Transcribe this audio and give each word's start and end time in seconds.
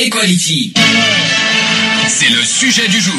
Equality. 0.00 0.72
C'est 2.08 2.30
le 2.30 2.40
sujet 2.42 2.88
du 2.88 2.98
jour. 3.00 3.14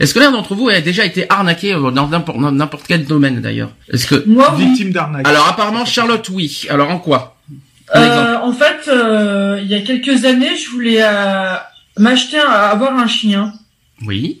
Est-ce 0.00 0.14
que 0.14 0.18
l'un 0.18 0.30
d'entre 0.30 0.54
vous 0.54 0.70
a 0.70 0.80
déjà 0.80 1.04
été 1.04 1.26
arnaqué 1.28 1.74
euh, 1.74 1.90
dans 1.90 2.08
n'importe 2.08 2.86
quel 2.88 3.04
domaine 3.04 3.40
d'ailleurs 3.42 3.70
Est-ce 3.92 4.06
que 4.06 4.24
Moi, 4.26 4.54
oui. 4.56 4.64
Victime 4.68 4.92
d'arnaque. 4.92 5.26
alors 5.28 5.46
apparemment 5.46 5.84
Charlotte 5.84 6.26
oui. 6.30 6.64
Alors 6.70 6.88
en 6.90 6.98
quoi. 6.98 7.36
Euh, 7.96 8.36
en 8.42 8.52
fait, 8.54 8.88
euh, 8.88 9.60
il 9.62 9.68
y 9.68 9.74
a 9.74 9.80
quelques 9.82 10.24
années, 10.24 10.56
je 10.56 10.70
voulais 10.70 11.02
euh, 11.02 11.54
m'acheter, 11.98 12.38
un- 12.38 12.48
avoir 12.50 12.96
un 12.98 13.06
chien. 13.06 13.52
Oui. 14.06 14.40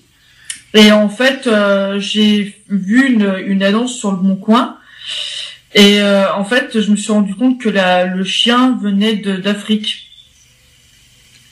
Et 0.72 0.92
en 0.92 1.10
fait, 1.10 1.46
euh, 1.46 2.00
j'ai 2.00 2.56
vu 2.70 3.06
une, 3.12 3.34
une 3.46 3.62
annonce 3.62 3.94
sur 3.98 4.12
le 4.12 4.16
Bon 4.16 4.36
Coin. 4.36 4.76
Et 5.74 6.00
euh, 6.00 6.32
en 6.34 6.44
fait, 6.44 6.80
je 6.80 6.90
me 6.90 6.96
suis 6.96 7.12
rendu 7.12 7.34
compte 7.34 7.60
que 7.60 7.68
la, 7.68 8.06
le 8.06 8.24
chien 8.24 8.78
venait 8.82 9.16
de- 9.16 9.36
d'Afrique. 9.36 10.06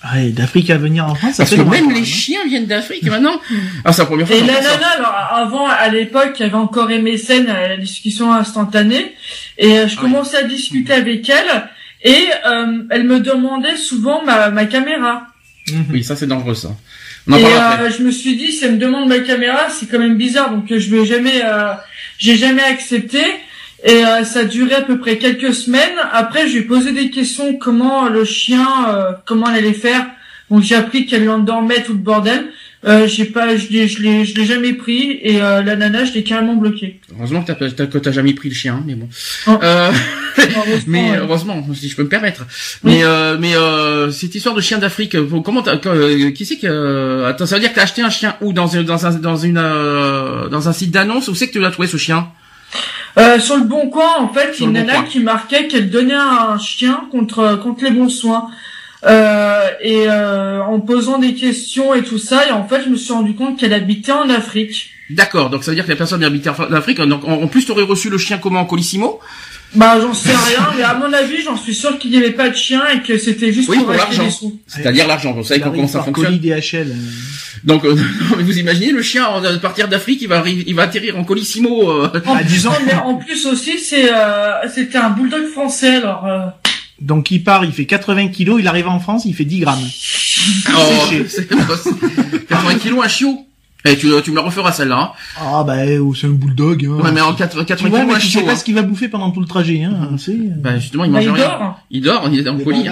Ah, 0.08 0.20
et 0.22 0.30
d'Afrique 0.30 0.70
à 0.70 0.76
venir 0.78 1.04
en 1.06 1.14
France, 1.14 1.32
ça 1.34 1.42
Parce 1.42 1.50
fait 1.50 1.56
que 1.56 1.62
loin, 1.62 1.70
même 1.72 1.90
les 1.90 2.00
hein. 2.00 2.04
chiens 2.04 2.46
viennent 2.46 2.66
d'Afrique 2.66 3.02
maintenant. 3.04 3.40
Ah 3.84 3.92
c'est 3.92 4.02
la 4.02 4.06
première 4.06 4.26
fois. 4.26 4.36
Et 4.36 4.40
j'entends 4.40 4.52
ça. 4.62 4.74
nana, 4.76 4.88
alors 4.98 5.28
avant, 5.34 5.66
à 5.66 5.88
l'époque, 5.88 6.34
il 6.38 6.42
y 6.42 6.46
avait 6.46 6.54
encore 6.54 6.88
MSN, 6.88 7.46
euh, 7.48 7.68
la 7.68 7.76
discussion 7.76 8.32
instantanée, 8.32 9.14
et 9.58 9.78
euh, 9.78 9.88
je 9.88 9.94
Ah 9.98 10.00
oui. 10.02 10.10
commençais 10.10 10.36
à 10.36 10.42
discuter 10.44 10.92
avec 10.92 11.28
elle, 11.28 11.68
et 12.04 12.24
euh, 12.46 12.82
elle 12.90 13.04
me 13.04 13.18
demandait 13.20 13.76
souvent 13.76 14.24
ma, 14.24 14.50
ma 14.50 14.66
caméra. 14.66 15.26
Mhm. 15.72 15.86
Oui 15.92 16.04
ça 16.04 16.14
c'est 16.14 16.28
dangereux 16.28 16.54
ça. 16.54 16.68
On 17.28 17.32
en 17.32 17.38
et 17.38 17.44
euh, 17.44 17.90
je 17.90 18.04
me 18.04 18.12
suis 18.12 18.36
dit, 18.36 18.52
si 18.52 18.64
elle 18.64 18.74
me 18.74 18.78
demande 18.78 19.08
ma 19.08 19.18
caméra, 19.18 19.68
c'est 19.68 19.86
quand 19.90 19.98
même 19.98 20.16
bizarre, 20.16 20.50
donc 20.50 20.70
euh, 20.70 20.78
je 20.78 20.88
vais 20.94 21.04
jamais, 21.04 21.42
euh, 21.44 21.72
j'ai 22.18 22.36
jamais 22.36 22.62
accepté. 22.62 23.20
Et 23.86 24.04
euh, 24.04 24.24
ça 24.24 24.40
a 24.40 24.44
duré 24.44 24.74
à 24.74 24.82
peu 24.82 24.98
près 24.98 25.16
quelques 25.16 25.54
semaines. 25.54 25.96
Après, 26.12 26.48
je 26.48 26.54
lui 26.54 26.58
ai 26.58 26.62
posé 26.62 26.92
des 26.92 27.08
questions, 27.10 27.56
comment 27.56 28.08
le 28.08 28.24
chien, 28.24 28.66
euh, 28.88 29.12
comment 29.24 29.48
elle 29.48 29.64
allait 29.64 29.72
faire. 29.72 30.06
Donc 30.50 30.62
j'ai 30.62 30.74
appris 30.74 31.06
qu'elle 31.06 31.24
l'endormait 31.24 31.82
tout 31.82 31.92
le 31.92 31.98
bordel. 31.98 32.46
Euh, 32.84 33.08
j'ai 33.08 33.24
pas, 33.24 33.56
je 33.56 33.68
l'ai, 33.68 33.88
je 33.88 34.00
l'ai, 34.02 34.24
je 34.24 34.36
l'ai 34.36 34.44
jamais 34.44 34.72
pris 34.72 35.18
et 35.22 35.40
euh, 35.40 35.62
la 35.62 35.74
nana, 35.74 36.04
je 36.04 36.12
l'ai 36.12 36.22
carrément 36.22 36.54
bloqué. 36.54 37.00
Heureusement 37.16 37.42
que 37.42 37.50
t'as 37.52 37.86
que 37.86 37.98
t'as 37.98 38.12
jamais 38.12 38.32
pris 38.32 38.48
le 38.48 38.54
chien, 38.54 38.82
mais 38.86 38.94
bon. 38.94 39.08
Oh. 39.48 39.58
Euh, 39.62 39.90
Heureusement, 40.38 40.76
mais 40.86 41.10
ouais. 41.10 41.16
heureusement, 41.16 41.66
si 41.74 41.88
je 41.88 41.96
peux 41.96 42.04
me 42.04 42.08
permettre. 42.08 42.44
Oui. 42.84 42.92
Mais 42.92 43.04
euh, 43.04 43.38
mais 43.40 43.56
euh, 43.56 44.10
cette 44.12 44.34
histoire 44.34 44.54
de 44.54 44.60
chien 44.60 44.78
d'Afrique, 44.78 45.16
comment 45.44 45.62
t'as, 45.62 45.78
euh, 45.86 46.30
qui 46.30 46.46
c'est 46.46 46.58
que 46.58 47.24
attends, 47.24 47.46
ça 47.46 47.56
veut 47.56 47.60
dire 47.60 47.70
que 47.70 47.76
t'as 47.76 47.82
acheté 47.82 48.02
un 48.02 48.10
chien 48.10 48.36
où? 48.40 48.52
Dans 48.52 48.66
dans 48.66 49.06
un 49.06 49.10
dans 49.14 49.36
une 49.36 49.54
dans 50.50 50.68
un 50.68 50.72
site 50.72 50.92
d'annonce? 50.92 51.26
Où 51.28 51.34
c'est 51.34 51.48
que 51.48 51.52
tu 51.52 51.60
l'as 51.60 51.70
trouvé 51.70 51.88
ce 51.88 51.96
chien? 51.96 52.28
Euh, 53.18 53.40
sur 53.40 53.56
le 53.56 53.64
bon 53.64 53.88
coin, 53.88 54.16
en 54.18 54.28
fait, 54.28 54.48
il 54.48 54.52
y 54.52 54.56
Sur 54.56 54.66
a 54.66 54.68
une 54.68 54.74
Bon 54.74 54.86
nana 54.86 55.02
qui 55.04 55.20
marquait 55.20 55.68
qu'elle 55.68 55.90
donnait 55.90 56.14
un 56.14 56.58
chien 56.58 57.08
contre 57.10 57.58
contre 57.62 57.84
les 57.84 57.90
bons 57.90 58.08
soins. 58.08 58.50
Euh, 59.04 59.68
et 59.80 60.04
euh, 60.08 60.62
en 60.62 60.80
posant 60.80 61.18
des 61.18 61.34
questions 61.34 61.94
et 61.94 62.02
tout 62.02 62.18
ça, 62.18 62.48
et 62.48 62.50
en 62.50 62.66
fait, 62.66 62.82
je 62.84 62.88
me 62.88 62.96
suis 62.96 63.12
rendu 63.12 63.34
compte 63.34 63.58
qu'elle 63.58 63.72
habitait 63.72 64.12
en 64.12 64.28
Afrique. 64.30 64.90
D'accord, 65.10 65.50
donc 65.50 65.62
ça 65.62 65.70
veut 65.70 65.76
dire 65.76 65.84
que 65.84 65.90
la 65.90 65.96
personne 65.96 66.24
habite 66.24 66.48
en 66.48 66.72
Afrique. 66.72 67.00
Donc 67.00 67.24
en 67.24 67.42
en 67.42 67.46
plus, 67.46 67.66
t'aurais 67.66 67.84
reçu 67.84 68.10
le 68.10 68.18
chien 68.18 68.38
comment 68.38 68.60
en 68.60 68.64
colissimo? 68.64 69.20
Bah, 69.74 69.98
j'en 70.00 70.14
sais 70.14 70.30
rien, 70.30 70.68
mais 70.76 70.82
à 70.82 70.94
mon 70.94 71.12
avis, 71.12 71.42
j'en 71.42 71.56
suis 71.56 71.74
sûr 71.74 71.98
qu'il 71.98 72.10
n'y 72.10 72.16
avait 72.16 72.30
pas 72.30 72.48
de 72.48 72.56
chien 72.56 72.82
et 72.94 73.02
que 73.02 73.18
c'était 73.18 73.52
juste 73.52 73.68
Oui, 73.68 73.76
pour 73.78 73.86
pour 73.86 73.94
acheter 73.94 74.16
l'argent. 74.16 74.24
des 74.24 74.30
sous. 74.30 74.60
C'est-à-dire 74.66 75.06
l'argent. 75.06 75.32
Vous 75.32 75.42
savez 75.44 75.60
Il 75.60 75.62
arrive 75.64 75.74
comment 75.76 75.88
ça 75.88 76.02
fonctionne. 76.02 76.26
colis 76.26 76.38
DHL. 76.38 76.94
Donc 77.64 77.84
euh, 77.84 77.94
non, 78.30 78.36
mais 78.38 78.42
vous 78.42 78.58
imaginez 78.58 78.92
le 78.92 79.02
chien 79.02 79.26
en- 79.26 79.44
à 79.44 79.58
partir 79.58 79.88
d'Afrique, 79.88 80.20
il 80.22 80.28
va 80.28 80.42
il 80.46 80.74
va 80.74 80.84
atterrir 80.84 81.18
en 81.18 81.24
colissimo. 81.24 81.90
euh, 81.90 82.10
En, 82.26 82.36
À 82.36 82.42
10 82.42 82.66
ans. 82.68 82.70
non, 82.70 82.76
mais 82.86 82.94
en 82.94 83.14
plus 83.16 83.44
aussi, 83.46 83.78
c'est 83.78 84.10
euh, 84.12 84.52
c'était 84.74 84.98
un 84.98 85.10
bulldog 85.10 85.46
français, 85.48 85.96
alors. 85.96 86.24
Euh, 86.26 86.46
Donc 87.00 87.30
il 87.30 87.42
part, 87.44 87.64
il 87.64 87.72
fait 87.72 87.84
80 87.86 88.28
kilos, 88.28 88.58
il 88.60 88.68
arrive 88.68 88.88
en 88.88 89.00
France, 89.00 89.24
il 89.26 89.34
fait 89.34 89.44
10 89.44 89.60
grammes. 89.60 89.78
Oh, 90.68 90.80
Séché. 91.10 91.26
c'est 91.28 91.48
80 91.48 92.74
kilos 92.80 93.04
un 93.04 93.08
chiot. 93.08 93.45
Et 93.86 93.96
tu, 93.96 94.08
tu 94.24 94.30
me 94.30 94.36
la 94.36 94.42
referas 94.42 94.72
celle-là. 94.72 94.98
Hein. 94.98 95.10
Ah 95.40 95.64
bah 95.64 95.76
oh, 96.00 96.14
c'est 96.14 96.26
un 96.26 96.30
bulldog. 96.30 96.84
Hein. 96.84 97.02
Ouais, 97.04 97.12
mais 97.12 97.20
en 97.20 97.34
80 97.34 97.62
tu 97.62 97.66
80 97.66 97.88
vois, 97.90 97.98
kilos 98.00 98.14
mais 98.14 98.20
tu 98.20 98.28
sais 98.28 98.42
pas 98.42 98.52
hein. 98.52 98.56
ce 98.56 98.64
qu'il 98.64 98.74
va 98.74 98.82
bouffer 98.82 99.08
pendant 99.08 99.30
tout 99.30 99.40
le 99.40 99.46
trajet. 99.46 99.82
Hein. 99.82 100.10
C'est 100.18 100.34
Bah 100.60 100.78
justement, 100.78 101.04
il 101.04 101.10
bah, 101.12 101.18
mange 101.18 101.24
il 101.26 101.30
rien. 101.30 101.44
dort. 101.48 101.80
Il 101.90 102.00
dort, 102.02 102.28
il 102.32 102.40
est 102.40 102.48
en 102.48 102.58
colis. 102.58 102.86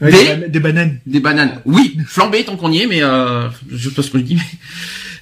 Ouais, 0.00 0.10
Des- 0.10 0.36
des, 0.36 0.48
des 0.48 0.60
bananes. 0.60 0.98
Des 1.06 1.20
bananes. 1.20 1.60
Oui, 1.64 1.96
flambées 2.06 2.44
tant 2.44 2.56
qu'on 2.56 2.72
y 2.72 2.80
est, 2.82 2.86
mais 2.86 3.02
euh, 3.02 3.48
je 3.70 3.88
sais 3.88 3.94
pas 3.94 4.02
ce 4.02 4.10
que 4.10 4.18
je 4.18 4.24
dis. 4.24 4.34
Mais... 4.34 4.58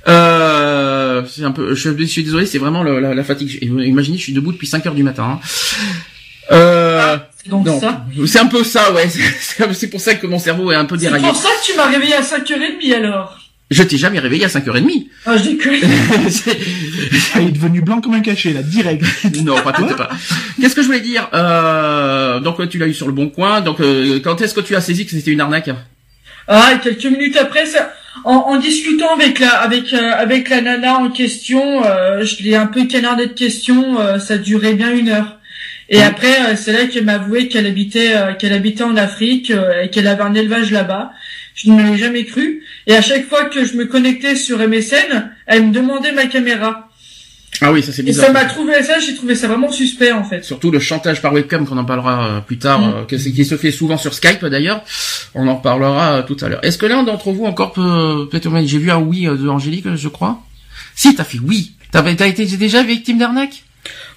Euh, 0.09 1.23
c'est 1.29 1.45
un 1.45 1.53
peu. 1.53 1.75
Je, 1.75 1.81
suis- 1.91 1.99
je 1.99 2.05
suis 2.11 2.25
désolé, 2.25 2.47
c'est 2.47 2.59
vraiment 2.59 2.83
le- 2.83 2.99
la, 2.99 3.15
la 3.15 3.23
fatigue. 3.25 3.59
Imaginez, 3.63 4.17
je 4.17 4.23
suis 4.23 4.33
debout 4.33 4.53
depuis 4.53 4.67
5 4.67 4.85
heures 4.87 4.95
du 4.95 5.03
matin. 5.03 5.39
hein. 5.43 5.47
Euh, 6.51 7.17
Donc 7.49 7.67
non, 7.67 7.79
ça. 7.81 8.05
c'est 8.27 8.41
un 8.41 8.47
peu 8.47 8.65
ça, 8.65 8.93
ouais. 8.93 9.09
C'est 9.41 9.73
c'est 9.75 9.87
pour 9.89 10.01
ça 10.01 10.15
que 10.15 10.27
mon 10.27 10.39
cerveau 10.39 10.73
est 10.73 10.75
un 10.75 10.85
peu 10.87 10.97
C'est 10.97 11.03
déraillé. 11.05 11.27
pour 11.29 11.37
ça 11.37 11.49
que 11.49 11.71
tu 11.71 11.77
m'as 11.77 11.87
réveillé 11.87 12.15
à 12.15 12.21
5h30 12.23 12.95
alors. 12.95 13.39
Je 13.73 13.83
t'ai 13.83 13.97
jamais 13.97 14.19
réveillé 14.19 14.45
à 14.45 14.49
5h30. 14.49 15.07
Ah, 15.27 15.37
je 15.37 15.43
déconne. 15.51 15.75
Ah, 17.35 17.41
il 17.41 17.49
est 17.49 17.53
devenu 17.53 17.81
blanc 17.81 18.01
comme 18.01 18.15
un 18.15 18.21
cachet 18.21 18.53
là, 18.53 18.63
direct. 18.63 19.03
non, 19.45 19.57
pas 19.63 19.73
tout, 19.73 19.87
pas. 19.87 20.11
Qu'est-ce 20.61 20.75
que 20.75 20.83
je 20.83 20.87
voulais 20.87 21.01
dire? 21.01 21.29
Euh, 21.33 22.41
Donc 22.41 22.69
tu 22.69 22.79
l'as 22.79 22.87
eu 22.87 22.95
sur 22.95 23.07
le 23.07 23.13
bon 23.13 23.29
coin. 23.31 23.61
Donc 23.61 23.81
euh, 23.81 24.21
quand 24.23 24.41
est-ce 24.43 24.55
que 24.55 24.61
tu 24.61 24.77
as 24.77 24.81
saisi 24.81 25.05
que 25.07 25.13
c'était 25.13 25.31
une 25.31 25.41
arnaque? 25.41 25.71
Ah, 26.49 26.73
quelques 26.83 27.05
minutes 27.07 27.37
après, 27.37 27.67
ça, 27.67 27.93
en, 28.25 28.33
en 28.35 28.59
discutant 28.59 29.15
avec 29.15 29.39
la, 29.39 29.51
avec, 29.61 29.93
euh, 29.95 30.11
avec 30.17 30.51
la 30.51 30.61
nana 30.61 30.97
en 30.99 31.09
question, 31.11 31.85
euh, 31.87 32.25
je 32.25 32.43
l'ai 32.43 32.55
un 32.57 32.67
peu 32.67 32.85
canardé 32.85 33.27
de 33.27 33.33
questions. 33.33 33.99
euh, 34.01 34.19
ça 34.19 34.37
durait 34.39 34.75
bien 34.75 34.93
une 34.93 35.09
heure. 35.09 35.39
Et 35.89 36.03
après, 36.03 36.35
euh, 36.41 36.57
c'est 36.57 36.73
là 36.73 36.87
qu'elle 36.87 37.05
m'a 37.05 37.15
avoué 37.15 37.49
qu'elle 37.49 37.67
habitait, 37.67 38.15
euh, 38.17 38.33
qu'elle 38.35 38.53
habitait 38.55 38.85
en 38.85 38.97
Afrique 38.97 39.51
euh, 39.51 39.83
et 39.83 39.91
qu'elle 39.91 40.07
avait 40.07 40.23
un 40.23 40.35
élevage 40.35 40.71
là-bas. 40.71 41.13
Je 41.55 41.71
ne 41.71 41.83
l'ai 41.93 41.99
jamais 41.99 42.25
cru. 42.25 42.63
Et 42.87 42.95
à 42.95 43.03
chaque 43.03 43.29
fois 43.29 43.45
que 43.47 43.65
je 43.65 43.75
me 43.77 43.87
connectais 43.87 44.37
sur 44.37 44.59
MSN, 44.59 45.31
elle 45.47 45.67
me 45.67 45.73
demandait 45.73 46.13
ma 46.13 46.27
caméra. 46.27 46.89
Ah 47.61 47.71
oui, 47.73 47.83
ça 47.83 47.93
c'est 47.93 48.03
Et 48.03 48.07
bizarre. 48.07 48.27
ça 48.27 48.33
m'a 48.33 48.45
trouvé 48.47 48.83
ça, 48.83 48.99
j'ai 48.99 49.15
trouvé 49.15 49.35
ça 49.35 49.47
vraiment 49.47 49.71
suspect 49.71 50.11
en 50.11 50.25
fait. 50.25 50.43
Surtout 50.43 50.71
le 50.71 50.81
chantage 50.81 51.21
par 51.21 51.33
webcam 51.33 51.67
qu'on 51.67 51.77
en 51.77 51.85
parlera 51.85 52.27
euh, 52.27 52.41
plus 52.41 52.59
tard, 52.59 52.81
Mm. 52.81 52.95
euh, 53.13 53.19
qui 53.19 53.45
se 53.45 53.57
fait 53.57 53.71
souvent 53.71 53.99
sur 53.99 54.15
Skype 54.15 54.45
d'ailleurs. 54.47 54.83
On 55.35 55.47
en 55.47 55.57
parlera 55.57 56.15
euh, 56.19 56.23
tout 56.23 56.37
à 56.41 56.49
l'heure. 56.49 56.65
Est-ce 56.65 56.79
que 56.79 56.87
l'un 56.87 57.03
d'entre 57.03 57.31
vous 57.31 57.45
encore 57.45 57.73
peut 57.73 58.27
peut-être 58.31 58.51
j'ai 58.65 58.79
vu 58.79 58.91
un 58.91 58.99
oui 58.99 59.27
de 59.27 59.49
Angélique, 59.49 59.95
je 59.95 60.09
crois. 60.09 60.43
Si 60.97 61.15
t'as 61.15 61.25
fait 61.25 61.39
oui. 61.39 61.73
T'as 61.93 62.03
été 62.11 62.47
déjà 62.47 62.83
victime 62.83 63.19
d'arnaque? 63.19 63.63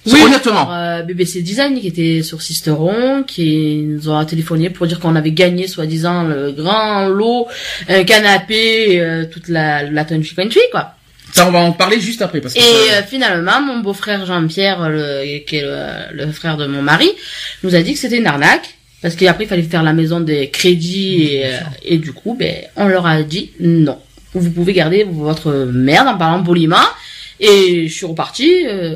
Oui, 0.06 0.20
honnêtement. 0.22 0.66
par, 0.66 0.72
euh, 0.72 1.02
BBC 1.02 1.42
Design 1.42 1.80
qui 1.80 1.88
était 1.88 2.22
sur 2.22 2.40
Sisteron, 2.40 3.24
qui 3.24 3.82
nous 3.84 4.08
a 4.10 4.24
téléphoné 4.24 4.70
pour 4.70 4.86
dire 4.86 5.00
qu'on 5.00 5.16
avait 5.16 5.32
gagné 5.32 5.66
soi-disant 5.66 6.22
le 6.24 6.52
grand 6.52 7.08
lot, 7.08 7.48
un 7.88 8.04
canapé, 8.04 9.00
euh, 9.00 9.24
toute 9.30 9.48
la, 9.48 9.82
la 9.82 10.04
Country 10.04 10.34
Country, 10.36 10.60
quoi. 10.70 10.92
Ça, 11.32 11.46
on 11.48 11.50
va 11.50 11.58
en 11.58 11.72
parler 11.72 12.00
juste 12.00 12.22
après 12.22 12.40
parce 12.40 12.54
que 12.54 12.60
Et 12.60 12.62
ça- 12.62 12.98
euh, 12.98 13.02
finalement, 13.06 13.60
mon 13.60 13.80
beau-frère 13.80 14.24
Jean-Pierre, 14.24 14.88
le, 14.88 15.40
qui 15.44 15.56
est 15.56 15.62
le, 15.62 16.24
le 16.24 16.30
frère 16.32 16.56
de 16.56 16.66
mon 16.66 16.82
mari, 16.82 17.10
nous 17.64 17.74
a 17.74 17.82
dit 17.82 17.92
que 17.94 17.98
c'était 17.98 18.18
une 18.18 18.26
arnaque. 18.28 18.74
Parce 19.02 19.14
qu'après, 19.16 19.44
il 19.44 19.48
fallait 19.48 19.62
faire 19.62 19.82
la 19.82 19.92
maison 19.92 20.20
des 20.20 20.48
crédits 20.50 21.24
et, 21.32 21.46
euh, 21.46 21.58
et 21.84 21.98
du 21.98 22.12
coup, 22.12 22.34
ben, 22.38 22.54
on 22.76 22.86
leur 22.88 23.06
a 23.06 23.22
dit 23.22 23.50
non. 23.60 23.98
Vous 24.32 24.50
pouvez 24.50 24.72
garder 24.72 25.04
votre 25.04 25.52
merde 25.72 26.08
en 26.08 26.16
parlant 26.16 26.42
poliment. 26.42 26.76
Et 27.38 27.86
je 27.88 27.92
suis 27.92 28.06
repartie 28.06 28.66
euh, 28.66 28.94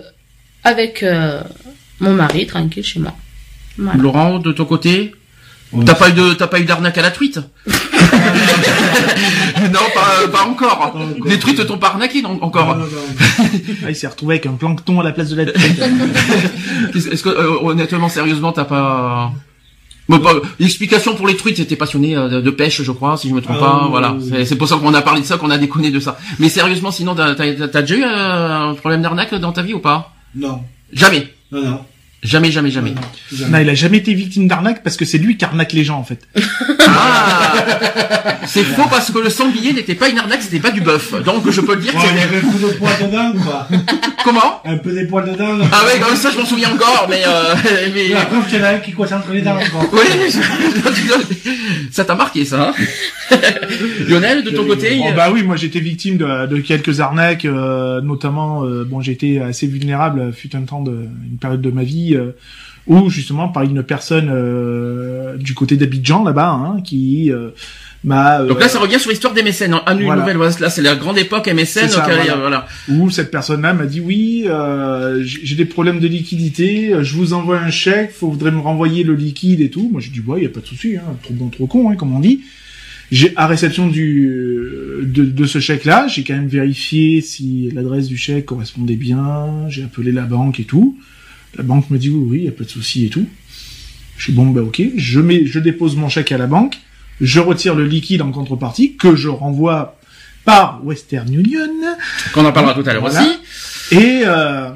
avec 0.64 1.02
euh, 1.02 1.42
mon 2.00 2.12
mari 2.12 2.46
tranquille 2.46 2.84
chez 2.84 3.00
moi. 3.00 3.12
Voilà. 3.78 3.98
Laurent, 4.02 4.38
de 4.38 4.52
ton 4.52 4.64
côté, 4.64 5.12
t'as 5.86 5.94
pas 5.94 6.10
eu 6.10 6.12
de 6.12 6.34
t'as 6.34 6.46
pas 6.48 6.60
eu 6.60 6.64
d'arnaque 6.64 6.98
à 6.98 7.02
la 7.02 7.10
truite 7.10 7.38
Non, 9.72 9.80
pas, 9.94 10.28
pas 10.32 10.44
encore. 10.44 10.98
Les 11.26 11.38
truites 11.38 11.66
t'ont 11.66 11.78
pas 11.78 11.88
arnaqué 11.88 12.22
non, 12.22 12.38
encore. 12.42 12.76
Ah, 13.84 13.88
il 13.90 13.96
s'est 13.96 14.06
retrouvé 14.08 14.34
avec 14.34 14.46
un 14.46 14.52
plancton 14.52 15.00
à 15.00 15.04
la 15.04 15.12
place 15.12 15.30
de 15.30 15.36
la 15.36 15.46
tête. 15.46 15.56
Est-ce 16.94 17.22
que 17.22 17.28
euh, 17.30 17.56
honnêtement, 17.62 18.08
sérieusement, 18.08 18.52
t'as 18.52 18.64
pas 18.64 19.32
Bon, 20.08 20.18
pas- 20.18 20.34
L'explication 20.58 21.14
pour 21.14 21.26
les 21.28 21.36
truites, 21.36 21.56
c'était 21.58 21.76
passionné 21.76 22.16
euh, 22.16 22.28
de, 22.28 22.40
de 22.40 22.50
pêche, 22.50 22.82
je 22.82 22.92
crois, 22.92 23.16
si 23.16 23.28
je 23.28 23.34
me 23.34 23.40
trompe 23.40 23.56
Ah, 23.60 23.64
pas. 23.64 23.80
oui, 23.84 23.90
voilà, 23.90 24.12
oui, 24.12 24.28
oui. 24.32 24.46
c'est 24.46 24.56
pour 24.56 24.68
ça 24.68 24.76
qu'on 24.76 24.92
a 24.92 25.02
parlé 25.02 25.20
de 25.20 25.26
ça, 25.26 25.38
qu'on 25.38 25.50
a 25.50 25.56
déconné 25.58 25.90
de 25.90 26.00
ça. 26.00 26.18
Mais 26.40 26.48
sérieusement, 26.48 26.90
sinon, 26.90 27.14
t'as 27.14 27.34
t'as- 27.34 27.68
t'as 27.68 27.80
déjà 27.82 27.94
eu 27.94 28.02
euh, 28.04 28.70
un 28.70 28.74
problème 28.74 29.02
d'arnaque 29.02 29.34
dans 29.36 29.52
ta 29.52 29.62
vie 29.62 29.74
ou 29.74 29.78
pas? 29.78 30.12
Non, 30.34 30.62
Jamais. 30.92 31.28
non, 31.52 31.62
non. 31.62 31.84
Jamais, 32.22 32.50
jamais, 32.52 32.70
jamais. 32.70 32.94
Non, 33.48 33.58
il 33.60 33.68
a 33.70 33.74
jamais 33.74 33.96
été 33.98 34.12
victime 34.12 34.46
d'arnaque 34.46 34.82
parce 34.82 34.96
que 34.98 35.06
c'est 35.06 35.16
lui 35.16 35.38
qui 35.38 35.44
arnaque 35.46 35.72
les 35.72 35.84
gens 35.84 35.98
en 35.98 36.04
fait. 36.04 36.28
Ah 36.86 37.39
C'est 38.46 38.64
faux 38.64 38.86
parce 38.90 39.10
que 39.12 39.18
le 39.18 39.30
sanglier 39.30 39.72
n'était 39.72 39.94
pas 39.94 40.08
une 40.08 40.18
arnaque, 40.18 40.42
c'était 40.42 40.58
pas 40.60 40.70
du 40.70 40.80
bœuf. 40.80 41.12
Donc 41.24 41.48
je 41.50 41.60
peux 41.60 41.74
le 41.74 41.80
dire. 41.82 41.94
Ouais, 41.94 42.00
que 42.02 42.08
il 42.10 42.16
y 42.18 42.22
avait 42.22 42.36
un 42.38 42.50
peu 42.50 42.58
de 42.68 42.72
poids 42.74 42.90
dedans, 43.00 43.32
quoi. 43.44 43.68
Comment? 44.24 44.60
Un 44.64 44.76
peu 44.78 44.92
des 44.92 45.06
poils 45.06 45.30
dedans. 45.30 45.56
Ah 45.72 45.84
ouais, 45.86 46.00
comme 46.00 46.16
ça 46.16 46.30
je 46.32 46.38
m'en 46.38 46.44
souviens 46.46 46.72
encore, 46.72 47.06
mais 47.08 47.22
euh, 47.26 47.54
mais. 47.94 48.08
La 48.08 48.26
preuve 48.26 48.46
qu'il 48.48 48.58
y 48.58 48.62
en 48.62 48.64
a 48.64 48.68
un 48.70 48.78
qui 48.78 48.92
coince 48.92 49.12
entre 49.12 49.32
les 49.32 49.42
dents 49.42 49.56
encore. 49.56 49.88
Oui, 49.92 50.00
je- 50.30 51.90
ça 51.92 52.04
t'a 52.04 52.14
marqué 52.14 52.44
ça. 52.44 52.70
hein? 53.30 53.36
Lionel, 54.08 54.42
de 54.44 54.50
ton 54.50 54.64
côté, 54.66 55.00
Oh, 55.02 55.12
bah 55.16 55.28
oui, 55.32 55.42
moi 55.42 55.56
j'étais 55.56 55.80
victime 55.80 56.16
de, 56.16 56.46
de 56.46 56.56
quelques 56.60 57.00
arnaques, 57.00 57.44
euh, 57.44 58.00
notamment, 58.00 58.64
euh, 58.64 58.84
bon, 58.84 59.00
j'étais 59.00 59.38
assez 59.40 59.66
vulnérable, 59.66 60.32
fut 60.32 60.54
un 60.56 60.62
temps 60.62 60.82
de 60.82 60.90
une 61.30 61.38
période 61.40 61.60
de 61.62 61.70
ma 61.70 61.82
vie 61.84 62.14
euh, 62.16 62.32
où 62.86 63.10
justement 63.10 63.48
par 63.48 63.62
une 63.64 63.82
personne 63.82 64.28
euh, 64.32 65.36
du 65.36 65.54
côté 65.54 65.76
d'Abidjan 65.76 66.24
là-bas, 66.24 66.50
hein, 66.50 66.80
qui 66.82 67.30
euh, 67.30 67.50
m'a 68.04 68.40
euh, 68.40 68.46
donc 68.48 68.60
là 68.60 68.68
ça 68.68 68.78
revient 68.78 68.98
sur 68.98 69.10
l'histoire 69.10 69.34
des 69.34 69.42
mécènes. 69.42 69.74
hein. 69.74 69.82
À 69.86 69.92
une 69.94 70.04
Voilà. 70.04 70.22
nouvelle, 70.22 70.36
voilà, 70.36 70.54
là 70.60 70.70
c'est 70.70 70.82
la 70.82 70.96
grande 70.96 71.18
époque 71.18 71.46
MSN. 71.48 71.88
Ça, 71.88 72.02
auquel- 72.04 72.16
voilà. 72.16 72.36
voilà. 72.36 72.66
où 72.88 73.10
cette 73.10 73.30
personne-là 73.30 73.74
m'a 73.74 73.86
dit 73.86 74.00
oui, 74.00 74.44
euh, 74.46 75.22
j'ai 75.22 75.56
des 75.56 75.64
problèmes 75.66 76.00
de 76.00 76.08
liquidité, 76.08 76.92
euh, 76.94 77.04
je 77.04 77.14
vous 77.14 77.32
envoie 77.34 77.58
un 77.60 77.70
chèque, 77.70 78.12
faut 78.12 78.30
voudrait 78.30 78.50
me 78.50 78.60
renvoyer 78.60 79.04
le 79.04 79.14
liquide 79.14 79.60
et 79.60 79.70
tout. 79.70 79.88
Moi 79.92 80.00
j'ai 80.00 80.10
dit 80.10 80.20
ouais, 80.26 80.42
y 80.42 80.46
a 80.46 80.48
pas 80.48 80.60
de 80.60 80.66
souci, 80.66 80.96
hein, 80.96 81.02
trop 81.22 81.34
bon, 81.34 81.48
trop 81.48 81.66
con, 81.66 81.90
hein, 81.90 81.96
comme 81.96 82.14
on 82.14 82.20
dit. 82.20 82.40
J'ai 83.12 83.32
à 83.34 83.48
réception 83.48 83.88
du 83.88 84.28
euh, 84.28 85.00
de, 85.04 85.24
de 85.24 85.44
ce 85.44 85.58
chèque-là, 85.58 86.06
j'ai 86.08 86.22
quand 86.22 86.34
même 86.34 86.46
vérifié 86.46 87.20
si 87.20 87.68
l'adresse 87.74 88.06
du 88.06 88.16
chèque 88.16 88.46
correspondait 88.46 88.94
bien. 88.94 89.68
J'ai 89.68 89.82
appelé 89.82 90.12
la 90.12 90.22
banque 90.22 90.60
et 90.60 90.64
tout. 90.64 90.96
La 91.56 91.62
banque 91.64 91.90
me 91.90 91.98
dit 91.98 92.10
oui, 92.10 92.24
oui, 92.28 92.44
y 92.44 92.48
a 92.48 92.52
pas 92.52 92.64
de 92.64 92.68
souci 92.68 93.06
et 93.06 93.08
tout. 93.08 93.26
Je 94.16 94.24
suis 94.24 94.32
bon, 94.32 94.46
bah 94.50 94.62
ok. 94.62 94.82
Je 94.96 95.20
mets, 95.20 95.46
je 95.46 95.58
dépose 95.58 95.96
mon 95.96 96.08
chèque 96.08 96.32
à 96.32 96.38
la 96.38 96.46
banque. 96.46 96.76
Je 97.20 97.40
retire 97.40 97.74
le 97.74 97.86
liquide 97.86 98.22
en 98.22 98.30
contrepartie 98.32 98.96
que 98.96 99.14
je 99.16 99.28
renvoie 99.28 99.98
par 100.44 100.80
Western 100.84 101.32
Union. 101.32 101.68
Qu'on 102.32 102.44
en 102.44 102.52
parlera 102.52 102.74
tout 102.74 102.88
à 102.88 102.92
l'heure 102.92 103.02
Voilà. 103.02 103.20
aussi. 103.22 103.30
Et 103.92 104.22
euh, 104.24 104.70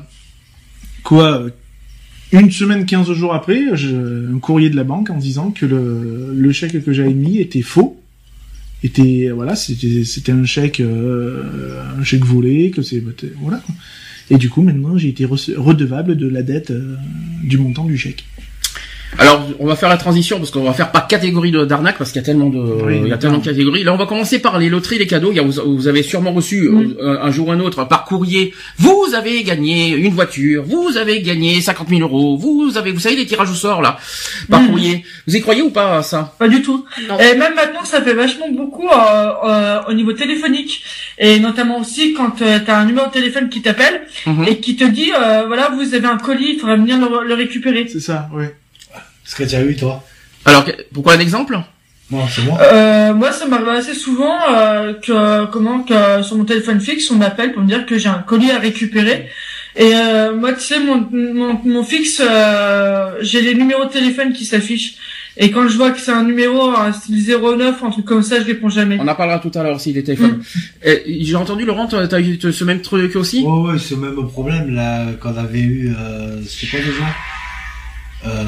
quoi 1.02 1.46
Une 2.32 2.50
semaine, 2.50 2.84
15 2.86 3.12
jours 3.12 3.34
après, 3.34 3.76
je, 3.76 4.34
un 4.34 4.38
courrier 4.40 4.68
de 4.70 4.76
la 4.76 4.84
banque 4.84 5.10
en 5.10 5.16
disant 5.16 5.50
que 5.50 5.64
le, 5.66 6.32
le 6.34 6.52
chèque 6.52 6.82
que 6.84 6.92
j'avais 6.92 7.14
mis 7.14 7.38
était 7.38 7.62
faux. 7.62 8.00
Était 8.82 9.30
voilà, 9.34 9.56
c'était 9.56 10.04
c'était 10.04 10.32
un 10.32 10.44
chèque 10.44 10.80
euh, 10.80 11.82
un 11.98 12.04
chèque 12.04 12.24
volé, 12.26 12.70
que 12.70 12.82
c'est 12.82 13.02
voilà. 13.40 13.62
Et 14.30 14.36
du 14.36 14.48
coup, 14.48 14.62
maintenant, 14.62 14.96
j'ai 14.96 15.08
été 15.08 15.24
redevable 15.24 16.16
de 16.16 16.26
la 16.26 16.42
dette 16.42 16.70
euh, 16.70 16.96
du 17.42 17.58
montant 17.58 17.84
du 17.84 17.96
chèque. 17.96 18.24
Alors, 19.18 19.46
on 19.60 19.66
va 19.66 19.76
faire 19.76 19.88
la 19.88 19.96
transition 19.96 20.38
parce 20.38 20.50
qu'on 20.50 20.64
va 20.64 20.72
faire 20.72 20.90
par 20.90 21.06
catégorie 21.06 21.50
de- 21.52 21.64
d'arnaque 21.64 21.98
parce 21.98 22.10
qu'il 22.10 22.20
y 22.20 22.24
a 22.24 22.26
tellement 22.26 22.48
de, 22.50 22.58
Oui, 22.58 23.00
il 23.02 23.08
y 23.08 23.12
a 23.12 23.16
tellement 23.18 23.38
de 23.38 23.44
catégories. 23.44 23.84
Là, 23.84 23.92
on 23.94 23.96
va 23.96 24.06
commencer 24.06 24.40
par 24.40 24.58
les 24.58 24.68
loteries, 24.68 24.98
les 24.98 25.06
cadeaux. 25.06 25.30
Il 25.30 25.36
y 25.36 25.40
a- 25.40 25.42
vous, 25.42 25.76
vous 25.76 25.88
avez 25.88 26.02
sûrement 26.02 26.32
reçu 26.32 26.68
Mm. 26.68 26.94
euh, 27.00 27.22
un, 27.22 27.30
jour 27.30 27.48
ou 27.48 27.52
un 27.52 27.60
autre 27.60 27.84
par 27.84 28.04
courrier. 28.04 28.52
Vous 28.78 29.06
avez 29.14 29.42
gagné 29.44 29.90
une 29.94 30.12
voiture. 30.12 30.64
Vous 30.66 30.96
avez 30.96 31.22
gagné 31.22 31.60
50 31.60 31.88
000 31.88 32.00
euros. 32.02 32.36
Vous 32.36 32.76
avez, 32.76 32.90
vous 32.90 32.98
savez 33.00 33.16
les 33.16 33.26
tirages 33.26 33.50
au 33.50 33.54
sort 33.54 33.82
là 33.82 33.98
par 34.50 34.62
Mm. 34.62 34.66
courrier. 34.68 35.04
Vous 35.28 35.36
y 35.36 35.40
croyez 35.40 35.62
ou 35.62 35.70
pas 35.70 35.98
à 35.98 36.02
ça? 36.02 36.34
Pas 36.38 36.48
du 36.48 36.60
tout. 36.62 36.84
Non. 37.08 37.18
Et 37.18 37.36
même 37.36 37.54
maintenant, 37.54 37.84
ça 37.84 38.02
fait 38.02 38.14
vachement 38.14 38.50
beaucoup 38.50 38.88
euh, 38.88 39.28
euh, 39.46 39.78
au 39.88 39.92
niveau 39.92 40.12
téléphonique. 40.12 40.82
Et 41.18 41.38
notamment 41.38 41.78
aussi 41.80 42.14
quand 42.14 42.42
euh, 42.42 42.58
tu 42.64 42.70
as 42.70 42.78
un 42.78 42.84
numéro 42.84 43.06
de 43.06 43.12
téléphone 43.12 43.48
qui 43.48 43.62
t'appelle 43.62 44.02
Mhm. 44.26 44.44
et 44.48 44.58
qui 44.58 44.74
te 44.76 44.84
dit, 44.84 45.12
euh, 45.16 45.44
voilà, 45.46 45.70
vous 45.70 45.94
avez 45.94 46.06
un 46.06 46.18
colis, 46.18 46.54
il 46.54 46.58
faudra 46.58 46.76
venir 46.76 46.98
le, 46.98 47.26
le 47.28 47.34
récupérer. 47.34 47.86
C'est 47.88 48.00
ça, 48.00 48.28
ouais. 48.34 48.54
Ce 49.24 49.34
que 49.34 49.44
tu 49.44 49.54
as 49.54 49.62
eu, 49.62 49.76
toi. 49.76 50.04
Alors, 50.44 50.64
pourquoi 50.92 51.14
un 51.14 51.20
exemple? 51.20 51.58
Non, 52.10 52.26
c'est 52.28 52.42
moi. 52.42 52.58
Euh, 52.60 53.14
moi, 53.14 53.32
ça 53.32 53.46
m'arrive 53.46 53.68
assez 53.68 53.94
souvent 53.94 54.36
euh, 54.52 54.92
que 54.92 55.46
comment 55.46 55.82
que 55.82 56.22
sur 56.22 56.36
mon 56.36 56.44
téléphone 56.44 56.80
fixe, 56.80 57.10
on 57.10 57.16
m'appelle 57.16 57.52
pour 57.52 57.62
me 57.62 57.68
dire 57.68 57.86
que 57.86 57.96
j'ai 57.98 58.10
un 58.10 58.18
colis 58.18 58.50
à 58.50 58.58
récupérer. 58.58 59.28
Et 59.76 59.90
euh, 59.94 60.36
moi, 60.36 60.52
tu 60.52 60.60
sais, 60.60 60.78
mon, 60.78 61.08
mon, 61.10 61.60
mon 61.64 61.82
fixe, 61.82 62.22
euh, 62.24 63.16
j'ai 63.22 63.40
les 63.40 63.54
numéros 63.54 63.86
de 63.86 63.90
téléphone 63.90 64.32
qui 64.32 64.44
s'affichent. 64.44 64.94
Et 65.36 65.50
quand 65.50 65.66
je 65.66 65.76
vois 65.76 65.90
que 65.90 65.98
c'est 65.98 66.12
un 66.12 66.22
numéro, 66.22 66.68
un 66.70 66.92
style 66.92 67.16
09, 67.26 67.82
un 67.82 67.90
truc 67.90 68.04
comme 68.04 68.22
ça, 68.22 68.38
je 68.38 68.44
réponds 68.44 68.68
jamais. 68.68 68.98
On 69.00 69.08
en 69.08 69.14
parlera 69.16 69.40
tout 69.40 69.50
à 69.54 69.64
l'heure 69.64 69.74
aussi 69.74 69.92
des 69.92 70.04
téléphones. 70.04 70.44
Et 70.84 71.24
J'ai 71.24 71.34
entendu 71.34 71.64
Laurent, 71.64 71.86
t'as 71.88 72.06
t'as 72.06 72.20
eu 72.20 72.38
ce 72.40 72.64
même 72.64 72.82
truc 72.82 73.16
aussi? 73.16 73.42
Ouais, 73.42 73.72
ouais, 73.72 73.78
ce 73.78 73.96
même 73.96 74.14
problème, 74.28 74.72
là, 74.72 75.06
qu'on 75.20 75.36
avait 75.36 75.58
eu, 75.58 75.92
euh, 75.98 76.40
c'était 76.46 76.76
quoi 76.76 76.80
déjà? 76.86 77.04
Euh, 78.26 78.44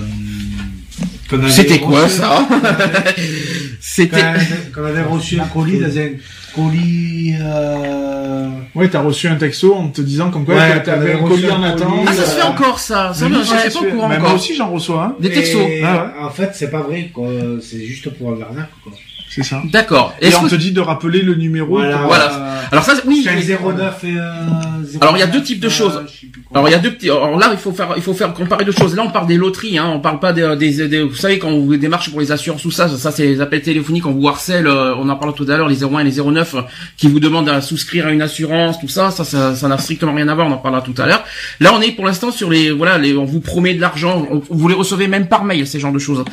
C'était 1.51 1.81
quoi 1.81 2.05
reçu- 2.07 2.19
ça 2.21 2.47
C'était. 3.81 4.21
Qu'on 4.21 4.27
avait- 4.27 4.71
qu'on 4.75 4.85
avait 4.85 5.03
reçu 5.03 5.41
un 5.41 5.45
colis 5.47 5.79
dans 5.81 5.99
un 5.99 6.09
colis, 6.55 7.35
euh, 7.41 8.49
Ouais, 8.75 8.89
t'as 8.89 9.01
reçu 9.01 9.29
un 9.29 9.35
texto 9.37 9.75
en 9.75 9.89
te 9.89 10.01
disant 10.01 10.31
comme 10.31 10.45
quoi 10.45 10.55
Ouais, 10.55 10.83
t'avais 10.83 11.15
un 11.15 11.19
colis 11.19 11.51
en 11.51 11.63
un 11.63 11.71
attente. 11.71 12.07
Ah, 12.07 12.13
ça 12.13 12.25
se 12.25 12.31
fait 12.37 12.43
euh, 12.43 12.51
encore 12.51 12.79
ça. 12.79 13.13
Ça, 13.15 13.27
Oui, 13.27 13.33
je 13.33 13.39
ouais, 13.39 13.45
sais 13.45 13.71
c'est- 13.71 13.79
pas 13.79 13.87
au 13.87 13.91
courant 13.91 14.09
Moi 14.21 14.35
aussi, 14.35 14.55
j'en 14.55 14.71
reçois, 14.71 15.05
hein. 15.05 15.17
Des 15.21 15.31
textos. 15.33 15.63
Ah 15.85 16.13
En 16.23 16.31
fait, 16.31 16.51
c'est 16.55 16.71
pas 16.71 16.81
vrai, 16.83 17.11
quoi. 17.13 17.29
C'est 17.61 17.85
juste 17.85 18.09
pour 18.11 18.35
l'arnaque, 18.37 18.71
quoi. 18.83 18.93
C'est 19.29 19.43
ça. 19.43 19.63
D'accord. 19.71 20.15
Et 20.23 20.35
on 20.35 20.45
que- 20.45 20.51
te 20.51 20.55
dit 20.55 20.73
de 20.73 20.81
rappeler 20.81 21.21
le 21.23 21.35
numéro. 21.35 21.77
Voilà. 21.77 21.99
pour, 21.99 22.07
Voilà. 22.07 22.33
euh, 22.33 22.61
Alors 22.73 22.85
ça, 22.85 22.95
oui. 23.07 23.21
C'est 23.25 23.31
un 23.31 23.35
mais- 23.35 23.43
09 23.43 24.05
et 24.05 24.13
09, 24.13 24.97
Alors, 25.03 25.17
il 25.17 25.21
y 25.21 25.23
a 25.23 25.27
deux 25.27 25.43
types 25.43 25.61
de 25.61 25.69
choses. 25.69 25.97
euh, 25.97 26.27
quoi. 26.51 26.59
Alors 26.61 26.69
il 26.69 26.73
y 26.73 26.75
a 26.75 26.79
deux 26.79 26.93
petits. 26.93 27.11
Alors 27.11 27.39
là, 27.39 27.49
il 27.53 27.59
faut 27.59 27.73
faire, 27.73 27.93
il 27.97 28.03
faut 28.03 28.15
faire 28.15 28.33
comparer 28.33 28.65
deux 28.65 28.73
choses. 28.73 28.95
Là, 28.97 29.03
on 29.05 29.11
parle 29.11 29.27
des 29.27 29.37
loteries, 29.37 29.77
hein. 29.79 29.91
On 29.95 30.01
parle 30.01 30.21
pas 30.21 30.33
des, 30.33 30.57
des, 30.57 30.89
des- 30.89 31.03
vous 31.03 31.15
savez 31.15 31.39
quand 31.39 31.51
vous 31.51 31.77
démarchez 31.77 32.11
pour 32.11 32.21
les 32.21 32.33
assurances 32.33 32.65
ou 32.65 32.71
ça, 32.71 32.89
ça 32.89 33.11
c'est 33.11 33.27
les 33.27 33.41
appels 33.41 33.63
téléphoniques, 33.63 34.07
on 34.07 34.13
vous 34.13 34.27
harcèle. 34.29 34.67
euh, 34.67 34.95
on 34.97 35.09
en 35.09 35.17
parle 35.17 35.35
tout 35.35 35.47
à 35.49 35.57
l'heure, 35.57 35.69
les 35.69 35.85
01 35.85 36.01
et 36.01 36.05
les 36.05 36.19
09 36.21 36.55
euh, 36.55 36.61
qui 36.97 37.09
vous 37.09 37.21
demandent 37.21 37.49
à 37.49 37.61
souscrire 37.61 38.07
à 38.07 38.13
une 38.13 38.23
assurance, 38.23 38.81
tout 38.81 38.89
ça, 38.89 39.11
ça, 39.11 39.25
ça, 39.25 39.55
ça 39.55 39.69
n'a 39.69 39.77
strictement 39.79 40.15
rien 40.15 40.29
à 40.29 40.35
voir. 40.35 40.47
On 40.47 40.53
en 40.53 40.57
parlera 40.59 40.83
tout 40.83 40.95
à 40.99 41.07
l'heure. 41.07 41.25
Là, 41.61 41.73
on 41.75 41.81
est 41.83 41.93
pour 41.93 42.07
l'instant 42.07 42.31
sur 42.31 42.49
les, 42.49 42.71
voilà, 42.71 42.97
les, 42.97 43.17
on 43.17 43.25
vous 43.25 43.41
promet 43.41 43.75
de 43.75 43.81
l'argent, 43.81 44.27
vous 44.49 44.69
les 44.69 44.75
recevez 44.75 45.09
même 45.09 45.27
par 45.27 45.45
mail, 45.45 45.67
ces 45.67 45.79
genres 45.81 45.93
de 45.93 45.99
choses. 45.99 46.25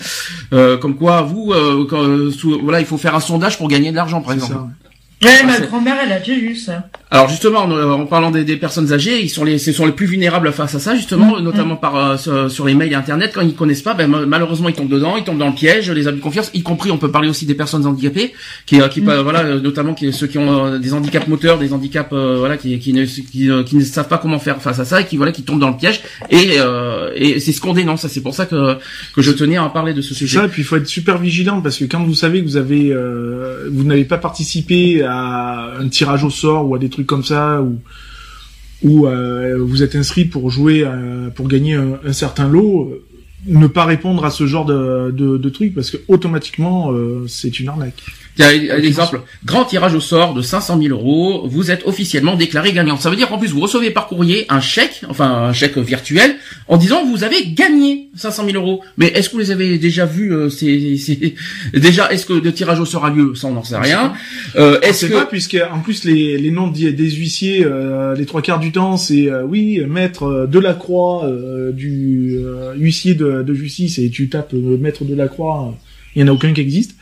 Euh, 0.53 0.77
comme 0.77 0.95
quoi, 0.95 1.21
vous, 1.21 1.51
euh, 1.53 1.85
quand, 1.89 2.01
euh, 2.03 2.31
sous- 2.31 2.59
voilà, 2.63 2.79
il 2.79 2.85
faut 2.85 2.92
faire 2.97 3.15
un 3.15 3.19
sondage 3.19 3.57
pour 3.57 3.67
gagner 3.67 3.91
de 3.91 3.95
l'argent, 3.95 4.21
par 4.21 4.33
exemple. 4.33 4.53
ça. 4.53 4.59
Ouais, 4.59 4.69
Ah, 5.25 5.45
ma 5.45 5.59
grand-mère, 5.65 5.95
elle 6.03 6.11
a 6.11 6.19
déjà 6.19 6.33
eu 6.33 6.55
ça. 6.55 6.87
Alors 7.11 7.29
justement, 7.29 7.59
en, 7.61 7.71
en 7.71 8.05
parlant 8.07 8.31
des, 8.31 8.43
des 8.43 8.57
personnes 8.57 8.91
âgées, 8.91 9.21
ils 9.21 9.29
sont 9.29 9.43
les, 9.43 9.59
ce 9.59 9.71
sont 9.71 9.85
les 9.85 9.91
plus 9.91 10.07
vulnérables 10.07 10.51
face 10.51 10.73
à 10.73 10.79
ça, 10.79 10.95
justement, 10.95 11.39
notamment 11.39 11.75
par 11.75 11.95
euh, 12.27 12.47
sur, 12.49 12.65
les 12.65 12.73
mails 12.73 12.91
et 12.91 12.95
internet. 12.95 13.31
Quand 13.35 13.41
ils 13.41 13.53
connaissent 13.53 13.83
pas, 13.83 13.93
ben, 13.93 14.07
ma- 14.07 14.25
malheureusement, 14.25 14.69
ils 14.69 14.73
tombent 14.75 14.89
dedans, 14.89 15.15
ils 15.17 15.23
tombent 15.23 15.37
dans 15.37 15.49
le 15.49 15.53
piège. 15.53 15.91
Les 15.91 16.07
abus 16.07 16.17
de 16.17 16.23
confiance, 16.23 16.49
y 16.55 16.63
compris, 16.63 16.89
on 16.89 16.97
peut 16.97 17.11
parler 17.11 17.29
aussi 17.29 17.45
des 17.45 17.53
personnes 17.53 17.85
handicapées, 17.85 18.33
qui, 18.65 18.81
euh, 18.81 18.87
qui 18.87 19.01
Mm. 19.01 19.09
euh, 19.09 19.21
voilà, 19.23 19.39
euh, 19.41 19.59
notamment 19.59 19.93
qui, 19.93 20.11
ceux 20.11 20.25
qui 20.27 20.37
ont 20.39 20.65
euh, 20.65 20.77
des 20.79 20.93
handicaps 20.93 21.27
moteurs, 21.27 21.59
des 21.59 21.71
handicaps, 21.73 22.09
euh, 22.13 22.37
voilà, 22.39 22.57
qui, 22.57 22.79
qui, 22.79 22.93
ne, 22.93 23.05
qui, 23.05 23.49
euh, 23.51 23.63
qui 23.63 23.75
ne 23.75 23.83
savent 23.83 24.07
pas 24.07 24.17
comment 24.17 24.39
faire 24.39 24.59
face 24.61 24.79
à 24.79 24.85
ça 24.85 25.01
et 25.01 25.05
qui 25.05 25.17
voilà, 25.17 25.31
qui 25.31 25.43
tombent 25.43 25.59
dans 25.59 25.69
le 25.69 25.77
piège. 25.77 26.01
Et, 26.31 26.55
euh, 26.57 27.11
et 27.15 27.39
c'est 27.39 27.51
ce 27.51 27.61
qu'on 27.61 27.73
dénonce. 27.73 28.01
Ça, 28.01 28.09
C'est 28.09 28.21
pour 28.21 28.33
ça 28.33 28.45
que 28.47 28.77
que 29.15 29.21
je 29.21 29.31
tenais 29.31 29.57
à 29.57 29.63
en 29.63 29.69
parler 29.69 29.93
de 29.93 30.01
ce 30.01 30.09
C'est 30.15 30.19
sujet. 30.25 30.39
ça, 30.39 30.45
et 30.45 30.47
puis 30.47 30.63
il 30.63 30.65
faut 30.65 30.77
être 30.77 30.87
super 30.87 31.19
vigilant 31.19 31.61
parce 31.61 31.77
que 31.77 31.85
quand 31.85 32.03
vous 32.03 32.15
savez 32.15 32.39
que 32.41 32.45
vous 32.45 32.57
avez, 32.57 32.91
euh, 32.91 33.67
vous 33.71 33.83
n'avez 33.83 34.03
pas 34.05 34.17
participé 34.17 35.03
à 35.03 35.12
un 35.13 35.87
tirage 35.89 36.23
au 36.23 36.29
sort 36.29 36.67
ou 36.67 36.75
à 36.75 36.79
des 36.79 36.89
trucs 36.89 37.07
comme 37.07 37.23
ça, 37.23 37.61
ou 37.61 37.79
ou 38.83 39.07
euh, 39.07 39.57
vous 39.59 39.81
êtes 39.81 39.95
inscrit 39.95 40.25
pour 40.25 40.49
jouer, 40.49 40.83
euh, 40.85 41.29
pour 41.29 41.47
gagner 41.47 41.75
un, 41.75 42.13
certain 42.13 42.47
lot, 42.47 43.01
ne 43.45 43.67
pas 43.67 43.85
répondre 43.85 44.25
à 44.25 44.29
ce 44.29 44.45
genre 44.45 44.65
de, 44.65 45.11
de, 45.11 45.69
parce 45.69 45.89
que 45.89 45.97
automatiquement 46.07 46.91
euh, 46.91 47.25
c'est 47.27 47.59
une 47.59 47.69
arnaque. 47.69 48.03
Un 48.39 48.81
exemple. 48.81 49.21
Grand 49.45 49.63
tirage 49.65 49.93
au 49.93 49.99
sort 49.99 50.33
de 50.33 50.41
500 50.41 50.79
000 50.81 50.89
euros. 50.97 51.47
Vous 51.47 51.69
êtes 51.69 51.85
officiellement 51.85 52.35
déclaré 52.35 52.73
gagnant. 52.73 52.97
Ça 52.97 53.09
veut 53.11 53.15
dire 53.15 53.27
qu'en 53.29 53.37
plus, 53.37 53.49
vous 53.51 53.59
recevez 53.59 53.91
par 53.91 54.07
courrier 54.07 54.45
un 54.49 54.59
chèque, 54.59 55.03
enfin 55.07 55.29
un 55.29 55.53
chèque 55.53 55.77
virtuel, 55.77 56.35
en 56.67 56.77
disant 56.77 57.03
que 57.03 57.09
vous 57.09 57.23
avez 57.23 57.45
gagné 57.51 58.09
500 58.15 58.45
000 58.51 58.57
euros. 58.57 58.81
Mais 58.97 59.07
est-ce 59.07 59.29
que 59.29 59.33
vous 59.33 59.39
les 59.39 59.51
avez 59.51 59.77
déjà 59.77 60.05
vus 60.05 60.33
euh, 60.33 60.49
c'est, 60.49 60.97
c'est- 60.97 61.35
Déjà, 61.79 62.11
est-ce 62.11 62.25
que 62.25 62.33
le 62.33 62.51
tirage 62.51 62.79
au 62.79 62.85
sort 62.85 63.05
a 63.05 63.11
lieu? 63.11 63.35
Ça, 63.35 63.47
on 63.47 63.53
n'en 63.53 63.63
sait 63.63 63.77
rien. 63.77 64.13
Euh, 64.55 64.79
est-ce 64.81 65.05
que... 65.05 65.13
pas 65.13 65.25
puisque 65.27 65.57
en 65.71 65.79
plus 65.81 66.03
les, 66.03 66.37
les 66.39 66.49
noms 66.51 66.67
des, 66.69 66.91
des 66.91 67.11
huissiers, 67.11 67.63
euh, 67.65 68.15
les 68.15 68.25
trois 68.25 68.41
quarts 68.41 68.59
du 68.59 68.71
temps, 68.71 68.97
c'est 68.97 69.29
euh, 69.29 69.43
oui 69.43 69.79
maître 69.87 70.23
euh, 70.23 70.47
Delacroix 70.47 71.25
euh, 71.25 71.71
du 71.71 72.37
euh, 72.39 72.73
huissier 72.75 73.13
de, 73.13 73.43
de 73.43 73.53
justice 73.53 73.99
et 73.99 74.09
tu 74.09 74.27
tapes 74.29 74.53
maître 74.53 75.03
Delacroix, 75.03 75.67
euh, 75.69 75.75
il 76.15 76.21
y 76.21 76.23
en 76.23 76.27
a 76.27 76.31
aucun 76.31 76.51
qui 76.53 76.61
existe. 76.61 76.95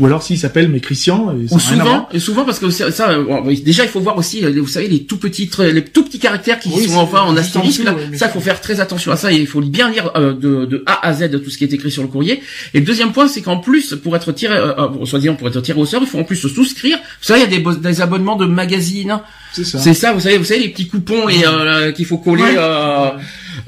Ou 0.00 0.06
alors 0.06 0.22
s'il 0.22 0.38
s'appelle 0.38 0.68
mais 0.68 0.80
Christian, 0.80 1.32
et 1.38 1.46
ça 1.46 1.54
Ou 1.54 1.58
souvent, 1.60 2.08
et 2.12 2.18
souvent 2.18 2.44
parce 2.44 2.58
que 2.58 2.70
ça, 2.70 2.90
ça, 2.90 3.10
euh, 3.10 3.24
bon, 3.24 3.42
oui, 3.44 3.60
déjà 3.60 3.84
il 3.84 3.88
faut 3.90 4.00
voir 4.00 4.16
aussi, 4.16 4.44
euh, 4.44 4.50
vous 4.60 4.66
savez, 4.66 4.88
les 4.88 5.04
tout 5.04 5.18
petits, 5.18 5.48
les 5.72 5.84
tout 5.84 6.04
petits 6.04 6.18
caractères 6.18 6.58
qui 6.58 6.70
Oui, 6.74 6.88
sont 6.88 6.96
enfin 6.96 7.20
en 7.22 7.36
astérisque. 7.36 7.84
Là, 7.84 7.94
ça, 8.16 8.28
faut 8.28 8.40
faire 8.40 8.60
très 8.60 8.80
attention 8.80 9.12
à 9.12 9.16
ça 9.16 9.32
et 9.32 9.36
il 9.36 9.46
faut 9.46 9.60
bien 9.60 9.90
lire 9.90 10.10
euh, 10.16 10.32
de, 10.32 10.64
de 10.64 10.82
A 10.86 11.06
à 11.06 11.12
Z 11.12 11.30
tout 11.44 11.50
ce 11.50 11.58
qui 11.58 11.64
est 11.64 11.72
écrit 11.72 11.90
sur 11.90 12.02
le 12.02 12.08
courrier. 12.08 12.40
Et 12.74 12.80
le 12.80 12.84
deuxième 12.86 13.12
point, 13.12 13.28
c'est 13.28 13.42
qu'en 13.42 13.58
plus, 13.58 13.94
pour 14.02 14.16
être 14.16 14.32
tiré, 14.32 14.54
euh, 14.56 14.72
euh, 14.78 15.04
soi-disant 15.04 15.34
pour 15.34 15.48
être 15.48 15.60
tiré 15.60 15.78
au 15.78 15.84
sort, 15.86 16.00
il 16.02 16.08
faut 16.08 16.18
en 16.18 16.24
plus 16.24 16.36
se 16.36 16.48
souscrire. 16.48 16.96
Vous 16.98 17.26
savez, 17.26 17.40
il 17.40 17.42
y 17.42 17.46
a 17.46 17.56
des, 17.56 17.62
bo- 17.62 17.74
des 17.74 18.00
abonnements 18.00 18.36
de 18.36 18.46
magazines. 18.46 19.18
C'est 19.52 19.64
ça. 19.64 19.78
C'est 19.78 19.94
ça, 19.94 20.12
vous 20.12 20.20
savez, 20.20 20.38
vous 20.38 20.44
savez 20.44 20.60
les 20.60 20.68
petits 20.68 20.88
coupons 20.88 21.28
et 21.28 21.44
euh, 21.46 21.92
qu'il 21.92 22.06
faut 22.06 22.18
coller. 22.18 22.42
Ouais. 22.42 22.56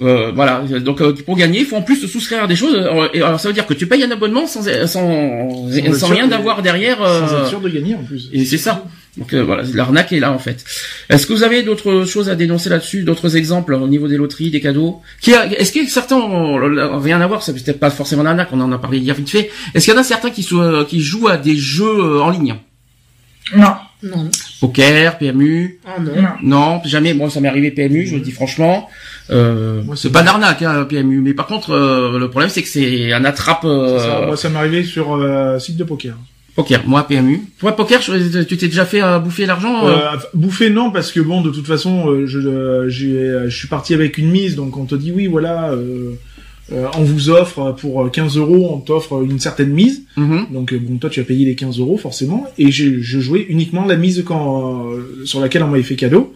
Euh, 0.01 0.33
voilà. 0.35 0.63
Donc 0.81 1.01
euh, 1.01 1.13
pour 1.27 1.37
gagner, 1.37 1.61
il 1.61 1.67
faut 1.67 1.77
en 1.77 1.83
plus 1.83 1.97
se 1.97 2.07
soustraire 2.07 2.45
à 2.45 2.47
des 2.47 2.57
choses. 2.57 2.75
euh, 2.77 3.09
Et 3.15 3.23
alors 3.23 3.39
ça 3.41 3.49
veut 3.49 3.55
dire 3.55 3.67
que 3.67 3.75
tu 3.75 3.87
payes 3.87 4.03
un 4.05 4.11
abonnement 4.11 4.47
sans 4.47 4.63
sans 4.63 4.87
sans, 4.87 6.07
rien 6.09 6.27
de- 6.27 6.31
d'avoir 6.31 6.63
derrière. 6.63 6.99
Sans 6.99 7.05
euh, 7.35 7.41
être 7.43 7.49
sûr 7.49 7.61
de 7.61 7.69
gagner 7.69 7.95
en 7.95 8.03
plus. 8.05 8.29
et 8.33 8.45
c'est 8.45 8.59
ça. 8.59 8.85
Donc 9.19 9.35
euh, 9.35 9.43
voilà, 9.45 9.63
l'arnaque 9.75 10.13
est 10.15 10.21
là 10.21 10.33
en 10.33 10.39
fait. 10.39 10.65
Est-ce 11.11 11.27
que 11.27 11.35
vous 11.35 11.43
avez 11.43 11.63
d'autres 11.63 12.05
choses 12.07 12.31
à 12.31 12.35
dénoncer 12.35 12.71
là-dessus, 12.71 13.03
d'autres 13.03 13.37
exemples 13.37 13.75
au 13.75 13.87
niveau 13.87 14.09
des 14.09 14.17
loteries, 14.17 14.51
des 14.51 14.61
cadeaux 14.63 15.03
Qui 15.21 15.35
a- 15.35 15.47
Est-ce 15.53 15.71
que 15.73 15.87
certains 15.87 16.17
ont 16.17 16.57
ont 16.57 16.99
rien 16.99 17.21
à 17.21 17.27
voir 17.27 17.43
C'est 17.43 17.53
peut-être 17.53 17.79
pas 17.79 17.91
forcément 17.91 18.23
l'arnaque, 18.23 18.49
on 18.53 18.61
en 18.63 18.73
a 18.73 18.79
parlé 18.79 18.99
hier 18.99 19.15
vite 19.15 19.29
fait. 19.29 19.51
Est-ce 19.75 19.85
qu'il 19.85 19.93
y 19.95 19.97
en 19.97 20.01
a 20.01 20.05
certains 20.05 20.31
qui, 20.31 20.43
sont, 20.43 20.87
qui 20.89 21.01
jouent 21.01 21.29
à 21.29 21.37
des 21.37 21.57
jeux 21.57 22.23
en 22.23 22.31
ligne? 22.31 22.55
Non. 23.55 23.75
Non. 24.03 24.29
Poker, 24.61 25.19
PMU 25.19 25.79
Ah 25.87 26.01
non. 26.01 26.13
Non. 26.15 26.29
Non, 26.43 26.81
jamais. 26.85 27.15
Moi, 27.15 27.31
ça 27.31 27.41
m'est 27.41 27.49
arrivé 27.49 27.71
PMU, 27.71 28.07
je 28.07 28.15
le 28.17 28.21
dis 28.21 28.33
franchement. 28.33 28.89
Euh, 29.31 29.83
c'est 29.97 30.11
pas 30.13 30.23
d'arnaque, 30.23 30.63
hein, 30.63 30.85
PMU. 30.89 31.21
Mais 31.21 31.35
par 31.35 31.47
contre, 31.47 31.71
euh, 31.71 32.19
le 32.19 32.29
problème, 32.29 32.51
c'est 32.51 32.63
que 32.63 32.69
c'est 32.69 33.13
un 33.13 33.25
attrape 33.25 33.65
euh, 33.65 33.99
Ça, 33.99 34.27
moi, 34.27 34.37
ça 34.37 34.49
m'est 34.49 34.59
arrivé 34.59 34.83
sur 34.85 35.15
euh, 35.15 35.59
site 35.59 35.77
de 35.77 35.85
poker. 35.85 36.17
poker. 36.57 36.83
Moi, 36.87 37.07
PMU. 37.07 37.41
Toi, 37.61 37.77
poker, 37.77 38.03
je- 38.03 38.43
tu 38.43 38.57
t'es 38.57 38.67
déjà 38.67 38.85
fait 38.85 39.03
euh, 39.03 39.19
bouffer 39.21 39.47
l'argent 39.47 39.87
euh 39.87 39.93
Euh, 39.93 40.17
bouffer 40.35 40.69
non 40.71 40.91
parce 40.91 41.13
que 41.13 41.21
bon 41.21 41.41
de 41.41 41.51
toute 41.51 41.67
façon 41.67 42.11
euh, 42.11 42.27
je 42.89 43.49
suis 43.49 43.69
parti 43.69 43.95
avec 43.95 44.19
une 44.19 44.31
mise 44.31 44.57
donc 44.57 44.77
on 44.77 44.85
te 44.85 44.95
dit 44.95 45.13
oui 45.13 45.29
voilà 45.29 45.71
euh, 45.71 46.13
euh, 46.73 46.87
on 46.97 47.03
vous 47.03 47.31
offre 47.31 47.75
pour 47.79 48.11
15 48.11 48.37
euros 48.37 48.71
on 48.75 48.79
t'offre 48.81 49.23
une 49.23 49.39
certaine 49.41 49.71
mise. 49.71 50.03
Mhm. 50.17 50.47
donc 50.51 50.73
euh, 50.73 50.79
bon 50.79 50.99
toi 50.99 51.11
tu 51.11 51.21
as 51.21 51.25
payé 51.25 51.45
les 51.45 51.55
15 51.55 51.79
euros 51.79 51.97
forcément. 51.99 52.47
Et 52.59 52.71
je 52.71 53.01
jouais 53.01 53.47
uniquement 53.49 53.85
la 53.85 53.97
mise 53.97 54.23
quand 54.27 54.91
euh, 54.91 55.25
sur 55.25 55.41
laquelle 55.41 55.63
on 55.63 55.69
m'avait 55.69 55.83
fait 55.83 55.97
cadeau. 55.97 56.35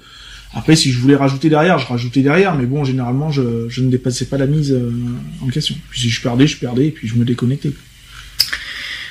Après 0.54 0.76
si 0.76 0.90
je 0.90 0.98
voulais 0.98 1.16
rajouter 1.16 1.48
derrière 1.48 1.78
je 1.78 1.86
rajoutais 1.86 2.20
derrière. 2.20 2.54
Mais 2.54 2.66
bon 2.66 2.84
généralement 2.84 3.30
je, 3.30 3.68
je 3.68 3.82
ne 3.82 3.90
dépassais 3.90 4.26
pas 4.26 4.38
la 4.38 4.46
mise 4.46 4.72
euh, 4.72 4.90
en 5.42 5.48
question. 5.48 5.74
Puis 5.90 6.00
si 6.00 6.10
je 6.10 6.20
perdais 6.22 6.46
je 6.46 6.58
perdais. 6.58 6.86
Et 6.88 6.90
puis 6.90 7.08
je 7.08 7.14
me 7.16 7.24
déconnectais. 7.24 7.72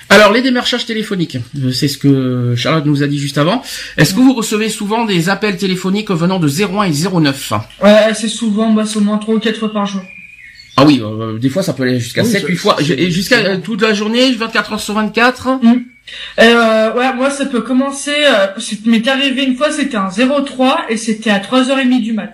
Alors, 0.10 0.32
les 0.32 0.42
démarchages 0.42 0.86
téléphoniques, 0.86 1.38
euh, 1.58 1.72
c'est 1.72 1.88
ce 1.88 1.98
que 1.98 2.54
Charlotte 2.56 2.86
nous 2.86 3.02
a 3.02 3.08
dit 3.08 3.18
juste 3.18 3.38
avant. 3.38 3.64
Est-ce 3.98 4.14
que 4.14 4.20
vous 4.20 4.34
recevez 4.34 4.70
souvent 4.70 5.06
des 5.06 5.30
appels 5.30 5.58
téléphoniques 5.58 6.12
venant 6.12 6.40
de 6.40 6.48
01 6.48 6.84
et 6.84 6.92
09 6.92 7.54
Ouais, 7.82 8.14
c'est 8.14 8.30
souvent, 8.30 8.72
bah, 8.72 8.86
c'est 8.86 8.98
au 8.98 9.02
moins 9.02 9.18
3 9.18 9.36
ou 9.36 9.40
4 9.40 9.58
fois 9.58 9.74
par 9.74 9.86
jour. 9.88 10.02
Ah 10.78 10.84
oui, 10.86 11.02
euh, 11.04 11.38
des 11.38 11.50
fois 11.50 11.64
ça 11.64 11.74
peut 11.74 11.84
aller 11.84 12.00
jusqu'à 12.00 12.24
Oui, 12.24 12.30
7, 12.30 12.42
ça- 12.42 12.48
8 12.48 12.56
fois, 12.58 12.76
et 12.82 13.10
jusqu'à 13.12 13.38
euh, 13.38 13.58
toute 13.64 13.82
la 13.82 13.94
journée, 13.94 14.32
24 14.34 14.74
heures 14.74 14.80
sur 14.80 14.94
24. 14.94 15.60
Et 16.38 16.42
euh, 16.42 16.94
ouais, 16.94 17.14
moi 17.14 17.30
ça 17.30 17.46
peut 17.46 17.62
commencer, 17.62 18.12
euh, 18.28 18.48
c'est 18.58 18.86
m'est 18.86 19.08
arrivé 19.08 19.44
une 19.44 19.56
fois, 19.56 19.72
c'était 19.72 19.98
un 19.98 20.10
03 20.10 20.86
et 20.90 20.98
c'était 20.98 21.30
à 21.32 21.40
3h30 21.40 22.02
du 22.02 22.14
mat. 22.14 22.34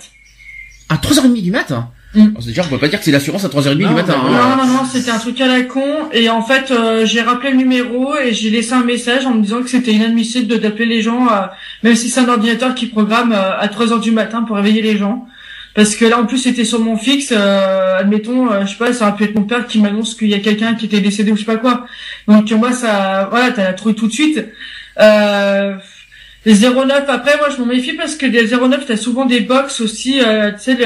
À 0.89 0.95
3h30 0.98 1.41
du 1.41 1.51
matin 1.51 1.89
Mm. 2.13 2.19
Alors, 2.31 2.43
C'est-à-dire, 2.43 2.65
on 2.67 2.69
peut 2.71 2.77
pas 2.77 2.89
dire 2.89 3.00
que 3.00 3.05
c'est 3.05 3.12
l'assurance 3.12 3.45
à 3.45 3.48
3h30 3.48 3.77
du 3.77 3.86
Non, 3.86 3.91
matin. 3.93 4.17
non, 4.17 4.36
hein. 4.36 4.55
Non, 4.57 4.65
non, 4.65 4.74
non, 4.74 4.79
c'était 4.86 5.12
un 5.12 5.17
truc 5.17 5.39
à 5.39 5.48
la 5.48 5.62
con. 5.62 6.10
Et 6.12 6.29
en 6.29 6.41
fait, 6.41 6.69
euh, 6.69 7.05
j'ai 7.05 7.21
rappelé 7.21 7.51
le 7.51 7.55
numéro 7.55 8.17
et 8.17 8.33
j'ai 8.33 8.50
laissé 8.50 8.74
un 8.74 8.83
message 8.83 9.25
en 9.25 9.33
me 9.33 9.41
disant 9.41 9.62
que 9.62 9.69
c'était 9.69 9.93
inadmissible 9.93 10.45
de 10.48 10.57
d'appeler 10.57 10.88
les 10.88 11.01
gens, 11.01 11.27
euh, 11.31 11.43
même 11.83 11.95
si 11.95 12.10
c'est 12.10 12.19
un 12.19 12.27
ordinateur 12.27 12.75
qui 12.75 12.88
programme 12.88 13.31
euh, 13.31 13.57
à 13.57 13.69
3 13.69 13.93
heures 13.93 14.01
du 14.01 14.12
matin 14.12 14.43
pour 14.43 14.57
réveiller 14.57 14.81
les 14.81 14.98
gens. 14.98 15.25
Parce 15.73 15.95
que 15.95 16.03
là, 16.05 16.19
en 16.19 16.25
plus, 16.25 16.37
c'était 16.37 16.65
sur 16.65 16.79
mon 16.79 16.97
fixe. 16.97 17.31
euh, 17.31 17.97
admettons, 17.99 18.51
euh, 18.51 18.65
je 18.65 18.71
sais 18.71 18.75
pas, 18.77 18.91
ça 18.93 19.07
aurait 19.07 19.15
pu 19.15 19.23
être 19.23 19.35
mon 19.35 19.43
père 19.43 19.67
qui 19.67 19.79
m'annonce 19.79 20.15
qu'il 20.15 20.27
y 20.29 20.33
a 20.33 20.39
quelqu'un 20.39 20.75
qui 20.75 20.85
était 20.85 20.99
décédé 20.99 21.31
ou 21.31 21.35
je 21.35 21.41
sais 21.41 21.45
pas 21.45 21.57
quoi. 21.57 21.85
Donc 22.27 22.51
moi, 22.51 22.73
ça, 22.73 23.27
voilà, 23.31 23.51
t'as 23.51 23.63
la 23.63 23.73
trouvé 23.73 23.95
tout 23.95 24.07
de 24.07 24.11
suite. 24.11 24.45
Euh, 24.99 25.75
les 26.45 26.55
09, 26.55 27.05
après, 27.07 27.37
moi, 27.37 27.49
je 27.49 27.57
m'en 27.61 27.67
méfie 27.67 27.93
parce 27.93 28.15
que 28.15 28.25
des 28.25 28.47
09, 28.47 28.85
t'as 28.85 28.97
souvent 28.97 29.25
des 29.25 29.41
box 29.41 29.79
aussi, 29.79 30.19
euh, 30.21 30.51
tu 30.51 30.59
sais, 30.59 30.77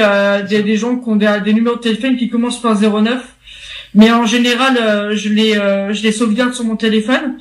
des, 0.48 0.62
des 0.62 0.76
gens 0.76 0.96
qui 0.96 1.08
ont 1.08 1.16
des, 1.16 1.38
des 1.44 1.52
numéros 1.52 1.76
de 1.76 1.80
téléphone 1.80 2.16
qui 2.16 2.28
commencent 2.28 2.60
par 2.62 2.78
09. 2.78 3.22
Mais 3.94 4.12
en 4.12 4.26
général, 4.26 4.76
euh, 4.80 5.16
je 5.16 5.30
les, 5.30 5.54
je 5.54 6.02
les 6.02 6.12
sauvegarde 6.12 6.52
sur 6.54 6.64
mon 6.64 6.76
téléphone. 6.76 7.38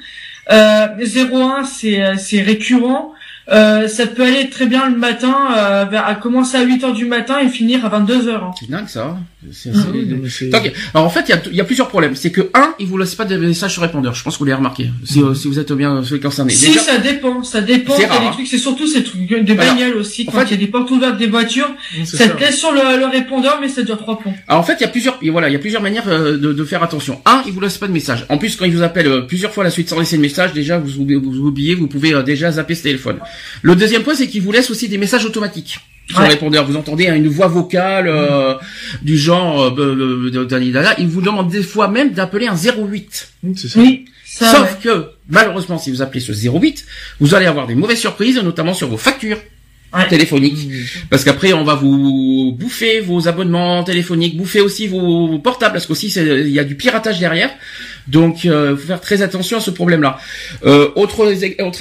Euh, 0.52 0.88
01, 1.00 1.64
c'est, 1.66 2.18
c'est 2.18 2.42
récurrent. 2.42 3.14
Euh, 3.52 3.88
ça 3.88 4.08
peut 4.08 4.24
aller 4.24 4.50
très 4.50 4.66
bien 4.66 4.90
le 4.90 4.98
matin, 4.98 5.36
euh, 5.56 5.86
vers, 5.86 6.06
à 6.08 6.16
commencer 6.16 6.58
à 6.58 6.64
8 6.64 6.84
heures 6.84 6.94
du 6.94 7.06
matin 7.06 7.36
et 7.40 7.48
finir 7.48 7.86
à 7.86 7.90
22 7.90 8.28
heures. 8.28 8.44
hein. 8.46 8.52
C'est 8.60 8.70
dingue 8.70 8.88
ça. 8.88 9.18
C'est- 9.52 9.70
Mm. 9.70 10.10
non, 10.10 10.18
mais 10.24 10.30
c'est- 10.30 10.50
Donc, 10.50 10.72
alors 10.96 11.06
en 11.06 11.10
fait, 11.12 11.26
il 11.30 11.54
y 11.54 11.58
y 11.58 11.62
a 11.62 11.64
plusieurs 11.64 11.88
problèmes. 11.88 12.16
C'est 12.16 12.32
que 12.32 12.50
un, 12.56 12.74
il 12.80 12.88
vous 12.88 12.98
laisse 12.98 13.14
pas 13.14 13.26
de 13.26 13.38
messages 13.38 13.74
sur 13.74 13.84
répondeur. 13.84 14.16
Je 14.16 14.24
pense 14.24 14.34
que 14.36 14.40
vous 14.40 14.46
l'avez 14.46 14.58
remarqué. 14.58 14.90
Si, 15.04 15.22
euh, 15.22 15.36
si 15.36 15.48
vous 15.48 15.60
êtes 15.60 15.72
bien 15.74 15.98
euh, 15.98 16.20
concerné. 16.20 16.52
Si, 16.54 16.66
Déjà, 16.68 16.80
ça 16.80 16.98
dépend, 16.98 17.44
ça 17.44 17.62
dépend. 17.62 17.94
C'est 17.96 18.08
des 18.08 18.12
hein. 18.12 18.32
trucs, 18.34 18.48
c'est 18.48 18.58
surtout 18.58 18.88
ces 18.88 19.04
trucs, 19.04 19.28
des 19.28 19.54
bagnoles 19.54 19.98
aussi, 19.98 20.26
En 20.28 20.32
quand 20.32 20.40
fait- 20.40 20.46
il 20.46 20.52
y 20.52 20.54
a 20.56 20.58
des 20.58 20.68
portes 20.68 20.90
ouvertes 20.90 21.18
des 21.18 21.28
voitures, 21.28 21.70
ça 22.06 22.18
ça. 22.18 22.28
te 22.30 22.40
laisse 22.40 22.58
sur 22.58 22.72
le, 22.72 22.98
le 22.98 23.06
répondeur, 23.06 23.60
mais 23.62 23.68
ça 23.70 23.84
dure 23.84 24.00
trois 24.00 24.18
plombs. 24.18 24.34
Alors, 24.48 24.62
en 24.62 24.64
fait, 24.64 24.78
il 24.80 24.82
y 24.82 24.86
a 24.86 24.88
plusieurs, 24.90 25.20
voilà, 25.32 25.50
il 25.50 25.54
y 25.54 25.56
a 25.56 25.60
plusieurs 25.60 25.84
manières 25.84 26.08
euh, 26.08 26.38
de, 26.40 26.52
de 26.52 26.64
faire 26.64 26.82
attention. 26.82 27.22
Un, 27.28 27.44
il 27.46 27.54
vous 27.54 27.60
laisse 27.62 27.78
pas 27.78 27.88
de 27.88 27.94
message. 27.94 28.26
En 28.30 28.40
plus, 28.40 28.56
quand 28.56 28.66
il 28.66 28.76
vous 28.76 28.82
appelle 28.82 29.06
euh, 29.08 29.22
plusieurs 29.22 29.54
fois 29.54 29.64
la 29.64 29.70
suite 29.70 29.90
sans 29.90 30.00
laisser 30.00 30.18
de 30.18 30.22
message, 30.24 30.54
déjà 30.54 30.80
vous, 30.80 31.00
oubliez- 31.02 31.20
vous 31.20 31.38
oubliez, 31.38 31.76
vous 31.76 31.86
pouvez 31.88 32.14
euh, 32.16 32.24
déjà 32.24 32.52
zapper 32.52 32.74
ce 32.74 32.82
téléphone. 32.84 33.18
Le 33.62 33.76
deuxième 33.76 34.04
point, 34.04 34.16
c'est 34.16 34.28
qu'il 34.28 34.42
vous 34.42 34.52
laisse 34.52 34.70
aussi 34.70 34.88
des 34.90 34.98
messages 34.98 35.26
automatiques. 35.26 35.80
Sur 36.08 36.20
Ouais. 36.20 36.28
répondeur, 36.28 36.66
vous 36.68 36.76
entendez 36.76 37.08
hein, 37.08 37.16
une 37.16 37.28
voix 37.28 37.48
vocale 37.48 38.08
euh, 38.08 38.54
du 39.02 39.18
genre 39.18 39.64
euh, 39.64 40.30
euh, 40.32 40.96
il 41.00 41.08
vous 41.08 41.22
demande 41.22 41.50
des 41.50 41.64
fois 41.64 41.88
même 41.88 42.12
d'appeler 42.12 42.46
un 42.48 42.56
08. 42.56 43.30
Mm, 43.42 43.54
c'est 43.56 43.68
ça. 43.68 43.80
Oui, 43.80 44.06
ça, 44.24 44.52
Sauf 44.52 44.62
ouais. 44.62 44.78
que, 44.84 45.06
malheureusement, 45.30 45.80
si 45.80 45.90
vous 45.90 46.04
appelez 46.04 46.20
ce 46.20 46.32
08, 46.32 46.86
vous 47.20 47.34
allez 47.34 47.48
avoir 47.48 47.66
des 47.66 47.74
mauvaises 47.74 48.00
surprises, 48.00 48.40
notamment 48.44 48.74
sur 48.76 48.88
vos 48.88 48.98
factures 48.98 49.40
Ouais. 49.96 50.08
téléphoniques. 50.10 50.68
Parce 51.10 51.24
qu'après, 51.24 51.54
on 51.54 51.64
va 51.64 51.76
vous 51.76 52.52
bouffer 52.60 53.00
vos 53.00 53.28
abonnements 53.30 53.82
téléphoniques, 53.84 54.36
bouffer 54.36 54.60
aussi 54.60 54.88
vos, 54.88 55.28
vos 55.28 55.40
portables, 55.40 55.74
parce 55.74 55.86
qu'aussi, 55.86 56.08
il 56.08 56.50
y 56.50 56.60
a 56.60 56.66
du 56.66 56.76
piratage 56.76 57.18
derrière. 57.20 57.50
Donc, 58.08 58.46
euh, 58.46 58.78
faut 58.78 58.88
faire 58.88 59.02
très 59.02 59.22
attention 59.22 59.58
à 59.58 59.62
ce 59.62 59.72
problème-là. 59.72 60.18
Euh, 60.66 60.90
autre, 60.96 61.28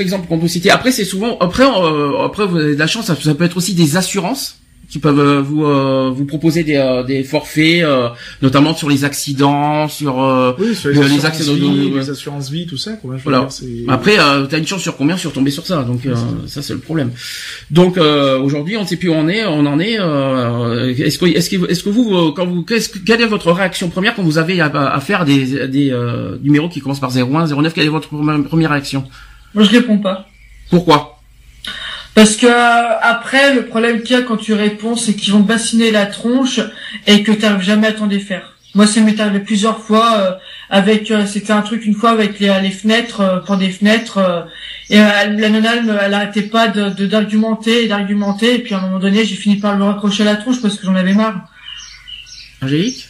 exemple 0.00 0.26
qu'on 0.28 0.38
peut 0.38 0.48
citer. 0.48 0.70
Après, 0.70 0.90
c'est 0.90 1.04
souvent, 1.04 1.38
après, 1.38 1.64
euh, 1.64 2.24
après, 2.24 2.46
vous 2.46 2.56
avez 2.56 2.74
de 2.74 2.78
la 2.78 2.86
chance, 2.86 3.06
ça 3.06 3.34
peut 3.34 3.44
être 3.44 3.56
aussi 3.56 3.74
des 3.74 3.96
assurances 3.96 4.58
qui 4.88 4.98
peuvent 4.98 5.18
euh, 5.18 5.40
vous 5.40 5.64
euh, 5.64 6.10
vous 6.14 6.24
proposer 6.24 6.62
des, 6.64 6.76
euh, 6.76 7.02
des 7.02 7.24
forfaits, 7.24 7.82
euh, 7.82 8.08
notamment 8.42 8.74
sur 8.74 8.88
les 8.88 9.04
accidents, 9.04 9.88
sur 9.88 10.22
euh, 10.22 10.52
Oui, 10.58 10.74
sur 10.74 10.90
les, 10.90 10.94
Les 10.96 11.02
assurances 11.04 11.24
accidents 11.24 11.52
de- 11.54 11.58
vie, 11.58 11.90
les 11.94 12.10
assurances 12.10 12.50
vie, 12.50 12.66
tout 12.66 12.76
ça, 12.76 12.92
quoi. 12.92 13.16
Voilà. 13.22 13.48
dire, 13.60 13.92
Après, 13.92 14.18
euh, 14.18 14.46
t'as 14.46 14.58
une 14.58 14.66
chance 14.66 14.82
sur 14.82 14.96
combien 14.96 15.16
sur 15.16 15.32
tomber 15.32 15.50
sur 15.50 15.66
ça, 15.66 15.82
donc 15.82 16.04
euh, 16.06 16.14
ça 16.46 16.62
c'est 16.62 16.72
le 16.74 16.78
problème. 16.80 17.10
Donc 17.70 17.98
euh, 17.98 18.38
aujourd'hui, 18.38 18.76
on 18.76 18.82
ne 18.82 18.86
sait 18.86 18.96
plus 18.96 19.08
où 19.08 19.14
on 19.14 19.28
est, 19.28 19.44
on 19.46 19.64
en 19.66 19.78
est. 19.80 19.96
euh, 19.98 20.92
est-ce 20.96 21.18
que, 21.18 21.26
est-ce 21.26 21.50
que, 21.50 21.70
est-ce 21.70 21.82
que 21.82 21.88
vous, 21.90 22.32
quand 22.32 22.46
vous, 22.46 22.62
qu'est-ce 22.62 22.88
que- 22.88 22.98
quelle 22.98 23.20
est 23.20 23.26
votre 23.26 23.50
réaction 23.52 23.88
première 23.88 24.14
quand 24.14 24.22
vous 24.22 24.38
avez 24.38 24.60
à, 24.60 24.66
à 24.66 25.00
faire 25.00 25.24
des, 25.24 25.68
des 25.68 25.90
euh, 25.90 26.36
numéros 26.42 26.68
qui 26.68 26.80
commencent 26.80 27.00
par 27.00 27.10
01, 27.16 27.46
09 27.46 27.72
Quelle 27.74 27.86
est 27.86 27.88
votre 27.88 28.08
première 28.08 28.42
première 28.44 28.70
réaction? 28.70 29.04
Moi, 29.54 29.64
je 29.64 29.70
réponds 29.70 29.98
pas. 29.98 30.26
Pourquoi? 30.70 31.13
Parce 32.14 32.36
que 32.36 32.46
euh, 32.46 32.98
après, 33.02 33.54
le 33.54 33.66
problème 33.66 34.02
qu'il 34.02 34.16
y 34.16 34.18
a 34.18 34.22
quand 34.22 34.36
tu 34.36 34.54
réponds, 34.54 34.96
c'est 34.96 35.14
qu'ils 35.14 35.32
vont 35.32 35.40
bassiner 35.40 35.90
la 35.90 36.06
tronche 36.06 36.60
et 37.06 37.22
que 37.22 37.32
tu 37.32 37.40
n'arrives 37.42 37.62
jamais 37.62 37.88
à 37.88 37.92
t'en 37.92 38.06
défaire. 38.06 38.52
Moi, 38.76 38.86
ça 38.86 39.00
m'est 39.00 39.18
arrivé 39.20 39.40
plusieurs 39.40 39.78
fois 39.80 40.18
euh, 40.18 40.30
avec, 40.68 41.10
euh, 41.10 41.26
c'était 41.26 41.52
un 41.52 41.62
truc 41.62 41.86
une 41.86 41.94
fois 41.94 42.10
avec 42.10 42.40
les, 42.40 42.52
les 42.60 42.70
fenêtres, 42.70 43.20
euh, 43.20 43.38
pour 43.38 43.56
des 43.56 43.70
fenêtres, 43.70 44.18
euh, 44.18 44.42
et 44.90 45.00
euh, 45.00 45.08
la 45.28 45.48
nana, 45.48 45.76
elle, 45.76 46.00
elle 46.02 46.14
arrêtait 46.14 46.42
pas 46.42 46.66
de 46.68 47.06
d'argumenter 47.06 47.84
et 47.84 47.88
d'argumenter, 47.88 48.56
et 48.56 48.58
puis 48.58 48.74
à 48.74 48.78
un 48.78 48.82
moment 48.82 48.98
donné, 48.98 49.24
j'ai 49.24 49.36
fini 49.36 49.56
par 49.56 49.76
lui 49.76 49.84
raccrocher 49.84 50.24
la 50.24 50.36
tronche 50.36 50.60
parce 50.60 50.76
que 50.76 50.86
j'en 50.86 50.96
avais 50.96 51.14
marre. 51.14 51.48
Angélique? 52.62 53.08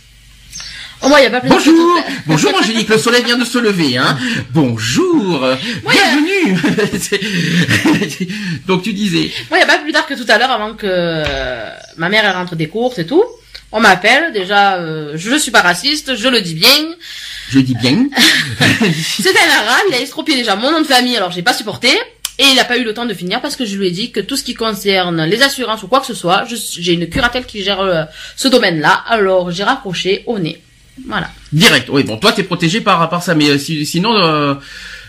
Il 1.07 1.23
y 1.23 1.27
a 1.27 1.31
pas 1.31 1.41
plus 1.41 1.49
de 1.49 1.55
Bonjour 1.55 1.75
photos. 1.99 2.13
Bonjour 2.27 2.55
Angélique, 2.55 2.89
le 2.89 2.99
soleil 2.99 3.23
vient 3.25 3.37
de 3.39 3.45
se 3.45 3.59
lever, 3.59 3.97
hein 3.99 4.17
Bonjour 4.53 5.47
Bienvenue 5.91 6.59
C'est- 6.99 7.21
Donc 8.67 8.83
tu 8.83 8.93
disais, 8.93 9.31
Moi, 9.51 9.59
il 9.59 9.61
y 9.61 9.65
a 9.65 9.67
pas 9.67 9.79
plus 9.79 9.93
tard 9.93 10.07
que 10.07 10.15
tout 10.15 10.25
à 10.29 10.39
l'heure, 10.39 10.51
avant 10.51 10.75
que 10.75 10.87
euh, 10.87 11.69
ma 11.97 12.09
mère 12.09 12.25
elle 12.25 12.33
rentre 12.35 12.57
des 12.57 12.69
courses 12.69 12.99
et 12.99 13.07
tout. 13.07 13.23
On 13.73 13.81
m'appelle, 13.81 14.33
déjà, 14.33 14.77
euh, 14.77 15.13
je 15.17 15.37
suis 15.37 15.51
pas 15.51 15.61
raciste, 15.63 16.17
je 16.17 16.29
le 16.29 16.41
dis 16.41 16.55
bien. 16.55 16.71
je 17.51 17.59
dis 17.59 17.75
bien, 17.75 18.07
C'était 19.21 19.39
un 19.39 19.59
arabe, 19.67 19.83
il 19.91 19.95
a 19.97 20.01
estropié 20.01 20.37
déjà 20.37 20.57
mon 20.57 20.71
nom 20.71 20.81
de 20.81 20.87
famille, 20.87 21.17
alors 21.17 21.33
j'ai 21.33 21.43
pas 21.43 21.55
supporté. 21.55 21.89
Et 22.39 22.45
il 22.51 22.57
n'a 22.57 22.65
pas 22.65 22.79
eu 22.79 22.85
le 22.85 22.93
temps 22.95 23.07
de 23.07 23.15
finir 23.15 23.41
parce 23.41 23.55
que 23.55 23.65
je 23.65 23.77
lui 23.77 23.87
ai 23.87 23.91
dit 23.93 24.11
que 24.11 24.19
tout 24.19 24.37
ce 24.37 24.43
qui 24.43 24.55
concerne 24.55 25.25
les 25.25 25.43
assurances 25.43 25.85
ou 25.85 25.87
quoi 25.89 26.01
que 26.01 26.07
ce 26.07 26.15
soit, 26.15 26.45
j'ai 26.79 26.93
une 26.93 27.09
curatelle 27.09 27.47
qui 27.47 27.63
gère 27.63 27.81
euh, 27.81 28.03
ce 28.37 28.49
domaine-là, 28.49 29.05
alors 29.09 29.53
j'ai 29.53 29.63
raccroché 29.63 30.25
au 30.27 30.39
nez. 30.41 30.61
Voilà. 31.09 31.31
direct. 31.53 31.89
Oui, 31.91 32.03
bon, 32.05 32.17
toi 32.17 32.33
t'es 32.33 32.43
protégé 32.45 32.81
par, 32.81 33.09
par 33.09 33.23
ça, 33.23 33.35
mais 33.35 33.51
euh, 33.51 33.59
si- 33.59 33.85
sinon, 33.87 34.15
euh, 34.17 34.55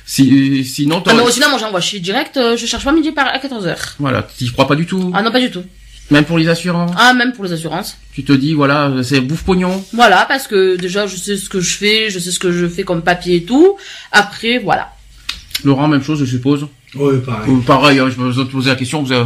si, 0.05 0.63
sinon, 0.65 0.97
Ah 0.97 1.01
t'aurais- 1.11 1.17
non, 1.23 1.29
sinon 1.31 1.49
moi 1.49 1.59
j'envoie, 1.59 1.79
je 1.79 1.87
suis 1.87 2.01
direct, 2.01 2.37
euh, 2.37 2.57
je 2.57 2.65
cherche 2.65 2.83
pas 2.83 2.91
midi 2.91 3.11
par 3.11 3.27
à 3.27 3.37
14h. 3.39 3.95
Voilà, 3.99 4.27
tu 4.37 4.45
y 4.45 4.51
crois 4.51 4.67
pas 4.67 4.75
du 4.75 4.85
tout? 4.85 5.11
Ah 5.13 5.21
non, 5.21 5.31
pas 5.31 5.39
du 5.39 5.51
tout. 5.51 5.63
Même 6.11 6.25
pour 6.25 6.37
les 6.37 6.47
assurances? 6.47 6.91
Ah, 6.97 7.13
même 7.13 7.33
pour 7.33 7.45
les 7.45 7.53
assurances. 7.53 7.97
Tu 8.13 8.23
te 8.23 8.31
dis, 8.33 8.53
voilà, 8.53 8.91
c'est 9.03 9.21
bouffe 9.21 9.43
pognon. 9.43 9.83
Voilà, 9.93 10.25
parce 10.27 10.47
que 10.47 10.75
déjà 10.75 11.07
je 11.07 11.15
sais 11.15 11.35
ce 11.37 11.49
que 11.49 11.59
je 11.59 11.75
fais, 11.77 12.09
je 12.11 12.19
sais 12.19 12.29
ce 12.31 12.37
que 12.39 12.51
je 12.51 12.67
fais 12.67 12.83
comme 12.83 13.01
papier 13.01 13.37
et 13.37 13.43
tout. 13.43 13.75
Après, 14.11 14.59
voilà. 14.59 14.91
Laurent, 15.63 15.87
même 15.87 16.03
chose, 16.03 16.19
je 16.19 16.25
suppose. 16.25 16.67
Oui, 16.97 17.15
pareil. 17.25 17.53
Pareil, 17.65 17.99
hein, 17.99 18.07
je 18.15 18.21
me 18.21 18.31
vous 18.31 18.45
poser 18.45 18.69
la 18.69 18.75
question. 18.75 19.03
vous 19.03 19.11
avez- 19.11 19.25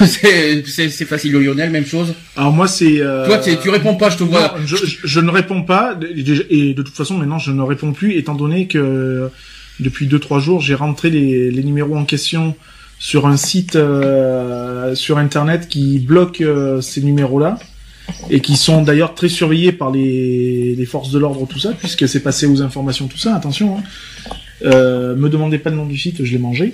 c'est 0.06 1.04
facile, 1.06 1.32
le 1.32 1.40
Lionel, 1.40 1.70
même 1.70 1.86
chose. 1.86 2.14
Alors 2.36 2.52
moi 2.52 2.66
c'est. 2.68 3.00
euh, 3.00 3.26
Toi, 3.26 3.38
tu 3.38 3.70
réponds 3.70 3.94
pas, 3.96 4.10
je 4.10 4.18
te 4.18 4.24
vois. 4.24 4.54
non, 4.58 4.66
je, 4.66 4.76
je- 4.76 4.98
je 5.04 5.20
ne 5.20 5.30
réponds 5.30 5.62
pas 5.62 5.96
et 6.50 6.74
de 6.74 6.82
toute 6.82 6.94
façon 6.94 7.16
maintenant 7.16 7.38
je 7.38 7.50
ne 7.50 7.62
réponds 7.62 7.92
plus 7.92 8.16
étant 8.16 8.34
donné 8.34 8.66
que 8.66 9.30
depuis 9.80 10.06
deux 10.06 10.18
trois 10.18 10.38
jours 10.38 10.60
j'ai 10.60 10.74
rentré 10.74 11.10
les, 11.10 11.50
les 11.50 11.62
numéros 11.64 11.96
en 11.96 12.04
question 12.04 12.54
sur 12.98 13.26
un 13.26 13.36
site 13.36 13.74
euh, 13.76 14.94
sur 14.94 15.18
internet 15.18 15.68
qui 15.68 15.98
bloque 15.98 16.40
euh, 16.40 16.80
ces 16.80 17.00
numéros 17.02 17.38
là 17.40 17.58
et 18.30 18.40
qui 18.40 18.56
sont 18.56 18.82
d'ailleurs 18.82 19.14
très 19.14 19.28
surveillés 19.28 19.72
par 19.72 19.90
les, 19.90 20.74
les 20.76 20.86
forces 20.86 21.10
de 21.10 21.18
l'ordre 21.18 21.46
tout 21.48 21.58
ça 21.58 21.70
puisque 21.72 22.06
c'est 22.08 22.20
passé 22.20 22.46
aux 22.46 22.60
informations 22.62 23.06
tout 23.08 23.18
ça 23.18 23.34
attention 23.34 23.78
hein. 23.78 23.82
Euh, 24.64 25.14
me 25.16 25.28
demandez 25.28 25.58
pas 25.58 25.70
le 25.70 25.76
nom 25.76 25.86
du 25.86 25.96
site, 25.98 26.24
je 26.24 26.32
l'ai 26.32 26.38
mangé. 26.38 26.72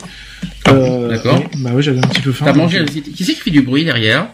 Euh, 0.68 1.08
d'accord. 1.08 1.42
Bah 1.58 1.70
oui, 1.74 1.82
j'avais 1.82 1.98
un 1.98 2.08
petit 2.08 2.20
peu 2.22 2.32
faim. 2.32 2.44
T'as 2.46 2.52
donc, 2.52 2.62
mangé 2.64 2.78
le 2.80 2.86
site. 2.88 3.14
Qui 3.14 3.24
c'est 3.24 3.34
qui 3.34 3.40
fait 3.40 3.50
du 3.50 3.62
bruit 3.62 3.84
derrière 3.84 4.28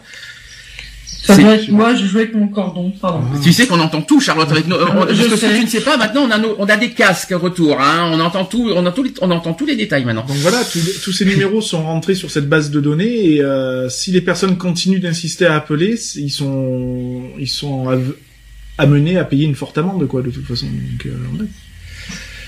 Ça 1.07 1.35
C'est- 1.35 1.41
doit 1.41 1.55
être 1.55 1.69
moi, 1.69 1.95
je 1.95 2.05
jouais 2.05 2.21
avec 2.23 2.35
mon 2.35 2.47
cordon, 2.49 2.91
pardon. 3.01 3.21
Tu 3.41 3.51
sais 3.51 3.65
qu'on 3.65 3.79
entend 3.79 4.01
tout, 4.03 4.19
Charlotte, 4.19 4.51
avec 4.51 4.67
nos. 4.67 4.75
on- 4.75 5.07
Je 5.11 5.23
que 5.23 5.35
sais. 5.35 5.55
tu 5.57 5.63
ne 5.63 5.67
sais 5.67 5.81
pas, 5.81 5.97
maintenant 5.97 6.21
on 6.27 6.29
a 6.31 6.37
nos, 6.37 6.55
on 6.59 6.65
a 6.65 6.77
des 6.77 6.91
casques 6.91 7.33
retour, 7.33 7.81
hein. 7.81 8.11
On 8.13 8.19
entend 8.19 8.45
tout, 8.45 8.69
on 8.75 8.79
entend 8.85 8.91
tous 8.91 9.03
les, 9.03 9.13
on 9.21 9.31
entend 9.31 9.53
tous 9.53 9.65
les 9.65 9.75
détails 9.75 10.05
maintenant. 10.05 10.25
Donc 10.27 10.37
voilà, 10.37 10.63
tous, 10.63 11.01
tous 11.03 11.11
ces 11.13 11.25
numéros 11.25 11.61
sont 11.61 11.81
rentrés 11.83 12.13
sur 12.13 12.29
cette 12.29 12.47
base 12.47 12.69
de 12.69 12.79
données 12.79 13.31
et 13.35 13.41
euh, 13.41 13.89
si 13.89 14.11
les 14.11 14.21
personnes 14.21 14.57
continuent 14.57 14.99
d'insister 15.01 15.45
à 15.47 15.55
appeler, 15.55 15.95
ils 16.15 16.29
sont 16.29 17.21
ils 17.39 17.47
sont 17.49 17.89
av- 17.89 18.13
amenés 18.77 19.17
à 19.17 19.23
payer 19.23 19.45
une 19.45 19.55
forte 19.55 19.77
amende 19.79 20.05
quoi 20.07 20.21
de 20.21 20.29
toute 20.29 20.45
façon. 20.45 20.67
Donc, 20.67 21.05
euh, 21.07 21.09
ouais. 21.41 21.47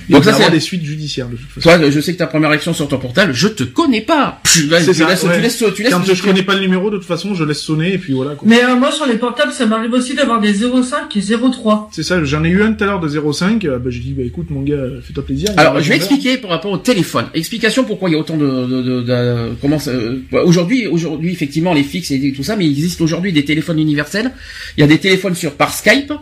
Donc 0.09 0.23
ça, 0.23 0.33
c'est- 0.33 0.49
des 0.51 0.59
suites 0.59 0.83
judiciaires 0.83 1.27
de 1.27 1.35
toute 1.35 1.49
façon. 1.49 1.77
Toi, 1.77 1.89
je 1.89 1.99
sais 1.99 2.13
que 2.13 2.17
ta 2.17 2.27
première 2.27 2.49
action 2.49 2.73
sur 2.73 2.87
ton 2.87 2.97
portable, 2.97 3.33
je 3.33 3.47
te 3.47 3.63
connais 3.63 4.01
pas. 4.01 4.39
Tu, 4.43 4.67
tu, 4.67 4.69
C'est 4.69 4.93
ça, 4.93 5.07
laisses, 5.07 5.23
ouais. 5.23 5.35
tu 5.35 5.41
laisses, 5.41 5.63
tu 5.75 5.83
laisses, 5.83 5.91
Quand 5.93 6.03
je 6.05 6.21
connais 6.23 6.43
pas 6.43 6.53
le 6.55 6.61
numéro, 6.61 6.89
de 6.89 6.97
toute 6.97 7.05
façon, 7.05 7.35
je 7.35 7.43
laisse 7.43 7.59
sonner 7.59 7.93
et 7.93 7.97
puis 7.97 8.13
voilà. 8.13 8.35
quoi. 8.35 8.47
Mais 8.47 8.63
euh, 8.63 8.75
moi 8.75 8.91
sur 8.91 9.05
les 9.05 9.15
portables, 9.17 9.51
ça 9.51 9.65
m'arrive 9.65 9.91
aussi 9.93 10.13
d'avoir 10.15 10.39
des 10.39 10.53
05 10.53 11.15
et 11.17 11.21
03. 11.21 11.89
C'est 11.91 12.03
ça, 12.03 12.23
j'en 12.23 12.43
ai 12.43 12.49
eu 12.49 12.63
un 12.63 12.73
tout 12.73 12.83
à 12.83 12.87
l'heure 12.87 12.99
de 12.99 13.07
05. 13.09 13.65
euh, 13.65 13.79
bah, 13.79 13.89
j'ai 13.89 13.99
dit 13.99 14.13
bah 14.13 14.23
écoute 14.23 14.49
mon 14.49 14.61
gars, 14.61 14.77
fais-toi 15.03 15.25
plaisir. 15.25 15.49
Alors, 15.57 15.79
je 15.81 15.89
vais 15.89 15.95
expliquer 15.97 16.37
par 16.37 16.51
rapport 16.51 16.71
au 16.71 16.77
téléphone. 16.77 17.25
Explication 17.33 17.83
pourquoi 17.83 18.09
il 18.09 18.13
y 18.13 18.15
a 18.15 18.19
autant 18.19 18.37
de, 18.37 18.45
de, 18.45 18.81
de, 18.81 19.01
de- 19.01 19.55
comment 19.61 19.79
ça, 19.79 19.91
euh, 19.91 20.19
aujourd'hui, 20.45 20.87
aujourd'hui, 20.87 21.31
effectivement, 21.31 21.73
les 21.73 21.83
fixes 21.83 22.11
et 22.11 22.33
tout 22.35 22.43
ça, 22.43 22.55
mais 22.55 22.65
il 22.65 22.71
existe 22.71 23.01
aujourd'hui 23.01 23.33
des 23.33 23.43
téléphones 23.45 23.79
universels. 23.79 24.31
Il 24.77 24.81
y 24.81 24.83
a 24.83 24.87
des 24.87 24.97
téléphones 24.99 25.35
sur 25.35 25.53
par 25.55 25.73
Skype, 25.73 26.13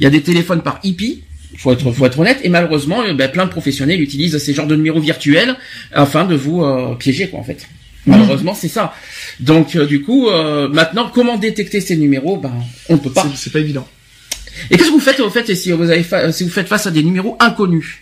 il 0.00 0.04
y 0.04 0.06
a 0.06 0.10
des 0.10 0.22
téléphones 0.22 0.62
par 0.62 0.80
IP. 0.84 1.22
Faut 1.56 1.72
être, 1.72 1.90
faut 1.92 2.06
être 2.06 2.18
honnête. 2.18 2.40
Et 2.42 2.48
malheureusement, 2.48 3.02
euh, 3.02 3.14
ben, 3.14 3.30
plein 3.30 3.44
de 3.44 3.50
professionnels 3.50 4.00
utilisent 4.00 4.36
ces 4.38 4.54
genres 4.54 4.66
de 4.66 4.76
numéros 4.76 5.00
virtuels 5.00 5.56
afin 5.92 6.24
de 6.24 6.34
vous 6.34 6.62
euh, 6.62 6.94
piéger, 6.96 7.28
quoi, 7.28 7.40
en 7.40 7.44
fait. 7.44 7.66
Malheureusement, 8.06 8.54
c'est 8.54 8.68
ça. 8.68 8.94
Donc, 9.40 9.76
euh, 9.76 9.86
du 9.86 10.02
coup, 10.02 10.28
euh, 10.28 10.68
maintenant, 10.68 11.10
comment 11.14 11.38
détecter 11.38 11.80
ces 11.80 11.96
numéros? 11.96 12.36
Ben, 12.36 12.52
on 12.88 12.94
ne 12.94 12.98
peut 12.98 13.10
pas. 13.10 13.26
C'est- 13.34 13.50
pas 13.50 13.60
évident. 13.60 13.86
Et 14.70 14.76
qu'est-ce 14.76 14.88
que 14.88 14.92
vous 14.94 15.00
faites, 15.00 15.20
au 15.20 15.30
fait, 15.30 15.54
si 15.54 15.72
vous 15.72 15.90
avez, 15.90 16.02
fa- 16.02 16.30
si 16.30 16.44
vous 16.44 16.50
faites 16.50 16.68
face 16.68 16.86
à 16.86 16.90
des 16.90 17.02
numéros 17.02 17.36
inconnus? 17.40 17.98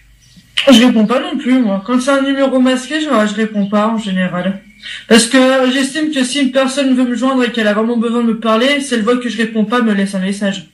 Je 0.70 0.84
réponds 0.86 1.06
pas 1.06 1.20
non 1.20 1.36
plus, 1.38 1.58
moi. 1.60 1.82
Quand 1.86 2.00
c'est 2.00 2.10
un 2.10 2.22
numéro 2.22 2.58
masqué, 2.60 3.00
je, 3.00 3.06
je 3.06 3.34
réponds 3.34 3.66
pas 3.66 3.88
en 3.88 3.98
général. 3.98 4.60
Parce 5.08 5.26
que 5.26 5.38
j'estime 5.72 6.10
que 6.10 6.24
si 6.24 6.40
une 6.40 6.52
personne 6.52 6.94
veut 6.96 7.04
me 7.04 7.14
joindre 7.14 7.44
et 7.44 7.52
qu'elle 7.52 7.68
a 7.68 7.72
vraiment 7.72 7.96
besoin 7.96 8.22
de 8.22 8.28
me 8.28 8.38
parler, 8.40 8.80
si 8.80 8.94
elle 8.94 9.02
voit 9.02 9.16
que 9.16 9.28
je 9.28 9.36
réponds 9.36 9.64
pas, 9.64 9.80
me 9.82 9.92
laisse 9.94 10.14
un 10.14 10.18
message. 10.20 10.66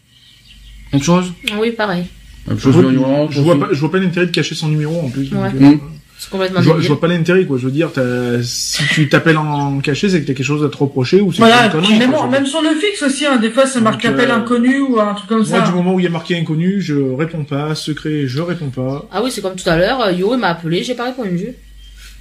Même 0.93 1.03
chose? 1.03 1.33
Oui, 1.59 1.71
pareil. 1.73 2.05
Même 2.49 2.59
Je, 2.59 2.63
chose. 2.65 2.77
vois- 2.77 2.93
Laurent, 2.93 3.29
je 3.31 3.41
vois 3.41 3.59
pas, 3.59 3.69
je 3.73 3.79
vois 3.81 3.91
pas 3.91 3.99
l'intérêt 3.99 4.27
de 4.27 4.31
cacher 4.33 4.55
son 4.55 4.69
numéro 4.69 4.99
en 5.01 5.09
plus. 5.11 5.31
Ouais. 5.33 5.49
euh, 5.55 5.61
Mm. 5.61 5.81
C'est 6.21 6.31
complètement 6.31 6.59
Je 6.61 6.65
vois, 6.65 6.75
je 6.75 6.79
débile. 6.81 6.89
vois 6.97 7.01
pas 7.01 7.07
l'intérêt 7.07 7.45
quoi. 7.45 7.59
Je 7.59 7.65
veux 7.67 7.71
dire, 7.71 7.93
t'as- 7.93 8.43
si 8.43 8.83
tu 8.91 9.09
t'appelles 9.09 9.37
en 9.39 9.79
cachet, 9.79 10.09
c'est 10.09 10.21
que 10.21 10.27
t'as 10.27 10.35
quelque 10.35 10.45
chose 10.45 10.65
à 10.65 10.69
te 10.69 10.77
reprocher 10.77 11.21
ou 11.21 11.31
c'est 11.33 11.39
Voilà, 11.39 11.69
même, 11.97 12.11
quoi, 12.11 12.27
même 12.27 12.45
sur 12.45 12.61
le 12.61 12.71
fixe 12.71 13.03
aussi, 13.05 13.25
hein, 13.25 13.37
des 13.37 13.51
fois 13.51 13.67
ça 13.67 13.81
marque 13.81 14.03
Donc, 14.03 14.15
appel 14.15 14.29
euh, 14.31 14.35
inconnu 14.35 14.81
ou 14.81 14.99
un 14.99 15.15
truc 15.15 15.29
comme 15.29 15.39
Moi, 15.39 15.47
ça. 15.47 15.61
du 15.61 15.71
moment 15.73 15.95
où 15.95 16.01
il 16.01 16.03
y 16.03 16.07
a 16.09 16.11
marqué 16.11 16.37
inconnu, 16.37 16.81
je 16.81 16.95
réponds 16.97 17.45
pas. 17.45 17.77
Secret, 17.77 18.27
je 18.27 18.41
réponds 18.43 18.71
pas. 18.71 19.07
Ah 19.13 19.23
oui, 19.23 19.31
c'est 19.31 19.41
comme 19.43 19.55
tout 19.55 19.69
à 19.71 19.77
l'heure, 19.77 20.01
euh, 20.01 20.11
Yo 20.13 20.35
il 20.35 20.41
m'a 20.41 20.49
appelé, 20.49 20.83
j'ai 20.83 20.95
pas 20.95 21.05
répondu. 21.05 21.51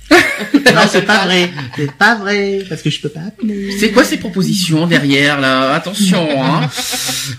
Non, 0.75 0.81
c'est 0.91 1.01
pas 1.03 1.25
vrai. 1.25 1.49
C'est 1.75 1.91
pas 1.93 2.15
vrai. 2.15 2.63
Parce 2.69 2.81
que 2.83 2.89
je 2.91 3.01
peux 3.01 3.09
pas 3.09 3.21
appeler. 3.27 3.71
C'est 3.79 3.89
quoi 3.91 4.03
ces 4.03 4.17
propositions 4.17 4.85
derrière 4.85 5.39
là? 5.39 5.73
Attention, 5.73 6.27
hein. 6.43 6.69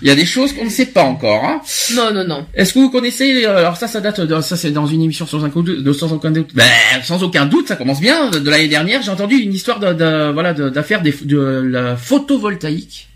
Il 0.01 0.07
y 0.07 0.11
a 0.11 0.15
des 0.15 0.25
choses 0.25 0.51
qu'on 0.53 0.65
ne 0.65 0.69
sait 0.69 0.87
pas 0.87 1.03
encore. 1.03 1.45
Hein. 1.45 1.61
Non, 1.95 2.11
non, 2.13 2.25
non. 2.27 2.45
Est-ce 2.53 2.73
que 2.73 2.79
vous 2.79 2.89
connaissez 2.89 3.45
euh, 3.45 3.57
Alors 3.59 3.77
ça, 3.77 3.87
ça 3.87 4.01
date. 4.01 4.19
De, 4.21 4.41
ça, 4.41 4.57
c'est 4.57 4.71
dans 4.71 4.87
une 4.87 5.01
émission 5.01 5.25
sans 5.25 5.43
aucun 5.45 5.61
doute. 5.61 5.83
De, 5.83 5.93
sans 5.93 6.11
aucun 6.11 6.31
doute. 6.31 6.49
Ben, 6.53 6.65
sans 7.03 7.23
aucun 7.23 7.45
doute, 7.45 7.67
ça 7.69 7.75
commence 7.77 8.01
bien. 8.01 8.29
De, 8.29 8.39
de 8.39 8.49
l'année 8.49 8.67
dernière, 8.67 9.01
j'ai 9.01 9.11
entendu 9.11 9.35
une 9.37 9.53
histoire 9.53 9.79
de, 9.79 9.93
de 9.93 10.31
voilà 10.33 10.53
de- 10.53 10.69
d'affaire 10.69 11.01
de, 11.01 11.61
la 11.71 11.95
photovoltaïque. 11.95 13.08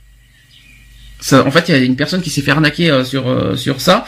En 1.32 1.52
fait, 1.52 1.70
il 1.70 1.72
y 1.72 1.78
a 1.78 1.82
une 1.82 1.96
personne 1.96 2.22
qui 2.22 2.30
s'est 2.30 2.42
fait 2.42 2.52
arnaquer 2.52 2.92
euh, 2.92 3.06
sur 3.06 3.30
euh, 3.30 3.56
sur 3.56 3.80
ça. 3.80 4.04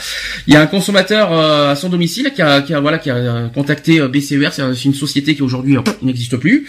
Il 0.47 0.54
y 0.54 0.58
a 0.58 0.62
un 0.62 0.67
consommateur 0.67 1.32
euh, 1.32 1.71
à 1.71 1.75
son 1.78 1.88
domicile 1.88 2.32
qui 2.36 2.41
a, 2.41 2.62
qui 2.62 2.73
a 2.73 2.80
voilà 2.82 2.97
qui 2.97 3.10
a 3.10 3.15
euh, 3.15 3.47
contacté 3.47 4.01
euh, 4.01 4.08
BCER, 4.10 4.49
c'est 4.51 4.62
c'est 4.75 4.86
une 4.86 4.93
société 4.93 5.34
qui 5.36 5.41
aujourd'hui 5.41 5.78
euh, 5.78 5.82
n'existe 6.01 6.36
plus, 6.38 6.67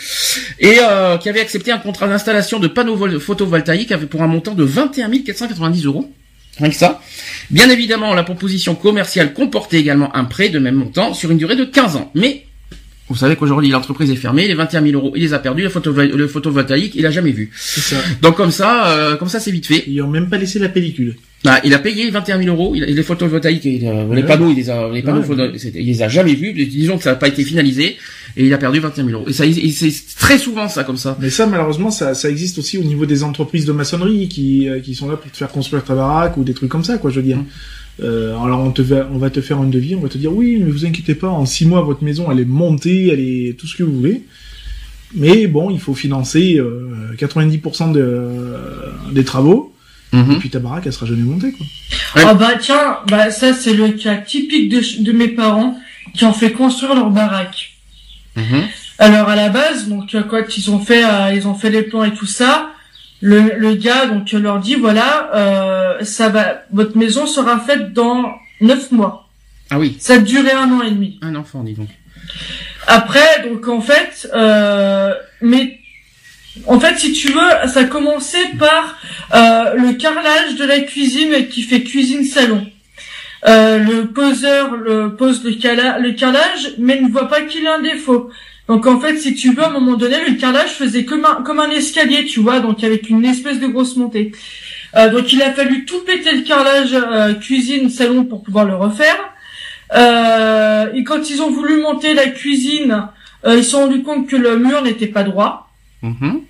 et 0.60 0.78
qui 1.20 1.28
avait 1.28 1.40
accepté 1.40 1.72
un 1.72 1.78
contrat 1.78 2.06
d'installation 2.06 2.60
de 2.60 2.68
panneaux 2.68 2.94
vol- 2.96 3.18
photovoltaïques 3.18 3.96
pour 4.06 4.22
un 4.22 4.28
montant 4.28 4.54
de 4.54 4.62
21 4.64 5.10
490 5.24 5.84
euros. 5.86 6.12
Rien 6.58 6.70
que 6.70 6.74
ça. 6.76 7.02
Bien 7.50 7.68
évidemment, 7.68 8.14
la 8.14 8.22
proposition 8.22 8.74
commerciale 8.74 9.34
comportait 9.34 9.78
également 9.78 10.14
un 10.16 10.24
prêt 10.24 10.48
de 10.48 10.58
même 10.58 10.76
montant 10.76 11.12
sur 11.12 11.30
une 11.30 11.38
durée 11.38 11.56
de 11.56 11.64
15 11.64 11.96
ans. 11.96 12.10
Mais 12.14 12.45
vous 13.08 13.16
savez 13.16 13.36
qu'aujourd'hui 13.36 13.70
l'entreprise 13.70 14.10
est 14.10 14.16
fermée, 14.16 14.48
les 14.48 14.54
21 14.54 14.82
000 14.82 14.94
euros, 14.94 15.12
il 15.14 15.22
les 15.22 15.32
a 15.32 15.38
perdus, 15.38 15.62
le, 15.62 15.68
photovol- 15.68 16.12
le 16.14 16.26
photovoltaïque, 16.28 16.94
il 16.96 17.06
a 17.06 17.10
jamais 17.10 17.30
vu. 17.32 17.50
C'est 17.56 17.80
ça. 17.80 17.96
Donc 18.22 18.36
comme 18.36 18.50
ça, 18.50 18.88
euh, 18.88 19.16
comme 19.16 19.28
ça 19.28 19.38
c'est 19.40 19.50
vite 19.52 19.66
fait. 19.66 19.84
Ils 19.86 20.02
ont 20.02 20.08
même 20.10 20.28
pas 20.28 20.38
laissé 20.38 20.58
la 20.58 20.68
pellicule. 20.68 21.14
Ah, 21.44 21.60
il 21.62 21.72
a 21.74 21.78
payé 21.78 22.10
21 22.10 22.42
000 22.42 22.48
euros. 22.56 22.74
Il 22.74 22.82
les 22.82 23.02
photovoltaïques, 23.04 23.64
il 23.64 23.80
les 23.82 23.86
Ouais. 23.88 24.22
panneaux, 24.24 24.50
il 24.50 24.56
les 24.56 24.68
a, 24.68 24.88
les 24.92 25.02
panneaux, 25.02 25.20
Ouais. 25.20 25.26
photo- 25.26 25.68
il 25.76 25.86
les 25.86 26.02
a 26.02 26.08
jamais 26.08 26.34
vus. 26.34 26.52
Disons 26.52 26.96
que 26.96 27.04
ça 27.04 27.10
n'a 27.10 27.16
pas 27.16 27.28
été 27.28 27.44
finalisé 27.44 27.96
et 28.36 28.46
il 28.46 28.52
a 28.52 28.58
perdu 28.58 28.80
21 28.80 29.04
000 29.06 29.20
euros. 29.20 29.28
Et 29.28 29.32
ça, 29.32 29.44
c'est 29.70 29.92
très 30.18 30.38
souvent 30.38 30.68
ça 30.68 30.82
comme 30.82 30.96
ça. 30.96 31.16
Mais 31.20 31.30
ça, 31.30 31.46
malheureusement, 31.46 31.92
ça, 31.92 32.14
ça 32.14 32.28
existe 32.28 32.58
aussi 32.58 32.78
au 32.78 32.82
niveau 32.82 33.06
des 33.06 33.22
entreprises 33.22 33.66
de 33.66 33.72
maçonnerie 33.72 34.26
qui, 34.28 34.68
euh, 34.68 34.80
qui 34.80 34.96
sont 34.96 35.08
là 35.08 35.16
pour 35.16 35.30
te 35.30 35.36
faire 35.36 35.48
construire 35.50 35.84
ta 35.84 35.94
baraque 35.94 36.36
ou 36.38 36.42
des 36.42 36.54
trucs 36.54 36.70
comme 36.70 36.82
ça, 36.84 36.98
quoi, 36.98 37.10
je 37.10 37.16
veux 37.20 37.26
dire. 37.26 37.36
Mm. 37.36 37.46
Euh, 38.02 38.36
alors 38.38 38.60
on 38.60 38.70
te 38.72 38.82
va, 38.82 39.08
on 39.10 39.16
va 39.18 39.30
te 39.30 39.40
faire 39.40 39.58
un 39.58 39.66
devis, 39.68 39.94
on 39.94 40.00
va 40.00 40.08
te 40.10 40.18
dire 40.18 40.32
oui, 40.32 40.58
mais 40.62 40.70
vous 40.70 40.84
inquiétez 40.84 41.14
pas, 41.14 41.28
en 41.28 41.46
six 41.46 41.64
mois 41.64 41.80
votre 41.80 42.04
maison 42.04 42.30
elle 42.30 42.40
est 42.40 42.44
montée, 42.44 43.08
elle 43.08 43.20
est 43.20 43.56
tout 43.58 43.66
ce 43.66 43.74
que 43.76 43.82
vous 43.84 43.96
voulez. 43.96 44.22
Mais 45.14 45.46
bon, 45.46 45.70
il 45.70 45.80
faut 45.80 45.94
financer 45.94 46.56
euh, 46.58 47.14
90% 47.16 47.92
de, 47.92 48.26
des 49.12 49.24
travaux, 49.24 49.72
et 50.12 50.16
Mhm. 50.16 50.38
puis 50.38 50.50
ta 50.50 50.58
baraque 50.58 50.82
elle 50.86 50.92
sera 50.92 51.06
jamais 51.06 51.22
montée, 51.22 51.52
quoi. 51.52 51.64
Ouais. 52.16 52.22
Ah 52.28 52.34
bah 52.34 52.52
tiens, 52.60 52.98
bah 53.08 53.30
ça 53.30 53.54
c'est 53.54 53.72
le 53.74 53.88
cas 53.92 54.16
typique 54.16 54.68
de 55.02 55.12
mes 55.12 55.28
parents 55.28 55.78
qui 56.14 56.24
ont 56.24 56.32
fait 56.34 56.52
construire 56.52 56.94
leur 56.94 57.10
baraque. 57.10 57.72
Mhm. 58.36 58.64
Alors 58.98 59.28
à 59.28 59.36
la 59.36 59.48
base, 59.48 59.88
donc 59.88 60.14
euh, 60.14 60.22
quand 60.22 60.42
ils 60.58 60.70
ont 60.70 60.80
fait, 60.80 61.02
euh, 61.04 61.32
ils 61.34 61.46
ont 61.48 61.54
fait 61.54 61.70
les 61.70 61.82
plans 61.82 62.04
et 62.04 62.12
tout 62.14 62.26
ça, 62.26 62.72
le, 63.20 63.54
le 63.58 63.74
gars 63.74 64.06
donc 64.06 64.30
leur 64.32 64.58
dit 64.60 64.74
voilà, 64.76 65.30
euh, 65.34 66.04
ça 66.04 66.28
va, 66.28 66.62
votre 66.72 66.96
maison 66.96 67.26
sera 67.26 67.58
faite 67.60 67.92
dans 67.92 68.34
neuf 68.60 68.90
mois. 68.92 69.28
Ah 69.70 69.78
oui, 69.78 69.96
Ça 69.98 70.14
a 70.14 70.18
duré 70.18 70.52
un 70.52 70.70
an 70.72 70.82
et 70.82 70.90
demi. 70.90 71.18
un 71.22 71.34
enfant, 71.34 71.62
dis 71.64 71.72
donc. 71.74 71.88
Après, 72.86 73.42
donc 73.48 73.66
en 73.68 73.80
fait, 73.80 74.30
euh, 74.34 75.12
mais 75.40 75.78
en 76.66 76.78
fait, 76.78 76.96
si 76.98 77.12
tu 77.12 77.32
veux, 77.32 77.68
ça 77.68 77.80
a 77.80 77.84
commencé 77.84 78.38
par 78.58 78.96
euh, 79.34 79.74
le 79.74 79.92
carrelage 79.94 80.54
de 80.56 80.64
la 80.64 80.80
cuisine 80.80 81.48
qui 81.48 81.62
fait 81.62 81.82
cuisine 81.82 82.24
salon. 82.24 82.64
Euh, 83.46 83.78
le 83.78 84.06
poseur 84.06 84.76
le 84.76 85.14
pose 85.16 85.44
le, 85.44 85.52
cala- 85.52 85.98
le 85.98 86.12
carrelage, 86.12 86.72
mais 86.78 87.00
ne 87.00 87.08
voit 87.10 87.28
pas 87.28 87.42
qu'il 87.42 87.66
a 87.66 87.76
un 87.76 87.82
défaut. 87.82 88.30
Donc 88.68 88.86
en 88.86 88.98
fait, 88.98 89.16
si 89.16 89.34
tu 89.34 89.52
veux, 89.52 89.62
à 89.62 89.68
un 89.68 89.72
moment 89.72 89.94
donné, 89.94 90.16
le 90.28 90.34
carrelage 90.34 90.70
faisait 90.70 91.04
comme 91.04 91.24
un 91.24 91.42
comme 91.42 91.60
un 91.60 91.70
escalier, 91.70 92.24
tu 92.24 92.40
vois, 92.40 92.60
donc 92.60 92.82
avec 92.82 93.08
une 93.08 93.24
espèce 93.24 93.60
de 93.60 93.66
grosse 93.66 93.96
montée. 93.96 94.32
Euh, 94.96 95.10
donc 95.10 95.32
il 95.32 95.42
a 95.42 95.52
fallu 95.52 95.84
tout 95.84 96.00
péter 96.00 96.32
le 96.32 96.42
carrelage 96.42 96.94
euh, 96.94 97.34
cuisine 97.34 97.90
salon 97.90 98.24
pour 98.24 98.42
pouvoir 98.42 98.64
le 98.64 98.74
refaire. 98.74 99.16
Euh, 99.94 100.92
et 100.94 101.04
quand 101.04 101.30
ils 101.30 101.42
ont 101.42 101.50
voulu 101.50 101.80
monter 101.80 102.14
la 102.14 102.26
cuisine, 102.26 103.08
euh, 103.46 103.56
ils 103.56 103.64
se 103.64 103.70
sont 103.70 103.80
rendus 103.80 104.02
compte 104.02 104.26
que 104.26 104.36
le 104.36 104.58
mur 104.58 104.82
n'était 104.82 105.06
pas 105.06 105.22
droit. 105.22 105.70
Mhm. 106.02 106.42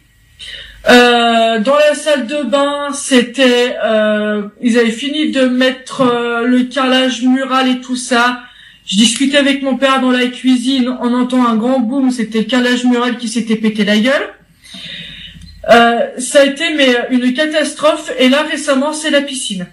Euh, 0.88 1.58
dans 1.58 1.76
la 1.76 1.94
salle 1.94 2.26
de 2.26 2.44
bain, 2.44 2.92
c'était, 2.94 3.76
euh, 3.84 4.42
ils 4.62 4.78
avaient 4.78 4.90
fini 4.90 5.32
de 5.32 5.42
mettre 5.42 6.44
le 6.44 6.62
carrelage 6.62 7.22
mural 7.22 7.68
et 7.68 7.80
tout 7.80 7.96
ça. 7.96 8.40
Je 8.86 8.96
discutais 8.96 9.36
avec 9.36 9.62
mon 9.62 9.76
père 9.76 10.00
dans 10.00 10.10
la 10.12 10.26
cuisine, 10.28 10.96
on 11.02 11.12
entend 11.12 11.44
un 11.46 11.56
grand 11.56 11.80
boom, 11.80 12.10
c'était 12.12 12.38
le 12.38 12.44
carrelage 12.44 12.84
mural 12.84 13.18
qui 13.18 13.28
s'était 13.28 13.56
pété 13.56 13.84
la 13.84 13.98
gueule. 13.98 14.28
Euh, 15.70 15.98
ça 16.18 16.42
a 16.42 16.44
été 16.44 16.62
mais 16.76 16.94
une 17.10 17.34
catastrophe 17.34 18.12
et 18.18 18.28
là 18.28 18.44
récemment 18.48 18.92
c'est 18.92 19.10
la 19.10 19.20
piscine. 19.22 19.66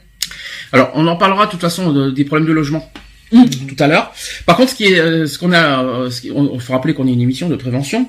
Alors, 0.71 0.91
on 0.95 1.05
en 1.05 1.15
parlera 1.17 1.45
de 1.45 1.51
toute 1.51 1.61
façon 1.61 1.91
de- 1.93 2.09
des 2.09 2.25
problèmes 2.25 2.47
de 2.47 2.53
logement. 2.53 2.91
tout 3.31 3.75
à 3.83 3.87
l'heure. 3.87 4.13
Par 4.47 4.57
contre, 4.57 4.71
ce 4.71 4.75
qui 4.75 4.85
est, 4.85 4.99
euh, 4.99 5.25
ce 5.27 5.37
qu'on 5.39 5.51
a, 5.53 5.83
euh, 5.83 6.09
ce 6.11 6.21
qui- 6.21 6.31
on, 6.31 6.57
faut 6.59 6.73
rappeler 6.73 6.93
qu'on 6.95 7.07
est 7.07 7.13
une 7.13 7.21
émission 7.21 7.49
de 7.49 7.55
prévention 7.55 8.07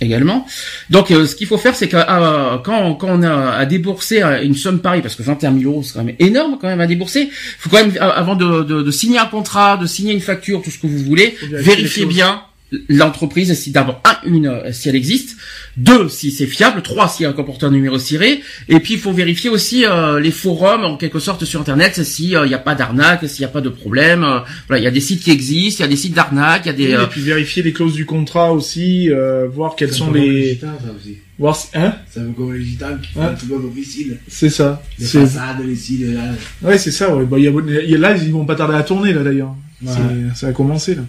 également. 0.00 0.46
Donc, 0.88 1.10
euh, 1.10 1.26
ce 1.26 1.34
qu'il 1.34 1.46
faut 1.46 1.58
faire, 1.58 1.74
c'est 1.74 1.88
que 1.88 1.96
euh, 1.96 2.58
quand, 2.58 2.94
quand 2.94 3.08
on 3.10 3.22
a 3.22 3.50
à 3.52 3.66
débourser 3.66 4.22
euh, 4.22 4.42
une 4.42 4.54
somme 4.54 4.80
pareille, 4.80 5.02
parce 5.02 5.14
que 5.14 5.22
21 5.22 5.58
000 5.58 5.70
euros, 5.70 5.82
c'est 5.82 5.94
quand 5.94 6.04
même 6.04 6.16
énorme 6.18 6.58
quand 6.60 6.68
même 6.68 6.80
à 6.80 6.86
débourser, 6.86 7.30
faut 7.58 7.68
quand 7.68 7.84
même, 7.84 7.96
avant 8.00 8.34
de, 8.34 8.62
de, 8.62 8.82
de 8.82 8.90
signer 8.90 9.18
un 9.18 9.26
contrat, 9.26 9.76
de 9.76 9.86
signer 9.86 10.12
une 10.12 10.20
facture, 10.20 10.62
tout 10.62 10.70
ce 10.70 10.78
que 10.78 10.86
vous 10.86 11.04
voulez, 11.04 11.36
vérifiez 11.50 12.06
bien 12.06 12.42
l'entreprise, 12.88 13.52
si 13.54 13.70
d'abord 13.70 14.00
un, 14.04 14.16
une, 14.28 14.46
euh, 14.46 14.72
si 14.72 14.88
elle 14.88 14.96
existe, 14.96 15.36
deux, 15.82 16.08
si 16.08 16.30
c'est 16.30 16.46
fiable, 16.46 16.82
trois, 16.82 17.08
s'il 17.08 17.24
y 17.24 17.26
a 17.26 17.30
un 17.30 17.32
comporteur 17.32 17.70
numéro 17.70 17.98
ciré, 17.98 18.40
et 18.68 18.80
puis 18.80 18.94
il 18.94 19.00
faut 19.00 19.12
vérifier 19.12 19.50
aussi 19.50 19.84
euh, 19.86 20.20
les 20.20 20.30
forums 20.30 20.84
en 20.84 20.96
quelque 20.96 21.18
sorte 21.18 21.44
sur 21.44 21.60
internet 21.60 22.02
s'il 22.04 22.38
n'y 22.42 22.54
a 22.54 22.58
pas 22.58 22.74
d'arnaque, 22.74 23.26
s'il 23.28 23.40
n'y 23.40 23.44
a 23.46 23.48
pas 23.48 23.60
de 23.60 23.68
problème. 23.70 24.22
euh, 24.24 24.38
voilà, 24.68 24.80
il 24.80 24.84
y 24.84 24.88
a 24.88 24.90
des 24.90 25.00
sites 25.00 25.22
qui 25.22 25.30
existent, 25.30 25.80
il 25.84 25.86
y 25.86 25.90
a 25.90 25.90
des 25.90 25.96
sites 25.96 26.14
d'arnaque, 26.14 26.62
il 26.64 26.68
y 26.68 26.70
a 26.70 26.72
des 26.74 26.86
Oui, 26.88 26.94
euh, 26.94 27.04
Et 27.04 27.08
puis 27.08 27.20
vérifier 27.20 27.62
les 27.62 27.72
clauses 27.72 27.94
du 27.94 28.04
contrat 28.06 28.52
aussi, 28.52 29.10
euh, 29.10 29.46
voir 29.52 29.74
quels 29.76 29.90
C'est 29.90 29.96
sont 29.98 30.08
un 30.10 30.12
peu 30.12 30.18
comme 30.20 30.28
les, 30.28 30.48
gitans, 30.50 30.78
ça 30.84 30.92
aussi. 30.96 31.16
voir, 31.38 31.56
si- 31.56 31.68
hein, 31.74 31.94
C'est 32.10 32.20
un 32.20 32.24
peu 32.24 32.32
comme 32.32 32.52
les 32.54 32.64
gitans 32.64 32.98
qui 33.02 33.12
font 33.12 33.20
Ouais. 33.20 33.26
un 33.26 33.34
truc 33.34 33.48
comme 33.50 33.68
officine. 33.70 34.16
c'est 34.28 34.50
ça. 34.50 34.82
Les 34.98 35.06
C'est- 35.06 35.20
façades, 35.20 35.64
les 35.66 35.76
ci, 35.76 35.98
les 35.98 36.12
là. 36.14 36.22
Ouais, 36.62 36.78
c'est 36.78 36.90
ça. 36.90 37.14
Ouais. 37.14 37.24
Bah, 37.24 37.38
il 37.38 37.44
y 37.44 37.48
a, 37.48 37.52
y 37.86 37.94
a- 37.94 37.98
là, 37.98 38.16
ils 38.16 38.32
vont 38.32 38.44
pas 38.44 38.54
tarder 38.56 38.74
à 38.76 38.82
tourner 38.82 39.12
là 39.12 39.22
d'ailleurs. 39.22 39.54
Ouais. 39.82 39.92
Ça 40.34 40.48
a 40.48 40.52
commencé 40.52 40.94
là. 40.94 41.02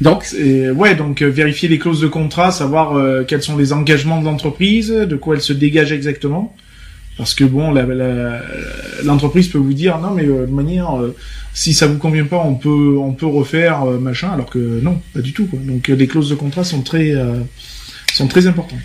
Donc 0.00 0.26
Et 0.38 0.70
ouais, 0.70 0.94
donc 0.94 1.22
euh, 1.22 1.28
vérifier 1.28 1.68
les 1.68 1.78
clauses 1.78 2.00
de 2.00 2.08
contrat, 2.08 2.50
savoir 2.50 2.96
euh, 2.96 3.24
quels 3.26 3.42
sont 3.42 3.56
les 3.56 3.72
engagements 3.72 4.20
de 4.20 4.24
l'entreprise, 4.26 4.90
de 4.90 5.16
quoi 5.16 5.36
elle 5.36 5.42
se 5.42 5.52
dégage 5.52 5.92
exactement. 5.92 6.54
Parce 7.16 7.34
que 7.34 7.44
bon, 7.44 7.72
l'entreprise 9.04 9.48
peut 9.48 9.58
vous 9.58 9.72
dire 9.72 9.98
non, 9.98 10.10
mais 10.10 10.24
euh, 10.24 10.46
de 10.46 10.52
manière, 10.52 11.00
euh, 11.00 11.14
si 11.52 11.72
ça 11.72 11.86
vous 11.86 11.98
convient 11.98 12.24
pas, 12.24 12.42
on 12.44 12.54
peut, 12.54 12.96
on 12.98 13.12
peut 13.12 13.26
refaire 13.26 13.84
euh, 13.84 13.98
machin, 13.98 14.30
alors 14.30 14.50
que 14.50 14.58
non, 14.58 15.00
pas 15.12 15.20
du 15.20 15.32
tout. 15.32 15.46
Quoi. 15.46 15.60
Donc 15.62 15.88
euh, 15.88 15.94
les 15.94 16.08
clauses 16.08 16.28
de 16.28 16.34
contrat 16.34 16.64
sont 16.64 16.82
très, 16.82 17.14
euh, 17.14 17.34
sont 18.12 18.26
très 18.26 18.48
importantes. 18.48 18.80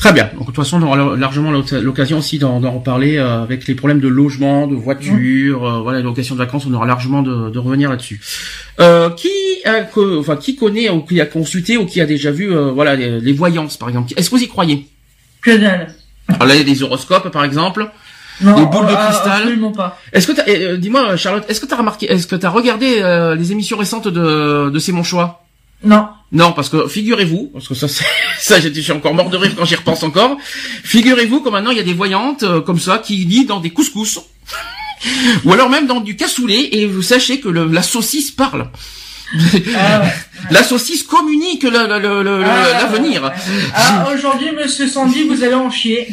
Très 0.00 0.14
bien. 0.14 0.30
Donc 0.32 0.40
de 0.40 0.44
toute 0.46 0.56
façon, 0.56 0.82
on 0.82 0.86
aura 0.86 1.14
largement 1.14 1.50
l'occasion 1.50 2.18
aussi 2.18 2.38
d'en 2.38 2.58
reparler 2.58 3.18
euh, 3.18 3.42
avec 3.42 3.66
les 3.68 3.74
problèmes 3.74 4.00
de 4.00 4.08
logement, 4.08 4.66
de 4.66 4.74
voiture, 4.74 5.66
euh, 5.66 5.80
voilà, 5.82 6.00
location 6.00 6.34
de 6.34 6.38
vacances. 6.38 6.64
On 6.66 6.72
aura 6.72 6.86
largement 6.86 7.20
de, 7.20 7.50
de 7.50 7.58
revenir 7.58 7.90
là-dessus. 7.90 8.18
Euh, 8.80 9.10
qui, 9.10 9.28
a, 9.66 9.86
enfin, 10.18 10.36
qui 10.36 10.56
connaît 10.56 10.88
ou 10.88 11.02
qui 11.02 11.20
a 11.20 11.26
consulté 11.26 11.76
ou 11.76 11.84
qui 11.84 12.00
a 12.00 12.06
déjà 12.06 12.30
vu, 12.30 12.50
euh, 12.50 12.70
voilà, 12.70 12.96
les, 12.96 13.20
les 13.20 13.32
voyances 13.34 13.76
par 13.76 13.88
exemple? 13.90 14.14
Est-ce 14.16 14.30
que 14.30 14.36
vous 14.36 14.42
y 14.42 14.48
croyez? 14.48 14.86
Que 15.42 15.54
dalle. 15.58 15.94
Alors 16.28 16.46
là, 16.46 16.54
il 16.54 16.58
y 16.58 16.62
a 16.62 16.74
des 16.74 16.82
horoscopes 16.82 17.28
par 17.28 17.44
exemple. 17.44 17.86
Non, 18.40 18.56
Les 18.58 18.64
boules 18.64 18.86
de 18.86 18.94
ah, 18.96 19.08
cristal. 19.10 19.42
Absolument 19.42 19.72
pas. 19.72 19.98
Est-ce 20.14 20.32
que 20.32 20.50
euh, 20.50 20.78
dis-moi 20.78 21.14
Charlotte, 21.18 21.44
est-ce 21.50 21.60
que 21.60 21.66
t'as 21.66 21.76
remarqué, 21.76 22.10
est-ce 22.10 22.26
que 22.26 22.36
t'as 22.36 22.48
regardé 22.48 23.00
euh, 23.02 23.34
les 23.34 23.52
émissions 23.52 23.76
récentes 23.76 24.08
de, 24.08 24.70
de 24.70 24.78
C'est 24.78 24.92
mon 24.92 25.02
choix? 25.02 25.44
Non. 25.84 26.08
Non, 26.32 26.52
parce 26.52 26.68
que 26.68 26.86
figurez-vous, 26.88 27.50
parce 27.52 27.66
que 27.66 27.74
ça, 27.74 27.88
c'est- 27.94 28.04
ça, 28.38 28.60
j'étais 28.60 28.76
je 28.76 28.82
suis 28.82 28.92
encore 28.92 29.14
mort 29.14 29.30
de 29.30 29.36
rire 29.36 29.52
quand 29.56 29.64
j'y 29.64 29.74
repense 29.76 30.02
encore. 30.02 30.36
Figurez-vous 30.84 31.40
que 31.40 31.48
maintenant 31.48 31.70
il 31.72 31.76
y 31.76 31.80
a 31.80 31.84
des 31.84 31.94
voyantes 31.94 32.42
euh, 32.44 32.60
comme 32.60 32.78
ça 32.78 32.98
qui 32.98 33.16
lisent 33.16 33.46
dans 33.46 33.60
des 33.60 33.70
couscous, 33.70 34.20
ou 35.44 35.52
alors 35.52 35.68
même 35.70 35.86
dans 35.86 36.00
du 36.00 36.16
cassoulet, 36.16 36.68
et 36.72 36.86
vous 36.86 37.02
sachez 37.02 37.40
que 37.40 37.48
le- 37.48 37.66
la 37.66 37.82
saucisse 37.82 38.30
parle. 38.30 38.70
Ah, 39.76 40.00
ouais. 40.02 40.12
La 40.50 40.62
saucisse 40.62 41.02
communique 41.02 41.66
Ah, 41.72 41.86
l'avenir. 42.80 43.32
Ah, 43.74 44.08
aujourd'hui, 44.14 44.48
monsieur 44.56 44.86
Sandy, 44.88 45.24
vous 45.24 45.42
allez 45.44 45.54
en 45.54 45.70
chier. 45.70 46.08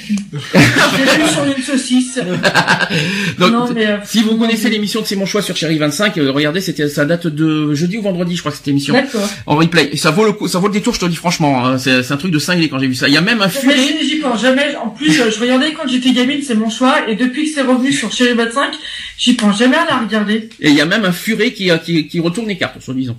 J'ai 0.53 1.23
vu 1.23 1.29
sur 1.31 1.43
une 1.45 1.63
saucisse. 1.63 2.19
Donc, 3.39 3.51
non, 3.51 3.69
mais, 3.73 3.85
euh, 3.87 3.97
si 4.05 4.21
vous 4.23 4.35
connaissez 4.37 4.69
l'émission 4.69 5.01
de 5.01 5.05
C'est 5.05 5.15
mon 5.15 5.25
choix 5.25 5.41
sur 5.41 5.55
Chéri 5.55 5.77
25, 5.77 6.17
euh, 6.17 6.31
regardez, 6.31 6.61
c'était 6.61 6.87
ça 6.89 7.05
date 7.05 7.27
de 7.27 7.73
jeudi 7.73 7.97
ou 7.97 8.01
vendredi, 8.01 8.35
je 8.35 8.41
crois 8.41 8.51
que 8.51 8.57
cette 8.57 8.67
émission 8.67 8.93
D'accord. 8.93 9.27
en 9.45 9.55
replay. 9.55 9.89
Et 9.91 9.97
ça 9.97 10.11
vaut 10.11 10.25
le 10.25 10.33
coup, 10.33 10.47
ça 10.47 10.59
vaut 10.59 10.67
le 10.67 10.73
détour, 10.73 10.93
je 10.93 10.99
te 10.99 11.05
le 11.05 11.11
dis 11.11 11.17
franchement. 11.17 11.65
hein. 11.65 11.77
C'est 11.77 12.11
un 12.11 12.17
truc 12.17 12.31
de 12.31 12.39
cinglé 12.39 12.69
quand 12.69 12.79
j'ai 12.79 12.87
vu 12.87 12.95
ça. 12.95 13.07
Il 13.07 13.13
y 13.13 13.17
a 13.17 13.21
même 13.21 13.41
un 13.41 13.49
j'y- 13.49 14.07
j'y 14.07 14.15
pense 14.17 14.41
jamais. 14.41 14.75
En 14.83 14.89
plus, 14.89 15.19
euh, 15.19 15.29
je 15.33 15.39
regardais 15.39 15.73
quand 15.73 15.87
j'étais 15.87 16.11
gamine, 16.11 16.41
c'est 16.45 16.55
mon 16.55 16.69
choix. 16.69 17.09
Et 17.09 17.15
depuis 17.15 17.45
que 17.45 17.51
c'est 17.55 17.61
revenu 17.61 17.91
sur 17.91 18.11
Chéri 18.11 18.33
25, 18.33 18.71
j'y 19.17 19.33
pense 19.33 19.57
jamais 19.59 19.77
à 19.77 19.85
la 19.85 19.97
regarder. 19.97 20.49
Et 20.59 20.69
il 20.69 20.75
y 20.75 20.81
a 20.81 20.85
même 20.85 21.05
un 21.05 21.11
furet 21.11 21.51
qui, 21.53 21.69
euh, 21.71 21.77
qui, 21.77 22.07
qui 22.07 22.19
retourne 22.19 22.47
les 22.47 22.57
cartes, 22.57 22.81
soi-disant. 22.81 23.17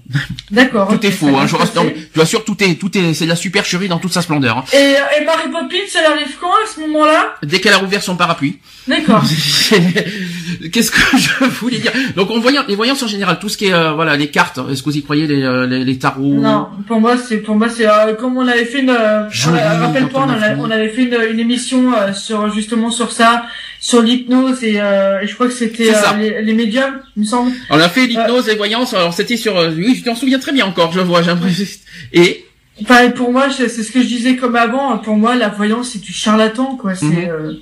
D'accord. 0.51 0.93
Tout 0.99 1.07
est 1.07 1.11
faux, 1.11 1.29
hein, 1.37 1.47
je, 1.47 1.57
rassure- 1.57 1.85
non, 1.85 1.91
je 2.17 2.37
tout 2.39 2.63
est, 2.63 2.75
tout 2.75 2.97
est, 2.97 3.15
c'est 3.15 3.25
de 3.25 3.31
la 3.31 3.37
supercherie 3.37 3.89
dans 3.89 3.99
toute 3.99 4.13
sa 4.13 4.23
splendeur. 4.23 4.59
hein. 4.59 4.65
Et, 4.73 4.77
et 5.21 5.25
Mary 5.25 5.49
Poppins, 5.51 5.77
elle 5.99 6.13
arrive 6.13 6.37
quand 6.41 6.49
à 6.49 6.67
ce 6.75 6.81
moment-là? 6.81 7.35
Dès 7.43 7.61
qu'elle 7.61 7.73
a 7.75 7.79
rouvert 7.79 8.03
son 8.03 8.17
parapluie. 8.17 8.59
D'accord. 8.87 9.23
Qu'est-ce 10.73 10.91
que 10.91 10.99
je 11.19 11.45
voulais 11.61 11.79
dire? 11.79 11.93
Donc, 12.17 12.31
on 12.31 12.41
voyant, 12.41 12.63
les 12.69 12.75
voyances 12.75 13.03
en 13.03 13.07
général, 13.07 13.39
tout 13.39 13.49
ce 13.49 13.57
qui 13.57 13.67
est, 13.67 13.73
euh, 13.73 13.93
voilà, 13.93 14.17
les 14.17 14.29
cartes. 14.29 14.59
Est-ce 14.71 14.83
que 14.83 14.91
vous 14.91 14.97
y 14.97 15.03
croyez, 15.03 15.27
les, 15.27 15.43
euh, 15.43 15.67
les, 15.67 15.85
les 15.85 15.99
tarots? 15.99 16.35
Non, 16.35 16.69
pour 16.87 17.01
moi 17.01 17.17
c'est 17.17 17.39
pour 17.39 17.57
moi 17.57 17.69
c'est 17.69 17.87
euh, 17.87 18.15
comme 18.15 18.37
on 18.37 18.47
avait 18.47 18.65
fait 18.65 18.81
une 18.81 18.91
euh, 18.91 19.23
euh, 19.25 19.79
rappelle-toi 19.81 20.27
on 20.59 20.71
avait 20.71 20.89
fait 20.89 21.03
une, 21.03 21.17
une 21.33 21.41
émission 21.41 21.93
euh, 21.95 22.13
sur 22.13 22.53
justement 22.53 22.91
sur 22.91 23.13
ça 23.13 23.45
sur 23.81 24.03
l'hypnose 24.03 24.65
et, 24.65 24.81
euh, 24.81 25.25
je 25.25 25.33
crois 25.35 25.47
que 25.47 25.53
c'était 25.53 25.91
euh, 25.95 26.17
les, 26.19 26.43
les 26.43 26.53
médiums 26.53 26.99
il 27.17 27.21
me 27.23 27.27
semble 27.27 27.53
On 27.71 27.79
a 27.79 27.89
fait 27.89 28.07
l'hypnose, 28.07 28.47
les 28.49 28.57
voyances. 28.57 28.95
Alors, 28.95 29.13
c'était 29.15 29.37
sur, 29.37 29.57
euh, 29.57 29.71
oui, 29.77 29.97
je 29.99 30.05
t'en 30.05 30.15
souviens 30.17 30.39
très 30.39 30.53
bien 30.53 30.67
encore. 30.67 30.88
Je 30.93 31.01
vois, 31.01 31.23
l'impression. 31.23 31.65
Et? 32.13 32.45
Enfin, 32.83 33.11
pour 33.11 33.33
moi 33.33 33.49
c'est 33.51 33.69
ce 33.69 33.91
que 33.91 34.01
je 34.01 34.07
disais 34.07 34.37
comme 34.37 34.55
avant 34.55 34.99
pour 34.99 35.17
moi 35.17 35.35
la 35.35 35.49
voyance 35.49 35.91
c'est 35.91 36.01
du 36.01 36.13
charlatan 36.13 36.77
quoi 36.77 36.95
c'est 36.95 37.07
Mhm. 37.07 37.29
euh, 37.29 37.53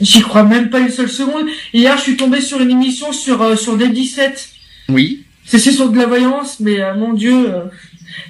j'y 0.00 0.20
crois 0.20 0.42
même 0.42 0.68
pas 0.68 0.80
une 0.80 0.90
seule 0.90 1.08
seconde 1.08 1.46
hier 1.72 1.96
je 1.96 2.02
suis 2.02 2.16
tombé 2.16 2.40
sur 2.40 2.60
une 2.60 2.70
émission 2.72 3.12
sur 3.12 3.40
euh, 3.42 3.54
sur 3.56 3.76
des 3.76 3.88
17 3.88 4.48
oui. 4.88 5.22
C'est 5.44 5.58
sur 5.60 5.90
de 5.90 5.96
la 5.96 6.06
voyance, 6.06 6.58
mais 6.58 6.80
euh, 6.82 6.94
mon 6.96 7.12
Dieu, 7.12 7.32
euh, 7.32 7.64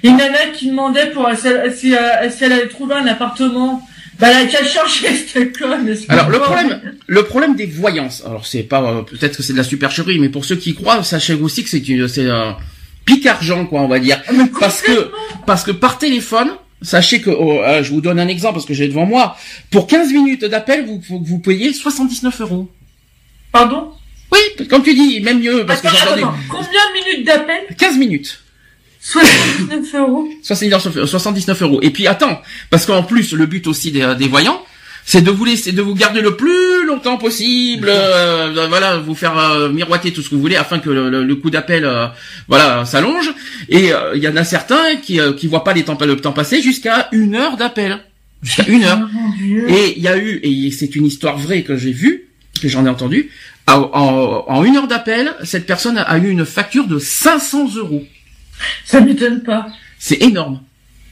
il 0.03 0.09
y 0.09 0.09
a 0.09 0.11
une 0.11 0.17
nana 0.19 0.37
qui 0.53 0.69
demandait 0.69 1.07
pour 1.09 1.27
si 1.35 1.47
elle, 1.47 1.73
si, 1.75 1.93
si 2.35 2.43
elle 2.43 2.51
avait 2.51 2.67
trouvé 2.67 2.93
un 2.93 3.07
appartement, 3.07 3.81
bah 4.19 4.27
elle 4.29 4.45
a 4.45 4.49
qu'à 4.51 4.63
chercher 4.63 5.07
cette 5.33 5.57
conne. 5.57 5.95
Alors 6.09 6.29
le 6.29 6.39
problème, 6.39 6.79
le 7.07 7.23
problème 7.23 7.55
des 7.55 7.65
voyances. 7.65 8.23
Alors 8.23 8.45
c'est 8.45 8.61
pas, 8.63 9.03
peut-être 9.09 9.37
que 9.37 9.41
c'est 9.43 9.53
de 9.53 9.57
la 9.57 9.63
supercherie, 9.63 10.19
mais 10.19 10.29
pour 10.29 10.45
ceux 10.45 10.57
qui 10.57 10.71
y 10.71 10.75
croient, 10.75 11.03
sachez 11.03 11.33
aussi 11.33 11.63
que 11.63 11.69
c'est 11.71 11.87
une, 11.89 12.07
c'est 12.07 12.27
pic 13.07 13.25
argent 13.25 13.65
quoi, 13.65 13.81
on 13.81 13.87
va 13.87 13.97
dire. 13.97 14.21
Ah, 14.27 14.33
Parce 14.59 14.81
que, 14.83 15.11
parce 15.47 15.63
que 15.63 15.71
par 15.71 15.97
téléphone, 15.97 16.49
sachez 16.83 17.21
que, 17.21 17.31
oh, 17.31 17.59
euh, 17.63 17.81
je 17.81 17.89
vous 17.91 18.01
donne 18.01 18.19
un 18.19 18.27
exemple 18.27 18.53
parce 18.55 18.65
que 18.67 18.75
j'ai 18.75 18.87
devant 18.87 19.07
moi, 19.07 19.35
pour 19.71 19.87
15 19.87 20.13
minutes 20.13 20.45
d'appel, 20.45 20.85
vous, 20.85 21.01
vous, 21.09 21.23
vous 21.25 21.39
payez 21.39 21.73
79 21.73 22.41
euros. 22.41 22.69
Pardon? 23.51 23.93
Oui, 24.31 24.67
comme 24.69 24.83
tu 24.83 24.93
dis, 24.93 25.21
même 25.21 25.39
mieux, 25.39 25.65
parce 25.65 25.79
Attends, 25.79 25.89
que 25.89 25.95
j'ai 25.95 26.01
attends, 26.03 26.11
entendu. 26.11 26.23
attends. 26.23 26.37
Combien 26.49 26.69
de 26.69 27.05
minutes 27.11 27.25
d'appel? 27.25 27.61
15 27.77 27.97
minutes. 27.97 28.43
79 28.99 29.95
euros. 29.95 30.27
79 30.43 31.05
79 31.05 31.61
euros. 31.61 31.79
Et 31.81 31.91
puis 31.91 32.07
attends, 32.07 32.41
parce 32.69 32.85
qu'en 32.85 33.03
plus, 33.03 33.31
le 33.33 33.45
but 33.45 33.65
aussi 33.67 33.91
des, 33.91 34.15
des 34.19 34.27
voyants, 34.27 34.61
c'est 35.09 35.21
de 35.21 35.31
vous 35.31 35.45
laisser, 35.45 35.71
de 35.71 35.81
vous 35.81 35.95
garder 35.95 36.19
le 36.19 36.35
plus 36.35 36.85
longtemps 36.85 37.15
possible, 37.17 37.87
euh, 37.89 38.67
voilà, 38.67 38.97
vous 38.97 39.15
faire 39.15 39.37
euh, 39.39 39.69
miroiter 39.69 40.11
tout 40.11 40.21
ce 40.21 40.29
que 40.29 40.35
vous 40.35 40.41
voulez 40.41 40.57
afin 40.57 40.79
que 40.79 40.89
le, 40.89 41.09
le- 41.09 41.23
le 41.23 41.35
coup 41.37 41.49
d'appel, 41.49 41.85
euh, 41.85 42.07
voilà, 42.49 42.83
s'allonge. 42.83 43.33
Et 43.69 43.93
euh, 43.93 44.17
il 44.17 44.21
y 44.21 44.27
en 44.27 44.35
a 44.35 44.43
certains 44.43 44.97
qui 45.01 45.21
euh, 45.21 45.31
qui 45.31 45.47
voient 45.47 45.63
pas 45.63 45.71
les 45.71 45.83
temps, 45.85 45.97
le 46.01 46.17
temps 46.17 46.33
passer 46.33 46.61
jusqu'à 46.61 47.07
une 47.13 47.35
heure 47.35 47.55
d'appel, 47.55 47.99
jusqu'à 48.43 48.67
une 48.67 48.83
heure. 48.83 48.99
Oh. 49.15 49.69
Et 49.69 49.93
il 49.95 50.03
y 50.03 50.09
a 50.09 50.17
eu, 50.17 50.41
et 50.43 50.71
c'est 50.71 50.93
une 50.97 51.05
histoire 51.05 51.37
vraie 51.37 51.63
que 51.63 51.77
j'ai 51.77 51.93
vue, 51.93 52.25
que 52.61 52.67
j'en 52.67 52.85
ai 52.85 52.89
entendu, 52.89 53.29
en, 53.65 53.89
en, 53.93 54.45
en 54.49 54.63
une 54.65 54.75
heure 54.75 54.87
d'appel, 54.89 55.33
cette 55.43 55.65
personne 55.65 55.97
a 55.97 56.17
eu 56.17 56.27
une 56.29 56.45
facture 56.45 56.85
de 56.85 56.99
500 56.99 57.75
euros. 57.77 58.05
Ça 58.83 58.99
m'étonne 58.99 59.41
pas. 59.43 59.67
C'est 59.99 60.21
énorme. 60.21 60.59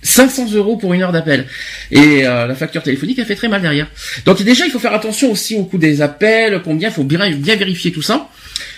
500 0.05 0.51
euros 0.53 0.77
pour 0.77 0.93
une 0.93 1.01
heure 1.01 1.11
d'appel. 1.11 1.47
Et 1.91 2.25
euh, 2.25 2.47
la 2.47 2.55
facture 2.55 2.83
téléphonique, 2.83 3.19
elle 3.19 3.25
fait 3.25 3.35
très 3.35 3.47
mal 3.47 3.61
derrière. 3.61 3.87
Donc 4.25 4.41
déjà, 4.43 4.65
il 4.65 4.71
faut 4.71 4.79
faire 4.79 4.93
attention 4.93 5.31
aussi 5.31 5.55
au 5.55 5.65
coût 5.65 5.77
des 5.77 6.01
appels, 6.01 6.61
combien, 6.63 6.89
il 6.89 6.93
faut 6.93 7.03
bien 7.03 7.55
vérifier 7.55 7.91
tout 7.91 8.01
ça. 8.01 8.29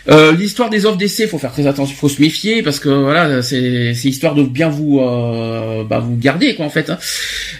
Euh, 0.09 0.31
L'histoire 0.31 0.69
des 0.69 0.85
offres 0.85 0.97
d'essai, 0.97 1.27
faut 1.27 1.37
faire 1.37 1.51
très 1.51 1.67
attention, 1.67 1.93
faut 1.95 2.07
se 2.07 2.21
méfier 2.21 2.63
parce 2.63 2.79
que 2.79 2.87
voilà, 2.87 3.41
c'est 3.41 3.91
histoire 4.05 4.35
de 4.35 4.43
bien 4.43 4.69
vous 4.69 4.99
euh, 5.01 5.83
bah, 5.83 5.99
vous 5.99 6.15
garder 6.15 6.55
quoi 6.55 6.65
en 6.65 6.69
fait. 6.69 6.89
hein. 6.89 6.97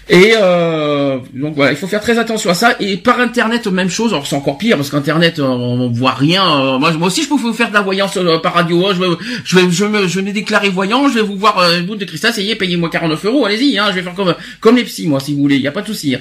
Et 0.10 0.33
euh, 0.41 1.17
donc 1.33 1.55
voilà, 1.55 1.71
il 1.71 1.77
faut 1.77 1.88
faire 1.88 1.99
très 2.01 2.17
attention 2.17 2.49
à 2.49 2.53
ça. 2.53 2.75
Et 2.79 2.95
par 2.97 3.19
internet, 3.19 3.67
même 3.67 3.89
chose. 3.89 4.13
Alors 4.13 4.25
c'est 4.27 4.36
encore 4.36 4.57
pire 4.57 4.77
parce 4.77 4.89
qu'internet, 4.89 5.39
on, 5.39 5.43
on 5.45 5.89
voit 5.91 6.13
rien. 6.13 6.43
Euh, 6.75 6.79
moi, 6.79 6.93
aussi, 7.07 7.23
je 7.23 7.27
peux 7.29 7.36
vous 7.36 7.51
faire 7.53 7.69
de 7.69 7.73
la 7.73 7.81
voyance 7.81 8.15
euh, 8.17 8.38
par 8.39 8.53
radio. 8.53 8.88
hein. 8.88 8.91
Je 8.95 8.99
vais, 9.01 9.07
je 9.43 9.55
vais, 9.57 9.69
je 9.71 9.86
me, 9.86 10.07
je 10.07 10.19
vais 10.21 10.31
déclarer 10.31 10.69
voyant. 10.69 11.10
Je 11.10 11.15
vais 11.15 11.21
vous 11.21 11.36
voir 11.36 11.60
une 11.77 11.86
boule 11.86 11.97
de 11.97 12.05
cristal. 12.05 12.33
Ça 12.33 12.41
y 12.41 12.51
est, 12.51 12.55
payez-moi 12.55 12.89
49 12.89 13.25
euros. 13.25 13.45
Allez-y, 13.45 13.77
hein. 13.77 13.88
Je 13.89 13.95
vais 13.95 14.03
faire 14.03 14.13
comme 14.15 14.33
comme 14.62 14.77
les 14.77 14.83
psys, 14.86 15.07
moi, 15.07 15.19
si 15.19 15.33
vous 15.33 15.41
voulez. 15.41 15.57
Il 15.57 15.62
y 15.63 15.67
a 15.67 15.71
pas 15.71 15.81
de 15.81 15.88
souci. 15.88 16.15
hein. 16.15 16.19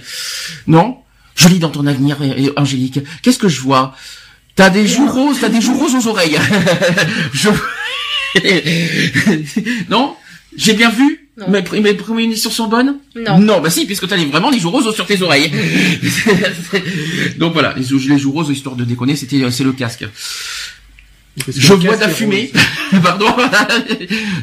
Non? 0.67 0.97
Je 1.37 1.49
lis 1.49 1.59
dans 1.59 1.69
ton 1.69 1.87
avenir, 1.87 2.17
Angélique. 2.57 2.99
Qu'est-ce 3.23 3.39
que 3.39 3.49
je 3.49 3.61
vois? 3.61 3.95
T'as 4.57 4.71
des 4.71 4.87
joues 4.87 5.07
roses, 5.09 5.39
t'as 5.41 5.49
des 5.51 5.61
joues 5.61 5.79
roses 5.79 5.95
aux 5.95 6.07
oreilles. 6.09 6.39
je... 7.33 7.51
non? 9.91 10.15
J'ai 10.57 10.73
bien 10.73 10.91
vu? 10.91 11.23
Non. 11.39 11.51
mes, 11.51 11.63
mes 11.83 11.93
prémonitions 11.93 12.49
sont 12.51 12.67
bonnes 12.67 12.97
Non. 13.15 13.39
Non, 13.39 13.61
bah 13.61 13.69
si, 13.69 13.85
puisque 13.85 14.09
t'as 14.09 14.17
les- 14.17 14.25
vraiment 14.25 14.49
les 14.49 14.59
joues 14.59 14.71
roses 14.71 14.95
sur 14.95 15.05
tes 15.07 15.21
oreilles. 15.21 15.51
Donc 17.39 17.53
voilà, 17.53 17.75
les, 17.77 17.83
joues- 17.85 18.01
les 18.09 18.19
joues 18.19 18.33
roses, 18.33 18.49
histoire 18.49 18.75
de 18.75 18.85
déconner, 18.85 19.15
c'était 19.17 19.51
c'est 19.51 19.65
le 19.65 19.73
casque. 19.73 20.07
Je 21.47 21.75
vois 21.75 21.99
de 21.99 22.05
fumée. 22.09 22.51
Pardon? 23.03 23.27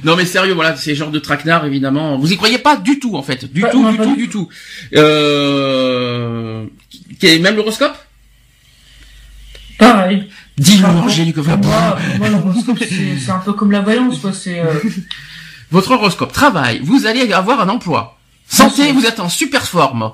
non 0.03 0.15
mais 0.15 0.25
sérieux, 0.27 0.53
voilà, 0.53 0.75
c'est 0.75 0.93
genre 0.93 1.09
de 1.09 1.17
traquenard 1.17 1.65
évidemment. 1.65 2.19
Vous 2.19 2.31
y 2.31 2.37
croyez 2.37 2.59
pas 2.59 2.75
du 2.75 2.99
tout 2.99 3.15
en 3.15 3.23
fait, 3.23 3.51
du 3.51 3.61
Pas- 3.61 3.69
tout, 3.71 3.89
du 3.89 3.97
tout, 3.97 4.15
du 4.15 4.21
du 4.23 4.29
tout. 4.29 4.47
Euh... 4.95 6.65
qui- 7.19 7.39
Même 7.39 7.55
l'horoscope? 7.55 7.97
Pareil. 9.77 10.29
Dis-le, 10.57 10.85
Angélique. 10.85 11.37
va- 11.37 11.57
moi, 11.57 11.97
moi, 12.19 12.29
l'horoscope, 12.29 12.77
c'est 12.79 13.17
c'est 13.17 13.31
un 13.31 13.39
peu 13.39 13.53
comme 13.53 13.71
la 13.71 13.81
voyance, 13.81 14.19
quoi. 14.19 14.31
C'est 14.33 14.59
euh, 14.59 14.73
Votre 15.71 15.91
horoscope, 15.91 16.31
travail, 16.31 16.79
vous 16.83 17.05
allez 17.05 17.31
avoir 17.33 17.59
un 17.61 17.69
emploi. 17.69 18.17
Santé, 18.47 18.91
vous 18.91 19.05
êtes 19.05 19.19
en 19.19 19.29
super 19.29 19.65
forme. 19.65 20.11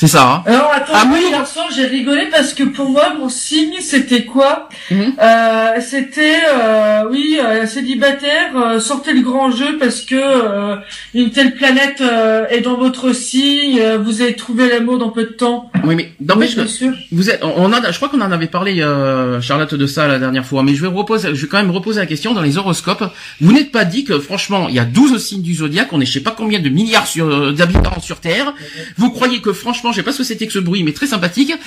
C'est 0.00 0.06
ça, 0.06 0.22
hein 0.26 0.42
Alors 0.46 0.70
attends, 0.74 0.92
Ah, 0.94 1.04
oui. 1.12 1.20
soir 1.44 1.66
j'ai 1.76 1.84
rigolé 1.84 2.28
parce 2.30 2.54
que 2.54 2.62
pour 2.62 2.88
moi 2.88 3.12
mon 3.18 3.28
signe 3.28 3.74
c'était 3.80 4.24
quoi 4.24 4.70
Mhm. 4.90 5.12
euh, 5.20 5.66
C'était 5.82 6.38
euh, 6.54 7.02
oui 7.10 7.38
euh, 7.38 7.66
célibataire, 7.66 8.56
euh, 8.56 8.80
sortez 8.80 9.12
le 9.12 9.20
grand 9.20 9.50
jeu 9.50 9.76
parce 9.78 10.00
que 10.00 10.14
euh, 10.16 10.76
une 11.12 11.30
telle 11.30 11.54
planète 11.54 12.00
euh, 12.00 12.46
est 12.48 12.62
dans 12.62 12.78
votre 12.78 13.12
signe, 13.12 13.78
euh, 13.78 13.98
vous 13.98 14.22
allez 14.22 14.36
trouver 14.36 14.70
l'amour 14.70 14.96
dans 14.96 15.10
peu 15.10 15.24
de 15.24 15.34
temps. 15.42 15.70
Oui, 15.84 15.94
mais 15.96 16.12
Oui, 16.18 16.26
n'empêche 16.26 16.54
que 16.54 16.60
bien 16.62 16.66
sûr. 16.66 16.92
vous 17.12 17.28
êtes, 17.28 17.42
on 17.44 17.70
a, 17.70 17.90
je 17.90 17.96
crois 17.98 18.08
qu'on 18.08 18.22
en 18.22 18.32
avait 18.32 18.46
parlé, 18.46 18.80
euh, 18.80 19.42
Charlotte, 19.42 19.74
de 19.74 19.86
ça 19.86 20.08
la 20.08 20.18
dernière 20.18 20.46
fois, 20.46 20.62
mais 20.62 20.74
je 20.74 20.80
vais 20.80 20.88
reposer, 20.88 21.34
je 21.34 21.42
vais 21.42 21.46
quand 21.48 21.58
même 21.58 21.70
reposer 21.70 22.00
la 22.00 22.06
question 22.06 22.32
dans 22.32 22.40
les 22.42 22.56
horoscopes. 22.56 23.04
Vous 23.42 23.52
n'êtes 23.52 23.70
pas 23.70 23.84
dit 23.84 24.04
que, 24.04 24.18
franchement, 24.18 24.66
il 24.70 24.74
y 24.74 24.78
a 24.78 24.84
12 24.86 25.22
signes 25.22 25.42
du 25.42 25.54
zodiaque, 25.54 25.88
on 25.92 26.00
est 26.00 26.06
je 26.06 26.12
sais 26.14 26.20
pas 26.22 26.34
combien 26.34 26.58
de 26.60 26.70
milliards 26.70 27.06
sur, 27.06 27.52
d'habitants 27.52 28.00
sur 28.00 28.18
Terre. 28.20 28.54
Vous 28.96 29.10
croyez 29.10 29.40
que, 29.42 29.52
franchement, 29.52 29.89
je 29.92 29.96
sais 29.98 30.02
pas 30.02 30.12
ce 30.12 30.18
que 30.18 30.24
c'était 30.24 30.46
que 30.46 30.52
ce 30.52 30.58
bruit, 30.58 30.82
mais 30.82 30.92
très 30.92 31.06
sympathique. 31.06 31.52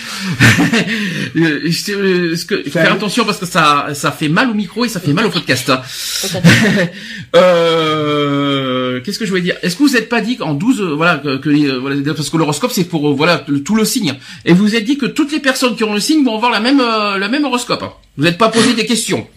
Euh, 1.36 1.68
euh, 1.90 2.36
ce 2.36 2.46
que, 2.46 2.64
faut 2.64 2.70
faire 2.70 2.94
attention 2.94 3.26
parce 3.26 3.40
que 3.40 3.46
ça, 3.46 3.88
ça 3.94 4.12
fait 4.12 4.30
mal 4.30 4.50
au 4.50 4.54
micro 4.54 4.86
et 4.86 4.90
ça 4.90 5.00
fait 5.00 5.14
mal 5.14 5.26
au 5.26 5.30
podcast. 5.30 5.72
euh, 7.36 9.02
qu'est-ce 9.02 9.20
que 9.20 9.26
je 9.26 9.30
voulais 9.30 9.42
dire? 9.42 9.56
Est-ce 9.62 9.76
que 9.76 9.84
vous 9.84 9.90
n'êtes 9.94 10.10
pas 10.10 10.22
dit 10.22 10.38
qu'en 10.38 10.54
12, 10.54 10.82
euh, 10.82 10.94
voilà, 10.96 11.18
que, 11.18 11.38
que 11.38 11.50
les, 11.50 11.72
voilà, 11.78 11.96
parce 12.14 12.30
que 12.30 12.38
l'horoscope 12.38 12.72
c'est 12.72 12.84
pour 12.86 13.14
voilà 13.16 13.44
le- 13.48 13.64
tout 13.64 13.76
le 13.76 13.86
signe, 13.86 14.14
et 14.46 14.54
vous 14.54 14.64
vous 14.64 14.76
êtes 14.76 14.86
dit 14.86 14.98
que 14.98 15.06
toutes 15.06 15.32
les 15.32 15.40
personnes 15.40 15.76
qui 15.76 15.84
ont 15.84 15.94
le 15.94 16.00
signe 16.00 16.24
vont 16.24 16.36
avoir 16.36 16.52
la 16.52 16.60
même 16.60 16.80
euh, 16.80 17.18
la 17.18 17.28
même 17.30 17.46
horoscope. 17.46 17.84
Vous 18.18 18.24
n'êtes 18.24 18.38
pas 18.38 18.50
posé 18.50 18.74
des 18.74 18.86
questions. 18.86 19.28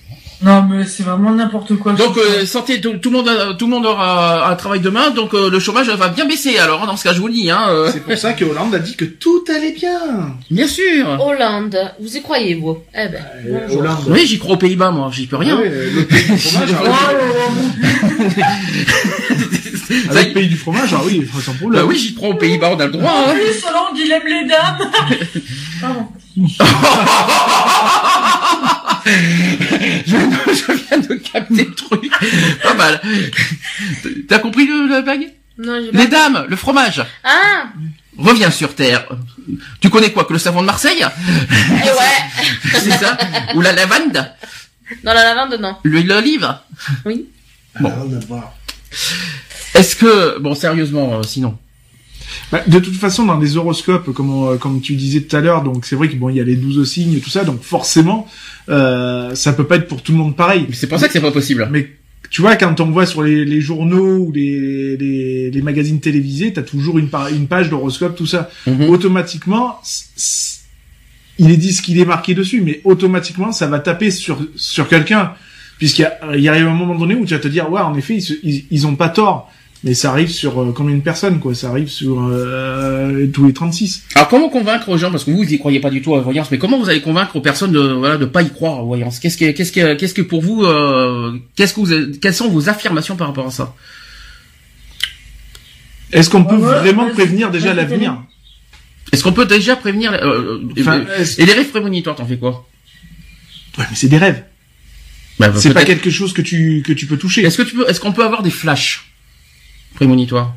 Non 0.43 0.63
mais 0.65 0.85
c'est 0.85 1.03
vraiment 1.03 1.31
n'importe 1.33 1.77
quoi. 1.77 1.93
Donc 1.93 2.19
euh, 2.19 2.45
santé, 2.45 2.79
tout, 2.81 2.93
tout 2.99 3.11
le 3.11 3.17
monde, 3.17 3.29
a- 3.29 3.55
tout 3.55 3.65
le 3.65 3.71
monde 3.71 3.87
aura 3.87 4.51
un 4.51 4.55
travail 4.55 4.81
demain, 4.81 5.09
donc 5.11 5.33
euh, 5.33 5.49
le 5.49 5.59
chômage 5.59 5.89
va 5.89 6.09
bien 6.09 6.27
baisser. 6.27 6.59
Alors 6.59 6.83
hein, 6.83 6.87
dans 6.87 6.97
ce 6.97 7.05
cas, 7.05 7.15
je 7.15 7.21
vous 7.21 7.29
le 7.29 7.33
dis. 7.33 7.51
Hein, 7.51 7.65
euh. 7.71 7.91
C'est 7.91 8.01
pour 8.05 8.17
ça 8.19 8.35
que 8.35 8.45
Hollande 8.45 8.75
a 8.75 8.79
dit 8.79 8.97
que 8.97 9.07
tout 9.07 9.43
allait 9.49 9.73
bien. 9.73 9.99
Bien 10.51 10.67
sûr. 10.69 11.07
Hollande, 11.25 11.79
vous 12.01 12.17
y 12.19 12.21
croyez, 12.23 12.55
vous? 12.55 12.77
Eh 12.95 13.09
ben, 13.09 13.25
Euh. 13.49 13.69
Hollande. 13.79 13.97
Oui, 14.09 14.27
j'y 14.27 14.39
crois 14.39 14.55
aux 14.57 14.59
Pays-Bas, 14.59 14.91
moi, 14.91 15.11
j'y 15.11 15.27
peux 15.27 15.37
rien. 15.37 15.59
Ah 15.59 15.63
le 15.65 16.05
pays 16.05 16.25
du 16.27 16.37
fromage, 16.39 16.71
ah 16.79 16.83
oh, 16.85 17.53
oui. 17.57 18.43
Avec 20.11 20.29
le 20.29 20.35
pays 20.35 20.49
du 20.49 20.57
fromage, 20.57 20.93
ah 20.95 21.01
oui, 21.05 21.27
sans 21.45 21.55
problème. 21.55 21.81
Bah 21.83 21.87
oui, 21.89 21.97
j'y 21.97 22.15
crois 22.15 22.29
aux 22.31 22.35
Pays-Bas, 22.35 22.73
on 22.77 22.81
a 22.81 22.87
le 22.87 22.93
droit. 22.93 23.11
En 23.11 23.31
Hein. 23.31 23.35
plus 23.35 23.65
Hollande 23.65 23.97
il 23.97 24.13
aime 24.13 24.27
les 24.27 24.47
dames. 24.49 24.91
Pardon. 25.81 26.09
Je, 29.07 30.17
je 30.55 30.73
viens 30.73 30.99
de 30.99 31.15
capter 31.15 31.65
le 31.65 31.75
truc. 31.75 32.11
Pas 32.63 32.75
mal. 32.75 33.01
T'as 34.29 34.39
compris 34.39 34.67
le, 34.67 34.89
la 34.89 35.03
blague? 35.03 35.33
Non, 35.59 35.81
j'ai 35.83 35.91
pas... 35.91 35.99
Les 35.99 36.07
dames, 36.07 36.47
le 36.49 36.57
fromage. 36.57 37.03
Ah 37.25 37.65
Reviens 38.19 38.51
sur 38.51 38.75
Terre. 38.75 39.07
Tu 39.81 39.91
connais 39.91 40.11
quoi 40.11 40.25
que 40.25 40.33
le 40.33 40.39
savon 40.39 40.61
de 40.63 40.67
Marseille? 40.67 41.05
Eh 41.05 41.91
ouais 41.91 42.79
C'est 42.81 42.91
ça? 42.93 43.17
Ou 43.55 43.61
la 43.61 43.73
lavande? 43.73 44.33
Dans 45.05 45.13
la 45.15 45.35
lavande, 45.35 45.61
non. 45.61 45.77
L'huile 45.85 46.09
d'olive? 46.09 46.49
Oui. 47.05 47.27
Bon. 47.81 47.91
Voir. 48.29 48.55
Est-ce 49.75 49.97
que... 49.97 50.39
Bon, 50.39 50.55
sérieusement, 50.55 51.19
euh, 51.19 51.23
sinon. 51.23 51.59
Bah, 52.53 52.63
de 52.67 52.79
toute 52.79 52.97
façon, 52.97 53.25
dans 53.25 53.39
les 53.39 53.57
horoscopes, 53.57 54.13
comme, 54.13 54.31
on- 54.31 54.57
comme 54.59 54.81
tu 54.81 54.95
disais 54.95 55.21
tout 55.21 55.35
à 55.37 55.41
l'heure, 55.41 55.63
donc 55.63 55.85
c'est 55.87 55.97
vrai 55.97 56.09
qu'il 56.09 56.19
bon, 56.19 56.29
y 56.31 56.41
a 56.41 56.45
les 56.45 56.57
12 56.57 56.89
signes 56.89 57.19
tout 57.21 57.31
ça, 57.31 57.45
donc 57.45 57.63
forcément, 57.63 58.27
euh, 58.69 59.35
ça 59.35 59.53
peut 59.53 59.65
pas 59.67 59.77
être 59.77 59.89
pour 59.89 60.03
tout 60.03 60.13
le 60.13 60.19
monde 60.19 60.37
pareil. 60.37 60.67
C'est 60.73 60.87
pour 60.89 60.99
ça 60.99 61.07
que 61.07 61.13
c'est 61.13 61.21
pas 61.21 61.33
possible. 61.33 61.69
Mais 61.71 61.89
tu 62.31 62.41
vois, 62.43 62.57
quand 62.57 62.81
on 62.81 62.91
voit 62.91 63.07
sur 63.07 63.23
les, 63.23 63.45
les 63.45 63.61
journaux 63.61 64.17
ou 64.19 64.33
les, 64.33 64.97
les, 64.97 65.51
les 65.51 65.63
magazines 65.63 66.01
télévisés, 66.01 66.53
t'as 66.53 66.63
toujours 66.63 66.99
une, 66.99 67.09
pa- 67.09 67.31
une 67.31 67.47
page 67.47 67.71
d'horoscope, 67.71 68.17
tout 68.17 68.27
ça. 68.27 68.51
Mhm. 68.67 68.89
Automatiquement, 68.91 69.81
il 71.39 71.51
est 71.51 71.57
dit 71.57 71.73
ce 71.73 71.83
qu'il 71.83 71.99
est 72.01 72.05
marqué 72.05 72.35
dessus, 72.35 72.63
mais 72.63 72.81
automatiquement, 72.85 73.53
ça 73.53 73.67
va 73.67 73.79
taper 73.79 74.11
sur, 74.11 74.39
sur 74.57 74.89
quelqu'un. 74.89 75.33
Puisqu'il 75.79 76.03
y, 76.03 76.05
a- 76.07 76.19
il 76.35 76.41
y 76.41 76.49
arrive 76.49 76.67
un 76.67 76.75
moment 76.75 76.95
donné 76.95 77.15
où 77.15 77.27
tu 77.27 77.35
vas 77.35 77.41
te 77.41 77.49
dire, 77.49 77.71
ouais, 77.71 77.81
en 77.83 77.95
effet, 77.97 78.15
ils, 78.17 78.23
se- 78.23 78.33
ils, 78.43 78.65
ils 78.71 78.87
ont 78.87 78.97
pas 78.97 79.11
tort. 79.11 79.53
Mais 79.87 79.95
ça 79.95 80.11
arrive 80.11 80.31
sur 80.33 80.61
euh, 80.61 80.73
combien 80.77 80.97
de 80.97 81.01
personnes, 81.01 81.39
quoi. 81.39 81.55
Ça 81.55 81.69
arrive 81.71 81.89
sur 81.89 82.21
euh, 82.25 83.29
tous 83.33 83.47
les 83.47 83.53
36. 83.53 84.03
Alors 84.17 84.27
comment 84.27 84.49
convaincre 84.49 84.89
aux 84.89 84.99
gens? 84.99 85.13
Parce 85.13 85.23
que 85.23 85.31
vous 85.31 85.37
vous 85.37 85.53
y 85.55 85.61
croyez 85.61 85.79
pas 85.79 85.91
du 85.91 86.03
tout 86.03 86.13
à 86.15 86.17
la 86.17 86.25
voyance, 86.25 86.51
mais 86.51 86.59
comment 86.59 86.77
vous 86.77 86.89
allez 86.91 87.01
convaincre 87.01 87.37
aux 87.37 87.41
personnes 87.41 87.71
de 87.71 87.79
voilà 87.79 88.17
de 88.17 88.25
pas 88.25 88.43
y 88.43 88.51
croire 88.51 88.75
à 88.75 88.79
la 88.79 88.83
voyance? 88.83 89.21
Qu'est-ce 89.21 89.39
que 89.39 89.53
qu'est-ce 89.53 89.71
que 89.71 89.95
qu'est-ce 89.95 90.13
que 90.15 90.23
pour 90.23 90.43
vous 90.43 90.65
euh, 90.65 91.39
qu'est-ce 91.55 91.73
que 91.73 91.81
vous 91.81 92.19
quelles 92.21 92.35
sont 92.35 92.49
vos 92.49 92.69
affirmations 92.69 93.15
par 93.15 93.29
rapport 93.29 93.47
à 93.47 93.53
ça? 93.53 93.77
Est-ce 96.13 96.31
qu'on 96.31 96.43
peut 96.45 96.57
Ouais, 96.57 96.67
ouais, 96.67 96.79
vraiment 96.81 97.05
ouais, 97.07 97.13
prévenir 97.13 97.53
déjà 97.53 97.69
ouais, 97.69 97.75
l'avenir? 97.75 98.21
Est-ce 99.13 99.23
qu'on 99.23 99.33
peut 99.33 99.47
déjà 99.47 99.77
prévenir 99.77 100.13
Enfin, 100.81 101.05
et- 101.39 101.47
les 101.47 101.53
rêves 101.53 101.71
prémonitoires 101.71 102.17
t'en 102.17 102.27
fais 102.27 102.39
quoi? 102.39 102.67
Ouais, 103.79 103.85
mais 103.89 103.95
c'est 103.97 104.09
des 104.09 104.19
rêves. 104.19 104.43
bah, 105.39 105.53
C'est 105.55 105.73
pas 105.75 105.85
quelque 105.85 106.11
chose 106.11 106.33
que 106.33 106.43
tu 106.43 106.83
que 106.85 106.93
tu 106.93 107.07
peux 107.07 107.17
toucher. 107.19 107.43
Est-ce 107.45 107.59
que 107.59 107.63
tu 107.63 107.77
peux 107.77 107.89
est-ce 107.89 108.01
qu'on 108.01 108.13
peut 108.13 108.25
avoir 108.25 108.43
des 108.43 108.51
flashs? 108.51 109.06
Prémonitoires 109.97 110.55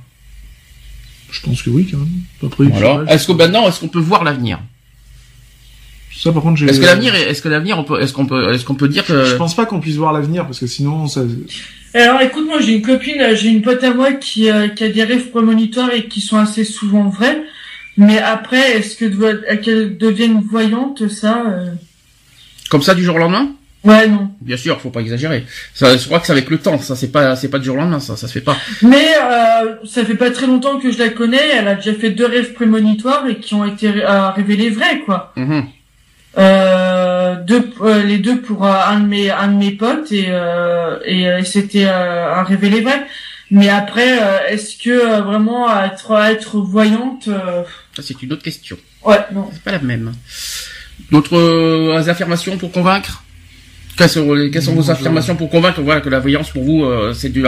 Je 1.32 1.42
pense 1.42 1.62
que 1.64 1.70
oui, 1.70 1.88
quand 1.90 1.98
même. 1.98 2.74
Alors 2.76 3.10
est-ce 3.10 3.28
que 3.28 3.32
maintenant 3.34 3.68
est-ce 3.68 3.80
qu'on 3.80 3.88
peut 3.88 4.00
voir 4.00 4.24
l'avenir? 4.24 4.60
Ça 6.16 6.32
par 6.34 6.42
contre, 6.44 6.58
j'ai- 6.58 6.68
Est-ce 6.70 6.80
que 6.82 6.86
l'avenir 6.86 7.16
est- 7.16 7.30
est-ce 7.30 7.42
que 7.42 7.50
l'avenir 7.50 7.78
on 7.80 7.84
peut 7.84 8.02
est-ce 8.02 8.14
qu'on 8.14 8.26
peut 8.26 8.54
est-ce 8.54 8.66
qu'on 8.66 8.76
peut 8.76 8.90
dire 8.90 9.06
que 9.06 9.26
Je 9.26 9.36
pense 9.36 9.56
pas 9.56 9.66
qu'on 9.66 9.80
puisse 9.80 9.96
voir 9.96 10.12
l'avenir 10.14 10.46
parce 10.46 10.60
que 10.60 10.68
sinon 10.68 11.08
ça. 11.08 11.22
Alors 11.94 12.22
écoute, 12.22 12.46
moi 12.46 12.60
j'ai 12.62 12.74
une 12.74 12.82
copine, 12.82 13.20
euh, 13.22 13.36
j'ai 13.36 13.50
une 13.50 13.62
pote 13.62 13.84
à 13.84 13.94
moi 13.94 14.12
qui, 14.14 14.50
euh, 14.50 14.68
qui 14.68 14.84
a 14.84 14.90
des 14.90 15.04
rêves 15.04 15.30
prémonitoires 15.30 15.92
et 15.94 16.08
qui 16.08 16.22
sont 16.22 16.38
assez 16.38 16.64
souvent 16.64 17.10
vrais. 17.10 17.42
Mais 17.98 18.18
après, 18.20 18.78
est-ce 18.78 18.96
que 18.96 19.06
euh, 19.06 19.58
qu'elle 19.58 19.98
devienne 19.98 20.42
voyante, 20.42 21.08
ça 21.10 21.44
euh, 21.48 21.72
comme 22.70 22.82
ça 22.84 22.96
du 22.96 23.04
jour 23.04 23.16
au 23.16 23.20
lendemain? 23.20 23.50
Ouais, 23.90 24.08
non. 24.08 24.30
Bien 24.40 24.56
sûr, 24.56 24.80
faut 24.80 24.92
pas 24.92 25.00
exagérer. 25.00 25.46
Ça, 25.74 25.98
je 25.98 26.06
crois 26.06 26.20
que 26.20 26.28
c'est 26.28 26.32
avec 26.32 26.50
le 26.52 26.60
temps. 26.60 26.78
Ça, 26.78 26.96
c'est 26.96 27.12
pas, 27.12 27.36
c'est 27.36 27.48
pas 27.50 27.58
du 27.58 27.66
jour 27.66 27.76
au 27.76 27.80
lendemain. 27.80 28.00
Ça, 28.00 28.16
ça 28.16 28.28
se 28.28 28.34
fait 28.34 28.42
pas. 28.42 28.56
Mais 28.84 29.08
euh, 29.20 29.76
ça 29.84 30.06
fait 30.06 30.14
pas 30.16 30.30
très 30.30 30.46
longtemps 30.46 30.78
que 30.80 30.92
je 30.92 31.00
la 31.00 31.10
connais. 31.10 31.42
Elle 31.56 31.68
a 31.68 31.74
déjà 31.74 31.94
fait 31.96 32.12
deux 32.12 32.28
rêves 32.28 32.54
prémonitoires 32.54 33.26
et 33.28 33.38
qui 33.38 33.56
ont 33.56 33.66
été 33.66 33.88
euh, 33.88 34.30
révélés 34.30 34.70
vrais, 34.70 35.00
quoi. 35.00 35.34
Mhm. 35.36 35.66
Euh, 36.38 37.36
deux, 37.44 37.72
euh, 37.82 38.04
les 38.04 38.20
deux 38.20 38.40
pour 38.42 38.64
un 38.64 39.00
de 39.00 39.08
mes 39.08 39.32
un 39.32 39.48
de 39.48 39.58
mes 39.58 39.72
potes 39.72 40.12
et 40.12 40.30
et 41.06 41.44
c'était 41.44 41.86
un 41.86 42.44
révélé 42.44 42.82
vrai. 42.82 43.08
Mais 43.50 43.70
après, 43.70 44.20
est-ce 44.50 44.78
que 44.78 45.22
vraiment 45.22 45.68
être 45.84 46.16
être 46.16 46.60
voyante 46.60 47.28
Ça, 47.96 48.04
c'est 48.04 48.22
une 48.22 48.34
autre 48.34 48.44
question. 48.44 48.78
Ouais, 49.04 49.18
non. 49.34 49.50
C'est 49.52 49.64
pas 49.64 49.72
la 49.72 49.80
même. 49.80 50.14
D'autres 51.12 52.08
affirmations 52.08 52.58
pour 52.58 52.72
convaincre? 52.72 53.24
Quelles 54.00 54.10
sont, 54.10 54.50
quelles 54.52 54.64
sont 54.64 54.74
vos 54.74 54.90
affirmations 54.90 55.36
pour 55.36 55.50
convaincre 55.52 55.82
voilà, 55.82 56.02
que 56.02 56.10
la 56.10 56.20
voyance 56.20 56.50
pour 56.50 56.64
vous 56.64 56.84
euh, 56.86 57.14
c'est 57.14 57.30
du 57.30 57.44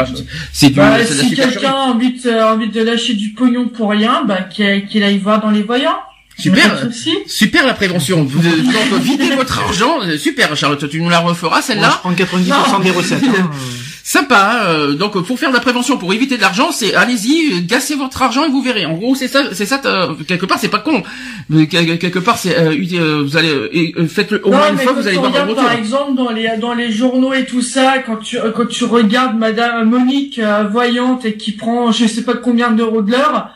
c'est 0.53 0.67
du 0.69 0.75
Bah, 0.75 0.97
si 1.03 1.33
quelqu'un 1.33 1.71
a 1.71 1.87
envie 1.91 2.13
de, 2.21 2.29
a 2.29 2.53
envie 2.53 2.69
de 2.69 2.81
lâcher 2.83 3.13
du 3.13 3.29
pognon 3.29 3.69
pour 3.69 3.89
rien, 3.89 4.23
bah 4.27 4.41
qu'il 4.43 4.85
qu'il 4.85 5.01
aille 5.03 5.17
voir 5.17 5.41
dans 5.41 5.49
les 5.49 5.63
voyants. 5.63 5.97
Super. 6.37 6.87
Super 7.27 7.65
la 7.65 7.73
prévention 7.73 8.23
vous 8.23 8.41
videz 9.01 9.35
votre 9.35 9.59
argent 9.59 10.01
Euh, 10.03 10.17
super 10.17 10.55
Charlotte 10.55 10.89
tu 10.89 11.01
nous 11.01 11.09
la 11.09 11.19
referas 11.19 11.61
celle-là 11.61 11.89
je 11.93 11.97
prends 11.99 12.13
90% 12.13 12.83
des 12.83 12.91
recettes. 12.91 13.23
hein. 13.23 13.49
Sympa, 14.03 14.63
euh, 14.65 14.93
donc 14.93 15.23
pour 15.25 15.37
faire 15.37 15.49
de 15.49 15.53
la 15.55 15.59
prévention, 15.61 15.97
pour 15.97 16.11
éviter 16.13 16.35
de 16.37 16.41
l'argent, 16.41 16.71
c'est 16.71 16.95
allez-y, 16.95 17.61
gassez 17.61 17.95
votre 17.95 18.21
argent 18.21 18.43
et 18.45 18.49
vous 18.49 18.61
verrez. 18.63 18.85
En 18.85 18.93
gros, 18.95 19.13
c'est 19.15 19.27
ça, 19.27 19.43
c'est 19.53 19.65
ça. 19.67 19.79
euh, 19.85 20.13
quelque 20.27 20.45
part, 20.47 20.57
c'est 20.59 20.69
pas 20.69 20.79
con. 20.79 21.03
Mais 21.49 21.67
quel- 21.67 21.99
quelque 21.99 22.17
part, 22.19 22.37
c'est 22.37 22.57
euh, 22.57 22.73
euh, 22.93 23.21
vous 23.23 23.37
allez 23.37 23.51
euh, 23.53 24.07
faites-le 24.07 24.41
au 24.45 24.49
moins 24.51 24.69
une 24.71 24.77
fois, 24.79 24.93
vous 24.93 25.07
allez 25.07 25.17
voir 25.17 25.35
un 25.35 25.43
retour. 25.45 25.63
par 25.63 25.73
exemple 25.73 26.15
dans 26.15 26.31
les 26.31 26.49
dans 26.59 26.73
les 26.73 26.91
journaux 26.91 27.33
et 27.33 27.45
tout 27.45 27.61
ça, 27.61 27.99
quand 27.99 28.17
tu 28.17 28.37
quand 28.55 28.67
tu 28.67 28.85
regardes 28.85 29.37
Madame 29.37 29.87
Monique 29.89 30.41
voyante 30.71 31.25
et 31.25 31.35
qui 31.35 31.51
prend 31.51 31.91
je 31.91 32.07
sais 32.07 32.23
pas 32.23 32.33
combien 32.33 32.71
d'euros 32.71 33.01
de 33.03 33.11
l'heure, 33.11 33.49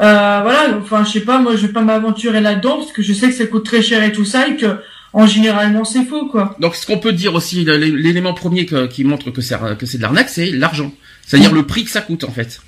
euh, 0.00 0.40
voilà. 0.42 0.76
Enfin, 0.82 1.04
je 1.04 1.10
sais 1.12 1.20
pas, 1.20 1.38
moi 1.38 1.52
je 1.54 1.66
vais 1.68 1.72
pas 1.72 1.82
m'aventurer 1.82 2.40
là-dedans 2.40 2.78
parce 2.78 2.90
que 2.92 3.02
je 3.02 3.12
sais 3.12 3.28
que 3.28 3.34
ça 3.34 3.46
coûte 3.46 3.64
très 3.64 3.80
cher 3.82 4.02
et 4.02 4.10
tout 4.12 4.24
ça 4.24 4.48
et 4.48 4.56
que 4.56 4.66
en 5.14 5.26
généralement 5.26 5.84
c'est 5.84 6.04
faux 6.04 6.26
quoi. 6.26 6.54
Donc, 6.60 6.74
ce 6.74 6.84
qu'on 6.86 6.98
peut 6.98 7.12
dire 7.12 7.34
aussi, 7.34 7.64
l'élément 7.64 8.34
premier 8.34 8.66
que- 8.66 8.86
qui 8.86 9.04
montre 9.04 9.30
que 9.30 9.40
c'est 9.40 9.56
que 9.78 9.86
c'est 9.86 9.96
de 9.98 10.02
l'arnaque, 10.02 10.28
c'est 10.28 10.50
l'argent. 10.50 10.92
C'est-à-dire 11.24 11.52
le 11.52 11.64
prix 11.64 11.84
que 11.84 11.90
ça 11.90 12.02
coûte 12.02 12.24
en 12.24 12.30
fait. 12.32 12.60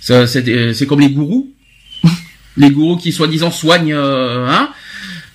C'est 0.00 0.86
comme 0.86 1.00
les 1.00 1.10
gourous, 1.10 1.50
les 2.56 2.70
gourous 2.70 2.96
qui 2.98 3.10
soi-disant 3.12 3.50
soignent, 3.50 3.94
euh, 3.94 4.46
hein. 4.48 4.70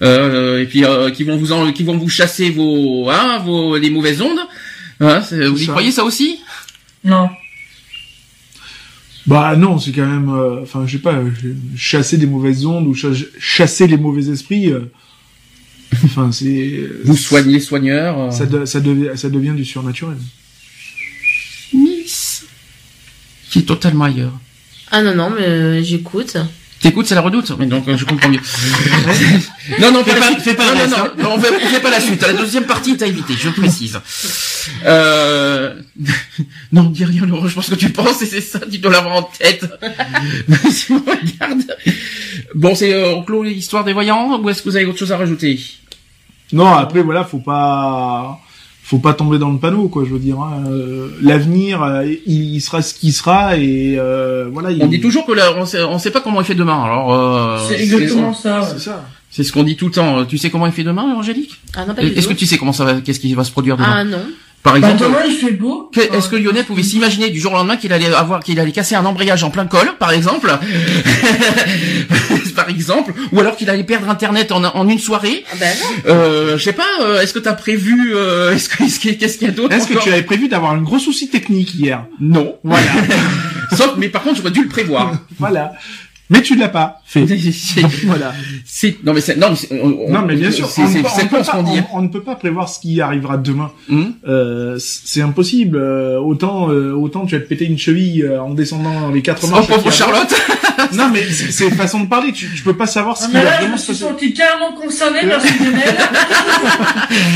euh, 0.01 0.61
et 0.61 0.65
puis 0.65 0.85
euh, 0.85 1.09
qui 1.11 1.23
vont 1.25 1.35
vous 1.37 1.51
en, 1.51 1.71
qui 1.73 1.83
vont 1.83 1.97
vous 1.97 2.07
chasser 2.09 2.49
vos, 2.51 3.09
hein, 3.09 3.39
vos 3.43 3.75
les 3.77 3.89
mauvaises 3.89 4.21
ondes. 4.21 4.39
Hein, 5.01 5.19
vous 5.31 5.61
y 5.61 5.65
ça. 5.65 5.71
croyez 5.71 5.91
ça 5.91 6.03
aussi? 6.05 6.39
Non. 7.03 7.27
Bah 9.27 9.55
non, 9.55 9.77
c'est 9.77 9.91
quand 9.91 10.05
même, 10.05 10.29
euh, 10.29 10.61
enfin, 10.63 10.85
je 10.87 10.93
sais 10.93 11.01
pas, 11.01 11.13
euh, 11.13 11.29
chasser 11.75 12.17
des 12.17 12.25
mauvaises 12.25 12.65
ondes 12.65 12.87
ou 12.87 12.93
cha- 12.95 13.09
chasser 13.39 13.87
les 13.87 13.97
mauvais 13.97 14.29
esprits. 14.31 14.71
Euh, 15.93 15.97
Enfin, 16.05 16.31
c'est. 16.31 16.81
Vous 17.03 17.17
soignez 17.17 17.53
les 17.53 17.59
soigneurs. 17.59 18.19
euh. 18.19 18.31
Ça, 18.31 18.45
de- 18.45 18.65
ça, 18.65 18.79
devient, 18.79 19.11
ça 19.15 19.29
devient 19.29 19.53
du 19.55 19.65
surnaturel. 19.65 20.17
Miss, 21.73 22.45
qui 23.49 23.59
est 23.59 23.63
totalement 23.63 24.05
ailleurs. 24.05 24.33
Ah 24.91 25.01
non, 25.01 25.15
non, 25.15 25.29
mais 25.29 25.45
euh, 25.45 25.83
j'écoute. 25.83 26.35
T'écoutes, 26.81 27.05
c'est 27.05 27.13
la 27.15 27.21
redoute. 27.21 27.51
Mais 27.59 27.67
donc, 27.67 27.87
euh, 27.87 27.95
je 27.95 28.05
comprends 28.05 28.27
mieux. 28.27 28.39
non, 29.79 29.91
non, 29.91 30.03
Fais 30.03 30.15
pas, 30.19 30.35
fais 30.39 30.53
pas 30.55 30.65
non, 30.73 30.79
non, 30.81 30.87
non, 30.89 30.97
hein. 30.97 31.11
non, 31.19 31.33
on 31.35 31.39
fait, 31.39 31.49
on 31.63 31.67
fait 31.69 31.79
pas 31.79 31.91
la 31.91 32.01
suite. 32.01 32.21
La 32.23 32.33
deuxième 32.33 32.65
partie, 32.65 32.97
t'as 32.97 33.05
évité, 33.05 33.35
je 33.39 33.49
précise. 33.49 33.99
Euh... 34.85 35.75
non, 36.71 36.85
dis 36.89 37.05
rien, 37.05 37.25
Laurent, 37.27 37.47
je 37.47 37.53
pense 37.53 37.69
que 37.69 37.75
tu 37.75 37.89
penses 37.91 38.23
et 38.23 38.25
c'est 38.25 38.41
ça, 38.41 38.59
tu 38.69 38.79
dois 38.79 38.91
l'avoir 38.91 39.15
en 39.17 39.21
tête. 39.23 39.63
si 40.71 40.91
on 40.91 40.97
regarde. 40.99 41.63
Bon, 42.55 42.73
c'est, 42.73 42.93
euh, 42.95 43.13
on 43.13 43.21
clôt 43.23 43.43
l'histoire 43.43 43.83
des 43.83 43.93
voyants, 43.93 44.41
ou 44.41 44.49
est-ce 44.49 44.63
que 44.63 44.69
vous 44.69 44.75
avez 44.75 44.85
autre 44.85 44.97
chose 44.97 45.11
à 45.11 45.17
rajouter? 45.17 45.59
Non, 46.53 46.67
après 46.73 47.01
voilà, 47.01 47.23
faut 47.23 47.39
pas, 47.39 48.39
faut 48.83 48.99
pas 48.99 49.13
tomber 49.13 49.37
dans 49.39 49.49
le 49.51 49.57
panneau, 49.57 49.87
quoi. 49.87 50.03
Je 50.05 50.11
veux 50.13 50.19
dire, 50.19 50.39
hein. 50.39 50.63
Euh, 50.69 51.09
l'avenir, 51.21 51.81
euh, 51.83 52.05
il, 52.25 52.55
il 52.55 52.59
sera 52.61 52.81
ce 52.81 52.93
qu'il 52.93 53.13
sera, 53.13 53.57
et 53.57 53.95
euh, 53.97 54.49
voilà. 54.51 54.71
il- 54.71 54.83
On 54.83 54.87
dit 54.87 54.99
toujours 55.01 55.25
que 55.25 55.31
là, 55.31 55.51
on 55.57 55.65
sait, 55.65 55.81
on 55.83 55.97
sait 55.99 56.11
pas 56.11 56.21
comment 56.21 56.41
il 56.41 56.45
fait 56.45 56.55
demain, 56.55 56.83
alors, 56.83 57.13
euh, 57.13 57.57
C'est 57.69 57.79
exactement 57.81 58.33
ça. 58.33 58.59
ouais. 58.61 58.67
C'est 58.73 58.79
ça. 58.79 59.05
C'est 59.33 59.43
ce 59.43 59.53
qu'on 59.53 59.63
dit 59.63 59.77
tout 59.77 59.85
le 59.85 59.91
temps. 59.93 60.25
Tu 60.25 60.37
sais 60.37 60.49
comment 60.49 60.65
il 60.65 60.73
fait 60.73 60.83
demain, 60.83 61.03
Angélique? 61.15 61.61
Ah 61.73 61.85
non, 61.85 61.93
pas 61.95 62.01
du 62.01 62.07
Est-ce 62.09 62.27
que 62.27 62.33
tu 62.33 62.45
sais 62.45 62.57
comment 62.57 62.73
ça 62.73 62.83
va, 62.83 62.95
qu'est-ce 62.99 63.19
qui 63.21 63.33
va 63.33 63.45
se 63.45 63.51
produire 63.51 63.77
demain? 63.77 63.93
Ah 63.99 64.03
non. 64.03 64.17
Par 64.63 64.73
Bah, 64.73 64.79
exemple. 64.91 65.03
demain, 65.11 65.23
il 65.27 65.35
fait 65.35 65.51
beau. 65.53 65.89
Que- 65.93 66.15
Est-ce 66.15 66.29
que 66.29 66.35
Lionel 66.35 66.65
pouvait 66.65 66.83
s'imaginer 66.83 67.29
du 67.29 67.39
jour 67.39 67.53
au 67.53 67.55
lendemain 67.55 67.77
qu'il 67.77 67.91
allait 67.93 68.13
avoir, 68.13 68.43
qu'il 68.43 68.59
allait 68.59 68.71
casser 68.71 68.95
un 68.95 69.05
embrayage 69.05 69.43
en 69.43 69.49
plein 69.49 69.65
col, 69.65 69.93
par 69.99 70.11
exemple, 70.11 70.51
par 72.55 72.69
exemple, 72.69 73.13
ou 73.31 73.39
alors 73.39 73.55
qu'il 73.55 73.69
allait 73.69 73.83
perdre 73.83 74.09
Internet 74.09 74.51
en, 74.51 74.63
en 74.63 74.87
une 74.87 74.99
soirée? 74.99 75.43
Ah 75.51 75.55
ben 75.59 75.73
euh, 76.07 76.57
Je 76.57 76.63
sais 76.63 76.73
pas. 76.73 76.83
euh, 77.01 77.21
est-ce 77.21 77.33
que 77.33 77.39
t'as 77.39 77.53
prévu 77.53 78.13
euh, 78.15 78.53
Est-ce 78.53 78.69
que, 78.69 78.83
est-ce 78.83 78.99
que- 78.99 79.09
qu'est-ce 79.09 79.37
qu'il 79.37 79.47
y 79.47 79.51
a 79.51 79.53
d'autre 79.53 79.73
Est-ce 79.73 79.87
que 79.87 79.97
tu 79.97 80.09
avais 80.11 80.23
prévu 80.23 80.47
d'avoir 80.47 80.71
un 80.73 80.81
gros 80.81 80.99
souci 80.99 81.29
technique 81.29 81.73
hier? 81.75 82.05
Non. 82.19 82.55
Voilà. 82.63 82.85
Sauf, 83.75 83.93
mais 83.97 84.09
par 84.09 84.23
contre, 84.23 84.37
j'aurais 84.37 84.51
dû 84.51 84.63
le 84.63 84.67
prévoir. 84.69 85.13
voilà. 85.39 85.71
Mais 86.31 86.41
tu 86.41 86.55
l'as 86.55 86.69
pas 86.69 87.01
fait. 87.05 87.25
Voilà. 88.05 88.33
c'est- 88.65 88.97
non 89.03 89.13
mais 89.13 89.21
c'est, 89.21 89.35
non 89.35 89.49
mais 89.51 89.55
c'est- 89.57 89.67
on- 89.81 90.07
on- 90.07 90.11
Non, 90.11 90.21
mais 90.25 90.35
bien 90.35 90.49
sûr, 90.49 90.67
c'est 90.67 90.81
on, 90.81 90.87
c'est- 90.87 90.97
ne 90.99 91.03
peut- 91.03 91.09
c'est 91.13 91.23
on 91.23 91.27
con 91.27 91.35
peut 91.37 91.43
ce 91.43 91.51
pas- 91.51 91.57
qu'on 91.57 91.63
dit. 91.63 91.79
on- 91.93 91.97
on 91.97 92.01
ne 92.01 92.07
peut 92.07 92.21
pas 92.23 92.35
prévoir 92.35 92.67
ce 92.69 92.79
qui 92.79 92.99
arrivera 93.01 93.37
demain. 93.37 93.71
Hum 93.91 94.13
Euh, 94.27 94.77
c'est 94.79 95.21
impossible. 95.21 95.77
Euh, 95.77 96.19
autant, 96.19 96.69
euh, 96.71 96.93
autant 96.93 97.25
tu 97.25 97.35
vas 97.35 97.41
te 97.41 97.47
péter 97.47 97.65
une 97.65 97.77
cheville 97.77 98.23
euh, 98.23 98.41
en 98.41 98.53
descendant 98.53 99.09
les 99.11 99.21
quatre 99.21 99.41
Oh 99.43 99.47
marches. 99.47 99.67
pauvre 99.67 99.81
qui 99.81 99.87
arrivent. 99.89 99.99
Charlotte. 99.99 100.33
Non, 100.93 101.09
mais 101.13 101.21
c'est 101.29 101.51
c'est 101.51 101.69
façon 101.71 101.99
de 101.99 102.07
parler. 102.07 102.31
Tu, 102.31 102.47
tu 102.55 102.63
peux 102.63 102.75
pas 102.75 102.87
savoir 102.87 103.15
ce 103.17 103.25
Ah, 103.25 103.27
qui 103.27 103.33
mais 103.35 103.43
va 103.43 103.49
là, 103.51 103.57
je 103.61 103.67
me 103.67 103.77
se 103.77 103.93
suis 103.93 104.03
senti 104.03 104.33
carrément 104.33 104.71
concerné, 104.73 105.19
merci 105.25 105.53
Lionel. 105.59 105.95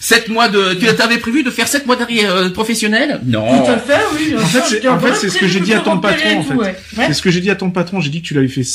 Sept 0.00 0.28
mois 0.28 0.48
de. 0.48 0.74
Tu 0.74 0.86
avais 1.02 1.18
prévu 1.18 1.42
de 1.42 1.50
faire 1.50 1.66
sept 1.66 1.84
mois 1.86 1.96
d'arrière 1.96 2.32
euh, 2.32 2.50
professionnel? 2.50 3.20
Non. 3.26 3.64
Tout 3.64 3.70
à 3.72 3.78
fait, 3.78 4.00
oui. 4.16 4.34
En 4.36 4.46
fait, 4.46 4.60
c'est- 4.80 4.88
en 4.88 4.98
fait, 5.00 5.14
c'est 5.14 5.28
ce 5.28 5.38
que 5.38 5.48
j'ai 5.48 5.58
dit 5.60 5.74
à 5.74 5.80
ton 5.80 5.98
patron, 5.98 6.38
en 6.38 6.42
fait. 6.44 6.76
C'est 6.94 7.12
ce 7.14 7.22
que 7.22 7.30
j'ai 7.30 7.40
dit 7.40 7.50
à 7.50 7.56
ton 7.56 7.70
patron. 7.70 7.77
J'ai 8.00 8.10
dit 8.10 8.22
que 8.22 8.26
tu 8.28 8.34
l'avais 8.34 8.48
fait 8.48 8.66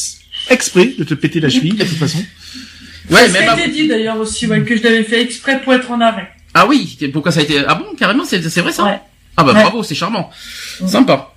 exprès 0.50 0.94
de 0.98 1.04
te 1.04 1.14
péter 1.14 1.40
la 1.40 1.50
cheville 1.50 1.74
de 1.76 1.84
toute 1.84 1.98
façon. 1.98 2.24
Ouais, 3.10 3.28
Ça 3.28 3.40
même. 3.40 3.50
a 3.50 3.52
avant- 3.54 3.62
été 3.62 3.72
dit 3.72 3.88
d'ailleurs 3.88 4.18
aussi, 4.18 4.48
ouais, 4.48 4.62
que 4.64 4.76
je 4.78 4.84
l'avais 4.84 5.04
fait 5.04 5.22
exprès 5.22 5.62
pour 5.62 5.74
être 5.74 5.92
en 5.92 6.00
arrêt. 6.02 6.30
Ah 6.54 6.66
oui. 6.68 6.98
Pourquoi 7.12 7.32
ça 7.32 7.42
a 7.42 7.44
été 7.44 7.60
Ah 7.68 7.76
bon, 7.76 7.86
carrément, 7.98 8.24
c'est 8.26 8.38
vrai 8.60 8.72
ça 8.72 8.84
Ouais. 8.86 9.00
Ah 9.36 9.44
bah 9.44 9.54
Ouais. 9.54 9.62
bravo, 9.62 9.84
c'est 9.84 9.96
charmant. 9.96 10.30
Sympa. 10.88 11.30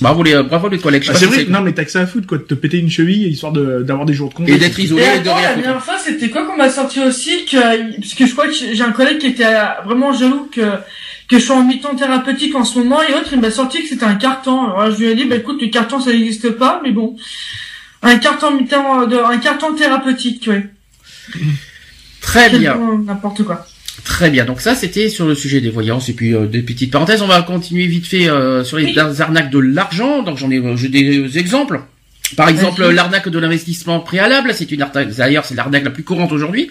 Bravo 0.00 0.22
les, 0.24 0.42
bravo 0.42 0.68
les 0.68 0.78
collègues. 0.78 1.04
Ah, 1.08 1.12
pas 1.12 1.18
c'est 1.18 1.26
si 1.26 1.30
vrai. 1.32 1.44
Non, 1.48 1.60
mais 1.60 1.72
t'as 1.72 1.84
que 1.84 1.90
ça 1.90 2.00
à 2.00 2.06
foutre, 2.06 2.26
quoi, 2.26 2.38
de 2.38 2.42
te 2.42 2.54
péter 2.54 2.78
une 2.78 2.90
cheville 2.90 3.28
histoire 3.28 3.52
de 3.52 3.82
d'avoir 3.82 4.04
des 4.06 4.12
jours 4.12 4.28
de 4.28 4.34
congé. 4.34 4.52
Et 4.52 4.58
d'être 4.58 4.78
isolé 4.78 5.02
Et 5.02 5.06
de 5.06 5.28
attends, 5.28 5.34
rien 5.36 5.42
la 5.42 5.48
foutre. 5.50 5.62
dernière 5.62 5.84
fois, 5.84 5.98
c'était 6.04 6.30
quoi 6.30 6.44
qu'on 6.46 6.56
m'a 6.56 6.68
sorti 6.68 7.00
aussi 7.00 7.44
que, 7.46 7.92
parce 8.00 8.14
que 8.14 8.26
je 8.26 8.32
crois 8.32 8.48
que 8.48 8.52
j'ai 8.54 8.82
un 8.82 8.90
collègue 8.92 9.18
qui 9.18 9.28
était 9.28 9.44
euh, 9.46 9.64
vraiment 9.84 10.12
jaloux 10.12 10.48
que, 10.52 10.62
que 11.28 11.38
je 11.38 11.44
sois 11.44 11.56
en 11.56 11.64
mi-temps 11.64 11.94
thérapeutique 11.94 12.54
en 12.54 12.64
ce 12.64 12.78
moment 12.78 13.00
et 13.02 13.14
autre, 13.14 13.30
il 13.32 13.40
m'a 13.40 13.50
sorti 13.50 13.82
que 13.82 13.88
c'était 13.88 14.04
un 14.04 14.16
carton. 14.16 14.64
Alors 14.72 14.90
je 14.92 14.98
lui 14.98 15.06
ai 15.06 15.14
dit, 15.14 15.24
bah 15.24 15.36
écoute, 15.36 15.60
le 15.62 15.68
carton 15.68 16.00
ça 16.00 16.12
n'existe 16.12 16.50
pas, 16.50 16.80
mais 16.84 16.90
bon. 16.92 17.16
Un 18.02 18.18
carton 18.18 18.50
de, 18.56 19.24
un 19.24 19.38
carton 19.38 19.74
thérapeutique, 19.74 20.46
ouais. 20.48 20.66
Très 22.20 22.50
bien. 22.50 22.76
N'importe 23.06 23.42
quoi. 23.44 23.66
Très 24.04 24.28
bien. 24.28 24.44
Donc 24.44 24.60
ça, 24.60 24.74
c'était 24.74 25.08
sur 25.08 25.26
le 25.26 25.34
sujet 25.34 25.60
des 25.60 25.70
voyances 25.70 26.08
et 26.08 26.12
puis 26.12 26.34
euh, 26.34 26.46
des 26.46 26.62
petites 26.62 26.90
parenthèses. 26.90 27.22
On 27.22 27.26
va 27.26 27.40
continuer 27.42 27.86
vite 27.86 28.06
fait 28.06 28.28
euh, 28.28 28.64
sur 28.64 28.76
les 28.76 28.86
Oui. 28.86 28.98
arnaques 28.98 29.50
de 29.50 29.58
l'argent. 29.58 30.22
Donc 30.22 30.36
j'en 30.36 30.50
ai, 30.50 30.58
euh, 30.58 30.76
j'ai 30.76 30.88
des 30.88 31.38
exemples. 31.38 31.80
Par 32.36 32.48
exemple, 32.48 32.82
l'arnaque 32.94 33.28
de 33.28 33.38
l'investissement 33.38 34.00
préalable, 34.00 34.52
c'est 34.54 34.70
une 34.70 34.82
arnaque, 34.82 35.14
d'ailleurs, 35.14 35.44
c'est 35.44 35.54
l'arnaque 35.54 35.84
la 35.84 35.90
plus 35.90 36.02
courante 36.04 36.32
aujourd'hui. 36.32 36.70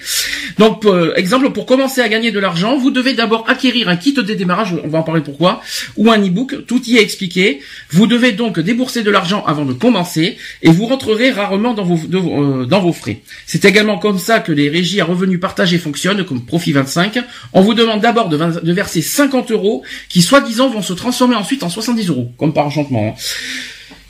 Donc, 0.57 0.85
euh, 0.85 1.13
exemple, 1.15 1.49
pour 1.51 1.65
commencer 1.65 2.01
à 2.01 2.09
gagner 2.09 2.31
de 2.31 2.39
l'argent, 2.39 2.77
vous 2.77 2.91
devez 2.91 3.13
d'abord 3.13 3.45
acquérir 3.49 3.89
un 3.89 3.95
kit 3.95 4.13
de 4.13 4.21
démarrage, 4.21 4.75
on 4.83 4.87
va 4.87 4.99
en 4.99 5.03
parler 5.03 5.21
pourquoi, 5.21 5.61
ou 5.97 6.11
un 6.11 6.19
e-book, 6.19 6.65
tout 6.67 6.81
y 6.85 6.97
est 6.97 7.01
expliqué. 7.01 7.61
Vous 7.91 8.07
devez 8.07 8.31
donc 8.33 8.59
débourser 8.59 9.03
de 9.03 9.11
l'argent 9.11 9.43
avant 9.45 9.65
de 9.65 9.73
commencer, 9.73 10.37
et 10.61 10.69
vous 10.69 10.85
rentrerez 10.85 11.31
rarement 11.31 11.73
dans 11.73 11.83
vos, 11.85 11.99
de- 12.07 12.17
euh, 12.17 12.65
dans 12.65 12.81
vos 12.81 12.93
frais. 12.93 13.21
C'est 13.45 13.65
également 13.65 13.97
comme 13.97 14.19
ça 14.19 14.39
que 14.39 14.51
les 14.51 14.69
régies 14.69 15.01
à 15.01 15.05
revenus 15.05 15.39
partagés 15.39 15.77
fonctionnent, 15.77 16.23
comme 16.25 16.45
Profit 16.45 16.73
25. 16.73 17.19
On 17.53 17.61
vous 17.61 17.73
demande 17.73 18.01
d'abord 18.01 18.29
de 18.29 18.73
verser 18.73 19.01
50 19.01 19.51
euros, 19.51 19.83
qui 20.09 20.21
soi-disant 20.21 20.69
vont 20.69 20.81
se 20.81 20.93
transformer 20.93 21.35
ensuite 21.35 21.63
en 21.63 21.69
70 21.69 22.09
euros, 22.09 22.31
comme 22.37 22.53
par 22.53 22.65
enchantement. 22.67 23.15
hein. 23.17 23.21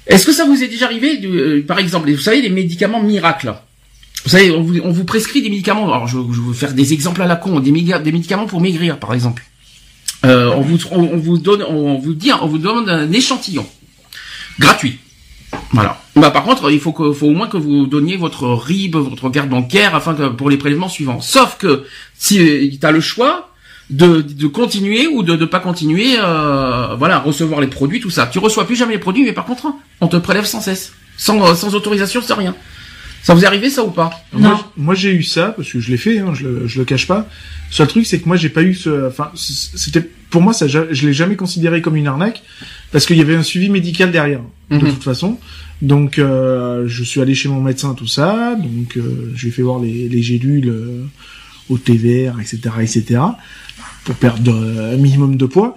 Est-ce 0.07 0.25
que 0.25 0.33
ça 0.33 0.45
vous 0.45 0.61
est 0.63 0.67
déjà 0.67 0.85
arrivé, 0.85 1.19
euh, 1.23 1.63
par 1.65 1.79
exemple, 1.79 2.11
vous 2.11 2.17
savez, 2.19 2.41
les 2.41 2.49
médicaments 2.49 3.01
miracles 3.01 3.53
Vous 4.25 4.29
savez, 4.29 4.51
on 4.51 4.61
vous, 4.61 5.05
prescrit 5.05 5.41
des 5.41 5.49
médicaments. 5.49 5.85
Alors, 5.85 6.07
je, 6.07 6.17
je 6.17 6.39
vous 6.39 6.53
faire 6.53 6.73
des 6.73 6.93
exemples 6.93 7.21
à 7.21 7.27
la 7.27 7.35
con, 7.35 7.59
des, 7.59 7.71
médicaments 7.71 8.45
pour 8.45 8.61
maigrir, 8.61 8.99
par 8.99 9.13
exemple. 9.13 9.43
Euh, 10.25 10.51
on 10.55 10.61
vous, 10.61 10.77
on 10.91 11.17
vous 11.17 11.37
donne, 11.37 11.63
on 11.63 11.97
vous 11.97 12.13
dit, 12.13 12.31
on 12.33 12.47
vous 12.47 12.57
demande 12.57 12.89
un 12.89 13.11
échantillon 13.11 13.65
gratuit. 14.59 14.99
Voilà. 15.71 16.01
Bah, 16.15 16.31
par 16.31 16.43
contre, 16.43 16.71
il 16.71 16.79
faut 16.79 16.91
que, 16.91 17.11
faut 17.11 17.27
au 17.27 17.33
moins 17.33 17.47
que 17.47 17.57
vous 17.57 17.87
donniez 17.87 18.17
votre 18.17 18.47
RIB, 18.47 18.95
votre 18.95 19.29
carte 19.29 19.49
bancaire, 19.49 19.95
afin 19.95 20.13
que 20.13 20.27
pour 20.29 20.49
les 20.49 20.57
prélèvements 20.57 20.89
suivants. 20.89 21.21
Sauf 21.21 21.57
que 21.57 21.85
si 22.17 22.77
tu 22.79 22.85
as 22.85 22.91
le 22.91 23.01
choix 23.01 23.52
de, 23.89 24.21
de 24.21 24.47
continuer 24.47 25.07
ou 25.07 25.23
de 25.23 25.35
ne 25.35 25.45
pas 25.45 25.59
continuer, 25.59 26.15
euh, 26.19 26.95
voilà, 26.97 27.19
recevoir 27.19 27.61
les 27.61 27.67
produits, 27.67 27.99
tout 27.99 28.09
ça. 28.09 28.27
Tu 28.27 28.39
reçois 28.39 28.65
plus 28.65 28.75
jamais 28.75 28.93
les 28.93 28.99
produits, 28.99 29.23
mais 29.23 29.33
par 29.33 29.45
contre, 29.45 29.67
on 30.01 30.07
te 30.07 30.17
prélève 30.17 30.45
sans 30.45 30.61
cesse, 30.61 30.93
sans, 31.17 31.41
euh, 31.45 31.53
sans 31.55 31.75
autorisation, 31.75 32.21
sans 32.21 32.35
rien. 32.35 32.55
Ça 33.21 33.33
vous 33.33 33.43
est 33.43 33.47
arrivé 33.47 33.69
ça 33.69 33.85
ou 33.85 33.91
pas 33.91 34.09
Non. 34.33 34.59
Moi, 34.75 34.95
j'ai 34.95 35.11
eu 35.13 35.23
ça 35.23 35.53
parce 35.55 35.71
que 35.71 35.79
je 35.79 35.91
l'ai 35.91 35.97
fait, 35.97 36.19
hein, 36.19 36.33
je, 36.33 36.45
le, 36.45 36.67
je 36.67 36.79
le 36.79 36.85
cache 36.85 37.07
pas. 37.07 37.25
Seul 37.71 37.87
truc, 37.87 38.05
c'est 38.05 38.19
que 38.19 38.27
moi 38.27 38.35
j'ai 38.35 38.49
pas 38.49 38.61
eu 38.63 38.73
ce, 38.75 39.07
enfin, 39.07 39.31
c'était 39.35 40.07
pour 40.29 40.41
moi 40.41 40.51
ça, 40.53 40.67
je 40.67 41.07
l'ai 41.07 41.13
jamais 41.13 41.35
considéré 41.37 41.81
comme 41.81 41.95
une 41.95 42.07
arnaque 42.07 42.43
parce 42.91 43.05
qu'il 43.05 43.17
y 43.17 43.21
avait 43.21 43.35
un 43.35 43.41
suivi 43.43 43.69
médical 43.69 44.11
derrière, 44.11 44.41
de 44.69 44.75
Mhm. 44.77 44.93
toute 44.93 45.03
façon. 45.03 45.39
Donc, 45.81 46.19
euh, 46.19 46.83
je 46.87 47.03
suis 47.03 47.21
allé 47.21 47.33
chez 47.33 47.47
mon 47.49 47.61
médecin, 47.61 47.93
tout 47.93 48.07
ça. 48.07 48.55
Donc, 48.55 48.97
euh, 48.97 49.31
je 49.35 49.41
lui 49.43 49.49
ai 49.49 49.51
fait 49.51 49.61
voir 49.61 49.79
les, 49.79 50.07
les 50.09 50.21
gélules 50.21 50.69
euh, 50.69 51.03
au 51.73 51.77
TVR, 51.77 52.39
etc., 52.39 52.57
etc., 52.81 53.21
pour 54.05 54.15
perdre 54.15 54.53
un 54.53 54.97
minimum 54.97 55.37
de 55.37 55.45
poids. 55.45 55.75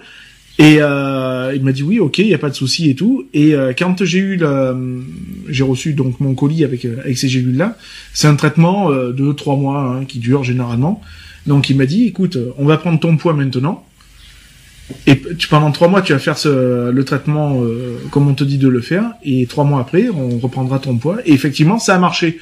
Et 0.59 0.77
euh, 0.81 1.53
il 1.55 1.63
m'a 1.63 1.71
dit 1.71 1.83
oui, 1.83 1.99
ok, 1.99 2.17
il 2.17 2.27
y 2.27 2.33
a 2.33 2.39
pas 2.39 2.49
de 2.49 2.55
souci 2.55 2.89
et 2.89 2.95
tout. 2.95 3.27
Et 3.33 3.53
euh, 3.53 3.73
quand 3.77 4.03
j'ai 4.03 4.17
eu, 4.17 4.37
le- 4.37 5.03
j'ai 5.49 5.63
reçu 5.63 5.93
donc 5.93 6.19
mon 6.19 6.33
colis 6.33 6.63
avec 6.63 6.83
euh, 6.85 6.95
ces 7.15 7.27
gélules 7.29 7.57
là, 7.57 7.77
c'est 8.13 8.27
un 8.27 8.35
traitement 8.35 8.89
euh, 8.91 9.11
de 9.11 9.31
trois 9.33 9.55
mois 9.55 9.81
hein, 9.81 10.05
qui 10.05 10.17
dure 10.17 10.43
généralement. 10.43 10.99
Donc 11.45 11.69
il 11.69 11.77
m'a 11.77 11.85
dit, 11.85 12.05
écoute, 12.05 12.37
on 12.57 12.65
va 12.65 12.77
prendre 12.77 12.99
ton 12.99 13.17
poids 13.17 13.33
maintenant. 13.33 13.85
Et 15.05 15.15
pendant 15.49 15.71
trois 15.71 15.89
mois, 15.89 16.01
tu 16.01 16.13
vas 16.13 16.19
faire 16.19 16.37
ce, 16.37 16.89
le 16.91 17.03
traitement 17.03 17.61
comme 18.09 18.27
on 18.29 18.33
te 18.33 18.43
dit 18.43 18.57
de 18.57 18.67
le 18.69 18.81
faire. 18.81 19.03
Et 19.23 19.45
trois 19.45 19.63
mois 19.63 19.79
après, 19.81 20.07
on 20.09 20.39
reprendra 20.39 20.79
ton 20.79 20.97
poids. 20.97 21.17
Et 21.25 21.33
effectivement, 21.33 21.77
ça 21.77 21.95
a 21.95 21.99
marché. 21.99 22.39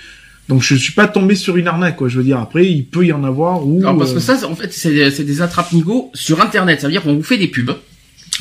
Donc 0.49 0.61
je 0.61 0.75
suis 0.75 0.93
pas 0.93 1.07
tombé 1.07 1.35
sur 1.35 1.57
une 1.57 1.67
arnaque, 1.67 1.95
quoi. 1.97 2.07
Je 2.07 2.17
veux 2.17 2.23
dire, 2.23 2.39
après, 2.39 2.65
il 2.67 2.85
peut 2.85 3.05
y 3.05 3.11
en 3.11 3.23
avoir 3.23 3.65
où. 3.65 3.79
Alors, 3.81 3.97
parce 3.97 4.11
que 4.11 4.17
euh, 4.17 4.21
ça, 4.21 4.37
c'est- 4.37 4.45
en 4.45 4.55
fait, 4.55 4.71
c'est 4.71 4.91
des- 4.91 5.09
c'est 5.11 5.23
des 5.23 5.41
attrape-niveaux 5.41 6.11
sur 6.13 6.39
Internet. 6.41 6.81
Ça 6.81 6.87
veut 6.87 6.91
dire 6.91 7.01
qu'on 7.01 7.15
vous 7.15 7.23
fait 7.23 7.37
des 7.37 7.47
pubs 7.47 7.71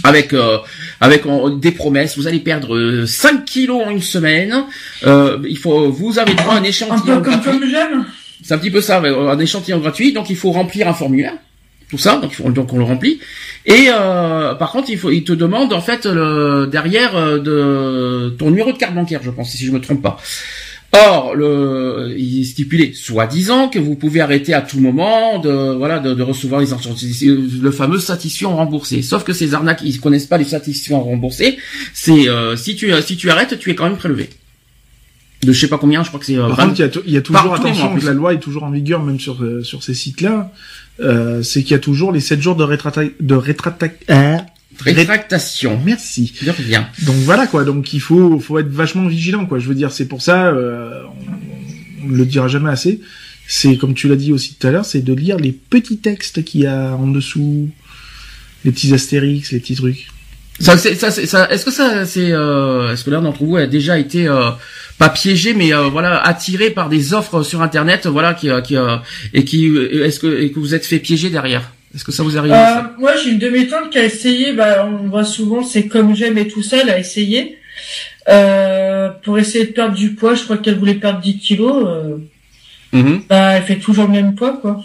avec 0.02 0.32
euh, 0.34 0.58
avec 1.00 1.24
en- 1.24 1.48
des 1.50 1.70
promesses. 1.70 2.18
Vous 2.18 2.26
allez 2.26 2.40
perdre 2.40 2.76
euh, 2.76 3.06
5 3.06 3.44
kilos 3.46 3.82
en 3.86 3.90
une 3.90 4.02
semaine. 4.02 4.64
Euh, 5.06 5.38
il 5.48 5.56
faut, 5.56 5.90
vous 5.90 6.18
avez 6.18 6.34
droit 6.34 6.54
à 6.54 6.56
un 6.56 6.60
Un 6.60 6.64
échantillon 6.64 7.16
peu 7.16 7.22
comme 7.22 7.40
gratuit. 7.40 7.50
comme 7.60 7.68
j'aime. 7.70 8.04
C'est 8.42 8.52
un 8.52 8.58
petit 8.58 8.70
peu 8.70 8.82
ça, 8.82 9.00
ouais, 9.00 9.08
un 9.08 9.38
échantillon 9.38 9.78
gratuit. 9.78 10.12
Donc 10.12 10.28
il 10.28 10.36
faut 10.36 10.50
remplir 10.52 10.86
un 10.88 10.92
formulaire, 10.94 11.32
tout 11.90 11.96
ça. 11.96 12.16
Donc, 12.16 12.32
il 12.32 12.34
faut- 12.34 12.50
donc 12.50 12.70
on 12.74 12.76
le 12.78 12.84
remplit. 12.84 13.18
Et 13.64 13.86
euh, 13.88 14.54
par 14.56 14.72
contre, 14.72 14.90
il 14.90 14.98
faut, 14.98 15.10
il 15.10 15.24
te 15.24 15.32
demande 15.32 15.72
en 15.72 15.80
fait 15.80 16.04
le, 16.04 16.68
derrière 16.70 17.16
euh, 17.16 17.38
de 17.38 18.28
ton 18.36 18.50
numéro 18.50 18.72
de 18.72 18.76
carte 18.76 18.94
bancaire, 18.94 19.20
je 19.24 19.30
pense, 19.30 19.52
si 19.52 19.64
je 19.64 19.72
me 19.72 19.80
trompe 19.80 20.02
pas. 20.02 20.18
Or, 21.08 21.34
le, 21.34 22.14
il 22.16 22.40
est 22.40 22.44
stipulé, 22.44 22.92
soi-disant, 22.94 23.68
que 23.68 23.78
vous 23.78 23.96
pouvez 23.96 24.20
arrêter 24.20 24.54
à 24.54 24.60
tout 24.62 24.78
moment 24.78 25.38
de, 25.40 25.74
voilà, 25.76 25.98
de, 25.98 26.14
de 26.14 26.22
recevoir 26.22 26.60
les 26.60 26.66
satisfactions, 26.68 27.36
le 27.62 27.70
fameux 27.72 27.98
satisfaction 27.98 28.54
remboursé. 28.56 29.02
Sauf 29.02 29.24
que 29.24 29.32
ces 29.32 29.54
arnaques, 29.54 29.82
ils 29.84 30.00
connaissent 30.00 30.26
pas 30.26 30.38
les 30.38 30.44
satisfactions 30.44 31.02
remboursées. 31.02 31.58
C'est, 31.94 32.28
euh, 32.28 32.54
si 32.56 32.76
tu, 32.76 32.92
si 33.02 33.16
tu 33.16 33.30
arrêtes, 33.30 33.58
tu 33.58 33.70
es 33.70 33.74
quand 33.74 33.84
même 33.84 33.96
prélevé. 33.96 34.30
De 35.42 35.52
je 35.52 35.60
sais 35.60 35.68
pas 35.68 35.78
combien, 35.78 36.02
je 36.04 36.08
crois 36.08 36.20
que 36.20 36.26
c'est. 36.26 36.38
euh, 36.38 36.46
Par 36.48 36.56
20 36.56 36.66
contre, 36.68 36.78
il 36.78 36.82
y 36.82 36.84
a, 36.84 36.90
il 37.06 37.12
y 37.12 37.16
a 37.16 37.22
toujours, 37.22 37.42
Par 37.42 37.48
mois, 37.48 37.58
attention, 37.58 37.92
plus. 37.94 38.04
la 38.06 38.12
loi 38.12 38.32
est 38.34 38.38
toujours 38.38 38.62
en 38.64 38.70
vigueur, 38.70 39.02
même 39.02 39.18
sur, 39.20 39.42
euh, 39.42 39.62
sur 39.62 39.82
ces 39.82 39.92
sites-là, 39.94 40.52
euh, 41.00 41.42
c'est 41.42 41.62
qu'il 41.62 41.72
y 41.72 41.74
a 41.74 41.80
toujours 41.80 42.12
les 42.12 42.20
7 42.20 42.40
jours 42.40 42.56
de 42.56 42.64
rétrata... 42.64 43.02
de 43.20 43.34
rétrata... 43.34 43.88
rétractation. 44.80 45.80
Merci. 45.84 46.32
De 46.42 46.50
rien. 46.50 46.88
Donc 47.02 47.16
voilà 47.16 47.46
quoi, 47.46 47.64
donc 47.64 47.92
il 47.92 48.00
faut, 48.00 48.38
faut 48.40 48.58
être 48.58 48.68
vachement 48.68 49.06
vigilant 49.06 49.46
quoi. 49.46 49.58
Je 49.58 49.68
veux 49.68 49.74
dire, 49.74 49.92
c'est 49.92 50.06
pour 50.06 50.22
ça, 50.22 50.46
euh, 50.46 51.02
on, 52.02 52.08
ne 52.08 52.16
le 52.16 52.26
dira 52.26 52.48
jamais 52.48 52.70
assez. 52.70 53.00
C'est 53.46 53.76
comme 53.76 53.94
tu 53.94 54.08
l'as 54.08 54.16
dit 54.16 54.32
aussi 54.32 54.54
tout 54.54 54.66
à 54.66 54.70
l'heure, 54.70 54.84
c'est 54.84 55.02
de 55.02 55.12
lire 55.12 55.36
les 55.38 55.52
petits 55.52 55.98
textes 55.98 56.44
qu'il 56.44 56.62
y 56.62 56.66
a 56.66 56.94
en 56.96 57.06
dessous, 57.06 57.68
les 58.64 58.72
petits 58.72 58.92
astérix, 58.94 59.52
les 59.52 59.60
petits 59.60 59.74
trucs. 59.74 60.08
Ça, 60.60 60.78
c'est, 60.78 60.94
ça, 60.94 61.10
c'est- 61.10 61.26
ça, 61.26 61.50
est-ce 61.50 61.64
que 61.64 61.72
ça, 61.72 62.06
c'est, 62.06 62.30
euh, 62.30 62.92
est-ce 62.92 63.02
que 63.04 63.10
l'un 63.10 63.20
d'entre 63.22 63.42
vous 63.44 63.56
a 63.56 63.66
déjà 63.66 63.98
été 63.98 64.28
euh, 64.28 64.50
pas 64.98 65.08
piégé, 65.08 65.52
mais 65.52 65.74
euh, 65.74 65.88
voilà, 65.88 66.16
attiré 66.24 66.70
par 66.70 66.88
des 66.88 67.12
offres 67.12 67.42
sur 67.42 67.60
Internet, 67.60 68.06
voilà, 68.06 68.34
qui, 68.34 68.48
qui, 68.64 68.76
euh, 68.76 68.96
et 69.32 69.44
qui, 69.44 69.66
est-ce 69.76 70.20
que, 70.20 70.40
et 70.40 70.52
que 70.52 70.60
vous 70.60 70.74
êtes 70.74 70.86
fait 70.86 71.00
piéger 71.00 71.28
derrière? 71.28 71.72
Est-ce 71.94 72.04
que 72.04 72.12
ça 72.12 72.22
vous 72.22 72.36
arrive 72.36 72.52
Euh, 72.52 72.56
ça? 72.56 72.92
moi, 72.98 73.12
j'ai 73.22 73.30
une 73.30 73.38
de 73.38 73.48
mes 73.48 73.68
tantes 73.68 73.90
qui 73.90 73.98
a 73.98 74.04
essayé, 74.04 74.52
bah, 74.52 74.84
on 74.86 75.08
voit 75.08 75.24
souvent, 75.24 75.62
c'est 75.62 75.86
comme 75.86 76.14
j'aime 76.16 76.36
et 76.38 76.48
tout 76.48 76.62
ça, 76.62 76.78
elle 76.82 76.90
a 76.90 76.98
essayé, 76.98 77.58
euh, 78.28 79.10
pour 79.22 79.38
essayer 79.38 79.66
de 79.66 79.72
perdre 79.72 79.94
du 79.94 80.14
poids, 80.14 80.34
je 80.34 80.42
crois 80.42 80.58
qu'elle 80.58 80.76
voulait 80.78 80.94
perdre 80.94 81.20
10 81.20 81.38
kilos, 81.38 81.84
euh, 81.86 82.16
Mhm. 82.92 83.22
bah, 83.28 83.52
elle 83.52 83.62
fait 83.62 83.76
toujours 83.78 84.06
le 84.06 84.12
même 84.12 84.34
poids, 84.34 84.58
quoi. 84.60 84.82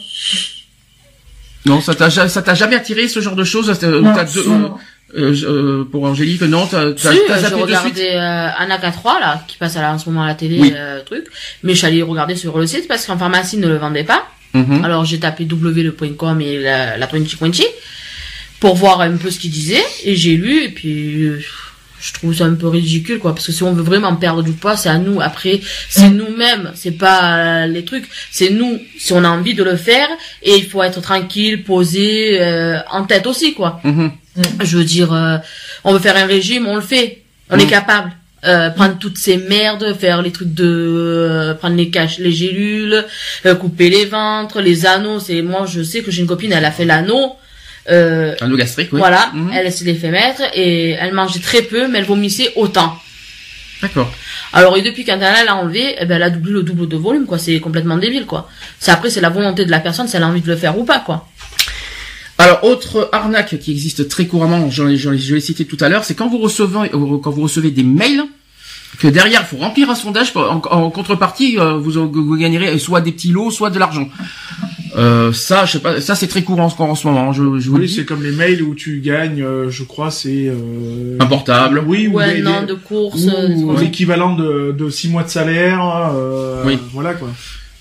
Non, 1.66 1.82
ça 1.82 1.93
t'a, 1.95 2.10
ja- 2.10 2.30
ça 2.30 2.41
t'a 2.41 2.53
jamais 2.53 2.76
attiré 2.76 3.07
ce 3.07 3.20
genre 3.20 3.36
de 3.36 3.43
choses 3.43 3.70
euh, 3.84 4.01
Non, 4.01 4.14
t'as 4.14 4.24
deux- 4.26 4.47
non. 4.47 4.76
euh, 5.16 5.36
euh, 5.43 5.84
Pour 5.91 6.03
Angélique, 6.05 6.41
non, 6.43 6.66
t'as, 6.68 6.95
Si, 6.95 7.03
t'as, 7.03 7.12
t'as 7.28 7.34
euh, 7.38 7.39
zappé 7.39 7.55
j'ai 7.57 7.62
regardé 7.64 8.01
euh, 8.14 8.49
Anaka 8.57 8.91
3 8.91 9.20
là, 9.20 9.43
qui 9.47 9.57
passe 9.57 9.76
à 9.76 9.82
la, 9.82 9.93
en 9.93 9.97
ce 9.99 10.07
moment 10.10 10.24
à 10.24 10.28
la 10.28 10.36
télé, 10.36 10.60
Oui. 10.62 10.74
euh, 10.76 11.01
truc. 11.03 11.26
Mais 11.64 11.74
je 11.74 11.80
suis 11.80 11.88
allée 11.88 12.01
regarder 12.01 12.36
sur 12.36 12.57
le 12.57 12.66
site 12.66 12.88
parce 12.88 13.05
qu'en 13.05 13.18
pharmacie 13.18 13.57
ils 13.57 13.62
ne 13.62 13.68
le 13.68 13.78
vendait 13.78 14.03
pas. 14.05 14.24
Mhm. 14.54 14.84
Alors 14.84 15.06
j'ai 15.06 15.20
tapé 15.20 15.45
w.com 15.45 16.41
et 16.41 16.60
la, 16.60 16.97
la 16.97 17.06
2020 17.08 17.52
pour 18.60 18.76
voir 18.76 19.02
un 19.02 19.16
peu 19.18 19.30
ce 19.32 19.39
qu'il 19.39 19.52
disait 19.52 19.84
et 20.04 20.16
j'ai 20.16 20.36
lu 20.36 20.64
et 20.64 20.70
puis 20.70 21.24
euh, 21.24 21.39
je 22.02 22.14
trouve 22.14 22.34
ça 22.34 22.45
un 22.45 22.56
peu 22.56 22.68
ridicule 22.68 23.20
quoi. 23.20 23.34
Parce 23.36 23.45
que 23.45 23.52
si 23.52 23.62
on 23.64 23.74
veut 23.74 23.84
vraiment 23.84 24.16
perdre 24.16 24.41
du 24.41 24.52
poids 24.54 24.76
c'est 24.76 24.89
à 24.89 24.97
nous. 24.97 25.22
Après 25.22 25.60
c'est 25.89 26.10
nous-mêmes. 26.10 26.72
C'est 26.76 26.97
pas 26.97 27.64
euh, 27.64 27.68
les 27.68 27.86
trucs. 27.86 28.06
C'est 28.32 28.50
nous 28.50 28.80
si 28.97 29.14
on 29.14 29.24
a 29.24 29.30
envie 29.30 29.54
de 29.54 29.64
le 29.64 29.76
faire. 29.76 30.08
Et 30.41 30.56
il 30.56 30.66
faut 30.66 30.82
être 30.82 31.00
tranquille 31.02 31.64
posé 31.64 32.41
euh, 32.41 32.80
en 32.89 33.04
tête 33.04 33.28
aussi 33.28 33.54
quoi. 33.54 33.80
Mhm. 33.84 34.12
je 34.64 34.78
veux 34.78 34.84
dire 34.86 35.12
euh, 35.14 35.38
on 35.84 35.93
veut 35.93 36.00
faire 36.00 36.18
un 36.18 36.26
régime 36.26 36.66
on 36.68 36.76
le 36.76 36.82
fait. 36.82 37.22
On 37.52 37.56
Mhm. 37.56 37.62
est 37.62 37.68
capable 37.68 38.12
euh, 38.46 38.70
prendre 38.70 38.98
toutes 39.00 39.18
ces 39.18 39.38
merdes, 39.38 39.96
faire 40.00 40.22
les 40.22 40.32
trucs 40.32 40.54
de 40.54 40.66
euh, 40.66 41.54
prendre 41.56 41.76
les 41.76 41.90
caches, 41.90 42.20
les 42.20 42.32
gélules, 42.32 43.06
euh, 43.46 43.56
couper 43.56 43.90
les 43.90 44.06
ventres, 44.06 44.62
les 44.62 44.86
anneaux. 44.86 45.20
C'est 45.20 45.42
moi, 45.42 45.66
je 45.68 45.82
sais 45.84 46.02
que 46.02 46.12
j'ai 46.12 46.22
une 46.22 46.28
copine, 46.28 46.52
elle 46.54 46.66
a 46.66 46.72
fait 46.72 46.86
l'anneau. 46.86 47.36
Euh, 47.90 48.36
Un 48.42 48.56
gastrique, 48.56 48.90
oui. 48.94 49.00
Voilà, 49.00 49.30
Mhm. 49.34 49.52
elle 49.54 49.72
se 49.74 49.84
les 49.84 49.96
fait 49.96 50.12
mettre 50.12 50.42
et 50.54 50.92
elle 50.92 51.14
mangeait 51.14 51.40
très 51.40 51.62
peu, 51.64 51.88
mais 51.88 52.00
elle 52.00 52.06
vomissait 52.06 52.52
autant. 52.56 52.96
D'accord. 53.82 54.12
Alors 54.52 54.76
et 54.78 54.82
depuis 54.82 55.06
quand 55.06 55.20
elle 55.22 55.46
l'a 55.46 55.56
enlevé, 55.56 55.96
eh 56.00 56.06
ben, 56.06 56.16
elle 56.18 56.24
a 56.24 56.30
doublé 56.30 56.52
le 56.52 56.64
double 56.64 56.88
de 56.88 56.98
volume, 56.98 57.26
quoi. 57.26 57.38
C'est 57.40 57.60
complètement 57.60 57.98
débile, 57.98 58.26
quoi. 58.26 58.50
C'est 58.80 58.92
après 58.92 59.10
c'est 59.10 59.22
la 59.22 59.30
volonté 59.30 59.66
de 59.66 59.72
la 59.72 59.80
personne, 59.80 60.08
si 60.08 60.18
elle 60.18 60.24
a 60.24 60.28
envie 60.28 60.42
de 60.42 60.48
le 60.48 60.58
faire 60.58 60.78
ou 60.78 60.84
pas, 60.84 61.00
quoi. 61.00 61.28
Alors, 62.40 62.64
autre 62.64 63.10
arnaque 63.12 63.60
qui 63.60 63.72
existe 63.72 64.08
très 64.08 64.26
couramment, 64.26 64.70
je, 64.72 64.82
l'ai- 64.84 64.98
je, 64.98 65.14
je 65.16 65.36
l'ai 65.36 65.42
cité 65.42 65.66
tout 65.66 65.78
à 65.82 65.90
l'heure, 65.90 66.06
c'est 66.06 66.16
quand 66.16 66.30
vous 66.30 66.38
recevez, 66.38 66.90
euh, 66.94 67.18
quand 67.22 67.32
vous 67.32 67.42
recevez 67.42 67.70
des 67.70 67.84
mails, 67.84 68.24
que 68.98 69.08
derrière, 69.08 69.42
il 69.44 69.46
faut 69.46 69.62
remplir 69.62 69.90
un 69.90 69.96
sondage, 69.96 70.32
pour- 70.34 70.50
en, 70.50 70.62
en 70.72 70.90
contrepartie, 70.90 71.58
euh, 71.60 71.74
vous, 71.78 71.92
vous 71.92 72.36
gagnerez 72.38 72.80
soit 72.80 73.02
des 73.02 73.12
petits 73.12 73.32
lots, 73.32 73.52
soit 73.52 73.70
de 73.70 73.78
l'argent. 73.78 74.08
Euh, 74.98 75.32
ça, 75.34 75.66
je 75.66 75.74
sais 75.74 75.80
pas, 75.80 76.02
ça 76.02 76.16
c'est 76.16 76.28
très 76.28 76.42
courant 76.42 76.66
encore 76.66 76.90
en 76.90 76.96
ce 76.96 77.06
moment. 77.08 77.30
hein, 77.30 77.34
Je, 77.34 77.44
je 77.60 77.70
vous 77.70 77.78
Oui, 77.78 77.88
c'est 77.90 78.06
comme 78.06 78.24
les 78.24 78.32
mails 78.32 78.64
où 78.64 78.74
tu 78.74 79.02
gagnes, 79.02 79.44
euh, 79.44 79.70
je 79.70 79.84
crois, 79.84 80.10
c'est 80.10 80.48
euh, 80.48 81.18
Un 81.20 81.26
portable. 81.28 81.84
Oui, 81.86 82.08
ou 82.08 82.16
Ou 82.16 82.20
un 82.20 82.34
des- 82.34 82.48
an 82.48 82.62
des- 82.62 82.68
de 82.68 82.74
course. 82.74 83.22
ou 83.24 83.72
euh, 83.72 83.80
l'équivalent 83.80 84.34
de, 84.36 84.72
de 84.78 84.90
six 84.90 85.10
mois 85.10 85.24
de 85.24 85.30
salaire. 85.30 85.80
euh, 86.16 86.64
Oui. 86.66 86.80
Voilà 86.94 87.14
quoi. 87.14 87.28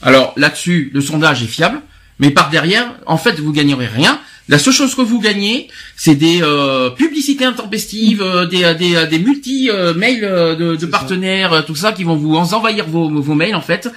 Alors 0.02 0.34
là-dessus, 0.36 0.90
le 0.92 1.00
sondage 1.00 1.42
est 1.42 1.46
fiable, 1.46 1.80
mais 2.18 2.30
par 2.30 2.50
derrière, 2.50 2.92
en 3.06 3.16
fait, 3.16 3.40
vous 3.40 3.52
gagnerez 3.52 3.86
rien. 3.86 4.18
La 4.48 4.58
seule 4.58 4.72
chose 4.72 4.94
que 4.94 5.02
vous 5.02 5.20
gagnez, 5.20 5.68
c'est 5.94 6.14
des 6.14 6.40
euh, 6.42 6.88
publicités 6.90 7.44
intempestives, 7.44 8.22
euh, 8.22 8.46
des, 8.46 8.64
euh, 8.64 8.72
des, 8.74 8.96
euh, 8.96 9.06
des 9.06 9.18
multi 9.18 9.68
euh, 9.70 9.92
de, 9.92 10.74
de 10.76 10.86
partenaires, 10.86 11.52
euh, 11.52 11.62
tout 11.62 11.74
ça, 11.76 11.92
qui 11.92 12.02
vont 12.04 12.16
vous 12.16 12.34
en- 12.36 12.50
envahir 12.54 12.86
vos, 12.86 13.10
vos 13.10 13.34
mails 13.34 13.54
en 13.54 13.60
fait. 13.60 13.90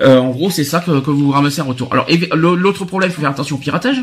Euh, 0.00 0.18
en 0.18 0.30
gros, 0.30 0.50
c'est 0.50 0.62
ça 0.64 0.78
que, 0.80 1.00
que 1.00 1.10
vous 1.10 1.30
ramassez 1.32 1.60
en 1.62 1.66
retour. 1.66 1.88
Alors 1.92 2.06
l'autre 2.36 2.84
problème, 2.84 3.10
il 3.10 3.14
faut 3.14 3.20
faire 3.22 3.30
attention 3.30 3.56
au 3.56 3.58
piratage. 3.58 3.96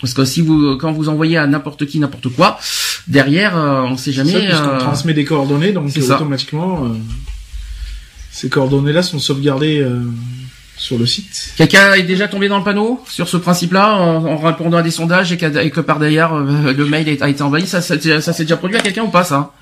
Parce 0.00 0.12
que 0.12 0.24
si 0.26 0.42
vous, 0.42 0.76
quand 0.76 0.92
vous 0.92 1.08
envoyez 1.08 1.38
à 1.38 1.46
n'importe 1.46 1.86
qui 1.86 1.98
n'importe 2.00 2.28
quoi, 2.28 2.58
derrière, 3.08 3.56
euh, 3.56 3.82
on 3.82 3.96
sait 3.96 4.12
jamais. 4.12 4.32
Ça, 4.32 4.40
puisqu'on 4.40 4.68
euh, 4.68 4.78
transmet 4.80 5.14
des 5.14 5.24
coordonnées, 5.24 5.72
donc 5.72 5.90
ça. 5.90 6.16
automatiquement, 6.16 6.84
euh, 6.84 6.88
ces 8.30 8.50
coordonnées-là 8.50 9.02
sont 9.02 9.18
sauvegardées 9.18 9.78
euh, 9.80 10.00
sur 10.76 10.98
le 10.98 11.06
site. 11.06 11.54
Quelqu'un 11.56 11.94
est 11.94 12.02
déjà 12.02 12.28
tombé 12.28 12.48
dans 12.48 12.58
le 12.58 12.64
panneau 12.64 13.02
sur 13.08 13.28
ce 13.28 13.36
principe-là 13.36 13.94
en, 13.96 14.24
en 14.24 14.36
répondant 14.36 14.78
à 14.78 14.82
des 14.82 14.90
sondages 14.90 15.32
et, 15.32 15.36
que 15.36 15.80
par 15.80 15.98
derrière 15.98 16.34
euh, 16.34 16.72
le 16.72 16.84
mail 16.84 17.08
a 17.20 17.28
été 17.28 17.42
envahi. 17.42 17.66
Ça, 17.66 17.80
ça, 17.80 17.98
ça 17.98 18.32
s'est 18.32 18.44
déjà 18.44 18.56
produit 18.56 18.76
à 18.76 18.80
quelqu'un 18.80 19.02
ou 19.02 19.08
pas 19.08 19.24
ça? 19.24 19.52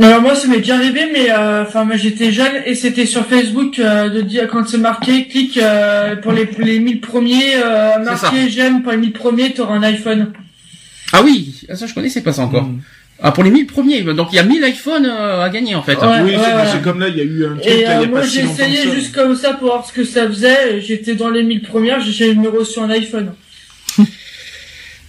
Alors 0.00 0.22
moi, 0.22 0.34
ça 0.34 0.48
m'est 0.48 0.58
déjà 0.58 0.76
arrivé, 0.76 1.08
mais 1.12 1.30
euh, 1.30 1.62
enfin, 1.62 1.84
moi 1.84 1.96
j'étais 1.96 2.32
jeune 2.32 2.62
et 2.64 2.74
c'était 2.74 3.06
sur 3.06 3.26
Facebook 3.26 3.78
euh, 3.78 4.08
de 4.08 4.22
dire 4.22 4.48
quand 4.48 4.66
c'est 4.66 4.78
marqué, 4.78 5.28
clique 5.28 5.58
euh, 5.58 6.16
pour 6.16 6.32
les 6.32 6.48
les 6.58 6.80
1000 6.80 7.00
premiers, 7.00 7.56
euh, 7.56 7.98
marqué 8.02 8.48
j'aime 8.48 8.82
pour 8.82 8.92
les 8.92 8.98
1000 8.98 9.12
premiers, 9.12 9.52
t'auras 9.52 9.74
un 9.74 9.82
iPhone. 9.82 10.32
Ah 11.12 11.22
oui, 11.22 11.54
ah, 11.68 11.76
ça 11.76 11.86
je 11.86 11.94
connaissais 11.94 12.22
pas 12.22 12.32
ça 12.32 12.42
encore. 12.42 12.64
Mm. 12.64 12.80
Ah 13.22 13.32
pour 13.32 13.44
les 13.44 13.50
1000 13.50 13.66
premiers, 13.66 14.02
donc 14.02 14.28
il 14.32 14.36
y 14.36 14.38
a 14.38 14.42
1000 14.42 14.64
iPhones 14.64 15.06
euh, 15.06 15.42
à 15.42 15.48
gagner 15.48 15.74
en 15.74 15.82
fait. 15.82 15.96
Ouais. 15.96 16.22
oui, 16.24 16.32
c'est 16.34 16.76
ouais. 16.76 16.82
comme 16.82 16.98
là, 16.98 17.08
il 17.08 17.16
y 17.16 17.20
a 17.20 17.24
eu 17.24 17.46
un 17.46 17.56
truc 17.56 17.66
Et 17.66 17.82
là, 17.84 18.00
euh, 18.00 18.06
moi 18.08 18.22
si 18.24 18.40
j'ai 18.40 18.44
essayé 18.44 18.90
juste 18.92 19.14
comme 19.14 19.36
ça 19.36 19.54
pour 19.54 19.68
voir 19.68 19.86
ce 19.86 19.92
que 19.92 20.04
ça 20.04 20.26
faisait. 20.26 20.80
J'étais 20.80 21.14
dans 21.14 21.30
les 21.30 21.44
1000 21.44 21.62
premières, 21.62 22.00
j'ai 22.00 22.12
jamais 22.12 22.48
reçu 22.48 22.80
un 22.80 22.90
iPhone. 22.90 23.32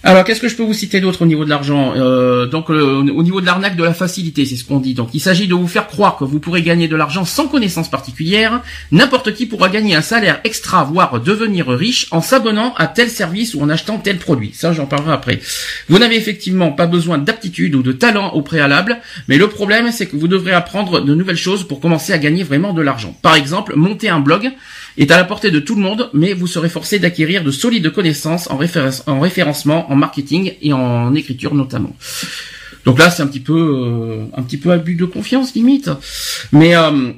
Alors 0.02 0.22
qu'est-ce 0.22 0.40
que 0.40 0.48
je 0.48 0.54
peux 0.54 0.62
vous 0.62 0.72
citer 0.74 1.00
d'autre 1.00 1.22
au 1.22 1.26
niveau 1.26 1.44
de 1.44 1.50
l'argent? 1.50 1.94
Euh, 1.96 2.46
Donc 2.46 2.70
au 2.70 3.22
niveau 3.24 3.40
de 3.40 3.46
l'arnaque 3.46 3.74
de 3.76 3.82
la 3.82 3.92
facilité, 3.92 4.44
c'est 4.44 4.54
ce 4.54 4.64
qu'on 4.64 4.78
dit. 4.78 4.94
Donc 4.94 5.08
il 5.14 5.20
s'agit 5.20 5.48
de 5.48 5.54
vous 5.54 5.66
faire 5.66 5.88
croire 5.88 6.16
que 6.16 6.22
vous 6.24 6.38
pourrez 6.38 6.62
gagner 6.62 6.86
de 6.86 6.94
l'argent 6.94 7.24
sans 7.24 7.48
connaissance 7.48 7.90
particulière. 7.90 8.62
N'importe 8.92 9.34
qui 9.34 9.46
pourra 9.46 9.68
gagner 9.68 9.96
un 9.96 10.02
salaire 10.02 10.40
extra, 10.44 10.84
voire 10.84 11.20
devenir 11.20 11.66
riche 11.68 12.06
en 12.12 12.20
s'abonnant 12.20 12.72
à 12.76 12.86
tel 12.86 13.10
service 13.10 13.54
ou 13.54 13.62
en 13.62 13.68
achetant 13.68 13.98
tel 13.98 14.18
produit. 14.18 14.52
Ça 14.54 14.72
j'en 14.72 14.86
parlerai 14.86 15.12
après. 15.12 15.40
Vous 15.88 15.98
n'avez 15.98 16.16
effectivement 16.16 16.70
pas 16.70 16.86
besoin 16.86 17.18
d'aptitude 17.18 17.74
ou 17.74 17.82
de 17.82 17.92
talent 17.92 18.30
au 18.34 18.42
préalable, 18.42 18.98
mais 19.26 19.38
le 19.38 19.48
problème 19.48 19.90
c'est 19.90 20.06
que 20.06 20.16
vous 20.16 20.28
devrez 20.28 20.52
apprendre 20.52 21.00
de 21.00 21.14
nouvelles 21.16 21.36
choses 21.36 21.66
pour 21.66 21.80
commencer 21.80 22.12
à 22.12 22.18
gagner 22.18 22.44
vraiment 22.44 22.72
de 22.74 22.82
l'argent. 22.82 23.16
Par 23.22 23.34
exemple, 23.34 23.74
monter 23.74 24.08
un 24.08 24.20
blog 24.20 24.52
est 24.98 25.10
à 25.10 25.18
la 25.18 25.24
portée 25.24 25.50
de 25.50 25.58
tout 25.60 25.74
le 25.74 25.82
monde, 25.82 26.08
mais 26.14 26.32
vous 26.32 26.46
serez 26.46 26.70
forcé 26.70 26.98
d'acquérir 26.98 27.44
de 27.44 27.50
solides 27.50 27.90
connaissances 27.90 28.48
en, 28.50 28.56
référence- 28.56 29.02
en 29.06 29.20
référencement, 29.20 29.85
en 29.90 29.96
marketing 29.96 30.52
et 30.62 30.72
en 30.72 31.14
écriture 31.14 31.54
notamment. 31.54 31.94
Donc 32.84 32.98
là, 32.98 33.10
c'est 33.10 33.22
un 33.22 33.26
petit 33.26 33.40
peu, 33.40 33.58
euh, 33.58 34.24
un 34.36 34.42
petit 34.42 34.58
peu 34.58 34.70
abus 34.70 34.94
de 34.94 35.04
confiance 35.06 35.54
limite. 35.54 35.90
Mais 36.52 36.76
euh, 36.76 37.10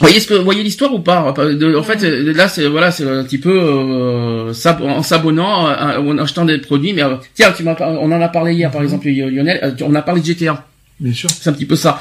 voyez 0.00 0.18
ce 0.20 0.26
que, 0.26 0.34
voyez 0.34 0.62
l'histoire 0.62 0.92
ou 0.94 1.00
pas? 1.00 1.32
De- 1.32 1.76
En 1.76 1.82
fait, 1.82 2.02
là, 2.02 2.48
c'est 2.48 2.66
voilà, 2.66 2.90
c'est 2.90 3.04
un 3.08 3.24
petit 3.24 3.38
peu 3.38 3.50
euh, 3.60 4.52
s'ab- 4.52 4.82
en 4.82 5.02
s'abonnant, 5.02 5.68
euh, 5.68 5.98
en 5.98 6.18
achetant 6.18 6.44
des 6.44 6.58
produits. 6.58 6.92
Mais 6.92 7.02
euh, 7.02 7.16
tiens, 7.34 7.52
tu 7.56 7.64
on 7.66 8.10
en 8.12 8.20
a 8.20 8.28
parlé 8.28 8.54
hier, 8.54 8.70
par 8.70 8.82
exemple, 8.82 9.08
Lionel. 9.08 9.60
euh, 9.62 9.70
On 9.82 9.94
a 9.94 10.02
parlé 10.02 10.20
de 10.20 10.26
GTA. 10.26 10.66
Bien 11.00 11.14
sûr. 11.14 11.30
C'est 11.30 11.48
un 11.48 11.54
petit 11.54 11.64
peu 11.64 11.76
ça. 11.76 11.98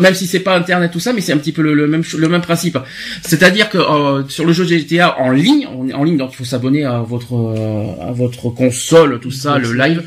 Même 0.00 0.14
si 0.14 0.26
c'est 0.26 0.40
pas 0.40 0.56
internet 0.56 0.90
tout 0.90 0.98
ça, 0.98 1.12
mais 1.12 1.20
c'est 1.20 1.32
un 1.32 1.38
petit 1.38 1.52
peu 1.52 1.62
le, 1.62 1.72
le 1.72 1.86
même 1.86 2.02
le 2.18 2.28
même 2.28 2.40
principe. 2.40 2.78
C'est-à-dire 3.22 3.68
que 3.68 3.78
euh, 3.78 4.26
sur 4.28 4.44
le 4.44 4.52
jeu 4.52 4.64
GTA 4.64 5.20
en 5.20 5.30
ligne, 5.30 5.68
on 5.72 5.88
est 5.88 5.92
en 5.92 6.02
ligne 6.02 6.16
donc 6.16 6.30
il 6.32 6.36
faut 6.36 6.44
s'abonner 6.44 6.84
à 6.84 6.98
votre 6.98 7.34
euh, 7.36 8.08
à 8.08 8.10
votre 8.10 8.50
console, 8.50 9.20
tout 9.20 9.30
ça, 9.30 9.58
le 9.58 9.72
live. 9.72 10.02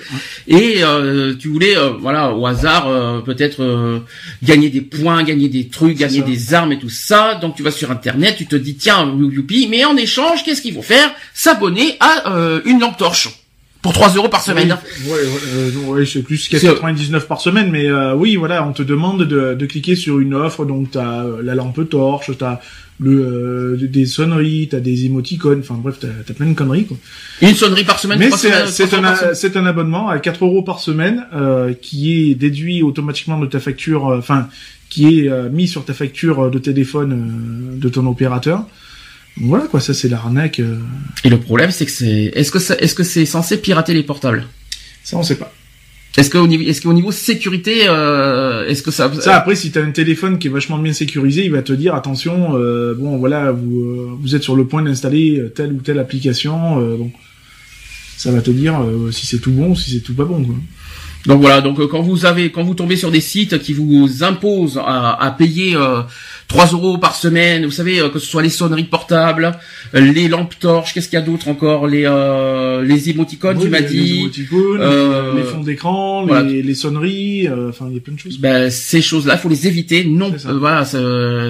Et 0.47 0.83
euh, 0.83 1.33
tu 1.39 1.47
voulais 1.47 1.77
euh, 1.77 1.91
voilà 2.01 2.33
au 2.33 2.45
hasard 2.45 2.89
euh, 2.89 3.21
peut-être 3.21 3.63
euh, 3.63 3.99
gagner 4.43 4.69
des 4.69 4.81
points, 4.81 5.23
gagner 5.23 5.47
des 5.47 5.69
trucs, 5.69 5.97
gagner 5.97 6.19
ça. 6.19 6.25
des 6.25 6.53
armes 6.53 6.73
et 6.73 6.79
tout 6.79 6.89
ça. 6.89 7.35
Donc 7.35 7.55
tu 7.55 7.63
vas 7.63 7.71
sur 7.71 7.91
internet, 7.91 8.35
tu 8.37 8.45
te 8.45 8.57
dis 8.57 8.75
tiens 8.75 9.09
youpi, 9.17 9.67
mais 9.69 9.85
en 9.85 9.95
échange 9.95 10.43
qu'est-ce 10.43 10.61
qu'il 10.61 10.73
faut 10.73 10.81
faire? 10.81 11.09
S'abonner 11.33 11.95
à 12.01 12.35
euh, 12.35 12.59
une 12.65 12.81
lampe 12.81 12.97
torche. 12.97 13.29
Pour 13.83 13.93
3 13.93 14.09
euros 14.15 14.29
par 14.29 14.41
semaine. 14.41 14.71
hein. 14.71 14.79
Ouais, 15.07 15.19
euh, 15.19 15.69
non, 15.75 15.89
ouais, 15.91 16.05
je 16.05 16.13
sais 16.13 16.21
plus 16.23 16.47
qu'à 16.47 16.57
C'est- 16.57 16.65
99 16.67 17.27
par 17.27 17.39
semaine, 17.41 17.69
mais 17.69 17.87
euh, 17.87 18.15
oui, 18.15 18.35
voilà, 18.37 18.65
on 18.67 18.71
te 18.73 18.81
demande 18.81 19.23
de, 19.27 19.53
de 19.53 19.65
cliquer 19.67 19.95
sur 19.95 20.19
une 20.19 20.33
offre, 20.33 20.65
donc 20.65 20.89
t'as 20.91 21.25
euh, 21.25 21.41
la 21.43 21.53
lampe 21.53 21.87
torche, 21.89 22.31
t'as 22.39 22.59
le 22.99 23.11
euh, 23.81 23.87
des 23.87 24.05
sonneries, 24.05 24.69
t'as 24.71 24.79
des 24.79 25.05
émoticônes, 25.05 25.59
enfin 25.59 25.75
bref, 25.77 25.97
t'as 25.99 26.07
as 26.07 26.33
plein 26.33 26.45
de 26.47 26.53
conneries 26.53 26.85
quoi. 26.85 26.95
Une 27.41 27.55
sonnerie 27.55 27.83
par 27.83 27.99
semaine. 27.99 28.19
Mais 28.19 28.29
c'est 28.67 28.93
un, 28.93 29.33
c'est 29.33 29.57
un 29.57 29.65
abonnement 29.65 30.09
à 30.09 30.19
4 30.19 30.45
euros 30.45 30.61
par 30.63 30.79
semaine 30.79 31.25
euh, 31.33 31.73
qui 31.73 32.13
est 32.31 32.35
déduit 32.35 32.81
automatiquement 32.83 33.37
de 33.39 33.47
ta 33.47 33.59
facture, 33.59 34.05
enfin 34.05 34.47
qui 34.89 35.21
est 35.21 35.27
euh, 35.29 35.49
mis 35.49 35.67
sur 35.67 35.83
ta 35.85 35.93
facture 35.93 36.49
de 36.51 36.59
téléphone 36.59 37.11
euh, 37.13 37.79
de 37.79 37.89
ton 37.89 38.05
opérateur. 38.05 38.63
Voilà 39.37 39.65
quoi, 39.65 39.79
ça 39.79 39.93
c'est 39.93 40.09
l'arnaque. 40.09 40.59
euh, 40.59 40.77
Et 41.23 41.29
le 41.29 41.39
problème, 41.39 41.71
c'est 41.71 41.85
que 41.85 41.91
c'est, 41.91 42.31
est-ce 42.35 42.51
que 42.51 42.59
ça, 42.59 42.75
est-ce 42.77 42.93
que 42.95 43.03
c'est 43.03 43.25
censé 43.25 43.57
pirater 43.57 43.93
les 43.93 44.03
portables? 44.03 44.45
Ça 45.03 45.17
on 45.17 45.23
sait 45.23 45.35
pas. 45.37 45.51
Est-ce 46.15 46.29
qu'au 46.29 46.45
niveau, 46.45 46.63
est-ce 46.63 46.81
qu'au 46.83 46.93
niveau 46.93 47.11
sécurité, 47.11 47.87
euh, 47.87 48.67
est-ce 48.67 48.83
que 48.83 48.91
ça, 48.91 49.11
Ça 49.19 49.35
après 49.35 49.55
si 49.55 49.71
t'as 49.71 49.81
un 49.83 49.89
téléphone 49.89 50.37
qui 50.37 50.45
est 50.47 50.51
vachement 50.51 50.77
bien 50.77 50.93
sécurisé, 50.93 51.43
il 51.45 51.51
va 51.51 51.63
te 51.63 51.73
dire 51.73 51.95
attention, 51.95 52.51
euh, 52.55 52.93
bon 52.93 53.17
voilà, 53.17 53.51
vous 53.51 53.79
euh, 53.81 54.09
vous 54.21 54.35
êtes 54.35 54.43
sur 54.43 54.55
le 54.55 54.67
point 54.67 54.83
d'installer 54.83 55.39
euh, 55.39 55.49
telle 55.49 55.73
ou 55.73 55.77
telle 55.81 55.97
application, 55.97 56.79
euh, 56.79 56.97
bon 56.97 57.11
ça 58.15 58.31
va 58.31 58.41
te 58.41 58.51
dire 58.51 58.79
si 59.11 59.25
c'est 59.25 59.39
tout 59.39 59.51
bon 59.51 59.71
ou 59.71 59.75
si 59.75 59.89
c'est 59.91 59.99
tout 60.01 60.13
pas 60.13 60.23
bon 60.25 60.43
quoi. 60.45 60.55
Donc 61.25 61.41
voilà, 61.41 61.61
donc 61.61 61.83
quand 61.87 62.01
vous 62.01 62.25
avez, 62.25 62.51
quand 62.51 62.63
vous 62.63 62.75
tombez 62.75 62.95
sur 62.95 63.09
des 63.09 63.21
sites 63.21 63.57
qui 63.59 63.73
vous 63.73 64.23
imposent 64.23 64.77
à, 64.85 65.13
à 65.19 65.31
payer 65.31 65.75
euh, 65.75 66.01
3 66.53 66.67
euros 66.73 66.99
par 66.99 67.15
semaine, 67.15 67.65
vous 67.65 67.71
savez 67.71 67.99
euh, 67.99 68.09
que 68.09 68.19
ce 68.19 68.27
soit 68.27 68.43
les 68.43 68.49
sonneries 68.49 68.83
portables, 68.83 69.53
euh, 69.95 69.99
les 69.99 70.27
lampes 70.27 70.53
torches, 70.59 70.93
qu'est-ce 70.93 71.09
qu'il 71.09 71.17
y 71.17 71.21
a 71.21 71.25
d'autre 71.25 71.47
encore, 71.47 71.87
les 71.87 72.03
euh, 72.05 72.83
les 72.83 73.09
émoticônes, 73.09 73.57
Oui, 73.57 73.63
tu 73.63 73.69
m'as 73.69 73.79
les- 73.79 73.87
les 73.87 74.03
dit. 74.03 74.19
émoticônes, 74.19 74.79
euh, 74.79 75.33
les 75.35 75.41
fonds 75.43 75.61
d'écran, 75.61 76.25
voilà. 76.27 76.47
les, 76.47 76.61
les 76.61 76.75
sonneries, 76.75 77.47
euh, 77.47 77.69
enfin 77.69 77.87
il 77.89 77.95
y 77.95 77.97
a 77.97 78.01
plein 78.01 78.13
de 78.13 78.19
choses. 78.19 78.37
Ben, 78.39 78.69
ces 78.69 79.01
choses-là, 79.01 79.37
faut 79.37 79.49
les 79.49 79.65
éviter. 79.67 80.03
Non, 80.05 80.31
ça. 80.37 80.49
euh, 80.49 80.59
voilà, 80.59 80.85
ça, 80.85 80.99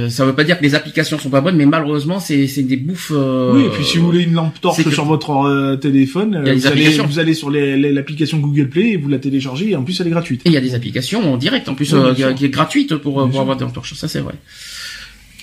ça 0.10 0.26
veut 0.26 0.32
pas 0.34 0.46
dire 0.46 0.58
que 0.58 0.64
les 0.64 0.74
applications 0.74 1.20
sont 1.20 1.30
pas 1.30 1.42
bonnes, 1.42 1.58
mais 1.58 1.66
malheureusement, 1.66 2.22
c'est 2.22 2.48
c'est 2.48 2.64
des 2.64 2.78
bouffes. 2.78 3.12
euh, 3.14 3.52
Oui, 3.56 3.64
et 3.66 3.70
puis 3.72 3.84
si 3.84 3.98
vous 3.98 4.06
voulez 4.06 4.24
une 4.24 4.34
lampe 4.36 4.62
torche 4.62 4.88
sur 4.90 5.04
votre 5.04 5.76
téléphone, 5.82 6.42
vous, 6.46 6.66
allez, 6.68 6.98
vous 7.06 7.20
allez 7.20 7.34
sur 7.34 7.50
l'application 7.52 8.38
Google 8.38 8.70
Play 8.70 8.92
et 8.92 8.98
vous 8.98 9.10
la 9.10 9.20
téléchargez 9.20 9.72
et 9.72 9.76
en 9.76 9.84
plus 9.84 10.00
elle 10.00 10.08
est 10.08 10.12
gratuite. 10.12 10.42
Et 10.46 10.50
il 10.50 10.54
y 10.54 10.58
a 10.58 10.62
des 10.62 10.76
applications 10.76 11.34
en 11.34 11.36
direct, 11.36 11.68
en 11.68 11.76
plus, 11.76 11.92
Oui, 11.94 12.00
euh, 12.24 12.34
qui, 12.34 12.46
est 12.46 12.50
gratuite 12.50 12.96
pour, 12.96 13.16
pour 13.30 13.40
avoir 13.42 13.58
des 13.58 13.66
lampes 13.66 13.74
torches. 13.74 13.96
Ça, 13.96 14.08
c'est 14.08 14.22
vrai. 14.22 14.36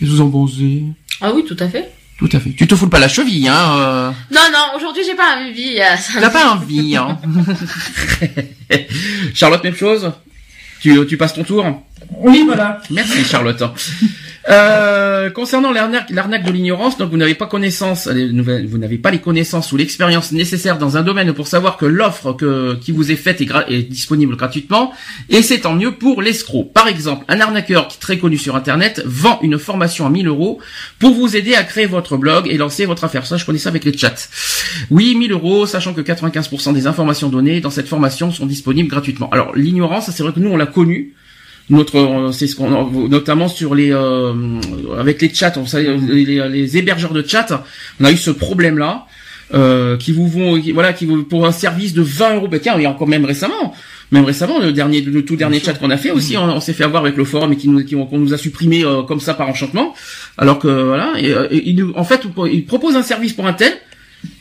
Qu'est-ce 0.01 0.11
que 0.11 0.17
vous 0.17 0.21
en 0.23 0.31
pensez? 0.31 0.85
Ah 1.21 1.31
oui, 1.35 1.45
tout 1.47 1.57
à 1.61 1.69
fait. 1.69 1.91
Tout 2.19 2.29
à 2.33 2.41
fait. 2.41 2.51
Tu 2.53 2.67
te 2.67 2.75
foules 2.75 2.89
pas 2.91 2.99
la 2.99 3.09
cheville, 3.09 3.49
hein 3.49 3.77
euh... 3.79 4.11
Non, 4.31 4.41
non, 4.53 4.77
aujourd'hui 4.77 5.03
j'ai 5.07 5.15
pas 5.15 5.37
envie. 5.39 5.79
euh, 5.79 5.97
ça- 5.97 6.21
T'as 6.21 6.31
pas 6.31 6.53
envie, 6.55 6.97
hein 6.97 7.19
Charlotte, 9.35 9.63
même 9.65 9.75
chose? 9.77 10.11
Tu, 10.81 10.99
tu 11.07 11.17
passes 11.17 11.35
ton 11.35 11.45
tour? 11.45 11.65
Oui, 12.19 12.43
voilà. 12.47 12.81
Merci 12.91 13.25
Charlotte. 13.25 13.63
Euh, 14.49 15.31
concernant 15.31 15.71
l'arnaque, 15.71 16.11
de 16.11 16.51
l'ignorance, 16.51 16.97
donc 16.97 17.11
vous 17.11 17.17
n'avez 17.17 17.35
pas 17.35 17.47
connaissance, 17.47 18.07
euh, 18.07 18.31
vous 18.69 18.79
n'avez 18.79 18.97
pas 18.97 19.11
les 19.11 19.19
connaissances 19.19 19.71
ou 19.73 19.77
l'expérience 19.77 20.33
nécessaire 20.33 20.79
dans 20.79 20.97
un 20.97 21.03
domaine 21.03 21.33
pour 21.35 21.47
savoir 21.47 21.77
que 21.77 21.85
l'offre 21.85 22.37
qui 22.81 22.93
vous 22.93 23.13
est 23.13 23.17
faite 23.17 23.41
est, 23.41 23.51
est 23.69 23.83
disponible 23.83 24.37
gratuitement, 24.37 24.93
et 25.29 25.43
c'est 25.43 25.61
tant 25.61 25.75
mieux 25.75 25.93
pour 25.93 26.23
l'escroc. 26.23 26.65
Par 26.73 26.89
exemple, 26.89 27.25
un 27.29 27.41
arnaqueur 27.41 27.89
qui 27.89 27.97
est 27.97 28.01
très 28.01 28.19
connu 28.19 28.39
sur 28.39 28.57
Internet 28.57 29.03
vend 29.05 29.39
une 29.43 29.59
formation 29.59 30.07
à 30.07 30.11
1000 30.11 30.27
euros 30.27 30.59
pour 30.99 31.13
vous 31.13 31.37
aider 31.37 31.55
à 31.55 31.63
créer 31.63 31.87
votre 31.87 32.17
blog 32.17 32.49
et 32.49 32.57
lancer 32.57 32.87
votre 32.87 33.05
affaire. 33.05 33.27
Ça, 33.27 33.37
je 33.37 33.45
connais 33.45 33.59
ça 33.59 33.69
avec 33.69 33.85
les 33.85 33.97
chats. 33.97 34.29
Oui, 34.91 35.15
1000 35.15 35.33
euros, 35.33 35.67
sachant 35.67 35.93
que 35.93 36.01
95% 36.01 36.73
des 36.73 36.87
informations 36.87 37.29
données 37.29 37.61
dans 37.61 37.71
cette 37.71 37.89
formation 37.89 38.33
sont 38.33 38.47
disponibles 38.47 38.89
gratuitement. 38.89 39.29
Alors, 39.31 39.55
l'ignorance, 39.55 40.11
c'est 40.11 40.23
vrai 40.23 40.33
que 40.33 40.41
nous, 40.41 40.51
on 40.51 40.57
l'a 40.57 40.67
connu 40.67 41.15
notre 41.71 41.97
euh, 41.99 42.33
c'est 42.33 42.47
ce 42.47 42.57
qu'on 42.57 43.09
notamment 43.09 43.49
sur 43.49 43.75
les 43.75 43.91
euh, 43.93 44.33
avec 44.99 45.23
les 45.23 45.33
chats 45.33 45.53
on 45.57 45.67
sait, 45.67 45.83
les, 45.97 46.77
hébergeurs 46.77 47.13
de 47.15 47.25
chat 47.27 47.65
on 48.01 48.05
a 48.05 48.13
eu 48.13 48.17
ce 48.17 48.31
problème 48.31 48.77
là 48.79 49.07
euh, 49.55 49.97
qui 49.97 50.13
vous 50.13 50.29
vont 50.29 50.61
qui- 50.61 50.73
voilà 50.73 50.93
qui 50.93 51.07
vous 51.07 51.25
pour 51.25 51.45
un 51.47 51.51
service 51.53 51.93
de 51.93 52.03
20 52.03 52.35
euros. 52.37 52.49
Ben 52.49 52.61
tiens 52.61 52.75
il 52.77 52.83
y 52.83 52.87
a 52.87 52.91
encore 52.91 53.09
même 53.09 53.25
récemment 53.25 53.75
même 54.13 54.25
récemment 54.25 54.59
le 54.61 54.73
dernier 54.73 55.01
le 55.01 55.25
tout 55.25 55.37
dernier 55.37 55.61
chat 55.61 55.75
qu'on 55.75 55.91
a 55.91 55.97
fait 55.97 56.11
aussi 56.11 56.37
on, 56.37 56.43
on 56.45 56.61
s'est 56.61 56.73
fait 56.73 56.85
avoir 56.85 57.03
avec 57.03 57.17
le 57.17 57.25
forum 57.25 57.53
et 57.53 57.57
qui 57.57 57.69
nous 57.69 57.85
qui, 57.85 57.95
qu'on 57.95 58.19
nous 58.19 58.35
a 58.35 58.39
supprimé 58.39 58.85
euh, 58.85 59.03
comme 59.03 59.21
ça 59.21 59.35
par 59.35 59.49
enchantement. 59.49 59.95
Alors 60.39 60.59
que 60.59 60.69
voilà 60.69 61.13
et, 61.19 61.31
et 61.57 61.69
il 61.71 61.77
nous- 61.77 61.93
en 61.97 62.05
fait 62.05 62.23
il 62.53 62.65
propose 62.65 62.95
un 62.97 63.03
service 63.03 63.33
pour 63.33 63.47
un 63.47 63.53
tel 63.53 63.73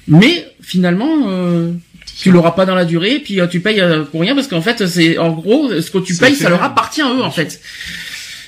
mais 0.07 0.45
finalement 0.61 1.09
euh, 1.27 1.71
tu 2.17 2.31
l'auras 2.31 2.51
pas 2.51 2.65
dans 2.65 2.75
la 2.75 2.85
durée, 2.85 3.19
puis 3.19 3.39
euh, 3.39 3.47
tu 3.47 3.59
payes 3.59 3.79
euh, 3.81 4.03
pour 4.03 4.21
rien 4.21 4.35
parce 4.35 4.47
qu'en 4.47 4.61
fait 4.61 4.85
c'est 4.87 5.17
en 5.17 5.31
gros 5.31 5.69
ce 5.81 5.89
que 5.91 5.97
tu 5.99 6.15
payes, 6.15 6.35
ça 6.35 6.49
leur 6.49 6.63
appartient 6.63 7.01
à 7.01 7.09
eux 7.13 7.21
en 7.23 7.31
fait. 7.31 7.61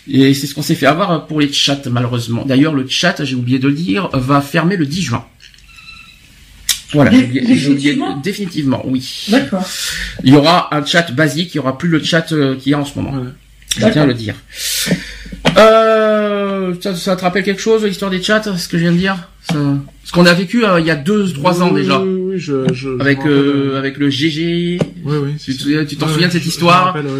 Et 0.09 0.33
c'est 0.33 0.47
ce 0.47 0.55
qu'on 0.55 0.61
s'est 0.63 0.75
fait 0.75 0.87
avoir 0.87 1.27
pour 1.27 1.39
les 1.39 1.51
chats 1.53 1.79
malheureusement. 1.89 2.43
D'ailleurs 2.45 2.73
le 2.73 2.87
chat, 2.87 3.23
j'ai 3.23 3.35
oublié 3.35 3.59
de 3.59 3.67
le 3.67 3.73
dire, 3.73 4.09
va 4.13 4.41
fermer 4.41 4.75
le 4.77 4.85
10 4.85 5.01
juin. 5.01 5.25
Voilà, 6.93 7.11
j'ai 7.11 7.23
oublié, 7.23 7.41
j'ai 7.55 7.69
oublié- 7.69 7.93
Définitivement 7.93 8.17
définitivement, 8.17 8.81
oui. 8.85 9.25
D'accord. 9.29 9.63
Il 10.25 10.33
y 10.33 10.35
aura 10.35 10.75
un 10.75 10.85
chat 10.85 11.09
basique, 11.11 11.53
il 11.53 11.57
y 11.57 11.59
aura 11.59 11.77
plus 11.77 11.87
le 11.87 12.03
chat 12.03 12.31
euh, 12.33 12.55
qu'il 12.55 12.71
y 12.71 12.75
a 12.75 12.79
en 12.79 12.85
ce 12.85 12.99
moment. 12.99 13.23
Je 13.77 13.87
tiens 13.87 14.01
à 14.01 14.05
le 14.05 14.13
dire. 14.13 14.35
Euh, 15.57 16.73
ça, 16.81 16.95
ça 16.95 17.15
te 17.15 17.21
rappelle 17.21 17.43
quelque 17.43 17.61
chose 17.61 17.83
l'histoire 17.85 18.11
des 18.11 18.21
chats, 18.21 18.41
ce 18.57 18.67
que 18.67 18.77
je 18.77 18.83
viens 18.83 18.91
de 18.91 18.97
dire? 18.97 19.15
Ça- 19.49 19.55
Ce 20.03 20.11
qu'on 20.11 20.25
a 20.25 20.33
vécu 20.33 20.65
euh, 20.65 20.79
il 20.79 20.85
y 20.85 20.91
a 20.91 20.95
deux, 20.95 21.31
trois 21.31 21.61
ans 21.61 21.71
déjà, 21.71 22.01
Oui, 22.31 22.35
oui, 22.35 22.39
je, 22.39 22.67
je, 22.73 22.73
je 22.73 23.01
avec 23.01 23.17
rappelle, 23.19 23.31
euh, 23.33 23.77
avec 23.79 23.97
le 23.97 24.09
GG, 24.09 24.79
Oui, 25.03 25.17
oui. 25.23 25.31
tu 25.43 25.53
souviens- 25.53 25.83
t'en 25.85 26.05
Ouais, 26.07 26.11
souviens 26.13 26.27
de 26.27 26.31
cette 26.33 26.41
je- 26.41 26.45
je 26.47 26.51
histoire 26.51 26.85
rappelle, 26.85 27.05
ouais, 27.05 27.11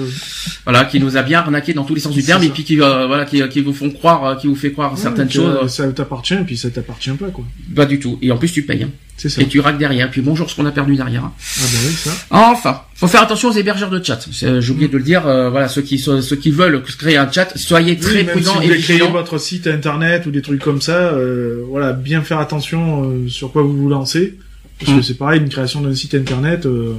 voilà, 0.64 0.86
qui 0.86 0.99
nous 0.99 1.18
a 1.18 1.22
bien 1.24 1.39
arnaqué 1.39 1.74
dans 1.74 1.84
tous 1.84 1.95
les 1.95 2.01
sens 2.01 2.14
du 2.14 2.24
terme 2.24 2.43
et 2.43 2.49
puis 2.49 2.64
qui 2.64 2.80
euh, 2.82 3.07
voilà, 3.07 3.26
qui, 3.26 3.41
qui 3.49 3.62
vous 3.62 3.74
font 3.74 3.89
croire, 3.89 4.26
euh, 4.26 4.36
qui 4.36 4.47
vous 4.47 4.55
fait 4.55 4.72
croire 4.72 4.97
certaines 4.97 5.28
Ouais, 5.28 5.34
choses, 5.34 5.59
euh, 5.64 5.68
Ça 5.68 5.88
t'appartient, 5.91 6.36
puis 6.45 6.57
ça 6.57 6.70
t'appartient 6.70 7.09
pas, 7.12 7.28
quoi. 7.28 7.43
pas 7.76 7.86
du 7.86 7.99
tout. 7.99 8.18
Et 8.22 8.32
en 8.32 8.38
plus 8.38 8.51
tu 8.51 8.64
payes, 8.64 8.84
hein. 8.84 8.89
C'est 9.18 9.30
ça. 9.30 9.41
et 9.43 9.47
tu 9.47 9.59
raques 9.59 9.78
derrière. 9.78 10.09
Puis 10.09 10.22
bonjour 10.22 10.49
ce 10.49 10.55
qu'on 10.55 10.66
a 10.66 10.72
perdu 10.72 10.95
derrière. 10.95 11.26
hein. 11.26 11.34
Ah 11.38 11.62
bah 11.62 11.78
oui, 11.86 11.93
ça. 11.93 12.12
Enfin, 12.32 12.82
faut 12.95 13.07
faire 13.07 13.22
attention 13.22 13.49
aux 13.49 13.53
hébergeurs 13.53 13.91
de 13.91 14.03
chat. 14.03 14.20
C'est- 14.32 14.62
J'ai 14.62 14.72
oublié 14.72 14.88
de 14.88 14.97
le 14.97 15.03
dire. 15.03 15.28
euh, 15.28 15.51
voilà, 15.51 15.68
ceux 15.68 15.84
qui 15.84 15.99
ceux, 15.99 16.22
qui 16.38 16.49
veulent 16.49 16.82
créer 16.97 17.18
un 17.18 17.32
chat, 17.32 17.55
soyez 17.55 17.97
très 17.97 18.22
Oui, 18.22 18.24
même 18.24 18.30
prudents 18.38 18.59
si 18.62 18.68
vous 18.68 18.74
et 18.74 18.80
créer 18.80 19.01
votre 19.07 19.38
site 19.38 19.68
internet 19.68 20.26
ou 20.26 20.32
des 20.32 20.41
trucs 20.41 20.62
comme 20.64 20.82
ça, 20.82 21.09
euh, 21.14 21.62
voilà, 21.70 21.93
bien 21.93 22.24
faire 22.24 22.39
attention 22.39 23.03
euh, 23.12 23.28
sur 23.28 23.51
quoi 23.51 23.62
vous 23.62 23.78
vous 23.78 23.89
lancez. 23.89 24.39
Parce 24.86 24.97
que 24.97 25.01
c'est 25.01 25.17
pareil, 25.17 25.39
une 25.41 25.49
création 25.49 25.82
d'un 25.82 25.93
site 25.95 26.15
internet, 26.15 26.65
euh, 26.65 26.93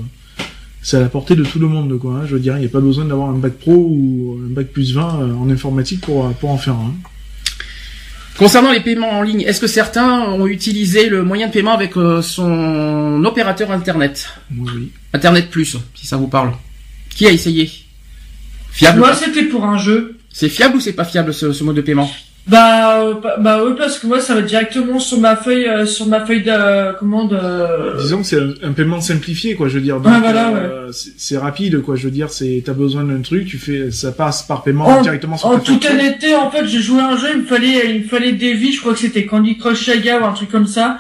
c'est 0.83 0.97
à 0.97 1.01
la 1.01 1.09
portée 1.09 1.35
de 1.37 1.45
tout 1.45 1.59
le 1.59 1.69
monde, 1.69 1.99
quoi. 1.99 2.15
hein. 2.15 2.27
Je 2.27 2.35
veux 2.35 2.41
dire, 2.41 2.57
il 2.57 2.61
n'y 2.61 2.67
a 2.67 2.71
pas 2.71 2.81
besoin 2.81 3.05
d'avoir 3.05 3.31
un 3.31 3.39
bac 3.39 3.53
pro 3.55 3.73
ou 3.73 4.41
un 4.45 4.53
bac 4.53 4.69
plus 4.69 4.95
20 4.95 5.01
euh, 5.23 5.35
en 5.35 5.51
informatique 5.51 6.01
pour, 6.01 6.27
euh, 6.27 6.31
pour 6.31 6.51
en 6.51 6.59
faire 6.59 6.75
un. 6.75 6.95
Concernant 8.39 8.73
les 8.73 8.81
paiements 8.81 9.11
en 9.11 9.23
ligne, 9.23 9.43
est-ce 9.43 9.61
que 9.61 9.67
certains 9.67 10.21
ont 10.23 10.47
utilisé 10.47 11.09
le 11.09 11.23
moyen 11.23 11.49
de 11.49 11.53
paiement 11.53 11.75
avec 11.75 11.97
euh, 11.97 12.23
son 12.23 13.23
opérateur 13.25 13.71
internet, 13.71 14.29
Oui, 14.57 14.71
oui. 14.75 14.91
Internet 15.13 15.51
Plus, 15.51 15.77
si 15.95 16.07
ça 16.07 16.17
vous 16.17 16.29
parle 16.29 16.53
Qui 17.11 17.27
a 17.27 17.31
essayé? 17.31 17.71
Fiable 18.71 19.01
Moi, 19.01 19.15
c'était 19.15 19.45
pour 19.45 19.65
un 19.67 19.77
jeu. 19.77 20.17
C'est 20.31 20.49
fiable 20.49 20.77
ou 20.77 20.81
c'est 20.81 20.95
pas 20.95 21.05
fiable 21.05 21.35
ce, 21.35 21.53
ce 21.53 21.63
mode 21.63 21.77
de 21.77 21.83
paiement? 21.83 22.11
Bah, 22.49 23.01
euh, 23.03 23.15
bah, 23.23 23.37
bah 23.39 23.63
oui, 23.65 23.75
parce 23.79 24.01
que 24.01 24.07
moi, 24.09 24.21
ça 24.21 24.35
va 24.35 24.43
directement 24.43 24.99
sur 24.99 25.19
ma 25.21 25.37
feuille, 25.37 25.69
euh, 25.69 25.87
sur 25.87 26.07
ma 26.07 26.27
feuille 26.27 26.43
de, 26.43 26.93
comment 26.99 27.25
de... 27.25 27.39
Disons 28.03 28.19
que 28.19 28.27
c'est 28.27 28.41
un, 28.65 28.73
paiement 28.73 29.01
simplifié, 29.01 29.55
quoi. 29.55 29.69
Je 29.69 29.75
veux 29.75 29.81
dire, 29.81 29.97
Ouais, 29.99 30.19
voilà, 30.21 30.49
euh, 30.49 30.91
c'est 30.93 31.13
c'est 31.17 31.39
rapide, 31.39 31.81
quoi. 31.83 31.95
Je 31.95 32.05
veux 32.05 32.11
dire, 32.11 32.31
c'est 32.31 32.61
t'as 32.67 32.73
besoin 32.73 33.05
d'un 33.05 33.21
truc, 33.21 33.47
tu 33.47 33.59
fais, 33.59 33.93
ça 33.93 34.11
passe 34.11 34.43
par 34.43 34.65
paiement 34.65 34.87
En- 34.87 35.03
directement 35.03 35.37
sur 35.37 35.49
En 35.49 35.61
toute 35.61 35.85
honnêteté, 35.87 36.35
en 36.35 36.51
fait, 36.51 36.67
j'ai 36.67 36.81
joué 36.83 37.01
à 37.01 37.11
un 37.11 37.17
jeu, 37.17 37.29
il 37.33 37.43
me 37.43 37.47
fallait, 37.47 37.95
il 37.95 38.03
me 38.03 38.09
fallait 38.09 38.33
des 38.33 38.55
vies, 38.55 38.73
je 38.73 38.81
crois 38.81 38.95
que 38.95 38.99
c'était 38.99 39.25
Candy 39.25 39.57
Crush 39.57 39.87
Saga 39.87 40.19
ou 40.21 40.25
un 40.25 40.33
truc 40.33 40.51
comme 40.51 40.67
ça. 40.67 40.99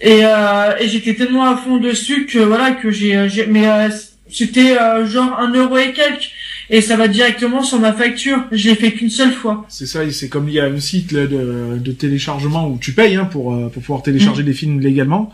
Et, 0.00 0.20
euh, 0.24 0.76
et 0.78 0.88
j'étais 0.88 1.14
tellement 1.14 1.44
à 1.44 1.56
fond 1.56 1.78
dessus 1.78 2.26
que 2.26 2.38
voilà, 2.38 2.70
que 2.70 2.90
j'ai, 2.92 3.28
j'ai- 3.28 3.46
mais 3.46 3.66
euh, 3.68 3.88
c'était 4.30 4.76
euh, 4.80 5.06
genre 5.06 5.38
un 5.40 5.52
euro 5.52 5.76
et 5.76 5.92
quelques. 5.92 6.30
Et 6.70 6.80
ça 6.80 6.96
va 6.96 7.08
directement 7.08 7.62
sur 7.62 7.78
ma 7.78 7.92
facture. 7.92 8.38
Je 8.52 8.68
l'ai 8.70 8.74
fait 8.74 8.92
qu'une 8.92 9.10
seule 9.10 9.32
fois. 9.32 9.66
C'est 9.68 9.86
ça, 9.86 10.02
et 10.04 10.10
c'est 10.12 10.28
comme 10.28 10.48
il 10.48 10.54
y 10.54 10.60
a 10.60 10.64
un 10.64 10.80
site 10.80 11.12
là, 11.12 11.26
de, 11.26 11.76
de 11.78 11.92
téléchargement 11.92 12.68
où 12.68 12.78
tu 12.78 12.92
payes 12.92 13.16
hein, 13.16 13.26
pour, 13.26 13.52
euh, 13.54 13.68
pour 13.68 13.82
pouvoir 13.82 14.02
télécharger 14.02 14.42
Mm. 14.42 14.46
des 14.46 14.52
films 14.54 14.80
légalement. 14.80 15.32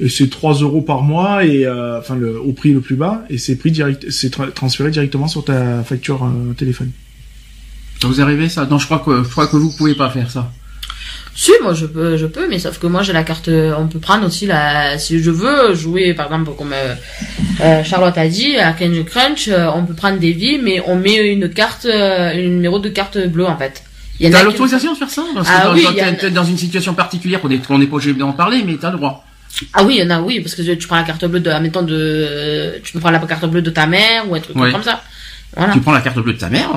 Et 0.00 0.08
c'est 0.08 0.28
3 0.30 0.54
euros 0.60 0.80
par 0.82 1.02
mois 1.02 1.44
et 1.44 1.66
euh, 1.66 1.98
enfin 1.98 2.14
le 2.14 2.38
au 2.40 2.52
prix 2.52 2.72
le 2.72 2.80
plus 2.80 2.94
bas 2.94 3.24
et 3.30 3.36
c'est 3.38 3.56
pris 3.56 3.72
direct, 3.72 4.10
c'est 4.10 4.32
tra- 4.32 4.52
transféré 4.52 4.90
directement 4.92 5.26
sur 5.26 5.44
ta 5.44 5.82
facture 5.82 6.22
euh, 6.24 6.52
téléphone. 6.52 6.92
Vous 8.02 8.20
arrivé 8.20 8.48
ça? 8.48 8.64
Non, 8.66 8.78
je 8.78 8.84
crois 8.84 9.00
que 9.00 9.24
je 9.24 9.28
crois 9.28 9.48
que 9.48 9.56
vous 9.56 9.72
pouvez 9.76 9.96
pas 9.96 10.08
faire 10.10 10.30
ça. 10.30 10.52
Si, 11.40 11.52
moi 11.62 11.72
je 11.72 11.86
peux, 11.86 12.16
je 12.16 12.26
peux, 12.26 12.48
mais 12.48 12.58
sauf 12.58 12.78
que 12.80 12.88
moi 12.88 13.02
j'ai 13.04 13.12
la 13.12 13.22
carte. 13.22 13.48
On 13.82 13.86
peut 13.86 14.00
prendre 14.00 14.26
aussi 14.26 14.44
la. 14.46 14.98
Si 14.98 15.22
je 15.22 15.30
veux 15.30 15.72
jouer, 15.72 16.12
par 16.12 16.26
exemple, 16.26 16.50
comme 16.58 16.72
euh, 16.72 16.94
euh, 17.60 17.84
Charlotte 17.84 18.18
a 18.18 18.26
dit, 18.26 18.56
à 18.56 18.72
Candy 18.72 19.04
Crunch, 19.04 19.46
euh, 19.46 19.68
on 19.72 19.84
peut 19.84 19.94
prendre 19.94 20.18
des 20.18 20.32
vies, 20.32 20.58
mais 20.60 20.82
on 20.86 20.96
met 20.96 21.32
une 21.32 21.48
carte, 21.48 21.84
euh, 21.86 22.32
un 22.32 22.48
numéro 22.56 22.80
de 22.80 22.88
carte 22.88 23.18
bleue 23.28 23.46
en 23.46 23.56
fait. 23.56 23.84
T'as 24.32 24.38
qui- 24.40 24.44
l'autorisation 24.46 24.92
de 24.94 24.98
faire 24.98 25.10
ça 25.10 25.22
Parce 25.32 25.48
que 25.48 25.54
Ah 25.56 25.64
dans, 25.66 25.74
oui, 25.74 25.84
dans- 26.34 26.42
a- 26.42 26.48
une 26.50 26.58
situation 26.58 26.92
particulière 26.94 27.40
qu'on 27.40 27.50
est, 27.50 27.64
qu'on 27.64 27.78
n'est 27.78 27.86
pas 27.86 27.96
obligé 27.96 28.14
d'en 28.14 28.32
parler, 28.32 28.64
mais 28.66 28.74
t'as 28.74 28.90
le 28.90 28.96
droit. 28.96 29.24
Ah 29.74 29.84
oui, 29.84 29.98
il 29.98 30.04
y 30.04 30.06
en 30.06 30.10
a, 30.10 30.20
oui, 30.20 30.40
parce 30.40 30.56
que 30.56 30.62
tu 30.62 30.86
prends 30.88 30.96
la 30.96 31.04
carte 31.04 31.24
bleue 31.24 31.38
de, 31.38 31.50
admettons 31.50 31.82
de, 31.82 32.80
tu 32.82 32.92
peux 32.92 32.98
prendre 32.98 33.16
la 33.20 33.24
carte 33.26 33.44
bleue 33.46 33.62
de 33.62 33.70
ta 33.70 33.86
mère 33.86 34.28
ou 34.28 34.34
un 34.34 34.40
truc 34.40 34.56
comme 34.72 34.82
ça. 34.82 35.02
Voilà. 35.56 35.72
Tu 35.72 35.80
prends 35.80 35.92
la 35.92 36.00
carte 36.00 36.18
bleue 36.18 36.34
de 36.34 36.38
ta 36.38 36.48
mère. 36.48 36.68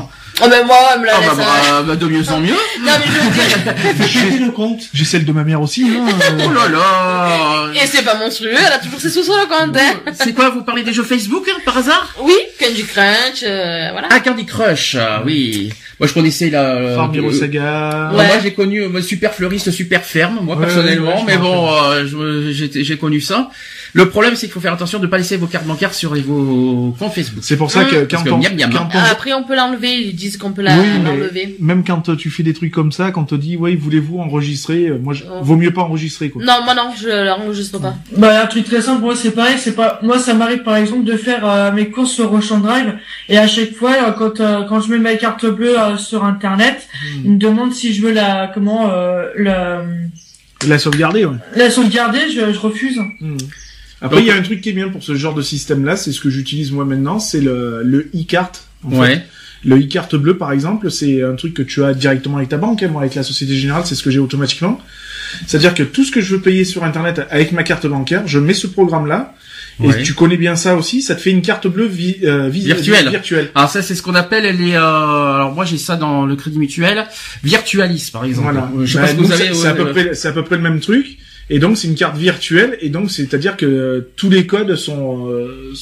Oh 0.43 0.47
ben 0.49 0.65
moi, 0.65 0.75
elle 0.95 1.01
me 1.01 1.05
la 1.05 1.13
Ah 1.17 1.19
laisse. 1.19 1.29
bah, 1.35 1.43
bah, 1.69 1.83
bah, 1.87 1.95
de 1.97 2.05
mieux 2.07 2.27
en 2.31 2.39
mieux. 2.39 2.55
Non 2.83 2.91
mais 2.97 3.05
je 3.05 3.11
veux 3.11 3.93
dire, 3.93 4.07
J'ai 4.31 4.39
le 4.39 4.51
compte. 4.51 4.79
J'ai 4.93 5.05
celle 5.05 5.25
de 5.25 5.31
ma 5.31 5.43
mère 5.43 5.61
aussi. 5.61 5.85
Hein. 5.85 6.07
Oh 6.47 6.51
là 6.51 6.67
là. 6.69 7.73
et 7.75 7.85
c'est 7.85 8.01
pas 8.03 8.15
monstrueux, 8.15 8.49
elle 8.57 8.73
a 8.73 8.79
toujours 8.79 8.99
ses 8.99 9.09
sous 9.09 9.23
sur 9.23 9.33
le 9.35 9.45
compte, 9.45 9.77
hein. 9.77 10.13
C'est 10.15 10.33
quoi 10.33 10.49
Vous 10.49 10.63
parlez 10.63 10.83
des 10.83 10.93
jeux 10.93 11.03
Facebook 11.03 11.43
hein, 11.53 11.59
par 11.65 11.77
hasard? 11.77 12.15
Oui, 12.21 12.33
Candy 12.59 12.83
Crunch, 12.85 13.43
euh, 13.43 13.89
voilà. 13.91 14.07
Ah 14.09 14.19
Candy 14.19 14.45
Crush, 14.45 14.95
ah, 14.99 15.21
oui. 15.25 15.71
Moi 15.99 16.07
je 16.07 16.13
connaissais 16.15 16.49
la. 16.49 16.61
euh, 16.71 16.95
Farm 16.95 17.13
Hero 17.13 17.29
euh, 17.29 17.33
Saga. 17.33 18.09
Ouais. 18.13 18.25
Moi 18.27 18.35
j'ai 18.41 18.53
connu 18.53 18.81
euh, 18.81 19.01
Super 19.03 19.33
Fleuriste, 19.35 19.69
Super 19.69 20.03
Ferme, 20.03 20.39
moi 20.41 20.55
Ouais, 20.55 20.65
personnellement, 20.65 21.09
ouais, 21.09 21.15
ouais, 21.15 21.21
je 21.21 21.25
mais 21.27 21.37
bon, 21.37 21.69
euh, 21.71 22.51
j'ai 22.51 22.97
connu 22.97 23.21
ça. 23.21 23.49
Le 23.93 24.09
problème 24.09 24.35
c'est 24.35 24.45
qu'il 24.47 24.53
faut 24.53 24.59
faire 24.59 24.73
attention 24.73 24.99
de 24.99 25.07
pas 25.07 25.17
laisser 25.17 25.37
vos 25.37 25.47
cartes 25.47 25.65
bancaires 25.65 25.93
sur 25.93 26.15
vos 26.15 26.95
comptes 26.97 27.13
Facebook. 27.13 27.43
C'est 27.43 27.57
pour 27.57 27.69
ça 27.71 27.83
que 27.85 27.95
Hum. 27.95 28.01
quand 28.01 28.17
Parce 28.17 28.23
que 28.23 28.29
on, 28.29 28.37
miam, 28.37 28.55
miam, 28.55 28.71
quand 28.73 28.87
on- 28.93 29.11
Après 29.11 29.33
on 29.33 29.43
peut 29.43 29.55
l'enlever, 29.55 29.93
ils 29.95 30.15
disent 30.15 30.37
qu'on 30.37 30.51
peut 30.51 30.61
la- 30.61 30.77
Oui, 30.77 30.85
l'enlever. 31.03 31.55
même 31.59 31.83
quand 31.85 32.15
tu 32.15 32.29
fais 32.29 32.43
des 32.43 32.53
trucs 32.53 32.71
comme 32.71 32.91
ça, 32.91 33.11
quand 33.11 33.21
on 33.21 33.25
te 33.25 33.35
dit, 33.35 33.57
ouais, 33.57 33.75
voulez-vous 33.75 34.19
enregistrer, 34.19 34.87
euh, 34.87 34.97
moi, 34.97 35.13
je... 35.13 35.23
Oh. 35.29 35.39
vaut 35.41 35.55
mieux 35.57 35.71
pas 35.73 35.81
enregistrer, 35.81 36.29
quoi. 36.29 36.41
Non, 36.43 36.63
moi 36.63 36.73
non, 36.73 36.91
je 36.99 37.09
l'enregistre 37.27 37.79
pas. 37.79 37.95
Bah 38.17 38.43
un 38.43 38.47
truc 38.47 38.65
très 38.65 38.81
simple, 38.81 39.01
moi 39.01 39.15
c'est 39.15 39.31
pareil, 39.31 39.55
c'est 39.57 39.75
pas 39.75 39.99
moi 40.03 40.19
ça 40.19 40.33
m'arrive 40.33 40.63
par 40.63 40.75
exemple 40.77 41.03
de 41.03 41.17
faire 41.17 41.47
euh, 41.47 41.71
mes 41.71 41.89
courses 41.89 42.11
sur 42.11 42.31
Ocean 42.33 42.59
Drive 42.59 42.93
et 43.29 43.37
à 43.37 43.47
chaque 43.47 43.73
fois 43.73 43.91
euh, 43.91 44.11
quand 44.11 44.39
euh, 44.39 44.63
quand 44.67 44.79
je 44.81 44.89
mets 44.91 44.99
ma 44.99 45.15
carte 45.15 45.45
bleue 45.45 45.77
euh, 45.79 45.97
sur 45.97 46.23
internet, 46.23 46.87
Hmm. 46.91 47.21
il 47.25 47.31
me 47.31 47.37
demande 47.37 47.73
si 47.73 47.93
je 47.93 48.01
veux 48.01 48.11
la 48.13 48.49
comment 48.53 48.89
euh, 48.91 49.27
la 49.37 49.81
La 50.67 50.77
sauvegarder, 50.77 51.25
ouais. 51.25 51.35
la 51.55 51.69
sauvegarder, 51.71 52.19
je, 52.33 52.53
je 52.53 52.59
refuse. 52.59 52.97
Hmm. 53.19 53.37
Après, 54.01 54.21
il 54.21 54.25
y 54.27 54.31
a 54.31 54.35
un 54.35 54.41
truc 54.41 54.61
qui 54.61 54.69
est 54.69 54.73
bien 54.73 54.89
pour 54.89 55.03
ce 55.03 55.15
genre 55.15 55.33
de 55.35 55.41
système-là, 55.41 55.95
c'est 55.95 56.11
ce 56.11 56.19
que 56.21 56.29
j'utilise 56.29 56.71
moi 56.71 56.85
maintenant, 56.85 57.19
c'est 57.19 57.41
le, 57.41 57.81
le 57.83 58.09
e-cart. 58.15 58.51
en 58.83 58.89
fait. 58.91 58.97
Ouais. 58.97 59.25
Le 59.63 59.77
e-carte 59.77 60.15
bleu, 60.15 60.37
par 60.37 60.51
exemple, 60.51 60.89
c'est 60.89 61.21
un 61.21 61.35
truc 61.35 61.53
que 61.53 61.61
tu 61.61 61.83
as 61.83 61.93
directement 61.93 62.37
avec 62.37 62.49
ta 62.49 62.57
banque. 62.57 62.81
hein. 62.81 62.87
Moi, 62.87 63.01
avec 63.03 63.13
la 63.13 63.21
Société 63.21 63.53
Générale, 63.55 63.83
c'est 63.85 63.93
ce 63.93 64.01
que 64.01 64.09
j'ai 64.09 64.17
automatiquement. 64.17 64.81
C'est-à-dire 65.45 65.75
que 65.75 65.83
tout 65.83 66.03
ce 66.03 66.11
que 66.11 66.19
je 66.19 66.33
veux 66.35 66.41
payer 66.41 66.65
sur 66.65 66.83
Internet 66.83 67.21
avec 67.29 67.51
ma 67.51 67.61
carte 67.61 67.85
bancaire, 67.85 68.23
je 68.27 68.39
mets 68.39 68.55
ce 68.55 68.65
programme-là. 68.65 69.35
Et 69.83 69.87
Ouais. 69.87 70.01
tu 70.03 70.13
connais 70.15 70.35
bien 70.37 70.55
ça 70.55 70.75
aussi, 70.75 71.01
ça 71.03 71.13
te 71.15 71.21
fait 71.21 71.29
une 71.31 71.41
carte 71.43 71.65
bleue 71.67 71.87
vi- 71.87 72.17
euh, 72.25 72.49
vi- 72.49 72.65
Virtuelle. 72.65 73.07
virtuelle. 73.09 73.49
Alors 73.55 73.69
ça 73.69 73.81
c'est 73.81 73.95
ce 73.95 74.01
qu'on 74.01 74.15
appelle 74.15 74.55
les. 74.57 74.73
Euh, 74.73 74.79
alors 75.35 75.53
moi 75.53 75.63
j'ai 75.65 75.77
ça 75.77 75.95
dans 75.95 76.25
le 76.25 76.35
Crédit 76.35 76.59
Mutuel, 76.59 77.05
Virtualis 77.43 78.09
par 78.11 78.25
exemple. 78.25 78.51
Voilà. 78.51 78.69
Euh, 78.77 78.85
Je 78.85 78.93
sais 78.93 78.99
Bah, 78.99 79.01
pas 79.05 79.07
ce 79.07 79.13
que 79.15 79.21
nous, 79.21 79.27
vous 79.27 79.33
c'est- 79.33 79.43
avez. 79.47 79.53
C'est 79.55 79.67
à 79.67 79.71
ouais, 79.73 79.77
peu 79.77 79.91
près, 79.91 80.13
c'est 80.13 80.27
à 80.27 80.31
peu 80.33 80.43
près 80.43 80.57
le 80.57 80.61
même 80.63 80.79
truc. 80.81 81.17
Et 81.53 81.59
donc 81.59 81.77
c'est 81.77 81.87
une 81.87 81.95
carte 81.95 82.17
virtuelle. 82.17 82.77
Et 82.81 82.89
donc 82.89 83.11
c'est-à-dire 83.11 83.55
que 83.57 83.65
euh, 83.67 84.11
tous 84.15 84.29
les 84.29 84.47
codes 84.47 84.75
sont, 84.75 85.27
euh, 85.29 85.73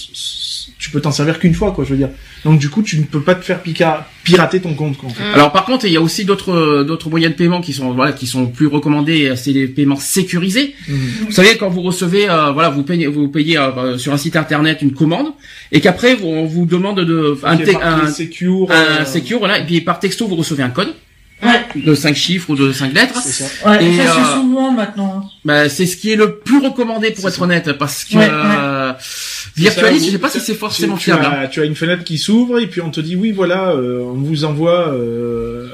tu 0.80 0.90
peux 0.90 1.00
t'en 1.00 1.12
servir 1.12 1.40
qu'une 1.40 1.54
fois, 1.54 1.72
quoi. 1.72 1.86
Je 1.86 1.92
veux 1.92 1.98
dire. 1.98 2.10
Donc 2.44 2.58
du 2.60 2.70
coup, 2.70 2.82
tu 2.82 2.98
ne 2.98 3.04
peux 3.04 3.22
pas 3.22 3.36
te 3.36 3.44
faire 3.46 3.62
pica- 3.62 4.06
pirater 4.24 4.62
ton 4.62 4.74
compte, 4.74 4.98
quoi. 4.98 5.10
en 5.10 5.14
fait. 5.14 5.24
Alors 5.34 5.52
par 5.52 5.66
contre, 5.66 5.86
il 5.86 5.92
y 5.92 5.98
a 5.98 6.02
aussi 6.02 6.26
d'autres 6.26 6.52
euh, 6.54 6.84
d'autres 6.84 7.10
moyens 7.10 7.34
de 7.34 7.38
paiement 7.38 7.62
qui 7.62 7.74
sont 7.74 7.92
voilà 7.94 8.14
qui 8.14 8.28
sont 8.28 8.48
plus 8.48 8.68
recommandés. 8.68 9.34
C'est 9.36 9.52
les 9.52 9.68
paiements 9.68 9.96
sécurisés. 9.98 10.74
Mhm. 10.88 10.98
Vous 11.28 11.32
savez 11.32 11.58
quand 11.58 11.70
vous 11.70 11.82
recevez 11.82 12.30
euh, 12.30 12.52
voilà 12.52 12.70
vous 12.70 12.84
payez 12.84 13.08
vous 13.08 13.28
payez 13.28 13.58
euh, 13.58 13.98
sur 13.98 14.12
un 14.14 14.18
site 14.18 14.36
internet 14.38 14.82
une 14.82 14.94
commande 14.94 15.28
et 15.72 15.82
qu'après 15.82 16.18
on 16.24 16.46
vous 16.46 16.66
demande 16.66 17.02
de 17.02 17.38
un, 17.44 17.58
un, 17.82 18.12
secure. 18.12 18.72
un 18.72 19.06
secure 19.06 19.40
voilà 19.40 19.60
et 19.60 19.66
puis 19.66 19.82
par 19.82 20.00
texto 20.00 20.28
vous 20.28 20.36
recevez 20.36 20.64
un 20.64 20.70
code 20.70 20.94
Ouais, 21.42 21.82
de 21.82 21.96
5 21.96 22.16
chiffres 22.16 22.50
ou 22.50 22.56
de 22.56 22.72
5 22.74 22.94
lettres. 22.94 23.22
C'est 23.24 23.44
ça. 23.44 23.70
ouais, 23.70 23.86
Et, 23.86 23.96
ça 23.98 24.02
euh, 24.04 24.08
c'est 24.14 24.42
souvent 24.42 24.72
maintenant. 24.72 25.22
hein. 25.24 25.30
Bah, 25.46 25.70
c'est 25.70 25.86
ce 25.86 25.96
qui 25.96 26.12
est 26.12 26.16
le 26.18 26.36
plus 26.40 26.58
recommandé 26.60 27.12
pour 27.12 27.28
être 27.30 27.42
honnête 27.42 27.72
parce 27.78 28.04
que 28.04 28.18
Ouais, 28.18 28.28
euh, 28.30 28.92
C'est 29.00 29.62
Virtualis, 29.62 30.00
ça, 30.02 30.06
je 30.08 30.12
sais 30.12 30.18
pas 30.18 30.30
si 30.30 30.40
c'est 30.42 30.54
forcément 30.56 30.98
tu, 30.98 31.06
fiable. 31.06 31.22
Tu 31.22 31.28
hein. 31.28 31.40
as, 31.44 31.48
tu 31.48 31.62
as 31.62 31.66
une 31.66 31.76
fenêtre 31.76 32.04
qui 32.04 32.18
s'ouvre 32.18 32.60
et 32.60 32.68
puis 32.68 32.82
on 32.82 32.90
te 32.92 33.00
dit 33.00 33.16
oui 33.16 33.32
voilà, 33.32 33.70
euh, 33.70 34.02
on 34.04 34.16
vous 34.16 34.44
envoie, 34.44 34.90
euh, 34.94 35.68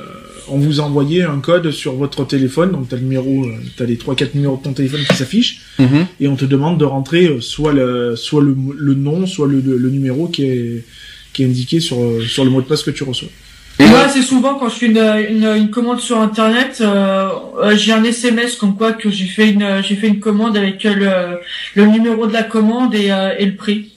on 0.49 0.59
vous 0.59 0.79
a 0.79 0.83
envoyé 0.83 1.23
un 1.23 1.39
code 1.39 1.71
sur 1.71 1.93
votre 1.95 2.25
téléphone, 2.25 2.71
donc 2.71 2.89
t'as 2.89 2.97
le 2.97 3.01
numéro, 3.01 3.45
euh, 3.45 3.55
t'as 3.75 3.85
les 3.85 3.97
trois 3.97 4.15
quatre 4.15 4.35
numéros 4.35 4.57
de 4.57 4.61
ton 4.63 4.73
téléphone 4.73 5.01
qui 5.09 5.15
s'affichent 5.15 5.61
Mhm. 5.79 6.05
et 6.19 6.27
on 6.27 6.35
te 6.35 6.45
demande 6.45 6.79
de 6.79 6.85
rentrer 6.85 7.25
euh, 7.25 7.41
soit 7.41 7.73
le 7.73 8.15
soit 8.15 8.43
le, 8.43 8.55
le 8.77 8.93
nom, 8.93 9.25
soit 9.25 9.47
le, 9.47 9.59
le, 9.61 9.77
le 9.77 9.89
numéro 9.89 10.27
qui 10.27 10.43
est 10.43 10.85
qui 11.33 11.41
est 11.41 11.47
indiqué 11.47 11.79
sur 11.79 11.97
euh, 11.99 12.21
sur 12.21 12.45
le 12.45 12.51
mot 12.51 12.61
de 12.61 12.67
passe 12.67 12.83
que 12.83 12.91
tu 12.91 13.03
reçois. 13.03 13.29
Et, 13.77 13.85
Moi, 13.87 14.07
c'est 14.07 14.21
souvent 14.21 14.55
quand 14.55 14.69
je 14.69 14.75
fais 14.75 14.85
une, 14.85 14.97
une, 14.97 15.43
une 15.57 15.69
commande 15.69 15.99
sur 15.99 16.19
internet, 16.21 16.77
euh, 16.79 17.27
euh, 17.61 17.75
j'ai 17.75 17.91
un 17.91 18.03
SMS 18.05 18.55
comme 18.55 18.77
quoi 18.77 18.93
que 18.93 19.09
j'ai 19.09 19.25
fait 19.25 19.49
une 19.49 19.81
j'ai 19.83 19.95
fait 19.95 20.07
une 20.07 20.21
commande 20.21 20.55
avec 20.55 20.85
euh, 20.85 20.93
le, 21.75 21.81
le 21.83 21.87
numéro 21.89 22.25
de 22.25 22.31
la 22.33 22.43
commande 22.43 22.95
et, 22.95 23.11
euh, 23.11 23.33
et 23.37 23.45
le 23.45 23.55
prix. 23.55 23.91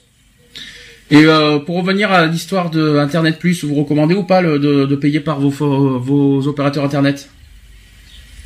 Et 1.11 1.23
euh, 1.25 1.59
pour 1.59 1.77
revenir 1.77 2.11
à 2.11 2.25
l'histoire 2.25 2.69
de 2.69 2.97
Internet 2.97 3.39
Plus, 3.39 3.63
vous 3.63 3.73
recommandez 3.75 4.15
ou 4.15 4.23
pas 4.23 4.41
le- 4.41 4.59
de, 4.59 4.85
de 4.85 4.95
payer 4.95 5.21
par 5.21 5.39
vos, 5.39 5.49
vos 5.49 6.47
opérateurs 6.47 6.83
Internet? 6.83 7.29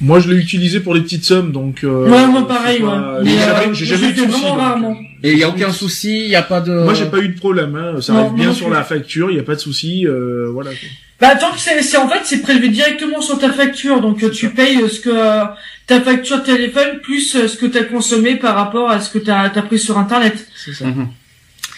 Moi 0.04 0.20
je 0.20 0.30
l'ai 0.30 0.36
utilisé 0.36 0.80
pour 0.82 0.94
les 0.94 1.02
petites 1.02 1.24
sommes 1.24 1.52
donc. 1.52 1.84
Euh, 1.84 2.10
Ouais, 2.10 2.28
moi, 2.28 2.46
pareil, 2.48 2.82
pas- 2.82 3.20
ouais. 3.20 3.26
J'ai 3.26 3.38
jamais, 3.40 3.68
euh, 3.68 3.74
j'ai 3.74 3.86
je 3.86 3.96
jamais 3.96 4.10
eu 4.10 4.14
de 4.14 4.18
soucis, 4.20 4.30
vraiment 4.42 4.50
donc, 4.50 4.60
rarement. 4.60 4.98
Et 5.24 5.32
il 5.32 5.38
y 5.38 5.44
a 5.44 5.50
aucun 5.50 5.72
souci, 5.72 6.26
il 6.26 6.30
y 6.30 6.36
a 6.36 6.42
pas 6.44 6.60
de. 6.62 6.74
Moi 6.74 6.94
j'ai 6.94 7.06
pas 7.06 7.20
eu 7.20 7.30
de 7.30 7.40
problème, 7.40 7.76
hein. 7.76 8.02
ça 8.02 8.12
Non, 8.14 8.20
arrive 8.20 8.34
bien 8.34 8.48
non 8.50 8.54
sur 8.54 8.66
plus. 8.68 8.76
la 8.76 8.84
facture, 8.84 9.32
il 9.32 9.38
y 9.38 9.40
a 9.40 9.44
pas 9.44 9.56
de 9.56 9.60
souci, 9.62 10.06
euh, 10.06 10.50
voilà. 10.52 10.72
quoi. 10.72 10.90
Bah 11.22 11.36
tant 11.36 11.52
que 11.52 11.60
c'est 11.60 11.82
c'est- 11.82 11.96
en 11.98 12.10
fait 12.10 12.20
c'est 12.26 12.42
prélevé 12.42 12.68
directement 12.68 13.22
sur 13.22 13.40
ta 13.40 13.50
facture 13.54 14.02
donc 14.02 14.22
euh, 14.24 14.30
tu 14.30 14.50
payes 14.50 14.82
euh, 14.82 14.90
ce 14.90 15.00
que 15.00 15.10
euh, 15.10 15.46
ta 15.88 16.02
facture 16.02 16.44
téléphone 16.44 17.00
plus 17.02 17.48
ce 17.48 17.56
que 17.56 17.66
tu 17.66 17.78
as 17.78 17.84
consommé 17.86 18.36
par 18.36 18.56
rapport 18.56 18.90
à 18.90 19.00
ce 19.00 19.10
que 19.10 19.20
tu 19.20 19.32
as, 19.32 19.50
pris 19.50 19.80
sur 19.80 19.98
internet. 19.98 20.36
C'est 20.56 20.74
ça. 20.74 20.86
Mhm. 20.86 21.08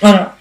Voilà. 0.01 0.38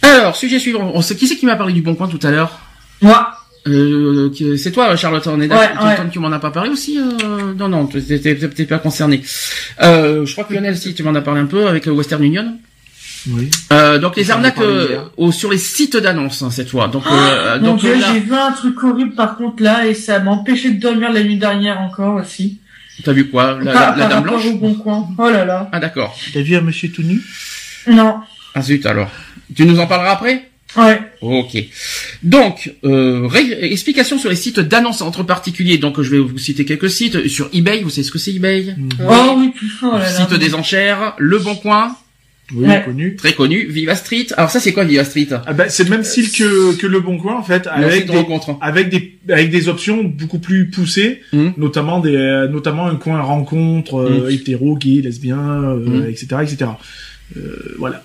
Alors, 0.00 0.36
sujet 0.36 0.58
suivant. 0.58 0.92
On 0.94 1.02
sait 1.02 1.16
qui 1.16 1.26
c'est 1.26 1.36
qui 1.36 1.46
m'a 1.46 1.56
parlé 1.56 1.72
du 1.74 1.82
bon 1.82 1.94
coin 1.94 2.08
tout 2.08 2.20
à 2.22 2.30
l'heure? 2.30 2.58
Moi. 3.02 3.30
Euh, 3.66 4.30
C'est 4.56 4.72
toi, 4.72 4.94
Charlotte. 4.96 5.26
On 5.26 5.40
est 5.40 5.48
d'accord. 5.48 5.84
Ouais, 5.86 5.96
tu 6.10 6.18
m'en 6.18 6.32
as 6.32 6.38
pas 6.38 6.50
parlé 6.50 6.70
aussi 6.70 6.98
euh, 6.98 7.54
Non, 7.58 7.68
non, 7.68 7.86
t'es- 7.86 8.64
pas 8.66 8.78
concerné. 8.78 9.22
Euh, 9.82 10.24
je 10.26 10.32
crois 10.32 10.44
que 10.44 10.54
Lionel, 10.54 10.76
si 10.76 10.94
tu 10.94 11.02
m'en 11.02 11.14
as 11.14 11.20
parlé 11.22 11.40
un 11.40 11.46
peu 11.46 11.66
avec 11.66 11.86
le 11.86 11.92
Western 11.92 12.22
Union. 12.22 12.56
Oui. 13.30 13.50
Euh, 13.72 13.98
donc 13.98 14.16
les 14.16 14.30
arnaques 14.30 14.58
euh, 14.60 14.98
au- 15.16 15.32
sur 15.32 15.50
les 15.50 15.56
sites 15.56 15.96
d'annonces 15.96 16.42
hein, 16.42 16.50
cette 16.50 16.68
fois. 16.68 16.88
Donc, 16.88 17.04
euh, 17.10 17.58
Mon 17.58 17.68
donc 17.68 17.82
là, 17.82 17.90
j'ai 18.12 18.20
vu 18.20 18.34
un 18.34 18.52
truc 18.52 18.82
horrible 18.84 19.14
par 19.14 19.36
contre 19.38 19.62
là 19.62 19.86
et 19.86 19.94
ça 19.94 20.18
m'a 20.20 20.32
empêché 20.32 20.70
de 20.72 20.78
dormir 20.78 21.10
la 21.10 21.22
nuit 21.22 21.38
dernière 21.38 21.80
encore 21.80 22.16
aussi. 22.16 22.60
t'as 23.02 23.12
vu 23.12 23.30
quoi 23.30 23.58
La, 23.62 23.72
par, 23.72 23.82
la- 23.92 23.96
la 23.96 23.96
par 23.96 24.08
dame 24.10 24.22
blanche 24.24 24.44
au 24.46 24.56
bon 24.58 24.74
coin. 24.74 25.08
Oh 25.16 25.30
là 25.30 25.46
là. 25.46 25.70
Ah 25.72 25.80
d'accord. 25.80 26.14
T'as 26.34 26.42
vu 26.42 26.54
un 26.54 26.60
monsieur 26.60 26.90
tout 26.90 27.02
nu? 27.02 27.22
Non. 27.86 28.16
Ah 28.54 28.60
zut 28.60 28.84
alors. 28.84 29.10
Tu 29.56 29.64
nous 29.64 29.80
en 29.80 29.86
parleras 29.86 30.12
après? 30.12 30.50
Ouais. 30.76 31.00
Ok. 31.20 31.56
Donc, 32.22 32.72
euh, 32.84 33.26
ré- 33.26 33.58
explication 33.72 34.18
sur 34.18 34.30
les 34.30 34.36
sites 34.36 34.60
d'annonces 34.60 35.02
entre 35.02 35.22
particuliers. 35.22 35.78
Donc, 35.78 36.00
je 36.02 36.10
vais 36.10 36.18
vous 36.18 36.38
citer 36.38 36.64
quelques 36.64 36.90
sites. 36.90 37.28
Sur 37.28 37.48
eBay, 37.52 37.82
vous 37.82 37.90
savez 37.90 38.02
ce 38.02 38.10
que 38.10 38.18
c'est 38.18 38.32
eBay 38.34 38.74
Oh 39.08 39.34
oui, 39.38 39.50
plus 39.54 39.70
oh 39.82 39.92
là. 39.96 40.04
Site 40.06 40.34
des 40.34 40.54
enchères, 40.54 41.14
Le 41.18 41.38
Bon 41.38 41.54
Coin, 41.54 41.96
Oui, 42.54 42.66
Ouais. 42.68 42.82
connu. 42.84 43.16
très 43.16 43.32
connu, 43.32 43.66
Viva 43.70 43.94
Street. 43.94 44.26
Alors 44.36 44.50
ça, 44.50 44.60
c'est 44.60 44.72
quoi 44.74 44.84
Viva 44.84 45.04
Street? 45.04 45.28
Ah 45.46 45.52
bah, 45.54 45.68
c'est 45.70 45.84
le 45.84 45.90
même 45.90 46.04
style 46.04 46.30
que, 46.30 46.74
que 46.76 46.86
le 46.86 47.00
Bon 47.00 47.16
Coin, 47.18 47.36
en 47.38 47.42
fait, 47.42 47.64
Le 47.66 47.70
avec 47.84 48.06
de 48.06 48.12
des, 48.12 48.26
avec 48.60 48.88
des, 48.90 49.16
avec 49.30 49.50
des 49.50 49.68
options 49.68 50.04
beaucoup 50.04 50.38
plus 50.40 50.68
poussées, 50.68 51.22
Mhm. 51.32 51.54
notamment 51.56 52.00
des, 52.00 52.14
euh, 52.14 52.46
notamment 52.48 52.86
un 52.86 52.96
coin 52.96 53.20
rencontre, 53.22 53.96
euh, 53.98 54.24
Mhm. 54.26 54.30
hétéro, 54.30 54.76
gay, 54.76 55.00
lesbien, 55.02 55.38
euh, 55.38 55.76
Mhm. 56.02 56.08
etc., 56.10 56.26
etc. 56.42 56.70
Euh, 57.36 57.74
voilà. 57.78 58.04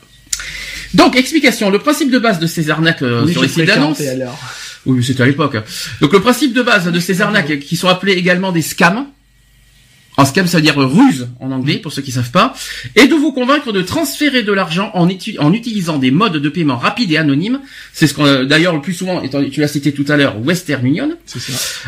Donc, 0.94 1.16
explication. 1.16 1.70
Le 1.70 1.80
principe 1.80 2.12
de 2.12 2.20
base 2.20 2.40
de 2.40 2.48
ces 2.48 2.70
arnaques 2.70 3.02
euh, 3.02 3.24
Oui, 3.26 3.34
sur 3.34 3.42
les 3.42 3.48
sites 3.48 3.66
d'annonces. 3.66 4.02
Oui, 4.86 5.04
c'était 5.04 5.24
à 5.24 5.26
l'époque. 5.26 5.58
Donc, 6.02 6.14
le 6.14 6.20
principe 6.22 6.54
de 6.54 6.62
base 6.62 6.92
de 6.92 7.00
ces 7.00 7.22
arnaques, 7.22 7.60
qui 7.60 7.76
sont 7.76 7.88
appelées 7.88 8.14
également 8.14 8.52
des 8.52 8.62
scams. 8.62 9.06
En 10.20 10.26
scam, 10.26 10.48
ça 10.48 10.58
veut 10.58 10.64
dire 10.64 10.76
ruse 10.78 11.30
en 11.40 11.50
anglais, 11.54 11.78
pour 11.78 11.94
ceux 11.94 12.02
qui 12.02 12.12
savent 12.12 12.30
pas, 12.32 12.54
et 12.98 13.08
de 13.08 13.16
vous 13.16 13.32
convaincre 13.32 13.72
de 13.72 13.82
transférer 13.82 14.44
de 14.44 14.52
l'argent 14.52 14.92
en, 14.94 15.08
en 15.40 15.54
utilisant 15.54 15.98
des 15.98 16.12
modes 16.12 16.36
de 16.36 16.50
paiement 16.50 16.76
rapides 16.78 17.10
et 17.14 17.18
anonymes. 17.18 17.62
C'est 17.94 18.06
ce 18.06 18.14
qu'on, 18.14 18.26
euh, 18.26 18.44
d'ailleurs, 18.44 18.74
le 18.76 18.82
plus 18.82 18.94
souvent, 18.94 19.22
étant- 19.22 19.42
tu 19.50 19.62
l'as 19.62 19.70
cité 19.70 19.94
tout 19.94 20.04
à 20.10 20.18
l'heure, 20.18 20.36
Western 20.44 20.86
Union. 20.86 21.12
Ça. 21.26 21.40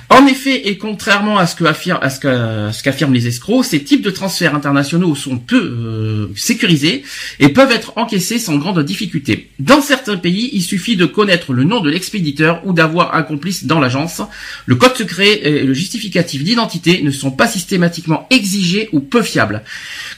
En 0.07 0.25
effet, 0.27 0.69
et 0.69 0.77
contrairement 0.77 1.38
à 1.39 1.45
ce 1.45 1.57
que 1.57 1.65
affirme, 1.65 1.99
à 2.01 2.09
ce 2.09 2.21
que- 2.21 2.27
à 2.69 2.71
ce 2.71 2.82
qu'affirment 2.84 3.13
les 3.13 3.27
escrocs, 3.27 3.65
ces 3.65 3.84
types 3.84 4.01
de 4.01 4.11
transferts 4.11 4.55
internationaux 4.55 5.13
sont 5.13 5.38
peu 5.38 5.57
euh, 5.61 6.27
sécurisés 6.38 7.03
et 7.41 7.49
peuvent 7.49 7.71
être 7.73 7.91
encaissés 7.97 8.39
sans 8.39 8.55
grande 8.55 8.82
difficulté. 8.86 9.49
Dans 9.59 9.82
certains 9.82 10.15
pays, 10.15 10.49
il 10.53 10.61
suffit 10.61 10.95
de 10.95 11.05
connaître 11.05 11.51
le 11.51 11.65
nom 11.65 11.82
de 11.82 11.89
l'expéditeur 11.89 12.61
ou 12.65 12.71
d'avoir 12.71 13.13
un 13.13 13.23
complice 13.23 13.65
dans 13.65 13.82
l'agence. 13.82 14.21
Le 14.67 14.75
code 14.75 14.95
secret 14.95 15.41
et 15.43 15.63
le 15.63 15.73
justificatif 15.73 16.45
d'identité 16.45 17.01
ne 17.01 17.11
sont 17.11 17.32
pas 17.32 17.47
systématiquement 17.47 18.20
exigés 18.30 18.89
ou 18.91 18.99
peu 18.99 19.22
fiables. 19.22 19.63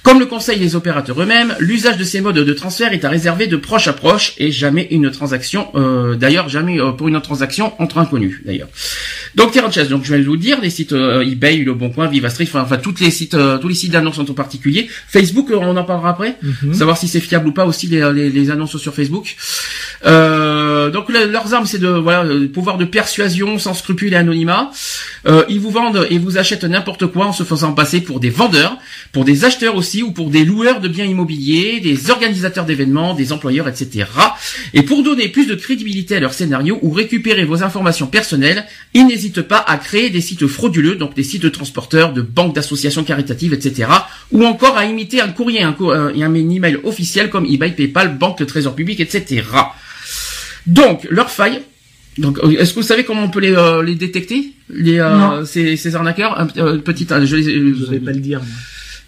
Comme 0.03 0.19
le 0.19 0.25
conseillent 0.25 0.59
les 0.59 0.75
opérateurs 0.75 1.21
eux-mêmes, 1.21 1.55
l'usage 1.59 1.97
de 1.97 2.03
ces 2.03 2.21
modes 2.21 2.35
de 2.37 2.53
transfert 2.53 2.91
est 2.93 3.05
à 3.05 3.09
réserver 3.09 3.47
de 3.47 3.55
proche 3.57 3.87
à 3.87 3.93
proche 3.93 4.33
et 4.37 4.51
jamais 4.51 4.87
une 4.91 5.09
transaction, 5.11 5.67
euh, 5.75 6.15
d'ailleurs 6.15 6.49
jamais 6.49 6.79
euh, 6.79 6.91
pour 6.91 7.07
une 7.07 7.19
transaction 7.21 7.73
entre 7.81 7.97
inconnus 7.99 8.41
d'ailleurs. 8.45 8.67
Donc 9.35 9.53
chasse, 9.71 9.87
donc 9.89 10.03
je 10.03 10.13
vais 10.13 10.21
vous 10.21 10.33
le 10.33 10.39
dire, 10.39 10.59
les 10.61 10.69
sites 10.69 10.93
euh, 10.93 11.21
eBay, 11.21 11.57
Le 11.57 11.73
Bon 11.73 11.89
Coin, 11.89 12.07
Vivastreet, 12.07 12.43
enfin, 12.45 12.61
enfin 12.61 12.77
toutes 12.77 12.99
les 12.99 13.11
sites, 13.11 13.35
tous 13.61 13.67
les 13.67 13.75
sites 13.75 13.91
d'annonces 13.91 14.19
en 14.19 14.25
particulier. 14.25 14.89
Facebook, 15.07 15.49
on 15.51 15.75
en 15.77 15.83
parlera 15.83 16.09
après. 16.09 16.35
Mhm. 16.41 16.73
Savoir 16.73 16.97
si 16.97 17.07
c'est 17.07 17.19
fiable 17.19 17.47
ou 17.47 17.51
pas 17.51 17.65
aussi 17.65 17.87
les, 17.87 18.11
les, 18.13 18.29
les 18.29 18.51
annonces 18.51 18.77
sur 18.77 18.93
Facebook. 18.93 19.35
Donc 20.03 21.09
le- 21.09 21.31
leurs 21.31 21.53
armes, 21.53 21.65
c'est 21.65 21.79
de 21.79 21.87
voilà, 21.87 22.23
le 22.23 22.47
pouvoir 22.47 22.77
de 22.77 22.85
persuasion, 22.85 23.57
sans 23.57 23.73
scrupule 23.73 24.13
et 24.13 24.17
anonymat. 24.17 24.71
Ils 25.49 25.59
vous 25.59 25.71
vendent 25.71 26.05
et 26.09 26.17
vous 26.19 26.37
achètent 26.37 26.63
n'importe 26.65 27.07
quoi 27.07 27.25
en 27.27 27.33
se 27.33 27.43
faisant 27.43 27.73
passer 27.73 27.92
pour 28.01 28.19
des 28.19 28.29
vendeurs, 28.29 28.77
pour 29.11 29.25
des 29.25 29.45
acheteurs 29.45 29.75
aussi 29.75 30.03
ou 30.03 30.11
pour 30.11 30.29
des 30.29 30.43
loueurs 30.45 30.79
de 30.81 30.87
biens 30.87 31.05
immobiliers, 31.05 31.79
des 31.79 32.09
organisateurs 32.09 32.65
d'événements, 32.65 33.13
des 33.13 33.31
employeurs, 33.31 33.67
etc. 33.67 34.05
Et 34.73 34.81
pour 34.83 35.03
donner 35.03 35.27
plus 35.29 35.45
de 35.45 35.55
crédibilité 35.55 36.15
à 36.15 36.19
leur 36.19 36.33
scénario 36.33 36.79
ou 36.81 36.91
récupérer 36.91 37.45
vos 37.45 37.63
informations 37.63 38.07
personnelles, 38.07 38.65
ils 38.93 39.05
n'hésitent 39.05 39.41
pas 39.41 39.57
à 39.59 39.77
créer 39.77 40.09
des 40.09 40.21
sites 40.21 40.47
frauduleux, 40.47 40.95
donc 40.95 41.15
des 41.15 41.23
sites 41.23 41.43
de 41.43 41.49
transporteurs, 41.49 42.13
de 42.13 42.21
banques, 42.21 42.55
d'associations 42.55 43.03
caritatives, 43.03 43.53
etc. 43.53 43.89
Ou 44.31 44.45
encore 44.45 44.77
à 44.77 44.85
imiter 44.85 45.21
un 45.21 45.29
courrier 45.29 45.61
un 45.63 45.73
co- 45.73 45.91
euh, 45.91 46.11
et 46.15 46.23
un 46.23 46.33
email 46.33 46.77
officiel 46.83 47.29
comme 47.29 47.45
eBay, 47.45 47.71
PayPal, 47.71 48.17
Banque, 48.17 48.45
Trésor 48.45 48.75
Public, 48.75 48.99
etc. 48.99 49.43
Donc, 50.67 51.05
leur 51.09 51.29
faille. 51.29 51.61
Donc, 52.17 52.37
euh, 52.43 52.51
est-ce 52.51 52.71
que 52.73 52.79
vous 52.79 52.85
savez 52.85 53.03
comment 53.05 53.23
on 53.23 53.29
peut 53.29 53.39
les, 53.39 53.55
euh, 53.55 53.81
les 53.81 53.95
détecter 53.95 54.53
les, 54.69 54.99
euh, 54.99 55.45
ces, 55.45 55.75
ces 55.77 55.95
arnaqueurs? 55.95 56.39
Un- 56.39 56.47
euh, 56.57 56.77
Petite, 56.77 57.11
euh, 57.11 57.25
je 57.25 57.35
les, 57.35 57.43
Je 57.43 57.85
vais 57.89 57.99
pas 57.99 58.11
le 58.11 58.19
dire. 58.19 58.39
moi. 58.39 58.47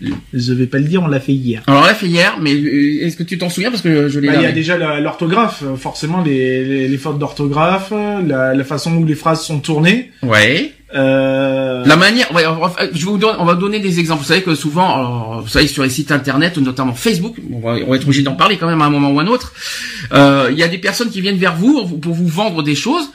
Je 0.02 0.54
vais 0.54 0.66
pas 0.68 0.78
le 0.78 0.84
dire, 0.86 1.02
on 1.04 1.08
l'a 1.08 1.20
fait 1.20 1.32
hier. 1.34 1.62
Alors, 1.68 1.84
on 1.84 1.86
l'a 1.86 1.94
fait 1.96 2.08
hier, 2.08 2.38
mais 2.42 2.54
euh, 2.54 3.06
est-ce 3.06 3.16
que 3.16 3.24
tu 3.24 3.38
t'en 3.38 3.50
souviens? 3.50 3.70
Parce 3.72 3.82
que 3.82 4.10
je 4.10 4.20
l'ai 4.20 4.28
Bah, 4.28 4.36
il 4.36 4.42
y 4.42 4.46
a 4.46 4.52
déjà 4.52 4.78
l'orthographe, 5.00 5.64
euh, 5.66 5.76
forcément 5.76 6.22
les, 6.22 6.64
les, 6.66 6.88
les 6.88 6.98
fautes 6.98 7.18
d'orthographe, 7.20 7.90
euh, 7.94 8.22
la, 8.26 8.54
la 8.54 8.64
façon 8.64 8.96
où 8.98 9.06
les 9.06 9.16
phrases 9.16 9.42
sont 9.44 9.60
tournées. 9.60 10.12
Ouais. 10.22 10.74
Euh... 10.94 11.84
La 11.86 11.96
manière, 11.96 12.32
ouais, 12.34 12.46
on 12.46 12.60
va- 12.60 12.76
je 12.94 13.06
vous 13.06 13.18
donne, 13.18 13.36
on 13.40 13.46
va 13.46 13.56
donner 13.56 13.80
des 13.80 14.00
exemples. 14.00 14.22
Vous 14.22 14.28
savez 14.28 14.42
que 14.44 14.56
souvent, 14.56 14.96
alors, 14.96 15.42
vous 15.42 15.48
savez 15.50 15.68
sur 15.68 15.84
les 15.84 15.90
sites 15.90 16.12
internet, 16.12 16.58
notamment 16.58 16.94
Facebook, 16.94 17.36
on 17.52 17.60
va, 17.60 17.76
on 17.86 17.90
va 17.90 17.96
être 17.96 18.04
obligé 18.04 18.22
d'en 18.22 18.36
parler 18.36 18.58
quand 18.58 18.68
même 18.68 18.82
à 18.82 18.86
un 18.86 18.90
moment 18.90 19.12
ou 19.12 19.20
à 19.20 19.24
un 19.24 19.28
autre. 19.28 19.54
euh, 20.14 20.50
Il 20.52 20.58
y 20.58 20.64
a 20.64 20.68
des 20.68 20.78
personnes 20.78 21.10
qui 21.10 21.22
viennent 21.22 21.38
vers 21.38 21.56
vous 21.56 21.86
pour 21.86 22.14
vous 22.14 22.28
vendre 22.28 22.64
des 22.64 22.76
choses, 22.76 23.10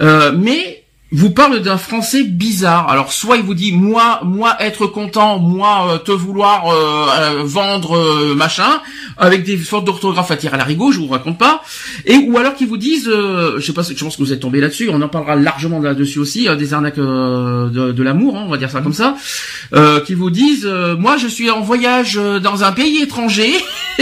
euh, 0.00 0.32
mais 0.36 0.81
vous 1.14 1.30
parle 1.30 1.60
d'un 1.60 1.76
français 1.76 2.22
bizarre. 2.24 2.88
Alors 2.88 3.12
soit 3.12 3.36
il 3.36 3.42
vous 3.42 3.54
dit 3.54 3.72
moi, 3.72 4.20
moi 4.24 4.56
être 4.60 4.86
content, 4.86 5.38
moi 5.38 5.88
euh, 5.94 5.98
te 5.98 6.10
vouloir 6.12 6.68
euh, 6.70 7.06
euh, 7.38 7.42
vendre 7.44 7.96
euh, 7.96 8.34
machin, 8.34 8.80
avec 9.18 9.44
des 9.44 9.56
fautes 9.58 9.84
d'orthographe 9.84 10.30
à 10.30 10.36
tirer 10.36 10.54
à 10.54 10.58
la 10.58 10.64
rigo, 10.64 10.90
je 10.90 10.98
vous 10.98 11.08
raconte 11.08 11.36
pas. 11.38 11.62
Et 12.06 12.16
ou 12.16 12.38
alors 12.38 12.54
qu'ils 12.54 12.66
vous 12.68 12.78
disent, 12.78 13.08
euh, 13.08 13.54
je 13.58 13.66
sais 13.66 13.72
pas, 13.74 13.82
je 13.82 14.02
pense 14.02 14.16
que 14.16 14.22
vous 14.22 14.32
êtes 14.32 14.40
tombé 14.40 14.60
là-dessus. 14.60 14.88
On 14.90 15.02
en 15.02 15.08
parlera 15.08 15.36
largement 15.36 15.80
là-dessus 15.80 16.18
aussi, 16.18 16.48
euh, 16.48 16.56
des 16.56 16.72
arnaques 16.74 16.98
euh, 16.98 17.68
de, 17.68 17.92
de 17.92 18.02
l'amour, 18.02 18.36
hein, 18.38 18.44
on 18.46 18.50
va 18.50 18.56
dire 18.56 18.70
ça 18.70 18.80
comme 18.80 18.94
ça, 18.94 19.16
euh, 19.74 20.00
qui 20.00 20.14
vous 20.14 20.30
disent, 20.30 20.66
euh, 20.66 20.96
moi 20.96 21.16
je 21.18 21.26
suis 21.28 21.50
en 21.50 21.60
voyage 21.60 22.18
dans 22.42 22.64
un 22.64 22.72
pays 22.72 23.02
étranger 23.02 23.52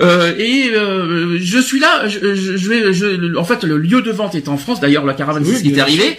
euh, 0.00 0.34
et 0.38 0.70
euh, 0.74 1.38
je 1.40 1.58
suis 1.58 1.78
là, 1.80 2.08
je, 2.08 2.34
je, 2.34 2.56
je 2.56 2.68
vais, 2.68 2.92
je- 2.92 3.36
en 3.36 3.44
fait 3.44 3.64
le 3.64 3.76
lieu 3.78 4.00
de 4.02 4.10
vente 4.10 4.34
est 4.34 4.48
en 4.48 4.56
France. 4.56 4.80
D'ailleurs 4.80 5.04
la 5.04 5.14
caravane 5.14 5.42
Oui, 5.44 5.50
c'est 5.52 5.58
ce 5.58 5.62
qui 5.62 5.68
est 5.68 5.72
bien 5.72 5.84
arrivé. 5.84 6.18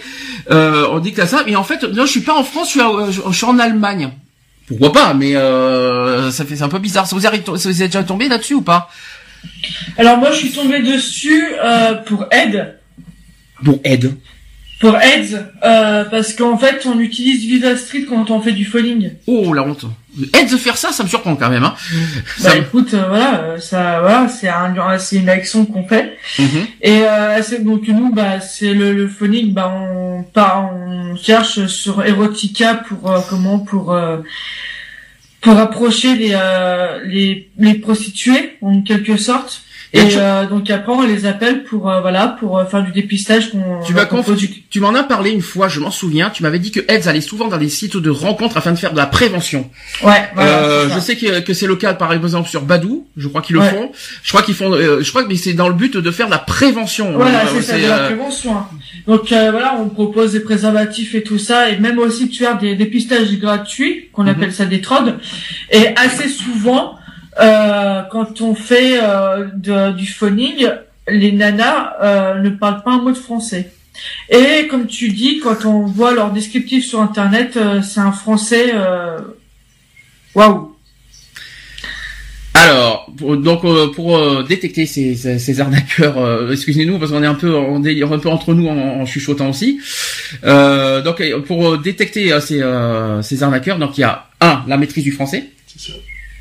Euh, 0.50 0.86
on 0.90 0.98
dit 1.00 1.12
que 1.12 1.26
ça, 1.26 1.42
mais 1.46 1.56
en 1.56 1.64
fait 1.64 1.82
non, 1.82 2.06
je 2.06 2.10
suis 2.10 2.20
pas 2.20 2.34
en 2.36 2.44
France, 2.44 2.68
je 2.68 2.70
suis, 2.72 2.80
à- 2.80 3.10
je, 3.10 3.20
je 3.30 3.36
suis 3.36 3.46
en 3.46 3.58
Allemagne. 3.58 4.10
Pourquoi 4.66 4.92
pas 4.92 5.14
Mais 5.14 5.34
euh, 5.36 6.30
ça 6.30 6.44
fait 6.44 6.56
c'est 6.56 6.62
un 6.62 6.68
peu 6.68 6.78
bizarre. 6.78 7.06
Ça 7.06 7.16
vous 7.16 7.26
est, 7.26 7.46
ça 7.58 7.68
vous 7.68 7.82
est 7.82 7.86
déjà 7.86 8.02
tombé 8.04 8.28
là-dessus 8.28 8.54
ou 8.54 8.62
pas? 8.62 8.88
Alors 9.96 10.18
moi 10.18 10.30
je 10.32 10.36
suis 10.36 10.50
tombé 10.50 10.80
dessus 10.82 11.44
euh, 11.64 11.94
pour 11.94 12.26
aide, 12.30 12.76
Pour 13.64 13.78
aide. 13.84 14.14
Pour 14.80 14.96
aids, 14.96 15.34
euh, 15.62 16.04
parce 16.04 16.32
qu'en 16.32 16.56
fait 16.58 16.84
on 16.86 16.98
utilise 16.98 17.40
Viva 17.42 17.76
Street 17.76 18.06
quand 18.08 18.30
on 18.30 18.40
fait 18.40 18.52
du 18.52 18.64
phoning. 18.64 19.12
Oh 19.26 19.52
la 19.52 19.62
honte. 19.62 19.84
De 20.16 20.56
faire 20.56 20.76
ça, 20.76 20.90
ça 20.90 21.04
me 21.04 21.08
surprend 21.08 21.36
quand 21.36 21.48
même. 21.50 21.62
Hein. 21.62 21.74
Bah 21.92 22.50
Ça 22.50 22.54
me- 22.56 22.62
écoute, 22.62 22.94
euh, 22.94 23.04
voilà, 23.08 23.40
euh, 23.42 23.58
ça, 23.58 24.00
voilà, 24.00 24.26
c'est 24.28 24.48
un, 24.48 24.74
c'est 24.98 25.16
une 25.16 25.28
action 25.28 25.64
qu'on 25.66 25.86
fait. 25.86 26.16
Mhm. 26.38 26.66
Et 26.82 27.02
euh, 27.04 27.40
donc 27.60 27.86
nous, 27.86 28.12
bah 28.12 28.40
c'est 28.40 28.74
le, 28.74 28.92
le 28.92 29.06
phoning, 29.06 29.52
bah 29.52 29.68
on 29.72 30.24
part, 30.24 30.72
on 30.74 31.14
cherche 31.16 31.66
sur 31.66 32.02
Erotica 32.04 32.74
pour 32.74 33.08
euh, 33.12 33.20
comment 33.28 33.60
pour 33.60 33.92
euh, 33.92 34.16
pour 35.42 35.56
approcher 35.58 36.16
les 36.16 36.30
euh, 36.34 37.00
les 37.06 37.48
les 37.58 37.74
prostituées 37.74 38.56
en 38.62 38.82
quelque 38.82 39.16
sorte. 39.16 39.62
Et 39.92 40.02
euh, 40.16 40.46
donc 40.46 40.70
après 40.70 40.92
on 40.92 41.02
les 41.02 41.26
appelle 41.26 41.64
pour 41.64 41.90
euh, 41.90 42.00
voilà 42.00 42.36
pour 42.38 42.58
euh, 42.58 42.64
faire 42.64 42.84
du 42.84 42.92
dépistage 42.92 43.50
qu'on 43.50 43.82
Tu 43.84 43.92
m'as. 43.92 44.06
Tu 44.70 44.78
m'en 44.80 44.94
as 44.94 45.02
parlé 45.02 45.30
une 45.32 45.42
fois, 45.42 45.66
je 45.66 45.80
m'en 45.80 45.90
souviens. 45.90 46.30
Tu 46.30 46.44
m'avais 46.44 46.60
dit 46.60 46.70
que 46.70 46.78
Aids 46.88 47.08
allait 47.08 47.20
souvent 47.20 47.48
dans 47.48 47.56
des 47.58 47.68
sites 47.68 47.96
de 47.96 48.08
rencontres 48.10 48.56
afin 48.56 48.70
de 48.70 48.78
faire 48.78 48.92
de 48.92 48.96
la 48.96 49.06
prévention. 49.06 49.68
Ouais, 50.04 50.28
voilà. 50.36 50.58
Euh, 50.62 50.88
je 50.94 51.00
sais 51.00 51.16
que, 51.16 51.40
que 51.40 51.54
c'est 51.54 51.66
le 51.66 51.74
cas 51.74 51.94
par 51.94 52.12
exemple 52.12 52.48
sur 52.48 52.62
Badou. 52.62 53.06
Je 53.16 53.26
crois 53.26 53.42
qu'ils 53.42 53.54
le 53.56 53.62
Ouais. 53.62 53.70
font. 53.70 53.90
Je 54.22 54.28
crois 54.28 54.42
qu'ils 54.42 54.54
font. 54.54 54.72
euh, 54.72 55.00
je 55.02 55.10
crois 55.10 55.24
que 55.24 55.34
c'est 55.34 55.54
dans 55.54 55.66
le 55.68 55.74
but 55.74 55.96
de 55.96 56.10
faire 56.12 56.26
de 56.26 56.30
la 56.32 56.38
prévention. 56.38 57.12
Voilà, 57.14 57.40
c'est 57.48 57.62
ça, 57.62 57.76
de 57.78 57.86
la 57.88 57.98
prévention. 58.06 58.56
hein. 58.56 58.68
Donc 59.08 59.32
euh, 59.32 59.50
voilà, 59.50 59.74
on 59.80 59.88
propose 59.88 60.32
des 60.34 60.40
préservatifs 60.40 61.16
et 61.16 61.24
tout 61.24 61.38
ça, 61.38 61.68
et 61.70 61.78
même 61.78 61.98
aussi 61.98 62.28
de 62.28 62.34
faire 62.36 62.58
des 62.58 62.76
dépistages 62.76 63.32
gratuits, 63.40 64.08
qu'on 64.12 64.22
Mhm. 64.22 64.28
appelle 64.28 64.52
ça 64.52 64.66
des 64.66 64.80
trodes. 64.80 65.18
Et 65.72 65.88
assez 65.96 66.28
souvent, 66.28 66.94
euh, 67.38 68.02
quand 68.10 68.40
on 68.40 68.54
fait 68.54 68.98
euh, 69.02 69.46
de- 69.54 69.92
du 69.92 70.06
phoning, 70.06 70.68
les 71.08 71.32
nanas 71.32 71.94
euh, 72.02 72.34
ne 72.40 72.50
parlent 72.50 72.82
pas 72.82 72.92
un 72.92 73.02
mot 73.02 73.12
de 73.12 73.16
français. 73.18 73.70
Et 74.30 74.66
comme 74.68 74.86
tu 74.86 75.08
dis, 75.10 75.40
quand 75.40 75.64
on 75.66 75.84
voit 75.84 76.14
leur 76.14 76.30
descriptif 76.32 76.86
sur 76.86 77.00
Internet, 77.00 77.56
euh, 77.56 77.82
c'est 77.82 78.00
un 78.00 78.12
français... 78.12 78.70
euh, 78.74 79.18
Waouh 80.34 80.76
Alors, 82.54 83.10
pour, 83.16 83.36
donc 83.36 83.64
euh, 83.64 83.88
pour 83.88 84.16
euh, 84.16 84.42
détecter 84.44 84.86
ces, 84.86 85.16
ces, 85.16 85.38
ces 85.38 85.60
arnaqueurs, 85.60 86.18
euh, 86.18 86.52
excusez-nous 86.52 86.98
parce 86.98 87.10
qu'on 87.10 87.22
est 87.22 87.26
un 87.26 87.34
peu 87.34 87.54
en 87.56 87.80
délire, 87.80 88.12
un 88.12 88.18
peu 88.18 88.28
entre 88.28 88.54
nous 88.54 88.68
en, 88.68 88.76
en 88.78 89.06
chuchotant 89.06 89.48
aussi. 89.50 89.80
Euh, 90.44 91.02
donc 91.02 91.22
pour 91.46 91.78
détecter 91.78 92.32
euh, 92.32 92.40
ces, 92.40 92.62
euh, 92.62 93.22
ces 93.22 93.42
arnaqueurs, 93.42 93.78
donc 93.78 93.98
il 93.98 94.02
y 94.02 94.04
a 94.04 94.26
un 94.40 94.62
la 94.68 94.76
maîtrise 94.76 95.04
du 95.04 95.12
français. 95.12 95.50
C'est 95.66 95.92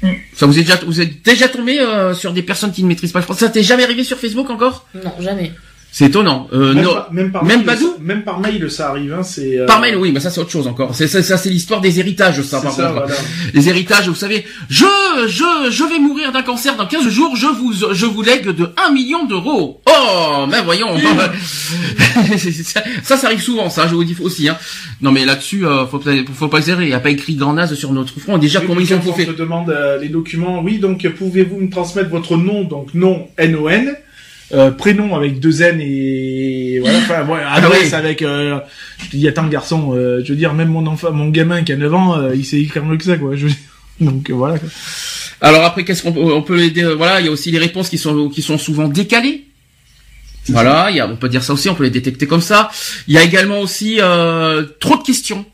ça. 0.02 0.08
Ça 0.34 0.46
vous 0.46 0.58
est 0.58 0.62
déjà 0.62 0.80
vous 0.86 1.02
êtes 1.02 1.24
déjà 1.24 1.50
tombé 1.50 1.80
euh, 1.80 2.14
sur 2.14 2.34
des 2.34 2.44
personnes 2.44 2.72
qui 2.72 2.84
ne 2.84 2.88
maîtrisent 2.88 3.12
pas 3.12 3.20
le 3.20 3.26
français? 3.26 3.46
Ça 3.46 3.52
t'est 3.52 3.64
jamais 3.64 3.84
arrivé 3.84 4.04
sur 4.04 4.18
Facebook 4.18 4.50
encore? 4.50 4.88
Non, 4.96 5.14
jamais. 5.20 5.52
C'est 5.92 6.06
étonnant. 6.06 6.48
Euh, 6.54 6.74
Même, 6.76 6.84
non. 6.84 6.94
par, 6.94 7.12
même 7.14 7.32
par 7.32 7.44
Même 7.44 7.66
mail, 7.66 7.78
ça- 7.78 7.86
même 8.00 8.24
par 8.24 8.40
mail, 8.40 8.70
ça 8.70 8.90
arrive. 8.90 9.12
Hein, 9.14 9.24
c'est. 9.24 9.58
euh, 9.60 9.66
Par 9.66 9.80
mail, 9.82 9.96
oui, 9.98 10.12
mais 10.14 10.20
ça 10.20 10.30
c'est 10.30 10.40
autre 10.40 10.52
chose 10.52 10.68
encore. 10.68 10.94
C'est 10.94 11.08
ça, 11.08 11.24
ça, 11.24 11.36
c'est 11.38 11.50
l'histoire 11.50 11.82
des 11.82 12.00
héritages, 12.00 12.42
ça 12.44 12.62
par 12.62 12.72
ça, 12.72 12.84
contre. 12.84 12.94
voilà. 13.00 13.16
Les 13.56 13.70
héritages, 13.70 14.08
vous 14.08 14.14
savez, 14.16 14.46
je, 14.70 14.86
je, 15.28 15.72
je 15.72 15.84
vais 15.84 15.98
mourir 16.00 16.32
d'un 16.32 16.44
cancer 16.44 16.78
dans 16.78 16.86
15 16.86 17.10
jours, 17.10 17.36
je 17.36 17.48
vous, 17.48 17.74
je 17.94 18.06
vous 18.06 18.22
lègue 18.22 18.50
de 18.50 18.70
1 18.88 18.92
million 18.92 19.26
d'euros. 19.26 19.82
Oh, 19.90 20.46
mais 20.48 20.62
voyons. 20.64 20.90
ça, 23.04 23.18
ça, 23.18 23.28
arrive 23.28 23.42
souvent, 23.42 23.70
ça, 23.70 23.88
je 23.88 23.96
vous 23.96 24.04
dis 24.04 24.16
aussi, 24.22 24.48
hein. 24.50 24.58
Non, 25.02 25.12
mais 25.12 25.26
là-dessus, 25.26 25.66
euh, 25.66 25.86
faut, 25.88 26.00
pas- 26.00 26.12
faut 26.34 26.48
pas 26.48 26.58
exagérer. 26.60 26.86
Il 26.86 26.90
n'y 26.90 26.94
a 26.94 27.00
pas 27.00 27.10
écrit 27.10 27.36
grand 27.36 27.54
naze 27.54 27.74
sur 27.74 27.92
notre 27.94 28.20
front. 28.20 28.38
Déjà, 28.38 28.60
Oui, 28.62 28.68
mais 28.78 28.84
ils 28.84 28.94
ont 28.94 29.02
fait 29.02 29.28
on 29.30 29.34
te 29.34 29.38
demande 29.38 29.70
euh, 29.70 29.98
les 30.00 30.10
documents, 30.10 30.62
oui, 30.62 30.78
donc 30.80 31.08
pouvez-vous 31.18 31.58
me 31.60 31.70
transmettre 31.70 32.10
votre 32.10 32.38
nom, 32.38 32.64
donc 32.64 32.94
nom 32.94 33.28
N-O-N, 33.38 33.96
euh, 34.54 34.72
prénom 34.72 35.16
avec 35.16 35.40
deux 35.40 35.62
N 35.62 35.80
et 35.82 36.80
voilà, 36.82 36.98
enfin, 37.04 37.26
ouais, 37.28 37.40
adresse 37.46 37.90
oui. 37.90 37.94
avec, 37.94 38.22
euh, 38.22 38.60
je 39.04 39.10
te 39.10 39.16
dis, 39.18 39.28
attends 39.28 39.48
garçon, 39.48 39.94
euh, 39.96 40.22
je 40.24 40.30
veux 40.32 40.38
dire, 40.38 40.54
même 40.54 40.70
mon 40.70 40.86
enfant, 40.88 41.12
mon 41.12 41.30
gamin 41.30 41.64
qui 41.64 41.72
a 41.74 41.78
9 41.78 41.94
ans, 41.94 42.18
euh, 42.18 42.36
il 42.36 42.46
sait 42.46 42.60
écrire 42.60 42.84
mieux 42.86 42.98
que 42.98 43.04
ça, 43.04 43.18
quoi, 43.18 43.36
je 43.36 43.44
veux 43.44 43.50
dire. 43.50 43.58
Donc 44.02 44.30
euh, 44.30 44.34
voilà. 44.34 44.58
quoi. 44.60 44.70
Alors 45.42 45.64
après, 45.64 45.84
qu'est-ce 45.86 46.04
qu'on 46.04 46.12
peut, 46.14 46.20
on 46.22 46.42
peut 46.42 46.56
les, 46.58 46.72
dé- 46.72 46.84
voilà, 46.96 47.20
il 47.22 47.26
y 47.26 47.30
a 47.30 47.32
aussi 47.32 47.52
les 47.52 47.60
réponses 47.60 47.90
qui 47.90 47.98
sont, 47.98 48.30
qui 48.30 48.42
sont 48.42 48.58
souvent 48.58 48.88
décalées. 48.88 49.46
Voilà, 50.48 50.88
il 50.90 50.96
y 50.98 51.00
a, 51.00 51.08
on 51.08 51.16
peut 51.16 51.30
dire 51.30 51.44
ça 51.44 51.54
aussi, 51.54 51.70
on 51.70 51.76
peut 51.76 51.84
les 51.84 51.90
détecter 51.92 52.26
comme 52.26 52.42
ça. 52.42 52.72
Il 53.08 53.14
y 53.14 53.18
a 53.18 53.24
également 53.24 53.60
aussi 53.60 53.98
euh, 54.00 54.64
trop 54.80 54.98
de 54.98 55.04
questions. 55.04 55.46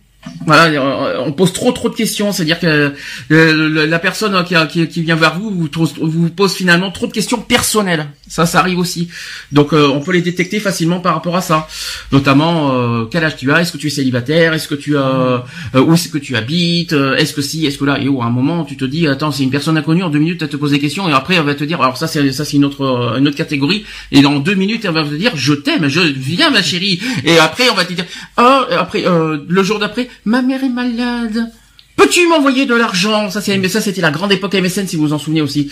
Voilà, 0.45 1.21
on 1.25 1.31
pose 1.31 1.53
trop 1.53 1.71
trop 1.71 1.89
de 1.89 1.95
questions, 1.95 2.31
c'est-à-dire 2.31 2.59
que 2.59 2.93
la 3.29 3.99
personne 3.99 4.43
qui, 4.43 4.55
qui, 4.69 4.87
qui 4.87 5.01
vient 5.01 5.15
vers 5.15 5.37
vous 5.39 5.49
vous, 5.51 5.67
pose- 5.67 5.95
vous 5.99 6.29
pose 6.29 6.53
finalement 6.53 6.91
trop 6.91 7.07
de 7.07 7.11
questions 7.11 7.39
personnelles. 7.39 8.07
Ça, 8.27 8.45
ça 8.45 8.59
arrive 8.59 8.79
aussi. 8.79 9.09
Donc, 9.51 9.73
euh, 9.73 9.87
on 9.87 10.01
peut 10.01 10.11
les 10.11 10.21
détecter 10.21 10.59
facilement 10.59 10.99
par 10.99 11.13
rapport 11.15 11.35
à 11.35 11.41
ça. 11.41 11.67
Notamment, 12.11 12.71
euh, 12.73 13.05
quel 13.05 13.23
âge 13.23 13.37
tu 13.37 13.51
as? 13.51 13.61
Est-ce 13.61 13.71
que 13.71 13.77
tu 13.77 13.87
es 13.87 13.89
célibataire? 13.91 14.53
Est-ce 14.53 14.67
que 14.67 14.75
tu 14.75 14.97
as 14.97 15.43
euh, 15.75 15.81
où 15.81 15.93
est-ce 15.93 16.09
que 16.09 16.17
tu 16.17 16.35
habites? 16.35 16.93
Euh, 16.93 17.15
Est-ce 17.15 17.33
que 17.33 17.41
si 17.41 17.65
Est-ce 17.65 17.77
que 17.77 17.85
là? 17.85 17.99
Et 17.99 18.07
où 18.07 18.21
à 18.21 18.25
un 18.25 18.29
moment, 18.31 18.65
tu 18.65 18.77
te 18.77 18.85
dis, 18.85 19.07
attends, 19.07 19.31
c'est 19.31 19.43
une 19.43 19.51
personne 19.51 19.77
inconnue. 19.77 20.03
En 20.03 20.09
deux 20.09 20.19
minutes, 20.19 20.41
elle 20.41 20.49
te 20.49 20.57
pose 20.57 20.71
des 20.71 20.79
questions 20.79 21.07
et 21.09 21.13
après, 21.13 21.35
elle 21.35 21.43
va 21.43 21.55
te 21.55 21.63
dire, 21.63 21.81
alors 21.81 21.97
ça, 21.97 22.07
c'est 22.07 22.31
ça, 22.31 22.45
c'est 22.45 22.57
une 22.57 22.65
autre 22.65 23.15
une 23.17 23.27
autre 23.27 23.37
catégorie. 23.37 23.85
Et 24.11 24.21
dans 24.21 24.39
deux 24.39 24.55
minutes, 24.55 24.85
elle 24.85 24.91
va 24.93 25.03
te 25.03 25.13
dire, 25.13 25.31
je 25.35 25.53
t'aime, 25.53 25.87
je 25.87 26.01
viens, 26.01 26.49
ma 26.49 26.61
chérie. 26.63 26.99
Et 27.23 27.37
après, 27.37 27.69
on 27.71 27.75
va 27.75 27.85
te 27.85 27.93
dire, 27.93 28.05
et 28.39 28.73
après, 28.75 29.03
le 29.47 29.63
jour 29.63 29.79
d'après, 29.79 30.09
ma 30.23 30.41
mère 30.41 30.63
est 30.63 30.69
malade. 30.69 31.51
Peux-tu 31.95 32.27
m'envoyer 32.27 32.65
de 32.65 32.75
l'argent? 32.75 33.29
Ça, 33.29 33.41
c'est, 33.41 33.57
mais 33.57 33.69
ça, 33.69 33.81
c'était 33.81 34.01
la 34.01 34.11
grande 34.11 34.31
époque 34.31 34.53
MSN, 34.53 34.87
si 34.87 34.95
vous 34.95 35.07
vous 35.07 35.13
en 35.13 35.19
souvenez 35.19 35.41
aussi. 35.41 35.71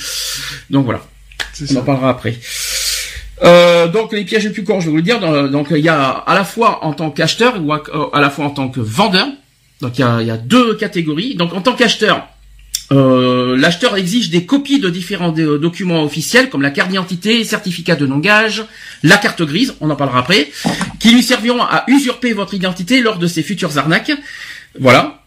Donc 0.70 0.86
voilà. 0.86 1.02
On 1.60 1.64
en 1.64 1.68
ça. 1.68 1.82
parlera 1.82 2.10
après. 2.10 2.40
Euh, 3.44 3.88
donc 3.88 4.14
les 4.14 4.24
pièges 4.24 4.44
les 4.46 4.52
plus 4.52 4.64
courts, 4.64 4.80
je 4.80 4.86
vais 4.86 4.92
vous 4.92 4.98
le 4.98 5.04
dire. 5.04 5.20
donc 5.50 5.68
il 5.72 5.80
y 5.80 5.90
a 5.90 6.10
à 6.10 6.34
la 6.34 6.46
fois 6.46 6.86
en 6.86 6.94
tant 6.94 7.12
qu'acheteur 7.12 7.62
ou 7.62 7.74
à, 7.74 7.84
à 8.14 8.22
la 8.22 8.30
fois 8.30 8.46
en 8.46 8.52
tant 8.52 8.70
que 8.70 8.80
vendeur. 8.80 9.28
Donc 9.82 9.98
il 9.98 10.02
y 10.02 10.04
a, 10.04 10.22
il 10.22 10.28
y 10.28 10.32
a 10.32 10.38
deux 10.38 10.76
catégories. 10.76 11.36
Donc 11.36 11.54
en 11.54 11.62
tant 11.62 11.74
qu'acheteur, 11.74 12.28
euh, 12.94 13.58
l'acheteur 13.58 13.96
exige 13.98 14.30
des 14.30 14.46
copies 14.46 14.80
de 14.80 14.90
différents 14.90 15.32
documents 15.32 16.04
officiels 16.04 16.50
comme 16.50 16.62
la 16.62 16.70
carte 16.72 16.90
d'identité, 16.90 17.44
certificat 17.44 17.96
de 17.96 18.06
non-gage, 18.08 18.64
la 19.04 19.18
carte 19.18 19.42
grise, 19.42 19.76
on 19.82 19.90
en 19.90 19.96
parlera 19.96 20.20
après, 20.20 20.52
qui 21.00 21.12
lui 21.12 21.24
serviront 21.24 21.62
à 21.62 21.84
usurper 21.88 22.34
votre 22.34 22.54
identité 22.54 23.02
lors 23.02 23.18
de 23.18 23.28
ses 23.28 23.44
futures 23.44 23.78
arnaques. 23.78 24.12
Voilà. 24.80 25.22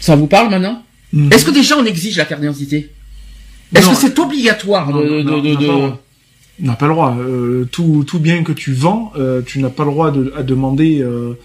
Ça 0.00 0.16
vous 0.16 0.26
parle 0.26 0.50
maintenant. 0.50 0.84
Est-ce 1.30 1.44
que 1.44 1.50
déjà 1.50 1.76
on 1.78 1.84
exige 1.84 2.16
la 2.16 2.24
carte 2.24 2.40
d'identité? 2.40 2.90
Est-ce 3.74 3.88
que 3.88 3.94
c'est 3.96 4.18
obligatoire 4.18 4.90
Non, 4.90 5.00
de, 5.00 5.22
non, 5.22 5.38
de- 5.40 5.48
n'a 5.48 5.54
de- 5.54 5.56
pas 5.56 5.60
le 5.60 5.66
droit. 5.78 6.02
On 6.62 6.66
n'a 6.66 6.74
pas 6.74 6.86
le 6.86 6.92
droit. 6.92 7.16
Euh, 7.18 7.68
tout, 7.72 8.04
tout 8.06 8.18
bien 8.18 8.42
que 8.44 8.52
tu 8.52 8.72
vends, 8.72 9.12
euh, 9.16 9.40
tu 9.44 9.58
n'as 9.60 9.70
pas 9.70 9.84
le 9.84 9.90
droit 9.90 10.10
de, 10.10 10.32
à 10.36 10.42
demander. 10.42 11.00
euh, 11.00 11.38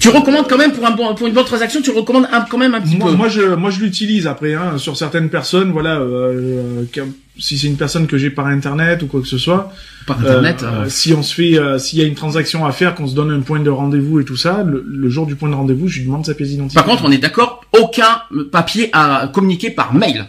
Tu 0.00 0.08
recommandes 0.10 0.46
quand 0.48 0.58
même 0.58 0.72
pour 0.72 0.84
un 0.86 0.90
bon, 0.90 1.14
pour 1.14 1.26
une 1.26 1.32
bonne 1.32 1.44
transaction, 1.46 1.80
tu 1.80 1.90
recommandes 1.90 2.28
un- 2.30 2.42
quand 2.42 2.58
même 2.58 2.74
un 2.74 2.80
petit 2.80 2.96
Moi, 2.96 3.10
peu. 3.10 3.16
moi, 3.16 3.28
je, 3.28 3.54
moi, 3.54 3.70
je 3.70 3.80
l'utilise 3.80 4.26
après 4.26 4.54
hein, 4.54 4.76
sur 4.76 4.96
certaines 4.96 5.30
personnes. 5.30 5.72
Voilà, 5.72 5.96
euh, 5.96 6.82
euh, 6.96 7.04
si 7.38 7.56
c'est 7.56 7.68
une 7.68 7.76
personne 7.76 8.06
que 8.06 8.18
j'ai 8.18 8.28
par 8.30 8.46
internet 8.48 9.02
ou 9.02 9.06
quoi 9.06 9.20
que 9.22 9.26
ce 9.26 9.38
soit. 9.38 9.72
Par 10.06 10.20
internet. 10.20 10.62
euh, 10.62 10.84
euh, 10.84 10.88
si 10.88 11.12
on 11.14 11.22
se 11.22 11.34
fait, 11.34 11.58
euh, 11.58 11.78
s'il 11.78 11.98
y 11.98 12.02
a 12.02 12.06
une 12.06 12.14
transaction 12.14 12.66
à 12.66 12.72
faire, 12.72 12.94
qu'on 12.94 13.06
se 13.06 13.14
donne 13.14 13.30
un 13.30 13.40
point 13.40 13.60
de 13.60 13.70
rendez-vous 13.70 14.20
et 14.20 14.24
tout 14.24 14.36
ça, 14.36 14.62
le, 14.62 14.84
le 14.86 15.08
jour 15.08 15.26
du 15.26 15.36
point 15.36 15.48
de 15.48 15.54
rendez-vous, 15.54 15.88
je 15.88 16.00
lui 16.00 16.06
demande 16.06 16.26
sa 16.26 16.34
pièce 16.34 16.48
d'identité. 16.50 16.74
Par 16.74 16.84
contre, 16.84 17.04
on 17.06 17.10
est 17.10 17.18
d'accord, 17.18 17.62
aucun 17.78 18.22
papier 18.52 18.90
à 18.92 19.30
communiquer 19.32 19.70
par 19.70 19.94
mail. 19.94 20.26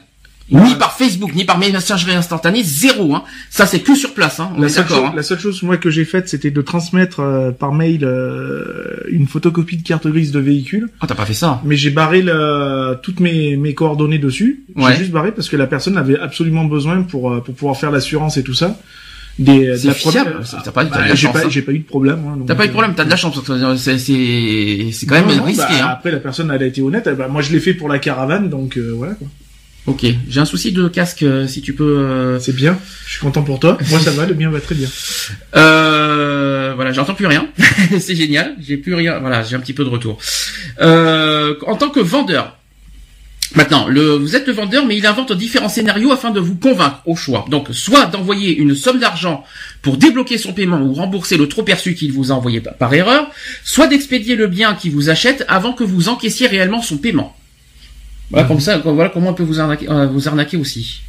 Ni 0.52 0.76
par 0.76 0.93
Facebook, 0.97 1.36
ni 1.36 1.45
par 1.45 1.58
messagerie 1.60 2.16
instantanée, 2.16 2.64
zéro. 2.64 3.14
Hein. 3.14 3.24
Ça, 3.52 3.66
c'est 3.68 3.80
que 3.82 3.93
sur 3.95 4.14
place. 4.14 4.39
Hein. 4.39 4.52
On 4.58 4.62
la 4.62 4.66
est 4.68 4.70
seule, 4.70 4.88
chose, 4.88 5.04
hein. 5.06 5.14
la 5.16 5.22
seule 5.24 5.39
chose 5.39 5.62
moi 5.64 5.78
que 5.78 5.89
j'ai 5.91 6.06
faite, 6.06 6.28
c'était 6.28 6.50
de 6.52 6.62
transmettre 6.62 7.20
euh, 7.20 7.52
par 7.52 7.72
mail 7.74 8.04
euh, 8.04 8.97
une 9.10 9.28
photocopie 9.28 9.78
de 9.78 9.84
carte 9.88 10.08
grise 10.08 10.32
de 10.32 10.39
véhicule. 10.39 10.89
Ah, 11.02 11.08
t'as 11.08 11.16
pas 11.16 11.26
fait 11.26 11.34
ça 11.34 11.62
Mais 11.66 11.76
j'ai 11.76 11.91
barré 11.91 12.22
le, 12.24 12.97
toutes 13.04 13.20
mes, 13.20 13.58
mes 13.58 13.74
coordonnées 13.76 14.18
dessus. 14.20 14.64
Ouais. 14.76 14.93
J'ai 14.93 15.00
juste 15.00 15.12
barré 15.12 15.32
parce 15.32 15.50
que 15.50 15.56
la 15.58 15.68
personne 15.68 15.97
avait 15.97 16.18
absolument 16.20 16.66
besoin 16.66 17.02
pour 17.04 17.32
euh, 17.32 17.41
pour 17.41 17.54
pouvoir 17.54 17.78
faire 17.78 17.91
l'assurance 17.91 18.38
et 18.38 18.43
tout 18.43 18.54
ça. 18.56 18.80
Des, 19.38 19.68
de 19.68 19.76
C'est 19.78 19.93
fiable. 19.93 20.41
T'as 20.66 20.72
pas, 20.72 20.84
Bah, 20.84 20.97
j'ai 21.10 21.16
chance. 21.16 21.32
pas, 21.34 21.45
hein. 21.45 21.62
pas 21.66 21.72
eu 21.72 21.80
de 21.80 21.86
problème. 21.86 22.20
hein, 22.28 22.39
T'as 22.45 22.56
pas 22.56 22.64
eu 22.66 22.68
de 22.68 22.72
euh, 22.72 22.74
problème, 22.74 22.93
t'as 22.95 23.06
de 23.06 23.10
la 23.10 23.16
chance. 23.16 23.34
parce 23.36 23.47
que 23.47 23.76
C'est, 23.78 23.97
c'est, 23.97 24.91
c'est 24.91 25.06
quand 25.06 25.16
même 25.16 25.28
non, 25.30 25.36
non, 25.38 25.43
risqué. 25.43 25.64
bah, 25.64 25.86
hein. 25.86 25.88
Après, 25.91 26.12
la 26.12 26.18
personne, 26.20 26.52
elle 26.54 26.62
a 26.62 26.66
été 26.66 26.82
honnête. 26.82 27.04
elle- 27.08 27.16
bah, 27.16 27.30
moi, 27.30 27.41
je 27.41 27.54
l'ai 27.54 27.62
fait 27.62 27.74
pour 27.74 27.88
la 27.88 28.00
caravane, 28.00 28.50
donc 28.50 28.78
euh, 28.78 28.93
voilà. 28.97 29.14
quoi. 29.14 29.28
Ok, 29.90 30.06
j'ai 30.30 30.40
un 30.40 30.46
souci 30.46 30.72
de 30.72 30.88
casque. 30.88 31.24
euh, 31.24 31.48
Si 31.48 31.62
tu 31.62 31.74
peux. 31.74 31.98
euh, 31.98 32.40
C'est 32.40 32.56
bien. 32.56 32.78
Je 33.08 33.12
suis 33.14 33.20
content 33.22 33.42
pour 33.42 33.60
toi. 33.60 33.76
Moi, 33.90 34.00
ça 34.00 34.12
va. 34.12 34.28
Le 34.28 34.36
mien 34.36 34.50
va 34.52 34.60
très 34.62 34.76
bien. 34.76 34.88
Euh, 35.56 36.74
voilà, 36.76 36.92
j'entends 36.92 37.16
plus 37.16 37.26
rien. 37.26 37.48
c'est 38.00 38.16
génial. 38.16 38.56
J'ai 38.62 38.78
plus 38.78 38.94
rien. 38.94 39.20
Voilà, 39.20 39.42
j'ai 39.44 39.56
un 39.56 39.60
petit 39.60 39.74
peu 39.74 39.84
de 39.84 39.90
retour. 39.90 40.20
Euh, 40.82 41.56
en 41.66 41.76
tant 41.76 41.90
que 41.90 42.00
vendeur. 42.00 42.56
Maintenant, 43.56 43.88
le, 43.88 44.12
vous 44.12 44.36
êtes 44.36 44.46
le 44.46 44.54
vendeur, 44.54 44.86
mais 44.86 44.96
il 44.96 45.08
invente 45.08 45.34
différents 45.34 45.70
scénarios 45.70 46.12
afin 46.12 46.30
de 46.30 46.40
vous 46.40 46.54
convaincre 46.56 47.02
au 47.08 47.16
choix. 47.16 47.46
Donc, 47.50 47.70
soit 47.72 48.06
d'envoyer 48.06 48.56
une 48.56 48.76
somme 48.76 49.00
d'argent 49.00 49.44
pour 49.82 49.98
débloquer 49.98 50.38
son 50.38 50.54
paiement 50.54 50.80
ou 50.80 50.94
rembourser 50.94 51.36
le 51.36 51.48
trop 51.48 51.64
perçu 51.64 51.96
qu'il 51.96 52.12
vous 52.14 52.32
a 52.32 52.36
envoyé 52.36 52.62
par, 52.62 52.76
par 52.76 52.94
erreur, 52.94 53.28
soit 53.64 53.88
d'expédier 53.88 54.36
le 54.36 54.46
bien 54.46 54.76
qu'il 54.76 54.92
vous 54.92 55.10
achète 55.10 55.46
avant 55.48 55.74
que 55.74 55.84
vous 55.84 56.10
encaissiez 56.10 56.46
réellement 56.46 56.84
son 56.84 57.00
paiement. 57.00 57.36
Voilà, 58.32 58.47
comme 58.47 58.59
ça, 58.59 58.77
voilà 58.77 59.09
comment 59.09 59.30
on 59.30 59.34
peut 59.34 59.43
vous 59.43 59.59
arnaquer, 59.59 59.89
euh, 59.89 60.05
vous 60.07 60.27
arnaquer 60.27 60.57
aussi. 60.57 61.01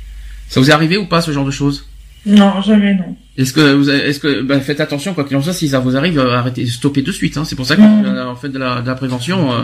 Ça 0.48 0.60
vous 0.60 0.70
est 0.70 0.72
arrivé 0.72 0.96
ou 0.96 1.06
pas 1.06 1.20
ce 1.20 1.30
genre 1.32 1.44
de 1.44 1.50
choses? 1.50 1.86
Non, 2.26 2.60
jamais 2.60 2.94
non. 2.94 3.16
est-ce 3.38 3.52
que 3.52 3.72
vous, 3.74 3.88
avez- 3.88 4.00
est-ce 4.08 4.20
que, 4.20 4.42
bah, 4.42 4.60
faites 4.60 4.80
attention 4.80 5.14
quoi 5.14 5.24
qu'il 5.24 5.36
en 5.36 5.42
soit, 5.42 5.52
si 5.54 5.68
ça 5.68 5.78
vous 5.80 5.96
arrive, 5.96 6.18
euh, 6.18 6.36
arrêtez, 6.36 6.66
stoppez 6.66 7.00
de 7.02 7.12
suite. 7.12 7.36
Hein. 7.38 7.44
C'est 7.46 7.56
pour 7.56 7.66
ça 7.66 7.76
qu'on 7.76 8.02
Mm. 8.02 8.04
euh, 8.06 8.26
en 8.30 8.36
fait 8.36 8.48
de 8.50 8.58
la, 8.58 8.82
de 8.82 8.86
la 8.86 8.94
prévention. 8.94 9.52
euh. 9.52 9.62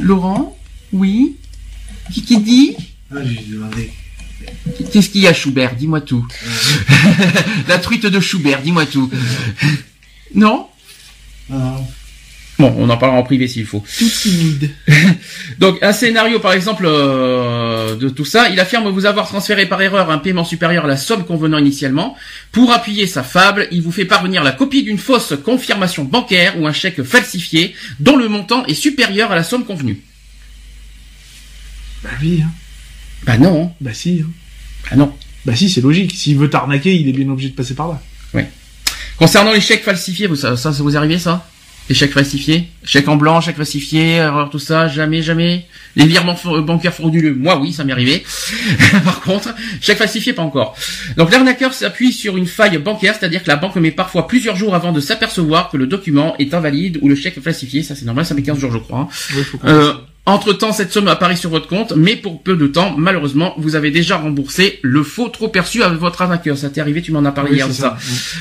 Laurent, 0.00 0.56
oui. 0.92 1.36
Qui, 2.12 2.22
qui 2.22 2.38
dit? 2.40 2.76
Ah, 3.10 3.16
j'ai 3.24 3.44
demandé. 3.52 3.90
Qu'est-ce 4.92 5.10
qu'il 5.10 5.22
y 5.22 5.26
a, 5.26 5.32
Schubert? 5.32 5.74
Dis-moi 5.76 6.00
tout. 6.02 6.26
la 7.68 7.78
truite 7.78 8.06
de 8.06 8.20
Schubert, 8.20 8.60
dis-moi 8.62 8.86
tout. 8.86 9.10
Non, 10.34 10.66
non. 11.48 11.86
Bon, 12.58 12.74
on 12.78 12.88
en 12.88 12.96
parlera 12.96 13.20
en 13.20 13.22
privé 13.22 13.48
s'il 13.48 13.66
faut. 13.66 13.84
Tout 13.98 14.08
timide. 14.08 14.70
Donc 15.58 15.82
un 15.82 15.92
scénario 15.92 16.40
par 16.40 16.52
exemple 16.52 16.84
euh, 16.86 17.96
de 17.96 18.08
tout 18.08 18.24
ça, 18.24 18.48
il 18.48 18.58
affirme 18.58 18.88
vous 18.88 19.04
avoir 19.04 19.28
transféré 19.28 19.66
par 19.66 19.82
erreur 19.82 20.10
un 20.10 20.18
paiement 20.18 20.44
supérieur 20.44 20.84
à 20.84 20.88
la 20.88 20.96
somme 20.96 21.26
convenant 21.26 21.58
initialement. 21.58 22.16
Pour 22.52 22.72
appuyer 22.72 23.06
sa 23.06 23.22
fable, 23.22 23.68
il 23.72 23.82
vous 23.82 23.92
fait 23.92 24.06
parvenir 24.06 24.42
la 24.42 24.52
copie 24.52 24.82
d'une 24.82 24.98
fausse 24.98 25.34
confirmation 25.44 26.04
bancaire 26.04 26.58
ou 26.58 26.66
un 26.66 26.72
chèque 26.72 27.02
falsifié 27.02 27.74
dont 28.00 28.16
le 28.16 28.28
montant 28.28 28.64
est 28.66 28.74
supérieur 28.74 29.32
à 29.32 29.34
la 29.34 29.44
somme 29.44 29.66
convenue. 29.66 30.00
Bah 32.02 32.10
oui. 32.22 32.42
Hein. 32.42 32.50
Bah 33.24 33.36
non. 33.36 33.72
Bah 33.80 33.92
si. 33.92 34.22
Hein. 34.24 34.30
bah 34.90 34.96
non. 34.96 35.12
Bah 35.44 35.54
si, 35.54 35.68
c'est 35.68 35.80
logique. 35.80 36.12
S'il 36.14 36.38
veut 36.38 36.48
t'arnaquer, 36.48 36.94
il 36.94 37.08
est 37.08 37.12
bien 37.12 37.28
obligé 37.28 37.50
de 37.50 37.54
passer 37.54 37.74
par 37.74 37.88
là. 37.88 38.00
Concernant 39.16 39.52
les 39.52 39.62
chèques 39.62 39.82
falsifiés, 39.82 40.26
vous, 40.26 40.36
ça, 40.36 40.56
ça, 40.56 40.70
vous 40.70 40.96
arrivé 40.96 41.18
ça? 41.18 41.48
Les 41.88 41.94
chèques 41.94 42.12
falsifiés 42.12 42.68
Chèques 42.84 43.06
en 43.08 43.16
blanc, 43.16 43.40
chèques 43.40 43.56
falsifiés, 43.56 44.14
erreur, 44.16 44.50
tout 44.50 44.58
ça, 44.58 44.88
jamais, 44.88 45.22
jamais. 45.22 45.66
Les 45.94 46.04
virements 46.06 46.34
fa- 46.36 46.60
bancaires 46.60 46.92
frauduleux, 46.94 47.34
moi 47.34 47.58
oui, 47.60 47.72
ça 47.72 47.84
m'est 47.84 47.92
arrivé. 47.92 48.24
Par 49.04 49.20
contre, 49.20 49.54
chèques 49.80 49.98
falsifiés, 49.98 50.32
pas 50.32 50.42
encore. 50.42 50.76
Donc 51.16 51.30
l'arnaqueur 51.32 51.72
s'appuie 51.72 52.12
sur 52.12 52.36
une 52.36 52.46
faille 52.46 52.78
bancaire, 52.78 53.14
c'est-à-dire 53.18 53.42
que 53.42 53.48
la 53.48 53.56
banque 53.56 53.76
met 53.76 53.90
parfois 53.92 54.26
plusieurs 54.26 54.56
jours 54.56 54.74
avant 54.74 54.92
de 54.92 55.00
s'apercevoir 55.00 55.70
que 55.70 55.76
le 55.76 55.86
document 55.86 56.34
est 56.38 56.54
invalide 56.54 56.98
ou 57.02 57.08
le 57.08 57.14
chèque 57.14 57.40
falsifié. 57.40 57.82
Ça 57.82 57.94
c'est 57.94 58.04
normal, 58.04 58.26
ça 58.26 58.34
met 58.34 58.42
15 58.42 58.58
jours 58.58 58.72
je 58.72 58.78
crois. 58.78 58.98
hein. 59.00 59.08
Faut 59.10 59.58
Euh, 59.64 59.94
entre-temps, 60.26 60.72
cette 60.72 60.92
somme 60.92 61.06
apparaît 61.08 61.36
sur 61.36 61.50
votre 61.50 61.68
compte, 61.68 61.92
mais 61.96 62.16
pour 62.16 62.42
peu 62.42 62.56
de 62.56 62.66
temps, 62.66 62.94
malheureusement, 62.98 63.54
vous 63.58 63.76
avez 63.76 63.90
déjà 63.92 64.16
remboursé 64.16 64.80
le 64.82 65.02
faux 65.04 65.28
trop 65.28 65.46
perçu 65.48 65.82
à 65.84 65.88
votre 65.88 66.20
arnaqueur. 66.22 66.58
Ça 66.58 66.68
t'est 66.68 66.80
arrivé, 66.80 67.00
tu 67.00 67.12
m'en 67.12 67.24
as 67.24 67.30
parlé 67.32 67.52
Oui, 67.52 67.56
hier 67.58 67.68
de 67.68 67.72
ça. 67.72 67.96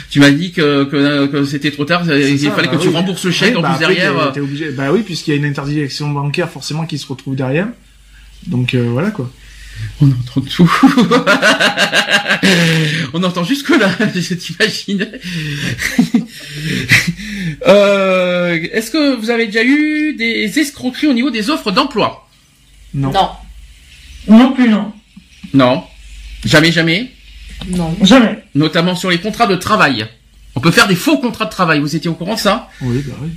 Tu 0.09 0.19
m'as 0.19 0.31
dit 0.31 0.51
que, 0.51 0.83
que, 0.85 1.27
que 1.27 1.45
c'était 1.45 1.69
trop 1.71 1.85
tard, 1.85 2.01
il 2.05 2.39
ça, 2.39 2.51
fallait 2.51 2.67
bah 2.67 2.75
que 2.77 2.81
tu 2.81 2.87
oui. 2.87 2.93
rembourses 2.95 3.23
le 3.25 3.31
chèque, 3.31 3.55
en 3.55 3.61
bah 3.61 3.75
plus 3.75 3.83
après, 3.85 3.95
derrière. 3.95 4.13
t'es- 4.13 4.19
euh, 4.19 4.31
t'es 4.31 4.39
obligé. 4.41 4.71
Bah 4.71 4.91
oui, 4.91 5.01
puisqu'il 5.03 5.31
y 5.31 5.33
a 5.33 5.37
une 5.37 5.45
interdiction 5.45 6.09
bancaire 6.09 6.49
forcément 6.49 6.85
qui 6.87 6.97
se 6.97 7.05
retrouve 7.07 7.35
derrière. 7.35 7.67
Donc 8.47 8.73
euh, 8.73 8.87
voilà 8.91 9.11
quoi. 9.11 9.31
On 10.01 10.07
entend 10.07 10.41
tout. 10.41 10.71
On 13.13 13.23
entend 13.23 13.43
jusque 13.43 13.69
là, 13.69 13.89
t'imagines 14.39 15.07
euh, 17.67 18.59
Est-ce 18.71 18.91
que 18.91 19.15
vous 19.15 19.29
avez 19.29 19.45
déjà 19.47 19.63
eu 19.63 20.13
des 20.17 20.59
escroqueries 20.59 21.07
au 21.07 21.13
niveau 21.13 21.29
des 21.31 21.49
offres 21.49 21.71
d'emploi 21.71 22.27
Non. 22.93 23.11
Non. 23.11 23.29
Non 24.27 24.51
plus 24.53 24.69
non. 24.69 24.91
Non. 25.53 25.83
Jamais, 26.43 26.71
jamais. 26.71 27.11
Non. 27.69 27.95
Jamais. 28.01 28.39
Notamment 28.55 28.95
sur 28.95 29.09
les 29.09 29.17
contrats 29.19 29.47
de 29.47 29.55
travail. 29.55 30.05
On 30.55 30.59
peut 30.59 30.71
faire 30.71 30.87
des 30.87 30.95
faux 30.95 31.17
contrats 31.17 31.45
de 31.45 31.49
travail. 31.51 31.79
Vous 31.79 31.95
étiez 31.95 32.09
au 32.09 32.13
courant 32.15 32.35
de 32.35 32.39
ça 32.39 32.69
Oui, 32.81 33.03
bah 33.07 33.15
oui. 33.21 33.29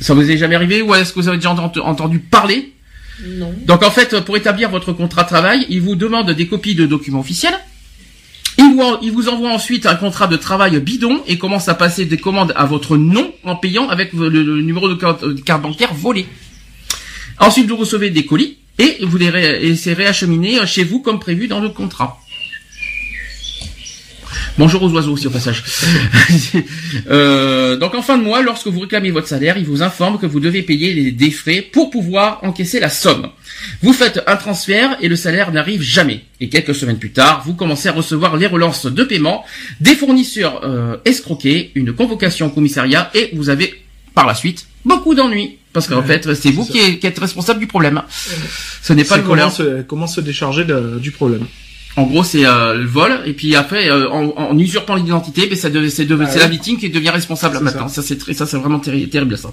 Ça 0.00 0.14
vous 0.14 0.30
est 0.30 0.36
jamais 0.36 0.54
arrivé 0.54 0.80
ou 0.82 0.94
est-ce 0.94 1.12
que 1.12 1.18
vous 1.18 1.28
avez 1.28 1.38
déjà 1.38 1.50
ent- 1.50 1.72
entendu 1.82 2.20
parler 2.20 2.72
Non. 3.24 3.52
Donc 3.66 3.82
en 3.82 3.90
fait, 3.90 4.20
pour 4.20 4.36
établir 4.36 4.70
votre 4.70 4.92
contrat 4.92 5.24
de 5.24 5.28
travail, 5.28 5.66
il 5.68 5.80
vous 5.80 5.96
demande 5.96 6.30
des 6.30 6.46
copies 6.46 6.74
de 6.76 6.86
documents 6.86 7.20
officiels. 7.20 7.58
Il 8.60 9.12
vous, 9.12 9.28
envoie 9.28 9.50
ensuite 9.50 9.86
un 9.86 9.94
contrat 9.94 10.26
de 10.26 10.36
travail 10.36 10.78
bidon 10.80 11.22
et 11.26 11.38
commence 11.38 11.68
à 11.68 11.74
passer 11.74 12.04
des 12.06 12.16
commandes 12.16 12.52
à 12.56 12.66
votre 12.66 12.96
nom 12.96 13.32
en 13.44 13.54
payant 13.56 13.88
avec 13.88 14.12
le, 14.12 14.28
numéro 14.60 14.88
de 14.88 14.94
carte, 14.94 15.24
bancaire 15.62 15.94
volé. 15.94 16.26
Ensuite, 17.38 17.68
vous 17.68 17.76
recevez 17.76 18.10
des 18.10 18.26
colis 18.26 18.58
et 18.78 18.98
vous 19.02 19.16
les 19.16 19.30
ré- 19.30 19.64
et 19.64 19.76
chez 20.66 20.82
vous 20.84 21.00
comme 21.00 21.20
prévu 21.20 21.46
dans 21.46 21.60
le 21.60 21.68
contrat. 21.68 22.18
Bonjour 24.58 24.82
aux 24.82 24.90
oiseaux 24.90 25.12
aussi 25.12 25.26
au 25.26 25.30
passage. 25.30 25.62
Euh, 27.10 27.76
donc 27.76 27.94
en 27.94 28.02
fin 28.02 28.18
de 28.18 28.22
mois, 28.22 28.42
lorsque 28.42 28.66
vous 28.66 28.80
réclamez 28.80 29.10
votre 29.10 29.28
salaire, 29.28 29.56
il 29.58 29.64
vous 29.64 29.82
informe 29.82 30.18
que 30.18 30.26
vous 30.26 30.40
devez 30.40 30.62
payer 30.62 30.92
les 30.94 31.10
des 31.12 31.30
frais 31.30 31.60
pour 31.60 31.90
pouvoir 31.90 32.40
encaisser 32.42 32.80
la 32.80 32.88
somme. 32.88 33.28
Vous 33.82 33.92
faites 33.92 34.22
un 34.26 34.36
transfert 34.36 34.96
et 35.00 35.08
le 35.08 35.16
salaire 35.16 35.52
n'arrive 35.52 35.82
jamais. 35.82 36.24
Et 36.40 36.48
quelques 36.48 36.74
semaines 36.74 36.98
plus 36.98 37.10
tard, 37.12 37.42
vous 37.46 37.54
commencez 37.54 37.88
à 37.88 37.92
recevoir 37.92 38.36
les 38.36 38.46
relances 38.46 38.86
de 38.86 39.04
paiement, 39.04 39.44
des 39.80 39.94
fournisseurs 39.94 40.62
euh, 40.64 40.96
escroqués, 41.04 41.70
une 41.74 41.92
convocation 41.92 42.46
au 42.46 42.50
commissariat 42.50 43.10
et 43.14 43.30
vous 43.34 43.48
avez 43.50 43.82
par 44.14 44.26
la 44.26 44.34
suite 44.34 44.66
beaucoup 44.84 45.14
d'ennuis. 45.14 45.56
Parce 45.72 45.86
qu'en 45.86 46.00
Ouais, 46.00 46.06
fait, 46.20 46.34
c'est 46.34 46.50
vous 46.50 46.64
qui, 46.64 46.78
êtes- 46.78 46.98
qui 47.00 47.06
êtes 47.06 47.18
responsable 47.18 47.60
du 47.60 47.66
problème. 47.66 48.02
Ce 48.82 48.92
n'est 48.92 49.04
pas 49.04 49.16
le 49.18 49.22
voleur. 49.22 49.46
comment 49.54 49.70
se, 49.70 49.82
comment 49.82 50.06
se 50.06 50.20
décharger 50.20 50.64
de- 50.64 50.98
du 51.00 51.10
problème. 51.10 51.46
En 51.98 52.04
gros, 52.04 52.22
c'est 52.22 52.46
euh, 52.46 52.74
le 52.74 52.86
vol, 52.86 53.12
et 53.26 53.32
puis 53.32 53.56
après, 53.56 53.90
euh, 53.90 54.08
en, 54.10 54.32
en 54.36 54.58
usurpant 54.58 54.94
l'identité, 54.94 55.46
ben, 55.48 55.56
ça 55.56 55.68
devait- 55.68 55.90
c'est 55.90 56.04
de- 56.04 56.16
Ah 56.20 56.26
c'est 56.26 56.34
ouais. 56.36 56.40
la 56.40 56.46
victime 56.48 56.78
qui 56.78 56.90
devient 56.90 57.10
responsable 57.10 57.56
C'est 57.58 57.64
maintenant. 57.64 57.88
Ça, 57.88 58.02
c'est 58.02 58.16
très, 58.16 58.34
ça, 58.34 58.46
c'est 58.46 58.56
vraiment 58.56 58.78
terri- 58.78 59.08
terrible 59.08 59.36
ça. 59.36 59.50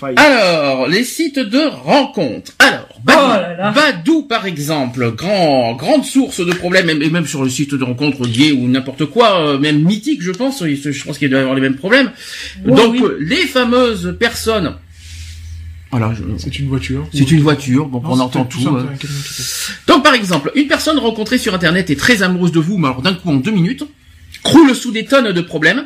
failles. 0.00 0.14
Alors, 0.16 0.88
les 0.88 1.04
sites 1.04 1.38
de 1.38 1.60
rencontres. 1.84 2.52
Alors, 2.58 2.88
Badou, 3.04 3.20
Oh 3.24 3.28
là 3.28 3.56
là. 3.56 3.70
Badou, 3.72 4.22
par 4.22 4.46
exemple, 4.46 5.12
grand, 5.12 5.74
grande 5.74 6.04
source 6.04 6.44
de 6.44 6.52
problèmes, 6.52 6.88
et 6.90 7.10
même 7.10 7.26
sur 7.26 7.42
le 7.44 7.50
site 7.50 7.74
de 7.74 7.84
rencontres 7.84 8.26
gay 8.26 8.52
ou 8.52 8.66
n'importe 8.68 9.04
quoi, 9.06 9.40
euh, 9.40 9.58
même 9.58 9.80
mythique, 9.82 10.22
je 10.22 10.30
pense, 10.32 10.64
je 10.64 11.04
pense 11.04 11.18
qu'il 11.18 11.28
doit 11.30 11.38
y 11.38 11.42
avoir 11.42 11.54
les 11.54 11.60
mêmes 11.60 11.76
problèmes. 11.76 12.10
Ouais, 12.64 12.74
Donc, 12.74 12.94
oui. 12.94 13.02
les 13.20 13.44
fameuses 13.46 14.16
personnes, 14.18 14.74
voilà, 15.92 16.12
je- 16.14 16.22
C'est 16.38 16.58
une 16.58 16.68
voiture. 16.68 17.06
c'est 17.14 17.30
une 17.30 17.40
voiture, 17.42 17.86
donc 17.86 18.02
Non, 18.02 18.10
on 18.14 18.20
entend 18.20 18.44
tout. 18.44 18.58
hein. 18.68 18.88
Donc 19.86 20.02
par 20.02 20.14
exemple, 20.14 20.50
une 20.56 20.66
personne 20.66 20.98
rencontrée 20.98 21.38
sur 21.38 21.54
internet 21.54 21.90
est 21.90 21.96
très 21.96 22.22
amoureuse 22.22 22.50
de 22.52 22.60
vous, 22.60 22.78
mais 22.78 22.88
alors 22.88 23.02
d'un 23.02 23.14
coup 23.14 23.30
en 23.30 23.34
deux 23.36 23.50
minutes, 23.52 23.84
croule 24.42 24.74
sous 24.74 24.90
des 24.90 25.04
tonnes 25.04 25.32
de 25.32 25.40
problèmes. 25.40 25.84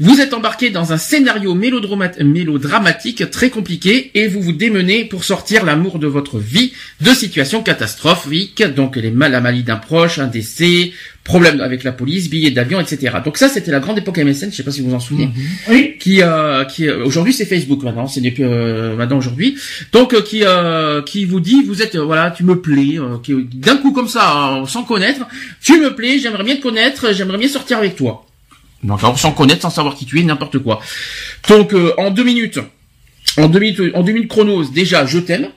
Vous 0.00 0.20
êtes 0.20 0.34
embarqué 0.34 0.70
dans 0.70 0.92
un 0.92 0.98
scénario 0.98 1.54
mélodrama- 1.54 2.20
mélodramatique 2.22 3.30
très 3.30 3.48
compliqué 3.48 4.10
et 4.14 4.26
vous 4.26 4.42
vous 4.42 4.52
démenez 4.52 5.04
pour 5.04 5.22
sortir 5.22 5.64
l'amour 5.64 5.98
de 6.00 6.08
votre 6.08 6.38
vie 6.38 6.72
de 7.00 7.14
situations 7.14 7.62
catastrophiques, 7.62 8.62
donc 8.74 8.96
les 8.96 9.12
mal 9.12 9.30
maladie 9.40 9.62
d'un 9.62 9.76
proche, 9.76 10.18
un 10.18 10.26
décès, 10.26 10.92
problème 11.24 11.60
avec 11.62 11.84
la 11.84 11.92
police, 11.92 12.28
billets 12.28 12.50
d'avion, 12.50 12.78
etc. 12.80 13.16
Donc 13.24 13.38
ça 13.38 13.48
c'était 13.48 13.70
la 13.70 13.80
grande 13.80 13.96
époque 13.96 14.18
MSN, 14.18 14.50
je 14.50 14.56
sais 14.56 14.62
pas 14.62 14.70
si 14.70 14.82
vous 14.82 14.90
vous 14.90 14.94
en 14.94 15.00
souvenez 15.00 15.30
Oui. 15.70 15.96
qui 15.98 16.20
euh, 16.22 16.64
qui 16.66 16.86
euh, 16.86 17.02
aujourd'hui 17.06 17.32
c'est 17.32 17.46
Facebook 17.46 17.82
maintenant 17.82 18.06
c'est 18.06 18.20
depuis 18.20 18.44
euh, 18.44 18.94
maintenant 18.94 19.16
aujourd'hui. 19.16 19.56
Donc 19.92 20.12
euh, 20.12 20.20
qui 20.20 20.42
euh, 20.44 21.00
qui 21.00 21.24
vous 21.24 21.40
dit 21.40 21.62
vous 21.64 21.80
êtes 21.80 21.94
euh, 21.94 22.04
voilà 22.04 22.30
tu 22.30 22.44
me 22.44 22.60
plais 22.60 22.98
euh, 22.98 23.16
qui 23.22 23.32
d'un 23.54 23.78
coup 23.78 23.92
comme 23.92 24.08
ça 24.08 24.58
euh, 24.60 24.66
sans 24.66 24.84
connaître 24.84 25.22
tu 25.62 25.80
me 25.80 25.94
plais 25.94 26.18
j'aimerais 26.18 26.44
bien 26.44 26.56
te 26.56 26.62
connaître 26.62 27.12
j'aimerais 27.14 27.38
bien 27.38 27.48
sortir 27.48 27.78
avec 27.78 27.96
toi. 27.96 28.26
Donc 28.82 28.98
alors 29.02 29.18
sans 29.18 29.32
connaître 29.32 29.62
sans 29.62 29.70
savoir 29.70 29.94
qui 29.96 30.04
tu 30.04 30.20
es 30.20 30.22
n'importe 30.24 30.58
quoi. 30.58 30.78
Donc 31.48 31.72
euh, 31.72 31.94
en 31.96 32.10
deux 32.10 32.24
minutes 32.24 32.58
en 33.38 33.48
deux 33.48 33.60
minutes 33.60 33.80
en 33.94 34.02
deux 34.02 34.12
minutes 34.12 34.28
chronos 34.28 34.64
déjà 34.70 35.06
je 35.06 35.18
t'aime 35.20 35.48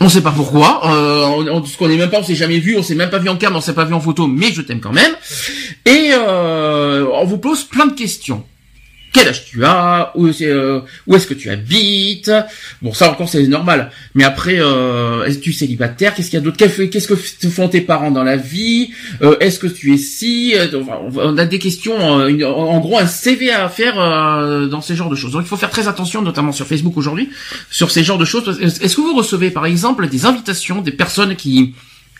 on 0.00 0.08
sait 0.08 0.20
pas 0.20 0.32
pourquoi, 0.32 0.82
euh, 0.90 1.24
on, 1.24 1.46
on 1.48 1.64
se 1.64 1.76
connaît 1.76 1.96
même 1.96 2.10
pas, 2.10 2.18
on 2.20 2.22
s'est 2.24 2.34
jamais 2.34 2.58
vu, 2.58 2.76
on 2.76 2.82
s'est 2.82 2.94
même 2.94 3.10
pas 3.10 3.18
vu 3.18 3.28
en 3.28 3.36
cam, 3.36 3.54
on 3.56 3.60
s'est 3.60 3.74
pas 3.74 3.84
vu 3.84 3.94
en 3.94 4.00
photo, 4.00 4.26
mais 4.26 4.52
je 4.52 4.62
t'aime 4.62 4.80
quand 4.80 4.92
même. 4.92 5.12
Et 5.84 6.10
euh, 6.12 7.06
on 7.14 7.24
vous 7.24 7.38
pose 7.38 7.64
plein 7.64 7.86
de 7.86 7.94
questions. 7.94 8.44
Quel 9.18 9.28
âge 9.28 9.44
tu 9.46 9.64
as 9.64 10.12
euh, 10.16 10.80
où 11.06 11.16
est-ce 11.16 11.26
que 11.26 11.34
tu 11.34 11.48
habites 11.50 12.30
Bon, 12.82 12.92
ça 12.92 13.10
encore 13.10 13.28
c'est 13.28 13.46
normal. 13.46 13.90
Mais 14.14 14.24
après, 14.24 14.56
euh, 14.58 15.24
est-ce 15.24 15.38
que 15.38 15.44
tu 15.44 15.50
es 15.50 15.52
célibataire? 15.54 16.14
Qu'est-ce 16.14 16.30
qu'il 16.30 16.38
y 16.38 16.42
a 16.42 16.44
d'autre? 16.44 16.56
Qu'est- 16.56 16.88
Qu'est-ce 16.90 17.08
que 17.08 17.14
te 17.14 17.48
font 17.48 17.68
tes 17.68 17.80
parents 17.80 18.10
dans 18.10 18.24
la 18.24 18.36
vie? 18.36 18.90
Euh, 19.22 19.36
Est-ce 19.40 19.58
que 19.58 19.66
tu 19.66 19.94
es 19.94 19.96
si? 19.98 20.52
Euh, 20.54 20.66
On 21.16 21.38
a 21.38 21.46
des 21.46 21.58
questions, 21.58 21.96
en 21.98 22.78
gros 22.80 22.98
un 22.98 23.06
CV 23.06 23.50
à 23.50 23.68
faire 23.68 23.96
dans 24.68 24.80
ces 24.80 24.94
genres 24.96 25.10
de 25.10 25.16
choses. 25.16 25.32
Donc 25.32 25.42
il 25.44 25.48
faut 25.48 25.56
faire 25.56 25.70
très 25.70 25.88
attention, 25.88 26.22
notamment 26.22 26.52
sur 26.52 26.66
Facebook 26.66 26.96
aujourd'hui, 26.96 27.30
sur 27.70 27.90
ces 27.90 28.04
genres 28.04 28.18
de 28.18 28.24
choses. 28.24 28.58
Est-ce 28.60 28.94
que 28.96 29.00
vous 29.00 29.14
recevez 29.16 29.50
par 29.50 29.66
exemple 29.66 30.08
des 30.08 30.26
invitations 30.26 30.82
des 30.82 30.92
personnes 30.92 31.36
qui 31.36 31.74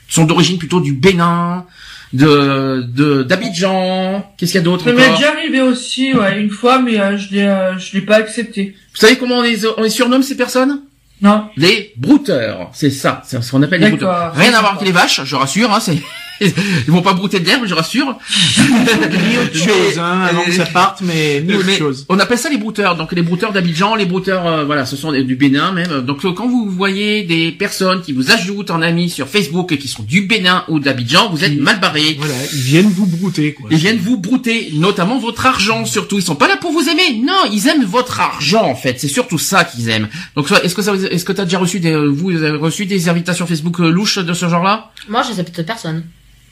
sont 0.09 0.25
d'origine 0.25 0.59
plutôt 0.59 0.81
du 0.81 0.93
Bénin, 0.93 1.67
de 2.13 2.83
de 2.87 3.23
d'Abidjan 3.23 4.33
Qu'est-ce 4.37 4.53
qu'il 4.53 4.61
y 4.61 4.63
a 4.63 4.65
d'autre 4.65 4.85
Ça 4.85 4.93
m'est 4.93 5.11
déjà 5.17 5.31
arrivé 5.33 5.61
aussi, 5.61 6.15
ouais, 6.15 6.41
une 6.41 6.51
fois, 6.51 6.81
mais 6.81 6.99
euh, 6.99 7.17
je 7.19 7.33
l'ai, 7.35 7.43
euh, 7.43 7.79
je 7.79 7.95
l'ai 7.95 8.01
pas 8.03 8.17
accepté. 8.17 8.75
Vous 8.95 9.01
savez 9.01 9.17
comment 9.17 9.39
on 9.39 9.43
les, 9.43 9.67
on 9.77 9.83
les 9.83 9.91
surnomme 9.91 10.23
ces 10.23 10.37
personnes? 10.37 10.81
Non. 11.23 11.49
Les 11.57 11.93
brouteurs. 11.97 12.71
C'est 12.75 12.91
ça, 12.91 13.23
c'est 13.25 13.43
ce 13.43 13.51
qu'on 13.51 13.63
appelle 13.63 13.81
les 13.81 13.89
brouteurs. 13.91 14.35
Rien 14.35 14.53
à 14.55 14.61
voir 14.61 14.75
avec 14.75 14.87
les 14.87 14.93
vaches, 14.93 15.23
je 15.25 15.37
rassure. 15.37 15.73
Hein, 15.73 15.81
c'est 15.81 15.99
ils 16.41 16.53
vont 16.93 17.03
pas 17.03 17.15
brouter 17.15 17.41
de 17.41 17.47
l'herbe, 17.47 17.65
je 17.67 17.75
rassure. 17.75 18.19
Ni 18.59 19.39
autre 19.39 19.57
chose, 19.57 19.99
hein, 19.99 20.23
avant 20.29 20.43
que 20.45 20.53
ça 20.53 20.67
parte, 20.67 21.01
mais 21.03 21.41
ni 21.41 21.55
autre 21.55 21.65
Mais 21.67 21.77
chose. 21.79 22.07
On 22.09 22.19
appelle 22.19 22.39
ça 22.39 22.49
les 22.49 22.59
brouteurs. 22.59 22.97
Donc 22.97 23.13
les 23.13 23.23
brouteurs 23.23 23.53
d'Abidjan, 23.53 23.95
les 23.95 24.07
brouteurs, 24.07 24.47
euh, 24.47 24.65
voilà, 24.65 24.87
ce 24.87 24.97
sont 24.97 25.13
des- 25.13 25.25
du 25.25 25.37
Bénin 25.37 25.73
même. 25.73 26.03
Donc 26.03 26.23
quand 26.35 26.47
vous 26.49 26.69
voyez 26.71 27.23
des 27.25 27.53
personnes 27.53 28.03
qui 28.03 28.13
vous 28.13 28.31
ajoutent 28.31 28.71
en 28.71 28.83
ami 28.83 29.09
sur 29.11 29.29
Facebook 29.29 29.73
et 29.73 29.79
qui 29.79 29.89
sont 29.89 30.03
du 30.03 30.23
Bénin 30.23 30.65
ou 30.69 30.79
d'Abidjan, 30.81 31.31
vous 31.31 31.45
êtes 31.45 31.59
mal 31.59 31.81
barrés. 31.81 32.17
Voilà, 32.19 32.35
ils 32.53 32.61
viennent 32.61 32.91
vous 32.91 33.07
brouter, 33.07 33.53
quoi. 33.55 33.69
Ils 33.71 33.79
viennent 33.79 33.99
vous 33.99 34.19
brouter, 34.19 34.71
notamment 34.75 35.19
votre 35.19 35.47
argent 35.47 35.85
surtout. 35.85 36.17
Ils 36.19 36.23
sont 36.23 36.35
pas 36.37 36.49
là 36.49 36.57
pour 36.57 36.73
vous 36.73 36.89
aimer. 36.89 37.21
Non, 37.25 37.51
ils 37.53 37.67
aiment 37.69 37.85
votre 37.85 38.21
argent 38.21 38.65
en 38.65 38.75
fait. 38.75 38.97
C'est 39.01 39.09
surtout 39.09 39.39
ça 39.39 39.65
qu'ils 39.65 39.89
aiment. 39.89 40.09
Donc 40.35 40.51
est-ce 40.63 40.75
que 40.75 40.83
ça, 40.83 40.93
vous- 40.93 41.05
est-ce 41.07 41.25
que 41.25 41.33
t'as 41.33 41.45
déjà 41.45 41.59
reçu 41.59 41.81
des, 41.81 41.93
euh, 41.93 42.07
vous 42.09 42.31
avez 42.43 42.57
reçu 42.59 42.87
des 42.87 43.09
invitations 43.09 43.47
Facebook 43.47 43.81
euh, 43.81 43.89
louches 43.91 44.19
de 44.19 44.33
ce 44.35 44.49
genre-là? 44.49 44.91
Moi, 45.09 45.23
je 45.23 45.29
n'accepte 45.29 45.63
personne. 45.63 46.05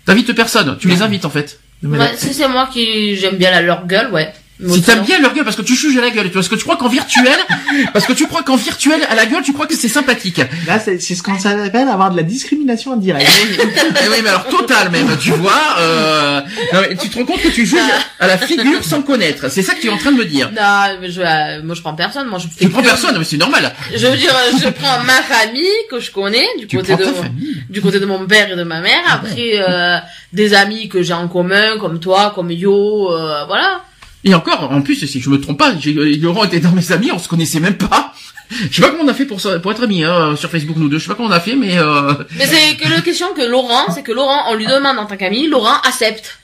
T'invites 0.04 0.32
personne. 0.34 0.76
Tu 0.78 0.88
les 0.88 1.02
invites 1.02 1.24
en 1.24 1.30
fait. 1.30 1.60
Bah, 1.82 2.08
si 2.16 2.32
c'est 2.32 2.48
moi 2.48 2.68
qui 2.72 3.16
j'aime 3.16 3.36
bien 3.36 3.50
la, 3.50 3.60
leur 3.60 3.86
gueule, 3.86 4.10
ouais. 4.12 4.32
Si 4.60 4.82
t'aimes 4.82 5.02
bien 5.02 5.18
leur 5.18 5.34
gueule, 5.34 5.44
parce 5.44 5.56
que 5.56 5.62
tu 5.62 5.74
juges 5.74 5.96
à 5.98 6.00
la 6.00 6.10
gueule, 6.10 6.30
parce 6.30 6.48
que 6.48 6.54
tu 6.54 6.62
crois 6.62 6.76
qu'en 6.76 6.88
virtuel, 6.88 7.36
parce 7.92 8.06
que 8.06 8.12
tu 8.12 8.26
crois 8.26 8.42
qu'en 8.42 8.56
virtuel, 8.56 9.00
à 9.08 9.14
la 9.16 9.26
gueule, 9.26 9.42
tu 9.42 9.52
crois 9.52 9.66
que 9.66 9.74
c'est 9.74 9.88
sympathique. 9.88 10.40
Là, 10.66 10.78
c'est 10.78 11.00
c'est 11.00 11.16
ce 11.16 11.22
qu'on 11.22 11.38
s'appelle 11.38 11.88
avoir 11.88 12.10
de 12.12 12.16
la 12.16 12.22
discrimination 12.22 12.92
en 12.92 12.96
direct. 12.96 13.28
Eh 13.28 14.08
oui, 14.08 14.16
mais 14.22 14.28
alors 14.28 14.46
total 14.46 14.90
même, 14.90 15.16
tu 15.18 15.30
vois. 15.32 15.76
Euh... 15.78 16.40
non, 16.72 16.80
mais 16.88 16.96
tu 16.96 17.08
te 17.08 17.18
rends 17.18 17.24
compte 17.24 17.42
que 17.42 17.48
tu 17.48 17.66
juges 17.66 17.80
à 18.20 18.26
la 18.26 18.38
figure 18.38 18.84
sans 18.84 19.02
connaître. 19.02 19.50
C'est 19.50 19.62
ça 19.62 19.74
que 19.74 19.80
tu 19.80 19.88
es 19.88 19.90
en 19.90 19.98
train 19.98 20.12
de 20.12 20.18
me 20.18 20.24
dire. 20.24 20.50
Non, 20.52 20.98
mais 21.00 21.10
je, 21.10 21.20
euh, 21.20 21.62
moi 21.64 21.74
je 21.74 21.80
prends 21.80 21.94
personne, 21.94 22.28
moi 22.28 22.38
je 22.38 22.46
fais 22.46 22.64
Tu 22.64 22.70
prends 22.70 22.82
personne, 22.82 23.16
mais 23.18 23.24
c'est 23.24 23.36
normal. 23.36 23.72
Je 23.94 24.06
veux 24.06 24.16
dire, 24.16 24.34
je 24.62 24.68
prends 24.68 25.02
ma 25.04 25.20
famille 25.22 25.64
que 25.90 25.98
je 25.98 26.10
connais 26.10 26.46
du 26.58 26.66
Tu 26.66 26.76
côté 26.76 26.96
de 26.96 27.04
mon, 27.04 27.24
du 27.70 27.80
côté 27.80 27.98
de 27.98 28.06
mon 28.06 28.24
père 28.26 28.50
et 28.50 28.56
de 28.56 28.62
ma 28.62 28.80
mère. 28.80 29.02
Après, 29.08 29.52
euh, 29.54 29.98
des 30.32 30.54
amis 30.54 30.88
que 30.88 31.02
j'ai 31.02 31.14
en 31.14 31.28
commun, 31.28 31.78
comme 31.78 31.98
toi, 32.00 32.32
comme 32.34 32.50
Yo, 32.50 33.12
euh, 33.12 33.44
voilà. 33.46 33.82
Et 34.24 34.34
encore, 34.34 34.70
en 34.72 34.80
plus, 34.80 35.06
si 35.06 35.20
je 35.20 35.28
me 35.30 35.40
trompe 35.40 35.58
pas, 35.58 35.72
euh, 35.72 36.16
Laurent 36.20 36.44
était 36.44 36.60
dans 36.60 36.72
mes 36.72 36.92
amis, 36.92 37.10
on 37.12 37.18
se 37.18 37.28
connaissait 37.28 37.60
même 37.60 37.76
pas. 37.76 38.12
Je 38.70 38.76
sais 38.76 38.82
pas 38.82 38.90
comment 38.90 39.04
on 39.04 39.08
a 39.08 39.14
fait 39.14 39.26
pour 39.26 39.38
être 39.72 39.82
amis 39.82 40.04
hein, 40.04 40.36
sur 40.36 40.50
Facebook 40.50 40.76
nous 40.76 40.88
deux. 40.88 40.98
Je 40.98 41.04
sais 41.04 41.08
pas 41.08 41.14
comment 41.14 41.28
on 41.28 41.32
a 41.32 41.40
fait, 41.40 41.56
mais 41.56 41.78
euh... 41.78 42.12
Mais 42.36 42.46
c'est 42.46 42.76
que 42.76 42.88
la 42.88 43.00
question 43.00 43.32
que 43.34 43.42
Laurent, 43.42 43.90
c'est 43.92 44.02
que 44.02 44.12
Laurent, 44.12 44.50
on 44.50 44.54
lui 44.54 44.66
demande 44.66 44.98
en 44.98 45.06
tant 45.06 45.16
qu'ami, 45.16 45.48
Laurent 45.48 45.76
accepte. 45.82 46.38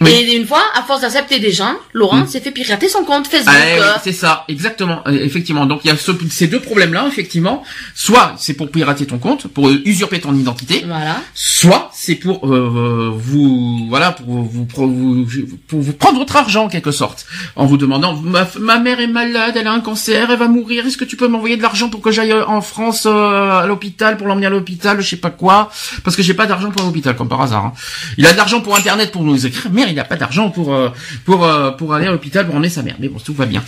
Oui. 0.00 0.10
Et 0.10 0.34
une 0.36 0.44
fois, 0.46 0.62
à 0.74 0.82
force 0.82 1.02
d'accepter 1.02 1.38
des 1.38 1.52
gens, 1.52 1.74
Laurent 1.92 2.16
Mm. 2.22 2.26
s'est 2.26 2.40
fait 2.40 2.50
pirater 2.50 2.88
son 2.88 3.04
compte 3.04 3.28
Facebook. 3.28 3.54
Ah, 3.80 4.00
c'est 4.02 4.12
ça, 4.12 4.44
exactement, 4.48 5.02
euh, 5.06 5.12
effectivement. 5.12 5.66
Donc 5.66 5.82
il 5.84 5.88
y 5.88 5.90
a 5.90 5.96
ce- 5.96 6.10
ces 6.30 6.48
deux 6.48 6.58
problèmes-là, 6.60 7.06
effectivement. 7.06 7.62
Soit 7.94 8.34
c'est 8.36 8.54
pour 8.54 8.70
pirater 8.70 9.06
ton 9.06 9.18
compte, 9.18 9.46
pour 9.46 9.70
usurper 9.70 10.18
ton 10.20 10.34
identité, 10.34 10.82
Voilà. 10.86 11.20
soit 11.34 11.90
c'est 11.94 12.16
pour 12.16 12.44
euh, 12.52 13.12
vous, 13.14 13.86
voilà, 13.88 14.10
pour 14.12 14.42
vous, 14.42 14.64
pour 14.64 14.86
vous, 14.88 15.26
pour 15.68 15.80
vous 15.80 15.92
prendre 15.92 16.18
votre 16.18 16.34
argent 16.36 16.64
en 16.64 16.68
quelque 16.68 16.90
sorte, 16.90 17.24
en 17.54 17.64
vous 17.66 17.76
demandant 17.76 18.14
ma, 18.14 18.48
ma 18.58 18.78
mère 18.80 18.98
est 19.00 19.06
malade, 19.06 19.54
elle 19.56 19.66
a 19.68 19.72
un 19.72 19.80
cancer, 19.80 20.28
elle 20.30 20.38
va 20.38 20.48
mourir. 20.48 20.84
Est-ce 20.86 20.96
que 20.96 21.04
tu 21.04 21.16
peux 21.16 21.28
m'envoyer 21.28 21.56
de 21.56 21.62
l'argent 21.62 21.88
pour 21.88 22.00
que 22.00 22.10
j'aille 22.10 22.32
euh, 22.32 22.44
en 22.46 22.60
France 22.62 23.04
euh, 23.06 23.60
à 23.62 23.66
l'hôpital 23.66 24.16
pour 24.16 24.26
l'emmener 24.26 24.46
à 24.46 24.50
l'hôpital, 24.50 25.00
je 25.00 25.08
sais 25.08 25.16
pas 25.16 25.30
quoi, 25.30 25.70
parce 26.02 26.16
que 26.16 26.22
j'ai 26.22 26.34
pas 26.34 26.46
d'argent 26.46 26.70
pour 26.72 26.84
l'hôpital, 26.84 27.14
comme 27.14 27.28
par 27.28 27.40
hasard. 27.42 27.66
hein. 27.66 27.72
Il 28.18 28.26
a 28.26 28.32
de 28.32 28.36
l'argent 28.36 28.60
pour 28.60 28.76
internet 28.76 29.12
pour 29.12 29.22
nous 29.22 29.46
écrire, 29.46 29.70
mais 29.72 29.83
il 29.88 29.98
a 30.00 30.04
pas 30.04 30.16
d'argent 30.16 30.50
pour 30.50 30.74
euh, 30.74 30.88
pour 31.24 31.44
euh, 31.44 31.70
pour 31.72 31.94
aller 31.94 32.06
à 32.06 32.10
l'hôpital 32.10 32.46
pour 32.46 32.54
emmener 32.54 32.68
sa 32.68 32.82
mère. 32.82 32.96
Mais 33.00 33.08
bon, 33.08 33.18
tout 33.18 33.34
va 33.34 33.46
bien. 33.46 33.62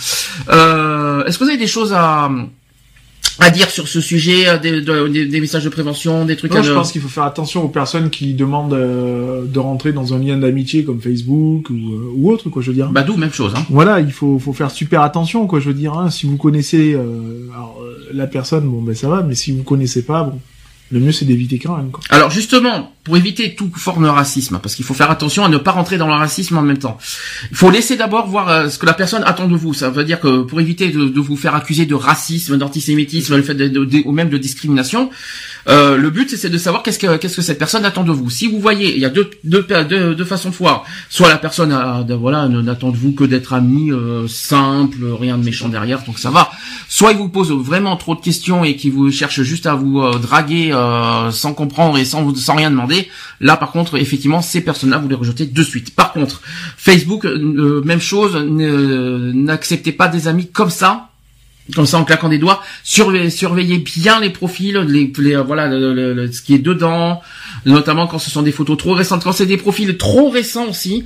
Euh, 0.49 1.25
Est-ce 1.25 1.37
que 1.37 1.43
vous 1.43 1.49
avez 1.49 1.59
des 1.59 1.67
choses 1.67 1.93
à 1.93 2.29
à 3.39 3.51
dire 3.51 3.69
sur 3.69 3.87
ce 3.87 4.01
sujet, 4.01 4.57
des, 4.59 4.81
de- 4.81 5.07
des, 5.09 5.27
des 5.27 5.39
messages 5.39 5.63
de 5.63 5.69
prévention, 5.69 6.25
des 6.25 6.35
trucs 6.35 6.51
Non, 6.53 6.59
à 6.59 6.63
je 6.63 6.73
pense 6.73 6.91
qu'il 6.91 7.01
faut 7.01 7.07
faire 7.07 7.23
attention 7.23 7.63
aux 7.63 7.67
personnes 7.69 8.09
qui 8.09 8.33
demandent 8.33 8.73
euh, 8.73 9.45
de 9.45 9.59
rentrer 9.59 9.93
dans 9.93 10.15
un 10.15 10.17
lien 10.17 10.37
d'amitié 10.37 10.83
comme 10.83 10.99
Facebook 11.01 11.69
ou, 11.69 11.73
euh, 11.75 12.11
ou 12.15 12.31
autre, 12.31 12.49
quoi, 12.49 12.63
je 12.63 12.69
veux 12.69 12.73
dire. 12.75 12.89
Badou, 12.89 13.15
même 13.15 13.31
chose. 13.33 13.53
Hein. 13.55 13.63
Voilà, 13.69 13.99
il 13.99 14.11
faut, 14.11 14.39
faut 14.39 14.53
faire 14.53 14.71
super 14.71 15.01
attention, 15.01 15.45
quoi, 15.45 15.59
je 15.59 15.67
veux 15.67 15.75
dire. 15.75 15.93
Hein. 15.93 16.09
Si 16.09 16.25
vous 16.25 16.37
connaissez 16.37 16.93
euh, 16.95 17.47
alors, 17.53 17.79
la 18.11 18.25
personne, 18.25 18.67
bon, 18.67 18.81
ben 18.81 18.95
ça 18.95 19.07
va, 19.07 19.21
mais 19.21 19.35
si 19.35 19.51
vous 19.51 19.61
connaissez 19.61 20.01
pas, 20.03 20.23
bon, 20.23 20.39
le 20.89 20.99
mieux 20.99 21.11
c'est 21.11 21.25
d'éviter 21.25 21.59
quand 21.59 21.77
même, 21.77 21.91
quoi. 21.91 22.01
Alors 22.09 22.31
justement, 22.31 22.91
pour 23.07 23.15
éviter 23.15 23.55
toute 23.55 23.73
forme 23.77 24.03
de 24.03 24.09
racisme, 24.09 24.59
parce 24.61 24.75
qu'il 24.75 24.83
faut 24.83 24.93
faire 24.93 25.09
attention 25.09 25.45
à 25.45 25.49
ne 25.49 25.57
pas 25.57 25.71
rentrer 25.71 25.97
dans 25.97 26.07
le 26.07 26.13
racisme 26.25 26.57
en 26.57 26.61
même 26.61 26.77
temps, 26.77 26.97
il 27.51 27.55
faut 27.55 27.69
laisser 27.69 27.95
d'abord 27.95 28.27
voir 28.27 28.49
euh, 28.49 28.67
ce 28.67 28.77
que 28.77 28.85
la 28.85 28.91
personne 28.93 29.23
attend 29.25 29.47
de 29.47 29.55
vous. 29.55 29.73
Ça 29.73 29.89
veut 29.89 30.03
dire 30.03 30.19
que 30.19 30.41
pour 30.41 30.59
éviter 30.59 30.89
de, 30.89 31.05
de 31.07 31.19
vous 31.21 31.37
faire 31.37 31.55
accuser 31.55 31.85
de 31.85 31.95
racisme, 31.95 32.57
d'antisémitisme, 32.57 33.37
le 33.37 33.43
fait 33.43 33.53
de, 33.55 33.69
de- 33.69 34.01
ou 34.05 34.11
même 34.11 34.27
de 34.29 34.37
discrimination, 34.37 35.09
euh, 35.69 35.95
le 35.95 36.09
but 36.09 36.29
c'est 36.37 36.49
de 36.49 36.57
savoir 36.57 36.83
qu'est-ce 36.83 36.99
que 36.99 37.15
qu'est-ce 37.17 37.37
que 37.37 37.41
cette 37.41 37.59
personne 37.59 37.85
attend 37.85 38.03
de 38.03 38.11
vous. 38.11 38.29
Si 38.29 38.47
vous 38.51 38.59
voyez, 38.59 38.93
il 38.95 38.99
y 39.01 39.05
a 39.05 39.09
deux 39.09 39.29
deux, 39.45 39.65
deux, 39.89 40.15
deux 40.15 40.25
façons 40.25 40.49
de 40.49 40.55
voir. 40.55 40.83
Soit 41.09 41.29
la 41.29 41.37
personne 41.37 41.71
voilà 42.19 42.47
n'attend 42.49 42.91
de 42.91 42.97
vous 42.97 43.13
que 43.13 43.23
d'être 43.23 43.53
ami 43.53 43.91
euh, 43.91 44.27
simple, 44.27 44.97
rien 45.19 45.37
de 45.37 45.43
méchant 45.45 45.69
derrière, 45.69 46.03
donc 46.03 46.19
ça 46.19 46.29
va. 46.29 46.49
Soit 46.89 47.11
il 47.13 47.17
vous 47.17 47.29
pose 47.29 47.51
vraiment 47.51 47.95
trop 47.97 48.15
de 48.15 48.21
questions 48.21 48.63
et 48.65 48.75
qui 48.75 48.89
vous 48.89 49.11
cherche 49.11 49.41
juste 49.43 49.65
à 49.65 49.75
vous 49.75 50.01
euh, 50.01 50.17
draguer 50.19 50.71
euh, 50.73 51.31
sans 51.31 51.53
comprendre 51.53 51.97
et 51.97 52.05
sans 52.05 52.33
sans 52.35 52.55
rien 52.55 52.71
demander. 52.71 52.96
Là 53.39 53.55
par 53.57 53.71
contre 53.71 53.97
effectivement 53.97 54.41
ces 54.41 54.61
personnes-là 54.61 54.97
vous 54.97 55.09
les 55.09 55.15
rejetez 55.15 55.45
de 55.45 55.63
suite. 55.63 55.95
Par 55.95 56.13
contre 56.13 56.41
Facebook 56.77 57.25
euh, 57.25 57.81
même 57.85 58.01
chose, 58.01 58.35
ne- 58.35 59.31
n'acceptez 59.33 59.91
pas 59.91 60.07
des 60.07 60.27
amis 60.27 60.47
comme 60.51 60.69
ça 60.69 61.09
comme 61.75 61.85
ça 61.85 61.97
en 61.97 62.05
claquant 62.05 62.29
des 62.29 62.37
doigts, 62.37 62.63
surveillez, 62.83 63.77
bien 63.79 64.21
les 64.21 64.29
profils, 64.29 64.77
les, 64.87 65.11
euh, 65.35 65.43
voilà 65.43 65.69
ce 66.31 66.41
qui 66.41 66.53
est 66.55 66.59
dedans, 66.59 67.21
notamment 67.65 68.07
quand 68.07 68.19
ce 68.19 68.29
sont 68.31 68.41
des 68.41 68.53
photos 68.53 68.77
trop 68.77 68.93
récentes, 68.93 69.23
quand 69.25 69.33
c'est 69.33 69.45
des 69.45 69.57
profils 69.57 69.97
trop 69.97 70.29
récents 70.29 70.67
aussi, 70.69 71.03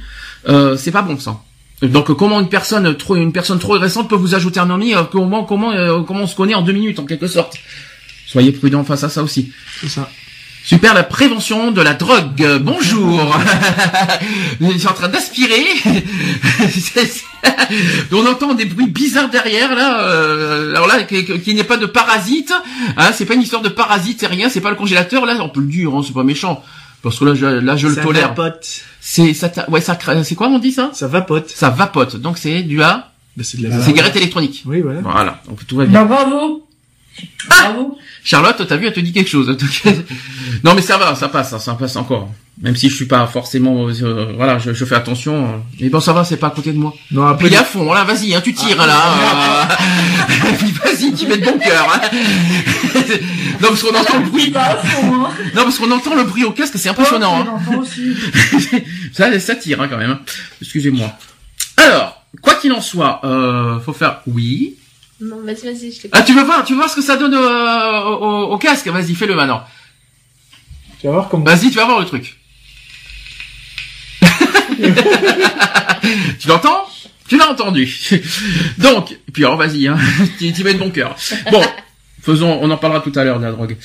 euh, 0.48 0.78
c'est 0.78 0.92
pas 0.92 1.02
bon 1.02 1.18
ça. 1.18 1.42
Donc 1.82 2.14
comment 2.16 2.40
une 2.40 2.50
personne 2.50 2.96
trop 2.96 3.16
une 3.16 3.32
personne 3.34 3.58
trop 3.58 3.74
récente 3.80 4.08
peut 4.08 4.16
vous 4.16 4.36
ajouter 4.36 4.60
un 4.60 4.70
ami 4.70 4.94
euh, 4.94 5.02
Comment 5.12 5.44
comment 5.46 5.72
euh, 5.72 6.02
comment 6.04 6.22
on 6.22 6.28
se 6.28 6.36
connaît 6.36 6.54
en 6.54 6.62
deux 6.62 6.74
minutes 6.74 7.00
en 7.00 7.06
quelque 7.06 7.26
sorte? 7.28 7.58
Soyez 8.28 8.52
prudent 8.52 8.84
face 8.84 9.04
à 9.04 9.10
ça 9.10 9.24
aussi. 9.24 9.52
C'est 9.80 9.90
ça. 9.90 10.08
Super, 10.64 10.94
la 10.94 11.04
prévention 11.04 11.72
de 11.72 11.82
la 11.82 11.94
drogue. 11.94 12.60
Bonjour. 12.62 13.36
Je 14.62 14.78
suis 14.78 14.88
en 14.88 14.94
train 14.94 15.08
d'aspirer. 15.10 15.64
On 18.12 18.26
entend 18.28 18.54
des 18.54 18.66
bruits 18.66 18.88
bizarres 18.88 19.30
derrière 19.30 19.74
là. 19.76 20.02
euh, 20.04 20.72
alors 20.76 20.88
là, 20.88 21.04
qu'il 21.04 21.54
n'y 21.54 21.60
ait 21.60 21.64
pas 21.64 21.78
de 21.78 21.88
parasite. 21.88 22.54
Hein, 22.96 23.12
c'est 23.14 23.26
pas 23.26 23.34
une 23.34 23.42
histoire 23.42 23.64
de 23.64 23.70
parasite, 23.70 24.20
c'est 24.20 24.28
rien. 24.28 24.50
C'est 24.50 24.62
pas 24.62 24.70
le 24.70 24.76
congélateur. 24.76 25.26
Là, 25.26 25.36
on 25.42 25.50
peut 25.50 25.62
le 25.62 25.68
dire. 25.68 25.90
Hein, 25.94 26.02
c'est 26.06 26.14
pas 26.14 26.24
méchant. 26.24 26.64
Parce 27.02 27.18
que 27.18 27.26
là, 27.26 27.34
je, 27.34 27.48
là, 27.48 27.76
je 27.76 27.88
le 27.88 27.96
ça 27.96 28.04
tolère. 28.04 28.30
vapote. 28.30 28.82
C'est 29.02 29.34
ça. 29.34 29.52
Ouais, 29.70 29.82
ça. 29.82 29.98
C'est 30.24 30.36
quoi 30.36 30.48
on 30.48 30.60
dit 30.60 30.72
ça? 30.72 30.92
Ça 30.94 31.08
vapote. 31.08 31.50
Ça 31.50 31.72
vapote. 31.72 32.18
Donc 32.18 32.38
c'est 32.38 32.62
du 32.62 32.84
à 32.84 33.12
Bah, 33.36 33.44
c'est 33.44 33.60
de 33.60 33.68
la 33.68 33.82
cigarette 33.82 34.16
électronique. 34.16 34.62
Oui, 34.68 34.82
voilà. 34.82 35.02
Voilà. 35.02 35.42
Donc 35.50 35.66
tout 35.66 35.78
va 35.78 35.86
bien. 35.86 36.06
Bah, 36.06 36.24
bravo. 36.30 36.68
Bravo. 37.48 37.98
Charlotte, 38.24 38.62
t'as 38.68 38.78
vu, 38.78 38.86
elle 38.88 38.94
te 38.94 39.00
dit 39.00 39.12
quelque 39.14 39.30
chose. 39.30 39.48
non, 40.64 40.74
mais 40.76 40.82
ça 40.82 40.98
va, 40.98 41.16
ça 41.16 41.28
passe, 41.28 41.50
ça, 41.50 41.60
ça 41.60 41.74
passe 41.74 41.96
encore. 41.96 42.30
Même 42.62 42.76
si 42.76 42.90
je 42.90 42.96
suis 42.96 43.06
pas 43.06 43.26
forcément, 43.26 43.88
euh, 43.90 44.34
voilà, 44.36 44.60
je, 44.60 44.74
je 44.74 44.86
fais 44.86 44.94
attention. 44.96 45.46
euh. 45.46 45.58
Mais 45.80 45.90
bon, 45.90 46.00
ça 46.00 46.14
va, 46.14 46.24
c'est 46.24 46.38
pas 46.38 46.48
à 46.48 46.52
côté 46.52 46.72
de 46.72 46.78
moi. 46.78 46.94
Non, 47.10 47.26
après, 47.26 47.48
Puis 47.48 47.56
à 47.56 47.64
fond, 47.64 47.92
là, 47.92 48.04
vas-y, 48.04 48.36
hein, 48.36 48.42
tu 48.44 48.54
tires 48.54 48.78
là. 48.78 49.68
euh. 49.72 50.54
Puis 50.60 50.72
vas-y, 50.72 51.14
tu 51.14 51.26
mets 51.28 51.38
de 51.38 51.46
bon 51.46 51.58
cœur. 51.58 51.88
hein. 51.92 52.02
non, 53.62 53.70
parce 53.70 53.82
qu'on 53.82 53.96
entend 53.98 54.20
le 54.20 54.30
bruit. 54.30 54.54
Hein. 54.56 54.78
Non, 55.56 55.64
parce 55.64 55.80
qu'on 55.80 55.92
entend 55.92 56.14
le 56.16 56.24
bruit 56.24 56.44
au 56.44 56.52
casque, 56.52 56.74
c'est 56.78 56.90
impressionnant. 56.90 57.44
hein. 57.48 57.76
Aussi. 57.80 58.16
ça, 59.14 59.40
ça 59.40 59.56
tire 59.56 59.82
hein, 59.82 59.88
quand 59.90 59.98
même. 59.98 60.12
hein. 60.12 60.20
Excusez-moi. 60.62 61.12
Alors, 61.78 62.24
quoi 62.44 62.54
qu'il 62.56 62.72
en 62.74 62.82
soit, 62.82 63.22
euh, 63.24 63.80
faut 63.80 63.94
faire 63.94 64.20
oui. 64.28 64.76
Non, 65.22 65.40
vas-y, 65.44 65.66
vas-y, 65.66 65.92
je 65.92 66.02
t'écoute. 66.02 66.12
Ah, 66.14 66.24
tu 66.24 66.34
veux 66.34 66.44
voir, 66.44 66.64
tu 66.66 66.74
veux 66.74 66.78
voir 66.80 66.90
ce 66.90 66.96
que 66.96 67.02
ça 67.02 67.16
donne 67.16 67.34
euh, 67.34 68.00
au, 68.02 68.16
au- 68.26 68.54
au 68.54 68.58
casque? 68.58 68.88
Vas-y, 68.88 69.14
fais-le 69.16 69.36
maintenant. 69.36 69.64
tu 71.00 71.08
vas 71.08 71.14
voir 71.14 71.30
comme 71.30 71.44
Vas-y, 71.46 71.70
tu 71.70 71.78
vas 71.78 71.86
voir 71.86 72.00
le 72.00 72.06
truc. 72.06 72.38
tu 76.40 76.48
l'entends? 76.48 76.88
Tu 77.28 77.38
l'as 77.38 77.50
entendu. 77.50 77.88
Donc, 78.78 79.18
puis 79.32 79.46
alors 79.46 79.58
vas-y, 79.58 79.88
hein, 79.88 79.98
tu 80.40 80.52
tu 80.52 80.64
mets 80.64 80.74
de 80.74 80.80
bon 80.80 80.90
cœur. 80.92 81.16
Bon, 81.52 81.64
faisons, 82.22 82.60
on 82.62 82.70
en 82.70 82.78
parlera 82.78 83.02
tout 83.02 83.12
à 83.16 83.24
l'heure 83.24 83.40
de 83.40 83.46
la 83.46 83.52
drogue. 83.52 83.78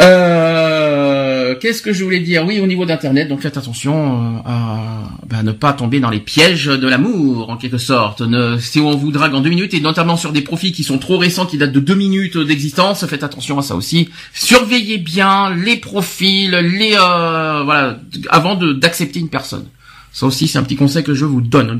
Euh, 0.00 1.54
Qu'est-ce 1.60 1.82
que 1.82 1.92
je 1.92 2.04
voulais 2.04 2.20
dire? 2.20 2.44
Oui, 2.46 2.60
au 2.60 2.66
niveau 2.66 2.84
d'Internet, 2.84 3.28
donc 3.28 3.40
faites 3.40 3.56
attention 3.56 4.36
euh, 4.36 4.38
à 4.44 5.02
ben, 5.26 5.42
ne 5.42 5.52
pas 5.52 5.72
tomber 5.72 6.00
dans 6.00 6.10
les 6.10 6.20
pièges 6.20 6.66
de 6.66 6.88
l'amour, 6.88 7.50
en 7.50 7.56
quelque 7.56 7.78
sorte. 7.78 8.20
Ne, 8.20 8.58
si 8.58 8.80
on 8.80 8.96
vous 8.96 9.12
drague 9.12 9.34
en 9.34 9.40
deux 9.40 9.50
minutes, 9.50 9.74
et 9.74 9.80
notamment 9.80 10.16
sur 10.16 10.32
des 10.32 10.42
profils 10.42 10.72
qui 10.72 10.82
sont 10.82 10.98
trop 10.98 11.18
récents, 11.18 11.46
qui 11.46 11.58
datent 11.58 11.72
de 11.72 11.80
deux 11.80 11.94
minutes 11.94 12.38
d'existence, 12.38 13.06
faites 13.06 13.22
attention 13.22 13.58
à 13.58 13.62
ça 13.62 13.74
aussi. 13.74 14.08
Surveillez 14.32 14.98
bien 14.98 15.54
les 15.54 15.76
profils, 15.76 16.50
les 16.50 16.94
euh, 16.94 17.62
voilà, 17.64 17.98
avant 18.30 18.56
d'accepter 18.56 19.20
une 19.20 19.28
personne. 19.28 19.66
Ça 20.12 20.24
aussi, 20.24 20.48
c'est 20.48 20.58
un 20.58 20.62
petit 20.62 20.76
conseil 20.76 21.04
que 21.04 21.12
je 21.12 21.26
vous 21.26 21.42
donne. 21.42 21.78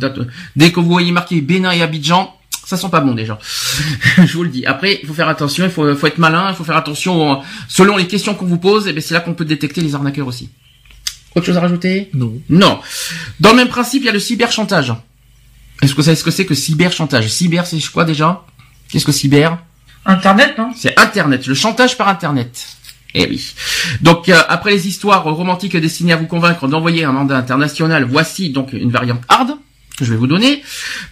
Dès 0.57 0.70
que 0.70 0.81
vous 0.81 0.91
voyez 0.91 1.11
marqué 1.11 1.41
Bénin 1.41 1.70
et 1.70 1.81
Abidjan, 1.81 2.36
ça 2.67 2.77
sent 2.77 2.89
pas 2.91 3.01
bon 3.01 3.14
déjà. 3.14 3.39
je 4.19 4.33
vous 4.37 4.43
le 4.43 4.49
dis. 4.49 4.67
Après, 4.67 4.99
il 5.01 5.07
faut 5.07 5.14
faire 5.14 5.29
attention, 5.29 5.64
il 5.64 5.71
faut, 5.71 5.95
faut 5.95 6.07
être 6.09 6.19
malin, 6.19 6.51
il 6.51 6.57
faut 6.57 6.64
faire 6.64 6.77
attention 6.77 7.41
selon 7.69 7.97
les 7.97 8.09
questions 8.09 8.35
qu'on 8.35 8.47
vous 8.47 8.59
pose. 8.59 8.89
Et 8.89 8.93
ben 8.93 9.01
c'est 9.01 9.14
là 9.14 9.21
qu'on 9.21 9.35
peut 9.35 9.45
détecter 9.45 9.81
les 9.81 9.95
arnaqueurs 9.95 10.27
aussi. 10.27 10.51
Autre 11.37 11.47
chose 11.47 11.57
à 11.57 11.61
rajouter? 11.61 12.11
Non. 12.12 12.35
Non. 12.49 12.81
Dans 13.39 13.51
le 13.51 13.57
même 13.57 13.69
principe, 13.69 14.03
il 14.03 14.07
y 14.07 14.09
a 14.09 14.12
le 14.12 14.19
cyberchantage. 14.19 14.93
Est-ce 15.81 15.93
que 15.93 15.97
vous 15.99 16.03
savez 16.03 16.17
ce 16.17 16.25
que 16.25 16.33
c'est 16.33 16.45
que 16.45 16.55
cyberchantage? 16.55 17.29
Cyber, 17.29 17.67
c'est 17.67 17.81
quoi 17.93 18.05
déjà? 18.05 18.45
Qu'est-ce 18.89 19.05
que 19.05 19.12
cyber? 19.12 19.59
Internet, 20.05 20.59
non? 20.59 20.73
C'est 20.75 20.99
Internet, 20.99 21.47
le 21.47 21.55
chantage 21.55 21.97
par 21.97 22.09
Internet. 22.09 22.67
Eh 23.14 23.29
oui. 23.29 23.55
Donc 24.03 24.29
euh, 24.29 24.43
après 24.49 24.73
les 24.73 24.89
histoires 24.89 25.23
romantiques 25.23 25.77
destinées 25.77 26.14
à 26.14 26.17
vous 26.17 26.27
convaincre 26.27 26.67
d'envoyer 26.67 27.05
un 27.05 27.12
mandat 27.12 27.37
international, 27.37 28.05
voici 28.05 28.51
donc 28.51 28.73
une 28.73 28.91
variante 28.91 29.23
hard 29.29 29.57
je 30.01 30.11
vais 30.11 30.16
vous 30.16 30.26
donner. 30.26 30.62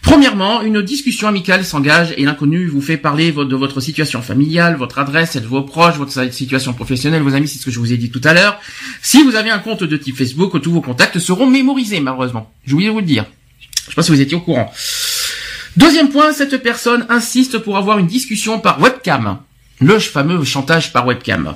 Premièrement, 0.02 0.62
une 0.62 0.82
discussion 0.82 1.28
amicale 1.28 1.64
s'engage 1.64 2.14
et 2.16 2.24
l'inconnu 2.24 2.66
vous 2.66 2.82
fait 2.82 2.96
parler 2.96 3.32
de 3.32 3.56
votre 3.56 3.80
situation 3.80 4.20
familiale, 4.20 4.76
votre 4.76 4.98
adresse, 4.98 5.32
celle 5.32 5.42
de 5.42 5.48
vos 5.48 5.62
proches, 5.62 5.96
votre 5.96 6.32
situation 6.32 6.72
professionnelle, 6.74 7.22
vos 7.22 7.34
amis, 7.34 7.48
c'est 7.48 7.58
ce 7.58 7.64
que 7.64 7.70
je 7.70 7.78
vous 7.78 7.92
ai 7.92 7.96
dit 7.96 8.10
tout 8.10 8.20
à 8.24 8.34
l'heure. 8.34 8.60
Si 9.02 9.22
vous 9.22 9.36
avez 9.36 9.50
un 9.50 9.58
compte 9.58 9.84
de 9.84 9.96
type 9.96 10.16
Facebook, 10.16 10.60
tous 10.60 10.72
vos 10.72 10.82
contacts 10.82 11.18
seront 11.18 11.46
mémorisés 11.46 12.00
malheureusement. 12.00 12.52
Oublié 12.70 12.88
de 12.88 12.92
vous 12.92 13.00
le 13.00 13.06
dire. 13.06 13.24
Je 13.84 13.90
sais 13.90 13.94
pas 13.94 14.02
si 14.02 14.10
vous 14.10 14.20
étiez 14.20 14.36
au 14.36 14.40
courant. 14.40 14.72
Deuxième 15.76 16.08
point, 16.08 16.32
cette 16.32 16.62
personne 16.62 17.04
insiste 17.08 17.58
pour 17.58 17.76
avoir 17.76 17.98
une 17.98 18.06
discussion 18.06 18.60
par 18.60 18.80
webcam. 18.80 19.38
Le 19.80 19.98
fameux 19.98 20.44
chantage 20.44 20.92
par 20.92 21.06
webcam. 21.06 21.54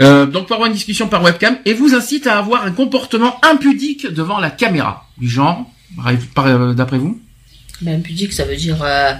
Euh, 0.00 0.24
donc 0.24 0.46
pour 0.46 0.54
avoir 0.54 0.68
une 0.68 0.74
discussion 0.74 1.08
par 1.08 1.22
webcam 1.22 1.58
et 1.66 1.74
vous 1.74 1.94
incite 1.94 2.26
à 2.26 2.38
avoir 2.38 2.64
un 2.64 2.72
comportement 2.72 3.38
impudique 3.44 4.06
devant 4.06 4.40
la 4.40 4.50
caméra. 4.50 5.06
Du 5.18 5.28
genre, 5.28 5.70
d'après 6.76 6.98
vous 6.98 7.20
Ben, 7.82 8.02
pudique, 8.02 8.32
ça 8.32 8.44
veut 8.44 8.56
dire 8.56 8.82
euh, 8.82 9.12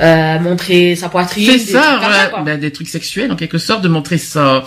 euh, 0.00 0.38
montrer 0.40 0.96
sa 0.96 1.08
poitrine. 1.08 1.46
C'est 1.50 1.58
des 1.66 1.72
ça, 1.72 1.82
trucs 1.82 2.00
voilà, 2.00 2.26
quoi. 2.26 2.42
ben, 2.42 2.58
des 2.60 2.72
trucs 2.72 2.88
sexuels 2.88 3.30
en 3.32 3.36
quelque 3.36 3.58
sorte, 3.58 3.82
de 3.82 3.88
montrer 3.88 4.18
sa, 4.18 4.64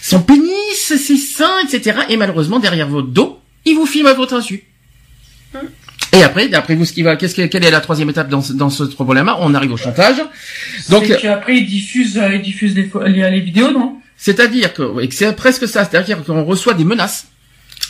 son 0.00 0.20
pénis, 0.22 0.50
ses 0.78 1.16
seins, 1.16 1.58
etc. 1.66 1.98
Et 2.08 2.16
malheureusement 2.16 2.58
derrière 2.60 2.88
votre 2.88 3.08
dos, 3.08 3.38
il 3.64 3.74
vous 3.74 3.86
filme 3.86 4.06
à 4.06 4.14
votre 4.14 4.34
insu. 4.34 4.64
Et 6.12 6.22
après, 6.22 6.48
d'après 6.48 6.74
vous, 6.76 6.84
ce 6.84 6.92
qui 6.92 7.02
va, 7.02 7.16
qu'est-ce 7.16 7.34
que, 7.34 7.42
quelle 7.46 7.64
est 7.64 7.70
la 7.70 7.80
troisième 7.80 8.08
étape 8.10 8.28
dans, 8.28 8.40
ce- 8.42 8.52
dans 8.52 8.70
ce 8.70 8.84
problème-là? 8.84 9.36
On 9.40 9.52
arrive 9.54 9.72
au 9.72 9.76
chantage. 9.76 10.16
Donc, 10.88 11.04
C'est 11.06 11.16
qu'après, 11.20 11.56
ils 11.56 11.66
diffusent, 11.66 12.18
euh, 12.18 12.34
ils 12.36 12.42
diffusent 12.42 12.76
les, 12.76 12.88
les, 13.06 13.30
les 13.30 13.40
vidéos, 13.40 13.72
non? 13.72 13.96
C'est-à-dire 14.16 14.72
que, 14.74 14.82
oui, 14.82 15.08
que 15.08 15.14
c'est 15.14 15.32
presque 15.34 15.66
ça, 15.66 15.84
c'est-à-dire 15.84 16.22
qu'on 16.24 16.44
reçoit 16.44 16.74
des 16.74 16.84
menaces. 16.84 17.26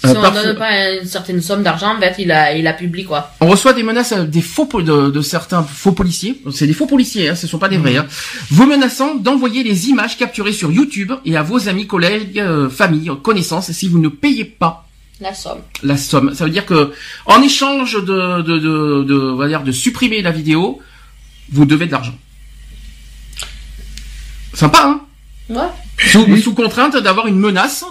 Si 0.04 0.10
Euh, 0.10 0.14
on 0.18 0.20
parfois- 0.22 0.42
donne 0.42 0.56
pas 0.56 0.92
une 0.92 1.06
certaine 1.06 1.40
somme 1.40 1.62
d'argent, 1.62 1.96
en 1.96 2.00
fait, 2.00 2.14
il 2.18 2.30
a, 2.30 2.54
il 2.56 2.66
a 2.66 2.72
publie 2.74 3.04
quoi. 3.04 3.30
On 3.40 3.46
reçoit 3.46 3.72
des 3.72 3.82
menaces 3.82 4.12
des 4.12 4.42
faux 4.42 4.68
de, 4.82 5.10
de 5.10 5.20
certains 5.22 5.62
faux 5.62 5.92
policiers. 5.92 6.40
C'est 6.52 6.66
des 6.66 6.72
faux 6.74 6.86
policiers, 6.86 7.30
hein, 7.30 7.34
ce 7.34 7.46
sont 7.46 7.58
pas 7.58 7.68
des 7.68 7.78
vrais. 7.78 7.96
Hein, 7.96 8.06
vous 8.50 8.66
menaçant 8.66 9.14
d'envoyer 9.14 9.62
les 9.62 9.88
images 9.88 10.16
capturées 10.18 10.52
sur 10.52 10.70
YouTube 10.70 11.12
et 11.24 11.36
à 11.36 11.42
vos 11.42 11.68
amis, 11.68 11.86
collègues, 11.86 12.38
euh, 12.38 12.68
familles, 12.68 13.10
connaissances 13.22 13.72
si 13.72 13.88
vous 13.88 13.98
ne 13.98 14.08
payez 14.08 14.44
pas 14.44 14.86
La 15.20 15.32
somme. 15.32 15.60
la 15.82 15.96
somme. 15.96 16.34
Ça 16.34 16.44
veut 16.44 16.50
dire 16.50 16.66
que 16.66 16.92
en 17.26 17.40
échange 17.40 17.94
de 17.94 18.42
de 18.42 18.58
de, 18.58 19.04
de 19.04 19.14
on 19.32 19.36
va 19.36 19.48
dire 19.48 19.62
de 19.62 19.72
supprimer 19.72 20.20
la 20.22 20.32
vidéo, 20.32 20.80
vous 21.52 21.64
devez 21.64 21.86
de 21.86 21.92
l'argent. 21.92 22.14
Sympa, 24.52 24.82
hein? 24.84 25.00
Ouais. 25.48 25.68
sous, 26.10 26.36
sous 26.38 26.54
contrainte 26.54 26.96
d'avoir 26.96 27.26
une 27.26 27.38
menace 27.38 27.84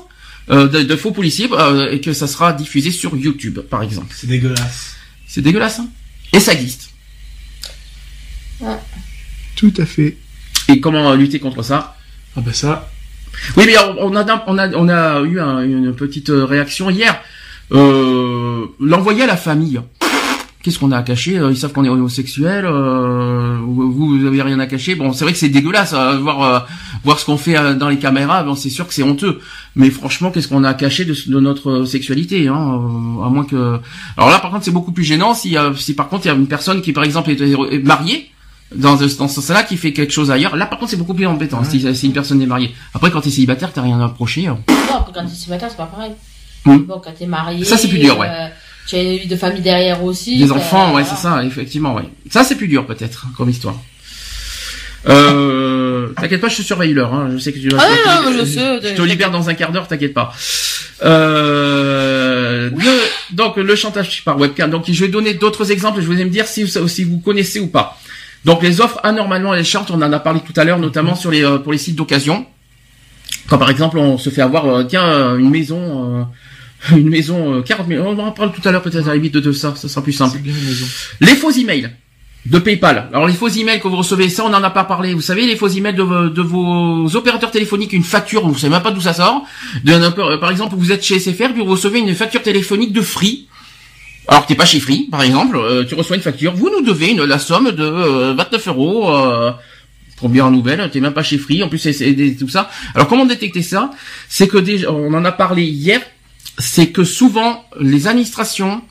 de, 0.49 0.83
de 0.83 0.95
faux 0.95 1.11
policiers 1.11 1.47
euh, 1.51 1.91
et 1.91 2.01
que 2.01 2.13
ça 2.13 2.27
sera 2.27 2.53
diffusé 2.53 2.91
sur 2.91 3.15
YouTube, 3.15 3.59
par 3.59 3.81
exemple. 3.83 4.13
C'est 4.15 4.27
dégueulasse. 4.27 4.95
C'est 5.27 5.41
dégueulasse, 5.41 5.79
hein 5.79 5.87
Et 6.33 6.39
ça 6.39 6.53
existe. 6.53 6.89
Tout 9.55 9.73
à 9.77 9.85
fait. 9.85 10.17
Et 10.69 10.79
comment 10.79 11.11
euh, 11.11 11.15
lutter 11.15 11.39
contre 11.39 11.63
ça? 11.63 11.95
Ah 12.35 12.41
bah 12.41 12.53
ça. 12.53 12.89
Oui, 13.57 13.63
mais 13.65 13.75
on 13.99 14.15
a, 14.15 14.43
on 14.47 14.57
a, 14.57 14.69
on 14.75 14.89
a 14.89 15.21
eu 15.21 15.39
un- 15.39 15.61
une 15.63 15.93
petite 15.95 16.29
euh, 16.29 16.45
réaction 16.45 16.89
hier. 16.89 17.19
Euh, 17.71 18.65
L'envoyer 18.79 19.23
à 19.23 19.27
la 19.27 19.37
famille. 19.37 19.79
Qu'est-ce 20.61 20.79
qu'on 20.79 20.91
a 20.91 20.97
à 20.99 21.03
cacher? 21.03 21.37
Euh, 21.39 21.51
Ils 21.51 21.57
savent 21.57 21.73
qu'on 21.73 21.83
est 21.83 21.89
homosexuel. 21.89 22.65
Euh, 22.65 23.57
vous, 23.61 23.91
vous 24.19 24.25
avez 24.25 24.41
rien 24.41 24.59
à 24.59 24.67
cacher. 24.67 24.95
Bon, 24.95 25.11
c'est 25.13 25.25
vrai 25.25 25.33
que 25.33 25.39
c'est 25.39 25.49
dégueulasse 25.49 25.93
euh, 25.93 26.17
voir 26.19 26.41
euh, 26.43 26.59
voir 27.03 27.19
ce 27.19 27.25
qu'on 27.25 27.37
fait 27.37 27.57
euh, 27.57 27.73
dans 27.75 27.89
les 27.89 27.97
caméras. 27.97 28.43
Bon, 28.43 28.55
c'est 28.55 28.69
sûr 28.69 28.87
que 28.87 28.93
c'est 28.93 29.03
honteux. 29.03 29.39
Mais 29.75 29.89
franchement, 29.89 30.31
qu'est-ce 30.31 30.47
qu'on 30.47 30.63
a 30.63 30.69
à 30.69 30.73
cacher 30.73 31.05
de, 31.05 31.15
de 31.27 31.39
notre 31.39 31.85
sexualité 31.85 32.47
hein 32.47 32.53
euh, 32.55 33.25
À 33.25 33.29
moins 33.29 33.45
que. 33.45 33.79
Alors 34.17 34.29
là, 34.29 34.39
par 34.39 34.51
contre, 34.51 34.65
c'est 34.65 34.71
beaucoup 34.71 34.91
plus 34.91 35.03
gênant 35.03 35.33
si, 35.33 35.57
euh, 35.57 35.73
si 35.75 35.93
par 35.95 36.09
contre 36.09 36.25
il 36.25 36.29
y 36.29 36.31
a 36.31 36.35
une 36.35 36.47
personne 36.47 36.81
qui, 36.81 36.93
par 36.93 37.03
exemple, 37.03 37.29
est, 37.31 37.41
est 37.41 37.79
mariée 37.83 38.29
dans, 38.75 38.97
ce- 38.97 39.17
dans 39.17 39.27
ce 39.27 39.35
sens-là 39.35 39.63
qui 39.63 39.77
fait 39.77 39.93
quelque 39.93 40.11
chose 40.13 40.31
ailleurs. 40.31 40.55
Là, 40.55 40.65
par 40.65 40.79
contre, 40.79 40.91
c'est 40.91 40.97
beaucoup 40.97 41.13
plus 41.13 41.27
embêtant 41.27 41.63
si, 41.63 41.95
si 41.95 42.05
une 42.07 42.13
personne 42.13 42.41
est 42.41 42.45
mariée. 42.47 42.73
Après, 42.93 43.11
quand 43.11 43.21
t'es 43.21 43.29
célibataire, 43.29 43.71
t'as 43.73 43.81
rien 43.81 43.99
à 43.99 44.05
approcher. 44.05 44.47
hein. 44.47 44.57
Non, 44.69 44.97
après, 44.99 45.11
quand 45.13 45.25
t'es 45.27 45.35
célibataire, 45.35 45.69
c'est 45.69 45.77
pas 45.77 45.85
pareil. 45.85 46.11
Hmm. 46.65 46.77
Bon, 46.77 47.01
quand 47.03 47.11
t'es 47.17 47.25
marié. 47.27 47.63
Ça, 47.65 47.77
c'est 47.77 47.89
plus 47.89 47.99
dur, 47.99 48.17
ouais. 48.17 48.27
euh, 48.29 48.47
tu 48.87 48.95
as 48.95 49.03
une 49.03 49.17
vie 49.17 49.27
de 49.27 49.35
famille 49.35 49.61
derrière 49.61 50.01
aussi. 50.03 50.37
Des 50.37 50.49
euh, 50.49 50.55
enfants, 50.55 50.85
ouais, 50.87 50.91
voilà. 51.03 51.05
c'est 51.07 51.15
ça, 51.21 51.43
effectivement, 51.43 51.93
ouais. 51.95 52.03
Ça, 52.29 52.43
c'est 52.45 52.55
plus 52.55 52.67
dur, 52.69 52.85
peut-être, 52.85 53.27
comme 53.35 53.49
histoire. 53.49 53.75
Euh, 55.07 56.07
t'inquiète 56.15 56.39
pas, 56.41 56.47
je 56.47 56.57
te 56.57 56.61
surveille 56.61 56.93
l'heure, 56.93 57.13
hein. 57.13 57.29
Je 57.33 57.37
sais 57.37 57.51
que 57.51 57.59
tu 57.59 57.69
vas. 57.69 57.77
Ah, 57.81 57.87
je, 58.23 58.25
non, 58.25 58.31
non, 58.31 58.39
je 58.39 58.45
sais, 58.45 58.59
je 58.81 58.95
te 58.95 59.01
libère 59.01 59.31
dans 59.31 59.49
un 59.49 59.53
quart 59.53 59.71
d'heure, 59.71 59.87
t'inquiète 59.87 60.13
pas. 60.13 60.33
Euh, 61.03 62.69
le- 62.69 63.35
donc, 63.35 63.57
le 63.57 63.75
chantage 63.75 64.23
par 64.23 64.37
webcam. 64.39 64.69
Donc, 64.69 64.85
je 64.89 65.03
vais 65.05 65.09
donner 65.11 65.33
d'autres 65.33 65.71
exemples 65.71 66.01
je 66.01 66.07
vais 66.07 66.23
me 66.23 66.29
dire 66.29 66.47
si, 66.47 66.67
si 66.87 67.03
vous 67.03 67.19
connaissez 67.19 67.59
ou 67.59 67.67
pas. 67.67 67.99
Donc, 68.45 68.61
les 68.63 68.81
offres 68.81 68.99
anormalement 69.03 69.51
alléchantes, 69.51 69.89
on 69.91 70.01
en 70.01 70.11
a 70.13 70.19
parlé 70.19 70.39
tout 70.45 70.57
à 70.59 70.63
l'heure, 70.63 70.79
notamment 70.79 71.15
sur 71.15 71.31
les, 71.31 71.43
euh, 71.43 71.57
pour 71.57 71.71
les 71.71 71.77
sites 71.77 71.95
d'occasion. 71.95 72.45
Quand 73.47 73.57
par 73.57 73.69
exemple 73.69 73.97
on 73.97 74.17
se 74.17 74.29
fait 74.29 74.41
avoir, 74.41 74.65
euh, 74.67 74.83
tiens, 74.83 75.03
euh, 75.03 75.37
une 75.37 75.49
maison, 75.49 76.21
euh, 76.91 76.95
une 76.97 77.09
maison 77.09 77.55
euh, 77.55 77.61
40 77.61 77.87
000. 77.87 78.05
On 78.05 78.17
en 78.19 78.31
parle 78.31 78.51
tout 78.53 78.61
à 78.67 78.71
l'heure 78.71 78.81
peut-être 78.81 79.05
à 79.05 79.09
la 79.09 79.15
limite 79.15 79.33
de, 79.33 79.39
de 79.39 79.51
ça, 79.51 79.73
ça 79.75 79.87
sera 79.89 80.01
plus 80.01 80.13
simple. 80.13 80.37
Bien. 80.39 80.53
Les 81.21 81.35
faux 81.35 81.51
emails 81.51 81.89
de 82.45 82.59
PayPal. 82.59 83.09
Alors 83.13 83.25
les 83.27 83.33
faux 83.33 83.47
emails 83.47 83.79
que 83.79 83.87
vous 83.87 83.95
recevez, 83.95 84.27
ça 84.29 84.43
on 84.45 84.49
n'en 84.49 84.61
a 84.63 84.69
pas 84.69 84.83
parlé. 84.83 85.13
Vous 85.13 85.21
savez 85.21 85.45
les 85.47 85.55
faux 85.55 85.69
emails 85.69 85.93
de, 85.95 86.01
vos- 86.41 87.15
opérateurs 87.15 87.51
téléphoniques, 87.51 87.93
une 87.93 88.03
facture, 88.03 88.45
vous 88.47 88.57
savez 88.57 88.73
même 88.73 88.83
pas 88.83 88.91
d'où 88.91 88.99
ça 89.01 89.13
sort. 89.13 89.43
Opé- 89.85 90.39
par 90.39 90.51
exemple, 90.51 90.75
vous 90.77 90.91
êtes 90.91 91.03
chez 91.03 91.19
SFR, 91.19 91.53
puis 91.53 91.63
vous 91.63 91.71
recevez 91.71 91.99
une 91.99 92.13
facture 92.15 92.41
téléphonique 92.41 92.91
de 92.91 93.01
Free. 93.01 93.47
Alors 94.27 94.43
que 94.43 94.49
t'es 94.49 94.55
pas 94.55 94.65
chez 94.65 94.79
Free, 94.79 95.07
par 95.11 95.21
exemple, 95.23 95.55
euh, 95.57 95.85
tu 95.85 95.95
reçois 95.95 96.15
une 96.17 96.21
facture, 96.21 96.53
vous 96.53 96.69
nous 96.69 96.81
devez 96.85 97.11
une, 97.11 97.23
la 97.23 97.39
somme 97.39 97.71
de 97.71 97.83
euh, 97.83 98.33
29 98.37 98.67
euros. 98.69 99.15
Euh, 99.15 99.51
Première 100.15 100.49
nouvelle, 100.51 100.89
t'es 100.89 101.01
même 101.01 101.11
pas 101.13 101.23
chez 101.23 101.37
Free, 101.37 101.61
en 101.63 101.67
plus 101.67 101.79
c'est 101.79 102.35
tout 102.39 102.47
ça. 102.47 102.69
Alors 102.95 103.07
comment 103.09 103.25
détecter 103.25 103.61
ça? 103.61 103.89
C'est 104.29 104.47
que 104.47 104.57
déjà, 104.57 104.89
on 104.91 105.13
en 105.13 105.25
a 105.25 105.33
parlé 105.33 105.63
hier, 105.63 105.99
c'est 106.57 106.91
que 106.91 107.03
souvent 107.03 107.65
les 107.79 108.07
administrations 108.07 108.81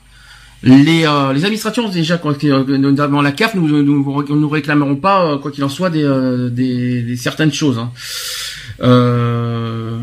les, 0.63 1.05
euh, 1.05 1.33
les 1.33 1.43
administrations 1.43 1.89
déjà 1.89 2.19
euh, 2.25 2.77
notamment 2.77 3.21
la 3.21 3.33
CAF 3.33 3.53
nous 3.55 3.67
nous, 3.67 3.83
nous 3.83 4.49
réclameront 4.49 4.95
pas 4.95 5.25
euh, 5.25 5.37
quoi 5.37 5.51
qu'il 5.51 5.63
en 5.63 5.69
soit 5.69 5.89
des, 5.89 6.03
euh, 6.03 7.15
certaines 7.17 7.51
choses. 7.51 7.79
Hein. 7.79 7.91
Euh... 8.81 9.99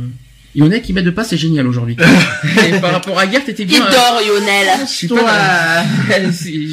Yonel 0.54 0.82
qui 0.82 0.92
met 0.92 1.02
de 1.02 1.10
pas 1.10 1.22
c'est 1.22 1.36
génial 1.36 1.66
aujourd'hui. 1.66 1.96
Par 2.80 2.90
rapport 2.92 3.18
à 3.18 3.24
hier 3.24 3.44
t'étais 3.44 3.62
Il 3.62 3.68
bien. 3.68 3.86
euh, 3.86 3.90
dort, 3.90 4.20
Lionel. 4.26 4.66
je 4.84 4.90
suis 4.92 5.06
pas- 5.08 5.84
je 6.08 6.16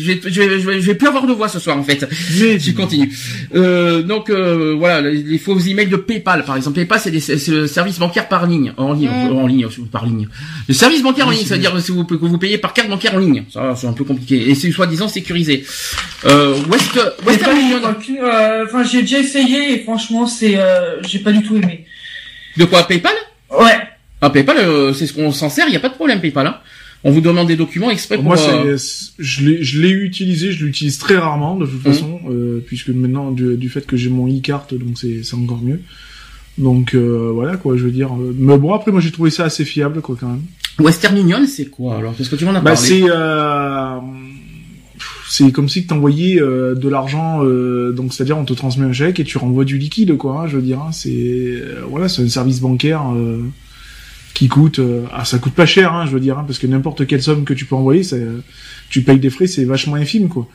vais, 0.08 0.20
je 0.26 0.42
vais, 0.42 0.60
je 0.60 0.66
vais, 0.68 0.82
je 0.82 0.86
vais 0.88 0.96
plus 0.96 1.08
avoir 1.08 1.28
de 1.28 1.34
voix 1.34 1.48
ce 1.48 1.60
soir 1.60 1.78
en 1.78 1.84
fait. 1.84 2.08
Mais 2.40 2.58
Tu 2.58 2.74
continues. 2.74 3.12
Euh, 3.56 4.02
donc 4.02 4.30
euh, 4.32 4.76
voilà, 4.78 5.02
les, 5.02 5.22
les 5.22 5.38
faux 5.38 5.60
emails 5.60 5.88
de 5.88 5.96
PayPal 5.98 6.44
par 6.44 6.56
exemple. 6.58 6.76
PayPal 6.76 7.00
c'est 7.00 7.12
des- 7.12 7.20
c'est 7.20 7.48
le 7.50 7.68
service 7.68 8.00
bancaire 8.00 8.28
par 8.28 8.48
ligne, 8.48 8.74
en 8.78 8.94
ligne, 8.94 9.10
Mm. 9.10 9.38
en 9.38 9.46
ligne, 9.48 9.68
par 9.92 10.06
ligne. 10.06 10.28
Le 10.68 10.74
service 10.74 11.04
bancaire 11.04 11.28
en 11.28 11.32
ligne, 11.32 11.42
c'est 11.42 11.48
c'est-à-dire 11.50 11.80
si 11.82 11.92
vous, 11.92 12.04
que 12.04 12.16
vous 12.16 12.38
payez 12.40 12.58
par 12.58 12.74
carte 12.74 12.90
bancaire 12.90 13.14
en 13.14 13.20
ligne. 13.20 13.44
Ça 13.54 13.74
c'est 13.76 13.88
un 13.88 13.94
peu 13.94 14.04
compliqué 14.04 14.50
et 14.50 14.56
c'est 14.56 14.72
soi-disant 14.72 15.08
sécurisé. 15.08 15.64
Euh, 16.26 16.56
West, 16.72 17.00
Western 17.26 17.52
pas- 17.56 17.60
Union. 17.62 17.80
euh, 18.24 18.66
Enfin, 18.66 18.84
j'ai 18.84 19.02
déjà 19.02 19.20
essayé 19.20 19.74
et 19.76 19.84
franchement, 19.84 20.26
c'est, 20.26 20.56
euh, 20.58 21.02
j'ai 21.08 21.20
pas 21.20 21.32
du 21.32 21.44
tout 21.44 21.56
aimé. 21.58 21.86
De 22.58 22.66
quoi 22.66 22.84
PayPal? 22.88 23.14
Ouais. 23.52 23.78
Ah 24.22 24.30
PayPal, 24.30 24.58
euh, 24.58 24.94
c'est 24.94 25.06
ce 25.08 25.14
qu'on 25.14 25.32
s'en 25.32 25.50
sert. 25.50 25.66
Il 25.68 25.74
y 25.74 25.78
a 25.78 25.80
pas 25.80 25.90
de 25.90 25.94
problème 25.96 26.20
PayPal. 26.22 26.48
Hein. 26.48 26.58
On 27.04 27.12
vous 27.12 27.22
demande 27.22 27.48
des 27.48 27.56
documents 27.56 27.92
exprès 27.92 28.16
pour. 28.16 28.26
Moi, 28.26 28.38
euh, 28.40 28.76
c'est, 28.78 29.12
je 29.20 29.46
l'ai, 29.46 29.64
je 29.64 29.80
l'ai 29.82 29.92
utilisé, 29.92 30.52
je 30.52 30.66
l'utilise 30.66 30.98
très 30.98 31.16
rarement 31.18 31.56
de 31.56 31.66
toute 31.68 31.86
Mhm. 31.86 31.94
façon, 31.94 32.20
euh, 32.30 32.64
puisque 32.66 32.90
maintenant 32.90 33.32
du, 33.32 33.56
du 33.56 33.70
fait 33.70 33.86
que 33.86 33.96
j'ai 33.96 34.10
mon 34.10 34.28
e-carte, 34.28 34.74
donc 34.74 34.98
c'est, 34.98 35.24
c'est 35.24 35.36
encore 35.36 35.62
mieux. 35.62 35.80
Donc 36.58 36.96
euh, 36.96 37.30
voilà 37.32 37.56
quoi, 37.56 37.78
je 37.78 37.84
veux 37.84 37.92
dire. 37.92 38.12
euh, 38.14 38.34
Mais 38.36 38.58
bon 38.58 38.74
après, 38.74 38.92
moi 38.92 39.00
j'ai 39.00 39.12
trouvé 39.12 39.30
ça 39.30 39.44
assez 39.46 39.64
fiable 39.64 40.02
quoi 40.02 40.18
quand 40.20 40.28
même. 40.28 40.42
Western 40.80 41.16
Union, 41.18 41.46
c'est 41.48 41.66
quoi 41.68 41.98
alors? 41.98 42.14
Parce 42.14 42.30
que 42.30 42.36
tu 42.36 42.46
m'en 42.46 42.52
as 42.56 42.62
Bah 42.62 42.74
parlé. 42.74 42.88
c'est, 42.88 43.04
euh, 43.08 44.00
c'est 45.30 45.52
comme 45.52 45.68
si 45.70 45.84
que 45.84 45.90
t'envoyais 45.90 46.40
euh, 46.42 46.74
de 46.76 46.88
l'argent, 46.90 47.44
euh, 47.44 47.92
donc 47.92 48.14
c'est-à-dire 48.14 48.38
on 48.38 48.46
te 48.46 48.54
transmet 48.54 48.86
un 48.86 48.94
chèque 48.94 49.20
et 49.20 49.24
tu 49.24 49.38
renvoies 49.38 49.66
du 49.66 49.78
liquide 49.78 50.16
quoi. 50.18 50.42
hein, 50.42 50.48
je 50.48 50.56
veux 50.58 50.62
dire, 50.62 50.80
hein, 50.80 50.92
c'est, 50.92 51.10
euh, 51.12 51.82
voilà, 51.90 52.08
c'est 52.10 52.24
un 52.24 52.30
service 52.30 52.60
bancaire. 52.62 53.04
qui 54.34 54.48
coûte 54.50 54.80
ah 55.12 55.26
ça 55.26 55.40
coûte 55.40 55.54
pas 55.54 55.66
cher 55.66 55.94
hein, 55.94 56.06
je 56.06 56.12
veux 56.12 56.20
dire 56.20 56.38
hein, 56.38 56.44
parce 56.46 56.60
que 56.60 56.68
n'importe 56.68 57.08
quelle 57.08 57.24
somme 57.24 57.44
que 57.44 57.56
tu 57.56 57.66
peux 57.66 57.76
envoyer 57.76 58.04
tu 58.90 59.02
payes 59.02 59.20
des 59.20 59.32
frais 59.32 59.48
c'est 59.48 59.66
vachement 59.66 59.96
infime 59.96 60.30
quoi 60.30 60.48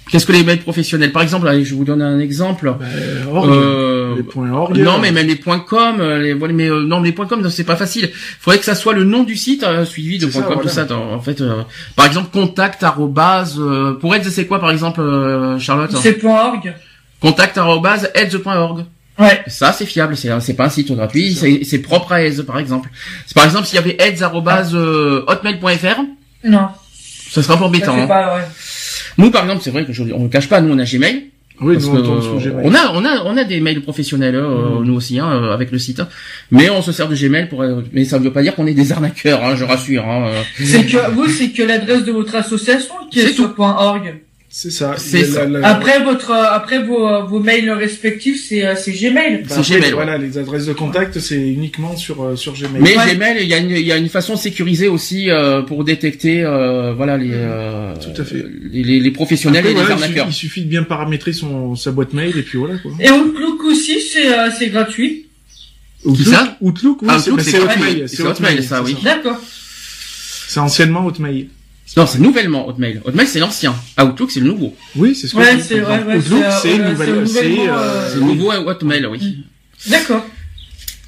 Qu'est-ce 0.09 0.25
que 0.25 0.31
les 0.33 0.43
mails 0.43 0.59
professionnels? 0.59 1.11
Par 1.11 1.21
exemple, 1.21 1.47
allez, 1.47 1.63
je 1.63 1.75
vous 1.75 1.85
donner 1.85 2.03
un 2.03 2.19
exemple. 2.19 2.73
bah, 2.77 2.85
org, 3.31 3.49
Euh, 3.49 4.15
les 4.17 4.23
points 4.23 4.51
org 4.51 4.77
non, 4.77 4.99
mais 4.99 5.11
même 5.11 5.27
les 5.27 5.35
points 5.35 5.59
.com, 5.59 5.97
euh, 5.99 6.19
les, 6.19 6.33
voilà, 6.33 6.53
mais 6.53 6.69
euh, 6.69 6.83
non, 6.83 7.01
les 7.01 7.13
points 7.13 7.25
.com, 7.25 7.49
c'est 7.49 7.63
pas 7.63 7.75
facile. 7.77 8.09
Faudrait 8.39 8.59
que 8.59 8.65
ça 8.65 8.75
soit 8.75 8.93
le 8.93 9.05
nom 9.05 9.23
du 9.23 9.35
site 9.35 9.63
euh, 9.63 9.85
suivi 9.85 10.19
de 10.19 10.25
point 10.25 10.41
ça, 10.41 10.47
.com, 10.47 10.53
voilà. 10.55 10.69
tout 10.69 10.75
ça. 10.75 10.87
En 10.95 11.15
en 11.15 11.19
fait, 11.21 11.41
euh, 11.41 11.63
par 11.95 12.05
exemple, 12.05 12.29
contact 12.31 12.83
arrobase, 12.83 13.55
euh, 13.59 13.93
pour 13.93 14.13
Eds, 14.13 14.23
c'est 14.29 14.45
quoi, 14.45 14.59
par 14.59 14.71
exemple, 14.71 14.99
euh, 15.01 15.57
Charlotte? 15.57 15.91
C'est 16.01 16.13
point 16.13 16.47
.org. 16.53 16.73
Contact 17.21 17.57
arrobase 17.57 18.09
eds.org. 18.13 18.85
Ouais. 19.19 19.41
Ça, 19.47 19.71
c'est 19.73 19.85
fiable. 19.85 20.17
C'est 20.17 20.29
c'est 20.41 20.53
pas 20.55 20.65
un 20.65 20.69
site 20.69 20.91
gratuit. 20.91 21.33
C'est 21.35 21.63
c'est 21.63 21.79
propre 21.79 22.11
à 22.13 22.23
Eds, 22.23 22.43
par 22.43 22.57
exemple. 22.59 22.89
C'est 23.27 23.35
par 23.35 23.45
exemple 23.45 23.65
s'il 23.67 23.75
y 23.75 23.79
avait 23.79 23.95
eds 23.99 24.21
arrobase 24.23 24.73
euh, 24.73 25.23
hotmail.fr, 25.27 26.01
Non. 26.43 26.67
ça 27.29 27.43
serait 27.43 27.53
pas 27.53 27.59
Ça 27.59 27.65
embêtant. 27.65 27.95
hein. 28.01 28.07
pas, 28.07 28.35
ouais. 28.35 28.41
Nous, 29.19 29.29
par 29.29 29.43
exemple, 29.43 29.61
c'est 29.63 29.69
vrai 29.71 29.85
que 29.85 29.93
je, 29.93 30.03
on 30.13 30.23
ne 30.23 30.27
cache 30.29 30.49
pas. 30.49 30.61
Nous, 30.61 30.73
on 30.73 30.79
a 30.79 30.85
Gmail. 30.85 31.25
oui 31.61 31.75
Parce 31.75 31.85
nous 31.85 31.99
on 32.09 32.21
sous 32.21 32.39
Gmail 32.49 32.65
on 32.65 32.73
a, 32.73 32.91
on 32.93 33.05
a, 33.05 33.23
on 33.25 33.37
a 33.37 33.43
des 33.43 33.59
mails 33.59 33.81
professionnels, 33.83 34.35
euh, 34.35 34.79
Mhm. 34.79 34.85
nous 34.85 34.95
aussi, 34.95 35.19
hein, 35.19 35.29
euh, 35.31 35.53
avec 35.53 35.69
le 35.71 35.77
site. 35.77 35.99
hein. 35.99 36.07
Mais 36.49 36.71
on 36.71 36.81
se 36.81 36.91
sert 36.91 37.07
de 37.07 37.15
Gmail 37.15 37.47
pour, 37.49 37.61
euh, 37.61 37.83
mais 37.93 38.05
ça 38.05 38.17
ne 38.17 38.23
veut 38.23 38.33
pas 38.33 38.41
dire 38.41 38.55
qu'on 38.55 38.65
est 38.65 38.73
des 38.73 38.91
arnaqueurs, 38.91 39.43
hein, 39.43 39.55
je 39.55 39.63
rassure. 39.63 40.07
Hein, 40.07 40.25
euh. 40.29 40.41
C'est 40.57 40.85
que, 40.87 41.11
vous, 41.11 41.27
c'est 41.29 41.49
que 41.51 41.61
l'adresse 41.61 42.03
de 42.05 42.11
votre 42.11 42.33
association 42.35 42.95
qui 43.11 43.19
est, 43.19 43.27
C'est 43.27 43.33
sur 43.33 43.53
.org. 43.59 44.15
c'est 44.55 44.69
ça 44.69 44.95
ça. 44.97 45.45
la- 45.47 45.59
la- 45.61 45.67
Après 45.67 46.03
votre, 46.03 46.29
euh, 46.29 46.43
après 46.59 46.83
vos, 46.83 47.07
euh, 47.07 47.23
vos 47.23 47.39
mails 47.39 47.71
respectifs, 47.71 48.39
c'est, 48.47 48.63
euh, 48.63 48.75
c'est 48.75 48.91
Gmail. 48.91 49.45
bah, 49.49 49.55
c'est 49.63 49.67
Gmail, 49.77 49.91
voilà 49.93 50.19
les 50.19 50.37
adresses 50.37 50.67
de 50.67 50.73
contact 50.73 51.19
c'est 51.19 51.41
uniquement 51.41 51.97
sur 51.97 52.37
sur 52.37 52.53
Gmail 52.53 52.79
Mais 52.83 52.95
Ouais. 52.95 53.15
Gmail, 53.15 53.37
il 53.41 53.47
y 53.47 53.53
a 53.55 53.57
une, 53.57 53.71
il 53.71 53.79
y 53.87 53.91
a 53.91 53.97
une 53.97 54.09
façon 54.09 54.35
sécurisée 54.35 54.87
aussi 54.87 55.31
euh, 55.31 55.63
pour 55.63 55.83
détecter, 55.83 56.43
euh, 56.43 56.93
voilà 56.93 57.17
les, 57.17 57.31
euh, 57.33 57.95
Tout 57.95 58.21
à 58.21 58.23
fait. 58.23 58.45
les, 58.71 58.83
les- 58.83 58.99
les 58.99 59.11
professionnels 59.11 59.61
Après, 59.65 59.71
et 59.71 59.73
les 59.75 59.79
voilà, 59.81 59.95
il, 59.95 59.97
suffit, 59.97 60.03
arnaqueurs. 60.11 60.27
il 60.29 60.33
suffit 60.35 60.61
de 60.61 60.69
bien 60.69 60.83
paramétrer 60.83 61.33
son 61.33 61.75
sa 61.75 61.91
boîte 61.91 62.13
mail 62.13 62.37
et 62.37 62.43
puis 62.43 62.59
voilà 62.59 62.75
quoi 62.77 62.91
Et 62.99 63.09
Outlook 63.09 63.63
aussi, 63.63 63.99
c'est, 64.01 64.27
euh, 64.37 64.49
c'est 64.55 64.69
gratuit. 64.69 65.25
Outlook, 66.05 66.27
ça? 66.27 66.57
Outlook, 66.61 67.01
oui, 67.01 67.07
Ah, 67.11 67.17
c'est 67.19 67.31
Outlook, 67.31 67.53
bah. 67.65 67.73
Hotmail, 67.73 68.03
C'est 68.07 68.21
Hotmail, 68.23 68.61
ça, 68.63 68.83
oui. 68.83 68.95
D'accord. 69.03 69.39
C'est 70.47 70.59
anciennement 70.59 71.05
Hotmail. 71.07 71.47
Non, 71.97 72.07
c'est 72.07 72.19
nouvellement 72.19 72.67
Hotmail. 72.67 73.01
Hotmail, 73.05 73.27
c'est 73.27 73.39
l'ancien. 73.39 73.75
Outlook, 74.01 74.31
c'est 74.31 74.39
le 74.39 74.47
nouveau. 74.47 74.75
Oui, 74.95 75.15
c'est 75.15 75.27
ce 75.27 75.33
que 75.33 75.39
Ouais, 75.39 75.51
je 75.51 75.57
dis. 75.57 75.63
c'est- 75.63 75.81
ouais, 75.81 76.03
ouais, 76.03 76.15
Outlook, 76.17 76.43
c'est, 76.61 76.69
c'est 76.69 76.79
euh, 76.79 76.89
nouvelle- 76.89 77.27
c'est 77.27 77.39
euh, 77.59 77.71
euh, 77.71 78.09
C'est 78.09 78.15
le 78.19 78.21
nouveau 78.25 78.51
Hotmail, 78.51 79.05
oui. 79.05 79.43
D'accord. 79.87 80.25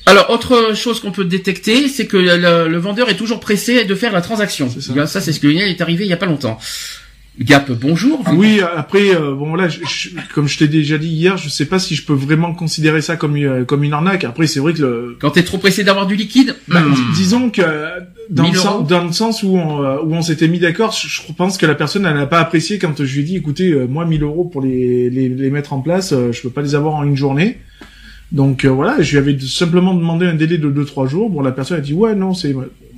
Alors, 0.05 0.29
autre 0.29 0.73
chose 0.75 0.99
qu'on 0.99 1.11
peut 1.11 1.25
détecter, 1.25 1.87
c'est 1.87 2.05
que 2.05 2.17
le, 2.17 2.67
le 2.67 2.77
vendeur 2.77 3.09
est 3.09 3.15
toujours 3.15 3.39
pressé 3.39 3.85
de 3.85 3.95
faire 3.95 4.11
la 4.11 4.21
transaction. 4.21 4.69
C'est 4.71 4.81
ça. 4.81 4.93
Ça, 4.93 5.07
ça 5.07 5.21
c'est 5.21 5.33
ce 5.33 5.39
qui 5.39 5.47
est 5.57 5.81
arrivé 5.81 6.05
il 6.05 6.09
y 6.09 6.13
a 6.13 6.17
pas 6.17 6.27
longtemps. 6.27 6.59
Gap, 7.39 7.69
bonjour. 7.69 8.23
Oui, 8.33 8.61
après, 8.77 9.13
euh, 9.13 9.33
bon 9.35 9.55
là, 9.55 9.67
je- 9.67 9.79
je- 9.85 10.09
comme 10.33 10.47
je 10.47 10.57
t'ai 10.57 10.69
déjà 10.69 10.97
dit 10.97 11.09
hier, 11.09 11.35
je 11.37 11.49
sais 11.49 11.65
pas 11.65 11.79
si 11.79 11.93
je 11.93 12.05
peux 12.05 12.13
vraiment 12.13 12.53
considérer 12.53 13.01
ça 13.01 13.17
comme 13.17 13.35
une, 13.35 13.65
comme 13.65 13.83
une 13.83 13.91
arnaque. 13.91 14.23
Après, 14.23 14.47
c'est 14.47 14.61
vrai 14.61 14.73
que 14.73 14.81
le, 14.81 15.17
Quand 15.19 15.31
t'es 15.31 15.43
trop 15.43 15.57
pressé 15.57 15.83
d'avoir 15.83 16.07
du 16.07 16.15
liquide, 16.15 16.55
bah, 16.69 16.79
hmm. 16.81 16.93
dis- 16.93 17.01
disons 17.17 17.49
que 17.49 17.61
euh, 17.61 17.89
dans, 18.29 18.43
1000 18.43 18.53
le 18.53 18.57
sens, 18.59 18.87
dans 18.87 19.03
le 19.03 19.11
sens 19.11 19.43
où 19.43 19.49
on, 19.57 19.83
euh, 19.83 19.97
où 20.01 20.13
on 20.13 20.21
s'était 20.21 20.47
mis 20.47 20.59
d'accord, 20.59 20.93
je, 20.93 21.09
je 21.09 21.33
pense 21.33 21.57
que 21.57 21.65
la 21.65 21.75
personne 21.75 22.05
elle 22.05 22.15
n'a 22.15 22.25
pas 22.25 22.39
apprécié 22.39 22.79
quand 22.79 23.03
je 23.03 23.13
lui 23.13 23.21
ai 23.21 23.25
dit, 23.25 23.35
écoutez, 23.35 23.71
euh, 23.71 23.85
moi 23.85 24.05
1000 24.05 24.23
euros 24.23 24.45
pour 24.45 24.61
les, 24.61 25.09
les, 25.09 25.27
les 25.27 25.49
mettre 25.49 25.73
en 25.73 25.81
place, 25.81 26.13
euh, 26.13 26.31
je 26.31 26.41
peux 26.41 26.49
pas 26.49 26.61
les 26.61 26.73
avoir 26.73 26.95
en 26.95 27.03
une 27.03 27.17
journée. 27.17 27.57
Donc 28.31 28.63
euh, 28.63 28.69
voilà, 28.69 29.01
je 29.01 29.11
lui 29.11 29.17
avais 29.17 29.37
simplement 29.39 29.93
demandé 29.93 30.25
un 30.25 30.35
délai 30.35 30.57
de 30.57 30.69
2-3 30.69 31.09
jours. 31.09 31.29
Bon, 31.29 31.41
la 31.41 31.51
personne 31.51 31.77
a 31.77 31.81
dit, 31.81 31.93
ouais, 31.93 32.15
non, 32.15 32.33
c'est... 32.33 32.55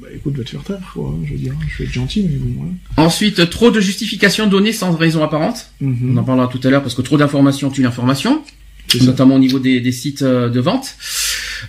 Bah, 0.07 0.13
écoute, 0.15 0.37
va 0.37 0.43
te 0.43 0.49
faire 0.49 0.63
taire, 0.63 0.77
quoi. 0.93 1.13
Je 1.25 1.31
veux 1.33 1.37
dire, 1.39 1.53
je 1.67 1.77
vais 1.79 1.83
être 1.89 1.93
gentil, 1.93 2.23
mais 2.23 2.37
bon, 2.37 2.53
voilà. 2.57 2.71
Ensuite, 3.07 3.49
trop 3.49 3.71
de 3.71 3.79
justifications 3.81 4.47
données 4.47 4.71
sans 4.73 4.91
raison 4.95 5.23
apparente. 5.23 5.67
Mhm. 5.81 6.13
On 6.13 6.17
en 6.17 6.23
parlera 6.23 6.47
tout 6.47 6.59
à 6.63 6.69
l'heure 6.69 6.81
parce 6.81 6.95
que 6.95 7.01
trop 7.01 7.17
d'informations 7.17 7.69
tue 7.69 7.81
l'information, 7.83 8.41
C'est 8.87 8.99
ça. 8.99 9.05
notamment 9.05 9.35
au 9.35 9.39
niveau 9.39 9.59
des, 9.59 9.81
des 9.81 9.91
sites 9.91 10.21
euh, 10.21 10.49
de 10.49 10.59
vente. 10.59 10.95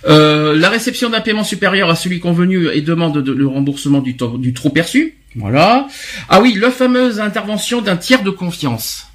Euh, 0.07 0.55
la 0.55 0.69
réception 0.69 1.09
d'un 1.09 1.21
paiement 1.21 1.43
supérieur 1.43 1.89
à 1.89 1.95
celui 1.95 2.19
convenu 2.19 2.67
et 2.69 2.81
demande 2.81 3.21
de- 3.23 3.31
le 3.31 3.47
remboursement 3.47 3.99
du, 4.01 4.15
to- 4.15 4.37
du 4.37 4.53
trop 4.53 4.69
perçu. 4.69 5.15
Voilà. 5.35 5.87
Ah 6.29 6.41
oui, 6.41 6.55
la 6.59 6.71
fameuse 6.71 7.19
intervention 7.19 7.81
d'un 7.81 7.97
tiers 7.97 8.23
de 8.23 8.29
confiance. 8.29 9.07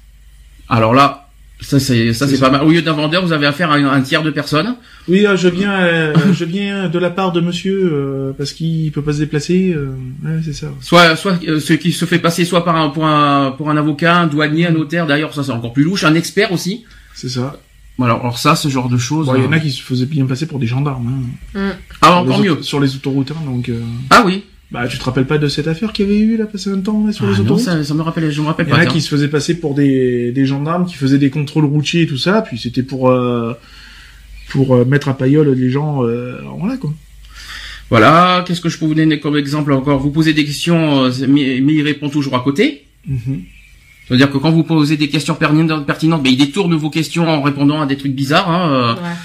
Alors 0.69 0.93
là, 0.93 1.24
ça 1.61 1.79
c'est 1.79 2.13
ça 2.13 2.27
C'est 2.27 2.39
pas 2.39 2.49
mal. 2.49 2.63
Au 2.63 2.69
lieu 2.69 2.81
d'un 2.81 2.93
vendeur, 2.93 3.25
vous 3.25 3.31
avez 3.33 3.45
affaire 3.47 3.71
à 3.71 3.75
un, 3.75 3.85
un 3.85 4.01
tiers 4.01 4.23
de 4.23 4.29
personne. 4.31 4.75
Oui, 5.07 5.25
euh, 5.25 5.35
je 5.37 5.47
viens, 5.47 5.73
euh, 5.79 6.13
je 6.33 6.45
viens 6.45 6.89
de 6.89 6.99
la 6.99 7.09
part 7.09 7.31
de 7.31 7.41
monsieur 7.41 7.89
euh, 7.91 8.31
parce 8.37 8.51
qu'il 8.53 8.91
peut 8.91 9.01
pas 9.01 9.13
se 9.13 9.19
déplacer. 9.19 9.73
euh, 9.75 9.91
ouais, 10.23 10.41
c'est 10.43 10.53
ça. 10.53 10.67
Soit 10.81 11.15
soit 11.15 11.39
euh, 11.47 11.59
ce 11.59 11.73
qui 11.73 11.91
se 11.91 12.05
fait 12.05 12.19
passer 12.19 12.45
soit 12.45 12.65
par 12.65 12.75
un 12.75 12.89
pour 12.89 13.05
un 13.05 13.51
pour 13.51 13.69
un 13.69 13.77
avocat, 13.77 14.17
un 14.17 14.27
douanier, 14.27 14.67
un 14.67 14.71
notaire. 14.71 15.07
D'ailleurs, 15.07 15.33
ça 15.33 15.43
c'est 15.43 15.51
encore 15.51 15.73
plus 15.73 15.83
louche, 15.83 16.03
un 16.03 16.15
expert 16.15 16.51
aussi. 16.51 16.83
C'est 17.13 17.29
ça. 17.29 17.57
Voilà, 17.97 18.15
alors 18.15 18.37
ça, 18.37 18.57
ce 18.57 18.67
genre 18.67 18.89
de 18.89 18.97
choses. 18.97 19.27
Bon, 19.27 19.35
il 19.35 19.43
y 19.45 19.47
en 19.47 19.53
a 19.53 19.59
qui 19.59 19.71
se 19.71 19.81
faisaient 19.81 20.05
bien 20.05 20.25
passer 20.25 20.45
pour 20.47 20.59
des 20.59 20.67
gendarmes. 20.67 21.23
Hein, 21.55 21.71
Ah, 22.01 22.07
sur 22.07 22.17
encore 22.17 22.41
les 22.41 22.49
mieux. 22.49 22.61
Sur 22.61 22.81
les 22.81 22.93
autoroutes, 22.93 23.31
hein, 23.31 23.41
donc. 23.45 23.69
euh, 23.69 23.79
Ah 24.09 24.23
oui. 24.25 24.43
Bah, 24.75 24.87
tu 24.89 24.97
te 24.97 25.03
rappelles 25.05 25.25
pas 25.25 25.37
de 25.37 25.47
cette 25.47 25.67
affaire 25.67 25.93
qu'il 25.93 26.05
y 26.05 26.09
avait 26.09 26.19
eu 26.19 26.35
là 26.37 26.45
passé 26.45 26.69
un 26.69 26.79
temps 26.81 27.05
là, 27.07 27.13
sur 27.13 27.23
Ah, 27.25 27.29
les 27.31 27.37
non, 27.37 27.43
autoroutes 27.43 27.61
ça, 27.63 27.81
ça 27.83 27.93
me 27.93 28.01
rappelle, 28.01 28.29
je 28.29 28.41
me 28.41 28.45
rappelle 28.47 28.67
Il 28.67 28.71
y 28.71 28.73
en 28.73 28.75
pas. 28.75 28.81
a 28.83 28.85
qui 28.85 28.99
se 28.99 29.07
faisaient 29.07 29.29
passer 29.29 29.57
pour 29.59 29.73
des, 29.73 30.31
des 30.33 30.45
gendarmes 30.45 30.85
qui 30.85 30.95
faisaient 30.95 31.17
des 31.17 31.29
contrôles 31.29 31.63
routiers 31.65 32.01
et 32.01 32.07
tout 32.07 32.17
ça, 32.17 32.41
puis 32.41 32.57
c'était 32.57 32.83
pour 32.83 33.09
euh, 33.09 33.53
pour 34.49 34.75
euh, 34.75 34.83
mettre 34.85 35.07
à 35.07 35.17
paillole 35.17 35.49
les 35.53 35.69
gens. 35.69 36.03
Euh, 36.03 36.39
voilà 36.59 36.75
quoi. 36.77 36.93
Voilà, 37.89 38.43
qu'est-ce 38.47 38.61
que 38.61 38.69
je 38.69 38.77
peux 38.79 38.85
vous 38.85 38.95
donner 38.95 39.19
comme 39.19 39.37
exemple 39.37 39.71
encore? 39.71 39.99
Vous 39.99 40.09
posez 40.11 40.33
des 40.33 40.43
questions, 40.43 41.05
euh, 41.05 41.11
mais, 41.29 41.57
il 41.57 41.81
répond 41.83 42.09
toujours 42.09 42.35
à 42.35 42.39
côté. 42.41 42.83
Mhm. 43.07 43.43
C'est-à-dire 44.07 44.31
que 44.31 44.37
quand 44.37 44.51
vous 44.51 44.63
posez 44.63 44.97
des 44.97 45.07
questions 45.07 45.35
pertinentes, 45.35 45.85
pertinentes 45.85 46.21
mais 46.23 46.31
il 46.31 46.37
détourne 46.37 46.75
vos 46.75 46.89
questions 46.89 47.27
en 47.27 47.41
répondant 47.41 47.81
à 47.81 47.85
des 47.85 47.95
trucs 47.97 48.13
bizarres. 48.13 48.49
Hein, 48.49 48.69
euh, 48.71 48.93
Ouais. 48.95 49.15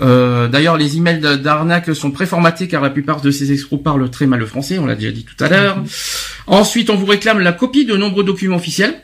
Euh, 0.00 0.48
D'ailleurs, 0.48 0.76
les 0.76 0.96
emails 0.96 1.20
d'arnaque 1.20 1.94
sont 1.94 2.10
préformatés 2.10 2.68
car 2.68 2.82
la 2.82 2.90
plupart 2.90 3.20
de 3.20 3.30
ces 3.30 3.52
escrocs 3.52 3.82
parlent 3.82 4.10
très 4.10 4.26
mal 4.26 4.40
le 4.40 4.46
français, 4.46 4.78
on 4.78 4.86
l'a 4.86 4.94
déjà 4.94 5.12
dit 5.12 5.24
tout 5.24 5.42
à 5.42 5.48
l'heure. 5.48 5.82
Ensuite, 6.46 6.90
on 6.90 6.96
vous 6.96 7.06
réclame 7.06 7.40
la 7.40 7.52
copie 7.52 7.84
de 7.84 7.96
nombreux 7.96 8.24
documents 8.24 8.56
officiels, 8.56 8.94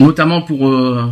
notamment 0.00 0.42
pour... 0.42 0.68
euh, 0.68 1.04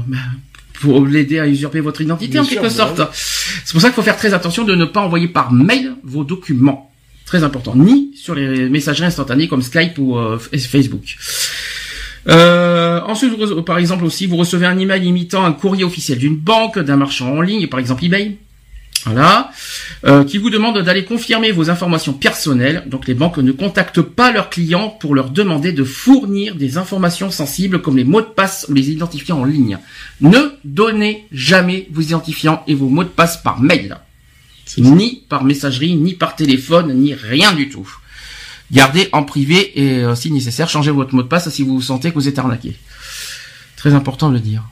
pour 0.80 1.06
l'aider 1.06 1.38
à 1.38 1.46
usurper 1.46 1.80
votre 1.80 2.00
identité 2.00 2.32
Bien 2.32 2.42
en 2.42 2.46
quelque 2.46 2.62
bah 2.62 2.70
sorte. 2.70 3.02
C'est 3.12 3.72
pour 3.72 3.82
ça 3.82 3.88
qu'il 3.88 3.96
faut 3.96 4.02
faire 4.02 4.16
très 4.16 4.32
attention 4.32 4.64
de 4.64 4.74
ne 4.74 4.86
pas 4.86 5.00
envoyer 5.00 5.28
par 5.28 5.52
mail 5.52 5.94
vos 6.02 6.24
documents. 6.24 6.90
Très 7.26 7.44
important. 7.44 7.76
Ni 7.76 8.10
sur 8.16 8.34
les 8.34 8.68
messageries 8.68 9.06
instantanées 9.06 9.46
comme 9.46 9.62
Skype 9.62 9.98
ou 9.98 10.16
euh, 10.16 10.38
Facebook. 10.38 11.16
Euh, 12.28 13.00
ensuite, 13.06 13.32
vous 13.32 13.62
par 13.62 13.78
exemple 13.78 14.04
aussi, 14.04 14.26
vous 14.26 14.36
recevez 14.36 14.66
un 14.66 14.78
email 14.78 15.06
imitant 15.06 15.44
un 15.44 15.52
courrier 15.52 15.84
officiel 15.84 16.18
d'une 16.18 16.36
banque, 16.36 16.78
d'un 16.78 16.96
marchand 16.96 17.36
en 17.36 17.40
ligne, 17.40 17.66
par 17.68 17.78
exemple 17.78 18.04
eBay, 18.04 18.36
voilà, 19.04 19.50
euh, 20.04 20.24
qui 20.24 20.38
vous 20.38 20.50
demande 20.50 20.78
d'aller 20.82 21.04
confirmer 21.04 21.52
vos 21.52 21.70
informations 21.70 22.12
personnelles. 22.12 22.84
Donc 22.86 23.06
les 23.06 23.14
banques 23.14 23.38
ne 23.38 23.52
contactent 23.52 24.02
pas 24.02 24.30
leurs 24.30 24.50
clients 24.50 24.90
pour 24.90 25.14
leur 25.14 25.30
demander 25.30 25.72
de 25.72 25.84
fournir 25.84 26.54
des 26.54 26.76
informations 26.76 27.30
sensibles 27.30 27.80
comme 27.80 27.96
les 27.96 28.04
mots 28.04 28.20
de 28.20 28.26
passe 28.26 28.66
ou 28.68 28.74
les 28.74 28.90
identifiants 28.90 29.40
en 29.40 29.44
ligne. 29.44 29.78
Ne 30.20 30.52
donnez 30.64 31.26
jamais 31.32 31.88
vos 31.92 32.02
identifiants 32.02 32.62
et 32.66 32.74
vos 32.74 32.88
mots 32.88 33.04
de 33.04 33.08
passe 33.08 33.38
par 33.42 33.60
mail, 33.60 33.96
ni 34.76 35.24
par 35.28 35.44
messagerie, 35.44 35.94
ni 35.94 36.14
par 36.14 36.36
téléphone, 36.36 36.92
ni 36.92 37.14
rien 37.14 37.52
du 37.52 37.68
tout. 37.68 37.88
Gardez 38.70 39.08
en 39.12 39.24
privé 39.24 39.80
et 39.80 40.04
euh, 40.04 40.14
si 40.14 40.30
nécessaire, 40.30 40.68
changez 40.68 40.90
votre 40.90 41.14
mot 41.14 41.22
de 41.22 41.28
passe 41.28 41.48
si 41.48 41.62
vous 41.62 41.74
vous 41.74 41.82
sentez 41.82 42.10
que 42.10 42.14
vous 42.14 42.28
êtes 42.28 42.38
arnaqué. 42.38 42.76
Très 43.76 43.94
important 43.94 44.28
de 44.28 44.34
le 44.34 44.40
dire. 44.40 44.62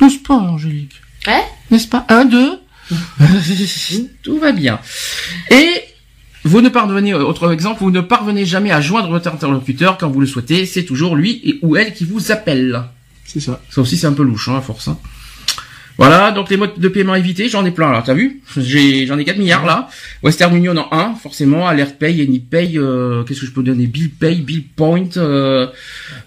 N'est-ce 0.00 0.18
pas, 0.18 0.34
Angélique 0.34 1.00
Ouais. 1.26 1.42
N'est-ce 1.70 1.88
pas? 1.88 2.06
Un, 2.08 2.24
deux? 2.24 2.58
Tout 4.22 4.38
va 4.38 4.52
bien. 4.52 4.80
Et 5.50 5.70
vous 6.44 6.60
ne 6.60 6.68
parvenez, 6.68 7.14
autre 7.14 7.52
exemple, 7.52 7.80
vous 7.80 7.90
ne 7.90 8.00
parvenez 8.00 8.46
jamais 8.46 8.70
à 8.70 8.80
joindre 8.80 9.10
votre 9.10 9.28
interlocuteur 9.28 9.98
quand 9.98 10.08
vous 10.08 10.20
le 10.20 10.26
souhaitez, 10.26 10.66
c'est 10.66 10.84
toujours 10.84 11.16
lui 11.16 11.40
et 11.44 11.58
ou 11.62 11.76
elle 11.76 11.92
qui 11.94 12.04
vous 12.04 12.30
appelle. 12.32 12.84
C'est 13.24 13.40
ça. 13.40 13.60
Ça 13.70 13.80
aussi 13.82 13.96
c'est 13.96 14.06
un 14.06 14.12
peu 14.12 14.22
louche, 14.22 14.48
hein, 14.48 14.56
à 14.56 14.60
force. 14.60 14.88
hein. 14.88 14.98
Voilà, 15.98 16.30
donc 16.30 16.48
les 16.48 16.56
modes 16.56 16.78
de 16.78 16.88
paiement 16.88 17.16
évités, 17.16 17.48
j'en 17.48 17.64
ai 17.66 17.72
plein 17.72 17.90
là, 17.90 18.04
t'as 18.06 18.14
vu 18.14 18.40
J'ai 18.56 19.04
j'en 19.04 19.18
ai 19.18 19.24
4 19.24 19.36
milliards 19.36 19.66
là. 19.66 19.88
Western 20.22 20.54
Union 20.56 20.76
en 20.76 20.86
1, 20.96 21.14
forcément, 21.16 21.66
Alert 21.66 21.98
Pay, 21.98 22.22
AnyPay, 22.22 22.72
euh, 22.76 23.24
qu'est-ce 23.24 23.40
que 23.40 23.46
je 23.46 23.50
peux 23.50 23.64
donner 23.64 23.86
Bill 23.88 24.10
Pay, 24.10 24.36
Bill 24.36 24.62
Point, 24.76 25.08
euh, 25.16 25.66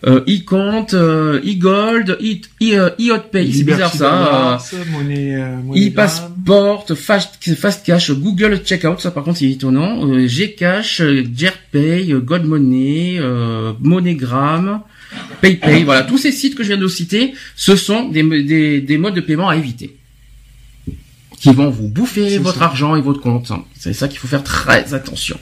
euh, 0.06 0.20
e-Count, 0.28 0.88
euh, 0.94 1.40
e-Gold, 1.46 2.18
e- 2.22 2.42
e- 2.62 2.78
euh, 2.78 2.90
e-Hotpay, 3.00 3.50
c'est 3.54 3.64
bizarre 3.64 3.94
ça. 3.94 4.58
Monnaie, 4.92 5.36
euh, 5.36 5.56
e-Passport, 5.88 6.86
Fast, 6.96 7.56
Fast 7.56 7.86
Cash, 7.86 8.12
Google 8.12 8.60
Checkout, 8.66 9.00
ça 9.00 9.12
par 9.12 9.24
contre 9.24 9.38
c'est 9.40 9.50
étonnant, 9.50 10.06
Gcash, 10.28 11.02
Jerpay, 11.34 12.14
God 12.22 12.44
Money, 12.46 13.18
euh, 13.20 13.72
MoneyGram, 13.80 14.82
PayPay, 15.42 15.84
voilà, 15.84 16.04
tous 16.04 16.18
ces 16.18 16.32
sites 16.32 16.56
que 16.56 16.64
je 16.64 16.70
viens 16.70 16.78
de 16.78 16.88
citer, 16.88 17.34
ce 17.56 17.76
sont 17.76 18.08
des, 18.10 18.24
des, 18.44 18.82
des 18.82 18.98
modes 18.98 19.16
de 19.16 19.22
paiement 19.22 19.50
à 19.50 19.56
éviter. 19.56 19.98
Qui 21.40 21.54
vont 21.54 21.72
vous 21.72 21.88
bouffer 21.88 22.38
votre 22.38 22.60
ça. 22.60 22.66
argent 22.66 22.96
et 22.96 23.02
votre 23.02 23.20
compte. 23.20 23.52
C'est 23.78 23.94
ça 23.94 24.08
qu'il 24.08 24.20
faut 24.20 24.28
faire 24.28 24.44
très 24.44 24.94
attention. 24.94 25.40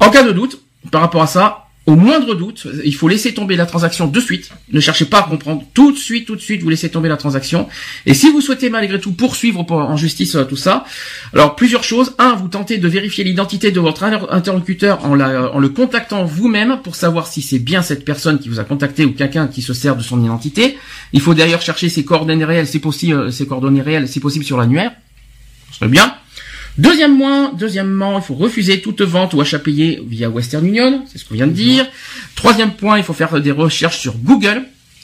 En 0.00 0.10
cas 0.10 0.24
de 0.24 0.32
doute, 0.32 0.60
par 0.90 1.00
rapport 1.00 1.22
à 1.22 1.28
ça, 1.28 1.61
au 1.84 1.96
moindre 1.96 2.36
doute, 2.36 2.68
il 2.84 2.94
faut 2.94 3.08
laisser 3.08 3.34
tomber 3.34 3.56
la 3.56 3.66
transaction 3.66 4.06
de 4.06 4.20
suite. 4.20 4.50
Ne 4.72 4.78
cherchez 4.78 5.04
pas 5.04 5.18
à 5.18 5.22
comprendre. 5.24 5.64
Tout 5.74 5.90
de 5.90 5.96
suite, 5.96 6.26
tout 6.26 6.36
de 6.36 6.40
suite, 6.40 6.62
vous 6.62 6.68
laissez 6.68 6.88
tomber 6.90 7.08
la 7.08 7.16
transaction. 7.16 7.68
Et 8.06 8.14
si 8.14 8.30
vous 8.30 8.40
souhaitez 8.40 8.70
malgré 8.70 9.00
tout 9.00 9.12
poursuivre 9.12 9.64
pour- 9.64 9.78
en 9.78 9.96
justice 9.96 10.36
euh, 10.36 10.44
tout 10.44 10.56
ça, 10.56 10.84
alors 11.34 11.56
plusieurs 11.56 11.82
choses. 11.82 12.14
Un, 12.18 12.34
vous 12.36 12.46
tentez 12.46 12.78
de 12.78 12.86
vérifier 12.86 13.24
l'identité 13.24 13.72
de 13.72 13.80
votre 13.80 14.04
inter- 14.04 14.26
interlocuteur 14.30 15.04
en, 15.04 15.14
le 15.16 15.68
contactant 15.70 16.24
vous-même 16.24 16.78
pour 16.84 16.94
savoir 16.94 17.26
si 17.26 17.42
c'est 17.42 17.58
bien 17.58 17.82
cette 17.82 18.04
personne 18.04 18.38
qui 18.38 18.48
vous 18.48 18.60
a 18.60 18.64
contacté 18.64 19.04
ou 19.04 19.12
quelqu'un 19.12 19.48
qui 19.48 19.60
se 19.60 19.74
sert 19.74 19.96
de 19.96 20.02
son 20.02 20.22
identité. 20.22 20.78
Il 21.12 21.20
faut 21.20 21.34
d'ailleurs 21.34 21.62
chercher 21.62 21.88
ses 21.88 22.04
coordonnées 22.04 22.44
réelles, 22.44 22.68
si 22.68 22.78
possible, 22.78 23.14
euh, 23.18 23.30
ses 23.32 23.46
coordonnées 23.46 23.82
réelles, 23.82 24.06
si 24.06 24.20
possible 24.20 24.44
sur 24.44 24.56
l'annuaire. 24.56 24.92
Ce 25.72 25.78
serait 25.78 25.88
bien. 25.90 26.14
Deuxièmement, 26.78 27.52
deuxièmement, 27.52 28.18
il 28.18 28.22
faut 28.22 28.34
refuser 28.34 28.80
toute 28.80 29.02
vente 29.02 29.34
ou 29.34 29.40
achat 29.40 29.58
payé 29.58 30.02
via 30.06 30.30
Western 30.30 30.66
Union, 30.66 31.04
c'est 31.06 31.18
ce 31.18 31.24
qu'on 31.24 31.34
vient 31.34 31.46
de 31.46 31.52
dire. 31.52 31.86
Troisième 32.34 32.72
point, 32.72 32.98
il 32.98 33.04
faut 33.04 33.12
faire 33.12 33.40
des 33.40 33.50
recherches 33.50 33.98
sur 33.98 34.16
Google 34.16 34.62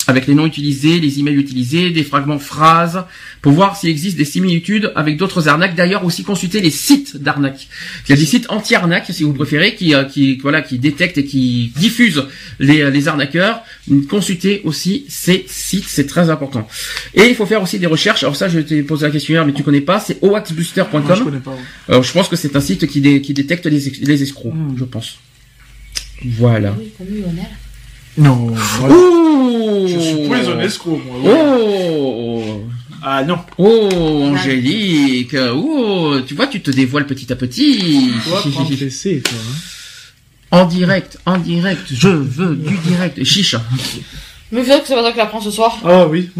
avec 0.08 0.26
les 0.26 0.34
noms 0.34 0.46
utilisés, 0.46 0.98
les 0.98 1.20
emails 1.20 1.36
utilisés, 1.36 1.90
des 1.90 2.02
fragments 2.02 2.38
phrases, 2.38 3.04
pour 3.42 3.52
voir 3.52 3.76
s'il 3.76 3.90
existe 3.90 4.16
des 4.16 4.24
similitudes 4.24 4.90
avec 4.96 5.18
d'autres 5.18 5.48
arnaques. 5.48 5.74
D'ailleurs, 5.76 6.02
aussi 6.04 6.24
consulter 6.24 6.60
les 6.60 6.70
sites 6.70 7.18
d'arnaques. 7.18 7.68
Il 8.06 8.10
y 8.10 8.12
a 8.14 8.16
des 8.16 8.24
sites 8.24 8.46
anti-arnaques, 8.48 9.04
si 9.10 9.22
vous 9.22 9.34
préférez, 9.34 9.74
qui, 9.74 9.94
euh, 9.94 10.04
qui, 10.04 10.36
voilà, 10.38 10.62
qui 10.62 10.78
détectent 10.78 11.18
et 11.18 11.24
qui 11.26 11.72
diffusent 11.76 12.24
les, 12.58 12.90
les 12.90 13.06
arnaqueurs. 13.06 13.60
Consultez 14.08 14.62
aussi 14.64 15.04
ces 15.08 15.44
sites, 15.46 15.84
c'est 15.86 16.06
très 16.06 16.30
important. 16.30 16.66
Et 17.14 17.26
il 17.28 17.34
faut 17.34 17.46
faire 17.46 17.62
aussi 17.62 17.78
des 17.78 17.86
recherches. 17.86 18.22
Alors 18.22 18.34
ça, 18.34 18.48
je 18.48 18.60
t'ai 18.60 18.82
posé 18.82 19.04
la 19.04 19.12
question 19.12 19.34
hier, 19.34 19.44
mais 19.44 19.52
tu 19.52 19.62
connais 19.62 19.82
pas. 19.82 20.00
C'est 20.00 20.18
oaxbuster.com. 20.22 21.02
Je 21.18 21.22
connais 21.22 21.38
pas. 21.38 21.50
ouais. 21.50 21.56
Alors, 21.88 22.02
je 22.02 22.12
pense 22.12 22.28
que 22.28 22.36
c'est 22.36 22.56
un 22.56 22.60
site 22.60 22.86
qui, 22.86 23.02
dé- 23.02 23.20
qui 23.20 23.34
détecte 23.34 23.66
les, 23.66 24.22
escrocs, 24.22 24.54
Hmm. 24.54 24.74
je 24.78 24.84
pense. 24.84 25.18
Voilà. 26.24 26.74
Oui. 26.78 26.92
Non. 28.18 28.46
voilà. 28.52 28.94
Oh 28.96 29.86
Je 29.88 29.98
suis 29.98 30.14
pour 30.26 30.34
les 30.34 30.48
escrocs, 30.60 31.00
moi. 31.06 31.16
ouais. 31.20 31.96
Oh 31.98 32.64
Ah 33.02 33.22
non. 33.24 33.38
Oh, 33.58 33.88
Angélique 34.32 35.36
Oh, 35.54 36.16
tu 36.26 36.34
vois, 36.34 36.46
tu 36.48 36.60
te 36.60 36.70
dévoiles 36.70 37.06
petit 37.06 37.32
à 37.32 37.36
petit. 37.36 38.12
Toi, 38.26 38.40
toi. 38.42 38.50
hein. 39.30 39.54
En 40.50 40.64
direct, 40.64 41.18
en 41.26 41.36
direct, 41.38 41.82
je 41.92 42.08
veux 42.08 42.56
du 42.56 42.76
direct. 42.78 43.22
Chiche. 43.24 43.54
Mais 44.50 44.64
c'est 44.64 44.70
vrai 44.70 44.80
que 44.80 44.88
c'est 44.88 44.94
pas 44.94 45.02
toi 45.02 45.12
qui 45.12 45.20
ce 45.44 45.50
soir. 45.50 45.78
Ah 45.84 46.06
oui. 46.06 46.30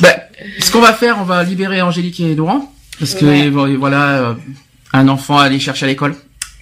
Ben, 0.00 0.12
ce 0.58 0.70
qu'on 0.72 0.80
va 0.80 0.92
faire, 0.92 1.18
on 1.20 1.24
va 1.24 1.42
libérer 1.44 1.80
Angélique 1.82 2.18
et 2.20 2.34
Laurent. 2.34 2.72
Parce 2.98 3.14
que 3.14 3.24
Ouais. 3.24 3.48
voilà, 3.76 4.30
euh, 4.30 4.34
un 4.92 5.06
enfant 5.08 5.38
à 5.38 5.44
aller 5.44 5.58
chercher 5.60 5.84
à 5.84 5.88
l'école 5.88 6.16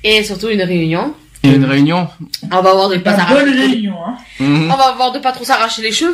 Et 0.05 0.23
surtout 0.23 0.49
une 0.49 0.63
réunion. 0.63 1.15
Et 1.45 1.51
une 1.55 1.65
réunion. 1.65 2.09
On 2.51 2.61
va 2.63 2.71
avoir 2.71 2.89
de 2.89 2.97
pas 2.99 3.17
Une 3.17 3.35
bonne 3.35 3.49
réunion, 3.59 3.95
hein. 4.07 4.15
On 4.41 4.77
va 4.77 4.89
avoir 4.91 5.13
de 5.13 5.19
pas 5.19 5.33
trop 5.33 5.45
s'arracher 5.45 5.83
les 5.83 5.93
cheveux. 5.93 6.13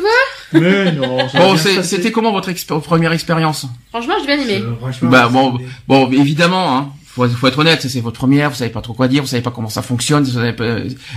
Mais 0.53 0.91
non, 0.93 1.17
Bon, 1.35 1.55
c'était 1.57 2.11
comment 2.11 2.31
votre 2.31 2.49
expé- 2.49 2.79
première 2.81 3.11
expérience 3.11 3.65
Franchement, 3.89 4.15
j'ai 4.19 4.25
bien 4.35 4.43
aimé. 4.43 4.63
Euh, 4.63 5.07
Bah 5.07 5.27
bon, 5.31 5.57
bon, 5.87 6.09
évidemment, 6.11 6.77
hein. 6.77 6.89
Faut, 7.11 7.27
faut 7.27 7.47
être 7.47 7.57
honnête, 7.57 7.81
c'est 7.89 8.01
votre 8.01 8.17
première, 8.19 8.51
vous 8.51 8.55
savez 8.55 8.69
pas 8.69 8.81
trop 8.81 8.93
quoi 8.93 9.07
dire, 9.07 9.23
vous 9.23 9.27
savez 9.27 9.41
pas 9.41 9.49
comment 9.49 9.67
ça 9.67 9.81
fonctionne. 9.81 10.25
pas- 10.53 10.63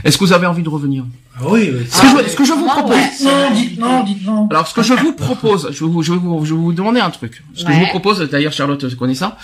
Est-ce 0.05 0.17
que 0.17 0.25
vous 0.25 0.33
avez 0.33 0.47
envie 0.47 0.63
de 0.63 0.69
revenir? 0.71 1.05
Ah 1.39 1.43
oui, 1.49 1.71
oui. 1.73 1.87
ce, 1.89 2.01
que 2.01 2.07
je, 2.25 2.29
ce 2.31 2.35
que 2.37 2.45
je 2.47 2.53
vous 2.55 2.65
moi, 2.65 2.77
propose. 2.77 2.97
ouais. 2.97 3.11
Non, 3.25 3.51
dites 3.55 3.79
non, 3.79 4.03
dites 4.03 4.25
non. 4.27 4.49
Alors, 4.51 4.67
ce 4.67 4.73
que 4.75 4.83
je 4.83 4.95
vous 4.95 5.13
propose, 5.13 5.69
je 5.71 5.85
vais 5.85 5.91
vous, 5.91 6.03
je 6.03 6.13
vous, 6.15 6.45
je 6.47 6.55
vais 6.55 6.61
vous 6.61 6.73
demander 6.73 7.01
un 7.01 7.11
truc. 7.11 7.43
Ce 7.55 7.65
que 7.65 7.73
je 7.73 7.79
vous 7.79 7.87
propose, 7.89 8.21
d'ailleurs, 8.31 8.55
Charlotte 8.55 8.95
connaît 8.97 9.15
ça, 9.15 9.37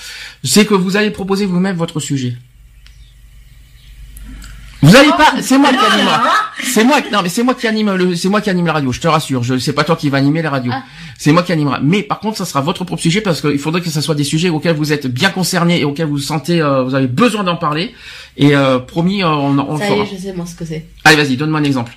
c'est 0.43 0.65
que 0.65 0.73
vous 0.75 0.97
allez 0.97 1.11
proposer 1.11 1.45
vous-même 1.45 1.77
votre 1.77 2.01
sujet. 2.01 2.35
Vous 4.81 4.95
allez 4.95 5.09
pas, 5.09 5.35
c'est 5.43 5.59
moi 5.59 5.71
qui 5.71 5.77
là, 5.77 6.23
C'est 6.63 6.85
moi, 6.85 6.99
non 7.13 7.21
mais 7.23 7.29
c'est 7.29 7.43
moi 7.43 7.55
qui 7.55 7.67
anime 7.67 7.95
le, 7.95 8.15
c'est 8.15 8.29
moi 8.29 8.41
qui 8.41 8.49
anime 8.49 8.67
la 8.67 8.75
radio. 8.75 8.93
Je 8.93 9.01
te 9.01 9.09
rassure, 9.09 9.43
je 9.43 9.59
c'est 9.59 9.73
pas 9.73 9.83
toi 9.83 9.97
qui 9.97 10.09
va 10.09 10.19
animer 10.19 10.41
la 10.41 10.51
radio. 10.51 10.71
Ah. 10.73 10.85
C'est 11.19 11.33
moi 11.33 11.43
qui 11.43 11.53
animera. 11.53 11.81
Mais 11.83 12.05
par 12.05 12.21
contre, 12.21 12.37
ça 12.37 12.45
sera 12.45 12.61
votre 12.61 12.85
propre 12.85 13.03
sujet 13.03 13.21
parce 13.21 13.41
qu'il 13.41 13.59
faudrait 13.59 13.81
que 13.81 13.91
ça 13.91 14.03
soit 14.03 14.15
des 14.15 14.25
sujets 14.25 14.51
auxquels 14.51 14.77
vous 14.77 14.93
êtes 14.93 15.09
bien 15.09 15.31
concernés 15.31 15.81
et 15.81 15.85
auxquels 15.85 16.07
vous 16.07 16.19
sentez, 16.19 16.61
euh, 16.61 16.85
vous 16.85 16.95
avez 16.95 17.09
besoin 17.09 17.43
d'en 17.43 17.57
parler. 17.57 17.93
Et 18.37 18.55
euh, 18.55 18.79
promis, 18.79 19.23
euh, 19.25 19.29
on, 19.29 19.59
on 19.59 19.75
le 19.75 19.81
Ça 19.81 19.91
y 19.91 19.99
est, 19.99 20.07
je 20.13 20.17
sais 20.17 20.33
moi 20.33 20.47
ce 20.47 20.55
que 20.55 20.65
c'est. 20.65 20.87
Allez, 21.05 21.17
vas-y, 21.17 21.37
donne-moi 21.37 21.59
un 21.59 21.65
exemple. 21.65 21.93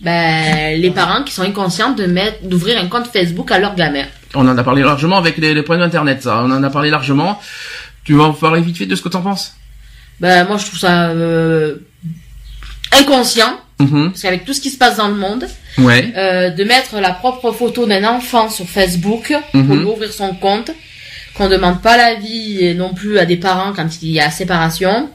Ben, 0.00 0.80
les 0.80 0.90
parents 0.90 1.24
qui 1.24 1.32
sont 1.32 1.42
inconscients 1.42 1.92
de 1.92 2.04
mettre, 2.06 2.46
d'ouvrir 2.46 2.78
un 2.78 2.86
compte 2.86 3.08
Facebook 3.08 3.50
à 3.50 3.58
leur 3.58 3.74
gamin. 3.74 4.04
On 4.34 4.46
en 4.46 4.56
a 4.56 4.62
parlé 4.62 4.82
largement 4.82 5.16
avec 5.16 5.36
les, 5.38 5.52
les 5.52 5.62
problèmes 5.62 5.84
d'internet. 5.84 6.22
Ça, 6.22 6.42
on 6.44 6.50
en 6.52 6.62
a 6.62 6.70
parlé 6.70 6.90
largement. 6.90 7.40
Tu 8.04 8.14
vas 8.14 8.24
en 8.24 8.32
parler 8.34 8.60
vite 8.60 8.76
fait 8.76 8.86
de 8.86 8.94
ce 8.94 9.02
que 9.02 9.08
t'en 9.08 9.22
penses 9.22 9.56
Ben, 10.20 10.44
moi, 10.46 10.56
je 10.58 10.66
trouve 10.66 10.78
ça 10.78 11.08
euh, 11.10 11.76
inconscient, 12.92 13.58
Mhm. 13.80 14.10
parce 14.10 14.22
qu'avec 14.22 14.44
tout 14.44 14.54
ce 14.54 14.60
qui 14.60 14.70
se 14.70 14.78
passe 14.78 14.96
dans 14.98 15.08
le 15.08 15.14
monde, 15.14 15.46
Ouais. 15.78 16.12
euh, 16.16 16.50
de 16.50 16.62
mettre 16.64 17.00
la 17.00 17.10
propre 17.12 17.50
photo 17.52 17.86
d'un 17.86 18.04
enfant 18.04 18.48
sur 18.48 18.66
Facebook 18.68 19.32
pour 19.52 19.60
Mhm. 19.60 19.78
lui 19.80 19.84
ouvrir 19.84 20.12
son 20.12 20.34
compte, 20.34 20.70
qu'on 21.34 21.48
demande 21.48 21.82
pas 21.82 21.96
l'avis 21.96 22.74
non 22.76 22.94
plus 22.94 23.18
à 23.18 23.26
des 23.26 23.36
parents 23.36 23.72
quand 23.74 23.88
il 24.02 24.10
y 24.10 24.20
a 24.20 24.30
séparation, 24.30 25.10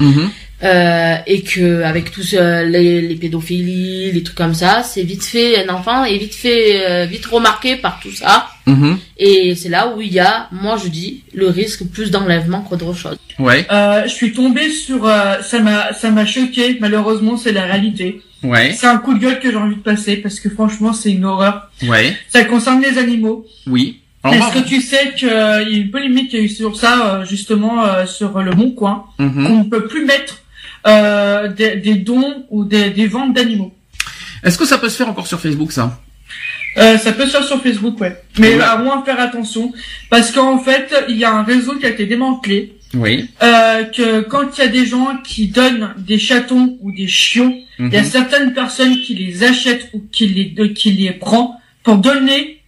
Mhm. 0.00 0.30
Euh, 0.62 1.16
et 1.26 1.42
que 1.42 1.82
avec 1.82 2.10
tous 2.12 2.34
euh, 2.34 2.64
les, 2.64 3.00
les 3.00 3.14
pédophilies, 3.16 4.12
les 4.12 4.22
trucs 4.22 4.36
comme 4.36 4.54
ça, 4.54 4.82
c'est 4.82 5.02
vite 5.02 5.24
fait, 5.24 5.64
un 5.68 5.74
enfant 5.74 6.04
est 6.04 6.18
vite 6.18 6.34
fait, 6.34 6.88
euh, 6.88 7.04
vite 7.06 7.26
remarqué 7.26 7.76
par 7.76 7.98
tout 8.00 8.12
ça, 8.12 8.46
Mhm. 8.66 8.96
et 9.18 9.56
c'est 9.56 9.68
là 9.68 9.92
où 9.96 10.00
il 10.00 10.12
y 10.12 10.20
a, 10.20 10.48
moi 10.52 10.76
je 10.82 10.88
dis, 10.88 11.24
le 11.34 11.48
risque 11.48 11.84
plus 11.86 12.10
d'enlèvement 12.12 12.60
qu'autre 12.60 12.94
chose. 12.94 13.16
Ouais. 13.40 13.66
Euh, 13.72 14.02
je 14.04 14.10
suis 14.14 14.32
tombé 14.32 14.70
sur, 14.70 15.04
euh, 15.06 15.40
ça 15.42 15.58
m'a, 15.58 15.92
ça 15.92 16.10
m'a 16.10 16.24
choqué. 16.26 16.76
Malheureusement, 16.80 17.36
c'est 17.36 17.50
la 17.52 17.64
réalité. 17.64 18.20
Ouais. 18.44 18.72
C'est 18.72 18.86
un 18.86 18.98
coup 18.98 19.14
de 19.14 19.18
gueule 19.18 19.40
que 19.40 19.50
j'ai 19.50 19.56
envie 19.56 19.74
de 19.76 19.80
passer 19.80 20.16
parce 20.16 20.38
que 20.38 20.48
franchement, 20.48 20.92
c'est 20.92 21.10
une 21.10 21.24
horreur. 21.24 21.70
Ouais. 21.88 22.16
Ça 22.28 22.44
concerne 22.44 22.80
les 22.82 22.98
animaux. 22.98 23.46
Oui. 23.66 23.98
Est-ce 24.24 24.60
que 24.62 24.68
tu 24.68 24.80
sais 24.80 25.12
qu'il 25.16 25.26
y 25.26 25.30
a 25.32 25.60
une 25.62 25.90
polémique 25.90 26.32
a 26.34 26.38
eu 26.38 26.48
sur 26.48 26.76
ça, 26.76 27.16
euh, 27.16 27.24
justement, 27.24 27.84
euh, 27.84 28.06
sur 28.06 28.38
le 28.40 28.52
Bon 28.52 28.70
Coin, 28.70 29.06
Mhm. 29.18 29.46
qu'on 29.48 29.56
ne 29.58 29.64
peut 29.64 29.86
plus 29.88 30.04
mettre 30.04 30.41
euh, 30.86 31.48
des, 31.48 31.76
des 31.76 31.94
dons 31.94 32.44
ou 32.50 32.64
des, 32.64 32.90
des 32.90 33.06
ventes 33.06 33.34
d'animaux. 33.34 33.72
Est-ce 34.44 34.58
que 34.58 34.64
ça 34.66 34.78
peut 34.78 34.88
se 34.88 34.96
faire 34.96 35.08
encore 35.08 35.26
sur 35.26 35.40
Facebook, 35.40 35.72
ça? 35.72 36.00
Euh, 36.78 36.96
ça 36.98 37.12
peut 37.12 37.26
se 37.26 37.30
faire 37.32 37.44
sur 37.44 37.62
Facebook, 37.62 38.00
ouais. 38.00 38.16
Mais 38.38 38.54
Ouais. 38.56 38.62
à 38.62 38.76
moins 38.78 39.04
faire 39.04 39.20
attention, 39.20 39.72
parce 40.10 40.30
qu'en 40.30 40.58
fait, 40.58 40.92
il 41.08 41.16
y 41.18 41.24
a 41.24 41.32
un 41.32 41.42
réseau 41.44 41.76
qui 41.76 41.86
a 41.86 41.90
été 41.90 42.06
démantelé. 42.06 42.72
Oui. 42.94 43.28
Euh, 43.42 43.84
que 43.84 44.20
quand 44.20 44.42
il 44.56 44.64
y 44.64 44.64
a 44.64 44.68
des 44.68 44.84
gens 44.84 45.16
qui 45.24 45.48
donnent 45.48 45.94
des 45.98 46.18
chatons 46.18 46.76
ou 46.82 46.92
des 46.92 47.08
chiots, 47.08 47.52
il 47.78 47.88
y 47.92 47.96
a 47.96 48.02
Mhm. 48.02 48.06
certaines 48.06 48.52
personnes 48.52 49.00
qui 49.00 49.14
les 49.14 49.44
achètent 49.44 49.88
ou 49.94 50.02
qui 50.12 50.26
les 50.28 50.72
qui 50.74 50.92
les 50.92 51.12
prend 51.12 51.58
pour 51.84 51.96
donner 51.96 52.58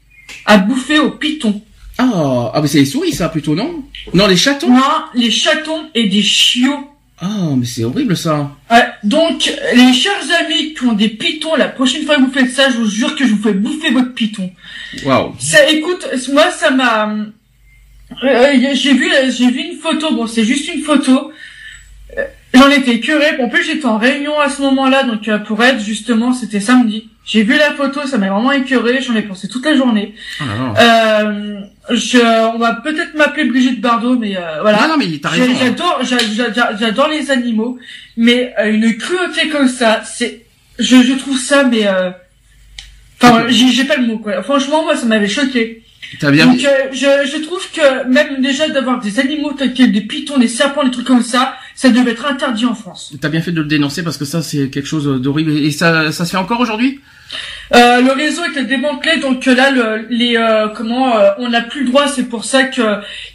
à 0.47 0.57
bouffer 0.59 0.99
aux 0.99 1.11
pitons. 1.11 1.61
Ah, 1.99 2.51
ah, 2.55 2.61
mais 2.63 2.69
c'est 2.69 2.79
les 2.79 2.87
souris, 2.87 3.13
ça, 3.13 3.29
plutôt, 3.29 3.55
non? 3.55 3.85
Non, 4.15 4.27
les 4.27 4.37
chatons? 4.37 4.71
Non, 4.71 4.81
les 5.15 5.31
chatons 5.31 5.85
et 5.95 6.09
des 6.09 6.23
chiots. 6.23 6.91
Ah, 7.21 7.55
mais 7.57 7.65
c'est 7.65 7.85
horrible, 7.85 8.17
ça. 8.17 8.51
Ouais, 8.71 8.85
donc, 9.05 9.53
les 9.75 9.93
chers 9.93 10.25
amis 10.41 10.75
qui 10.75 10.85
ont 10.85 10.95
des 10.95 11.09
pitons, 11.09 11.55
la 11.55 11.69
prochaine 11.69 12.05
fois 12.05 12.17
que 12.17 12.23
vous 12.23 12.33
faites 12.33 12.51
ça, 12.51 12.71
je 12.71 12.77
vous 12.79 12.89
jure 12.89 13.15
que 13.15 13.25
je 13.27 13.35
vous 13.35 13.43
fais 13.43 13.53
bouffer 13.53 13.91
votre 13.91 14.13
piton. 14.15 14.51
Waouh. 15.05 15.35
Ça, 15.39 15.69
écoute, 15.71 16.07
moi, 16.33 16.51
ça 16.51 16.71
m'a. 16.71 17.15
Euh, 18.23 18.75
j'ai 18.75 18.95
vu, 18.95 19.11
j'ai 19.31 19.51
vu 19.51 19.61
une 19.61 19.79
photo. 19.79 20.15
Bon, 20.15 20.27
c'est 20.27 20.45
juste 20.45 20.73
une 20.75 20.83
photo. 20.83 21.31
J'en 22.55 22.71
étais 22.71 23.01
curé. 23.01 23.27
En 23.41 23.49
plus, 23.49 23.65
j'étais 23.65 23.85
en 23.87 23.99
réunion 23.99 24.39
à 24.39 24.49
ce 24.49 24.63
moment-là, 24.63 25.03
donc 25.03 25.27
euh, 25.29 25.39
pour 25.39 25.63
être 25.65 25.81
justement, 25.81 26.33
c'était 26.33 26.61
samedi. 26.61 27.09
J'ai 27.27 27.43
vu 27.43 27.57
la 27.57 27.73
photo, 27.73 28.07
ça 28.07 28.19
m'a 28.19 28.29
vraiment 28.29 28.53
écœuré. 28.53 29.01
J'en 29.03 29.15
ai 29.17 29.23
pensé 29.23 29.49
toute 29.49 29.65
la 29.65 29.75
journée. 29.77 30.15
Ah 30.41 30.45
là 30.45 30.55
là. 30.83 31.21
Euh, 31.31 31.61
je, 31.91 32.19
on 32.55 32.59
va 32.59 32.75
peut-être 32.75 33.15
m'appeler 33.15 33.47
Brigitte 33.47 33.81
Bardot, 33.81 34.17
mais 34.19 34.37
euh, 34.37 34.61
voilà. 34.63 34.83
Non, 34.83 34.89
non, 34.89 34.97
mais 34.99 35.07
t'as 35.23 35.33
J'ai- 35.33 35.43
raison. 35.43 35.55
J'adore, 35.59 36.01
j'a- 36.03 36.53
j'a- 36.53 36.77
j'adore 36.77 37.09
les 37.09 37.31
animaux, 37.31 37.79
mais 38.17 38.53
euh, 38.61 38.73
une 38.73 38.97
cruauté 38.99 39.49
comme 39.49 39.69
ça, 39.69 40.03
c'est, 40.05 40.45
je, 40.79 40.97
je 41.03 41.15
trouve 41.15 41.39
ça, 41.39 41.65
mais, 41.65 41.87
enfin, 43.23 43.45
j'ai 43.49 43.69
j'ai 43.69 43.85
pas 43.85 43.97
le 43.97 44.07
mot 44.07 44.19
quoi. 44.19 44.43
Franchement, 44.43 44.83
moi, 44.85 44.97
ça 44.97 45.07
m'avait 45.07 45.29
choqué. 45.29 45.83
T'as 46.21 46.31
bien 46.31 46.47
Donc, 46.47 46.65
euh, 46.65 46.69
je, 46.93 47.29
je 47.31 47.43
trouve 47.43 47.67
que 47.71 48.07
même 48.09 48.41
déjà 48.41 48.69
d'avoir 48.69 49.01
des 49.01 49.19
animaux 49.19 49.53
tels 49.53 49.75
que 49.75 49.83
des 49.83 50.01
pitons, 50.01 50.39
des 50.39 50.49
serpents, 50.49 50.85
des 50.85 50.91
trucs 50.91 51.07
comme 51.07 51.23
ça, 51.23 51.57
ça 51.75 51.91
devait 51.91 52.13
être 52.13 52.27
interdit 52.27 52.67
en 52.67 52.75
France. 52.75 53.13
T'as 53.21 53.29
bien 53.29 53.41
fait 53.43 53.53
de 53.53 53.61
le 53.61 53.67
dénoncer 53.67 54.03
parce 54.03 54.17
que 54.17 54.25
ça, 54.25 54.43
c'est 54.43 54.69
quelque 54.69 54.87
chose 54.87 55.21
d'horrible. 55.21 55.51
Et 55.51 55.71
ça, 55.71 56.13
ça 56.13 56.25
se 56.25 56.31
fait 56.31 56.37
encore 56.37 56.61
aujourd'hui? 56.61 57.01
Euh, 57.75 58.01
le 58.03 58.13
réseau 58.13 58.43
était 58.45 58.65
démantelé, 58.65 59.19
donc 59.19 59.49
euh, 59.49 59.55
là, 59.55 59.71
le, 59.71 60.07
les 60.11 60.37
euh, 60.37 60.69
comment, 60.69 61.17
euh, 61.17 61.31
on 61.39 61.49
n'a 61.49 61.63
plus 61.63 61.81
le 61.81 61.89
droit. 61.89 62.07
C'est 62.07 62.29
pour 62.29 62.45
ça 62.45 62.65
que 62.65 62.83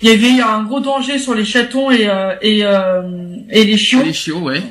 il 0.01 0.09
y 0.09 0.11
avait 0.13 0.41
un 0.41 0.63
gros 0.63 0.79
danger 0.79 1.17
sur 1.17 1.33
les 1.33 1.43
chatons 1.43 1.91
et 1.91 2.07
euh, 2.07 2.33
et 2.41 2.63
euh, 2.63 3.01
et 3.49 3.65
les 3.65 3.77
chiots. 3.77 4.03
Les 4.03 4.13
chiots, 4.13 4.39
ouais. 4.39 4.61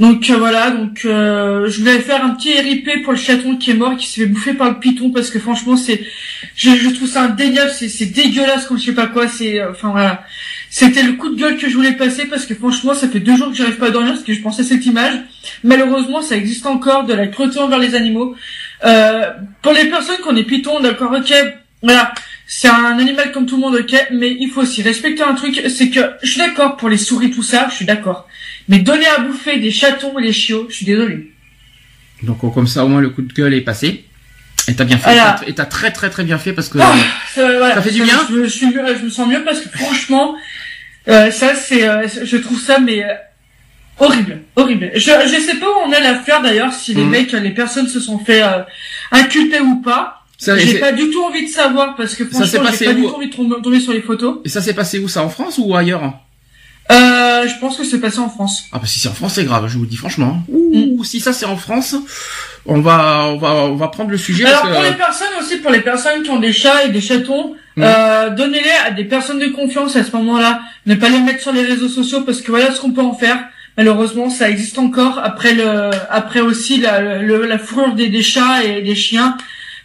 Donc 0.00 0.28
euh, 0.28 0.36
voilà, 0.36 0.70
donc 0.70 1.02
euh, 1.04 1.68
je 1.68 1.78
voulais 1.78 2.00
faire 2.00 2.24
un 2.24 2.30
petit 2.30 2.52
RIP 2.58 3.04
pour 3.04 3.12
le 3.12 3.18
chaton 3.18 3.56
qui 3.56 3.70
est 3.70 3.74
mort, 3.74 3.96
qui 3.96 4.06
s'est 4.06 4.22
fait 4.22 4.26
bouffer 4.26 4.54
par 4.54 4.68
le 4.68 4.80
python 4.80 5.10
parce 5.10 5.30
que 5.30 5.38
franchement 5.38 5.76
c'est, 5.76 6.04
je, 6.56 6.70
je 6.70 6.90
trouve 6.90 7.08
ça 7.08 7.22
indéniable, 7.22 7.70
c'est 7.72 7.88
c'est 7.88 8.06
dégueulasse 8.06 8.66
comme 8.66 8.78
je 8.78 8.86
sais 8.86 8.94
pas 8.94 9.06
quoi, 9.06 9.28
c'est, 9.28 9.60
euh, 9.60 9.70
enfin 9.70 9.90
voilà, 9.90 10.24
c'était 10.68 11.04
le 11.04 11.12
coup 11.12 11.28
de 11.28 11.40
gueule 11.40 11.56
que 11.58 11.68
je 11.68 11.76
voulais 11.76 11.92
passer 11.92 12.26
parce 12.26 12.44
que 12.44 12.54
franchement 12.54 12.94
ça 12.94 13.08
fait 13.08 13.20
deux 13.20 13.36
jours 13.36 13.50
que 13.50 13.56
j'arrive 13.56 13.76
pas 13.76 13.86
à 13.86 13.90
dormir 13.90 14.14
parce 14.14 14.24
que 14.24 14.34
je 14.34 14.42
pensais 14.42 14.62
à 14.62 14.64
cette 14.64 14.84
image. 14.84 15.14
Malheureusement 15.62 16.22
ça 16.22 16.36
existe 16.36 16.66
encore 16.66 17.04
de 17.04 17.14
la 17.14 17.28
cruauté 17.28 17.60
envers 17.60 17.78
les 17.78 17.94
animaux. 17.94 18.34
Euh, 18.84 19.30
pour 19.62 19.72
les 19.72 19.84
personnes 19.84 20.16
qui 20.16 20.28
ont 20.28 20.32
des 20.32 20.42
pitons, 20.42 20.80
d'accord, 20.80 21.12
ok, 21.12 21.32
voilà, 21.82 22.12
c'est 22.46 22.68
un 22.68 22.98
animal 22.98 23.32
comme 23.32 23.46
tout 23.46 23.56
le 23.56 23.62
monde, 23.62 23.74
ok, 23.76 24.08
mais 24.12 24.36
il 24.38 24.50
faut 24.50 24.62
aussi 24.62 24.82
respecter 24.82 25.22
un 25.22 25.34
truc, 25.34 25.62
c'est 25.68 25.88
que 25.90 26.00
je 26.22 26.28
suis 26.30 26.38
d'accord 26.38 26.76
pour 26.76 26.88
les 26.88 26.98
souris 26.98 27.30
tout 27.30 27.42
ça, 27.42 27.68
je 27.70 27.74
suis 27.76 27.84
d'accord. 27.86 28.28
Mais 28.68 28.78
donner 28.78 29.06
à 29.06 29.20
bouffer 29.20 29.58
des 29.58 29.70
chatons 29.70 30.18
et 30.18 30.22
des 30.22 30.32
chiots, 30.32 30.66
je 30.70 30.76
suis 30.76 30.86
désolé. 30.86 31.30
Donc, 32.22 32.42
oh, 32.44 32.50
comme 32.50 32.66
ça, 32.66 32.84
au 32.84 32.88
moins, 32.88 33.00
le 33.00 33.10
coup 33.10 33.22
de 33.22 33.32
gueule 33.32 33.54
est 33.54 33.60
passé. 33.60 34.04
Et 34.68 34.74
t'as 34.74 34.84
bien 34.84 34.96
fait. 34.96 35.10
Voilà. 35.12 35.40
Et 35.46 35.52
t'as 35.54 35.66
très, 35.66 35.90
très, 35.90 36.08
très 36.08 36.24
bien 36.24 36.38
fait 36.38 36.52
parce 36.54 36.68
que... 36.68 36.78
Ah, 36.80 36.94
ça, 37.34 37.58
voilà, 37.58 37.74
Ça 37.74 37.82
fait 37.82 37.90
du 37.90 38.02
bien 38.02 38.18
je, 38.30 38.34
me 38.34 38.46
je 38.48 39.08
sens 39.10 39.28
mieux 39.28 39.44
parce 39.44 39.60
que 39.60 39.68
franchement, 39.76 40.34
euh, 41.08 41.30
ça 41.30 41.54
c'est, 41.54 41.86
euh, 41.86 42.06
je 42.22 42.36
trouve 42.38 42.58
ça 42.58 42.78
mais 42.78 43.04
euh, 43.04 43.08
horrible, 43.98 44.40
horrible. 44.56 44.90
Je, 44.94 45.00
je 45.00 45.40
sais 45.40 45.56
pas 45.56 45.66
où 45.66 45.88
on 45.88 45.92
a 45.92 46.00
l'affaire 46.00 46.40
d'ailleurs, 46.40 46.72
si 46.72 46.94
les 46.94 47.02
Mhm. 47.02 47.10
mecs, 47.10 47.32
les 47.32 47.50
personnes 47.50 47.88
se 47.88 48.00
sont 48.00 48.18
fait 48.18 48.42
inculper 49.10 49.60
ou 49.60 49.82
pas. 49.82 50.23
J'ai 50.58 50.78
pas 50.78 50.92
du 50.92 51.10
tout 51.10 51.22
envie 51.24 51.44
de 51.46 51.50
savoir 51.50 51.94
parce 51.96 52.14
que 52.14 52.24
franchement, 52.24 52.62
j'ai 52.78 52.86
pas 52.86 52.92
du 52.94 53.02
tout 53.02 53.14
envie 53.14 53.28
de 53.30 53.34
tomber, 53.34 53.56
tomber 53.62 53.80
sur 53.80 53.92
les 53.92 54.02
photos. 54.02 54.38
Et 54.44 54.48
ça 54.48 54.60
s'est 54.62 54.74
passé 54.74 54.98
où 54.98 55.08
ça 55.08 55.22
En 55.22 55.28
France 55.28 55.58
ou 55.58 55.74
ailleurs 55.74 56.14
Euh, 56.92 57.48
je 57.48 57.58
pense 57.60 57.76
que 57.78 57.84
c'est 57.84 58.00
passé 58.00 58.18
en 58.18 58.28
France. 58.28 58.64
Ah 58.72 58.78
bah 58.78 58.86
si 58.86 59.00
c'est 59.00 59.08
en 59.08 59.14
France 59.14 59.34
c'est 59.36 59.44
grave, 59.44 59.66
je 59.68 59.76
vous 59.78 59.84
le 59.84 59.88
dis 59.88 59.96
franchement. 59.96 60.42
Ouh, 60.48 61.02
si 61.02 61.18
ça 61.20 61.32
c'est 61.32 61.46
en 61.46 61.56
France, 61.56 61.94
on 62.66 62.80
va 62.80 63.26
on 63.28 63.38
va 63.38 63.52
on 63.54 63.74
va 63.76 63.88
prendre 63.88 64.10
le 64.10 64.18
sujet 64.18 64.44
Alors 64.44 64.62
parce 64.62 64.74
pour 64.74 64.82
les 64.82 64.92
personnes 64.92 65.34
aussi, 65.40 65.56
pour 65.58 65.70
les 65.70 65.80
personnes 65.80 66.22
qui 66.22 66.30
ont 66.30 66.40
des 66.40 66.52
chats 66.52 66.84
et 66.84 66.90
des 66.90 67.00
chatons, 67.00 67.54
Mhm. 67.76 67.84
euh, 67.86 68.30
donnez-les 68.30 68.70
à 68.86 68.90
des 68.92 69.04
personnes 69.04 69.38
de 69.40 69.46
confiance 69.48 69.96
à 69.96 70.04
ce 70.04 70.12
moment-là. 70.16 70.60
Ne 70.86 70.94
pas 70.94 71.08
les 71.08 71.18
mettre 71.20 71.40
sur 71.42 71.52
les 71.52 71.62
réseaux 71.62 71.88
sociaux 71.88 72.20
parce 72.20 72.40
que 72.42 72.50
voilà 72.52 72.70
ce 72.70 72.80
qu'on 72.80 72.92
peut 72.92 73.00
en 73.02 73.14
faire. 73.14 73.38
Malheureusement, 73.76 74.30
ça 74.30 74.48
existe 74.48 74.78
encore. 74.78 75.18
Après 75.18 75.54
le, 75.54 75.90
après 76.10 76.40
aussi 76.40 76.80
la, 76.80 77.18
le- 77.20 77.46
la 77.46 77.58
fourrure 77.58 77.94
des, 77.94 78.08
des 78.08 78.22
chats 78.22 78.62
et 78.62 78.82
des 78.82 78.94
chiens, 78.94 79.36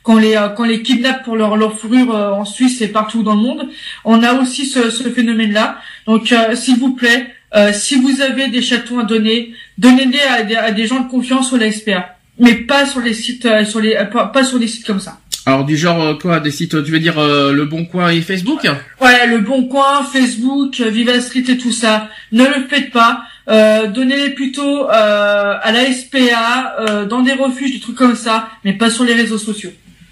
qu'on 0.03 0.17
les, 0.17 0.35
euh, 0.35 0.49
qu'on 0.49 0.63
les 0.63 0.81
kidnappe 0.81 1.23
pour 1.23 1.35
leur, 1.35 1.57
leur 1.57 1.77
fourrure 1.77 2.15
euh, 2.15 2.31
en 2.31 2.45
Suisse 2.45 2.81
et 2.81 2.87
partout 2.87 3.23
dans 3.23 3.35
le 3.35 3.41
monde. 3.41 3.67
On 4.05 4.23
a 4.23 4.33
aussi 4.33 4.65
ce, 4.65 4.89
ce 4.89 5.09
phénomène-là. 5.09 5.77
Donc, 6.07 6.31
euh, 6.31 6.55
s'il 6.55 6.77
vous 6.79 6.93
plaît, 6.95 7.27
euh, 7.55 7.71
si 7.73 7.95
vous 7.99 8.21
avez 8.21 8.47
des 8.47 8.61
chatons 8.61 8.99
à 8.99 9.03
donner, 9.03 9.53
donnez-les 9.77 10.19
à, 10.21 10.43
des- 10.43 10.55
à 10.55 10.71
des 10.71 10.87
gens 10.87 10.99
de 11.01 11.09
confiance 11.09 11.51
ou 11.51 11.57
la 11.57 11.71
SPA. 11.71 12.15
Mais 12.39 12.53
pas 12.55 12.85
sur 12.85 13.01
les 13.01 13.13
sites, 13.13 13.45
euh, 13.45 13.65
sur 13.65 13.81
les, 13.81 13.95
euh, 13.95 14.05
pas, 14.05 14.27
pas 14.27 14.43
sur 14.43 14.59
des 14.59 14.67
sites 14.67 14.85
comme 14.85 14.99
ça. 14.99 15.17
Alors 15.45 15.65
du 15.65 15.75
genre 15.77 16.17
quoi 16.19 16.39
Des 16.39 16.51
sites, 16.51 16.83
tu 16.83 16.91
veux 16.91 16.99
dire 16.99 17.17
euh, 17.17 17.51
Le 17.53 17.65
Bon 17.65 17.85
Coin 17.85 18.09
et 18.11 18.21
Facebook? 18.21 18.67
Ouais, 19.01 19.25
le 19.27 19.39
Bon 19.39 19.63
Coin, 19.67 20.03
Facebook, 20.03 20.79
Viva 20.79 21.19
Street 21.21 21.43
et 21.47 21.57
tout 21.57 21.71
ça. 21.71 22.09
Ne 22.31 22.43
le 22.45 22.67
faites 22.69 22.91
pas. 22.91 23.23
Euh, 23.49 23.87
Donnez-les 23.87 24.29
plutôt 24.31 24.83
euh, 24.89 25.53
à 25.61 25.71
la 25.71 25.91
SPA, 25.91 26.75
euh, 26.81 27.05
dans 27.05 27.21
des 27.21 27.33
refuges, 27.33 27.73
des 27.73 27.79
trucs 27.79 27.95
comme 27.95 28.15
ça, 28.15 28.49
mais 28.63 28.73
pas 28.73 28.89
sur 28.91 29.03
les 29.05 29.13
réseaux 29.15 29.39
sociaux. 29.39 29.71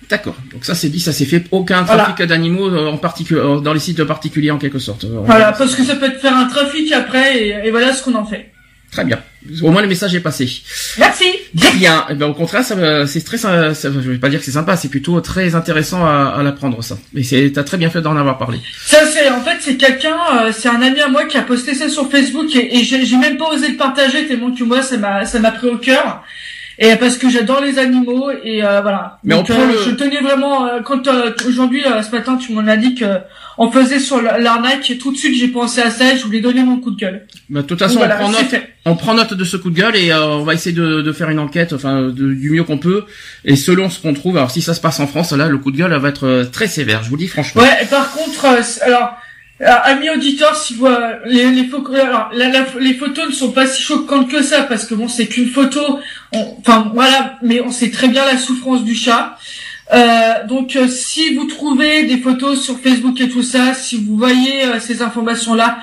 D'accord. 0.10 0.36
Donc 0.52 0.64
ça 0.66 0.74
c'est 0.76 0.90
dit, 0.90 1.00
ça 1.00 1.12
c'est 1.12 1.26
fait. 1.26 1.44
Aucun 1.52 1.82
Voilà. 1.84 2.04
trafic 2.06 2.26
d'animaux 2.28 2.70
euh, 2.70 2.88
en 2.88 2.98
particulier 2.98 3.42
dans 3.62 3.74
les 3.74 3.80
sites 3.80 4.04
particuliers 4.04 4.52
en 4.52 4.58
quelque 4.58 4.80
sorte. 4.80 5.04
Euh, 5.04 5.20
Voilà, 5.26 5.52
parce 5.52 5.76
que 5.76 5.84
ça 5.84 5.96
peut 5.96 6.10
te 6.12 6.18
faire 6.20 6.36
un 6.36 6.46
trafic 6.46 6.92
après, 6.94 7.38
et, 7.38 7.68
et 7.68 7.72
voilà 7.72 7.94
ce 7.94 8.04
qu'on 8.04 8.16
en 8.16 8.26
fait. 8.26 8.52
Très 8.90 9.04
bien. 9.04 9.20
Au 9.64 9.70
moins 9.70 9.82
le 9.82 9.88
message 9.90 10.16
est 10.16 10.22
passé. 10.22 10.50
Merci. 10.98 11.26
Bien. 11.76 12.06
Eh 12.10 12.14
ben, 12.16 12.28
au 12.28 12.34
contraire, 12.34 12.64
c'est 12.64 13.22
très, 13.26 13.38
ça, 13.38 13.74
ça- 13.74 13.90
je 13.92 14.12
vais 14.12 14.18
pas 14.18 14.30
dire 14.30 14.40
que 14.40 14.46
c'est 14.46 14.52
sympa, 14.52 14.78
c'est 14.78 14.88
plutôt 14.88 15.20
très 15.20 15.56
intéressant 15.56 16.06
à, 16.06 16.34
à 16.38 16.42
l'apprendre 16.42 16.82
ça. 16.82 16.98
Et 17.14 17.22
c'est, 17.24 17.52
t'as 17.54 17.64
très 17.64 17.76
bien 17.78 17.90
fait 17.90 18.02
d'en 18.02 18.16
avoir 18.16 18.38
parlé. 18.38 18.60
Ça 18.86 19.00
c'est 19.06 19.30
en 19.30 19.42
fait 19.42 19.58
c'est 19.60 19.76
quelqu'un, 19.76 20.16
euh, 20.42 20.52
c'est 20.58 20.70
un 20.70 20.82
ami 20.82 21.02
à 21.02 21.10
moi 21.10 21.26
qui 21.26 21.38
a 21.38 21.42
posté 21.42 21.74
ça 21.76 21.90
sur 21.90 22.10
Facebook 22.10 22.48
et, 22.56 22.78
et 22.78 22.84
j'ai 22.86 23.06
j'ai 23.06 23.18
même 23.18 23.36
pas 23.38 23.50
osé 23.50 23.68
le 23.68 23.76
partager 23.76 24.26
tellement 24.26 24.52
que 24.52 24.64
moi 24.64 24.82
ça 24.82 24.96
m'a 24.98 25.26
ça 25.26 25.40
m'a 25.40 25.52
pris 25.52 25.68
au 25.68 25.78
cœur 25.78 26.24
et 26.80 26.96
parce 26.96 27.18
que 27.18 27.30
j'adore 27.30 27.62
les 27.62 27.80
animaux 27.80 28.30
et 28.44 28.64
euh, 28.64 28.82
voilà. 28.82 29.20
Mais 29.24 29.34
on 29.34 29.38
Donc, 29.40 29.48
prend 29.50 29.62
euh, 29.62 29.68
le- 29.74 29.84
je 29.84 29.92
tenais 29.96 30.22
vraiment 30.22 30.66
euh, 30.68 30.80
quand 30.84 31.08
euh, 31.08 31.32
aujourd'hui 31.48 31.84
euh, 31.86 32.02
ce 32.04 32.12
matin 32.12 32.38
tu 32.38 32.52
m'en 32.54 32.68
as 32.68 32.78
dit 32.78 32.96
que 32.96 33.06
on 33.58 33.72
faisait 33.72 34.00
sur 34.00 34.22
l'arnaque 34.22 34.92
tout 35.00 35.12
de 35.12 35.18
suite 35.18 35.36
j'ai 35.36 35.48
pensé 35.48 35.82
à 35.82 35.90
ça 35.90 36.14
et 36.14 36.18
je 36.18 36.24
voulais 36.26 36.42
donner 36.42 36.64
mon 36.64 36.78
coup 36.78 36.92
de 36.92 36.98
gueule. 37.00 37.26
Bah, 37.50 37.62
de 37.62 37.66
toute 37.68 37.80
façon, 37.80 37.98
Voilà, 37.98 38.16
on 38.18 38.20
prend 38.20 38.30
note, 38.32 38.56
on 38.86 38.96
prend 38.96 39.14
note 39.16 39.34
de 39.34 39.44
ce 39.44 39.58
coup 39.58 39.70
de 39.72 39.76
gueule 39.80 39.96
et 39.96 40.12
euh, 40.12 40.24
on 40.28 40.44
va 40.44 40.54
essayer 40.54 40.76
de, 40.76 41.02
de 41.02 41.12
faire 41.12 41.30
une 41.30 41.40
enquête, 41.40 41.74
enfin, 41.74 42.04
de- 42.04 42.12
du 42.34 42.52
mieux 42.52 42.64
qu'on 42.64 42.78
peut. 42.78 43.06
Et 43.46 43.56
selon 43.56 43.90
ce 43.90 44.00
qu'on 44.00 44.14
trouve, 44.14 44.38
alors 44.38 44.52
si 44.52 44.62
ça 44.62 44.74
se 44.76 44.82
passe 44.82 45.00
en 45.00 45.08
France, 45.08 45.32
là, 45.32 45.48
le 45.48 45.58
coup 45.58 45.72
de 45.72 45.78
gueule 45.78 45.94
va 45.96 46.10
être 46.10 46.28
euh, 46.28 46.44
très 46.46 46.68
sévère. 46.68 47.02
Je 47.04 47.10
vous 47.10 47.16
le 47.16 47.22
dis 47.22 47.28
franchement. 47.28 47.62
Ouais, 47.64 47.78
et 47.82 47.86
par 47.86 48.12
contre, 48.12 48.46
euh, 48.46 48.62
c- 48.62 48.82
alors, 49.60 49.80
euh, 49.86 49.92
amis 49.92 50.10
auditeurs, 50.10 50.56
si 50.56 50.76
vous, 50.76 50.86
euh, 50.86 51.16
les, 51.26 51.52
les, 51.52 51.64
pho- 51.64 51.96
alors, 51.96 52.32
les 52.80 52.94
photos 52.94 53.28
ne 53.28 53.32
sont 53.34 53.52
pas 53.52 53.66
si 53.68 53.82
choquantes 53.82 54.30
que 54.30 54.44
ça, 54.44 54.64
parce 54.64 54.86
que 54.86 54.96
bon, 54.96 55.08
c'est 55.08 55.28
qu'une 55.28 55.50
photo, 55.50 56.00
enfin 56.32 56.92
voilà, 56.94 57.38
mais 57.42 57.62
on 57.62 57.72
sait 57.72 57.90
très 57.92 58.08
bien 58.08 58.26
la 58.26 58.38
souffrance 58.38 58.84
du 58.84 58.96
chat. 58.96 59.38
Euh, 59.94 60.46
donc, 60.48 60.76
euh, 60.76 60.88
si 60.88 61.34
vous 61.36 61.46
trouvez 61.46 62.04
des 62.04 62.18
photos 62.18 62.62
sur 62.62 62.78
Facebook 62.80 63.20
et 63.22 63.30
tout 63.30 63.44
ça, 63.44 63.74
si 63.74 63.98
vous 63.98 64.18
voyez 64.18 64.66
euh, 64.66 64.80
ces 64.80 65.02
informations-là, 65.02 65.80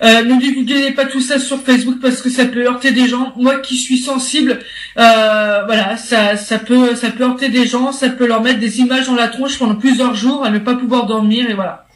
euh, 0.00 0.22
ne 0.22 0.36
divulguez 0.40 0.92
pas 0.92 1.06
tout 1.06 1.20
ça 1.20 1.40
sur 1.40 1.60
Facebook 1.60 1.98
parce 2.00 2.22
que 2.22 2.30
ça 2.30 2.44
peut 2.44 2.64
heurter 2.64 2.92
des 2.92 3.08
gens. 3.08 3.32
Moi 3.36 3.56
qui 3.58 3.76
suis 3.76 3.98
sensible, 3.98 4.60
euh, 4.96 5.64
voilà, 5.66 5.96
ça, 5.96 6.36
ça 6.36 6.60
peut, 6.60 6.94
ça 6.94 7.10
peut 7.10 7.24
heurter 7.24 7.48
des 7.48 7.66
gens, 7.66 7.90
ça 7.90 8.08
peut 8.08 8.26
leur 8.28 8.40
mettre 8.40 8.60
des 8.60 8.78
images 8.78 9.06
dans 9.08 9.16
la 9.16 9.26
tronche 9.26 9.58
pendant 9.58 9.74
plusieurs 9.74 10.14
jours 10.14 10.44
à 10.44 10.50
ne 10.50 10.60
pas 10.60 10.74
pouvoir 10.76 11.06
dormir 11.06 11.50
et 11.50 11.54
voilà. 11.54 11.87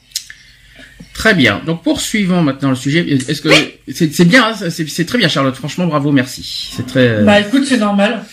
Très 1.15 1.35
bien. 1.35 1.61
Donc 1.67 1.83
poursuivons 1.83 2.43
maintenant 2.43 2.71
le 2.71 2.77
sujet. 2.77 3.07
Est-ce 3.09 3.43
que 3.43 3.51
c'est, 3.93 4.13
c'est 4.13 4.25
bien, 4.25 4.47
hein, 4.47 4.71
c'est, 4.71 4.89
c'est 4.89 5.05
très 5.05 5.19
bien, 5.19 5.29
Charlotte. 5.29 5.55
Franchement, 5.55 5.87
bravo, 5.87 6.11
merci. 6.11 6.71
C'est 6.75 6.87
très. 6.87 7.23
Bah 7.23 7.41
écoute, 7.41 7.65
c'est 7.67 7.77
normal. 7.79 8.25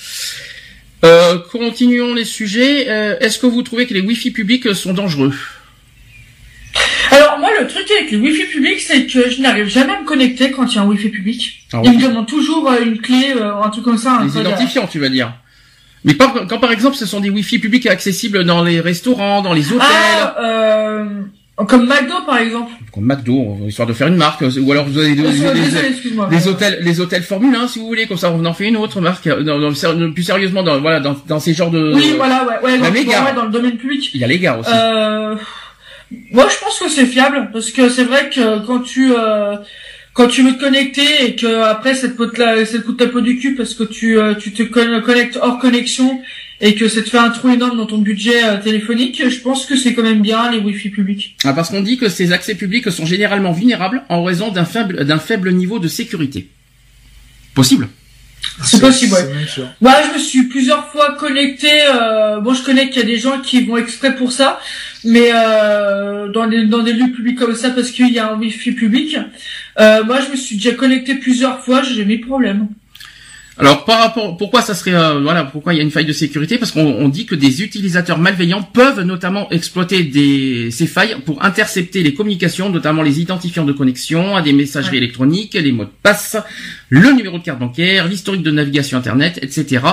Euh, 1.05 1.37
continuons 1.51 2.13
les 2.13 2.25
sujets. 2.25 2.89
Euh, 2.89 3.17
est-ce 3.19 3.39
que 3.39 3.47
vous 3.47 3.61
trouvez 3.63 3.85
que 3.87 3.93
les 3.93 4.01
Wi-Fi 4.01 4.31
publics 4.31 4.73
sont 4.75 4.93
dangereux? 4.93 5.33
Alors 7.11 7.39
moi, 7.39 7.49
le 7.59 7.67
truc 7.67 7.89
avec 7.91 8.11
le 8.11 8.19
Wi-Fi 8.19 8.45
public, 8.45 8.79
c'est 8.79 9.05
que 9.07 9.29
je 9.29 9.41
n'arrive 9.41 9.67
jamais 9.67 9.93
à 9.93 10.01
me 10.01 10.05
connecter 10.05 10.51
quand 10.51 10.65
il 10.71 10.75
y 10.75 10.77
a 10.77 10.81
un 10.81 10.85
Wi-Fi 10.87 11.09
public. 11.09 11.63
Ah, 11.73 11.81
Il 11.83 11.91
oui. 11.91 11.97
me 11.97 12.03
demande 12.03 12.27
toujours 12.27 12.69
euh, 12.69 12.83
une 12.83 12.99
clé, 12.99 13.33
euh, 13.35 13.61
un 13.61 13.69
truc 13.69 13.83
comme 13.83 13.97
ça. 13.97 14.13
un 14.19 14.25
Les 14.25 14.31
code, 14.31 14.41
identifiants, 14.45 14.87
tu 14.87 14.99
vas 14.99 15.09
dire. 15.09 15.33
Mais 16.05 16.13
pas, 16.13 16.33
quand 16.47 16.59
par 16.59 16.71
exemple 16.71 16.95
ce 16.95 17.05
sont 17.05 17.19
des 17.19 17.29
Wi-Fi 17.29 17.59
publics 17.59 17.85
accessibles 17.87 18.45
dans 18.45 18.63
les 18.63 18.79
restaurants, 18.79 19.41
dans 19.41 19.53
les 19.53 19.67
hôtels, 19.73 19.81
Ah, 19.81 20.35
euh, 20.41 21.05
comme 21.67 21.85
McDo 21.87 22.13
par 22.25 22.37
exemple. 22.37 22.71
comme 22.93 23.05
McDo, 23.05 23.57
histoire 23.67 23.87
de 23.87 23.93
faire 23.93 24.07
une 24.07 24.15
marque, 24.15 24.41
ou 24.41 24.71
alors 24.71 24.85
vous 24.85 24.97
avez 24.97 25.13
des, 25.15 25.23
Euh, 25.23 26.27
des 26.29 26.47
hôtels, 26.47 26.79
les 26.81 26.99
hôtels 27.01 27.23
Formule 27.23 27.55
1 27.55 27.67
si 27.67 27.79
vous 27.79 27.87
voulez, 27.87 28.07
comme 28.07 28.17
ça 28.17 28.31
on 28.31 28.43
en 28.45 28.53
fait 28.53 28.67
une 28.67 28.77
autre 28.77 29.01
marque, 29.01 29.27
euh, 29.27 29.43
dans, 29.43 29.59
dans- 29.59 30.11
plus 30.13 30.23
sérieusement 30.23 30.63
dans 30.63 30.79
voilà 30.79 30.99
dans, 30.99 31.15
dans 31.27 31.39
ces 31.39 31.53
genres 31.53 31.71
de. 31.71 31.93
Oui, 31.93 32.13
voilà, 32.17 32.45
ouais, 32.63 32.71
ouais, 32.71 32.77
dans, 32.79 32.91
méga. 32.91 33.23
ouais, 33.25 33.33
dans 33.35 33.45
le 33.45 33.51
domaine 33.51 33.77
public. 33.77 34.09
Il 34.13 34.21
y 34.21 34.23
a 34.23 34.27
les 34.27 34.39
gars 34.39 34.57
aussi. 34.57 34.69
Euh, 34.73 35.35
moi, 36.31 36.47
je 36.49 36.57
pense 36.63 36.79
que 36.79 36.89
c'est 36.89 37.05
fiable 37.05 37.49
parce 37.53 37.71
que 37.71 37.87
c'est 37.89 38.03
vrai 38.03 38.29
que 38.33 38.65
quand 38.65 38.79
tu 38.79 39.11
euh, 39.13 39.55
quand 40.13 40.27
tu 40.27 40.41
veux 40.41 40.53
te 40.53 40.59
connecter 40.61 41.25
et 41.25 41.35
que 41.35 41.61
après 41.63 41.93
ça 41.93 42.07
te 42.09 42.15
coûte 42.17 42.37
la 42.37 42.65
ça 42.65 42.77
te 42.79 42.83
coûte 42.83 42.99
la 42.99 43.07
peau 43.07 43.21
du 43.21 43.37
cul 43.37 43.55
parce 43.55 43.73
que 43.75 43.83
tu 43.83 44.17
euh, 44.17 44.33
tu 44.33 44.51
te 44.51 44.63
con- 44.63 45.01
connectes 45.05 45.37
hors 45.41 45.59
connexion 45.59 46.19
et 46.61 46.75
que 46.75 46.87
ça 46.87 47.01
te 47.01 47.09
fait 47.09 47.17
un 47.17 47.29
trou 47.29 47.49
énorme 47.49 47.77
dans 47.77 47.85
ton 47.85 47.99
budget 47.99 48.43
euh, 48.43 48.57
téléphonique, 48.57 49.21
je 49.29 49.39
pense 49.39 49.65
que 49.65 49.75
c'est 49.75 49.93
quand 49.93 50.03
même 50.03 50.21
bien 50.21 50.51
les 50.51 50.59
Wi-Fi 50.59 50.89
publics. 50.89 51.35
Ah, 51.43 51.53
parce 51.53 51.69
qu'on 51.69 51.81
dit 51.81 51.97
que 51.97 52.09
ces 52.09 52.31
accès 52.31 52.55
publics 52.55 52.89
sont 52.91 53.05
généralement 53.05 53.51
vulnérables 53.51 54.03
en 54.09 54.23
raison 54.23 54.51
d'un 54.51 54.65
faible 54.65 55.05
d'un 55.05 55.19
faible 55.19 55.51
niveau 55.51 55.79
de 55.79 55.87
sécurité. 55.87 56.49
Possible. 57.53 57.87
C'est 58.63 58.79
possible, 58.79 59.13
ouais. 59.13 59.47
c'est. 59.53 59.61
Moi, 59.81 59.93
je 60.07 60.13
me 60.13 60.19
suis 60.19 60.43
plusieurs 60.43 60.87
fois 60.89 61.15
connecté. 61.15 61.69
Euh, 61.93 62.39
bon, 62.39 62.53
je 62.53 62.63
connais 62.63 62.89
qu'il 62.89 63.01
y 63.01 63.05
a 63.05 63.07
des 63.07 63.17
gens 63.17 63.39
qui 63.39 63.61
vont 63.65 63.77
exprès 63.77 64.15
pour 64.15 64.31
ça, 64.31 64.59
mais 65.03 65.31
euh, 65.33 66.29
dans 66.29 66.47
des 66.47 66.65
dans 66.65 66.83
des 66.83 66.93
lieux 66.93 67.11
publics 67.11 67.37
comme 67.37 67.55
ça 67.55 67.69
parce 67.69 67.91
qu'il 67.91 68.11
y 68.11 68.19
a 68.19 68.31
un 68.31 68.37
wifi 68.37 68.71
public. 68.71 69.17
Euh, 69.79 70.03
moi, 70.03 70.19
je 70.25 70.31
me 70.31 70.35
suis 70.35 70.57
déjà 70.57 70.73
connecté 70.73 71.15
plusieurs 71.15 71.63
fois, 71.63 71.81
j'ai 71.83 72.03
de 72.03 72.25
problème. 72.25 72.67
Alors 73.61 73.83
par 73.83 73.99
rapport, 73.99 74.37
pourquoi 74.37 74.61
ça 74.61 74.73
serait, 74.73 74.93
euh, 74.93 75.19
voilà, 75.19 75.43
pourquoi 75.43 75.73
il 75.73 75.77
y 75.77 75.79
a 75.81 75.83
une 75.83 75.91
faille 75.91 76.05
de 76.05 76.13
sécurité? 76.13 76.57
Parce 76.57 76.71
qu'on 76.71 76.79
on 76.85 77.09
dit 77.09 77.25
que 77.25 77.35
des 77.35 77.61
utilisateurs 77.61 78.17
malveillants 78.17 78.63
peuvent 78.63 79.01
notamment 79.01 79.49
exploiter 79.49 80.03
des, 80.03 80.71
ces 80.71 80.87
failles 80.87 81.17
pour 81.25 81.43
intercepter 81.43 82.01
les 82.01 82.13
communications, 82.13 82.69
notamment 82.69 83.01
les 83.01 83.19
identifiants 83.19 83.65
de 83.65 83.73
connexion 83.73 84.37
à 84.37 84.41
des 84.41 84.53
messageries 84.53 84.91
Ouais. 84.91 84.97
électroniques, 84.99 85.55
les 85.55 85.73
mots 85.73 85.83
de 85.83 85.89
passe, 86.01 86.37
le 86.87 87.11
numéro 87.11 87.37
de 87.37 87.43
carte 87.43 87.59
bancaire, 87.59 88.07
l'historique 88.07 88.43
de 88.43 88.51
navigation 88.51 88.97
internet, 88.97 89.39
etc. 89.41 89.83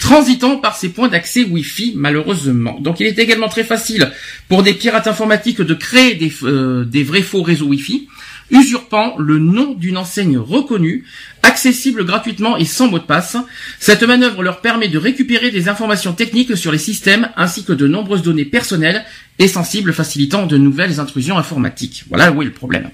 Transitant 0.00 0.58
par 0.58 0.76
ces 0.76 0.90
points 0.90 1.08
d'accès 1.08 1.42
Wi-Fi, 1.42 1.94
malheureusement. 1.96 2.78
Donc 2.80 3.00
il 3.00 3.06
est 3.08 3.18
également 3.18 3.48
très 3.48 3.64
facile 3.64 4.12
pour 4.48 4.62
des 4.62 4.72
pirates 4.72 5.08
informatiques 5.08 5.60
de 5.60 5.74
créer 5.74 6.14
des, 6.14 6.32
euh, 6.44 6.84
des 6.84 7.02
vrais 7.02 7.22
faux 7.22 7.42
réseaux 7.42 7.66
Wi-Fi 7.66 8.06
usurpant 8.50 9.16
le 9.18 9.38
nom 9.38 9.74
d'une 9.74 9.96
enseigne 9.96 10.38
reconnue, 10.38 11.04
accessible 11.42 12.04
gratuitement 12.04 12.56
et 12.56 12.64
sans 12.64 12.88
mot 12.88 12.98
de 12.98 13.04
passe. 13.04 13.36
Cette 13.78 14.02
manœuvre 14.02 14.42
leur 14.42 14.60
permet 14.60 14.88
de 14.88 14.98
récupérer 14.98 15.50
des 15.50 15.68
informations 15.68 16.12
techniques 16.12 16.56
sur 16.56 16.72
les 16.72 16.78
systèmes 16.78 17.30
ainsi 17.36 17.64
que 17.64 17.72
de 17.72 17.86
nombreuses 17.86 18.22
données 18.22 18.44
personnelles 18.44 19.04
et 19.38 19.48
sensibles 19.48 19.92
facilitant 19.92 20.46
de 20.46 20.56
nouvelles 20.56 21.00
intrusions 21.00 21.38
informatiques. 21.38 22.04
Voilà 22.08 22.32
où 22.32 22.42
est 22.42 22.46
le 22.46 22.52
problème. 22.52 22.90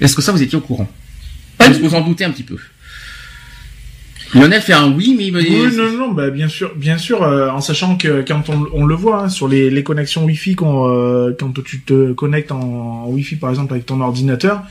Est-ce 0.00 0.16
que 0.16 0.22
ça 0.22 0.32
vous 0.32 0.42
étiez 0.42 0.58
au 0.58 0.62
courant? 0.62 0.90
Pas 1.58 1.66
Est-ce 1.66 1.76
du 1.76 1.82
que 1.82 1.88
vous 1.88 1.94
en 1.94 2.00
doutez 2.00 2.24
un 2.24 2.30
petit 2.30 2.42
peu? 2.42 2.58
Lionel 4.34 4.62
fait 4.62 4.72
un 4.72 4.90
oui, 4.92 5.14
mais 5.16 5.26
il 5.26 5.32
me 5.32 5.40
Oui, 5.40 5.76
non, 5.76 5.90
non, 5.98 6.12
bah 6.12 6.30
bien 6.30 6.48
sûr, 6.48 6.74
bien 6.74 6.96
sûr, 6.98 7.22
euh, 7.22 7.50
en 7.50 7.60
sachant 7.60 7.96
que 7.96 8.24
quand 8.26 8.44
on, 8.72 8.84
le 8.86 8.94
voit 8.94 9.24
hein, 9.24 9.28
sur 9.28 9.46
les, 9.46 9.68
les 9.68 9.82
connexions 9.82 10.24
Wi-Fi, 10.24 10.54
quand, 10.54 10.88
euh, 10.88 11.32
quand 11.38 11.62
tu 11.62 11.80
te 11.80 12.12
connectes 12.12 12.50
en, 12.52 13.04
en 13.04 13.08
Wi-Fi 13.08 13.36
par 13.36 13.50
exemple 13.50 13.72
avec 13.74 13.84
ton 13.86 14.00
ordinateur, 14.00 14.62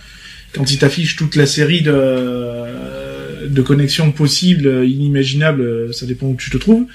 quand 0.54 0.72
il 0.72 0.80
t'affiche 0.80 1.16
toute 1.16 1.36
la 1.36 1.46
série 1.46 1.82
de, 1.82 3.48
de 3.48 3.62
connexions 3.62 4.12
possibles, 4.12 4.84
inimaginables, 4.86 5.62
euh, 5.62 5.92
ça 5.92 6.06
dépend 6.06 6.28
où 6.28 6.36
tu 6.38 6.50
te 6.50 6.58
trouves, 6.58 6.86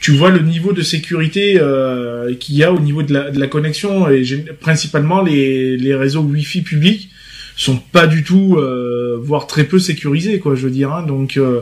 tu 0.00 0.12
vois 0.12 0.30
le 0.30 0.40
niveau 0.40 0.72
de 0.72 0.82
sécurité 0.82 1.58
euh, 1.60 2.34
qu'il 2.34 2.56
y 2.56 2.64
a 2.64 2.72
au 2.72 2.80
niveau 2.80 3.02
de 3.02 3.12
la, 3.14 3.30
de 3.30 3.38
la 3.40 3.46
connexion 3.46 4.08
et 4.10 4.24
principalement 4.60 5.22
les, 5.22 5.76
les 5.76 5.94
réseaux 5.94 6.20
Wi-Fi 6.22 6.62
publics 6.62 7.08
sont 7.56 7.76
pas 7.76 8.06
du 8.06 8.22
tout, 8.24 8.56
euh, 8.58 9.18
voire 9.22 9.46
très 9.46 9.64
peu 9.64 9.78
sécurisés, 9.78 10.38
quoi, 10.40 10.54
je 10.54 10.62
veux 10.62 10.70
dire. 10.70 10.92
hein. 10.92 11.04
donc 11.06 11.36
euh, 11.36 11.60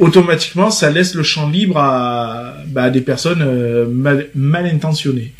automatiquement, 0.00 0.70
ça 0.70 0.90
laisse 0.90 1.14
le 1.14 1.22
champ 1.22 1.48
libre 1.48 1.78
à, 1.78 2.54
bah, 2.66 2.84
à 2.84 2.90
des 2.90 3.00
personnes 3.00 3.42
euh, 3.42 3.86
mal, 3.88 4.28
mal 4.34 4.66
intentionnées. 4.66 5.32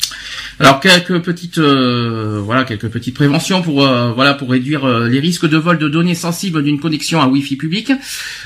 Alors 0.59 0.79
quelques 0.79 1.21
petites 1.21 1.57
euh, 1.57 2.39
voilà 2.43 2.65
quelques 2.65 2.89
petites 2.89 3.15
préventions 3.15 3.63
pour 3.63 3.83
euh, 3.83 4.11
voilà 4.11 4.35
pour 4.35 4.51
réduire 4.51 4.85
euh, 4.85 5.07
les 5.07 5.19
risques 5.19 5.47
de 5.47 5.57
vol 5.57 5.79
de 5.79 5.89
données 5.89 6.13
sensibles 6.13 6.63
d'une 6.63 6.79
connexion 6.79 7.19
à 7.19 7.27
Wi-Fi 7.27 7.55
public. 7.55 7.91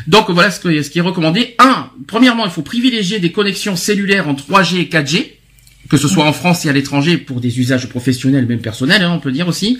Donc 0.07 0.29
voilà 0.29 0.49
ce, 0.49 0.61
que, 0.61 0.81
ce 0.81 0.89
qui 0.89 0.99
est 0.99 1.01
recommandé. 1.01 1.55
Un, 1.59 1.89
premièrement, 2.07 2.45
il 2.45 2.51
faut 2.51 2.61
privilégier 2.61 3.19
des 3.19 3.33
connexions 3.33 3.75
cellulaires 3.75 4.29
en 4.29 4.33
3G 4.33 4.77
et 4.77 4.85
4G 4.85 5.31
que 5.89 5.97
ce 5.97 6.07
soit 6.07 6.25
en 6.25 6.33
France 6.33 6.65
et 6.65 6.69
à 6.69 6.73
l'étranger 6.73 7.17
pour 7.17 7.41
des 7.41 7.59
usages 7.59 7.87
professionnels, 7.89 8.47
même 8.47 8.59
personnels, 8.59 9.03
hein, 9.03 9.11
on 9.13 9.19
peut 9.19 9.31
dire 9.31 9.47
aussi. 9.47 9.77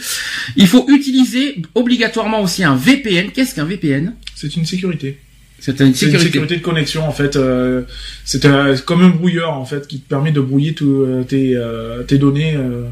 Il 0.56 0.68
faut 0.68 0.86
utiliser 0.88 1.64
obligatoirement 1.74 2.42
aussi 2.42 2.64
un 2.64 2.76
VPN. 2.76 3.32
Qu'est-ce 3.32 3.56
qu'un 3.56 3.66
VPN 3.66 4.14
C'est 4.36 4.56
une 4.56 4.66
sécurité. 4.66 5.18
C'est 5.60 5.72
une 5.72 5.78
C'est 5.78 5.84
une 5.88 5.94
sécurité. 6.12 6.26
sécurité 6.26 6.56
de 6.58 6.62
connexion 6.62 7.08
en 7.08 7.12
fait. 7.12 7.36
euh, 7.36 7.82
c'est 8.24 8.46
un- 8.46 8.76
comme 8.78 9.02
un 9.04 9.10
brouilleur 9.10 9.54
en 9.54 9.66
fait 9.66 9.88
qui 9.88 10.00
te 10.00 10.08
permet 10.08 10.32
de 10.32 10.42
brouiller 10.42 10.74
tout, 10.74 11.04
euh, 11.08 11.24
tes, 11.24 11.56
euh, 11.56 12.04
tes 12.04 12.18
données 12.18 12.56
euh, 12.56 12.84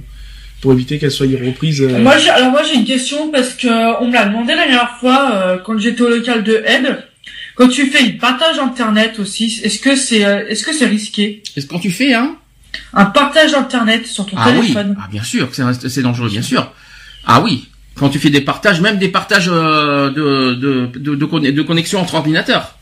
pour 0.62 0.72
éviter 0.74 0.98
qu'elles 0.98 1.12
soient 1.12 1.28
reprises. 1.28 1.82
euh. 1.82 2.00
Moi, 2.00 2.18
j'ai, 2.18 2.30
alors 2.30 2.52
moi 2.52 2.62
j'ai 2.64 2.76
une 2.80 2.86
question 2.86 3.30
parce 3.32 3.54
que 3.54 4.02
on 4.02 4.08
me 4.08 4.14
l'a 4.14 4.26
demandé 4.26 4.56
la 4.56 4.64
dernière 4.66 4.98
fois 5.00 5.32
euh, 5.34 5.58
quand 5.58 5.78
j'étais 5.78 6.02
au 6.02 6.10
local 6.10 6.44
de 6.44 6.64
Aide. 6.66 7.04
quand 7.56 7.68
tu 7.68 7.86
fais 7.88 8.04
une 8.06 8.18
partage 8.18 8.58
internet 8.60 9.20
aussi, 9.20 9.60
est-ce 9.64 9.80
que 9.80 9.96
c'est 9.96 10.26
euh, 10.26 10.48
est-ce 10.48 10.64
que 10.64 10.74
c'est 10.74 10.88
risqué? 10.88 11.44
Est-ce 11.56 11.68
quand 11.68 11.80
tu 11.80 11.92
fais 11.92 12.14
hein? 12.14 12.38
Un 12.94 13.06
partage 13.06 13.54
internet 13.54 14.08
sur 14.08 14.26
ton 14.26 14.36
Ah 14.38 14.50
oui, 14.52 14.62
téléphone. 14.62 14.96
ah, 15.00 15.08
bien 15.12 15.22
sûr, 15.22 15.48
que 15.52 15.56
c'est 15.56 15.90
c'est 15.90 16.02
dangereux, 16.02 16.30
bien 16.30 16.42
sûr. 16.42 16.74
Ah 17.26 17.42
oui, 17.44 17.68
quand 17.96 18.10
tu 18.10 18.20
fais 18.20 18.30
des 18.30 18.42
partages, 18.42 18.82
même 18.82 18.98
des 18.98 19.10
partages 19.10 19.50
euh, 19.52 20.10
de, 20.10 20.54
de, 20.56 20.88
de, 20.98 21.16
de, 21.16 21.26
conne- 21.26 21.52
de 21.52 21.62
connexion 21.62 22.00
entre 22.00 22.16
ordinateurs. 22.16 22.78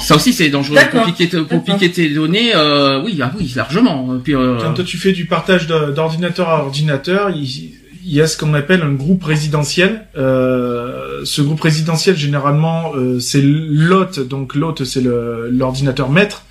Ça 0.00 0.16
aussi 0.16 0.32
c'est 0.32 0.48
dangereux. 0.48 0.76
Pour 0.90 1.04
piquer, 1.04 1.26
pour 1.26 1.62
tes 1.90 2.08
données, 2.10 2.54
euh, 2.54 3.02
oui, 3.04 3.18
ah 3.22 3.30
oui, 3.38 3.52
largement. 3.54 4.18
Puis, 4.24 4.34
euh, 4.34 4.56
Quand 4.60 4.72
toi, 4.74 4.84
tu 4.84 4.96
fais 4.98 5.12
du 5.12 5.26
partage 5.26 5.66
d'ordinateur 5.66 6.48
à 6.48 6.62
ordinateur, 6.62 7.30
il, 7.30 7.44
il 8.08 8.14
y 8.14 8.20
a 8.22 8.26
ce 8.26 8.36
qu'on 8.38 8.54
appelle 8.54 8.82
un 8.82 8.92
groupe 8.92 9.24
résidentiel. 9.24 10.06
Euh, 10.16 11.20
ce 11.24 11.42
groupe 11.42 11.60
résidentiel, 11.60 12.16
généralement, 12.16 12.92
euh, 12.96 13.18
c'est 13.20 13.42
l'hôte. 13.42 14.20
Donc 14.26 14.54
l'hôte, 14.54 14.84
c'est 14.84 15.02
l'ordinateur 15.50 16.08
maître 16.10 16.44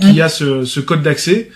qui 0.00 0.20
a 0.20 0.28
ce, 0.28 0.64
ce 0.64 0.78
code 0.80 1.02
d'accès. 1.02 1.50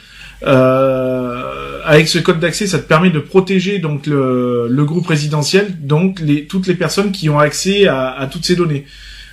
Euh, 0.44 1.61
avec 1.84 2.08
ce 2.08 2.18
code 2.18 2.40
d'accès, 2.40 2.66
ça 2.66 2.78
te 2.78 2.86
permet 2.86 3.10
de 3.10 3.18
protéger 3.18 3.78
donc 3.78 4.06
le, 4.06 4.66
le 4.68 4.84
groupe 4.84 5.06
résidentiel, 5.06 5.66
donc 5.80 6.20
les, 6.20 6.44
toutes 6.46 6.66
les 6.66 6.74
personnes 6.74 7.12
qui 7.12 7.28
ont 7.28 7.38
accès 7.38 7.86
à, 7.86 8.08
à 8.10 8.26
toutes 8.26 8.44
ces 8.44 8.56
données. 8.56 8.84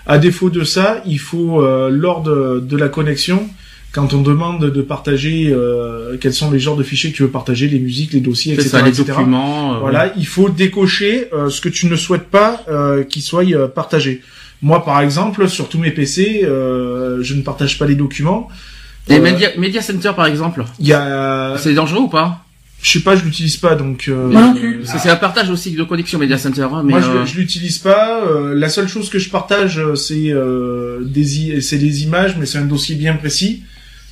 À 0.05 0.17
défaut 0.17 0.49
de 0.49 0.63
ça, 0.63 1.01
il 1.05 1.19
faut 1.19 1.61
euh, 1.61 1.89
lors 1.89 2.23
de, 2.23 2.59
de 2.59 2.77
la 2.77 2.89
connexion, 2.89 3.47
quand 3.91 4.13
on 4.13 4.21
demande 4.21 4.65
de 4.71 4.81
partager 4.81 5.49
euh, 5.51 6.15
quels 6.19 6.33
sont 6.33 6.49
les 6.51 6.59
genres 6.59 6.75
de 6.77 6.83
fichiers 6.83 7.11
que 7.11 7.17
tu 7.17 7.23
veux 7.23 7.29
partager, 7.29 7.67
les 7.67 7.79
musiques, 7.79 8.13
les 8.13 8.19
dossiers, 8.19 8.53
etc. 8.53 8.69
ça, 8.69 8.81
les 8.81 8.89
etc. 8.89 9.05
documents. 9.09 9.75
euh, 9.75 9.79
Voilà, 9.79 10.13
il 10.17 10.25
faut 10.27 10.49
décocher 10.49 11.27
euh, 11.33 11.49
ce 11.49 11.59
que 11.61 11.69
tu 11.69 11.87
ne 11.87 11.95
souhaites 11.95 12.27
pas 12.29 12.63
euh, 12.69 13.03
qu'il 13.03 13.21
soit 13.21 13.45
euh, 13.45 13.67
partagé. 13.67 14.21
Moi, 14.61 14.83
par 14.83 14.99
exemple, 15.01 15.47
sur 15.47 15.69
tous 15.69 15.79
mes 15.79 15.91
PC, 15.91 16.41
euh, 16.43 17.19
je 17.21 17.33
ne 17.33 17.41
partage 17.41 17.77
pas 17.79 17.85
les 17.85 17.95
documents. 17.95 18.47
Et 19.09 19.15
Euh, 19.15 19.21
Media, 19.21 19.49
Media 19.57 19.81
Center 19.81 20.11
par 20.15 20.25
exemple, 20.27 20.63
Il 20.79 20.87
y 20.87 20.93
a, 20.93 21.55
c'est 21.57 21.73
dangereux 21.73 22.01
ou 22.01 22.07
pas 22.09 22.45
je 22.81 22.91
sais 22.91 23.01
pas, 23.01 23.13
je 23.17 23.25
l'utilise 23.25 23.57
pas, 23.57 23.75
donc. 23.75 24.05
euh, 24.07 24.29
Moi 24.29 24.41
non 24.41 24.53
plus. 24.55 24.79
C'est 24.85 24.99
c'est 24.99 25.09
un 25.09 25.17
partage 25.17 25.49
aussi 25.49 25.71
de 25.71 25.83
connexion 25.83 26.17
Media 26.17 26.37
Center, 26.37 26.61
hein, 26.71 26.81
mais 26.85 26.93
Moi, 26.93 27.01
euh, 27.03 27.25
je, 27.25 27.33
je 27.33 27.37
l'utilise 27.37 27.77
pas. 27.77 28.23
euh, 28.23 28.55
la 28.55 28.69
seule 28.69 28.87
chose 28.87 29.09
que 29.09 29.19
je 29.19 29.29
partage, 29.29 29.81
c'est 29.95 30.31
euh, 30.31 30.99
des, 31.03 31.59
c'est 31.59 31.77
des 31.77 32.03
images, 32.03 32.37
mais 32.39 32.45
c'est 32.45 32.57
un 32.57 32.63
dossier 32.65 32.95
bien 32.95 33.15
précis. 33.15 33.63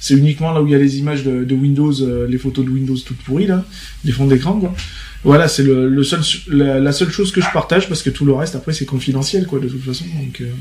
C'est 0.02 0.16
uniquement 0.16 0.52
là 0.52 0.62
où 0.62 0.68
il 0.68 0.72
y 0.74 0.76
a 0.76 0.80
les 0.80 0.98
images 1.00 1.24
de, 1.24 1.46
de 1.46 1.56
Windows, 1.56 1.94
euh, 2.02 2.28
les 2.30 2.38
photos 2.38 2.66
de 2.66 2.70
Windows 2.70 2.98
toutes 2.98 3.20
pourries 3.20 3.48
là, 3.48 3.64
les 4.04 4.12
fonds 4.12 4.28
d'écran. 4.28 4.60
Quoi. 4.60 4.76
Voilà, 5.24 5.48
c'est 5.48 5.64
le, 5.64 5.88
le 5.88 6.04
seul, 6.04 6.20
la, 6.50 6.80
la 6.82 6.92
seule 6.92 7.10
chose 7.10 7.32
que 7.32 7.40
je 7.40 7.48
partage 7.54 7.88
parce 7.88 8.04
que 8.04 8.10
tout 8.10 8.26
le 8.26 8.34
reste 8.34 8.56
après 8.56 8.74
c'est 8.74 8.86
confidentiel 8.86 9.48
quoi 9.48 9.60
de 9.60 9.70
toute 9.70 9.82
façon. 9.84 10.04
Donc, 10.22 10.42
euh, 10.42 10.52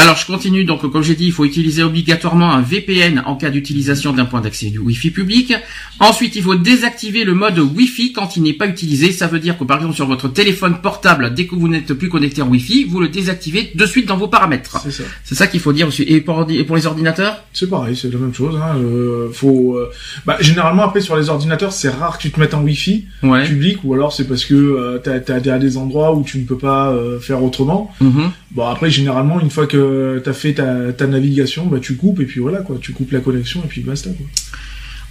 Alors 0.00 0.16
je 0.16 0.24
continue, 0.26 0.64
donc 0.64 0.88
comme 0.92 1.02
j'ai 1.02 1.16
dit, 1.16 1.26
il 1.26 1.32
faut 1.32 1.44
utiliser 1.44 1.82
obligatoirement 1.82 2.52
un 2.52 2.60
VPN 2.62 3.20
en 3.26 3.34
cas 3.34 3.50
d'utilisation 3.50 4.12
d'un 4.12 4.26
point 4.26 4.40
d'accès 4.40 4.66
du 4.70 4.78
Wi-Fi 4.78 5.10
public. 5.10 5.52
Ensuite, 5.98 6.36
il 6.36 6.42
faut 6.44 6.54
désactiver 6.54 7.24
le 7.24 7.34
mode 7.34 7.58
Wi-Fi 7.58 8.12
quand 8.12 8.36
il 8.36 8.44
n'est 8.44 8.52
pas 8.52 8.68
utilisé. 8.68 9.10
Ça 9.10 9.26
veut 9.26 9.40
dire 9.40 9.58
que 9.58 9.64
par 9.64 9.78
exemple 9.78 9.96
sur 9.96 10.06
votre 10.06 10.28
téléphone 10.28 10.76
portable, 10.80 11.34
dès 11.34 11.46
que 11.48 11.56
vous 11.56 11.66
n'êtes 11.66 11.92
plus 11.94 12.08
connecté 12.08 12.42
en 12.42 12.48
Wi-Fi, 12.48 12.84
vous 12.84 13.00
le 13.00 13.08
désactivez 13.08 13.72
de 13.74 13.86
suite 13.86 14.06
dans 14.06 14.16
vos 14.16 14.28
paramètres. 14.28 14.78
c'est 14.84 14.92
ça. 14.92 15.02
C'est 15.24 15.34
ça 15.34 15.48
qu'il 15.48 15.58
faut 15.58 15.72
dire 15.72 15.88
aussi. 15.88 16.02
Et 16.04 16.20
pour, 16.20 16.36
ordi- 16.38 16.58
et 16.60 16.64
pour 16.64 16.76
les 16.76 16.86
ordinateurs? 16.86 17.42
C'est 17.52 17.68
pareil, 17.68 17.96
c'est 17.96 18.12
la 18.12 18.18
même 18.20 18.32
chose. 18.34 18.54
Hein. 18.54 18.76
euh, 18.78 19.30
faut, 19.32 19.74
euh, 19.78 19.90
bah, 20.24 20.36
généralement 20.38 20.84
après 20.84 21.00
sur 21.00 21.16
les 21.16 21.28
ordinateurs, 21.28 21.72
c'est 21.72 21.88
rare 21.90 22.18
que 22.18 22.22
tu 22.22 22.30
te 22.30 22.38
mettes 22.38 22.54
en 22.54 22.62
Wi-Fi 22.62 23.04
Ouais. 23.24 23.44
public 23.48 23.78
ou 23.82 23.94
alors 23.94 24.12
c'est 24.12 24.28
parce 24.28 24.44
que 24.44 24.54
euh, 24.54 24.98
t'as 25.02 25.18
des- 25.40 25.50
à 25.50 25.58
des 25.58 25.76
endroits 25.76 26.14
où 26.14 26.22
tu 26.22 26.38
ne 26.38 26.44
peux 26.44 26.56
pas 26.58 26.90
euh, 26.92 27.18
faire 27.18 27.42
autrement. 27.42 27.90
Mhm. 28.00 28.30
Bon 28.52 28.66
après 28.66 28.90
généralement 28.90 29.40
une 29.40 29.50
fois 29.50 29.66
que 29.66 29.87
t'as 30.22 30.32
fait 30.32 30.54
ta, 30.54 31.06
navigation, 31.06 31.66
bah 31.66 31.78
tu 31.80 31.96
coupes 31.96 32.20
et 32.20 32.24
puis 32.24 32.40
voilà 32.40 32.60
quoi, 32.60 32.78
tu 32.80 32.92
coupes 32.92 33.12
la 33.12 33.20
connexion 33.20 33.62
et 33.64 33.68
puis 33.68 33.82
basta. 33.82 34.10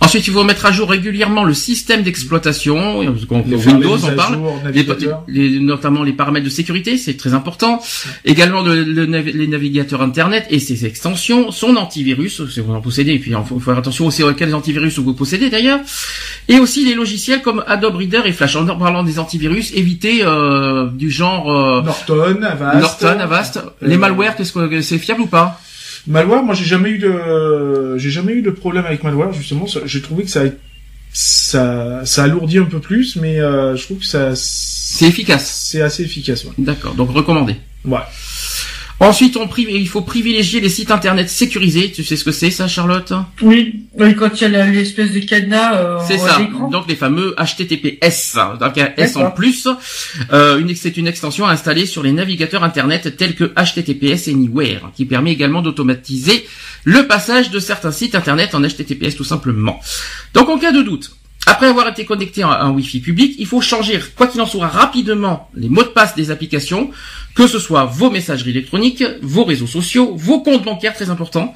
Ensuite, 0.08 0.28
il 0.28 0.34
faut 0.34 0.44
mettre 0.44 0.66
à 0.66 0.72
jour 0.72 0.90
régulièrement 0.90 1.44
le 1.44 1.54
système 1.54 2.02
d'exploitation. 2.02 3.02
Windows, 3.74 3.98
on 4.06 4.16
parle. 4.16 4.34
jour, 4.36 4.62
Les, 5.28 5.60
notamment 5.60 6.04
les 6.04 6.14
paramètres 6.14 6.46
de 6.46 6.50
sécurité, 6.50 6.98
c'est 6.98 7.16
très 7.18 7.34
important. 7.34 7.82
Également 8.26 8.62
le- 8.62 8.84
le 8.84 9.06
les 9.06 9.48
navigateurs 9.48 10.02
Internet 10.02 10.46
et 10.50 10.60
ses 10.60 10.86
extensions, 10.86 11.52
son 11.52 11.76
antivirus, 11.76 12.42
si 12.50 12.60
vous 12.60 12.74
en 12.74 12.82
possédez, 12.82 13.12
et 13.14 13.20
puis 13.20 13.32
il 13.32 13.38
faut 13.48 13.60
faire 13.60 13.78
attention 13.78 14.06
aussi 14.08 14.24
auxquels 14.24 14.54
antivirus 14.56 14.98
vous 15.00 15.14
possédez 15.14 15.50
d'ailleurs. 15.50 15.80
Et 16.48 16.60
aussi 16.60 16.86
les 16.86 16.94
logiciels 16.96 17.42
comme 17.42 17.64
Adobe 17.68 17.96
Reader 17.98 18.22
et 18.26 18.32
Flash. 18.32 18.56
En 18.56 18.66
parlant 18.78 19.04
des 19.04 19.20
antivirus, 19.20 19.72
évitez 19.76 20.22
euh, 20.24 20.88
du 20.92 21.10
genre 21.12 21.52
euh, 21.52 21.82
Norton, 21.82 22.42
Avast. 22.44 22.82
Norton, 22.82 23.20
Avast. 23.20 23.60
Les 23.82 23.96
Euh, 23.96 23.98
malwares, 24.00 24.36
qu'est-ce 24.36 24.54
que 24.54 24.82
c'est 24.82 24.98
fiable 24.98 25.22
ou 25.22 25.28
pas? 25.28 25.60
Malware, 26.06 26.44
moi 26.44 26.54
j'ai 26.56 26.66
jamais 26.66 26.90
eu 26.90 26.98
de 27.00 27.98
j'ai 27.98 28.10
jamais 28.12 28.34
eu 28.34 28.42
de 28.42 28.52
problème 28.52 28.86
avec 28.86 29.04
malware 29.04 29.34
justement. 29.34 29.66
J'ai 29.86 30.02
trouvé 30.02 30.24
que 30.24 30.30
ça 30.30 30.44
ça 31.14 32.02
ça 32.06 32.24
alourdit 32.24 32.60
un 32.60 32.66
peu 32.66 32.80
plus, 32.80 33.16
mais 33.16 33.40
euh, 33.40 33.76
je 33.76 33.84
trouve 33.84 34.00
que 34.00 34.06
ça 34.06 34.36
C'est 34.36 35.06
efficace. 35.08 35.68
c'est 35.70 35.82
assez 35.82 36.04
efficace. 36.04 36.46
Ouais. 36.46 36.52
D'accord, 36.58 36.94
donc 36.94 37.10
recommandé. 37.12 37.56
ouais. 37.86 37.98
Ensuite, 39.00 39.38
on 39.38 39.46
priv- 39.46 39.70
il 39.70 39.88
faut 39.88 40.02
privilégier 40.02 40.60
les 40.60 40.70
sites 40.70 40.90
internet 40.90 41.30
sécurisés. 41.30 41.92
Tu 41.92 42.04
sais 42.04 42.16
ce 42.16 42.24
que 42.24 42.32
c'est, 42.32 42.50
ça, 42.50 42.68
Charlotte? 42.68 43.14
Oui, 43.96 44.16
quand 44.18 44.30
il 44.42 44.52
y 44.52 44.56
a 44.56 44.66
l'espèce 44.66 45.12
de 45.14 45.20
cadenas 45.20 45.76
euh, 45.76 46.00
C'est 46.08 46.18
ça. 46.18 46.38
Donc 46.72 46.88
les 46.88 46.96
fameux 46.96 47.36
HTTPS, 47.38 48.38
donc 48.60 48.78
un 48.80 48.90
S 48.98 49.16
en 49.16 49.30
plus. 49.32 49.68
Euh, 50.34 50.58
une, 50.60 50.76
c'est 50.76 50.98
une 50.98 51.08
extension 51.08 51.46
à 51.46 51.52
installer 51.52 51.86
sur 51.86 52.02
les 52.02 52.12
navigateurs 52.12 52.64
internet 52.64 53.16
tels 53.18 53.36
que 53.36 53.44
HTTPS 53.56 54.30
Anywhere, 54.30 54.92
qui 54.96 55.06
permet 55.06 55.32
également 55.32 55.62
d'automatiser 55.62 56.48
le 56.84 57.06
passage 57.08 57.52
de 57.52 57.60
certains 57.60 57.92
sites 57.92 58.16
internet 58.16 58.56
en 58.56 58.62
HTTPS 58.62 59.16
tout 59.16 59.24
simplement. 59.24 59.80
Donc 60.34 60.50
en 60.50 60.58
cas 60.58 60.72
de 60.72 60.82
doute, 60.82 61.12
après 61.48 61.68
avoir 61.68 61.88
été 61.88 62.04
connecté 62.04 62.44
à 62.44 62.62
un 62.62 62.72
Wi-Fi 62.72 63.00
public, 63.00 63.36
il 63.40 63.46
faut 63.46 63.62
changer, 63.62 64.00
quoi 64.16 64.28
qu'il 64.28 64.42
en 64.42 64.46
soit, 64.46 64.68
rapidement 64.68 65.50
les 65.56 65.70
mots 65.70 65.84
de 65.84 65.88
passe 65.88 66.14
des 66.14 66.30
applications, 66.30 66.92
que 67.36 67.48
ce 67.48 67.58
soit 67.58 67.86
vos 67.86 68.12
messageries 68.12 68.52
électroniques, 68.52 69.04
vos 69.22 69.46
réseaux 69.46 69.66
sociaux, 69.66 70.14
vos 70.16 70.42
comptes 70.42 70.66
bancaires, 70.66 70.94
très 70.94 71.10
important, 71.10 71.56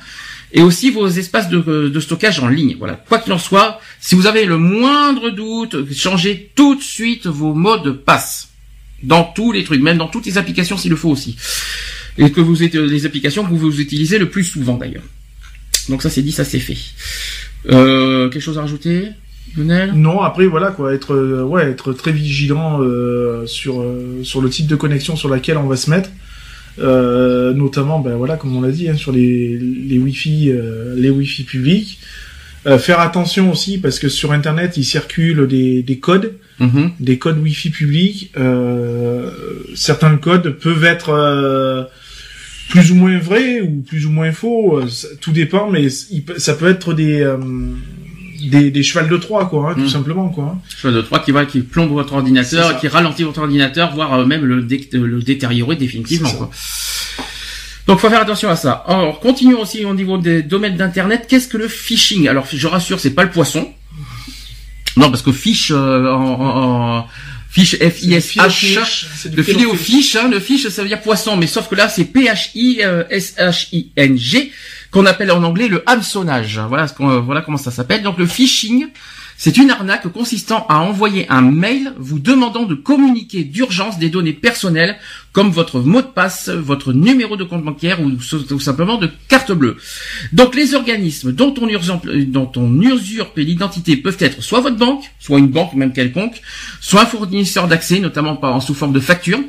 et 0.53 0.61
aussi 0.61 0.91
vos 0.91 1.07
espaces 1.07 1.49
de, 1.49 1.59
de 1.89 1.99
stockage 1.99 2.39
en 2.39 2.47
ligne. 2.47 2.77
Voilà. 2.79 2.93
Quoi 2.93 3.19
qu'il 3.19 3.33
en 3.33 3.37
soit, 3.37 3.81
si 3.99 4.15
vous 4.15 4.27
avez 4.27 4.45
le 4.45 4.57
moindre 4.57 5.29
doute, 5.29 5.91
changez 5.93 6.51
tout 6.55 6.75
de 6.75 6.81
suite 6.81 7.27
vos 7.27 7.53
mots 7.53 7.77
de 7.77 7.91
passe. 7.91 8.47
Dans 9.03 9.23
tous 9.23 9.51
les 9.51 9.63
trucs, 9.63 9.81
même 9.81 9.97
dans 9.97 10.07
toutes 10.07 10.25
les 10.25 10.37
applications 10.37 10.77
s'il 10.77 10.91
le 10.91 10.97
faut 10.97 11.09
aussi. 11.09 11.35
Et 12.17 12.31
que 12.31 12.39
vous 12.39 12.63
êtes 12.63 12.75
les 12.75 13.05
applications 13.05 13.43
que 13.43 13.53
vous 13.53 13.81
utilisez 13.81 14.19
le 14.19 14.29
plus 14.29 14.43
souvent 14.45 14.77
d'ailleurs. 14.77 15.03
Donc 15.89 16.01
ça 16.01 16.09
c'est 16.09 16.21
dit, 16.21 16.31
ça 16.31 16.45
c'est 16.45 16.59
fait. 16.59 16.77
Euh, 17.69 18.29
quelque 18.29 18.43
chose 18.43 18.57
à 18.57 18.61
rajouter? 18.61 19.09
Lionel 19.55 19.91
Non, 19.93 20.21
après 20.21 20.45
voilà 20.45 20.71
quoi, 20.71 20.93
être 20.93 21.13
euh, 21.13 21.43
ouais, 21.43 21.65
être 21.69 21.93
très 21.93 22.11
vigilant 22.11 22.79
euh, 22.81 23.45
sur 23.45 23.81
euh, 23.81 24.21
sur 24.23 24.41
le 24.41 24.49
type 24.49 24.67
de 24.67 24.75
connexion 24.75 25.15
sur 25.15 25.29
laquelle 25.29 25.57
on 25.57 25.67
va 25.67 25.75
se 25.75 25.89
mettre. 25.89 26.09
Euh, 26.79 27.53
notamment 27.53 27.99
ben 27.99 28.15
voilà 28.15 28.37
comme 28.37 28.55
on 28.55 28.61
l'a 28.61 28.71
dit 28.71 28.87
hein, 28.87 28.95
sur 28.95 29.11
les 29.11 29.57
les 29.59 29.97
wifi 29.99 30.49
euh, 30.49 30.95
les 30.95 31.09
wifi 31.09 31.43
publics 31.43 31.99
Euh, 32.67 32.77
faire 32.77 32.99
attention 32.99 33.51
aussi 33.51 33.79
parce 33.79 33.97
que 33.99 34.07
sur 34.07 34.31
internet 34.31 34.77
il 34.77 34.85
circule 34.85 35.47
des 35.47 35.81
des 35.83 35.97
codes 35.99 36.33
Mhm. 36.59 36.91
des 36.99 37.17
codes 37.17 37.39
wifi 37.39 37.71
publics 37.71 38.31
euh, 38.37 39.31
certains 39.75 40.15
codes 40.17 40.51
peuvent 40.63 40.85
être 40.85 41.09
euh, 41.09 41.83
plus 42.69 42.91
ou 42.91 42.95
moins 42.95 43.17
vrais 43.17 43.61
ou 43.61 43.81
plus 43.81 44.05
ou 44.05 44.11
moins 44.11 44.31
faux 44.31 44.87
ça- 44.87 45.07
tout 45.19 45.31
dépend 45.33 45.69
mais 45.71 45.89
ça 46.37 46.53
peut 46.53 46.69
être 46.69 46.93
des 46.93 47.19
euh, 47.21 47.37
des, 48.49 48.71
des 48.71 48.83
chevals 48.83 49.09
de 49.09 49.17
Troie 49.17 49.45
quoi 49.47 49.71
hein, 49.71 49.73
tout 49.75 49.81
Mhm. 49.81 49.89
simplement 49.89 50.29
quoi. 50.29 50.57
Chose 50.81 50.93
de 50.95 51.01
3 51.01 51.19
qui 51.19 51.31
va, 51.31 51.45
qui 51.45 51.61
plombe 51.61 51.89
votre 51.91 52.13
ordinateur, 52.13 52.79
qui 52.79 52.87
ralentit 52.87 53.23
votre 53.23 53.41
ordinateur, 53.41 53.93
voire 53.93 54.13
euh, 54.13 54.25
même 54.25 54.43
le, 54.45 54.61
dé- 54.63 54.89
le 54.93 55.21
détériorer 55.21 55.75
définitivement. 55.75 56.31
Quoi. 56.31 56.49
Donc 57.87 57.99
faut 57.99 58.09
faire 58.09 58.21
attention 58.21 58.49
à 58.49 58.55
ça. 58.55 58.83
Alors 58.87 59.19
continuons 59.19 59.61
aussi 59.61 59.83
au 59.85 59.93
niveau 59.93 60.17
des 60.17 60.43
domaines 60.43 60.77
d'internet. 60.77 61.25
Qu'est-ce 61.27 61.47
que 61.47 61.57
le 61.57 61.67
phishing? 61.67 62.27
Alors 62.27 62.45
je 62.51 62.67
rassure, 62.67 62.99
c'est 62.99 63.11
pas 63.15 63.23
le 63.23 63.31
poisson. 63.31 63.67
Non, 64.97 65.09
parce 65.09 65.21
que 65.23 65.31
fiche 65.31 65.71
euh, 65.73 66.11
en, 66.11 66.21
en, 66.21 66.97
en- 66.99 67.07
fiche 67.49 67.75
F 67.77 68.03
I 68.03 68.13
S 68.13 68.35
H. 68.37 69.05
C'est 69.17 69.29
du 69.29 69.35
Le 69.37 69.43
filet 69.43 69.65
au 69.65 69.73
fiche, 69.75 70.15
hein, 70.15 70.29
le 70.29 70.39
fiche, 70.39 70.67
ça 70.69 70.81
veut 70.83 70.87
dire 70.87 71.01
poisson, 71.01 71.35
mais 71.37 71.47
sauf 71.47 71.67
que 71.69 71.75
là, 71.75 71.89
c'est 71.89 72.05
P-H-I-S-H-I-N-G, 73.31 74.51
qu'on 74.91 75.05
appelle 75.05 75.31
en 75.31 75.43
anglais 75.43 75.67
le 75.67 75.83
hameçonnage. 75.89 76.59
Euh, 76.59 77.19
voilà 77.19 77.41
comment 77.41 77.57
ça 77.57 77.71
s'appelle. 77.71 78.03
Donc 78.03 78.17
le 78.17 78.25
phishing, 78.25 78.87
c'est 79.37 79.57
une 79.57 79.71
arnaque 79.71 80.07
consistant 80.09 80.67
à 80.69 80.79
envoyer 80.81 81.25
un 81.29 81.41
mail 81.41 81.93
vous 81.97 82.19
demandant 82.19 82.65
de 82.65 82.75
communiquer 82.75 83.43
d'urgence 83.43 83.97
des 83.97 84.09
données 84.09 84.33
personnelles, 84.33 84.97
comme 85.31 85.49
votre 85.49 85.79
mot 85.79 86.01
de 86.01 86.07
passe, 86.07 86.49
votre 86.49 86.93
numéro 86.93 87.37
de 87.37 87.43
compte 87.43 87.63
bancaire 87.63 88.01
ou 88.01 88.11
tout 88.11 88.59
simplement 88.59 88.97
de 88.97 89.09
carte 89.29 89.51
bleue. 89.51 89.77
Donc 90.33 90.53
les 90.53 90.75
organismes 90.75 91.31
dont 91.31 91.53
on 91.57 92.81
usurpe, 92.81 93.37
l'identité 93.37 93.95
peuvent 93.97 94.17
être 94.19 94.43
soit 94.43 94.59
votre 94.59 94.77
banque, 94.77 95.05
soit 95.19 95.39
une 95.39 95.47
banque 95.47 95.73
même 95.73 95.93
quelconque, 95.93 96.41
soit 96.81 97.01
un 97.01 97.05
fournisseur 97.05 97.67
d'accès, 97.67 97.99
notamment 97.99 98.37
en 98.43 98.59
sous 98.59 98.75
forme 98.75 98.93
de 98.93 98.99
facture, 98.99 99.39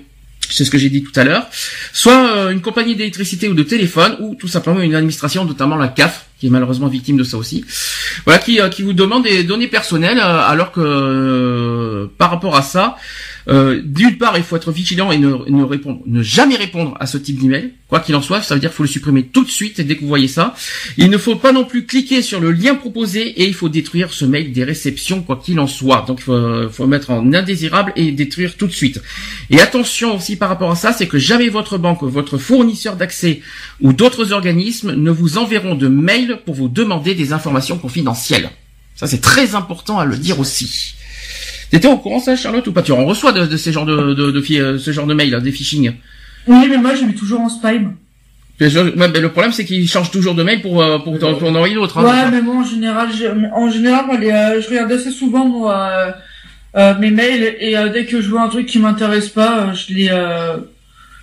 c'est 0.55 0.65
ce 0.65 0.71
que 0.71 0.79
j'ai 0.79 0.91
dit 0.91 1.03
tout 1.03 1.19
à 1.19 1.25
l'heure, 1.25 1.47
soit 1.93 2.37
euh, 2.37 2.51
une 2.51 2.61
compagnie 2.61 2.97
d'électricité 2.97 3.49
ou 3.49 3.55
de 3.55 3.63
téléphone, 3.63 4.17
ou 4.21 4.35
tout 4.35 4.49
simplement 4.49 4.81
une 4.81 4.95
administration, 4.95 5.45
notamment 5.45 5.77
la 5.77 5.89
CAF, 5.89 6.27
qui 6.43 6.49
est 6.49 6.51
malheureusement 6.51 6.89
victime 6.89 7.17
de 7.17 7.23
ça 7.23 7.37
aussi. 7.37 7.65
Voilà, 8.25 8.41
qui, 8.41 8.61
euh, 8.61 8.69
qui 8.69 8.83
vous 8.83 8.95
demande 8.95 9.23
des 9.23 9.45
données 9.45 9.69
personnelles, 9.69 10.19
euh, 10.19 10.41
alors 10.41 10.73
que 10.73 10.81
euh, 10.81 12.07
par 12.19 12.33
rapport 12.33 12.57
à 12.57 12.63
ça, 12.63 12.97
euh, 13.49 13.81
d'une 13.85 14.19
part, 14.19 14.37
il 14.37 14.43
faut 14.43 14.57
être 14.57 14.71
vigilant 14.71 15.11
et 15.11 15.19
ne, 15.19 15.49
ne 15.49 15.65
répondre, 15.65 16.01
ne 16.07 16.23
jamais 16.23 16.57
répondre 16.57 16.97
à 17.01 17.07
ce 17.07 17.19
type 17.19 17.41
d'email. 17.41 17.73
Quoi 17.89 18.01
qu'il 18.01 18.15
en 18.15 18.23
soit, 18.23 18.41
ça 18.41 18.55
veut 18.55 18.61
dire 18.61 18.71
qu'il 18.71 18.77
faut 18.77 18.83
le 18.85 18.89
supprimer 18.89 19.25
tout 19.25 19.45
de 19.45 19.51
suite 19.51 19.81
dès 19.81 19.97
que 19.97 20.01
vous 20.01 20.09
voyez 20.09 20.29
ça. 20.29 20.55
Il 20.97 21.11
ne 21.11 21.19
faut 21.19 21.37
pas 21.37 21.53
non 21.53 21.65
plus 21.65 21.85
cliquer 21.85 22.23
sur 22.23 22.41
le 22.41 22.51
lien 22.51 22.75
proposé 22.75 23.21
et 23.21 23.47
il 23.47 23.55
faut 23.55 23.69
détruire 23.69 24.13
ce 24.13 24.25
mail 24.25 24.53
des 24.53 24.65
réceptions, 24.65 25.23
quoi 25.23 25.41
qu'il 25.43 25.61
en 25.61 25.67
soit. 25.67 26.05
Donc, 26.07 26.21
il 26.21 26.25
faut, 26.25 26.69
faut 26.71 26.87
mettre 26.87 27.11
en 27.11 27.33
indésirable 27.33 27.93
et 27.97 28.13
détruire 28.13 28.57
tout 28.57 28.67
de 28.67 28.73
suite. 28.73 29.03
Et 29.51 29.61
attention 29.61 30.17
aussi 30.17 30.37
par 30.37 30.49
rapport 30.49 30.71
à 30.71 30.77
ça, 30.77 30.93
c'est 30.93 31.07
que 31.07 31.19
jamais 31.19 31.49
votre 31.49 31.77
banque, 31.79 32.03
votre 32.03 32.39
fournisseur 32.39 32.97
d'accès 32.97 33.41
ou 33.81 33.93
d'autres 33.93 34.33
organismes 34.33 34.95
ne 34.95 35.11
vous 35.11 35.37
enverront 35.37 35.75
de 35.75 35.89
mail 35.89 36.32
pour 36.37 36.55
vous 36.55 36.69
demander 36.69 37.15
des 37.15 37.33
informations 37.33 37.79
confidentielles. 37.79 38.51
Ça, 38.95 39.07
c'est 39.07 39.21
très 39.21 39.55
important 39.55 39.99
à 39.99 40.05
le 40.05 40.17
dire 40.17 40.39
aussi. 40.39 40.95
T'étais 41.71 41.89
au 41.89 41.97
courant 41.97 42.21
ça, 42.21 42.37
Charlotte, 42.37 42.67
ou 42.67 42.73
pas? 42.73 42.83
Tu 42.83 42.93
en 42.93 43.05
reçois 43.07 43.33
de, 43.33 43.47
de 43.47 43.57
ces 43.57 43.73
genres 43.73 43.87
de, 43.87 44.15
de, 44.15 44.31
de 44.31 44.61
euh, 44.61 44.79
ce 44.79 44.93
genre 44.93 45.07
de 45.07 45.15
mail, 45.15 45.41
des 45.43 45.53
phishing? 45.53 45.93
Oui, 46.47 46.67
mais 46.69 46.77
moi, 46.77 46.95
je 46.95 47.05
mets 47.05 47.15
toujours 47.15 47.41
en 47.41 47.49
spam. 47.49 47.95
Le 48.61 49.27
problème, 49.29 49.53
c'est 49.53 49.65
qu'ils 49.65 49.89
changent 49.89 50.11
toujours 50.11 50.35
de 50.35 50.43
mail 50.43 50.61
pour 50.61 50.83
euh, 50.83 50.99
pour, 50.99 51.15
en 51.15 51.55
envoyer 51.55 51.75
d'autres. 51.75 51.99
hein, 51.99 52.05
Ouais, 52.05 52.31
mais 52.31 52.43
moi, 52.43 52.57
en 52.57 52.65
général, 52.65 53.09
je, 53.13 53.27
en 53.55 53.71
général, 53.71 54.07
moi, 54.07 54.19
les, 54.19 54.31
euh, 54.31 54.61
je 54.61 54.69
regarde 54.69 54.93
assez 54.93 55.11
souvent, 55.11 55.47
moi, 55.47 55.75
euh, 55.75 56.13
euh, 56.77 56.99
mes 56.99 57.11
mails, 57.11 57.57
et 57.59 57.75
dès 57.93 58.07
que 58.07 58.21
je 58.21 58.29
vois 58.29 58.43
un 58.43 58.49
truc 58.49 58.67
qui 58.67 58.79
m'intéresse 58.79 59.31
pas, 59.31 59.73
je 59.73 59.95
les, 59.95 60.09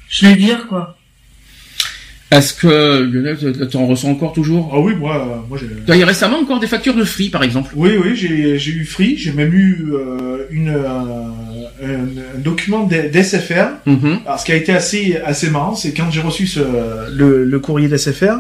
je 0.10 0.26
les 0.26 0.34
vire, 0.34 0.68
quoi. 0.68 0.98
Est-ce 2.32 2.54
que 2.54 3.02
Lionel, 3.02 3.38
en 3.74 3.88
reçois 3.88 4.10
encore 4.12 4.34
toujours? 4.34 4.72
Ah 4.74 4.80
oui, 4.80 4.94
moi, 4.96 5.46
moi 5.50 5.58
j'ai. 5.60 5.68
Tu 5.86 5.92
as 5.92 5.98
eu 5.98 6.04
récemment 6.04 6.38
encore 6.40 6.60
des 6.60 6.68
factures 6.68 6.96
de 6.96 7.04
Free, 7.04 7.30
par 7.30 7.44
exemple? 7.44 7.72
Oui, 7.76 7.92
oui, 7.98 8.16
j'ai 8.16 8.60
j'ai 8.60 8.72
eu 8.72 8.86
Free, 8.86 9.18
j'ai 9.18 9.32
même 9.32 9.54
eu 9.54 9.88
euh, 9.94 10.46
une 10.52 10.70
euh, 10.70 10.88
un, 11.84 11.88
un 11.88 12.40
document 12.40 12.86
d'SFR. 12.86 13.70
Mhm. 13.88 14.20
Alors, 14.26 14.40
ce 14.40 14.46
qui 14.46 14.52
a 14.52 14.56
été 14.56 14.72
assez 14.74 15.18
assez 15.26 15.50
marrant, 15.50 15.76
c'est 15.76 15.94
quand 15.94 16.12
j'ai 16.12 16.22
reçu 16.22 16.46
ce, 16.46 16.60
le, 17.12 17.46
le 17.46 17.60
courrier 17.60 17.88
d'SFR. 17.88 18.38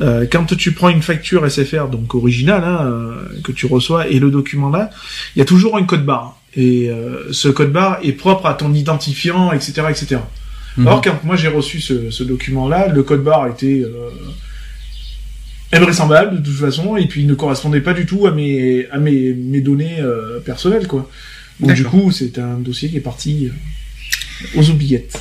Euh, 0.00 0.26
quand 0.30 0.46
tu 0.56 0.72
prends 0.72 0.88
une 0.88 1.02
facture 1.02 1.48
SFR, 1.48 1.88
donc 1.88 2.14
originale, 2.14 2.64
hein, 2.64 2.80
euh, 2.82 3.40
que 3.44 3.52
tu 3.52 3.66
reçois, 3.66 4.08
et 4.08 4.18
le 4.18 4.30
document 4.30 4.70
là, 4.70 4.90
il 5.36 5.38
y 5.38 5.42
a 5.42 5.44
toujours 5.44 5.76
un 5.76 5.84
code 5.84 6.04
barre. 6.04 6.40
Et 6.56 6.88
euh, 6.90 7.32
ce 7.32 7.48
code 7.48 7.72
barre 7.72 7.98
est 8.02 8.12
propre 8.12 8.46
à 8.46 8.54
ton 8.54 8.72
identifiant, 8.72 9.52
etc., 9.52 9.82
etc. 9.90 10.16
Mhm. 10.76 10.86
Alors 10.86 11.00
quand 11.02 11.24
moi 11.24 11.36
j'ai 11.36 11.48
reçu 11.48 11.80
ce, 11.80 12.10
ce 12.10 12.24
document-là, 12.24 12.88
le 12.88 13.02
code 13.02 13.22
barre 13.22 13.48
était 13.48 13.82
euh, 13.84 14.10
invraisemblable 15.72 16.40
de 16.40 16.44
toute 16.44 16.58
façon, 16.58 16.96
et 16.96 17.06
puis 17.06 17.22
il 17.22 17.26
ne 17.26 17.34
correspondait 17.34 17.80
pas 17.80 17.94
du 17.94 18.06
tout 18.06 18.26
à 18.26 18.32
mes 18.32 18.86
à 18.90 18.98
mes, 18.98 19.32
mes 19.34 19.60
données 19.60 20.00
euh, 20.00 20.40
personnelles, 20.40 20.86
quoi. 20.86 21.08
Donc 21.60 21.72
du 21.74 21.84
coup, 21.84 22.10
c'est 22.10 22.38
un 22.38 22.58
dossier 22.58 22.88
qui 22.88 22.96
est 22.96 23.00
parti 23.00 23.48
euh, 23.48 24.60
aux 24.60 24.70
oubliettes. 24.70 25.20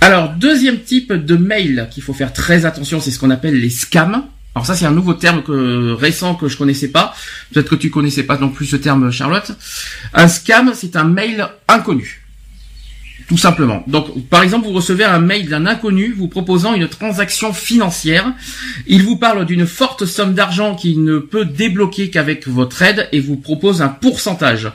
Alors, 0.00 0.30
deuxième 0.30 0.80
type 0.80 1.12
de 1.12 1.36
mail 1.36 1.88
qu'il 1.90 2.02
faut 2.02 2.12
faire 2.12 2.32
très 2.32 2.64
attention, 2.64 3.00
c'est 3.00 3.10
ce 3.10 3.18
qu'on 3.18 3.30
appelle 3.30 3.58
les 3.58 3.70
scams. 3.70 4.24
Alors 4.54 4.66
ça, 4.66 4.74
c'est 4.74 4.84
un 4.84 4.90
nouveau 4.90 5.14
terme 5.14 5.42
que, 5.42 5.92
récent 5.92 6.34
que 6.34 6.48
je 6.48 6.56
connaissais 6.56 6.88
pas. 6.88 7.14
Peut-être 7.52 7.70
que 7.70 7.74
tu 7.76 7.90
connaissais 7.90 8.24
pas 8.24 8.36
non 8.36 8.50
plus 8.50 8.66
ce 8.66 8.76
terme, 8.76 9.10
Charlotte. 9.10 9.52
Un 10.12 10.28
scam, 10.28 10.72
c'est 10.74 10.96
un 10.96 11.04
mail 11.04 11.48
inconnu. 11.68 12.21
Tout 13.32 13.38
simplement. 13.38 13.82
Donc, 13.86 14.28
par 14.28 14.42
exemple, 14.42 14.66
vous 14.66 14.74
recevez 14.74 15.04
un 15.04 15.18
mail 15.18 15.48
d'un 15.48 15.64
inconnu 15.64 16.12
vous 16.12 16.28
proposant 16.28 16.74
une 16.74 16.86
transaction 16.86 17.54
financière. 17.54 18.30
Il 18.86 19.04
vous 19.04 19.16
parle 19.16 19.46
d'une 19.46 19.64
forte 19.64 20.04
somme 20.04 20.34
d'argent 20.34 20.74
qu'il 20.74 21.02
ne 21.02 21.16
peut 21.16 21.46
débloquer 21.46 22.10
qu'avec 22.10 22.46
votre 22.46 22.82
aide 22.82 23.08
et 23.10 23.20
vous 23.20 23.36
propose 23.36 23.80
un 23.80 23.88
pourcentage. 23.88 24.70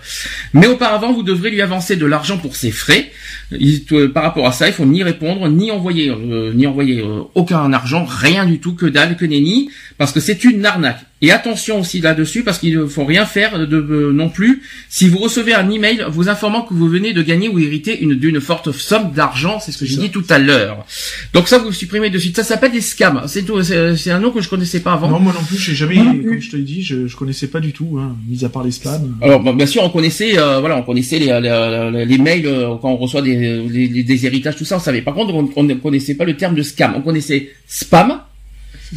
Mais 0.54 0.66
auparavant, 0.66 1.14
vous 1.14 1.22
devrez 1.22 1.52
lui 1.52 1.62
avancer 1.62 1.98
de 1.98 2.08
l'argent 2.08 2.40
pour 2.40 2.56
ses 2.56 2.72
frais. 2.72 3.12
Euh, 3.54 4.08
par 4.12 4.24
rapport 4.24 4.48
à 4.48 4.52
ça, 4.52 4.68
il 4.68 4.74
faut 4.74 4.86
ni 4.86 5.04
répondre, 5.04 5.48
ni 5.50 5.70
envoyer, 5.70 6.10
euh, 6.10 6.52
ni 6.56 6.66
envoyer 6.66 7.02
euh, 7.02 7.22
aucun 7.36 7.72
argent, 7.72 8.08
rien 8.10 8.48
du 8.48 8.58
tout, 8.58 8.74
que 8.74 8.88
dalle, 8.88 9.18
que 9.18 9.26
nenni, 9.26 9.70
parce 10.00 10.12
que 10.12 10.20
c'est 10.20 10.44
une 10.44 10.66
arnaque. 10.66 11.06
Et 11.22 11.32
attention 11.32 11.80
aussi 11.80 12.00
là-dessus, 12.00 12.44
parce 12.44 12.60
qu'il 12.60 12.78
ne 12.78 12.86
faut 12.86 13.04
rien 13.04 13.26
faire 13.26 13.66
de, 13.68 13.78
euh, 13.78 14.12
non 14.14 14.30
plus. 14.30 14.62
Si 14.88 15.10
vous 15.10 15.18
recevez 15.18 15.54
un 15.56 15.68
email 15.72 16.06
vous 16.10 16.30
informant 16.30 16.62
que 16.62 16.76
vous 16.76 16.88
venez 16.88 17.12
de 17.14 17.24
gagner 17.24 17.50
ou 17.50 17.58
hériter 17.58 18.00
une 18.02 18.14
d'une 18.14 18.40
forte 18.40 18.72
somme 18.72 19.12
d'argent, 19.16 19.60
c'est 19.60 19.72
ce 19.72 19.80
que 19.80 19.86
j'ai 19.88 19.98
dit 19.98 20.12
tout 20.12 20.24
à 20.30 20.38
l'heure. 20.38 20.86
Donc 21.34 21.48
ça, 21.48 21.58
vous 21.58 21.72
supprimez 21.72 22.12
de 22.12 22.20
suite. 22.20 22.36
Ça 22.36 22.44
s'appelle 22.44 22.72
des 22.72 22.82
scams. 22.82 23.24
C'est 23.28 23.44
tout. 23.44 23.64
C'est 23.64 23.96
c'est 23.98 24.12
un 24.12 24.20
nom 24.20 24.30
que 24.30 24.42
je 24.42 24.50
connaissais 24.50 24.80
pas 24.82 24.94
avant. 24.94 25.10
Non, 25.10 25.20
moi 25.20 25.34
non 25.34 25.44
plus, 25.44 25.58
j'ai 25.58 25.74
jamais, 25.74 25.96
Moi 25.96 26.06
non 26.06 26.14
plus. 26.20 26.24
comme 26.30 26.40
je 26.42 26.52
te 26.52 26.56
l'ai 26.56 26.62
dit, 26.64 26.84
je, 26.84 27.08
je 27.08 27.16
connaissais 27.16 27.48
pas 27.48 27.62
du 27.62 27.74
tout, 27.74 27.98
hein, 28.00 28.16
mis 28.28 28.46
à 28.46 28.50
part 28.50 28.64
les 28.64 28.70
spams. 28.72 29.18
Alors 29.22 29.40
bon, 29.40 29.54
bien 29.56 29.66
sûr, 29.66 29.82
on 29.84 29.90
connaissait, 29.90 30.38
euh, 30.38 30.60
voilà, 30.60 30.78
on 30.78 30.84
connaissait 30.84 31.18
les, 31.18 31.26
les, 31.42 31.90
les- 31.94 32.06
les 32.06 32.18
mails 32.20 32.46
euh, 32.46 32.76
quand 32.80 32.92
on 32.92 32.98
reçoit 32.98 33.24
des, 33.24 33.64
des, 33.68 34.04
des 34.04 34.26
héritages, 34.28 34.56
tout 34.56 34.66
ça, 34.66 34.78
on 34.78 34.80
savait. 34.80 35.02
Par 35.02 35.16
contre, 35.16 35.34
on, 35.34 35.50
on 35.56 35.64
ne 35.64 35.74
connaissait 35.74 36.14
pas 36.14 36.26
le 36.26 36.38
terme 36.38 36.54
de 36.54 36.62
scam. 36.62 36.94
On 36.96 37.02
connaissait 37.02 37.50
spam, 37.68 38.20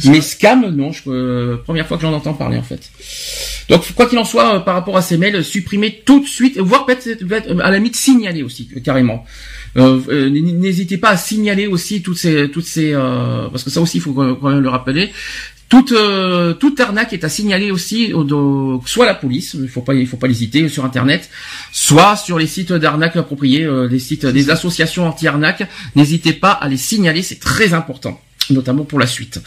mais 0.05 0.21
scam, 0.21 0.69
non. 0.75 0.91
Je, 0.91 1.01
euh, 1.07 1.57
première 1.57 1.87
fois 1.87 1.97
que 1.97 2.03
j'en 2.03 2.13
entends 2.13 2.33
parler 2.33 2.57
en 2.57 2.63
fait. 2.63 2.91
Donc, 3.69 3.91
quoi 3.93 4.05
qu'il 4.07 4.17
en 4.17 4.25
soit, 4.25 4.55
euh, 4.55 4.59
par 4.59 4.73
rapport 4.73 4.97
à 4.97 5.01
ces 5.01 5.17
mails, 5.17 5.43
supprimez 5.43 6.01
tout 6.05 6.19
de 6.19 6.27
suite, 6.27 6.57
voire 6.57 6.85
peut-être 6.85 7.23
à 7.61 7.71
la 7.71 7.77
limite 7.77 7.95
signaler 7.95 8.43
aussi 8.43 8.69
euh, 8.75 8.79
carrément. 8.79 9.25
Euh, 9.77 9.99
euh, 10.09 10.29
N'hésitez 10.29 10.97
pas 10.97 11.09
à 11.09 11.17
signaler 11.17 11.67
aussi 11.67 12.01
toutes 12.01 12.17
ces, 12.17 12.49
toutes 12.49 12.65
ces, 12.65 12.93
euh, 12.93 13.47
parce 13.49 13.63
que 13.63 13.69
ça 13.69 13.81
aussi, 13.81 13.97
il 13.97 14.01
faut 14.01 14.13
quand 14.13 14.49
même 14.49 14.59
le 14.59 14.69
rappeler. 14.69 15.11
Toute, 15.69 15.93
euh, 15.93 16.53
toute 16.53 16.81
arnaque 16.81 17.13
est 17.13 17.23
à 17.23 17.29
signaler 17.29 17.71
aussi, 17.71 18.11
au, 18.11 18.81
soit 18.85 19.05
la 19.05 19.15
police, 19.15 19.55
il 19.57 19.69
faut 19.69 19.79
pas, 19.79 19.93
il 19.93 20.05
faut 20.05 20.17
pas 20.17 20.27
l'hésiter 20.27 20.67
sur 20.67 20.83
internet, 20.83 21.29
soit 21.71 22.17
sur 22.17 22.37
les 22.37 22.47
sites 22.47 22.73
d'arnaque 22.73 23.15
appropriés, 23.15 23.63
euh, 23.63 23.87
les 23.87 23.99
sites 23.99 24.25
des 24.25 24.49
associations 24.49 25.07
anti-arnaque. 25.07 25.63
N'hésitez 25.95 26.33
pas 26.33 26.51
à 26.51 26.67
les 26.67 26.75
signaler, 26.75 27.21
c'est 27.21 27.39
très 27.39 27.73
important, 27.73 28.19
notamment 28.49 28.83
pour 28.83 28.99
la 28.99 29.07
suite. 29.07 29.39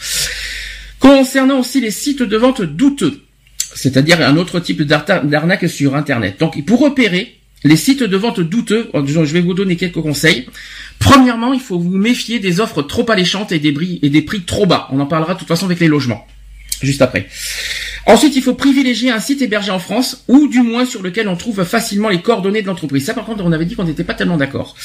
Concernant 0.99 1.59
aussi 1.59 1.81
les 1.81 1.91
sites 1.91 2.23
de 2.23 2.37
vente 2.37 2.61
douteux, 2.61 3.21
c'est-à-dire 3.73 4.21
un 4.21 4.37
autre 4.37 4.59
type 4.59 4.81
d'arnaque 4.81 5.69
sur 5.69 5.95
internet. 5.95 6.39
Donc, 6.39 6.63
pour 6.65 6.79
repérer 6.79 7.35
les 7.63 7.75
sites 7.75 8.03
de 8.03 8.17
vente 8.17 8.39
douteux, 8.39 8.89
je 8.93 9.33
vais 9.33 9.41
vous 9.41 9.53
donner 9.53 9.75
quelques 9.75 10.01
conseils. 10.01 10.47
Premièrement, 10.99 11.53
il 11.53 11.59
faut 11.59 11.79
vous 11.79 11.89
méfier 11.97 12.39
des 12.39 12.59
offres 12.59 12.81
trop 12.83 13.09
alléchantes 13.11 13.51
et 13.51 13.59
des 13.59 14.21
prix 14.21 14.41
trop 14.41 14.65
bas. 14.65 14.87
On 14.91 14.99
en 14.99 15.05
parlera 15.05 15.33
de 15.33 15.39
toute 15.39 15.47
façon 15.47 15.65
avec 15.65 15.79
les 15.79 15.87
logements, 15.87 16.25
juste 16.81 17.01
après. 17.01 17.27
Ensuite, 18.07 18.35
il 18.35 18.43
faut 18.43 18.53
privilégier 18.53 19.09
un 19.11 19.19
site 19.19 19.41
hébergé 19.41 19.71
en 19.71 19.79
France 19.79 20.23
ou 20.27 20.47
du 20.47 20.61
moins 20.61 20.85
sur 20.85 21.01
lequel 21.01 21.27
on 21.27 21.35
trouve 21.35 21.63
facilement 21.63 22.09
les 22.09 22.21
coordonnées 22.21 22.61
de 22.61 22.67
l'entreprise. 22.67 23.05
Ça, 23.05 23.13
par 23.13 23.25
contre, 23.25 23.43
on 23.43 23.51
avait 23.51 23.65
dit 23.65 23.75
qu'on 23.75 23.83
n'était 23.83 24.03
pas 24.03 24.13
tellement 24.13 24.37
d'accord. 24.37 24.75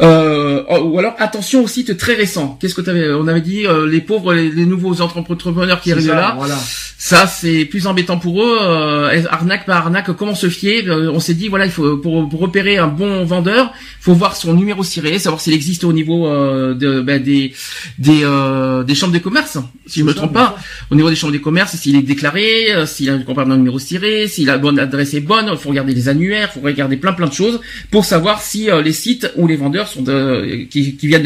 Euh, 0.00 0.62
ou 0.82 0.98
alors, 0.98 1.14
attention 1.18 1.64
aux 1.64 1.68
sites 1.68 1.96
très 1.96 2.14
récents. 2.14 2.58
Qu'est-ce 2.60 2.74
que 2.74 2.82
t'avais 2.82 3.10
On 3.12 3.26
avait 3.26 3.40
dit 3.40 3.66
euh, 3.66 3.88
les 3.88 4.00
pauvres, 4.00 4.34
les, 4.34 4.50
les 4.50 4.66
nouveaux 4.66 5.00
entrepreneurs 5.00 5.80
qui 5.80 5.92
arrivent 5.92 6.08
ça, 6.08 6.14
là. 6.14 6.34
Voilà. 6.36 6.58
Ça, 6.98 7.26
c'est 7.26 7.64
plus 7.64 7.86
embêtant 7.86 8.18
pour 8.18 8.42
eux. 8.42 8.58
Euh, 8.60 9.22
arnaque 9.30 9.66
par 9.66 9.78
arnaque, 9.78 10.12
comment 10.12 10.34
se 10.34 10.48
fier? 10.48 10.84
Euh, 10.88 11.10
On 11.12 11.20
s'est 11.20 11.34
dit, 11.34 11.48
voilà, 11.48 11.64
il 11.64 11.72
faut 11.72 11.96
pour, 11.96 12.28
pour 12.28 12.40
repérer 12.40 12.76
un 12.76 12.86
bon 12.86 13.24
vendeur, 13.24 13.72
il 13.74 14.04
faut 14.04 14.14
voir 14.14 14.36
son 14.36 14.54
numéro 14.54 14.84
ciré, 14.84 15.18
savoir 15.18 15.40
s'il 15.40 15.52
existe 15.52 15.84
au 15.84 15.92
niveau 15.92 16.28
euh, 16.28 16.74
de, 16.74 17.00
ben, 17.00 17.20
des 17.20 17.54
des, 17.98 18.20
euh, 18.22 18.84
des 18.84 18.94
chambres 18.94 19.14
de 19.14 19.18
commerce, 19.18 19.58
si 19.86 20.00
je 20.00 20.04
me 20.04 20.14
trompe 20.14 20.32
pas. 20.34 20.56
Au 20.90 20.94
niveau 20.94 21.10
des 21.10 21.16
chambres 21.16 21.32
de 21.32 21.38
commerce, 21.38 21.74
s'il 21.76 21.96
est 21.96 22.02
déclaré, 22.02 22.41
euh, 22.74 22.86
s'il 22.86 23.10
a 23.10 23.14
un 23.14 23.56
numéro 23.56 23.78
ciré, 23.78 24.28
si 24.28 24.44
la 24.44 24.58
bonne 24.58 24.78
adresse 24.78 25.14
est 25.14 25.20
bonne, 25.20 25.48
il 25.50 25.58
faut 25.58 25.68
regarder 25.70 25.94
les 25.94 26.08
annuaires, 26.08 26.50
il 26.50 26.60
faut 26.60 26.64
regarder 26.64 26.96
plein 26.96 27.12
plein 27.12 27.26
de 27.28 27.32
choses 27.32 27.60
pour 27.90 28.04
savoir 28.04 28.42
si 28.42 28.70
euh, 28.70 28.82
les 28.82 28.92
sites 28.92 29.30
ou 29.36 29.46
les 29.46 29.56
vendeurs 29.56 29.88
sont 29.88 30.02
de, 30.02 30.66
qui, 30.70 30.96
viennent 31.02 31.22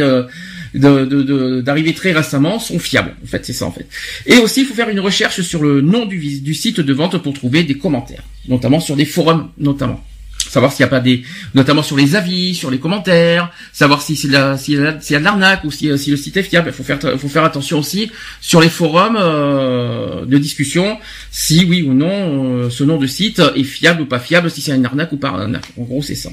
de- 0.74 1.60
d'arriver 1.60 1.94
très 1.94 2.12
récemment 2.12 2.58
sont 2.58 2.78
fiables. 2.78 3.14
En 3.22 3.26
fait, 3.26 3.44
c'est 3.44 3.52
ça 3.52 3.66
en 3.66 3.72
fait. 3.72 3.86
Et 4.26 4.36
aussi, 4.38 4.60
il 4.60 4.66
faut 4.66 4.74
faire 4.74 4.88
une 4.88 5.00
recherche 5.00 5.40
sur 5.42 5.62
le 5.62 5.80
nom 5.80 6.06
du 6.06 6.54
site 6.54 6.80
de 6.80 6.92
vente 6.92 7.18
pour 7.18 7.32
trouver 7.32 7.62
des 7.62 7.74
commentaires, 7.78 8.22
notamment 8.48 8.80
sur 8.80 8.96
des 8.96 9.06
forums, 9.06 9.50
notamment. 9.58 10.02
Savoir 10.48 10.72
s'il 10.72 10.84
n'y 10.84 10.88
a 10.88 10.90
pas 10.90 11.00
des, 11.00 11.22
notamment 11.54 11.82
sur 11.82 11.96
les 11.96 12.14
avis, 12.16 12.54
sur 12.54 12.70
les 12.70 12.78
commentaires, 12.78 13.50
savoir 13.72 14.00
si 14.02 14.16
c'est 14.16 14.28
la, 14.28 14.56
s'il 14.56 14.74
y 14.80 15.14
a 15.14 15.18
de 15.18 15.24
l'arnaque 15.24 15.64
ou 15.64 15.70
si, 15.70 15.96
si 15.98 16.10
le 16.10 16.16
site 16.16 16.36
est 16.36 16.42
fiable. 16.42 16.68
Il 16.70 16.74
faut 16.74 16.82
faire, 16.84 16.98
faut 17.18 17.28
faire 17.28 17.44
attention 17.44 17.78
aussi 17.78 18.10
sur 18.40 18.60
les 18.60 18.68
forums 18.68 19.16
euh, 19.18 20.24
de 20.24 20.38
discussion, 20.38 20.98
si 21.30 21.64
oui 21.64 21.82
ou 21.82 21.92
non 21.94 22.10
euh, 22.64 22.70
ce 22.70 22.84
nom 22.84 22.96
de 22.96 23.06
site 23.06 23.42
est 23.54 23.64
fiable 23.64 24.02
ou 24.02 24.06
pas 24.06 24.18
fiable, 24.20 24.50
si 24.50 24.60
c'est 24.60 24.74
une 24.74 24.86
arnaque 24.86 25.12
ou 25.12 25.16
pas 25.16 25.28
arnaque. 25.28 25.64
En 25.78 25.82
gros, 25.82 26.02
c'est 26.02 26.14
ça. 26.14 26.30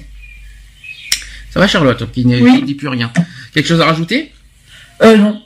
Ça 1.51 1.59
va, 1.59 1.67
Charlotte, 1.67 2.11
qui 2.11 2.25
ne 2.25 2.39
Oui. 2.39 2.63
dit 2.63 2.73
plus 2.75 2.87
rien. 2.87 3.11
Quelque 3.53 3.67
chose 3.67 3.81
à 3.81 3.85
rajouter? 3.85 4.31
Euh, 5.01 5.17
non. 5.17 5.41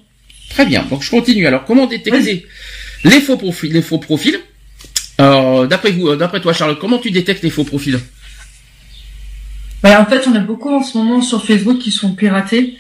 Très 0.50 0.66
bien. 0.66 0.86
Donc 0.90 1.04
je 1.04 1.10
continue. 1.10 1.46
Alors 1.48 1.66
comment 1.66 1.88
détecter 1.88 2.46
les 3.04 3.20
faux 3.22 3.38
profils 3.38 3.72
Les 3.72 3.82
faux 3.82 3.98
profils? 3.98 4.40
Alors 5.18 5.68
d'après 5.68 5.92
vous, 5.92 6.08
euh, 6.10 6.16
d'après 6.16 6.40
toi, 6.42 6.54
Charlotte, 6.54 6.80
comment 6.80 7.00
tu 7.00 7.12
détectes 7.12 7.44
les 7.44 7.50
faux 7.50 7.64
profils? 7.64 8.00
Bah, 9.84 10.02
en 10.02 10.06
fait, 10.06 10.28
on 10.28 10.36
a 10.36 10.40
beaucoup 10.40 10.70
en 10.74 10.84
ce 10.84 10.98
moment 10.98 11.22
sur 11.22 11.46
Facebook 11.46 11.80
qui 11.80 11.92
sont 11.92 12.14
piratés. 12.14 12.78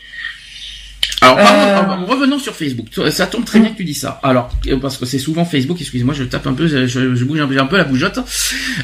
Alors, 1.21 1.39
Euh. 1.39 2.05
revenons 2.05 2.37
sur 2.39 2.53
Facebook. 2.55 2.87
Ça 3.11 3.25
tombe 3.27 3.43
très 3.45 3.59
bien 3.59 3.71
que 3.71 3.77
tu 3.77 3.83
dis 3.83 3.93
ça. 3.95 4.19
Alors, 4.23 4.49
parce 4.81 4.97
que 4.97 5.05
c'est 5.05 5.17
souvent 5.19 5.45
Facebook. 5.45 5.77
Excusez-moi, 5.79 6.13
je 6.13 6.23
tape 6.23 6.45
un 6.47 6.53
peu, 6.53 6.67
je, 6.67 6.85
je 6.87 7.23
bouge 7.23 7.39
un 7.39 7.47
peu, 7.47 7.59
un 7.59 7.65
peu 7.65 7.77
la 7.77 7.85
bougeotte. 7.85 8.19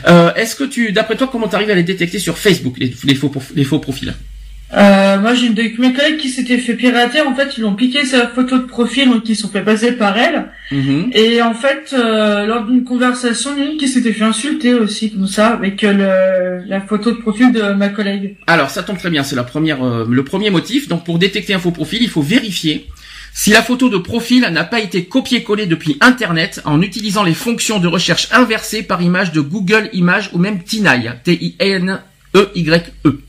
Euh, 0.08 0.34
Est-ce 0.34 0.56
que 0.56 0.64
tu, 0.64 0.92
d'après 0.92 1.16
toi, 1.16 1.30
comment 1.32 1.48
t'arrives 1.48 1.70
à 1.70 1.76
les 1.76 1.84
détecter 1.84 2.20
sur 2.20 2.38
Facebook, 2.38 2.76
les, 2.80 2.94
les 3.04 3.16
faux, 3.16 3.30
prof- 3.30 3.52
les 3.56 3.64
faux 3.64 3.80
profils? 3.80 4.14
Euh, 4.76 5.20
moi, 5.20 5.34
j'ai 5.36 5.48
une 5.48 5.54
de 5.54 5.64
mes 5.80 5.94
collègues 5.94 6.18
qui 6.18 6.30
s'était 6.30 6.58
fait 6.58 6.74
pirater. 6.74 7.22
En 7.22 7.36
fait, 7.36 7.58
ils 7.58 7.66
ont 7.66 7.76
piqué 7.76 8.06
sa 8.06 8.28
photo 8.28 8.58
de 8.58 8.64
profil, 8.64 9.10
donc 9.10 9.28
ils 9.30 9.36
sont 9.36 9.50
fait 9.50 9.62
passer 9.62 9.92
par 9.92 10.18
elle. 10.18 10.46
Mhm. 10.72 11.12
Et 11.14 11.42
en 11.42 11.54
fait, 11.54 11.94
euh, 11.94 12.46
lors 12.46 12.66
d'une 12.66 12.84
conversation, 12.84 13.52
il 13.56 13.60
y 13.60 13.66
en 13.66 13.68
a 13.68 13.72
une 13.72 13.78
qui 13.78 13.88
s'était 13.88 14.14
fait 14.14 14.24
insulter 14.24 14.74
aussi, 14.74 15.12
comme 15.12 15.28
ça, 15.28 15.50
avec 15.50 15.84
euh, 15.84 16.62
le, 16.64 16.70
la 16.70 16.82
photo 16.82 17.12
de 17.12 17.18
profil 17.18 17.52
de 17.52 17.62
ma 17.74 17.90
collègue. 17.90 18.38
Alors, 18.48 18.70
ça 18.70 18.82
tombe 18.84 18.98
très 18.98 19.12
bien. 19.12 19.24
C'est 19.24 19.36
la 19.36 19.44
première, 19.44 19.84
euh, 19.84 20.06
le 20.10 20.24
premier 20.24 20.50
motif. 20.50 20.88
Donc, 20.88 21.04
pour 21.06 21.20
détecter 21.20 21.54
un 21.54 21.60
faux 21.60 21.72
profil, 21.72 22.02
il 22.02 22.10
faut 22.10 22.22
vérifier 22.22 22.88
si 23.34 23.50
la 23.50 23.62
photo 23.64 23.90
de 23.90 23.98
profil 23.98 24.48
n'a 24.52 24.64
pas 24.64 24.80
été 24.80 25.06
copiée-collée 25.06 25.66
depuis 25.66 25.98
Internet 26.02 26.62
en 26.66 26.82
utilisant 26.82 27.24
les 27.24 27.34
fonctions 27.34 27.80
de 27.80 27.88
recherche 27.88 28.28
inversées 28.32 28.84
par 28.84 29.02
image 29.02 29.32
de 29.32 29.42
Google 29.42 29.90
Images 29.94 30.30
ou 30.34 30.38
même 30.38 30.62
Tineye, 30.62 31.14
T-I-N-E-Y-E. 31.24 33.20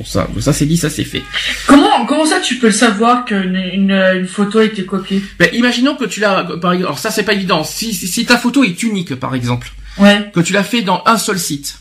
Pour 0.00 0.06
ça, 0.08 0.26
ça 0.40 0.54
c'est 0.54 0.64
dit, 0.64 0.78
ça 0.78 0.88
c'est 0.88 1.04
fait. 1.04 1.22
Comment, 1.66 2.06
comment 2.06 2.24
ça, 2.24 2.40
tu 2.40 2.54
peux 2.56 2.68
le 2.68 2.72
savoir 2.72 3.26
qu'une 3.26 3.54
une, 3.54 3.90
une 3.90 4.26
photo 4.26 4.60
a 4.60 4.64
été 4.64 4.86
copiée? 4.86 5.22
Ben, 5.38 5.50
imaginons 5.52 5.94
que 5.94 6.06
tu 6.06 6.20
l'as, 6.20 6.42
par 6.58 6.72
exemple, 6.72 6.86
alors 6.86 6.98
ça 6.98 7.10
c'est 7.10 7.22
pas 7.22 7.34
évident. 7.34 7.64
Si, 7.64 7.92
si, 7.92 8.08
si 8.08 8.24
ta 8.24 8.38
photo 8.38 8.64
est 8.64 8.82
unique, 8.82 9.14
par 9.16 9.34
exemple, 9.34 9.70
Ouais. 9.98 10.30
que 10.32 10.40
tu 10.40 10.54
l'as 10.54 10.64
fait 10.64 10.80
dans 10.80 11.02
un 11.04 11.18
seul 11.18 11.38
site, 11.38 11.80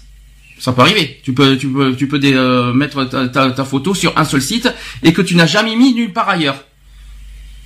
ça 0.60 0.74
peut 0.74 0.82
arriver. 0.82 1.22
Tu 1.24 1.32
peux, 1.32 1.56
tu 1.58 1.70
peux, 1.70 1.96
tu 1.96 2.10
peux 2.10 2.20
dé- 2.20 2.34
euh, 2.34 2.74
mettre 2.74 3.06
ta, 3.06 3.30
ta, 3.30 3.52
ta 3.52 3.64
photo 3.64 3.96
sur 3.96 4.18
un 4.18 4.26
seul 4.26 4.42
site 4.42 4.70
et 5.02 5.14
que 5.14 5.22
tu 5.22 5.36
n'as 5.36 5.46
jamais 5.46 5.78
mis 5.78 5.94
nulle 5.94 6.12
part 6.12 6.28
ailleurs 6.28 6.66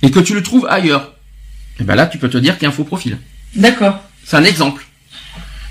et 0.02 0.12
que 0.12 0.20
tu 0.20 0.34
le 0.34 0.42
trouves 0.44 0.68
ailleurs. 0.70 1.14
Et 1.80 1.82
ben 1.82 1.96
là, 1.96 2.06
tu 2.06 2.18
peux 2.18 2.28
te 2.30 2.38
dire 2.38 2.54
qu'il 2.54 2.62
y 2.62 2.66
a 2.66 2.68
un 2.68 2.72
faux 2.72 2.84
profil. 2.84 3.18
D'accord. 3.56 3.98
C'est 4.24 4.36
un 4.36 4.44
exemple. 4.44 4.86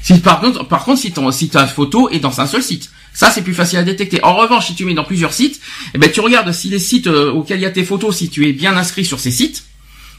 Si 0.02 0.20
par 0.20 0.42
contre, 0.42 0.68
par 0.68 0.84
contre, 0.84 1.00
si 1.00 1.14
ton, 1.14 1.32
si 1.32 1.48
ta 1.48 1.66
photo 1.68 2.10
est 2.10 2.20
dans 2.20 2.42
un 2.42 2.48
seul 2.48 2.62
site, 2.62 2.92
ça 3.14 3.30
c'est 3.32 3.42
plus 3.44 3.54
facile 3.54 3.80
à 3.80 3.84
détecter. 3.84 4.24
En 4.24 4.36
revanche, 4.36 4.68
si 4.68 4.76
tu 4.76 4.86
mets 4.86 4.94
dans 4.94 5.04
plusieurs 5.04 5.34
sites, 5.34 5.62
eh 5.94 5.98
ben 5.98 6.12
tu 6.12 6.20
regardes 6.20 6.52
si 6.52 6.70
les 6.70 6.80
sites 6.80 7.08
euh, 7.08 7.32
auxquels 7.32 7.60
il 7.60 7.64
y 7.64 7.66
a 7.66 7.72
tes 7.72 7.84
photos, 7.84 8.18
si 8.18 8.30
tu 8.30 8.48
es 8.48 8.54
bien 8.54 8.76
inscrit 8.76 9.06
sur 9.06 9.20
ces 9.20 9.32
sites. 9.32 9.66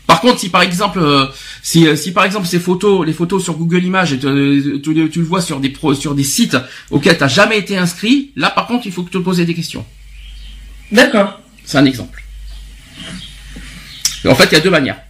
Par 0.07 0.21
contre, 0.21 0.39
si 0.39 0.51
par 0.51 0.61
exemple, 0.63 0.99
euh, 0.99 1.27
si, 1.63 1.87
euh, 1.87 1.97
si 1.97 2.13
par 2.13 2.25
exemple 2.25 2.47
ces 2.47 2.61
photos, 2.61 3.07
les 3.07 3.15
photos 3.15 3.43
sur 3.43 3.55
Google 3.55 3.85
Images, 3.85 4.13
et 4.13 4.19
te- 4.19 4.77
tu, 4.77 5.11
tu 5.11 5.19
le 5.19 5.25
vois 5.25 5.41
sur 5.41 5.61
des 5.61 5.71
pro, 5.71 5.95
sur 5.95 6.15
des 6.15 6.25
sites 6.25 6.57
auxquels 6.91 7.17
t'as 7.17 7.27
jamais 7.29 7.59
été 7.59 7.79
inscrit, 7.79 8.31
là 8.37 8.51
par 8.51 8.67
contre, 8.67 8.87
il 8.87 8.93
faut 8.93 9.03
que 9.03 9.11
tu 9.11 9.19
te 9.19 9.23
poses 9.23 9.39
des 9.39 9.55
questions. 9.55 9.85
D'accord. 10.93 11.41
C'est 11.65 11.79
un 11.79 11.87
exemple. 11.87 12.23
En 14.29 14.35
fait, 14.35 14.45
il 14.45 14.53
y 14.53 14.57
a 14.57 14.61
deux 14.61 14.71
manières. 14.71 15.01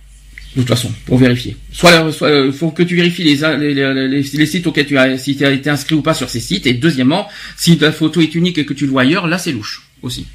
De 0.57 0.61
toute 0.61 0.69
façon, 0.69 0.93
pour 1.07 1.19
vérifier. 1.19 1.57
Soit, 1.73 2.13
soit 2.13 2.29
euh, 2.29 2.53
faut 2.53 2.71
que 2.71 2.83
tu 2.85 2.95
vérifies 2.95 3.25
les, 3.25 3.37
les, 3.57 3.75
les, 3.75 4.09
les- 4.09 4.23
les 4.23 4.47
sites 4.47 4.67
auxquels 4.69 4.87
tu 4.87 4.97
as, 4.97 5.19
si 5.19 5.37
tu 5.37 5.45
as 5.45 5.51
été 5.51 5.69
inscrit 5.69 5.97
ou 5.97 6.03
pas 6.03 6.15
sur 6.15 6.31
ces 6.31 6.39
sites. 6.41 6.67
Et 6.69 6.75
deuxièmement, 6.75 7.29
si 7.57 7.77
ta 7.77 7.91
photo 7.91 8.21
est 8.21 8.35
unique 8.37 8.59
et 8.59 8.65
que 8.65 8.73
tu 8.73 8.85
le 8.87 8.93
vois 8.93 9.03
ailleurs, 9.03 9.27
là 9.27 9.39
c'est 9.39 9.51
louche 9.53 9.83
aussi. 10.03 10.27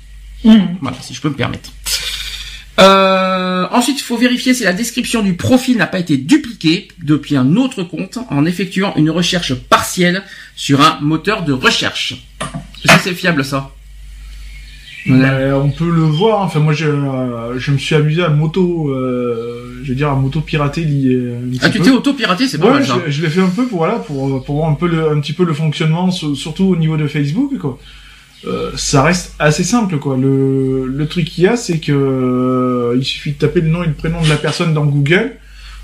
Mhm. 0.44 0.78
Voilà, 0.82 0.98
si 1.02 1.14
je 1.14 1.22
peux 1.22 1.30
me 1.30 1.36
permettre. 1.36 1.72
Euh, 2.80 3.68
ensuite, 3.72 4.00
il 4.00 4.04
faut 4.04 4.18
vérifier 4.18 4.54
si 4.54 4.64
la 4.64 4.72
description 4.74 5.22
du 5.22 5.34
profil 5.36 5.78
n'a 5.78 5.88
pas 5.88 6.00
été 6.00 6.16
dupliquée 6.18 6.88
depuis 7.04 7.36
un 7.36 7.56
autre 7.58 7.84
compte 7.84 8.20
en 8.30 8.46
effectuant 8.46 8.94
une 8.96 9.10
recherche 9.10 9.54
partielle 9.54 10.24
sur 10.56 10.80
un 10.82 10.98
moteur 11.02 11.44
de 11.44 11.52
recherche. 11.54 12.14
Est-ce 12.86 12.94
que 12.96 13.00
c'est 13.04 13.14
fiable 13.14 13.44
ça? 13.44 13.72
On 15.12 15.70
peut 15.70 15.90
le 15.90 16.02
voir. 16.02 16.42
Enfin, 16.42 16.60
moi, 16.60 16.74
je, 16.74 16.86
euh, 16.88 17.58
je 17.60 17.72
me 17.72 17.78
suis 17.78 17.96
amusé 17.96 18.24
à 18.24 18.30
moto, 18.30 18.90
euh, 18.90 19.80
je 19.84 19.90
veux 19.90 19.96
dire, 19.96 20.10
à 20.10 20.16
moto 20.16 20.42
pirater. 20.42 20.86
Ah, 21.62 21.70
tu 21.70 21.80
t'es 21.80 21.90
auto-piraté, 21.90 22.48
c'est 22.48 22.58
pas 22.58 22.68
Ouais, 22.68 22.74
mal 22.74 22.86
ça. 22.86 22.98
je, 23.08 23.12
je 23.12 23.22
l'ai 23.22 23.30
fait 23.30 23.42
un 23.42 23.50
peu 23.50 23.66
pour 23.66 23.80
voilà, 23.80 23.96
pour 23.96 24.44
pour 24.44 24.56
voir 24.58 24.70
un 24.70 24.74
peu 24.76 24.88
le, 24.88 25.10
un 25.12 25.20
petit 25.20 25.34
peu 25.34 25.44
le 25.46 25.54
fonctionnement, 25.54 26.12
sur- 26.12 26.36
surtout 26.36 26.66
au 26.66 26.76
niveau 26.76 26.98
de 26.98 27.08
Facebook, 27.08 27.58
quoi. 27.58 27.78
Euh, 28.48 28.72
ça 28.76 29.04
reste 29.04 29.36
assez 29.40 29.64
simple, 29.66 29.98
quoi. 29.98 30.16
Le 30.18 30.86
le 30.88 31.08
truc 31.08 31.26
qu'il 31.26 31.44
y 31.44 31.48
a, 31.48 31.58
c'est 31.58 31.80
que 31.80 31.92
euh, 31.92 32.96
il 32.98 33.04
suffit 33.04 33.34
de 33.34 33.38
taper 33.38 33.62
le 33.62 33.68
nom 33.70 33.84
et 33.84 33.88
le 33.88 33.94
prénom 33.94 34.22
de 34.22 34.30
la 34.30 34.38
personne 34.38 34.74
dans 34.74 34.86
Google, 34.86 35.32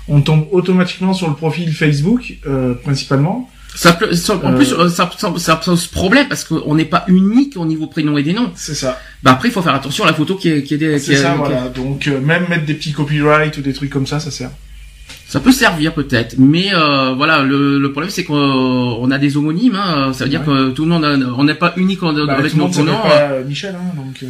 on 0.08 0.20
tombe 0.22 0.46
automatiquement 0.52 1.12
sur 1.12 1.28
le 1.28 1.34
profil 1.34 1.70
Facebook, 1.72 2.38
euh, 2.46 2.72
principalement. 2.74 3.50
Ça 3.76 3.96
en 4.42 4.52
Euh, 4.52 4.56
plus, 4.56 4.72
euh, 4.72 4.88
ça, 4.88 5.08
ça, 5.18 5.32
ça 5.36 5.56
pose 5.56 5.86
problème 5.86 6.26
parce 6.28 6.44
qu'on 6.44 6.74
n'est 6.74 6.86
pas 6.86 7.04
unique 7.08 7.54
au 7.56 7.66
niveau 7.66 7.86
prénom 7.86 8.16
et 8.16 8.22
des 8.22 8.32
noms. 8.32 8.50
C'est 8.56 8.74
ça. 8.74 8.98
Bah 9.22 9.32
après, 9.32 9.48
il 9.48 9.52
faut 9.52 9.62
faire 9.62 9.74
attention 9.74 10.04
à 10.04 10.06
la 10.08 10.14
photo 10.14 10.34
qui 10.34 10.48
est, 10.48 10.62
qui 10.62 10.74
est, 10.74 10.98
C'est 10.98 11.12
est- 11.12 11.16
ça, 11.16 11.28
qui 11.30 11.34
est- 11.34 11.36
voilà. 11.36 11.68
Donc 11.68 12.08
euh, 12.08 12.18
même 12.20 12.46
mettre 12.48 12.64
des 12.64 12.74
petits 12.74 12.92
copyrights 12.92 13.56
ou 13.58 13.60
des 13.60 13.72
trucs 13.74 13.90
comme 13.90 14.06
ça, 14.06 14.18
ça 14.18 14.30
sert. 14.30 14.50
Ça 15.28 15.40
peut 15.40 15.52
servir 15.52 15.92
peut-être, 15.92 16.36
mais 16.38 16.68
euh, 16.72 17.12
voilà, 17.14 17.42
le, 17.42 17.78
le 17.78 17.92
problème 17.92 18.10
c'est 18.10 18.24
qu'on 18.24 18.34
on 18.36 19.10
a 19.10 19.18
des 19.18 19.36
homonymes. 19.36 19.74
Hein, 19.76 20.12
ça 20.14 20.24
veut 20.24 20.30
dire 20.30 20.44
que 20.44 20.70
tout 20.70 20.84
le 20.84 20.90
monde, 20.90 21.04
a- 21.04 21.16
on 21.36 21.44
n'est 21.44 21.54
pas 21.54 21.72
unique 21.76 22.02
en- 22.02 22.12
Bah, 22.12 22.34
avec 22.38 22.52
tout 22.52 22.58
notre 22.58 22.82
nom. 22.82 22.96
pas 23.02 23.40
Michel, 23.46 23.74
hein, 23.76 23.92
donc. 23.96 24.22
euh, 24.22 24.26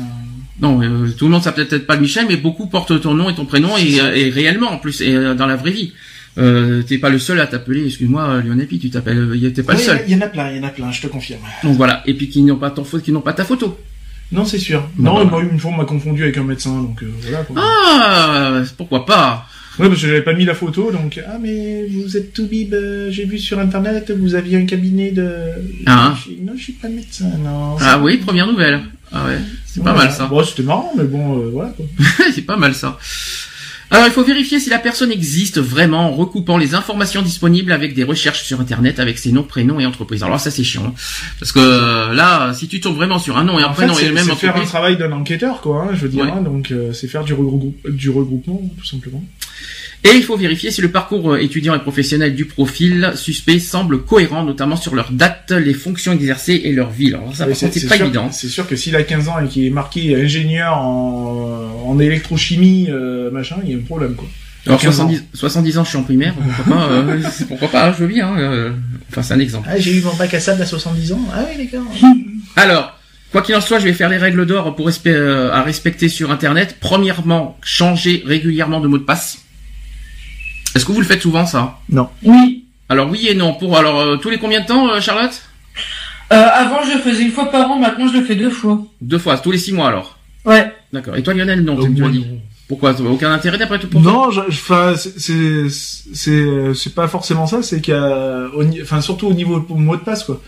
Non, 0.60 0.80
euh, 0.82 1.08
tout 1.16 1.26
le 1.26 1.30
monde 1.32 1.42
s'appelle 1.42 1.68
peut-être 1.68 1.86
pas 1.86 1.98
Michel, 1.98 2.24
mais 2.28 2.36
beaucoup 2.36 2.66
portent 2.66 2.98
ton 3.00 3.12
nom 3.14 3.28
et 3.30 3.34
ton 3.34 3.44
prénom 3.44 3.76
et, 3.78 3.96
et 3.96 4.30
réellement 4.30 4.70
en 4.72 4.78
plus 4.78 5.02
et 5.02 5.14
euh, 5.14 5.34
dans 5.34 5.46
la 5.46 5.56
vraie 5.56 5.70
vie. 5.70 5.92
Euh, 6.38 6.82
t'es 6.82 6.98
pas 6.98 7.08
le 7.08 7.18
seul 7.18 7.40
à 7.40 7.46
t'appeler, 7.46 7.86
excuse-moi, 7.86 8.42
Lionel 8.42 8.66
Pi, 8.66 8.78
tu 8.78 8.90
t'appelles, 8.90 9.18
euh, 9.18 9.50
t'es 9.50 9.62
pas 9.62 9.72
le 9.72 9.78
oui, 9.78 9.84
seul. 9.84 10.04
Il 10.06 10.12
y 10.12 10.16
en 10.16 10.20
a 10.20 10.28
plein, 10.28 10.50
il 10.50 10.58
y 10.58 10.60
en 10.60 10.64
a 10.64 10.70
plein, 10.70 10.92
je 10.92 11.00
te 11.00 11.06
confirme. 11.06 11.40
Donc 11.62 11.76
voilà, 11.76 12.02
et 12.06 12.14
puis 12.14 12.28
qui 12.28 12.42
n'ont 12.42 12.56
pas 12.56 12.70
ton 12.70 12.84
faute, 12.84 13.02
qui 13.02 13.12
n'ont 13.12 13.22
pas 13.22 13.32
ta 13.32 13.44
photo. 13.44 13.78
Non, 14.32 14.44
c'est 14.44 14.58
sûr. 14.58 14.88
Bah, 14.96 15.10
non, 15.10 15.40
une 15.40 15.58
fois, 15.58 15.70
on 15.72 15.76
m'a 15.76 15.84
confondu 15.84 16.24
avec 16.24 16.36
un 16.36 16.44
médecin, 16.44 16.82
donc 16.82 17.02
euh, 17.02 17.10
voilà. 17.22 17.44
Quoi. 17.44 17.56
Ah, 17.58 18.62
pourquoi 18.76 19.06
pas 19.06 19.46
Ouais, 19.78 19.88
parce 19.88 20.00
que 20.00 20.06
j'avais 20.06 20.22
pas 20.22 20.32
mis 20.32 20.46
la 20.46 20.54
photo, 20.54 20.90
donc 20.90 21.22
ah 21.28 21.36
mais 21.38 21.86
vous 21.86 22.16
êtes 22.16 22.32
tout 22.32 22.46
bib, 22.46 22.72
euh, 22.72 23.10
j'ai 23.10 23.26
vu 23.26 23.38
sur 23.38 23.58
internet, 23.58 24.10
vous 24.10 24.34
aviez 24.34 24.56
un 24.56 24.64
cabinet 24.64 25.10
de. 25.10 25.28
Ah. 25.84 26.16
Non, 26.42 26.54
je 26.56 26.62
suis 26.62 26.72
pas 26.72 26.88
médecin, 26.88 27.30
non. 27.44 27.76
Ah 27.80 27.98
oui, 28.02 28.16
première 28.16 28.46
nouvelle. 28.46 28.80
Ah 29.12 29.26
ouais, 29.26 29.38
c'est 29.66 29.84
pas 29.84 29.92
mal 29.92 30.10
ça. 30.10 30.26
Bon, 30.26 30.42
c'était 30.42 30.62
marrant, 30.62 30.92
mais 30.96 31.04
bon, 31.04 31.38
euh, 31.38 31.50
voilà. 31.52 31.70
Quoi. 31.70 31.84
c'est 32.34 32.42
pas 32.42 32.56
mal 32.56 32.74
ça. 32.74 32.98
Alors 33.90 34.06
il 34.06 34.12
faut 34.12 34.24
vérifier 34.24 34.58
si 34.58 34.68
la 34.68 34.78
personne 34.80 35.12
existe 35.12 35.60
vraiment 35.60 36.08
en 36.08 36.12
recoupant 36.12 36.58
les 36.58 36.74
informations 36.74 37.22
disponibles 37.22 37.70
avec 37.70 37.94
des 37.94 38.02
recherches 38.02 38.42
sur 38.42 38.60
internet 38.60 38.98
avec 38.98 39.16
ses 39.16 39.30
noms, 39.30 39.44
prénoms 39.44 39.78
et 39.78 39.86
entreprises. 39.86 40.24
Alors 40.24 40.40
ça 40.40 40.50
c'est 40.50 40.64
chiant. 40.64 40.86
hein. 40.88 40.94
Parce 41.38 41.52
que 41.52 41.60
euh, 41.60 42.12
là, 42.12 42.52
si 42.52 42.66
tu 42.66 42.80
tombes 42.80 42.96
vraiment 42.96 43.18
sur 43.20 43.36
un 43.38 43.44
nom 43.44 43.58
et 43.60 43.62
un 43.62 43.66
En 43.66 43.68
fait, 43.74 43.82
prénom 43.86 43.94
et 43.94 44.02
c'est 44.02 44.08
le 44.08 44.14
même 44.14 44.24
c'est 44.24 44.34
faire 44.34 44.48
un 44.50 44.52
entreprise, 44.54 44.68
travail 44.70 44.96
d'un 44.96 45.12
enquêteur, 45.12 45.60
quoi. 45.60 45.84
Hein, 45.84 45.90
je 45.94 46.00
veux 46.00 46.08
dire, 46.08 46.24
Ouais. 46.24 46.30
hein, 46.30 46.42
donc 46.42 46.72
euh, 46.72 46.92
c'est 46.92 47.06
faire 47.06 47.22
du, 47.24 47.32
regrou- 47.34 47.74
du 47.88 48.10
regroupement, 48.10 48.60
tout 48.78 48.86
simplement. 48.86 49.22
Et 50.06 50.16
il 50.16 50.22
faut 50.22 50.36
vérifier 50.36 50.70
si 50.70 50.80
le 50.80 50.90
parcours 50.90 51.32
euh, 51.32 51.38
étudiant 51.42 51.74
et 51.74 51.78
professionnel 51.80 52.34
du 52.34 52.44
profil 52.44 53.12
suspect 53.16 53.58
semble 53.58 54.02
cohérent, 54.02 54.44
notamment 54.44 54.76
sur 54.76 54.94
leur 54.94 55.10
date, 55.10 55.50
les 55.52 55.74
fonctions 55.74 56.12
exercées 56.12 56.60
et 56.64 56.72
leur 56.72 56.90
ville. 56.90 57.14
Alors 57.16 57.34
ça, 57.34 57.44
Ouais, 57.46 57.50
par 57.52 57.60
contre, 57.60 57.74
c'est 57.74 57.88
pas 57.88 57.96
sûr, 57.96 58.04
évident. 58.06 58.30
C'est 58.30 58.48
sûr 58.48 58.66
que 58.68 58.76
s'il 58.76 58.94
a 58.96 59.02
15 59.02 59.28
ans 59.28 59.38
et 59.44 59.48
qu'il 59.48 59.64
est 59.64 59.70
marqué 59.70 60.14
ingénieur 60.14 60.76
en, 60.78 61.84
en 61.86 61.98
électrochimie, 61.98 62.86
euh, 62.90 63.30
machin, 63.30 63.56
il 63.64 63.70
y 63.72 63.74
a 63.74 63.78
un 63.78 63.80
problème, 63.82 64.14
quoi. 64.14 64.28
Alors 64.66 64.80
15 64.80 65.00
ans. 65.00 65.08
70, 65.08 65.22
70 65.34 65.78
ans, 65.78 65.84
je 65.84 65.88
suis 65.90 65.98
en 65.98 66.02
primaire, 66.02 66.34
pourquoi 66.34 66.74
pas, 66.76 66.92
euh, 66.92 67.20
c'est- 67.32 67.46
pourquoi 67.46 67.68
pas, 67.68 67.88
hein, 67.88 67.94
je 67.96 68.02
veux 68.02 68.08
bien. 68.08 68.28
hein, 68.28 68.38
euh, 68.40 68.70
enfin, 69.10 69.22
c'est 69.22 69.34
un 69.34 69.38
exemple. 69.38 69.68
Ah, 69.70 69.78
j'ai 69.78 69.96
eu 69.96 70.02
mon 70.02 70.12
bac 70.14 70.34
à 70.34 70.40
sable 70.40 70.60
à 70.62 70.66
70 70.66 71.12
ans. 71.12 71.20
Ah 71.32 71.44
oui, 71.48 71.64
d'accord. 71.64 71.86
Alors, 72.56 72.98
quoi 73.32 73.42
qu'il 73.42 73.54
en 73.54 73.60
soit, 73.60 73.78
je 73.78 73.84
vais 73.84 73.92
faire 73.92 74.08
les 74.08 74.16
règles 74.16 74.44
d'or 74.44 74.74
pour 74.74 74.88
respe- 74.88 75.06
euh, 75.06 75.52
à 75.52 75.62
respecter 75.62 76.08
sur 76.08 76.30
Internet. 76.32 76.76
Premièrement, 76.80 77.56
changer 77.62 78.22
régulièrement 78.26 78.80
de 78.80 78.88
mot 78.88 78.98
de 78.98 79.04
passe. 79.04 79.38
Est-ce 80.76 80.84
que 80.86 80.92
vous 80.92 81.00
le 81.00 81.06
faites 81.06 81.22
souvent, 81.22 81.46
ça 81.46 81.78
Non. 81.88 82.08
Oui. 82.22 82.64
Alors 82.88 83.08
oui 83.10 83.26
et 83.28 83.34
non. 83.34 83.54
Pour 83.54 83.76
alors 83.76 83.98
euh, 84.00 84.16
tous 84.16 84.30
les 84.30 84.38
combien 84.38 84.60
de 84.60 84.66
temps, 84.66 84.88
euh, 84.88 85.00
Charlotte 85.00 85.42
Euh, 86.32 86.36
avant, 86.54 86.82
je 86.84 86.92
le 86.94 86.98
faisais 87.00 87.22
une 87.22 87.30
fois 87.32 87.50
par 87.50 87.70
an, 87.70 87.78
maintenant, 87.78 88.08
je 88.08 88.18
le 88.18 88.24
fais 88.24 88.34
deux 88.36 88.50
fois. 88.50 88.80
Deux 89.00 89.18
fois, 89.18 89.38
tous 89.38 89.50
les 89.52 89.58
six 89.58 89.72
mois 89.72 89.88
alors. 89.88 90.18
Ouais. 90.44 90.72
D'accord. 90.92 91.16
Et 91.16 91.22
toi, 91.22 91.34
Lionel, 91.34 91.62
non, 91.64 91.74
Donc, 91.74 91.94
tu 91.94 92.00
moi, 92.02 92.10
dit. 92.10 92.20
non. 92.20 92.40
Pourquoi? 92.68 93.00
Aucun 93.00 93.32
intérêt 93.32 93.58
d'après 93.58 93.78
tout 93.78 93.86
pour 93.88 94.02
toi 94.02 94.12
Non, 94.12 94.28
enfin, 94.48 94.94
c'est- 94.96 95.68
c'est 95.70 96.94
pas 96.94 97.06
forcément 97.06 97.46
ça. 97.46 97.62
C'est 97.62 97.80
qu'il 97.80 97.94
y 97.94 97.96
a, 97.96 98.46
enfin 98.82 99.00
surtout 99.00 99.28
au 99.28 99.32
niveau 99.34 99.60
de 99.60 99.72
mot 99.74 99.94
de 99.96 100.00
passe 100.02 100.24
quoi. 100.24 100.40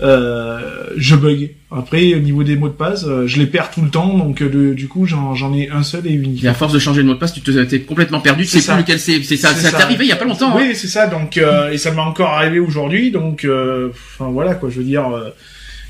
Euh, 0.00 0.60
je 0.96 1.14
bug. 1.14 1.50
Après, 1.70 2.14
au 2.14 2.18
niveau 2.18 2.42
des 2.42 2.56
mots 2.56 2.68
de 2.68 2.74
passe, 2.74 3.04
euh, 3.06 3.26
je 3.26 3.38
les 3.38 3.46
perds 3.46 3.70
tout 3.70 3.82
le 3.82 3.88
temps, 3.90 4.16
donc 4.18 4.42
euh, 4.42 4.48
de- 4.48 4.74
du 4.74 4.88
coup, 4.88 5.06
j'en 5.06 5.54
ai 5.54 5.70
un 5.70 5.82
seul 5.84 6.06
et 6.06 6.12
unique. 6.12 6.42
Et 6.44 6.48
à 6.48 6.54
force 6.54 6.72
de 6.72 6.78
changer 6.78 7.02
de 7.02 7.06
mot 7.06 7.14
de 7.14 7.18
passe, 7.18 7.32
tu 7.34 7.40
te 7.40 7.50
t'es 7.64 7.80
complètement 7.80 8.20
perdu. 8.20 8.42
Tu 8.44 8.48
C'est 8.50 8.58
sais 8.58 8.64
ça. 8.66 8.72
plus 8.74 8.82
lequel 8.82 8.98
c'est. 8.98 9.22
C'est 9.22 9.36
ça. 9.36 9.54
Ça 9.54 9.70
t'est 9.70 9.76
arrivé 9.82 10.04
il 10.04 10.08
y 10.08 10.12
a 10.12 10.16
pas 10.16 10.24
longtemps. 10.24 10.50
hein 10.50 10.58
Oui, 10.60 10.74
c'est 10.74 10.88
ça. 10.88 11.06
Donc, 11.06 11.36
euh, 11.36 11.70
et 11.70 11.78
ça 11.78 11.92
m'est 11.92 12.00
encore 12.00 12.30
arrivé 12.30 12.58
aujourd'hui. 12.58 13.10
Donc, 13.12 13.44
euh, 13.44 13.90
enfin 14.18 14.30
voilà 14.30 14.54
quoi. 14.54 14.70
Je 14.70 14.78
veux 14.78 14.84
dire, 14.84 15.04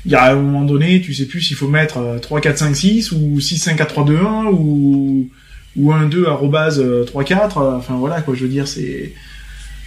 il 0.05 0.11
y 0.11 0.15
a 0.15 0.31
un 0.31 0.35
moment 0.35 0.63
donné, 0.63 1.01
tu 1.01 1.13
sais 1.13 1.25
plus 1.25 1.41
s'il 1.41 1.55
faut 1.57 1.67
mettre 1.69 1.97
euh, 1.97 2.19
3, 2.19 2.39
4, 2.41 2.57
5, 2.59 2.75
6 2.75 3.11
ou 3.13 3.39
6, 3.39 3.57
5, 3.57 3.77
4, 3.77 3.87
3, 3.89 4.05
2, 4.05 4.17
1 4.17 4.45
ou 4.51 5.29
ou 5.75 5.91
1, 5.91 6.05
2 6.07 6.27
arrobase 6.27 6.79
euh, 6.79 7.03
3, 7.03 7.23
4. 7.23 7.57
euh, 7.57 7.77
Enfin 7.77 7.95
voilà 7.95 8.21
quoi. 8.21 8.35
Je 8.35 8.41
veux 8.43 8.49
dire, 8.49 8.67
c'est 8.67 9.11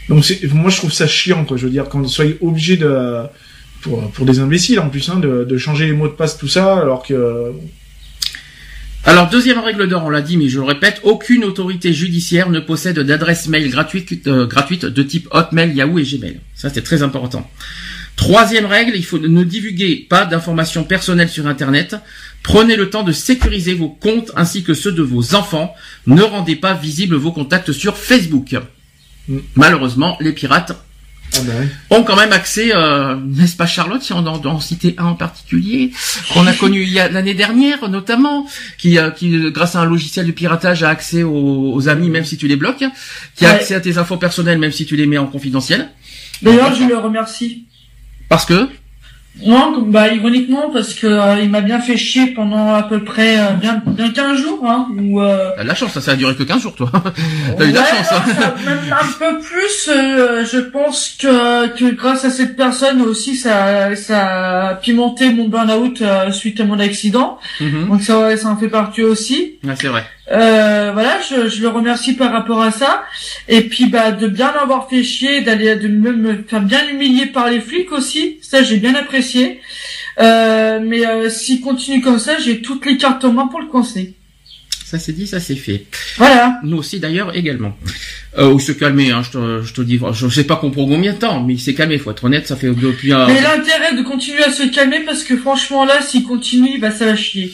donc 0.08 0.24
moi 0.52 0.70
je 0.70 0.76
trouve 0.78 0.92
ça 0.92 1.06
chiant 1.06 1.44
quoi. 1.44 1.56
Je 1.56 1.64
veux 1.64 1.70
dire 1.70 1.88
quand 1.88 2.00
on 2.00 2.08
soit 2.08 2.26
obligé 2.40 2.76
de 2.76 3.22
pour, 3.86 4.10
pour 4.10 4.26
des 4.26 4.40
imbéciles 4.40 4.80
en 4.80 4.88
plus, 4.88 5.08
hein, 5.08 5.18
de, 5.18 5.44
de 5.44 5.58
changer 5.58 5.86
les 5.86 5.92
mots 5.92 6.08
de 6.08 6.12
passe, 6.12 6.36
tout 6.36 6.48
ça, 6.48 6.78
alors 6.78 7.02
que 7.02 7.52
Alors, 9.04 9.30
deuxième 9.30 9.60
règle 9.60 9.86
d'or, 9.86 10.02
on 10.04 10.10
l'a 10.10 10.20
dit, 10.20 10.36
mais 10.36 10.48
je 10.48 10.58
le 10.58 10.64
répète, 10.64 11.00
aucune 11.04 11.44
autorité 11.44 11.92
judiciaire 11.92 12.50
ne 12.50 12.58
possède 12.58 12.98
d'adresse 12.98 13.46
mail 13.46 13.70
gratuite, 13.70 14.26
euh, 14.26 14.46
gratuite 14.46 14.84
de 14.84 15.02
type 15.04 15.28
Hotmail, 15.30 15.72
Yahoo 15.74 16.00
et 16.00 16.02
Gmail. 16.02 16.40
Ça, 16.56 16.70
c'est 16.70 16.82
très 16.82 17.04
important. 17.04 17.48
Troisième 18.16 18.66
règle, 18.66 18.96
il 18.96 19.04
faut 19.04 19.18
ne 19.18 19.44
divulguer 19.44 20.06
pas 20.08 20.24
d'informations 20.24 20.82
personnelles 20.82 21.28
sur 21.28 21.46
Internet. 21.46 21.94
Prenez 22.42 22.74
le 22.74 22.90
temps 22.90 23.04
de 23.04 23.12
sécuriser 23.12 23.74
vos 23.74 23.90
comptes 23.90 24.32
ainsi 24.34 24.64
que 24.64 24.74
ceux 24.74 24.92
de 24.92 25.02
vos 25.02 25.34
enfants. 25.36 25.74
Ne 26.06 26.22
rendez 26.22 26.56
pas 26.56 26.74
visibles 26.74 27.16
vos 27.16 27.30
contacts 27.30 27.72
sur 27.72 27.96
Facebook. 27.96 28.56
Mm. 29.28 29.38
Malheureusement, 29.54 30.16
les 30.20 30.32
pirates 30.32 30.72
ah 31.34 31.40
ouais. 31.40 31.68
ont 31.90 32.02
quand 32.02 32.16
même 32.16 32.32
accès, 32.32 32.74
euh, 32.74 33.16
n'est-ce 33.16 33.56
pas 33.56 33.66
Charlotte, 33.66 34.02
si 34.02 34.12
on 34.12 34.18
en 34.18 34.44
en 34.44 34.60
citer 34.60 34.94
un 34.98 35.06
en 35.06 35.14
particulier, 35.14 35.92
qu'on 36.32 36.46
a 36.46 36.52
connu 36.54 36.82
il 36.82 36.92
y 36.92 37.00
a 37.00 37.08
l'année 37.08 37.34
dernière 37.34 37.88
notamment, 37.88 38.46
qui, 38.78 38.98
euh, 38.98 39.10
qui 39.10 39.50
grâce 39.50 39.76
à 39.76 39.80
un 39.80 39.84
logiciel 39.84 40.26
de 40.26 40.32
piratage 40.32 40.82
a 40.82 40.88
accès 40.88 41.22
aux, 41.22 41.72
aux 41.74 41.88
amis 41.88 42.10
même 42.10 42.24
si 42.24 42.36
tu 42.36 42.46
les 42.48 42.56
bloques, 42.56 42.84
qui 43.34 43.46
a 43.46 43.50
accès 43.50 43.74
à 43.74 43.80
tes 43.80 43.98
infos 43.98 44.16
personnelles 44.16 44.58
même 44.58 44.72
si 44.72 44.86
tu 44.86 44.96
les 44.96 45.06
mets 45.06 45.18
en 45.18 45.26
confidentiel. 45.26 45.90
D'ailleurs, 46.42 46.74
je 46.74 46.84
le 46.84 46.96
remercie. 46.96 47.66
Parce 48.28 48.44
que 48.44 48.68
Non, 49.44 49.82
bah 49.82 50.08
ironiquement 50.08 50.70
parce 50.72 50.94
que 50.94 51.06
euh, 51.06 51.40
il 51.42 51.50
m'a 51.50 51.60
bien 51.60 51.78
fait 51.80 51.96
chier 51.96 52.28
pendant 52.28 52.74
à 52.74 52.82
peu 52.82 53.04
près 53.04 53.38
euh, 53.38 53.50
bien 53.60 53.82
bien 53.86 54.10
15 54.10 54.38
jours 54.40 54.60
hein 54.66 54.88
où 54.98 55.20
euh, 55.20 55.50
la 55.62 55.74
chance, 55.74 55.92
ça, 55.92 56.00
ça 56.00 56.12
a 56.12 56.16
duré 56.16 56.34
que 56.34 56.42
15 56.42 56.62
jours 56.62 56.74
toi. 56.74 56.90
t'as 57.58 57.64
eu 57.66 57.70
de 57.70 57.74
la 57.74 57.84
chance. 57.84 58.10
non, 58.12 58.16
hein. 58.16 58.24
ça- 58.40 58.54
même 58.70 58.92
un 58.92 59.12
peu 59.18 59.40
plus 59.40 59.90
euh, 59.94 60.44
je 60.50 60.58
pense 60.58 61.16
que 61.20 61.66
que 61.76 61.94
grâce 61.94 62.24
à 62.24 62.30
cette 62.30 62.56
personne 62.56 63.02
aussi 63.02 63.36
ça 63.36 63.94
ça 63.94 64.68
a 64.70 64.74
pimenté 64.76 65.30
mon 65.30 65.48
burn-out 65.48 66.00
euh, 66.00 66.30
suite 66.32 66.58
à 66.60 66.64
mon 66.64 66.80
accident. 66.80 67.38
Mhm. 67.60 67.88
Donc 67.88 68.02
ça 68.02 68.18
ouais, 68.20 68.36
ça 68.38 68.48
en 68.48 68.56
fait 68.56 68.68
partie 68.68 69.02
aussi. 69.02 69.58
Ouais, 69.64 69.74
c'est 69.78 69.88
vrai. 69.88 70.04
Euh, 70.32 70.90
voilà, 70.92 71.20
je, 71.20 71.48
je 71.48 71.62
le 71.62 71.68
remercie 71.68 72.14
par 72.14 72.32
rapport 72.32 72.60
à 72.60 72.72
ça. 72.72 73.04
Et 73.48 73.62
puis 73.62 73.86
bah 73.86 74.10
de 74.10 74.26
bien 74.26 74.52
m'avoir 74.52 74.88
fait 74.88 75.04
chier, 75.04 75.42
d'aller 75.42 75.76
de 75.76 75.88
me, 75.88 76.12
me 76.12 76.42
faire 76.42 76.62
bien 76.62 76.88
humilier 76.88 77.26
par 77.26 77.48
les 77.48 77.60
flics 77.60 77.92
aussi. 77.92 78.38
Ça 78.42 78.62
j'ai 78.62 78.78
bien 78.78 78.94
apprécié. 78.94 79.60
Euh, 80.18 80.80
mais 80.82 81.06
euh, 81.06 81.28
s'il 81.30 81.60
continue 81.60 82.00
comme 82.00 82.18
ça, 82.18 82.38
j'ai 82.38 82.60
toutes 82.60 82.86
les 82.86 82.96
cartes 82.96 83.24
en 83.24 83.32
main 83.32 83.46
pour 83.46 83.60
le 83.60 83.66
coincer. 83.66 84.14
Ça 84.84 84.98
c'est 84.98 85.12
dit, 85.12 85.26
ça 85.26 85.40
c'est 85.40 85.56
fait. 85.56 85.84
Voilà. 86.16 86.58
Nous 86.64 86.78
aussi 86.78 86.98
d'ailleurs 86.98 87.36
également. 87.36 87.76
Euh, 88.38 88.52
ou 88.52 88.58
se 88.58 88.72
calmer, 88.72 89.10
hein, 89.12 89.22
je 89.22 89.30
te, 89.30 89.62
je 89.62 89.72
te 89.72 89.80
dis, 89.80 90.00
je 90.12 90.28
sais 90.28 90.44
pas 90.44 90.56
pour 90.56 90.72
combien 90.72 91.12
de 91.12 91.18
temps, 91.18 91.42
mais 91.42 91.54
il 91.54 91.60
s'est 91.60 91.74
calmé, 91.74 91.98
faut 91.98 92.10
être 92.10 92.24
honnête, 92.24 92.46
ça 92.46 92.54
fait 92.54 92.68
depuis 92.68 93.12
un... 93.12 93.26
Mais 93.26 93.40
l'intérêt 93.40 93.94
de 93.96 94.02
continuer 94.02 94.44
à 94.44 94.52
se 94.52 94.62
calmer 94.64 95.00
parce 95.00 95.24
que 95.24 95.36
franchement 95.36 95.84
là, 95.84 96.02
s'il 96.02 96.24
continue, 96.24 96.78
bah 96.78 96.90
ça 96.90 97.06
va 97.06 97.16
chier. 97.16 97.52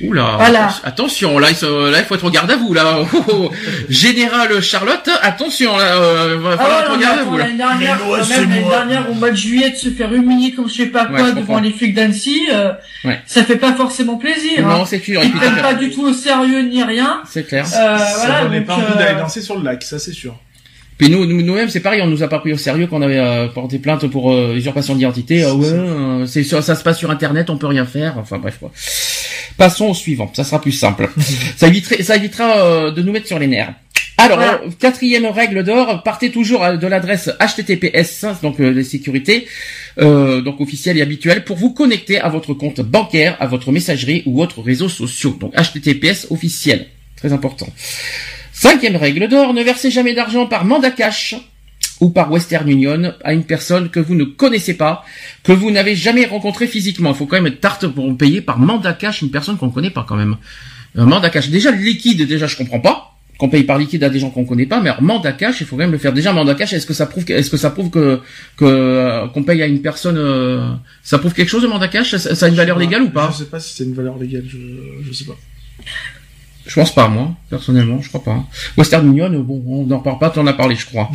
Oula, 0.00 0.36
Voilà. 0.38 0.68
attention, 0.84 1.40
là 1.40 1.48
il, 1.50 1.56
se- 1.56 1.90
là 1.90 1.98
il 1.98 2.04
faut 2.04 2.14
être 2.14 2.24
au 2.24 2.30
garde 2.30 2.48
à 2.50 2.56
vous 2.56 2.72
là. 2.72 3.00
Oh, 3.12 3.24
oh. 3.32 3.50
Général 3.88 4.60
Charlotte, 4.62 5.10
attention 5.22 5.76
là, 5.76 5.96
euh, 5.96 6.38
va 6.40 6.56
falloir 6.56 6.78
Ah 6.78 6.82
être 6.84 6.88
ouais, 6.90 6.94
au 6.94 6.98
mais 6.98 7.04
garde 7.04 7.18
à 7.18 7.22
vous 7.24 7.36
l'année 7.36 7.56
dernière, 7.56 7.98
quand 7.98 8.16
même, 8.28 8.48
l'année 8.50 8.62
dernière, 8.68 9.10
au 9.10 9.14
mois 9.14 9.30
de 9.30 9.36
juillet, 9.36 9.70
de 9.70 9.76
se 9.76 9.88
faire 9.90 10.12
humilier 10.14 10.52
comme 10.52 10.68
je 10.68 10.74
sais 10.74 10.86
pas 10.86 11.08
Ouais, 11.10 11.18
quoi 11.18 11.32
devant 11.32 11.58
les 11.58 11.72
flics 11.72 11.94
d'Annecy, 11.94 12.48
euh, 12.52 12.72
Ouais. 13.04 13.20
ça 13.26 13.42
fait 13.44 13.56
pas 13.56 13.72
forcément 13.72 14.16
plaisir. 14.18 14.62
Non, 14.62 14.82
hein. 14.82 14.84
c'est 14.86 15.02
sûr. 15.02 15.20
Ils 15.24 15.32
prennent 15.32 15.60
pas 15.62 15.74
du 15.74 15.90
tout 15.90 16.06
au 16.06 16.12
sérieux 16.12 16.62
ni 16.62 16.80
rien. 16.82 17.20
C'est 17.28 17.46
clair. 17.48 17.64
Euh, 17.66 17.98
ça 17.98 18.14
voilà, 18.26 18.42
donnait 18.44 18.60
pas 18.60 18.74
envie 18.74 18.84
euh, 18.94 18.98
d'aller 18.98 19.18
danser 19.18 19.42
sur 19.42 19.58
le 19.58 19.64
lac, 19.64 19.82
ça 19.82 19.98
c'est 19.98 20.12
sûr. 20.12 20.36
Puis 20.96 21.10
nous, 21.10 21.26
nous, 21.26 21.42
nous-mêmes, 21.42 21.68
c'est 21.68 21.78
pareil, 21.80 22.02
on 22.02 22.08
nous 22.08 22.24
a 22.24 22.28
pas 22.28 22.40
pris 22.40 22.52
au 22.52 22.56
sérieux 22.56 22.88
qu'on 22.88 23.02
avait 23.02 23.18
euh, 23.20 23.46
porté 23.46 23.78
plainte 23.78 24.06
pour 24.08 24.32
euh, 24.32 24.54
usurpation 24.56 24.96
d'identité. 24.96 25.44
Ah 25.44 25.54
ouais, 25.54 25.66
euh, 25.68 26.26
c'est 26.26 26.42
sur- 26.42 26.60
ça 26.62 26.74
se 26.74 26.82
passe 26.82 26.98
sur 26.98 27.10
Internet, 27.12 27.50
on 27.50 27.56
peut 27.56 27.68
rien 27.68 27.84
faire. 27.84 28.14
Enfin 28.18 28.38
bref 28.38 28.56
quoi. 28.58 28.72
Passons 29.58 29.86
au 29.88 29.94
suivant, 29.94 30.30
ça 30.34 30.44
sera 30.44 30.60
plus 30.60 30.72
simple. 30.72 31.10
ça 31.56 31.66
évitera, 31.66 32.02
ça 32.02 32.16
évitera 32.16 32.58
euh, 32.64 32.90
de 32.92 33.02
nous 33.02 33.12
mettre 33.12 33.26
sur 33.26 33.38
les 33.38 33.46
nerfs. 33.48 33.74
Alors, 34.16 34.38
Voilà. 34.38 34.60
euh, 34.64 34.70
quatrième 34.78 35.26
règle 35.26 35.62
d'or, 35.64 36.02
partez 36.02 36.30
toujours 36.30 36.60
de 36.76 36.86
l'adresse 36.86 37.28
HTTPS, 37.40 38.24
donc 38.42 38.60
euh, 38.60 38.70
les 38.70 38.82
sécurités, 38.84 39.46
euh, 40.00 40.40
donc 40.40 40.60
officielle 40.60 40.96
et 40.98 41.02
habituelle, 41.02 41.44
pour 41.44 41.56
vous 41.56 41.70
connecter 41.74 42.18
à 42.20 42.28
votre 42.28 42.54
compte 42.54 42.80
bancaire, 42.80 43.36
à 43.40 43.46
votre 43.46 43.70
messagerie 43.70 44.22
ou 44.26 44.42
autres 44.42 44.60
réseaux 44.62 44.88
sociaux. 44.88 45.36
Donc 45.38 45.52
HTTPS 45.54 46.28
officiel, 46.30 46.86
très 47.16 47.32
important. 47.32 47.68
Cinquième 48.52 48.96
règle 48.96 49.28
d'or, 49.28 49.54
ne 49.54 49.62
versez 49.62 49.90
jamais 49.90 50.14
d'argent 50.14 50.46
par 50.46 50.64
mandat 50.64 50.90
cash 50.90 51.36
ou 52.00 52.10
par 52.10 52.30
Western 52.30 52.68
Union 52.68 53.12
à 53.24 53.32
une 53.32 53.44
personne 53.44 53.88
que 53.88 54.00
vous 54.00 54.14
ne 54.14 54.24
connaissez 54.24 54.74
pas, 54.74 55.04
que 55.42 55.52
vous 55.52 55.70
n'avez 55.70 55.94
jamais 55.94 56.26
rencontré 56.26 56.66
physiquement. 56.66 57.10
Il 57.10 57.16
faut 57.16 57.26
quand 57.26 57.36
même 57.36 57.46
être 57.46 57.60
tarte 57.60 57.86
pour 57.86 58.16
payer 58.16 58.40
par 58.40 58.58
mandat 58.58 58.92
cash 58.92 59.22
une 59.22 59.30
personne 59.30 59.56
qu'on 59.56 59.66
ne 59.66 59.72
connaît 59.72 59.90
pas 59.90 60.04
quand 60.08 60.16
même. 60.16 60.36
Un 60.96 61.06
mandat 61.06 61.30
cash, 61.30 61.48
déjà 61.48 61.70
le 61.70 61.78
liquide, 61.78 62.22
déjà 62.26 62.46
je 62.46 62.56
comprends 62.56 62.80
pas. 62.80 63.14
Qu'on 63.38 63.48
paye 63.48 63.62
par 63.62 63.78
liquide 63.78 64.02
à 64.02 64.10
des 64.10 64.18
gens 64.18 64.30
qu'on 64.30 64.44
connaît 64.44 64.66
pas, 64.66 64.80
mais 64.80 64.88
alors, 64.88 65.00
mandat 65.00 65.30
cash, 65.30 65.60
il 65.60 65.66
faut 65.68 65.76
quand 65.76 65.82
même 65.82 65.92
le 65.92 65.98
faire. 65.98 66.12
Déjà 66.12 66.32
mandat 66.32 66.56
cash, 66.56 66.72
est-ce 66.72 66.86
que 66.86 66.92
ça 66.92 67.06
prouve, 67.06 67.24
est-ce 67.28 67.48
que 67.48 67.56
ça 67.56 67.70
prouve 67.70 67.88
que 67.88 68.20
euh, 68.62 69.28
qu'on 69.28 69.44
paye 69.44 69.62
à 69.62 69.66
une 69.66 69.80
personne, 69.80 70.18
euh, 70.18 70.72
ça 71.04 71.20
prouve 71.20 71.34
quelque 71.34 71.48
chose 71.48 71.62
de 71.62 71.68
mandat 71.68 71.86
cash? 71.86 72.16
Ça, 72.16 72.34
ça 72.34 72.46
a 72.46 72.48
une 72.48 72.56
valeur 72.56 72.80
légale 72.80 73.02
ou 73.02 73.10
pas? 73.10 73.30
Je 73.32 73.38
sais 73.38 73.44
pas 73.44 73.60
si 73.60 73.76
c'est 73.76 73.84
une 73.84 73.94
valeur 73.94 74.18
légale, 74.18 74.42
je, 74.44 74.58
je 75.06 75.12
sais 75.12 75.24
pas. 75.24 75.36
Je 76.66 76.74
pense 76.74 76.92
pas, 76.92 77.06
moi, 77.06 77.30
personnellement, 77.48 78.02
je 78.02 78.08
crois 78.08 78.24
pas. 78.24 78.44
Western 78.76 79.06
Union, 79.06 79.32
euh, 79.32 79.38
bon, 79.38 79.62
on 79.68 79.86
n'en 79.86 80.00
parle 80.00 80.18
pas, 80.18 80.30
t'en 80.30 80.44
as 80.48 80.52
parlé, 80.52 80.74
je 80.74 80.86
crois. 80.86 81.08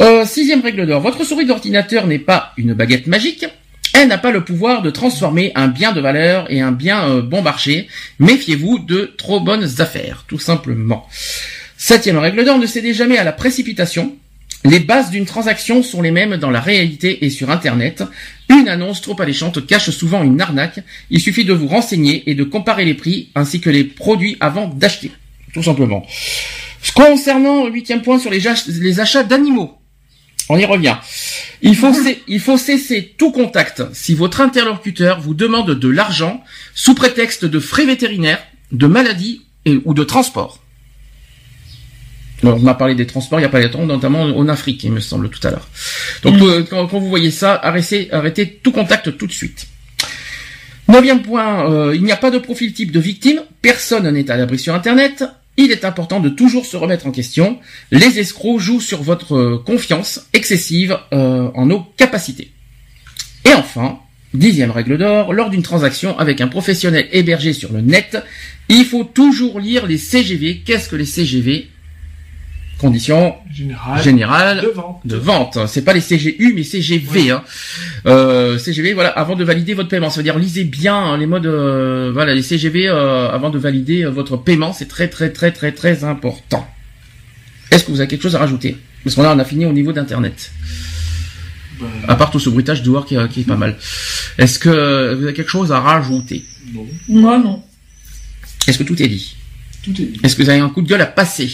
Euh, 0.00 0.26
sixième 0.26 0.60
règle 0.60 0.86
d'or. 0.86 1.00
Votre 1.00 1.24
souris 1.24 1.46
d'ordinateur 1.46 2.06
n'est 2.06 2.18
pas 2.18 2.52
une 2.56 2.74
baguette 2.74 3.06
magique. 3.06 3.46
Elle 3.94 4.08
n'a 4.08 4.18
pas 4.18 4.32
le 4.32 4.44
pouvoir 4.44 4.82
de 4.82 4.90
transformer 4.90 5.52
un 5.54 5.68
bien 5.68 5.92
de 5.92 6.00
valeur 6.00 6.50
et 6.50 6.60
un 6.60 6.72
bien 6.72 7.08
euh, 7.08 7.22
bon 7.22 7.42
marché. 7.42 7.86
Méfiez-vous 8.18 8.80
de 8.80 9.14
trop 9.16 9.38
bonnes 9.38 9.68
affaires, 9.78 10.24
tout 10.26 10.40
simplement. 10.40 11.06
Septième 11.76 12.18
règle 12.18 12.44
d'or, 12.44 12.58
ne 12.58 12.66
cédez 12.66 12.92
jamais 12.92 13.18
à 13.18 13.24
la 13.24 13.32
précipitation. 13.32 14.16
Les 14.64 14.80
bases 14.80 15.10
d'une 15.10 15.26
transaction 15.26 15.82
sont 15.82 16.02
les 16.02 16.10
mêmes 16.10 16.38
dans 16.38 16.50
la 16.50 16.60
réalité 16.60 17.24
et 17.24 17.30
sur 17.30 17.50
Internet. 17.50 18.02
Une 18.48 18.68
annonce 18.68 19.00
trop 19.00 19.20
alléchante 19.20 19.64
cache 19.64 19.90
souvent 19.90 20.24
une 20.24 20.40
arnaque. 20.40 20.80
Il 21.10 21.20
suffit 21.20 21.44
de 21.44 21.52
vous 21.52 21.68
renseigner 21.68 22.28
et 22.28 22.34
de 22.34 22.44
comparer 22.44 22.84
les 22.84 22.94
prix 22.94 23.28
ainsi 23.36 23.60
que 23.60 23.70
les 23.70 23.84
produits 23.84 24.38
avant 24.40 24.66
d'acheter. 24.66 25.12
Tout 25.52 25.62
simplement. 25.62 26.04
Concernant 26.96 27.66
huitième 27.66 28.02
point 28.02 28.18
sur 28.18 28.30
les 28.30 29.00
achats 29.00 29.22
d'animaux. 29.22 29.78
On 30.50 30.58
y 30.58 30.64
revient. 30.66 30.96
Il 31.62 31.74
faut, 31.74 31.94
cé- 31.94 32.22
il 32.28 32.40
faut 32.40 32.58
cesser 32.58 33.14
tout 33.16 33.32
contact 33.32 33.82
si 33.94 34.14
votre 34.14 34.40
interlocuteur 34.42 35.20
vous 35.20 35.32
demande 35.34 35.70
de 35.70 35.88
l'argent 35.88 36.44
sous 36.74 36.94
prétexte 36.94 37.44
de 37.46 37.58
frais 37.58 37.86
vétérinaires, 37.86 38.42
de 38.70 38.86
maladies 38.86 39.42
et, 39.64 39.78
ou 39.86 39.94
de 39.94 40.04
transport. 40.04 40.60
Alors, 42.42 42.56
on 42.56 42.60
m'a 42.60 42.74
parlé 42.74 42.94
des 42.94 43.06
transports 43.06 43.38
il 43.38 43.42
n'y 43.42 43.46
a 43.46 43.48
pas 43.48 43.60
longtemps, 43.62 43.86
notamment 43.86 44.22
en 44.24 44.48
Afrique, 44.48 44.84
il 44.84 44.92
me 44.92 45.00
semble, 45.00 45.30
tout 45.30 45.46
à 45.46 45.50
l'heure. 45.50 45.66
Donc, 46.22 46.42
euh, 46.42 46.62
quand, 46.68 46.86
quand 46.88 46.98
vous 46.98 47.08
voyez 47.08 47.30
ça, 47.30 47.54
arrêtez, 47.54 48.12
arrêtez 48.12 48.60
tout 48.62 48.72
contact 48.72 49.16
tout 49.16 49.26
de 49.26 49.32
suite. 49.32 49.66
Neuvième 50.88 51.22
point, 51.22 51.70
euh, 51.70 51.94
il 51.94 52.02
n'y 52.02 52.12
a 52.12 52.18
pas 52.18 52.30
de 52.30 52.36
profil 52.36 52.74
type 52.74 52.92
de 52.92 53.00
victime, 53.00 53.40
personne 53.62 54.10
n'est 54.10 54.30
à 54.30 54.36
l'abri 54.36 54.58
sur 54.58 54.74
Internet, 54.74 55.24
il 55.56 55.70
est 55.70 55.84
important 55.84 56.20
de 56.20 56.28
toujours 56.28 56.66
se 56.66 56.76
remettre 56.76 57.06
en 57.06 57.10
question, 57.10 57.58
les 57.90 58.18
escrocs 58.18 58.60
jouent 58.60 58.80
sur 58.80 59.02
votre 59.02 59.36
euh, 59.36 59.62
confiance 59.64 60.26
excessive 60.32 60.98
euh, 61.12 61.50
en 61.54 61.66
nos 61.66 61.80
capacités. 61.96 62.50
Et 63.44 63.52
enfin, 63.54 64.00
dixième 64.32 64.70
règle 64.70 64.98
d'or, 64.98 65.32
lors 65.32 65.50
d'une 65.50 65.62
transaction 65.62 66.18
avec 66.18 66.40
un 66.40 66.48
professionnel 66.48 67.08
hébergé 67.12 67.52
sur 67.52 67.72
le 67.72 67.80
net, 67.80 68.18
il 68.68 68.84
faut 68.84 69.04
toujours 69.04 69.60
lire 69.60 69.86
les 69.86 69.98
CGV. 69.98 70.62
Qu'est-ce 70.64 70.88
que 70.88 70.96
les 70.96 71.06
CGV 71.06 71.68
Conditions 72.78 73.34
Général. 73.52 74.02
générales 74.02 74.60
De 74.62 74.68
vente. 74.68 75.00
de 75.04 75.16
vente. 75.16 75.58
C'est 75.68 75.82
pas 75.82 75.92
les 75.92 76.00
CGU, 76.00 76.52
mais 76.54 76.62
CGV. 76.64 77.30
Hein. 77.30 77.42
Euh, 78.06 78.58
CGV, 78.58 78.92
voilà, 78.94 79.10
avant 79.10 79.36
de 79.36 79.44
valider 79.44 79.74
votre 79.74 79.88
paiement. 79.88 80.10
Ça 80.10 80.16
veut 80.18 80.22
dire 80.24 80.38
lisez 80.38 80.64
bien 80.64 80.96
hein, 80.96 81.16
les 81.16 81.26
modes, 81.26 81.46
euh, 81.46 82.10
voilà, 82.12 82.34
les 82.34 82.42
CGV 82.42 82.88
euh, 82.88 83.30
avant 83.30 83.50
de 83.50 83.58
valider 83.58 84.02
euh, 84.04 84.10
votre 84.10 84.36
paiement. 84.36 84.72
C'est 84.72 84.88
très, 84.88 85.08
très, 85.08 85.30
très, 85.30 85.52
très, 85.52 85.72
très 85.72 86.04
important. 86.04 86.66
Est-ce 87.70 87.84
que 87.84 87.90
vous 87.92 88.00
avez 88.00 88.08
quelque 88.08 88.22
chose 88.22 88.36
à 88.36 88.38
rajouter? 88.40 88.76
Parce 89.02 89.14
qu'on 89.16 89.24
a, 89.24 89.34
on 89.34 89.38
a 89.38 89.44
fini 89.44 89.64
au 89.66 89.72
niveau 89.72 89.92
d'Internet. 89.92 90.50
Bah, 91.80 91.86
À 92.08 92.16
part 92.16 92.30
tout 92.30 92.38
ce 92.40 92.50
bruitage 92.50 92.82
dehors 92.82 93.06
qui, 93.06 93.16
qui 93.30 93.40
est 93.40 93.44
pas 93.44 93.56
mal. 93.56 93.76
Est-ce 94.38 94.58
que 94.58 95.14
vous 95.14 95.24
avez 95.24 95.32
quelque 95.34 95.50
chose 95.50 95.72
à 95.72 95.80
rajouter? 95.80 96.44
Non. 96.74 96.86
Moi 97.08 97.38
non. 97.38 97.62
Est-ce 98.66 98.78
que 98.78 98.84
tout 98.84 99.00
est 99.02 99.08
dit? 99.08 99.36
Tout 99.82 99.90
est 99.92 100.04
dit. 100.06 100.20
Est-ce 100.22 100.36
que 100.36 100.42
vous 100.42 100.48
avez 100.50 100.60
un 100.60 100.68
coup 100.70 100.82
de 100.82 100.88
gueule 100.88 101.00
à 101.02 101.06
passer? 101.06 101.50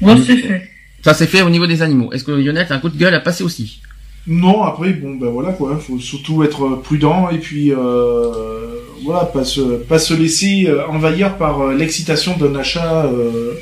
Moi 0.00 0.16
c'est 0.26 0.36
fait. 0.36 0.70
Ça 1.02 1.14
c'est 1.14 1.26
fait 1.26 1.42
au 1.42 1.50
niveau 1.50 1.66
des 1.66 1.82
animaux. 1.82 2.12
Est-ce 2.12 2.24
que 2.24 2.32
Lionel 2.32 2.66
a 2.68 2.74
un 2.74 2.78
coup 2.78 2.88
de 2.88 2.96
gueule 2.96 3.14
à 3.14 3.20
passer 3.20 3.44
aussi? 3.44 3.80
Non, 4.26 4.62
après, 4.62 4.94
bon, 4.94 5.16
ben 5.16 5.28
voilà, 5.28 5.52
quoi. 5.52 5.78
Faut 5.78 5.98
surtout 5.98 6.42
être 6.44 6.76
prudent 6.76 7.28
et 7.28 7.36
puis, 7.36 7.72
euh, 7.72 8.78
voilà, 9.04 9.26
pas 9.26 9.44
se, 9.44 9.60
pas 9.60 9.98
se 9.98 10.14
laisser 10.14 10.64
euh, 10.66 10.86
envahir 10.88 11.36
par 11.36 11.60
euh, 11.60 11.74
l'excitation 11.74 12.34
d'un 12.38 12.54
achat 12.54 13.04
euh, 13.04 13.52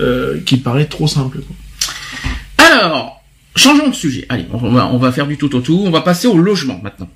euh, 0.00 0.40
qui 0.44 0.56
paraît 0.56 0.86
trop 0.86 1.06
simple, 1.06 1.38
quoi. 1.38 1.54
Alors, 2.58 3.24
Changeons 3.56 3.88
de 3.88 3.94
sujet. 3.94 4.26
Allez, 4.28 4.46
on 4.52 4.72
va, 4.72 4.88
on 4.88 4.98
va 4.98 5.12
faire 5.12 5.26
du 5.26 5.36
tout 5.36 5.54
au 5.54 5.60
tout. 5.60 5.80
On 5.86 5.90
va 5.90 6.00
passer 6.00 6.26
au 6.26 6.36
logement 6.36 6.80
maintenant. 6.82 7.08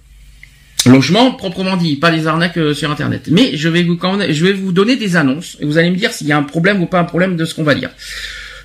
Logement 0.87 1.33
proprement 1.33 1.77
dit, 1.77 1.97
pas 1.97 2.11
les 2.11 2.29
arnaques 2.29 2.57
euh, 2.57 2.75
sur 2.75 2.91
internet. 2.91 3.29
Mais 3.31 3.57
je 3.57 3.69
vais 3.69 3.83
vous 3.83 3.97
quand 3.97 4.19
je 4.31 4.45
vais 4.45 4.53
vous 4.53 4.71
donner 4.71 4.95
des 4.95 5.17
annonces 5.17 5.57
et 5.61 5.67
vous 5.67 5.77
allez 5.79 5.91
me 5.91 5.97
dire 5.97 6.13
s'il 6.13 6.29
y 6.29 6.33
a 6.33 6.39
un 6.39 6.45
problème 6.45 6.81
ou 6.81 6.87
pas 6.87 7.01
un 7.01 7.05
problème 7.05 7.37
de 7.37 7.45
ce 7.45 7.55
qu'on 7.55 7.65
va 7.65 7.75
dire. 7.75 7.91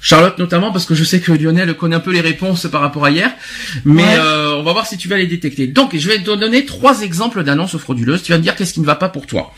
Charlotte 0.04 0.38
notamment 0.38 0.72
parce 0.74 0.86
que 0.86 0.94
je 0.96 1.04
sais 1.06 1.22
que 1.22 1.32
Lionel 1.32 1.74
connaît 1.76 1.96
un 1.96 2.02
peu 2.02 2.12
les 2.12 2.20
réponses 2.20 2.68
par 2.70 2.82
rapport 2.82 3.06
à 3.06 3.10
hier, 3.10 3.32
mais 3.86 4.04
Ouais. 4.04 4.16
euh, 4.20 4.56
on 4.58 4.64
va 4.64 4.74
voir 4.74 4.86
si 4.86 4.98
tu 4.98 5.08
vas 5.08 5.16
les 5.18 5.28
détecter. 5.28 5.66
Donc 5.66 5.96
je 5.98 6.08
vais 6.10 6.18
te 6.20 6.30
donner 6.36 6.66
trois 6.66 7.02
exemples 7.04 7.42
d'annonces 7.44 7.78
frauduleuses. 7.78 8.22
Tu 8.22 8.34
vas 8.34 8.38
me 8.38 8.44
dire 8.44 8.56
qu'est-ce 8.58 8.74
qui 8.74 8.82
ne 8.82 8.86
va 8.86 8.96
pas 8.96 9.08
pour 9.08 9.26
toi. 9.28 9.54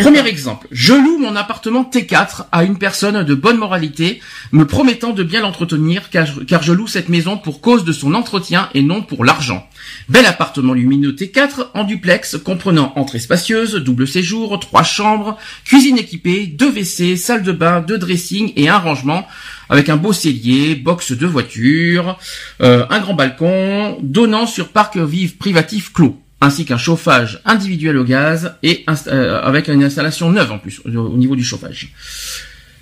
Premier 0.00 0.24
exemple, 0.28 0.68
je 0.70 0.92
loue 0.92 1.18
mon 1.18 1.34
appartement 1.34 1.82
T4 1.82 2.44
à 2.52 2.62
une 2.62 2.78
personne 2.78 3.24
de 3.24 3.34
bonne 3.34 3.56
moralité, 3.58 4.20
me 4.52 4.64
promettant 4.64 5.10
de 5.10 5.24
bien 5.24 5.40
l'entretenir, 5.40 6.10
car, 6.10 6.28
car 6.46 6.62
je 6.62 6.72
loue 6.72 6.86
cette 6.86 7.08
maison 7.08 7.36
pour 7.36 7.60
cause 7.60 7.84
de 7.84 7.90
son 7.90 8.14
entretien 8.14 8.68
et 8.74 8.82
non 8.82 9.02
pour 9.02 9.24
l'argent. 9.24 9.68
Bel 10.08 10.24
appartement 10.26 10.74
lumineux 10.74 11.10
T4 11.10 11.70
en 11.74 11.82
duplex, 11.82 12.36
comprenant 12.38 12.92
entrée 12.94 13.18
spacieuse, 13.18 13.74
double 13.74 14.06
séjour, 14.06 14.60
trois 14.60 14.84
chambres, 14.84 15.36
cuisine 15.64 15.98
équipée, 15.98 16.46
deux 16.46 16.70
WC, 16.70 17.16
salle 17.16 17.42
de 17.42 17.50
bain, 17.50 17.80
deux 17.80 17.98
dressing 17.98 18.52
et 18.54 18.68
un 18.68 18.78
rangement, 18.78 19.26
avec 19.70 19.88
un 19.88 19.96
beau 19.96 20.12
cellier, 20.12 20.74
box 20.74 21.12
de 21.12 21.26
voiture, 21.26 22.18
euh, 22.60 22.84
un 22.90 23.00
grand 23.00 23.14
balcon, 23.14 23.98
donnant 24.02 24.46
sur 24.46 24.68
parc 24.68 24.98
vive 24.98 25.36
privatif 25.38 25.92
clos 25.94 26.20
ainsi 26.42 26.64
qu'un 26.64 26.78
chauffage 26.78 27.40
individuel 27.44 27.96
au 27.98 28.04
gaz 28.04 28.54
et 28.62 28.84
euh, 28.88 29.40
avec 29.42 29.68
une 29.68 29.84
installation 29.84 30.30
neuve 30.30 30.50
en 30.52 30.58
plus 30.58 30.80
au, 30.84 30.88
au 30.88 31.16
niveau 31.16 31.36
du 31.36 31.44
chauffage. 31.44 31.92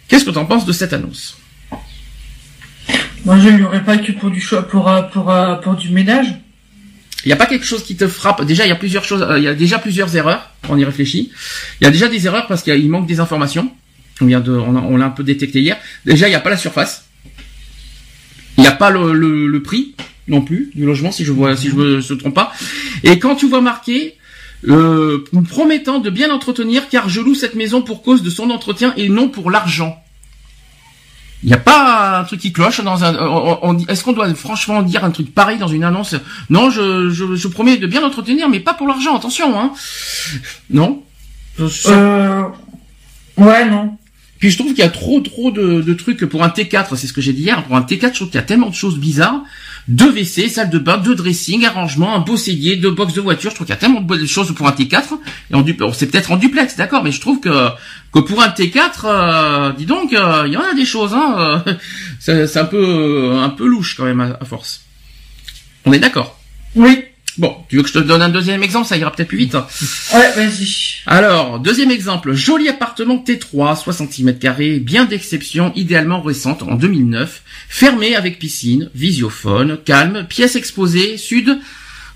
Qu'est-ce 0.08 0.24
que 0.24 0.30
tu 0.30 0.38
en 0.38 0.46
penses 0.46 0.64
de 0.64 0.72
cette 0.72 0.92
annonce? 0.92 1.36
Moi, 3.24 3.38
je 3.40 3.48
ne 3.48 3.58
l'aurais 3.58 3.84
pas 3.84 3.98
que 3.98 4.12
pour 4.12 4.30
du 4.30 4.40
choix, 4.40 4.62
pour, 4.62 4.88
euh, 4.88 5.02
pour, 5.02 5.30
euh, 5.30 5.56
pour 5.56 5.74
du 5.74 5.90
ménage. 5.90 6.28
Il 7.24 7.28
n'y 7.28 7.32
a 7.32 7.36
pas 7.36 7.46
quelque 7.46 7.66
chose 7.66 7.82
qui 7.82 7.96
te 7.96 8.06
frappe? 8.06 8.44
Déjà, 8.44 8.64
il 8.64 8.68
y 8.68 8.72
a 8.72 8.76
plusieurs 8.76 9.04
choses. 9.04 9.22
euh, 9.22 9.38
Il 9.38 9.44
y 9.44 9.48
a 9.48 9.54
déjà 9.54 9.78
plusieurs 9.80 10.14
erreurs. 10.14 10.52
On 10.68 10.78
y 10.78 10.84
réfléchit. 10.84 11.32
Il 11.80 11.84
y 11.84 11.86
a 11.88 11.90
déjà 11.90 12.08
des 12.08 12.26
erreurs 12.26 12.46
parce 12.46 12.62
qu'il 12.62 12.88
manque 12.88 13.08
des 13.08 13.18
informations. 13.18 13.70
On 14.20 14.26
vient 14.26 14.40
de, 14.40 14.52
on 14.52 14.96
l'a 14.96 15.06
un 15.06 15.10
peu 15.10 15.22
détecté 15.22 15.60
hier. 15.60 15.76
Déjà, 16.04 16.26
il 16.26 16.30
n'y 16.30 16.36
a 16.36 16.40
pas 16.40 16.50
la 16.50 16.56
surface. 16.56 17.08
Il 18.56 18.62
n'y 18.62 18.66
a 18.66 18.72
pas 18.72 18.90
le, 18.90 19.60
prix 19.62 19.94
non 20.26 20.42
plus 20.42 20.70
du 20.74 20.84
logement, 20.84 21.12
si 21.12 21.24
je 21.24 21.32
vois, 21.32 21.56
si 21.56 21.68
je 21.68 21.74
me 21.76 22.16
trompe 22.16 22.34
pas. 22.34 22.52
Et 23.04 23.18
quand 23.18 23.36
tu 23.36 23.48
vois 23.48 23.60
marqué, 23.60 24.16
euh, 24.68 25.24
me 25.32 25.42
promettant 25.42 26.00
de 26.00 26.10
bien 26.10 26.28
l'entretenir, 26.28 26.88
car 26.88 27.08
je 27.08 27.20
loue 27.20 27.34
cette 27.34 27.54
maison 27.54 27.82
pour 27.82 28.02
cause 28.02 28.22
de 28.22 28.30
son 28.30 28.50
entretien 28.50 28.92
et 28.96 29.08
non 29.08 29.28
pour 29.28 29.50
l'argent. 29.50 30.02
Il 31.44 31.46
n'y 31.46 31.54
a 31.54 31.58
pas 31.58 32.18
un 32.18 32.24
truc 32.24 32.40
qui 32.40 32.52
cloche 32.52 32.80
dans 32.80 33.04
un. 33.04 33.14
Est-ce 33.86 34.02
qu'on 34.02 34.12
doit 34.12 34.34
franchement 34.34 34.82
dire 34.82 35.04
un 35.04 35.12
truc 35.12 35.32
pareil 35.32 35.56
dans 35.56 35.68
une 35.68 35.84
annonce? 35.84 36.16
Non, 36.50 36.68
je, 36.68 37.48
promets 37.48 37.76
de 37.76 37.86
bien 37.86 38.00
l'entretenir, 38.00 38.48
mais 38.48 38.58
pas 38.58 38.74
pour 38.74 38.88
l'argent. 38.88 39.16
Attention, 39.16 39.58
hein. 39.58 39.72
Non? 40.68 41.04
Ça- 41.56 41.90
Euh... 41.92 42.42
Ouais, 43.36 43.70
non. 43.70 43.96
Puis 44.38 44.50
je 44.50 44.58
trouve 44.58 44.68
qu'il 44.68 44.84
y 44.84 44.86
a 44.86 44.90
trop 44.90 45.20
trop 45.20 45.50
de, 45.50 45.80
de 45.80 45.94
trucs 45.94 46.24
pour 46.26 46.44
un 46.44 46.48
T4, 46.48 46.96
c'est 46.96 47.06
ce 47.06 47.12
que 47.12 47.20
j'ai 47.20 47.32
dit 47.32 47.42
hier. 47.42 47.64
Pour 47.64 47.76
un 47.76 47.80
T4, 47.80 48.10
je 48.10 48.14
trouve 48.14 48.28
qu'il 48.28 48.36
y 48.36 48.42
a 48.42 48.46
tellement 48.46 48.70
de 48.70 48.74
choses 48.74 48.98
bizarres. 48.98 49.42
Deux 49.88 50.10
WC, 50.12 50.50
salle 50.50 50.68
de 50.68 50.78
bain, 50.78 50.98
deux 50.98 51.14
dressing, 51.14 51.64
arrangement, 51.64 52.14
un 52.14 52.20
beau 52.20 52.36
cellier, 52.36 52.76
deux 52.76 52.90
box 52.90 53.14
de 53.14 53.22
voiture. 53.22 53.50
Je 53.50 53.54
trouve 53.54 53.66
qu'il 53.66 53.74
y 53.74 53.78
a 53.78 53.80
tellement 53.80 54.02
de 54.02 54.26
choses 54.26 54.54
pour 54.54 54.68
un 54.68 54.72
T4. 54.72 55.18
Et 55.50 55.54
en 55.54 55.62
duplex, 55.62 55.96
c'est 55.96 56.10
peut-être 56.10 56.30
en 56.30 56.36
duplex, 56.36 56.76
d'accord, 56.76 57.02
mais 57.02 57.10
je 57.10 57.20
trouve 57.20 57.40
que 57.40 57.70
que 58.12 58.20
pour 58.20 58.42
un 58.42 58.48
T4, 58.48 58.90
euh, 59.04 59.72
dis 59.72 59.86
donc, 59.86 60.12
euh, 60.12 60.44
il 60.46 60.52
y 60.52 60.56
en 60.56 60.62
a 60.62 60.74
des 60.74 60.84
choses. 60.84 61.14
Hein, 61.14 61.62
euh, 61.66 61.74
c'est 62.48 62.56
un 62.58 62.64
peu 62.66 63.32
un 63.34 63.48
peu 63.48 63.66
louche 63.66 63.96
quand 63.96 64.04
même 64.04 64.20
à 64.20 64.44
force. 64.44 64.82
On 65.86 65.92
est 65.92 65.98
d'accord? 65.98 66.38
Oui. 66.74 67.07
Bon, 67.38 67.56
tu 67.68 67.76
veux 67.76 67.82
que 67.82 67.88
je 67.88 67.94
te 67.94 67.98
donne 68.00 68.20
un 68.20 68.28
deuxième 68.28 68.62
exemple, 68.62 68.86
ça 68.86 68.96
ira 68.96 69.12
peut-être 69.12 69.28
plus 69.28 69.38
vite. 69.38 69.54
Ouais, 69.54 70.32
vas-y. 70.34 70.96
Alors, 71.06 71.60
deuxième 71.60 71.92
exemple, 71.92 72.32
joli 72.34 72.68
appartement 72.68 73.16
T3, 73.16 73.80
60 73.80 74.12
cm 74.12 74.80
bien 74.80 75.04
d'exception, 75.04 75.72
idéalement 75.76 76.20
récente, 76.20 76.64
en 76.64 76.74
2009, 76.74 77.42
fermé 77.68 78.16
avec 78.16 78.38
piscine, 78.38 78.90
visiophone, 78.94 79.78
calme, 79.84 80.26
pièce 80.28 80.56
exposée, 80.56 81.16
sud, 81.16 81.58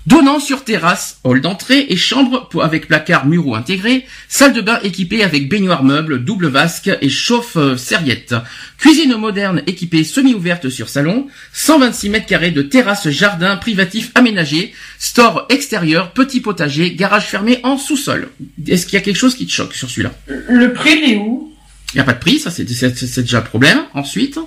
donnant 0.05 0.39
sur 0.39 0.63
terrasse, 0.63 1.19
hall 1.23 1.41
d'entrée 1.41 1.85
et 1.89 1.95
chambre 1.95 2.49
avec 2.61 2.87
placard 2.87 3.25
muraux 3.25 3.55
intégré, 3.55 4.05
salle 4.27 4.53
de 4.53 4.61
bain 4.61 4.79
équipée 4.83 5.23
avec 5.23 5.49
baignoire 5.49 5.83
meuble, 5.83 6.23
double 6.23 6.47
vasque 6.47 6.89
et 7.01 7.09
chauffe 7.09 7.57
serviette, 7.77 8.35
cuisine 8.77 9.15
moderne 9.15 9.63
équipée 9.67 10.03
semi-ouverte 10.03 10.69
sur 10.69 10.89
salon, 10.89 11.27
126 11.53 12.09
mètres 12.09 12.25
carrés 12.25 12.51
de 12.51 12.61
terrasse 12.61 13.09
jardin 13.09 13.55
privatif 13.57 14.11
aménagé, 14.15 14.73
store 14.99 15.45
extérieur, 15.49 16.11
petit 16.11 16.41
potager, 16.41 16.93
garage 16.93 17.25
fermé 17.25 17.59
en 17.63 17.77
sous-sol. 17.77 18.29
Est-ce 18.67 18.85
qu'il 18.85 18.95
y 18.95 19.01
a 19.01 19.01
quelque 19.01 19.17
chose 19.17 19.35
qui 19.35 19.45
te 19.45 19.51
choque 19.51 19.73
sur 19.73 19.89
celui-là? 19.89 20.11
Le 20.27 20.73
prix, 20.73 20.99
il 21.03 21.13
est 21.13 21.17
où? 21.17 21.53
Il 21.93 21.97
n'y 21.97 22.01
a 22.01 22.05
pas 22.05 22.13
de 22.13 22.19
prix, 22.19 22.39
ça 22.39 22.49
c'est 22.49 22.63
déjà 22.63 23.39
le 23.39 23.45
problème. 23.45 23.79
Ensuite, 23.93 24.39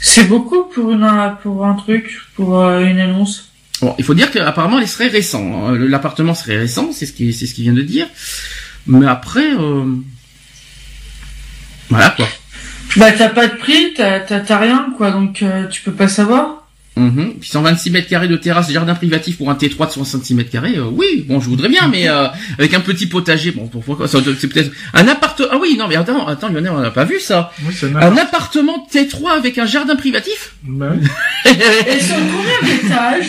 C'est 0.00 0.24
beaucoup 0.24 0.64
pour 0.64 0.90
une, 0.92 1.06
pour 1.42 1.66
un 1.66 1.74
truc, 1.74 2.20
pour 2.34 2.58
euh, 2.58 2.80
une 2.80 2.98
annonce? 2.98 3.50
Bon, 3.80 3.94
il 3.98 4.04
faut 4.04 4.14
dire 4.14 4.30
qu'apparemment 4.30 4.78
il 4.78 4.88
serait 4.88 5.08
récent. 5.08 5.70
Euh, 5.72 5.88
L'appartement 5.88 6.34
serait 6.34 6.58
récent, 6.58 6.90
c'est 6.92 7.06
ce 7.06 7.12
qui 7.12 7.32
c'est 7.32 7.46
ce 7.46 7.54
qu'il 7.54 7.64
vient 7.64 7.72
de 7.72 7.82
dire. 7.82 8.06
Mais 8.86 9.06
après, 9.06 9.52
euh, 9.54 9.84
voilà 11.90 12.10
quoi. 12.10 12.28
Bah, 12.96 13.12
t'as 13.12 13.28
pas 13.28 13.46
de 13.46 13.56
prix, 13.56 13.94
t'as 13.94 14.58
rien, 14.58 14.92
quoi, 14.96 15.10
donc 15.10 15.42
euh, 15.42 15.66
tu 15.66 15.82
peux 15.82 15.92
pas 15.92 16.08
savoir. 16.08 16.57
Mhm. 16.98 17.34
Puis 17.40 17.48
126 17.50 17.90
mètres 17.90 18.08
carrés 18.08 18.28
de 18.28 18.36
terrasse, 18.36 18.70
jardin 18.70 18.94
privatif 18.94 19.36
pour 19.38 19.50
un 19.50 19.54
T3 19.54 19.86
de 19.86 19.92
66 19.92 20.34
mètres 20.34 20.50
carrés. 20.50 20.76
euh, 20.76 20.84
oui, 20.92 21.24
bon, 21.28 21.40
je 21.40 21.48
voudrais 21.48 21.68
bien, 21.68 21.88
mais 21.88 22.08
euh, 22.08 22.26
avec 22.58 22.74
un 22.74 22.80
petit 22.80 23.06
potager. 23.06 23.52
Bon, 23.52 23.66
pourquoi 23.68 24.08
C'est 24.08 24.20
peut-être 24.48 24.70
un 24.94 25.06
appartement. 25.08 25.48
Ah 25.52 25.58
oui, 25.60 25.76
non, 25.78 25.86
mais 25.88 25.96
attends, 25.96 26.26
attends, 26.26 26.48
Lionel, 26.48 26.72
on 26.74 26.80
n'a 26.80 26.90
pas 26.90 27.04
vu 27.04 27.20
ça. 27.20 27.52
Oui, 27.66 27.74
Un 28.00 28.16
appartement 28.16 28.86
T3 28.92 29.30
avec 29.38 29.58
un 29.58 29.66
jardin 29.66 29.96
privatif? 29.96 30.54
Oui. 30.66 30.86
Et 31.46 32.00
sur 32.00 32.16
combien 32.16 32.74
d'étages 32.74 33.26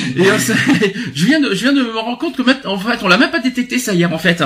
je 1.16 1.26
viens 1.26 1.40
de, 1.40 1.50
je 1.54 1.62
viens 1.62 1.74
de 1.74 1.82
me 1.84 1.98
rendre 1.98 2.18
compte 2.18 2.36
que 2.36 2.42
maintenant, 2.42 2.74
en 2.74 2.80
fait, 2.80 3.00
on 3.04 3.08
l'a 3.08 3.18
même 3.18 3.32
pas 3.32 3.40
détecté 3.40 3.78
ça 3.80 3.94
hier 3.94 4.12
en 4.14 4.18
fait. 4.18 4.44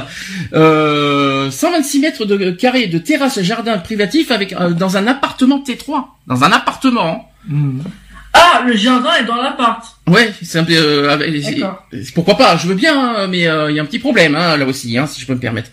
Euh, 0.54 1.50
126 1.50 2.00
mètres 2.00 2.26
de 2.26 2.52
carrés 2.52 2.88
de 2.88 2.98
terrasse 2.98 3.42
jardin 3.42 3.78
privatif 3.78 4.32
avec 4.32 4.54
euh, 4.54 4.72
dans 4.72 4.98
un 4.98 5.08
appartement 5.08 5.64
T3, 5.66 6.06
dans 6.28 6.44
un 6.44 6.52
appartement. 6.52 7.30
hein. 7.50 7.56
Ah, 8.34 8.64
le 8.66 8.76
jardin 8.76 9.14
est 9.20 9.26
dans 9.26 9.36
l'appart. 9.36 9.86
Ouais, 10.08 10.34
c'est 10.42 10.58
un 10.60 10.64
peu. 10.64 10.74
euh, 10.76 11.16
pourquoi 12.14 12.36
pas 12.36 12.58
Je 12.58 12.68
veux 12.68 12.76
bien, 12.76 13.00
hein, 13.00 13.28
mais 13.28 13.48
euh, 13.48 13.72
il 13.72 13.76
y 13.76 13.80
a 13.80 13.84
un 13.84 13.86
petit 13.86 14.00
problème 14.00 14.36
hein, 14.36 14.58
là 14.58 14.66
aussi, 14.66 14.98
hein, 14.98 15.08
si 15.08 15.22
je 15.22 15.26
peux 15.26 15.34
me 15.34 15.40
permettre. 15.40 15.70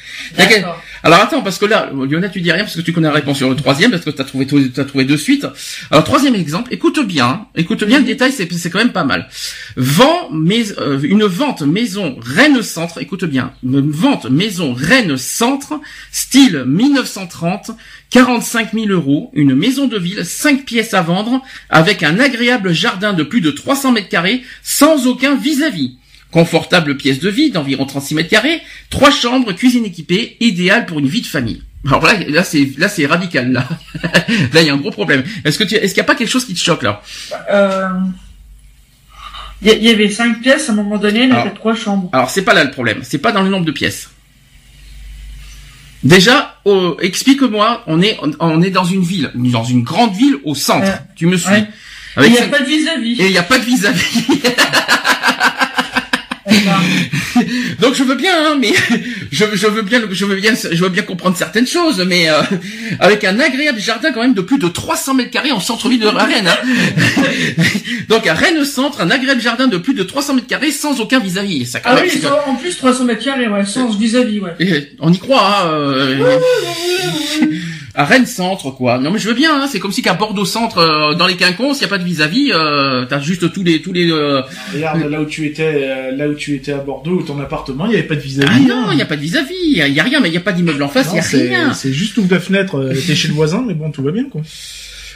Alors 1.02 1.18
attends, 1.20 1.40
parce 1.42 1.58
que 1.58 1.66
là, 1.66 1.90
Lionel, 1.92 2.30
tu 2.30 2.40
dis 2.40 2.52
rien 2.52 2.62
parce 2.62 2.76
que 2.76 2.82
tu 2.82 2.92
connais 2.92 3.08
la 3.08 3.14
réponse 3.14 3.38
sur 3.38 3.48
le 3.48 3.56
troisième, 3.56 3.90
parce 3.90 4.04
que 4.04 4.10
t'as 4.10 4.24
trouvé 4.24 4.46
t'as 4.72 4.84
trouvé 4.84 5.04
de 5.04 5.16
suite. 5.16 5.46
Alors 5.90 6.04
troisième 6.04 6.34
exemple, 6.34 6.72
écoute 6.72 7.00
bien, 7.04 7.46
écoute 7.56 7.82
bien 7.84 7.98
le 7.98 8.04
détail, 8.04 8.30
c'est 8.30 8.50
c'est 8.52 8.70
quand 8.70 8.78
même 8.78 8.92
pas 8.92 9.04
mal. 9.04 9.28
Vend 9.76 10.28
mais, 10.32 10.64
euh, 10.78 11.00
une 11.02 11.24
vente 11.24 11.62
maison 11.62 12.16
Rennes 12.20 12.62
Centre, 12.62 13.00
écoute 13.02 13.24
bien, 13.24 13.52
une 13.64 13.90
vente 13.90 14.26
maison 14.30 14.74
Rennes 14.74 15.16
Centre, 15.16 15.80
style 16.12 16.64
1930, 16.66 17.72
45 18.10 18.72
000 18.74 18.86
euros, 18.88 19.30
une 19.34 19.54
maison 19.54 19.86
de 19.86 19.96
ville, 19.96 20.24
5 20.24 20.64
pièces 20.64 20.94
à 20.94 21.02
vendre, 21.02 21.42
avec 21.68 22.02
un 22.02 22.18
agréable 22.18 22.72
jardin 22.72 23.12
de 23.12 23.22
plus 23.22 23.40
de 23.40 23.50
300 23.50 23.92
mètres 23.92 24.08
carrés, 24.08 24.42
sans 24.62 25.06
aucun 25.06 25.36
vis-à-vis. 25.36 25.96
Confortable 26.32 26.96
pièce 26.96 27.20
de 27.20 27.28
vie 27.28 27.50
d'environ 27.50 27.86
36 27.86 28.14
mètres 28.14 28.28
carrés, 28.28 28.62
trois 28.88 29.10
chambres, 29.10 29.52
cuisine 29.52 29.84
équipée, 29.84 30.36
idéal 30.40 30.86
pour 30.86 30.98
une 30.98 31.08
vie 31.08 31.22
de 31.22 31.26
famille. 31.26 31.62
Alors 31.86 32.04
là, 32.04 32.12
là 32.28 32.44
c'est 32.44 32.72
là 32.76 32.88
c'est 32.88 33.06
radical 33.06 33.52
là. 33.52 33.66
là 34.52 34.60
il 34.60 34.66
y 34.66 34.70
a 34.70 34.74
un 34.74 34.76
gros 34.76 34.90
problème. 34.90 35.24
Est-ce 35.44 35.58
que 35.58 35.64
tu 35.64 35.74
est-ce 35.74 35.94
qu'il 35.94 36.00
y 36.00 36.04
a 36.04 36.04
pas 36.04 36.14
quelque 36.14 36.28
chose 36.28 36.44
qui 36.44 36.54
te 36.54 36.58
choque 36.58 36.82
là? 36.82 37.02
Euh... 37.50 37.88
Il 39.62 39.82
y, 39.82 39.90
avait 39.90 40.08
cinq 40.08 40.40
pièces, 40.40 40.70
à 40.70 40.72
un 40.72 40.74
moment 40.74 40.96
donné, 40.96 41.24
il 41.24 41.28
y 41.28 41.32
avait 41.32 41.50
trois 41.50 41.74
chambres. 41.74 42.08
Alors 42.14 42.30
c'est 42.30 42.42
pas 42.42 42.54
là 42.54 42.64
le 42.64 42.70
problème, 42.70 43.00
c'est 43.02 43.18
pas 43.18 43.30
dans 43.30 43.42
le 43.42 43.50
nombre 43.50 43.66
de 43.66 43.72
pièces. 43.72 44.08
Déjà, 46.02 46.58
oh, 46.64 46.96
explique-moi, 47.00 47.82
on 47.86 48.00
est 48.00 48.18
on 48.40 48.62
est 48.62 48.70
dans 48.70 48.84
une 48.84 49.02
ville, 49.02 49.30
dans 49.34 49.64
une 49.64 49.82
grande 49.82 50.14
ville 50.14 50.36
au 50.44 50.54
centre. 50.54 50.86
Ouais. 50.86 50.98
Tu 51.14 51.26
me 51.26 51.36
suis 51.36 51.50
Ouais. 51.50 51.66
Il 52.22 52.32
n'y 52.32 52.38
a 52.38 52.42
cinq- 52.42 52.50
pas 52.50 52.60
de 52.60 52.64
vis-à-vis. 52.64 53.20
Et 53.20 53.26
il 53.26 53.30
n'y 53.32 53.38
a 53.38 53.42
pas 53.42 53.58
de 53.58 53.64
vis-à-vis. 53.64 54.26
Donc 57.80 57.94
je 57.94 58.02
veux 58.02 58.14
bien, 58.14 58.32
hein, 58.34 58.56
mais 58.60 58.72
je, 59.32 59.44
je 59.54 59.66
veux 59.66 59.82
bien, 59.82 60.02
je 60.10 60.24
veux 60.24 60.36
bien, 60.36 60.52
je 60.54 60.82
veux 60.82 60.88
bien 60.88 61.02
comprendre 61.02 61.36
certaines 61.36 61.66
choses, 61.66 62.04
mais 62.06 62.28
euh, 62.28 62.42
avec 62.98 63.24
un 63.24 63.38
agréable 63.40 63.78
jardin 63.80 64.12
quand 64.12 64.22
même 64.22 64.34
de 64.34 64.40
plus 64.42 64.58
de 64.58 64.68
300 64.68 65.14
mètres 65.14 65.30
carrés 65.30 65.52
en 65.52 65.60
centre-ville 65.60 66.00
de 66.00 66.06
Rennes. 66.08 66.48
hein. 66.48 67.22
Donc 68.08 68.26
à 68.26 68.34
Rennes 68.34 68.64
Centre, 68.64 69.00
un 69.00 69.10
agréable 69.10 69.40
jardin 69.40 69.66
de 69.68 69.76
plus 69.78 69.94
de 69.94 70.02
300 70.02 70.34
mètres 70.34 70.46
carrés 70.46 70.70
sans 70.72 71.00
aucun 71.00 71.18
vis-à-vis. 71.20 71.76
Ah 71.84 71.96
oui, 72.02 72.10
ça, 72.20 72.44
en 72.46 72.54
plus 72.56 72.76
300 72.76 73.04
mètres 73.04 73.24
carrés, 73.24 73.48
ouais, 73.48 73.64
sans 73.66 73.88
vis-à-vis, 73.90 74.40
ouais. 74.40 74.54
Et 74.60 74.88
on 74.98 75.12
y 75.12 75.18
croit. 75.18 75.62
Hein, 75.64 75.68
euh, 75.72 76.16
à 77.94 78.04
Rennes 78.04 78.26
Centre, 78.26 78.70
quoi. 78.70 78.98
Non, 78.98 79.10
mais 79.10 79.18
je 79.18 79.28
veux 79.28 79.34
bien. 79.34 79.60
Hein, 79.60 79.66
c'est 79.70 79.78
comme 79.80 79.92
si 79.92 80.02
qu'à 80.02 80.14
Bordeaux 80.14 80.44
Centre, 80.44 80.78
euh, 80.78 81.14
dans 81.14 81.26
les 81.26 81.36
quinconces, 81.36 81.78
il 81.78 81.82
y 81.82 81.84
a 81.84 81.88
pas 81.88 81.98
de 81.98 82.04
vis-à-vis. 82.04 82.52
Euh, 82.52 83.04
T'as 83.08 83.20
juste 83.20 83.52
tous 83.52 83.62
les 83.62 83.82
tous 83.82 83.92
les. 83.92 84.10
euh, 84.10 84.42
Regarde 84.72 85.02
là 85.10 85.20
où 85.20 85.24
tu 85.24 85.46
étais, 85.46 85.82
euh, 85.88 86.16
là 86.16 86.28
où 86.28 86.34
tu 86.34 86.54
étais 86.54 86.72
à 86.72 86.78
Bordeaux, 86.78 87.22
ton 87.22 87.40
appartement, 87.40 87.86
il 87.86 87.92
y 87.92 87.94
avait 87.96 88.04
pas 88.06 88.14
de 88.14 88.20
Ah 88.20 88.24
vis-à-vis. 88.24 88.66
non, 88.66 88.92
il 88.92 88.98
y 88.98 89.02
a 89.02 89.06
pas 89.06 89.16
de 89.16 89.20
vis-à-vis. 89.22 89.54
Il 89.62 89.76
y, 89.78 90.00
a- 90.00 90.02
rien, 90.04 90.20
mais 90.20 90.28
il 90.28 90.34
y 90.34 90.38
a 90.38 90.40
pas 90.40 90.52
d'immeuble 90.52 90.82
en 90.82 90.88
face. 90.88 91.08
Il 91.12 91.16
y 91.16 91.18
a 91.18 91.48
rien. 91.58 91.72
C'est 91.74 91.92
juste 91.92 92.16
ouvre 92.18 92.32
la 92.32 92.40
fenêtre, 92.40 92.78
euh, 92.78 92.92
t'es 93.06 93.14
chez 93.14 93.28
le 93.28 93.34
voisin, 93.34 93.64
mais 93.66 93.74
bon, 93.74 93.90
tout 93.90 94.02
va 94.02 94.10
bien, 94.12 94.24
quoi. 94.30 94.42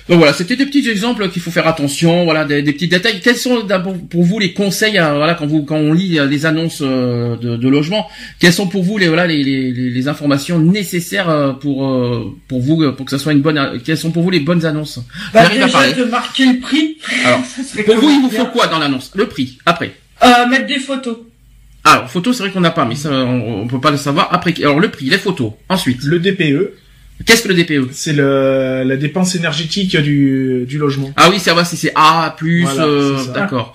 Donc 0.08 0.18
voilà, 0.18 0.34
c'était 0.34 0.56
des 0.56 0.66
petits 0.66 0.86
exemples 0.90 1.30
qu'il 1.30 1.40
faut 1.40 1.50
faire 1.50 1.66
attention, 1.66 2.24
voilà, 2.24 2.44
des, 2.44 2.60
des 2.60 2.72
petits 2.74 2.88
détails. 2.88 3.20
Quels 3.22 3.36
sont 3.36 3.62
d'abord 3.64 3.94
pour 4.10 4.22
vous 4.22 4.38
les 4.38 4.52
conseils, 4.52 4.92
voilà, 4.98 5.32
quand 5.34 5.46
vous 5.46 5.62
quand 5.64 5.76
on 5.78 5.94
lit 5.94 6.18
euh, 6.18 6.26
les 6.26 6.44
annonces 6.44 6.80
euh, 6.82 7.36
de, 7.38 7.56
de 7.56 7.68
logement, 7.68 8.06
quelles 8.38 8.52
sont 8.52 8.66
pour 8.66 8.82
vous 8.82 8.98
les 8.98 9.08
voilà 9.08 9.26
les, 9.26 9.42
les, 9.42 9.72
les- 9.72 10.08
informations 10.08 10.58
nécessaires 10.58 11.30
euh, 11.30 11.52
pour 11.54 11.90
pour 12.48 12.60
vous 12.60 12.92
pour 12.92 13.06
que 13.06 13.10
ça 13.10 13.18
soit 13.18 13.32
une 13.32 13.40
bonne, 13.40 13.80
quelles 13.82 13.96
sont 13.96 14.10
pour 14.10 14.22
vous 14.22 14.30
les 14.30 14.40
bonnes 14.40 14.66
annonces? 14.66 14.98
Bah, 15.32 15.44
J'arrive 15.44 15.64
déjà 15.64 15.92
de 15.92 16.04
marquer 16.04 16.52
le 16.52 16.58
prix. 16.60 16.98
Alors, 17.24 17.40
Pour 17.86 17.96
vous, 17.96 18.10
il 18.10 18.20
vous 18.20 18.30
faut 18.30 18.46
quoi 18.46 18.66
dans 18.66 18.78
l'annonce? 18.78 19.10
Le 19.14 19.26
prix. 19.26 19.56
Après? 19.64 19.92
Euh, 20.22 20.46
mettre 20.48 20.66
des 20.66 20.78
photos. 20.80 21.16
Alors, 21.82 22.10
photo, 22.10 22.32
c'est 22.34 22.42
vrai 22.42 22.52
qu'on 22.52 22.60
n'a 22.60 22.70
pas, 22.70 22.84
mais 22.84 22.94
ça, 22.94 23.10
on, 23.10 23.62
on 23.62 23.66
peut 23.66 23.80
pas 23.80 23.90
le 23.90 23.96
savoir. 23.96 24.28
Après, 24.32 24.54
alors 24.62 24.80
le 24.80 24.90
prix, 24.90 25.06
les 25.06 25.18
photos. 25.18 25.52
Ensuite, 25.70 26.02
Le 26.02 26.18
DPE, 26.18 26.72
qu'est-ce 27.26 27.42
que 27.42 27.48
le 27.48 27.54
DPE 27.54 27.90
c'est 27.92 28.12
le, 28.12 28.82
la 28.84 28.96
dépense 28.96 29.34
énergétique 29.34 29.96
du, 29.96 30.64
du 30.68 30.78
logement. 30.78 31.12
Ah 31.16 31.28
oui, 31.30 31.38
ça 31.38 31.54
va 31.54 31.64
si 31.64 31.76
c'est 31.76 31.92
A 31.94 32.34
plus, 32.36 32.62
Voilà, 32.64 32.84
euh, 32.84 33.24
d'accord. 33.34 33.74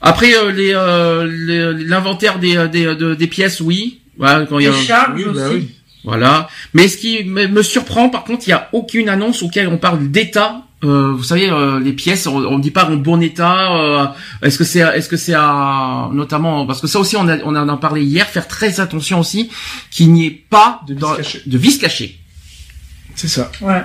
Après 0.00 0.34
euh, 0.34 0.50
les 0.50 0.72
euh, 0.74 1.74
l'inventaire 1.86 2.38
des 2.38 2.56
euh, 2.56 2.68
des, 2.68 2.94
de- 2.94 3.14
des 3.14 3.26
pièces, 3.26 3.60
oui. 3.60 4.00
Voilà, 4.16 4.46
quand 4.46 4.58
il 4.58 4.64
y 4.64 4.68
a 4.68 4.70
Les 4.72 4.76
charges 4.82 5.12
Oui, 5.16 5.24
bah 5.26 5.46
aussi. 5.46 5.54
oui. 5.56 5.68
voilà. 6.04 6.48
Mais 6.74 6.88
ce 6.88 6.96
qui 6.98 7.24
me, 7.24 7.62
surprend, 7.62 8.08
par 8.10 8.24
contre, 8.24 8.46
il 8.46 8.50
y 8.50 8.52
a 8.54 8.68
aucune 8.72 9.08
annonce 9.08 9.42
auquel 9.42 9.68
on 9.68 9.78
parle 9.78 10.10
d'état. 10.10 10.62
Euh, 10.84 11.12
vous 11.12 11.22
savez, 11.24 11.50
euh, 11.50 11.78
les 11.80 11.92
pièces, 11.92 12.26
on, 12.26 12.36
on 12.36 12.58
dit 12.58 12.70
pas 12.70 12.86
en 12.86 12.96
bon 12.96 13.20
état. 13.22 13.76
euh, 13.76 14.06
est-ce 14.42 14.56
que 14.58 14.64
c'est, 14.64 14.80
est-ce 14.80 15.08
que 15.10 15.16
c'est 15.18 15.34
à, 15.34 16.08
notamment 16.12 16.64
parce 16.66 16.80
que 16.80 16.86
ça 16.86 16.98
aussi, 16.98 17.16
on, 17.16 17.28
a, 17.28 17.36
on 17.44 17.54
en 17.54 17.68
a 17.68 17.76
parlé 17.76 18.02
hier, 18.02 18.26
faire 18.26 18.48
très 18.48 18.80
attention 18.80 19.20
aussi 19.20 19.50
qu'il 19.90 20.12
n'y 20.12 20.26
ait 20.26 20.42
pas 20.50 20.80
De 20.88 20.94
de 20.94 21.58
vis 21.58 21.78
cachés. 21.78 22.18
C'est 23.14 23.28
ça. 23.28 23.50
Ouais. 23.60 23.82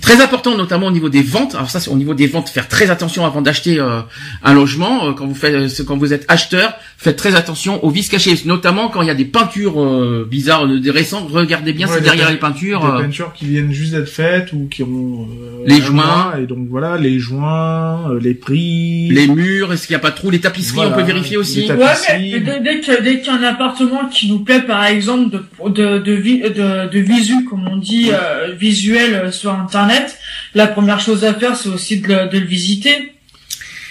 Très 0.00 0.20
important, 0.20 0.56
notamment 0.56 0.88
au 0.88 0.90
niveau 0.90 1.08
des 1.08 1.22
ventes. 1.22 1.54
Alors 1.54 1.70
ça, 1.70 1.78
c'est 1.80 1.90
au 1.90 1.96
niveau 1.96 2.14
des 2.14 2.26
ventes, 2.26 2.48
faire 2.48 2.68
très 2.68 2.90
attention 2.90 3.24
avant 3.24 3.40
d'acheter 3.42 3.78
euh, 3.78 4.00
un 4.42 4.52
logement. 4.52 5.06
Euh, 5.06 5.12
quand 5.12 5.26
vous 5.26 5.34
faites, 5.34 5.54
euh, 5.54 5.84
quand 5.86 5.96
vous 5.96 6.12
êtes 6.12 6.24
acheteur, 6.28 6.74
faites 6.98 7.16
très 7.16 7.34
attention 7.36 7.82
aux 7.84 7.90
vis 7.90 8.08
cachés, 8.08 8.34
notamment 8.44 8.88
quand 8.88 9.02
il 9.02 9.06
y 9.08 9.10
a 9.10 9.14
des 9.14 9.24
peintures 9.24 9.80
euh, 9.82 10.26
bizarres, 10.28 10.66
des 10.66 10.90
récentes. 10.90 11.28
Regardez 11.30 11.72
bien 11.72 11.86
Ouais, 11.88 11.96
si 11.98 12.02
derrière 12.02 12.30
les 12.30 12.36
peintures. 12.38 12.80
Des 12.80 12.86
euh, 12.86 13.02
peintures 13.04 13.32
qui 13.34 13.46
viennent 13.46 13.72
juste 13.72 13.92
d'être 13.94 14.08
faites 14.08 14.52
ou 14.52 14.66
qui 14.68 14.82
ont 14.82 15.28
euh, 15.30 15.62
Les 15.66 15.80
joints. 15.80 15.92
mois, 16.04 16.34
et 16.42 16.46
donc 16.46 16.66
voilà 16.68 16.96
les 16.98 17.18
joints, 17.20 18.10
euh, 18.10 18.18
les 18.20 18.34
prix. 18.34 19.08
les 19.10 19.28
murs, 19.28 19.72
est-ce 19.72 19.86
qu'il 19.86 19.94
n'y 19.94 19.98
a 19.98 20.00
pas 20.02 20.10
de 20.10 20.16
trous, 20.16 20.30
les 20.30 20.40
tapisseries, 20.40 20.74
Voilà, 20.76 20.90
on 20.90 20.94
peut 20.94 21.02
vérifier 21.06 21.36
aussi. 21.36 21.62
les 21.62 21.72
Ouais, 21.72 21.86
mais 22.18 22.40
dès, 22.40 22.60
dès 22.60 22.80
que- 22.80 23.02
dès 23.02 23.20
qu'il 23.20 23.32
y 23.32 23.36
a 23.36 23.38
un 23.38 23.42
appartement 23.44 24.08
qui 24.10 24.28
nous 24.30 24.40
plaît, 24.40 24.60
par 24.62 24.84
exemple, 24.84 25.30
de, 25.30 25.68
de, 25.68 25.98
de, 25.98 26.48
de, 26.48 26.88
de 26.90 26.98
visu, 26.98 27.44
comme 27.44 27.66
on 27.68 27.76
dit, 27.76 28.10
euh, 28.12 28.52
visuel 28.74 29.14
euh, 29.14 29.32
sur 29.32 29.52
Internet, 29.52 30.18
la 30.54 30.66
première 30.66 31.00
chose 31.00 31.24
à 31.24 31.34
faire, 31.34 31.56
c'est 31.56 31.68
aussi 31.68 32.00
de 32.00 32.08
le, 32.08 32.28
de 32.28 32.38
le 32.38 32.46
visiter. 32.46 33.12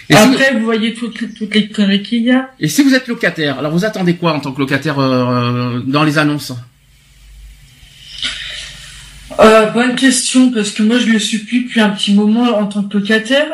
Et 0.10 0.16
si, 0.16 0.22
Après, 0.22 0.54
vous 0.54 0.66
voyez 0.66 0.94
toutes, 0.94 1.36
toutes 1.38 1.56
les 1.56 1.70
conneries 1.70 2.04
qu'il 2.04 2.24
y 2.24 2.32
a. 2.32 2.50
et 2.60 2.68
si 2.68 2.84
vous 2.84 2.94
êtes 2.94 3.08
locataire, 3.08 3.60
alors 3.60 3.72
vous 3.72 3.86
attendez 3.86 4.16
quoi 4.16 4.34
en 4.34 4.40
tant 4.40 4.52
que 4.52 4.60
locataire 4.60 5.00
euh, 5.00 5.82
dans 5.86 6.04
les 6.04 6.18
annonces? 6.18 6.54
Euh, 9.40 9.68
bonne 9.68 9.96
question, 9.96 10.52
parce 10.52 10.72
que 10.72 10.84
moi, 10.84 11.00
je 11.00 11.08
le 11.08 11.20
suis 11.20 11.40
plus 11.40 11.64
depuis 11.64 11.82
un 11.82 11.90
petit 11.90 12.14
moment 12.14 12.44
en 12.58 12.68
tant 12.68 12.84
que 12.84 12.98
locataire. 12.98 13.48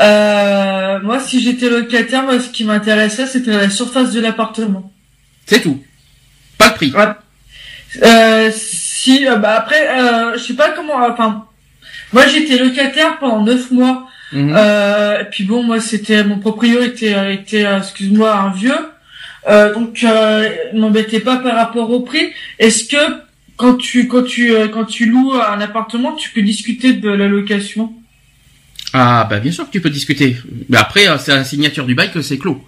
Euh, 0.00 0.98
moi, 1.02 1.20
si 1.20 1.40
j'étais 1.42 1.68
locataire, 1.68 2.24
moi, 2.24 2.40
ce 2.40 2.48
qui 2.48 2.64
m'intéressait, 2.64 3.26
c'était 3.26 3.52
la 3.52 3.70
surface 3.70 4.12
de 4.12 4.20
l'appartement. 4.20 4.92
C'est 5.46 5.60
tout. 5.60 5.80
Pas 6.58 6.68
le 6.70 6.74
prix. 6.74 6.92
Euh, 8.02 8.50
si, 9.06 9.26
euh, 9.26 9.36
bah 9.36 9.54
après, 9.56 9.88
euh, 9.88 10.36
je 10.36 10.42
sais 10.42 10.54
pas 10.54 10.70
comment. 10.70 10.96
Enfin, 11.08 11.44
moi 12.12 12.26
j'étais 12.26 12.58
locataire 12.58 13.18
pendant 13.18 13.42
neuf 13.42 13.70
mois. 13.70 14.08
Mhm. 14.32 14.52
Euh, 14.56 15.20
et 15.20 15.24
puis 15.26 15.44
bon, 15.44 15.62
moi 15.62 15.80
c'était 15.80 16.24
mon 16.24 16.38
proprio 16.40 16.82
était 16.82 17.14
euh, 17.14 17.32
était, 17.32 17.64
euh, 17.64 17.78
excuse-moi, 17.78 18.34
un 18.34 18.50
vieux. 18.50 18.82
Euh, 19.48 19.72
donc, 19.72 20.02
euh, 20.02 20.48
m'embêtait 20.74 21.20
pas 21.20 21.36
par 21.36 21.54
rapport 21.54 21.88
au 21.90 22.00
prix. 22.00 22.32
Est-ce 22.58 22.82
que 22.92 23.04
quand 23.56 23.76
tu 23.76 24.08
quand 24.08 24.24
tu 24.24 24.52
euh, 24.52 24.66
quand 24.66 24.86
tu 24.86 25.06
loues 25.06 25.34
un 25.34 25.60
appartement, 25.60 26.12
tu 26.12 26.30
peux 26.30 26.42
discuter 26.42 26.94
de 26.94 27.08
la 27.08 27.28
location? 27.28 27.92
Ah 28.92 29.26
bah 29.30 29.38
bien 29.38 29.52
sûr 29.52 29.66
que 29.66 29.70
tu 29.70 29.80
peux 29.80 29.90
discuter. 29.90 30.36
Mais 30.68 30.78
après, 30.78 31.06
euh, 31.06 31.16
c'est 31.18 31.32
la 31.32 31.44
signature 31.44 31.86
du 31.86 31.94
bail 31.94 32.10
que 32.10 32.22
c'est 32.22 32.38
clos. 32.38 32.60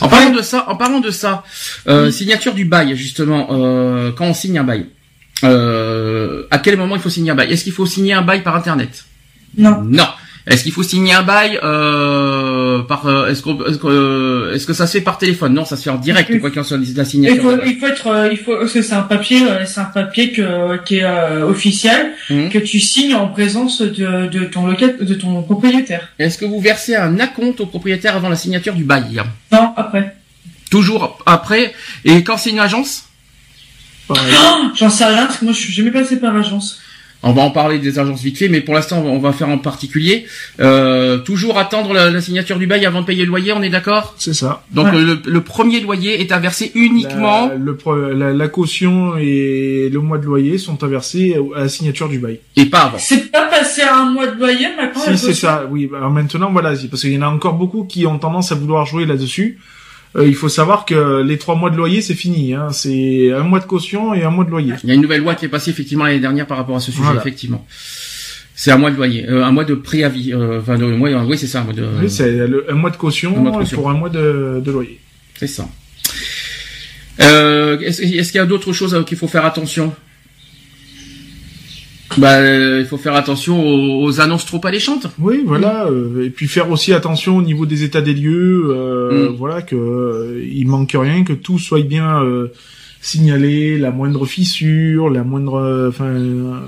En 0.00 0.08
parlant 0.08 0.30
de 0.30 0.42
ça, 0.42 0.64
en 0.68 0.76
parlant 0.76 1.00
de 1.00 1.10
ça, 1.10 1.42
euh, 1.88 2.12
signature 2.12 2.54
du 2.54 2.64
bail 2.64 2.96
justement, 2.96 3.48
euh, 3.50 4.12
quand 4.12 4.26
on 4.26 4.34
signe 4.34 4.58
un 4.58 4.64
bail, 4.64 4.82
euh, 4.82 5.01
à 5.44 6.58
quel 6.58 6.76
moment 6.76 6.96
il 6.96 7.02
faut 7.02 7.10
signer 7.10 7.30
un 7.30 7.34
bail? 7.34 7.50
Est-ce 7.52 7.64
qu'il 7.64 7.72
faut 7.72 7.86
signer 7.86 8.12
un 8.14 8.22
bail 8.22 8.42
par 8.42 8.56
internet? 8.56 9.04
Non. 9.56 9.82
Non. 9.82 10.06
Est-ce 10.44 10.64
qu'il 10.64 10.72
faut 10.72 10.82
signer 10.82 11.12
un 11.14 11.22
bail 11.22 11.56
euh, 11.62 12.80
par 12.82 13.06
euh, 13.06 13.28
est-ce 13.28 13.42
que 13.42 13.50
euh, 13.86 14.52
est-ce 14.54 14.66
que 14.66 14.72
ça 14.72 14.88
se 14.88 14.98
fait 14.98 15.00
par 15.04 15.16
téléphone? 15.16 15.54
Non, 15.54 15.64
ça 15.64 15.76
se 15.76 15.84
fait 15.84 15.90
en 15.90 15.98
direct 15.98 16.30
Il- 16.32 16.40
quoi 16.40 16.50
qu'il 16.50 16.58
en 16.58 16.64
soit 16.64 16.78
la 16.78 16.82
Il 16.82 17.06
signature. 17.06 17.42
faut, 17.42 17.52
du 17.52 17.58
bail. 17.58 17.70
il 17.70 17.78
faut 17.78 17.86
être, 17.86 18.06
euh, 18.08 18.28
il 18.32 18.38
faut, 18.38 18.56
parce 18.56 18.72
que 18.72 18.82
c'est 18.82 18.94
un 18.94 19.02
papier, 19.02 19.42
euh, 19.48 19.64
c'est 19.64 19.78
un 19.78 19.84
papier 19.84 20.32
que, 20.32 20.78
qui 20.84 20.96
est 20.96 21.04
euh, 21.04 21.46
officiel, 21.48 22.10
Mhm. 22.28 22.48
que 22.50 22.58
tu 22.58 22.80
signes 22.80 23.14
en 23.14 23.28
présence 23.28 23.82
de, 23.82 24.26
de 24.26 24.44
ton 24.46 24.66
locat, 24.66 24.88
de 25.00 25.14
ton 25.14 25.42
propriétaire. 25.42 26.08
Est-ce 26.18 26.38
que 26.38 26.44
vous 26.44 26.58
versez 26.60 26.96
un 26.96 27.20
acompte 27.20 27.60
au 27.60 27.66
propriétaire 27.66 28.16
avant 28.16 28.28
la 28.28 28.34
signature 28.36 28.74
du 28.74 28.82
bail? 28.82 29.22
Non, 29.52 29.72
après. 29.76 30.16
Toujours 30.72 31.18
après 31.26 31.72
et 32.04 32.24
quand 32.24 32.36
c'est 32.36 32.50
une 32.50 32.58
agence? 32.58 33.04
Pareil. 34.14 34.34
J'en 34.76 34.90
sais 34.90 35.04
rien 35.04 35.26
parce 35.26 35.38
que 35.38 35.44
moi 35.44 35.52
je 35.54 35.58
suis 35.58 35.72
jamais 35.72 35.90
passé 35.90 36.18
par 36.20 36.34
agence. 36.36 36.80
On 37.24 37.32
va 37.32 37.42
en 37.42 37.52
parler 37.52 37.78
des 37.78 38.00
agences 38.00 38.20
vite 38.20 38.36
fait, 38.36 38.48
mais 38.48 38.60
pour 38.62 38.74
l'instant, 38.74 39.00
on 39.06 39.20
va 39.20 39.32
faire 39.32 39.48
en 39.48 39.56
particulier. 39.58 40.26
Euh, 40.58 41.18
toujours 41.18 41.56
attendre 41.56 41.92
la, 41.94 42.10
la 42.10 42.20
signature 42.20 42.58
du 42.58 42.66
bail 42.66 42.84
avant 42.84 43.02
de 43.02 43.06
payer 43.06 43.22
le 43.22 43.28
loyer, 43.28 43.52
on 43.52 43.62
est 43.62 43.68
d'accord? 43.70 44.16
C'est 44.18 44.34
ça. 44.34 44.64
Donc 44.72 44.86
Ouais. 44.86 45.00
le, 45.00 45.20
le 45.24 45.40
premier 45.40 45.78
loyer 45.78 46.20
est 46.20 46.32
à 46.32 46.40
verser 46.40 46.72
uniquement. 46.74 47.46
La, 47.46 47.54
le 47.54 47.76
pro- 47.76 47.94
la, 47.94 48.32
la 48.32 48.48
caution 48.48 49.16
et 49.18 49.88
le 49.92 50.00
mois 50.00 50.18
de 50.18 50.24
loyer 50.24 50.58
sont 50.58 50.82
à 50.82 50.88
verser 50.88 51.36
à 51.54 51.60
la 51.60 51.68
signature 51.68 52.08
du 52.08 52.18
bail. 52.18 52.40
Et 52.56 52.66
pas 52.66 52.86
avant. 52.86 52.98
C'est 52.98 53.30
pas 53.30 53.46
passé 53.46 53.82
à 53.82 53.98
un 53.98 54.10
mois 54.10 54.26
de 54.26 54.36
loyer 54.40 54.66
maintenant. 54.76 55.02
Si 55.16 55.16
c'est 55.16 55.34
ça, 55.34 55.64
oui. 55.70 55.88
Alors 55.96 56.10
maintenant, 56.10 56.50
voilà, 56.50 56.74
c'est- 56.74 56.88
parce 56.88 57.02
qu'il 57.02 57.12
y 57.12 57.18
en 57.18 57.22
a 57.22 57.28
encore 57.28 57.54
beaucoup 57.54 57.84
qui 57.84 58.04
ont 58.04 58.18
tendance 58.18 58.50
à 58.50 58.56
vouloir 58.56 58.84
jouer 58.84 59.06
là-dessus. 59.06 59.58
Euh, 60.16 60.26
il 60.26 60.34
faut 60.34 60.48
savoir 60.48 60.84
que 60.84 61.22
les 61.22 61.38
trois 61.38 61.54
mois 61.54 61.70
de 61.70 61.76
loyer, 61.76 62.02
c'est 62.02 62.14
fini. 62.14 62.52
Hein. 62.54 62.68
C'est 62.70 63.32
un 63.32 63.44
mois 63.44 63.60
de 63.60 63.64
caution 63.64 64.12
et 64.14 64.24
un 64.24 64.30
mois 64.30 64.44
de 64.44 64.50
loyer. 64.50 64.74
Il 64.84 64.88
y 64.88 64.92
a 64.92 64.94
une 64.94 65.00
nouvelle 65.00 65.20
loi 65.22 65.34
qui 65.34 65.46
est 65.46 65.48
passée 65.48 65.70
effectivement 65.70 66.04
l'année 66.04 66.20
dernière 66.20 66.46
par 66.46 66.58
rapport 66.58 66.76
à 66.76 66.80
ce 66.80 66.90
sujet, 66.92 67.04
Voilà. 67.04 67.20
effectivement. 67.20 67.66
C'est 68.54 68.70
un 68.70 68.76
mois 68.76 68.90
de 68.90 68.96
loyer, 68.96 69.26
euh, 69.28 69.44
un 69.44 69.50
mois 69.50 69.64
de 69.64 69.74
préavis. 69.74 70.32
Euh, 70.34 70.60
enfin, 70.60 70.76
de, 70.76 70.84
mois, 70.84 71.08
oui, 71.24 71.38
c'est 71.38 71.46
ça, 71.46 71.60
un 71.60 71.64
mois 71.64 71.72
de. 71.72 71.86
Oui, 72.00 72.10
c'est 72.10 72.40
un 72.68 72.74
mois 72.74 72.90
de 72.90 72.96
caution, 72.96 73.34
Un 73.36 73.40
mois 73.40 73.52
de 73.52 73.56
caution. 73.56 73.76
pour 73.78 73.90
un 73.90 73.94
mois 73.94 74.10
de, 74.10 74.62
de 74.64 74.70
loyer. 74.70 75.00
c'est 75.34 75.46
ça. 75.46 75.68
Est-ce, 77.18 78.02
qu'il 78.02 78.38
y 78.38 78.38
a 78.38 78.46
d'autres 78.46 78.72
choses 78.72 79.02
qu'il 79.06 79.16
faut 79.16 79.28
faire 79.28 79.46
attention? 79.46 79.94
Bah, 82.18 82.36
euh, 82.38 82.78
il 82.80 82.86
faut 82.86 82.98
faire 82.98 83.14
attention 83.14 83.62
aux, 83.64 84.04
aux 84.04 84.20
annonces 84.20 84.44
trop 84.46 84.60
alléchantes. 84.64 85.06
Oui, 85.18 85.42
voilà. 85.44 85.86
euh, 85.86 86.24
et 86.26 86.30
puis 86.30 86.48
faire 86.48 86.70
aussi 86.70 86.92
attention 86.92 87.36
au 87.36 87.42
niveau 87.42 87.66
des 87.66 87.84
états 87.84 88.02
des 88.02 88.14
lieux. 88.14 88.70
euh, 88.70 89.30
Mm. 89.30 89.34
Voilà 89.36 89.62
que 89.62 89.76
euh, 89.76 90.44
il 90.52 90.66
manque 90.66 90.96
rien, 90.98 91.24
que 91.24 91.32
tout 91.32 91.58
soit 91.58 91.82
bien 91.82 92.22
euh, 92.22 92.48
signalé, 93.00 93.78
la 93.78 93.90
moindre 93.90 94.26
fissure, 94.26 95.10
la 95.10 95.24
moindre, 95.24 95.54
euh, 95.54 95.88
enfin. 95.88 96.04
euh, 96.06 96.60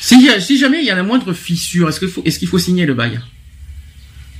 Si, 0.00 0.28
si 0.40 0.58
jamais 0.58 0.80
il 0.80 0.86
y 0.86 0.90
a 0.90 0.94
la 0.96 1.02
moindre 1.02 1.32
fissure, 1.32 1.88
est-ce 1.88 2.00
qu'il 2.00 2.08
faut, 2.08 2.22
est-ce 2.24 2.38
qu'il 2.38 2.48
faut 2.48 2.58
signer 2.58 2.84
le 2.86 2.94
bail? 2.94 3.20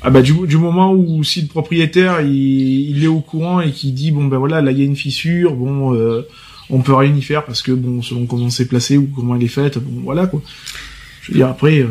Ah 0.02 0.10
bah 0.10 0.20
du, 0.22 0.32
du 0.46 0.56
moment 0.58 0.92
où 0.92 1.24
si 1.24 1.40
le 1.40 1.48
propriétaire 1.48 2.20
il, 2.20 2.90
il 2.90 3.02
est 3.02 3.06
au 3.08 3.20
courant 3.20 3.60
et 3.60 3.70
qu'il 3.72 3.94
dit 3.94 4.10
bon 4.12 4.26
ben 4.26 4.36
voilà 4.36 4.60
là 4.60 4.70
il 4.70 4.78
y 4.78 4.82
a 4.82 4.84
une 4.84 4.94
fissure 4.94 5.54
bon 5.54 5.94
euh, 5.94 6.22
on 6.70 6.80
peut 6.80 6.94
rien 6.94 7.14
y 7.14 7.22
faire 7.22 7.44
parce 7.44 7.62
que 7.62 7.72
bon 7.72 8.02
selon 8.02 8.26
comment 8.26 8.50
c'est 8.50 8.66
placé 8.66 8.96
ou 8.96 9.08
comment 9.14 9.36
elle 9.36 9.42
est 9.44 9.48
faite 9.48 9.78
bon 9.78 10.00
voilà 10.02 10.26
quoi. 10.26 10.42
Je 11.22 11.32
veux 11.32 11.38
dire 11.38 11.48
après 11.48 11.80
euh, 11.80 11.88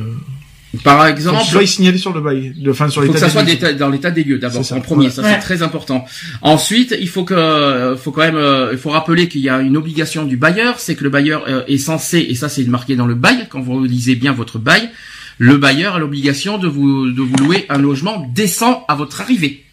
Par 0.84 1.02
faut 1.02 1.08
exemple, 1.10 1.40
qu'il 1.42 1.50
soit 1.52 1.66
signalé 1.66 1.98
sur 1.98 2.14
le 2.14 2.22
bail, 2.22 2.54
de 2.56 2.72
enfin 2.72 2.90
sur 2.90 3.04
il 3.04 3.08
faut 3.08 3.14
que 3.14 3.20
ça 3.20 3.30
soit 3.30 3.44
dans 3.74 3.90
l'état 3.90 4.12
des 4.12 4.24
lieux 4.24 4.38
d'abord 4.38 4.64
en 4.72 4.82
premier, 4.82 5.10
ça 5.10 5.22
Ouais. 5.22 5.32
c'est 5.34 5.40
très 5.40 5.62
important. 5.62 6.06
Ensuite, 6.42 6.96
il 7.00 7.10
faut 7.10 7.24
que, 7.26 7.98
faut 8.02 8.12
quand 8.12 8.22
même, 8.22 8.36
euh, 8.36 8.70
il 8.72 8.78
faut 8.78 8.92
rappeler 8.92 9.28
qu'il 9.28 9.42
y 9.42 9.50
a 9.50 9.60
une 9.60 9.76
obligation 9.78 10.24
du 10.26 10.38
bailleur, 10.38 10.80
c'est 10.80 10.96
que 10.96 11.04
le 11.04 11.10
bailleur 11.10 11.44
euh, 11.48 11.64
est 11.68 11.78
censé, 11.78 12.20
et 12.20 12.36
ça 12.36 12.48
c'est 12.50 12.64
marqué 12.66 12.96
dans 12.96 13.08
le 13.08 13.16
bail, 13.16 13.48
quand 13.50 13.62
vous 13.62 13.84
lisez 13.84 14.16
bien 14.16 14.32
votre 14.32 14.58
bail, 14.60 14.90
le 15.38 15.58
bailleur 15.58 15.96
a 15.96 16.00
l'obligation 16.00 16.58
de 16.58 16.68
vous 16.70 17.12
de 17.12 17.22
vous 17.22 17.36
louer 17.38 17.66
un 17.68 17.78
logement 17.78 18.30
décent 18.34 18.86
à 18.88 18.96
votre 18.96 19.20
arrivée. 19.20 19.65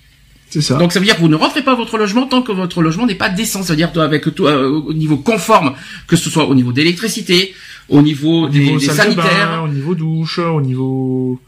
C'est 0.52 0.60
ça. 0.60 0.74
Donc 0.76 0.92
ça 0.92 0.98
veut 1.00 1.06
dire 1.06 1.16
que 1.16 1.20
vous 1.22 1.28
ne 1.36 1.40
rentrez 1.44 1.62
pas 1.62 1.72
à 1.72 1.74
votre 1.74 1.96
logement 1.96 2.26
tant 2.26 2.42
que 2.42 2.52
votre 2.52 2.82
logement 2.82 3.06
n'est 3.06 3.14
pas 3.24 3.30
décent. 3.30 3.62
C'est-à-dire 3.62 3.90
avec 4.00 4.34
tout 4.34 4.46
euh, 4.46 4.68
au 4.68 4.92
niveau 4.92 5.16
conforme, 5.16 5.72
que 6.06 6.16
ce 6.16 6.28
soit 6.28 6.46
au 6.46 6.54
niveau 6.54 6.72
d'électricité, 6.72 7.54
au 7.88 8.02
niveau 8.02 8.42
au 8.44 8.48
des, 8.50 8.58
niveau 8.58 8.78
des 8.78 8.86
salle 8.86 9.10
de 9.10 9.14
bain, 9.14 9.22
sanitaires. 9.22 9.62
au 9.64 9.68
niveau 9.68 9.94
douche, 9.94 10.38
au 10.38 10.60
niveau. 10.60 11.40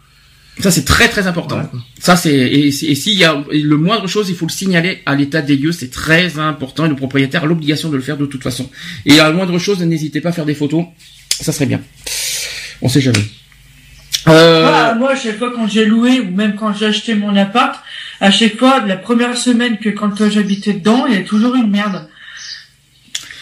Ça 0.61 0.71
c'est 0.71 0.85
très 0.87 1.09
très 1.09 1.27
important. 1.27 1.61
Ça 1.99 2.17
c'est 2.17 2.35
et, 2.35 2.71
si- 2.71 2.87
et 2.87 2.95
s'il 2.95 3.19
y 3.19 3.25
a 3.25 3.45
le 3.53 3.77
moindre 3.77 4.07
chose, 4.07 4.31
il 4.31 4.37
faut 4.37 4.47
le 4.47 4.53
signaler 4.53 5.03
à 5.05 5.15
l'état 5.17 5.43
des 5.43 5.57
lieux. 5.57 5.73
C'est 5.73 5.91
très 5.91 6.39
important 6.39 6.87
et 6.87 6.89
le 6.89 6.97
propriétaire 6.97 7.43
a 7.45 7.47
l'obligation 7.47 7.91
de 7.91 7.97
le 7.97 8.03
faire 8.03 8.17
de 8.17 8.25
toute 8.27 8.43
façon. 8.43 8.71
Et 9.05 9.21
à 9.21 9.25
la 9.25 9.33
moindre 9.33 9.59
chose, 9.59 9.81
n'hésitez 9.83 10.21
pas 10.23 10.31
à 10.31 10.33
faire 10.33 10.47
des 10.47 10.55
photos. 10.55 10.85
Ça 11.29 11.53
serait 11.53 11.67
bien. 11.67 11.81
On 12.81 12.89
sait 12.89 13.01
jamais. 13.03 13.25
Euh, 14.29 14.63
Moi, 14.63 14.95
moi, 14.95 15.11
à 15.13 15.17
chaque 15.17 15.39
fois 15.39 15.53
quand 15.55 15.69
j'ai 15.69 15.85
loué 15.85 16.21
ou 16.21 16.31
même 16.35 16.55
quand 16.55 16.73
j'ai 16.73 16.87
acheté 16.87 17.15
mon 17.15 17.37
appart, 17.37 17.83
à 18.21 18.31
chaque 18.31 18.57
fois, 18.59 18.81
la 18.87 18.97
première 18.97 19.37
semaine 19.37 19.79
que 19.79 19.89
quand 19.91 20.21
euh, 20.21 20.31
j'habitais 20.31 20.75
dedans, 20.75 21.07
il 21.07 21.15
y 21.15 21.19
a 21.19 21.23
toujours 21.23 21.55
une 21.55 21.71
merde. 21.71 22.09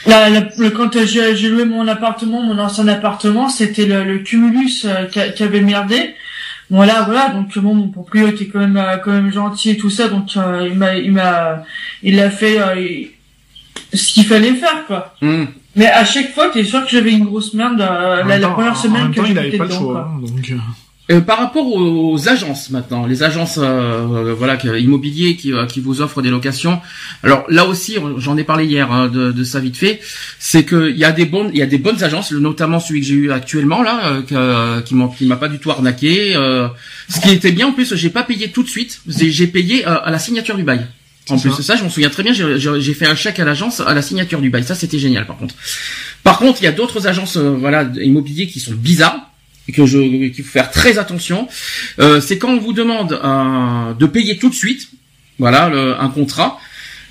Le- 0.07 0.71
quand 0.71 0.97
euh, 0.97 1.07
j'ai 1.07 1.49
loué 1.49 1.65
mon 1.65 1.87
appartement, 1.87 2.43
mon 2.43 2.59
ancien 2.59 2.89
appartement, 2.89 3.49
c'était 3.49 3.87
le, 3.87 4.03
le 4.05 4.19
cumulus 4.19 4.85
euh, 4.85 5.07
qui, 5.07 5.43
avait 5.43 5.61
merdé. 5.61 6.15
Voilà, 6.71 7.03
voilà. 7.03 7.29
Donc 7.29 7.57
bon, 7.59 7.75
mon 7.75 7.89
propriétaire 7.89 8.33
était 8.35 8.47
quand 8.47 8.59
même 8.61 8.77
euh, 8.77 8.97
quand 8.97 9.13
même 9.13 9.33
gentil 9.33 9.71
et 9.71 9.77
tout 9.77 9.91
ça, 9.91 10.09
donc 10.09 10.37
euh, 10.37 10.67
il 10.71 10.77
m'a 10.77 10.95
il 10.97 11.13
m'a 11.13 11.65
il 12.03 12.19
a 12.19 12.31
fait 12.31 12.59
euh, 12.59 13.05
ce 13.95 14.13
qu'il 14.15 14.25
fallait 14.25 14.55
faire 14.55 14.87
quoi. 14.87 15.15
hum. 15.23 15.47
Mais 15.77 15.87
à 15.87 16.05
chaque 16.05 16.33
fois, 16.35 16.49
t'es 16.49 16.65
sûr 16.65 16.83
que 16.85 16.91
j'avais 16.91 17.13
une 17.13 17.25
grosse 17.25 17.55
merde 17.55 17.81
euh, 17.81 18.15
En 18.15 18.17
la, 18.17 18.25
même 18.25 18.41
la 18.43 18.47
temps- 18.49 18.53
première 18.55 18.73
en 18.73 18.75
semaine 18.75 19.03
même 19.05 19.11
que 19.15 19.21
temps, 19.21 19.27
il 19.27 19.39
avait 19.39 19.51
j'habitais 19.53 19.59
pas 19.59 19.65
le 19.65 19.71
dedans. 19.71 19.81
choix. 19.81 20.11
hein, 20.15 20.21
donc, 20.21 20.53
euh, 21.11 21.15
Euh, 21.17 21.21
par 21.21 21.39
rapport 21.39 21.67
aux 21.67 22.29
agences 22.29 22.71
maintenant, 22.71 23.07
les 23.07 23.23
agences 23.25 23.59
euh, 23.59 23.63
euh, 23.65 24.35
voilà 24.35 24.57
immobiliers 24.79 25.35
qui, 25.37 25.53
euh, 25.53 25.67
qui 25.67 25.81
vous 25.81 26.01
offrent 26.01 26.23
des 26.23 26.31
locations. 26.31 26.81
Alors 27.25 27.45
là 27.49 27.67
aussi, 27.67 27.97
j'en 28.19 28.37
ai 28.37 28.45
parlé 28.45 28.67
hier 28.67 28.91
hein, 28.93 29.09
de, 29.09 29.33
de 29.33 29.45
ça 29.45 29.59
vite 29.59 29.77
fait. 29.77 30.01
C'est 30.39 30.63
que 30.65 30.91
il 30.91 30.97
y 30.97 31.05
a 31.05 31.11
des 31.11 31.25
bonnes, 31.27 31.51
il 31.53 31.59
y 31.59 31.63
a 31.63 31.67
des 31.67 31.79
bonnes 31.79 32.03
agences, 32.05 32.31
notamment 32.33 32.79
celui 32.79 33.01
que 33.01 33.07
j'ai 33.09 33.15
eu 33.15 33.33
actuellement 33.33 33.83
là, 33.83 33.95
euh, 34.07 34.23
que- 34.23 34.81
qui 34.87 34.95
m'a 34.95 35.09
qui 35.09 35.27
m'a 35.27 35.37
pas 35.37 35.49
du 35.49 35.59
tout 35.59 35.71
arnaqué. 35.73 36.37
euh, 36.37 36.69
ce 37.09 37.21
qui 37.21 37.31
était 37.31 37.51
bien 37.53 37.67
en 37.67 37.73
plus, 37.73 37.95
j'ai 37.97 38.11
pas 38.11 38.23
payé 38.23 38.51
tout 38.53 38.63
de 38.63 38.69
suite. 38.69 39.01
J'ai 39.09 39.31
j'ai 39.33 39.49
payé 39.49 39.87
euh, 39.87 39.99
à 40.05 40.11
la 40.13 40.21
signature 40.21 40.57
du 40.57 40.63
bail. 40.63 40.87
En 41.31 41.39
plus 41.39 41.57
de 41.57 41.63
ça, 41.63 41.75
je 41.77 41.83
m'en 41.83 41.91
souviens 41.91 42.11
très 42.11 42.23
bien. 42.23 42.33
j'ai- 42.33 42.95
fait 42.95 43.07
un 43.07 43.17
chèque 43.17 43.41
à 43.41 43.45
l'agence 43.45 43.81
à 43.81 43.93
la 43.93 44.03
signature 44.03 44.41
du 44.41 44.51
bail. 44.51 44.63
Ça, 44.65 44.75
c'était 44.77 44.99
génial. 45.01 45.27
Par 45.27 45.37
contre, 45.37 45.55
par 46.23 46.39
contre, 46.39 46.63
il 46.63 46.65
y 46.65 46.69
a 46.69 46.73
d'autres 46.73 47.07
agences 47.09 47.37
euh, 47.37 47.51
voilà 47.59 47.89
immobiliers 48.01 48.47
qui 48.47 48.61
sont 48.61 48.73
bizarres 48.75 49.32
que 49.71 49.87
je 49.87 50.29
qu'il 50.29 50.45
faut 50.45 50.51
faire 50.51 50.71
très 50.71 50.99
attention. 50.99 51.47
Euh, 52.01 52.21
c'est 52.21 52.39
quand 52.39 52.51
on 52.51 52.59
vous 52.59 52.73
demande 52.73 53.19
un- 53.23 53.95
de 53.99 54.07
payer 54.07 54.39
tout 54.39 54.49
de 54.49 54.55
suite, 54.55 54.89
voilà, 55.39 55.69
le- 55.69 55.95
un 56.01 56.09
contrat. 56.09 56.59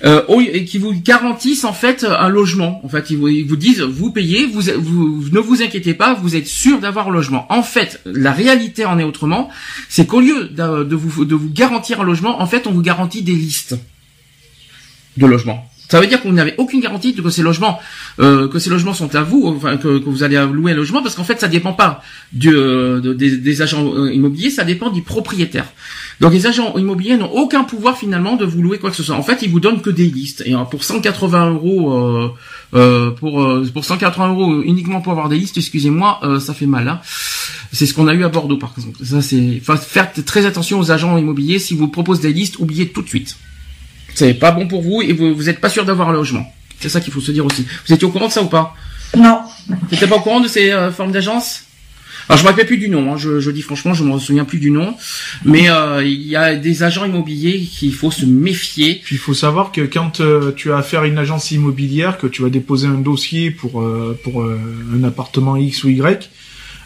Euh, 0.04 0.22
et 0.40 0.64
qui 0.64 0.78
vous 0.78 0.92
garantissent 1.00 1.62
en 1.62 1.72
fait 1.72 2.02
un 2.04 2.28
logement. 2.28 2.80
En 2.84 2.88
fait, 2.88 3.10
ils 3.10 3.16
vous, 3.16 3.28
ils 3.28 3.44
vous 3.46 3.54
disent 3.54 3.82
vous 3.82 4.10
payez, 4.10 4.46
vous, 4.46 4.62
vous 4.80 5.28
ne 5.30 5.38
vous 5.38 5.62
inquiétez 5.62 5.94
pas, 5.94 6.12
vous 6.14 6.34
êtes 6.34 6.48
sûr 6.48 6.80
d'avoir 6.80 7.06
un 7.08 7.12
logement. 7.12 7.46
En 7.50 7.62
fait, 7.62 8.00
la 8.04 8.32
réalité 8.32 8.84
en 8.84 8.98
est 8.98 9.04
autrement, 9.04 9.48
c'est 9.88 10.08
qu'au 10.08 10.20
lieu 10.20 10.48
de, 10.48 10.82
de 10.82 10.96
vous 10.96 11.24
de 11.24 11.36
vous 11.36 11.50
garantir 11.50 12.00
un 12.00 12.04
logement, 12.04 12.42
en 12.42 12.48
fait, 12.48 12.66
on 12.66 12.72
vous 12.72 12.82
garantit 12.82 13.22
des 13.22 13.36
listes 13.36 13.76
de 15.18 15.26
logements. 15.26 15.70
Ça 15.92 16.00
veut 16.00 16.06
dire 16.06 16.22
que 16.22 16.26
vous 16.26 16.32
n'avez 16.32 16.54
aucune 16.56 16.80
garantie 16.80 17.14
que 17.14 17.28
ces 17.28 17.42
logements, 17.42 17.78
euh, 18.18 18.48
que 18.48 18.58
ces 18.58 18.70
logements 18.70 18.94
sont 18.94 19.14
à 19.14 19.22
vous, 19.22 19.42
enfin 19.46 19.76
que, 19.76 19.98
que 19.98 20.08
vous 20.08 20.22
allez 20.22 20.42
louer 20.50 20.72
un 20.72 20.74
logement, 20.74 21.02
parce 21.02 21.14
qu'en 21.14 21.22
fait, 21.30 21.38
ça 21.38 21.48
dépend 21.48 21.74
pas 21.74 22.02
du, 22.32 22.48
euh, 22.48 22.98
de- 22.98 23.12
des, 23.12 23.36
des 23.36 23.60
agents 23.60 23.84
euh, 23.94 24.10
immobiliers, 24.10 24.48
ça 24.48 24.64
dépend 24.64 24.88
du 24.88 25.02
propriétaire. 25.02 25.66
Donc 26.22 26.32
les 26.32 26.46
agents 26.46 26.78
immobiliers 26.78 27.18
n'ont 27.18 27.30
aucun 27.32 27.62
pouvoir 27.64 27.98
finalement 27.98 28.36
de 28.36 28.46
vous 28.46 28.62
louer 28.62 28.78
quoi 28.78 28.88
que 28.88 28.96
ce 28.96 29.02
soit. 29.02 29.16
En 29.16 29.22
fait, 29.22 29.42
ils 29.42 29.50
vous 29.50 29.60
donnent 29.60 29.82
que 29.82 29.90
des 29.90 30.06
listes. 30.08 30.42
Et 30.46 30.54
euh, 30.54 30.64
pour 30.64 30.82
180 30.82 31.50
euros, 31.50 31.92
euh, 31.92 32.28
euh, 32.74 33.10
pour 33.10 33.42
euh, 33.42 33.68
pour 33.70 33.84
180 33.84 34.28
euros 34.30 34.62
uniquement 34.62 35.02
pour 35.02 35.12
avoir 35.12 35.28
des 35.28 35.36
listes, 35.36 35.58
excusez-moi, 35.58 36.20
ça 36.40 36.54
fait 36.54 36.64
mal. 36.64 36.88
Hein. 36.88 37.00
C'est 37.70 37.84
ce 37.84 37.92
qu'on 37.92 38.08
a 38.08 38.14
eu 38.14 38.24
à 38.24 38.30
Bordeaux 38.30 38.56
par 38.56 38.72
exemple. 38.78 38.96
Ça 39.04 39.20
c'est, 39.20 39.60
faire 39.60 40.10
très 40.24 40.46
attention 40.46 40.78
aux 40.80 40.90
agents 40.90 41.18
immobiliers. 41.18 41.58
Si 41.58 41.74
vous 41.74 41.88
proposent 41.88 42.20
des 42.20 42.32
listes, 42.32 42.58
oubliez 42.60 42.88
tout 42.88 43.02
de 43.02 43.08
suite. 43.08 43.36
C'est 44.14 44.34
pas 44.34 44.52
bon 44.52 44.68
pour 44.68 44.82
vous 44.82 45.02
et 45.02 45.12
vous 45.12 45.34
vous 45.34 45.48
êtes 45.48 45.60
pas 45.60 45.68
sûr 45.68 45.84
d'avoir 45.84 46.08
un 46.10 46.12
logement. 46.12 46.44
C'est 46.80 46.88
ça 46.88 47.00
qu'il 47.00 47.12
faut 47.12 47.20
se 47.20 47.32
dire 47.32 47.46
aussi. 47.46 47.64
Vous 47.86 47.92
étiez 47.94 48.06
au 48.06 48.10
courant 48.10 48.28
de 48.28 48.32
ça 48.32 48.42
ou 48.42 48.48
pas? 48.48 48.74
Non. 49.16 49.40
Vous 49.68 49.76
n'étiez 49.90 50.06
pas 50.06 50.16
au 50.16 50.20
courant 50.20 50.40
de 50.40 50.48
ces 50.48 50.70
euh, 50.70 50.90
formes 50.90 51.12
d'agence 51.12 51.64
Alors 52.28 52.38
je 52.38 52.44
me 52.44 52.48
rappelle 52.48 52.66
plus 52.66 52.78
du 52.78 52.88
nom. 52.88 53.12
Hein. 53.12 53.16
Je, 53.16 53.40
je 53.40 53.50
dis 53.50 53.62
franchement, 53.62 53.94
je 53.94 54.04
me 54.04 54.18
souviens 54.18 54.44
plus 54.44 54.58
du 54.58 54.70
nom. 54.70 54.94
Mais 55.44 55.70
euh, 55.70 56.04
il 56.04 56.22
y 56.22 56.34
a 56.34 56.56
des 56.56 56.82
agents 56.82 57.04
immobiliers 57.04 57.60
qu'il 57.60 57.94
faut 57.94 58.10
se 58.10 58.24
méfier. 58.26 59.00
Puis 59.04 59.16
il 59.16 59.18
faut 59.18 59.34
savoir 59.34 59.70
que 59.70 59.82
quand 59.82 60.20
euh, 60.20 60.52
tu 60.52 60.72
as 60.72 60.78
affaire 60.78 61.02
à 61.02 61.06
une 61.06 61.18
agence 61.18 61.50
immobilière, 61.50 62.18
que 62.18 62.26
tu 62.26 62.42
vas 62.42 62.50
déposer 62.50 62.88
un 62.88 62.98
dossier 62.98 63.50
pour 63.50 63.80
euh, 63.80 64.18
pour 64.24 64.42
euh, 64.42 64.58
un 64.94 65.04
appartement 65.04 65.56
X 65.56 65.84
ou 65.84 65.88
Y, 65.88 66.30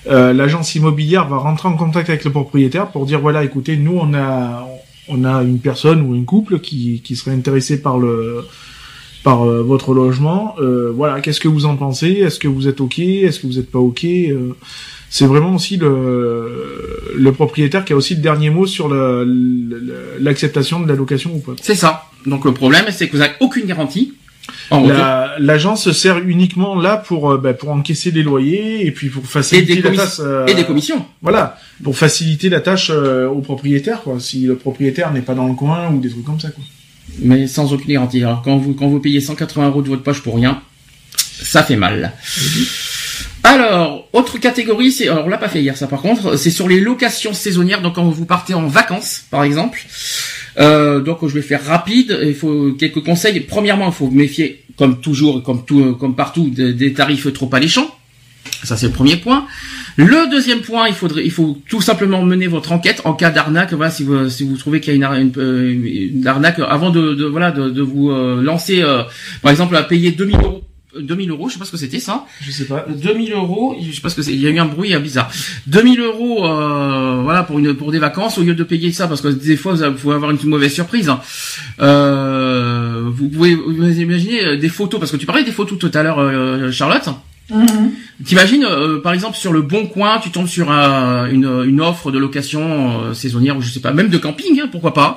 euh, 0.08 0.32
l'agence 0.32 0.74
immobilière 0.74 1.26
va 1.28 1.38
rentrer 1.38 1.68
en 1.68 1.76
contact 1.76 2.08
avec 2.10 2.24
le 2.24 2.30
propriétaire 2.30 2.88
pour 2.88 3.06
dire 3.06 3.20
voilà, 3.20 3.44
écoutez, 3.44 3.76
nous 3.76 3.98
on 3.98 4.14
a 4.14 4.66
on 5.08 5.24
a 5.24 5.42
une 5.42 5.58
personne 5.58 6.00
ou 6.02 6.14
un 6.14 6.24
couple 6.24 6.58
qui 6.60 7.00
qui 7.04 7.16
serait 7.16 7.32
intéressé 7.32 7.80
par 7.80 7.98
le 7.98 8.44
par 9.26 9.42
euh, 9.42 9.62
votre 9.62 9.92
logement. 9.92 10.54
Euh, 10.60 10.92
voilà, 10.94 11.20
qu'est-ce 11.20 11.40
que 11.40 11.48
vous 11.48 11.66
en 11.66 11.76
pensez? 11.76 12.10
Est-ce 12.10 12.38
que 12.38 12.46
vous 12.48 12.68
êtes 12.68 12.80
ok? 12.80 13.00
Est-ce 13.00 13.40
que 13.40 13.46
vous 13.48 13.58
êtes 13.58 13.70
pas 13.70 13.80
ok? 13.80 14.04
Euh, 14.04 14.52
C'est 15.10 15.26
vraiment 15.26 15.54
aussi 15.54 15.76
le 15.76 17.12
le 17.16 17.32
propriétaire 17.32 17.84
qui 17.84 17.92
a 17.92 17.96
aussi 17.96 18.14
le 18.14 18.20
dernier 18.20 18.50
mot 18.50 18.66
sur 18.66 18.86
l'acceptation 20.20 20.80
de 20.80 20.88
la 20.88 20.94
location 20.94 21.30
ou 21.34 21.38
pas. 21.38 21.54
C'est 21.60 21.74
ça. 21.74 22.04
Donc 22.24 22.44
le 22.44 22.52
problème, 22.52 22.84
c'est 22.90 23.06
que 23.08 23.12
vous 23.12 23.22
n'avez 23.22 23.34
aucune 23.40 23.66
garantie. 23.66 24.14
En 24.70 24.82
retour. 24.82 24.96
La- 24.98 25.34
L'agence 25.38 25.90
sert 25.92 26.18
uniquement 26.18 26.74
là 26.80 26.96
pour 26.96 27.30
euh, 27.32 27.38
bah, 27.38 27.52
pour 27.54 27.70
encaisser 27.70 28.10
les 28.10 28.22
loyers 28.22 28.86
et 28.86 28.90
puis 28.90 29.08
pour 29.08 29.24
faciliter 29.26 29.82
la 29.82 29.90
tâche. 29.96 30.16
euh, 30.20 30.46
et 30.46 30.54
des 30.54 30.64
commissions. 30.64 31.04
Voilà, 31.22 31.58
pour 31.84 31.96
faciliter 31.96 32.48
la 32.48 32.60
tâche 32.60 32.90
euh, 32.90 33.28
au 33.28 33.40
propriétaire 33.40 34.02
quoi. 34.02 34.18
Si 34.18 34.42
le 34.46 34.56
propriétaire 34.56 35.12
n'est 35.12 35.20
pas 35.20 35.34
dans 35.34 35.46
le 35.46 35.54
coin 35.54 35.90
ou 35.92 36.00
des 36.00 36.08
trucs 36.10 36.24
comme 36.24 36.40
ça 36.40 36.48
quoi. 36.50 36.64
mais 37.18 37.46
sans 37.46 37.72
aucune 37.72 37.92
garantie. 37.92 38.22
Alors 38.24 38.42
quand 38.42 38.56
vous 38.56 38.72
quand 38.74 38.88
vous 38.88 39.00
payez 39.00 39.20
180 39.20 39.66
euros 39.68 39.82
de 39.82 39.88
votre 39.88 40.02
poche 40.02 40.22
pour 40.22 40.36
rien, 40.36 40.60
ça 41.42 41.62
fait 41.62 41.76
mal. 41.76 42.12
Alors, 43.42 44.08
autre 44.12 44.38
catégorie, 44.38 44.90
c'est 44.90 45.08
alors 45.08 45.26
on 45.26 45.28
l'a 45.28 45.38
pas 45.38 45.48
fait 45.48 45.62
hier 45.62 45.76
ça 45.76 45.86
par 45.86 46.00
contre, 46.00 46.36
c'est 46.36 46.50
sur 46.50 46.68
les 46.68 46.80
locations 46.80 47.32
saisonnières. 47.32 47.80
Donc 47.82 47.94
quand 47.94 48.04
vous 48.08 48.24
partez 48.26 48.54
en 48.54 48.66
vacances, 48.66 49.22
par 49.30 49.44
exemple. 49.44 49.84
Euh, 50.58 51.00
donc 51.00 51.18
je 51.26 51.34
vais 51.34 51.42
faire 51.42 51.64
rapide. 51.64 52.18
Il 52.22 52.34
faut 52.34 52.72
quelques 52.78 53.02
conseils. 53.04 53.40
Premièrement, 53.40 53.86
il 53.88 53.92
faut 53.92 54.10
méfier, 54.10 54.62
comme 54.76 55.00
toujours, 55.00 55.42
comme 55.42 55.64
tout, 55.64 55.94
comme 55.94 56.14
partout, 56.16 56.48
des, 56.50 56.92
tarifs 56.92 57.32
trop 57.32 57.50
alléchants. 57.52 57.90
Ça 58.62 58.76
c'est 58.76 58.86
le 58.86 58.92
premier 58.92 59.16
point. 59.16 59.46
Le 59.96 60.30
deuxième 60.30 60.60
point, 60.60 60.86
il 60.88 60.94
faudrait, 60.94 61.24
il 61.24 61.30
faut 61.32 61.58
tout 61.68 61.80
simplement 61.80 62.22
mener 62.22 62.46
votre 62.46 62.70
enquête 62.72 63.02
en 63.04 63.12
cas 63.14 63.30
d'arnaque. 63.30 63.72
Voilà, 63.72 63.90
si 63.90 64.04
vous 64.04 64.28
si 64.28 64.44
vous 64.44 64.56
trouvez 64.56 64.80
qu'il 64.80 64.90
y 64.90 64.92
a 64.92 64.96
une, 64.96 65.02
ar- 65.04 65.14
une, 65.14 65.32
euh, 65.36 66.10
une 66.12 66.26
arnaque, 66.26 66.58
avant 66.60 66.90
de, 66.90 67.14
de 67.14 67.24
voilà 67.24 67.50
de, 67.50 67.70
de 67.70 67.82
vous 67.82 68.10
euh, 68.10 68.40
lancer, 68.42 68.82
euh, 68.82 69.02
par 69.42 69.50
exemple, 69.50 69.74
à 69.76 69.82
payer 69.82 70.12
2000 70.12 70.36
euros. 70.36 70.62
2000 71.00 71.30
euros, 71.30 71.48
je 71.48 71.54
sais 71.54 71.58
pas 71.58 71.64
ce 71.64 71.70
que 71.70 71.76
c'était 71.76 72.00
ça. 72.00 72.26
Je 72.40 72.50
sais 72.50 72.64
pas. 72.64 72.84
2000 72.88 73.32
euros, 73.32 73.76
je 73.80 73.92
sais 73.94 74.00
pas 74.00 74.08
ce 74.08 74.14
que 74.16 74.22
c'est. 74.22 74.32
Il 74.32 74.40
y 74.40 74.46
a 74.46 74.50
eu 74.50 74.58
un 74.58 74.64
bruit 74.66 74.94
euh, 74.94 74.98
bizarre. 74.98 75.30
2000 75.66 76.00
euros, 76.00 76.46
euh, 76.46 77.20
voilà 77.22 77.42
pour 77.42 77.58
une 77.58 77.74
pour 77.74 77.92
des 77.92 77.98
vacances 77.98 78.38
au 78.38 78.42
lieu 78.42 78.54
de 78.54 78.64
payer 78.64 78.92
ça 78.92 79.06
parce 79.08 79.20
que 79.20 79.28
des 79.28 79.56
fois 79.56 79.74
vous 79.74 79.92
pouvez 79.92 80.14
avoir 80.14 80.30
une 80.30 80.38
mauvaise 80.44 80.72
surprise. 80.72 81.08
hein. 81.08 81.20
Euh, 81.80 83.02
vous 83.06 83.28
pouvez 83.28 83.54
vous 83.54 84.00
imaginez 84.00 84.44
euh, 84.44 84.56
des 84.56 84.68
photos 84.68 84.98
parce 85.00 85.12
que 85.12 85.16
tu 85.16 85.26
parlais 85.26 85.44
des 85.44 85.52
photos 85.52 85.78
tout 85.78 85.90
à 85.94 86.02
l'heure, 86.02 86.18
euh, 86.18 86.70
Charlotte. 86.70 87.08
Mhm. 87.48 87.92
T'imagines, 88.24 88.64
euh, 88.64 89.00
par 89.00 89.12
exemple, 89.12 89.36
sur 89.36 89.52
le 89.52 89.60
Bon 89.62 89.86
Coin, 89.86 90.18
tu 90.20 90.30
tombes 90.30 90.48
sur 90.48 90.70
un- 90.70 91.28
une, 91.30 91.44
une 91.66 91.80
offre 91.80 92.10
de 92.10 92.18
location 92.18 93.02
euh, 93.04 93.14
saisonnière, 93.14 93.56
ou 93.56 93.60
je 93.62 93.70
sais 93.70 93.80
pas, 93.80 93.92
même 93.92 94.08
de 94.08 94.18
camping, 94.18 94.58
hein, 94.60 94.68
pourquoi 94.72 94.94
pas, 94.94 95.16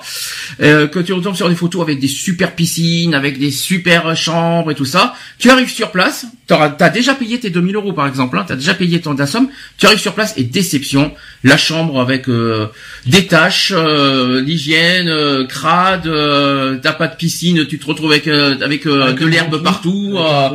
euh, 0.62 0.86
que 0.86 1.00
tu 1.00 1.14
tombes 1.22 1.36
sur 1.36 1.50
des 1.50 1.56
photos 1.56 1.82
avec 1.82 2.00
des 2.00 2.08
super 2.10 2.54
piscines, 2.56 3.16
avec 3.16 3.40
des 3.40 3.50
super 3.52 4.16
chambres 4.16 4.70
et 4.70 4.76
tout 4.76 4.86
ça. 4.86 5.16
Tu 5.40 5.50
arrives 5.50 5.70
sur 5.72 5.92
place, 5.92 6.26
t'auras- 6.46 6.70
t'as 6.70 6.90
déjà 6.90 7.16
payé 7.16 7.40
tes 7.40 7.50
2000 7.50 7.76
euros 7.76 7.94
par 7.94 8.06
exemple, 8.06 8.38
hein, 8.38 8.46
t'as 8.48 8.56
déjà 8.58 8.74
payé 8.76 9.00
ton 9.02 9.16
ta 9.16 9.26
somme. 9.26 9.48
Tu 9.78 9.86
arrives 9.88 9.98
sur 10.00 10.14
place 10.14 10.34
et 10.38 10.44
déception, 10.44 11.12
la 11.44 11.58
chambre 11.58 12.00
avec 12.02 12.28
euh, 12.30 12.68
des 13.08 13.26
taches, 13.28 13.74
euh, 13.76 14.42
l'hygiène 14.42 15.08
euh, 15.08 15.46
crade, 15.48 16.06
euh, 16.06 16.78
t'as 16.84 16.92
pas 16.94 17.08
de 17.08 17.16
piscine, 17.16 17.66
tu 17.66 17.80
te 17.80 17.86
retrouves 17.88 18.12
avec 18.12 18.28
euh, 18.28 18.56
avec, 18.62 18.86
euh, 18.86 19.04
Avec 19.04 19.20
de 19.20 19.26
l'herbe 19.26 19.64
partout. 19.64 20.16
Euh, 20.18 20.50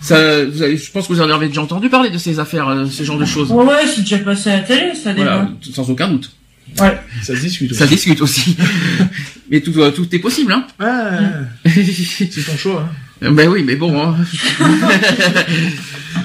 ça, 0.00 0.44
je 0.44 0.90
pense 0.92 1.08
que 1.08 1.15
vous 1.16 1.22
en 1.22 1.30
avez 1.30 1.48
déjà 1.48 1.62
entendu 1.62 1.88
parler 1.88 2.10
de 2.10 2.18
ces 2.18 2.38
affaires, 2.38 2.68
euh, 2.68 2.86
ce 2.86 3.02
genre 3.02 3.18
de 3.18 3.24
choses. 3.24 3.50
Ouais, 3.50 3.64
ouais, 3.64 3.86
c'est 3.86 4.02
déjà 4.02 4.18
passé 4.18 4.50
à 4.50 4.56
la 4.56 4.62
télé, 4.62 4.94
ça, 4.94 5.12
Voilà, 5.14 5.38
fois. 5.62 5.72
sans 5.74 5.90
aucun 5.90 6.08
doute. 6.08 6.30
Ouais. 6.80 6.98
Ça 7.22 7.34
se 7.36 7.40
discute 7.40 7.70
aussi. 7.70 7.78
Ça 7.78 7.86
se 7.86 7.90
discute 7.90 8.20
aussi. 8.20 8.56
mais 9.50 9.60
tout, 9.60 9.72
euh, 9.80 9.90
tout 9.92 10.06
est 10.14 10.18
possible, 10.18 10.52
hein. 10.52 10.66
Ouais, 10.80 11.70
c'est 12.18 12.44
ton 12.44 12.56
choix. 12.56 12.88
Hein. 13.22 13.30
Ben 13.32 13.48
oui, 13.48 13.62
mais 13.64 13.76
bon. 13.76 13.98
hein. 13.98 14.14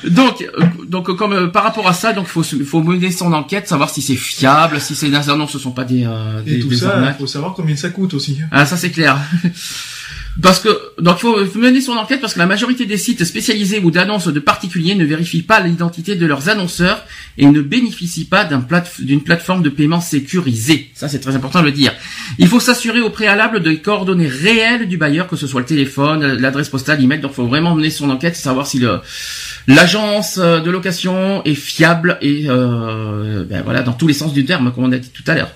donc, 0.10 0.42
euh, 0.58 0.64
donc 0.88 1.10
euh, 1.10 1.14
comme 1.14 1.34
euh, 1.34 1.48
par 1.48 1.64
rapport 1.64 1.88
à 1.88 1.94
ça, 1.94 2.12
donc 2.14 2.28
faut 2.28 2.44
se- 2.44 2.62
faut 2.64 2.82
mener 2.82 3.12
son 3.12 3.32
enquête, 3.34 3.68
savoir 3.68 3.90
si 3.90 4.02
c'est 4.02 4.16
fiable, 4.16 4.80
si 4.82 4.96
ces 4.96 5.14
annonces 5.30 5.54
ne 5.54 5.60
sont 5.60 5.72
pas 5.72 5.84
des 5.86 6.06
euh, 6.06 6.42
Et 6.46 6.56
des, 6.56 6.60
tout 6.60 6.68
des 6.70 6.78
ça, 6.78 6.96
arnaques. 6.96 7.18
faut 7.20 7.28
savoir 7.28 7.54
combien 7.54 7.76
ça 7.76 7.90
coûte 7.90 8.14
aussi. 8.14 8.40
hein. 8.44 8.48
Ah 8.52 8.66
ça 8.66 8.76
c'est 8.78 8.90
clair. 8.92 9.18
Parce 10.41 10.60
que 10.60 10.70
donc 10.99 11.18
il 11.18 11.48
faut 11.48 11.60
mener 11.60 11.82
son 11.82 11.94
enquête 11.94 12.22
parce 12.22 12.34
que 12.34 12.40
la 12.40 12.45
majorité 12.45 12.86
des 12.86 12.98
sites 12.98 13.26
spécialisés 13.26 13.80
ou 13.80 13.91
d'annonces 13.91 14.28
de 14.28 14.40
particuliers 14.40 14.95
ne 14.95 15.03
vérifient 15.03 15.41
pas 15.41 15.60
l'identité 15.60 16.16
de 16.16 16.26
leurs 16.26 16.48
annonceurs 16.48 17.03
et 17.38 17.45
ne 17.48 17.62
bénéficient 17.62 18.26
pas 18.26 18.48
d'une 18.99 19.24
plateforme 19.24 19.62
de 19.62 19.70
paiement 19.70 19.99
sécurisée. 19.99 20.90
Ça 20.94 21.10
c'est 21.10 21.20
très 21.20 21.36
important 21.36 21.60
de 21.60 21.66
le 21.66 21.72
dire. 21.74 21.91
Il 22.40 22.48
faut 22.48 22.62
s'assurer 22.62 23.02
au 23.02 23.10
préalable 23.10 23.62
des 23.62 23.80
coordonnées 23.80 24.28
réelles 24.28 24.88
du 24.88 24.98
bailleur, 24.98 25.28
que 25.28 25.36
ce 25.36 25.48
soit 25.48 25.62
le 25.62 25.66
téléphone, 25.66 26.26
l'adresse 26.38 26.70
postale, 26.70 26.99
l'email. 27.02 27.20
Donc 27.20 27.32
il 27.32 27.36
faut 27.36 27.48
vraiment 27.48 27.76
mener 27.76 27.90
son 27.90 28.10
enquête, 28.10 28.38
savoir 28.38 28.68
si 28.68 28.82
l'agence 29.68 30.38
euh, 30.38 30.62
de 30.62 30.72
location 30.72 31.44
est 31.44 31.56
fiable 31.56 32.18
et 32.22 32.45
euh, 32.48 33.44
ben 33.44 33.64
voilà 33.64 33.82
dans 33.82 33.94
tous 33.94 34.08
les 34.08 34.14
sens 34.14 34.34
du 34.34 34.45
terme 34.45 34.72
comme 34.74 34.86
on 34.86 34.91
a 34.94 34.98
dit 34.98 35.10
tout 35.10 35.24
à 35.28 35.36
l'heure. 35.36 35.52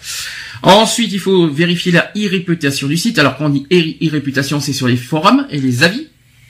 Ensuite, 0.63 1.11
il 1.13 1.19
faut 1.19 1.47
vérifier 1.47 1.91
la 1.91 2.11
e-réputation 2.17 2.87
du 2.87 2.97
site. 2.97 3.19
Alors 3.19 3.37
quand 3.37 3.45
on 3.45 3.49
dit 3.49 3.65
e-réputation, 3.71 4.59
c'est 4.59 4.73
sur 4.73 4.87
les 4.87 4.97
forums 4.97 5.45
et 5.49 5.59
les 5.59 5.83
avis, 5.83 6.07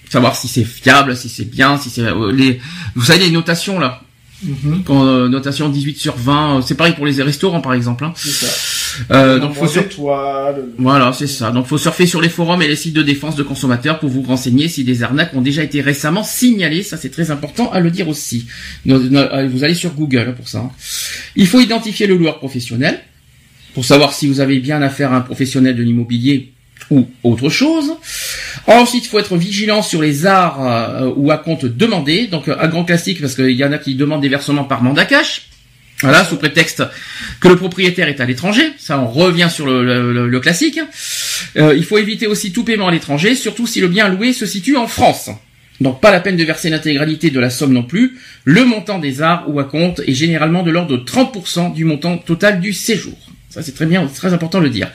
savoir 0.09 0.35
si 0.35 0.47
c'est 0.47 0.63
fiable, 0.63 1.15
si 1.17 1.29
c'est 1.29 1.45
bien, 1.49 1.77
si 1.77 1.89
c'est 1.89 2.01
euh, 2.03 2.31
les 2.31 2.59
vous 2.95 3.03
savez 3.05 3.25
les 3.25 3.31
notations 3.31 3.79
là. 3.79 4.01
Mhm. 4.43 4.83
Quand, 4.85 5.05
euh, 5.05 5.29
notation 5.29 5.69
18 5.69 5.97
sur 5.97 6.15
20, 6.17 6.57
euh, 6.57 6.61
c'est 6.61 6.75
pareil 6.75 6.93
pour 6.93 7.05
les 7.05 7.21
restaurants 7.23 7.61
par 7.61 7.73
exemple. 7.73 8.03
Hein. 8.03 8.13
C'est 8.15 8.29
ça. 8.31 8.47
Euh, 9.11 9.39
donc 9.39 9.55
faut 9.55 9.67
sur- 9.67 9.81
d'étoiles. 9.83 10.65
voilà, 10.77 11.11
c'est 11.13 11.27
ça. 11.27 11.51
Donc 11.51 11.65
faut 11.67 11.77
surfer 11.77 12.05
sur 12.05 12.21
les 12.21 12.29
forums 12.29 12.61
et 12.61 12.67
les 12.67 12.75
sites 12.75 12.93
de 12.93 13.01
défense 13.01 13.35
de 13.35 13.43
consommateurs 13.43 13.97
pour 13.99 14.09
vous 14.09 14.21
renseigner 14.21 14.67
si 14.67 14.83
des 14.83 15.03
arnaques 15.03 15.33
ont 15.33 15.41
déjà 15.41 15.63
été 15.63 15.81
récemment 15.81 16.23
signalées. 16.23 16.83
Ça 16.83 16.97
c'est 16.97 17.09
très 17.09 17.31
important 17.31 17.71
à 17.71 17.79
le 17.79 17.91
dire 17.91 18.07
aussi. 18.09 18.45
Vous 18.85 19.63
allez 19.63 19.73
sur 19.75 19.93
Google 19.93 20.33
pour 20.35 20.47
ça. 20.49 20.59
hein. 20.59 20.71
Il 21.35 21.47
faut 21.47 21.59
identifier 21.61 22.05
le 22.07 22.15
loueur 22.15 22.37
professionnel 22.39 22.99
pour 23.75 23.85
savoir 23.85 24.13
si 24.13 24.27
vous 24.27 24.39
avez 24.39 24.59
bien 24.59 24.81
affaire 24.81 25.13
à 25.13 25.17
un 25.17 25.21
professionnel 25.21 25.75
de 25.75 25.83
l'immobilier 25.83 26.53
ou 26.89 27.07
autre 27.23 27.49
chose. 27.49 27.91
Ensuite, 28.67 29.05
il 29.05 29.09
faut 29.09 29.19
être 29.19 29.35
vigilant 29.35 29.81
sur 29.81 30.01
les 30.01 30.25
arts 30.25 30.65
euh, 30.65 31.11
ou 31.15 31.29
à 31.29 31.37
compte 31.37 31.65
demandé. 31.65 32.27
Donc 32.27 32.47
euh, 32.47 32.55
un 32.59 32.67
grand 32.67 32.85
classique 32.85 33.21
parce 33.21 33.35
qu'il 33.35 33.51
y 33.51 33.63
en 33.63 33.71
a 33.73 33.77
qui 33.77 33.95
demandent 33.95 34.21
des 34.21 34.29
versements 34.29 34.63
par 34.63 34.81
mandat 34.81 35.05
cash. 35.05 35.43
Voilà, 36.01 36.25
sous 36.25 36.37
prétexte 36.37 36.83
que 37.39 37.47
le 37.47 37.55
propriétaire 37.55 38.07
est 38.07 38.19
à 38.19 38.25
l'étranger. 38.25 38.63
Ça, 38.77 38.99
on 38.99 39.07
revient 39.07 39.49
sur 39.49 39.65
le 39.65 40.39
classique. 40.39 40.79
Euh, 41.57 41.73
il 41.75 41.85
faut 41.85 41.97
éviter 41.97 42.27
aussi 42.27 42.51
tout 42.51 42.63
paiement 42.63 42.87
à 42.87 42.91
l'étranger, 42.91 43.35
surtout 43.35 43.67
si 43.67 43.79
le 43.79 43.87
bien 43.87 44.09
loué 44.09 44.33
se 44.33 44.45
situe 44.45 44.77
en 44.77 44.87
France. 44.87 45.29
Donc 45.81 45.99
pas 45.99 46.11
la 46.11 46.21
peine 46.21 46.37
de 46.37 46.43
verser 46.43 46.69
l'intégralité 46.69 47.29
de 47.29 47.39
la 47.39 47.49
somme 47.49 47.73
non 47.73 47.83
plus. 47.83 48.17
Le 48.45 48.63
montant 48.63 48.99
des 48.99 49.21
arts 49.21 49.45
ou 49.47 49.59
à 49.59 49.65
compte 49.65 50.01
est 50.07 50.13
généralement 50.13 50.63
de 50.63 50.71
l'ordre 50.71 50.97
de 50.97 51.03
30% 51.03 51.73
du 51.73 51.85
montant 51.85 52.17
total 52.17 52.61
du 52.61 52.73
séjour. 52.73 53.17
Ça 53.55 53.61
c'est 53.61 53.71
très 53.71 53.85
bien, 53.85 54.05
c'est 54.11 54.19
très 54.19 54.33
important 54.33 54.59
de 54.59 54.65
le 54.65 54.69
dire. 54.69 54.89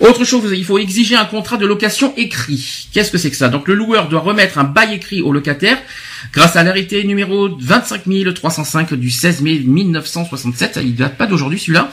Autre 0.00 0.24
chose, 0.24 0.50
il 0.56 0.64
faut 0.64 0.78
exiger 0.78 1.14
un 1.14 1.26
contrat 1.26 1.58
de 1.58 1.66
location 1.66 2.14
écrit. 2.16 2.88
Qu'est-ce 2.94 3.10
que 3.10 3.18
c'est 3.18 3.28
que 3.28 3.36
ça? 3.36 3.50
Donc 3.50 3.68
le 3.68 3.74
loueur 3.74 4.08
doit 4.08 4.20
remettre 4.20 4.56
un 4.56 4.64
bail 4.64 4.94
écrit 4.94 5.20
au 5.20 5.30
locataire 5.30 5.76
grâce 6.32 6.56
à 6.56 6.62
l'arrêté 6.62 7.04
numéro 7.04 7.50
25305 7.50 8.94
du 8.94 9.10
16 9.10 9.42
mai 9.42 9.58
1967. 9.58 10.80
Il 10.82 10.94
date 10.94 11.18
pas 11.18 11.26
d'aujourd'hui 11.26 11.58
celui-là. 11.58 11.90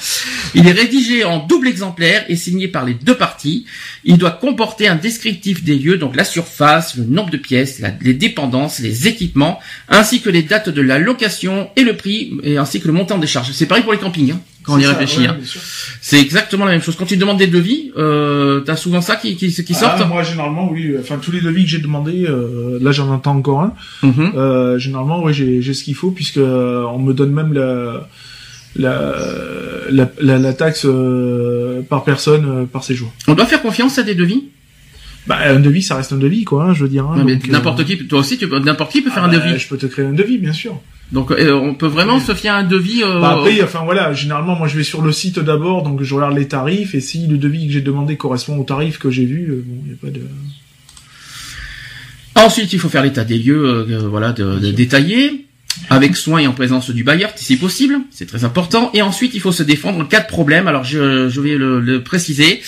Il 0.54 0.66
est 0.70 0.72
rédigé 0.72 1.26
en 1.26 1.46
double 1.46 1.68
exemplaire 1.68 2.24
et 2.30 2.38
signé 2.38 2.70
par 2.70 2.86
les 2.86 2.94
deux 2.94 3.18
parties. 3.18 3.66
Il 4.06 4.18
doit 4.18 4.32
comporter 4.32 4.88
un 4.88 4.96
descriptif 4.96 5.66
des 5.66 5.76
lieux, 5.76 5.98
donc 5.98 6.16
la 6.16 6.24
surface, 6.24 6.96
le 6.96 7.04
nombre 7.04 7.30
de 7.30 7.38
pièces, 7.38 7.82
les 8.00 8.14
dépendances, 8.14 8.80
les 8.80 9.10
équipements, 9.10 9.60
ainsi 9.90 10.22
que 10.22 10.30
les 10.30 10.44
dates 10.44 10.70
de 10.70 10.82
la 10.82 10.98
location 10.98 11.70
et 11.76 11.84
le 11.84 11.98
prix, 11.98 12.32
et 12.44 12.58
ainsi 12.58 12.80
que 12.80 12.88
le 12.88 12.94
montant 12.94 13.18
des 13.18 13.28
charges. 13.28 13.52
C'est 13.52 13.66
pareil 13.66 13.84
pour 13.84 13.92
les 13.92 14.00
campings, 14.00 14.32
hein, 14.32 14.40
quand 14.66 14.74
on 14.74 14.78
y 14.80 14.84
ça, 14.84 14.90
réfléchit. 14.90 15.22
ouais, 15.22 15.28
hein. 15.28 15.38
C'est 16.02 16.20
exactement 16.20 16.66
la 16.66 16.72
même 16.72 16.82
chose. 16.82 16.96
Quand 16.96 17.06
tu 17.06 17.18
demandes 17.18 17.38
des 17.38 17.48
devis, 17.48 17.92
euh, 17.98 18.60
t'as 18.62 18.76
souvent 18.76 19.02
ça 19.02 19.16
qui, 19.16 19.36
qui, 19.36 19.52
qui 19.52 19.74
Ah, 19.76 19.80
sortent? 19.98 20.08
moi, 20.08 20.24
généralement, 20.24 20.70
oui. 20.72 20.96
Enfin, 21.00 21.18
tous 21.22 21.32
les 21.32 21.42
devis 21.42 21.64
que 21.64 21.70
j'ai 21.70 21.80
demandé, 21.80 22.26
euh, 22.28 22.78
là, 22.82 22.92
j'en 22.92 23.10
entends 23.10 23.36
encore 23.36 23.62
un. 23.62 23.74
Mhm. 24.04 24.32
Euh, 24.36 24.78
généralement, 24.80 25.24
oui, 25.24 25.34
j'ai, 25.34 25.62
j'ai 25.62 25.74
ce 25.74 25.84
qu'il 25.84 25.96
faut 25.96 26.12
puisque 26.12 26.38
euh, 26.38 26.84
on 26.86 27.00
me 27.00 27.14
donne 27.14 27.32
même 27.32 27.54
la 27.54 28.08
la 28.78 29.14
la, 29.90 30.12
la, 30.20 30.38
la 30.38 30.54
taxe 30.54 30.86
euh, 30.86 31.82
par 31.90 32.04
personne 32.04 32.46
euh, 32.46 32.66
par 32.66 32.84
séjour. 32.84 33.12
On 33.28 33.34
doit 33.34 33.46
faire 33.46 33.62
confiance 33.62 33.98
à 34.00 34.04
des 34.04 34.16
devis? 34.16 34.46
Bah, 35.28 35.40
un 35.44 35.60
devis, 35.60 35.82
ça 35.82 35.96
reste 35.96 36.14
un 36.14 36.18
devis, 36.18 36.44
quoi. 36.44 36.66
hein, 36.66 36.74
je 36.74 36.84
veux 36.84 36.90
dire. 36.90 37.06
hein, 37.08 37.26
euh, 37.28 37.38
n'importe 37.50 37.84
qui, 37.86 37.98
toi 38.08 38.20
aussi, 38.20 38.38
tu 38.38 38.48
peux, 38.48 38.60
n'importe 38.60 38.92
qui 38.92 39.02
peut 39.02 39.10
faire 39.10 39.24
ah 39.24 39.28
un 39.28 39.32
bah, 39.32 39.38
devis. 39.40 39.58
Je 39.60 39.68
peux 39.68 39.78
te 39.78 39.88
créer 39.88 40.06
un 40.06 40.14
devis, 40.14 40.38
bien 40.38 40.54
sûr. 40.54 40.80
Donc, 41.12 41.32
euh, 41.32 41.54
on 41.54 41.74
peut 41.76 41.88
vraiment 41.88 42.20
se 42.20 42.34
fier 42.34 42.50
à 42.54 42.58
un 42.58 42.64
devis. 42.64 43.04
euh, 43.04 43.20
Bah, 43.22 43.38
après, 43.40 43.62
enfin 43.64 43.82
voilà, 43.84 44.14
généralement, 44.14 44.56
moi, 44.56 44.68
je 44.68 44.78
vais 44.78 44.84
sur 44.84 45.02
le 45.02 45.12
site 45.12 45.40
d'abord, 45.40 45.84
donc 45.84 46.04
je 46.04 46.14
regarde 46.16 46.36
les 46.38 46.48
tarifs, 46.48 46.94
et 46.96 47.02
si 47.02 47.26
le 47.28 47.38
devis 47.38 47.68
que 47.68 47.74
j'ai 47.74 47.82
demandé 47.82 48.18
correspond 48.18 48.58
au 48.58 48.64
tarif 48.64 48.98
que 49.00 49.10
j'ai 49.10 49.26
vu, 49.26 49.50
euh, 49.50 49.64
bon, 49.66 49.82
il 49.86 49.92
y 49.92 49.94
a 49.94 49.98
pas 49.98 50.10
de. 50.12 50.22
Ensuite, 52.36 52.74
il 52.74 52.80
faut 52.80 52.90
faire 52.90 53.04
l'état 53.04 53.24
des 53.24 53.38
lieux, 53.38 53.66
euh, 53.66 53.86
euh, 53.90 54.08
voilà, 54.10 54.34
de, 54.34 54.60
de 54.60 54.72
détaillé, 54.72 55.46
avec 55.90 56.16
soin 56.18 56.40
et 56.40 56.48
en 56.48 56.54
présence 56.54 56.90
du 56.90 57.04
bailleur, 57.04 57.32
si 57.36 57.56
possible. 57.58 57.96
C'est 58.12 58.26
très 58.26 58.44
important. 58.44 58.92
Et 58.94 59.02
ensuite, 59.02 59.34
il 59.36 59.42
faut 59.42 59.52
se 59.54 59.64
défendre 59.64 60.00
en 60.02 60.06
cas 60.06 60.20
de 60.22 60.28
problème. 60.28 60.68
Alors, 60.68 60.84
je, 60.84 61.30
je 61.30 61.42
vais 61.42 61.56
le, 61.56 61.80
le 61.80 62.02
préciser, 62.04 62.62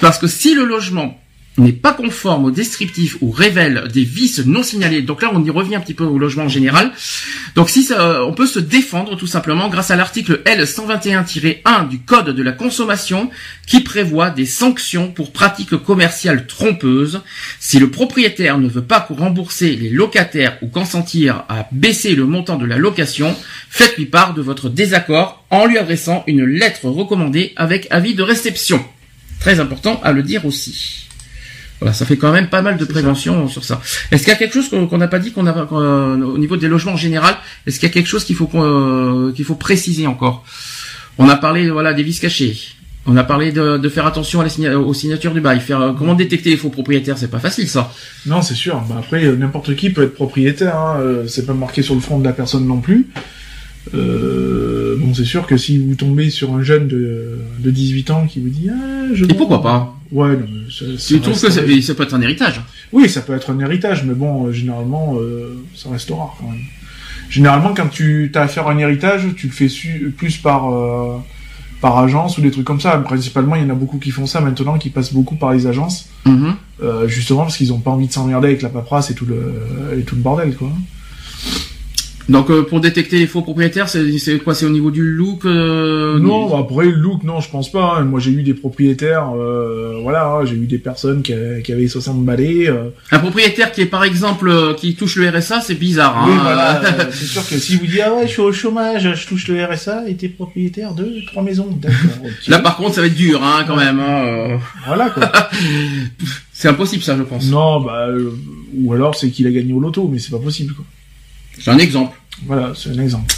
parce 0.00 0.18
que 0.18 0.26
si 0.26 0.54
le 0.54 0.64
logement 0.64 1.20
n'est 1.58 1.72
pas 1.72 1.92
conforme 1.92 2.44
au 2.46 2.50
descriptif 2.50 3.16
ou 3.20 3.30
révèle 3.30 3.88
des 3.92 4.04
vices 4.04 4.44
non 4.46 4.62
signalés. 4.62 5.02
Donc 5.02 5.22
là, 5.22 5.30
on 5.32 5.44
y 5.44 5.50
revient 5.50 5.74
un 5.74 5.80
petit 5.80 5.94
peu 5.94 6.04
au 6.04 6.18
logement 6.18 6.44
en 6.44 6.48
général. 6.48 6.92
Donc 7.54 7.70
si 7.70 7.82
ça, 7.82 8.24
on 8.24 8.32
peut 8.32 8.46
se 8.46 8.58
défendre 8.58 9.16
tout 9.16 9.26
simplement 9.26 9.68
grâce 9.68 9.90
à 9.90 9.96
l'article 9.96 10.42
L121-1 10.46 11.88
du 11.88 12.00
Code 12.00 12.30
de 12.30 12.42
la 12.42 12.52
consommation 12.52 13.30
qui 13.66 13.80
prévoit 13.80 14.30
des 14.30 14.46
sanctions 14.46 15.10
pour 15.10 15.32
pratiques 15.32 15.76
commerciales 15.76 16.46
trompeuses. 16.46 17.20
Si 17.58 17.78
le 17.78 17.90
propriétaire 17.90 18.58
ne 18.58 18.68
veut 18.68 18.84
pas 18.84 19.06
rembourser 19.10 19.76
les 19.76 19.90
locataires 19.90 20.56
ou 20.62 20.68
consentir 20.68 21.44
à 21.48 21.68
baisser 21.72 22.14
le 22.14 22.26
montant 22.26 22.56
de 22.56 22.66
la 22.66 22.78
location, 22.78 23.36
faites-lui 23.68 24.06
part 24.06 24.34
de 24.34 24.42
votre 24.42 24.68
désaccord 24.68 25.44
en 25.50 25.66
lui 25.66 25.78
adressant 25.78 26.24
une 26.26 26.44
lettre 26.44 26.86
recommandée 26.86 27.52
avec 27.56 27.88
avis 27.90 28.14
de 28.14 28.22
réception. 28.22 28.84
Très 29.40 29.58
important 29.58 30.00
à 30.04 30.12
le 30.12 30.22
dire 30.22 30.46
aussi. 30.46 31.09
Voilà, 31.80 31.94
ça 31.94 32.04
fait 32.04 32.16
quand 32.18 32.30
même 32.32 32.48
pas 32.48 32.60
mal 32.62 32.76
de 32.76 32.84
prévention 32.84 33.48
sur 33.48 33.64
ça. 33.64 33.80
Est-ce 34.10 34.22
qu'il 34.24 34.32
y 34.32 34.36
a 34.36 34.38
quelque 34.38 34.52
chose 34.52 34.68
qu'on 34.68 34.98
n'a 34.98 35.08
pas 35.08 35.18
dit 35.18 35.32
qu'on 35.32 35.46
a 35.46 35.52
qu'on, 35.64 35.80
euh, 35.80 36.16
au 36.24 36.36
niveau 36.38 36.56
des 36.58 36.68
logements 36.68 36.92
en 36.92 36.96
général 36.96 37.34
Est-ce 37.66 37.80
qu'il 37.80 37.88
y 37.88 37.90
a 37.90 37.94
quelque 37.94 38.06
chose 38.08 38.24
qu'il 38.24 38.36
faut 38.36 38.50
euh, 38.54 39.32
qu'il 39.32 39.44
faut 39.46 39.54
préciser 39.54 40.06
encore? 40.06 40.44
On 41.18 41.28
a 41.28 41.36
parlé 41.36 41.70
voilà 41.70 41.94
des 41.94 42.02
vices 42.02 42.20
cachés. 42.20 42.56
On 43.06 43.16
a 43.16 43.24
parlé 43.24 43.50
de, 43.50 43.78
de 43.78 43.88
faire 43.88 44.06
attention 44.06 44.40
à 44.40 44.44
la 44.44 44.50
signa- 44.50 44.76
aux 44.78 44.92
signatures 44.92 45.32
du 45.32 45.40
bail. 45.40 45.60
Faire 45.60 45.80
euh, 45.80 45.92
comment 45.98 46.14
détecter 46.14 46.50
les 46.50 46.58
faux 46.58 46.68
propriétaires 46.68 47.16
C'est 47.16 47.30
pas 47.30 47.38
facile 47.38 47.66
ça. 47.66 47.90
Non, 48.26 48.42
c'est 48.42 48.54
sûr. 48.54 48.78
Bah, 48.86 48.96
après, 48.98 49.24
n'importe 49.32 49.74
qui 49.74 49.88
peut 49.88 50.02
être 50.02 50.14
propriétaire. 50.14 50.76
Hein. 50.76 51.00
C'est 51.28 51.46
pas 51.46 51.54
marqué 51.54 51.80
sur 51.82 51.94
le 51.94 52.00
front 52.02 52.18
de 52.18 52.24
la 52.24 52.34
personne 52.34 52.66
non 52.66 52.80
plus. 52.80 53.08
Euh, 53.94 54.96
bon, 54.98 55.14
c'est 55.14 55.24
sûr 55.24 55.46
que 55.46 55.56
si 55.56 55.78
vous 55.78 55.94
tombez 55.94 56.30
sur 56.30 56.52
un 56.54 56.62
jeune 56.62 56.86
de, 56.88 57.38
de 57.58 57.70
18 57.70 58.10
ans 58.10 58.26
qui 58.26 58.40
vous 58.40 58.48
dit 58.48 58.68
ah, 58.70 59.06
je 59.14 59.24
Et 59.24 59.28
pourquoi 59.34 59.62
pas 59.62 59.96
Ouais, 60.12 60.36
non, 60.36 60.46
ça, 60.70 60.84
ça 60.98 61.06
Tu 61.08 61.20
trouves 61.20 61.34
que 61.34 61.38
ça, 61.50 61.50
ça 61.50 61.94
peut 61.94 62.02
être 62.02 62.14
un 62.14 62.20
héritage 62.20 62.60
Oui, 62.92 63.08
ça 63.08 63.20
peut 63.20 63.34
être 63.34 63.50
un 63.50 63.58
héritage, 63.60 64.04
mais 64.04 64.14
bon, 64.14 64.46
euh, 64.46 64.52
généralement, 64.52 65.14
euh, 65.20 65.62
ça 65.74 65.88
reste 65.90 66.10
rare 66.10 66.36
quand 66.40 66.48
même. 66.48 66.60
Généralement, 67.30 67.74
quand 67.74 67.88
tu 67.88 68.30
as 68.34 68.42
affaire 68.42 68.66
à 68.66 68.72
un 68.72 68.78
héritage, 68.78 69.22
tu 69.36 69.46
le 69.46 69.52
fais 69.52 69.68
su- 69.68 70.12
plus 70.16 70.36
par 70.36 70.68
par 71.80 71.96
agence 71.98 72.36
ou 72.36 72.42
des 72.42 72.50
trucs 72.50 72.66
comme 72.66 72.80
ça. 72.80 72.98
Principalement, 72.98 73.54
il 73.54 73.62
y 73.62 73.64
en 73.64 73.70
a 73.70 73.74
beaucoup 73.74 73.98
qui 73.98 74.10
font 74.10 74.26
ça 74.26 74.40
maintenant, 74.42 74.76
qui 74.78 74.90
passent 74.90 75.14
beaucoup 75.14 75.36
par 75.36 75.52
les 75.52 75.66
agences, 75.66 76.08
Mhm. 76.26 76.54
euh, 76.82 77.08
justement 77.08 77.42
parce 77.42 77.56
qu'ils 77.56 77.72
ont 77.72 77.78
pas 77.78 77.90
envie 77.92 78.06
de 78.08 78.12
s'emmerder 78.12 78.48
avec 78.48 78.60
la 78.62 78.68
paperasse 78.68 79.10
et 79.10 79.14
tout 79.14 79.24
le 79.26 79.54
et 79.98 80.02
tout 80.02 80.14
le 80.16 80.20
bordel, 80.22 80.54
quoi. 80.56 80.70
Donc 82.30 82.48
euh, 82.50 82.62
pour 82.62 82.80
détecter 82.80 83.18
les 83.18 83.26
faux 83.26 83.42
propriétaires, 83.42 83.88
c'est 83.88 84.38
quoi 84.38 84.54
C'est 84.54 84.64
au 84.64 84.70
niveau 84.70 84.90
du 84.90 85.02
look 85.02 85.44
euh, 85.44 86.18
non, 86.18 86.46
du- 86.48 86.54
après 86.62 86.84
le 86.86 86.92
look, 86.92 87.24
non, 87.24 87.40
je 87.40 87.50
pense 87.50 87.70
pas. 87.72 87.96
hein. 87.98 88.04
Moi, 88.04 88.20
j'ai 88.20 88.30
eu 88.30 88.42
des 88.42 88.54
propriétaires, 88.54 89.30
euh, 89.36 89.98
voilà, 90.02 90.26
hein, 90.28 90.44
j'ai 90.46 90.54
eu 90.54 90.66
des 90.66 90.78
personnes 90.78 91.22
qui, 91.22 91.32
a- 91.32 91.60
qui 91.60 91.72
avaient 91.72 91.88
60 91.88 92.24
balais. 92.24 92.68
euh, 92.68 92.90
Un 93.10 93.18
propriétaire 93.18 93.72
qui 93.72 93.80
est 93.82 93.86
par 93.86 94.04
exemple 94.04 94.48
euh, 94.48 94.74
qui 94.74 94.94
touche 94.94 95.16
le 95.16 95.28
RSA, 95.28 95.60
c'est 95.60 95.74
bizarre. 95.74 96.16
Hein 96.18 96.26
Oui, 96.28 96.36
voilà, 96.40 96.80
euh, 96.82 97.04
c'est 97.10 97.24
sûr 97.26 97.46
que 97.48 97.58
si 97.58 97.76
vous 97.76 97.86
dites 97.86 98.00
ah 98.06 98.14
ouais, 98.14 98.26
je 98.26 98.32
suis 98.32 98.42
au 98.42 98.52
chômage, 98.52 99.12
je 99.14 99.26
touche 99.26 99.48
le 99.48 99.64
RSA, 99.64 100.08
et 100.08 100.14
t'es 100.14 100.28
propriétaire 100.28 100.94
de 100.94 101.12
trois 101.26 101.42
maisons. 101.42 101.78
Là 102.48 102.60
par 102.60 102.76
contre, 102.76 102.94
ça 102.94 103.00
va 103.00 103.08
être 103.08 103.14
dur, 103.14 103.42
hein, 103.42 103.64
quand 103.66 103.76
même. 103.76 103.98
Hein, 103.98 104.24
euh. 104.26 104.56
voilà 104.86 105.10
quoi. 105.10 105.30
C'est 106.52 106.68
impossible 106.68 107.02
ça, 107.02 107.16
je 107.16 107.22
pense. 107.22 107.50
non, 107.50 107.80
bah 107.80 108.06
euh, 108.08 108.30
ou 108.76 108.92
alors 108.92 109.14
c'est 109.16 109.30
qu'il 109.30 109.46
a 109.46 109.50
gagné 109.50 109.72
au 109.72 109.80
loto, 109.80 110.08
mais 110.12 110.18
c'est 110.18 110.30
pas 110.30 110.38
possible 110.38 110.74
quoi. 110.74 110.84
C'est 111.58 111.70
un 111.70 111.78
exemple. 111.78 112.16
Voilà, 112.46 112.72
c'est 112.74 112.90
un 112.90 113.02
exemple. 113.02 113.32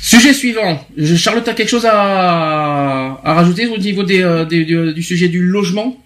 Sujet 0.00 0.32
suivant. 0.34 0.84
Je- 0.96 1.16
Charlotte, 1.16 1.46
as 1.48 1.54
quelque 1.54 1.68
chose 1.70 1.86
à, 1.86 3.20
à 3.24 3.34
rajouter 3.34 3.66
au 3.66 3.78
niveau 3.78 4.02
des, 4.02 4.22
euh, 4.22 4.44
des- 4.44 4.64
du, 4.64 4.92
du 4.92 5.02
sujet 5.02 5.28
du 5.28 5.42
logement? 5.42 5.96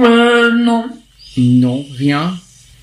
Euh, 0.00 0.52
non. 0.52 0.86
Non, 1.36 1.84
rien. 1.98 2.34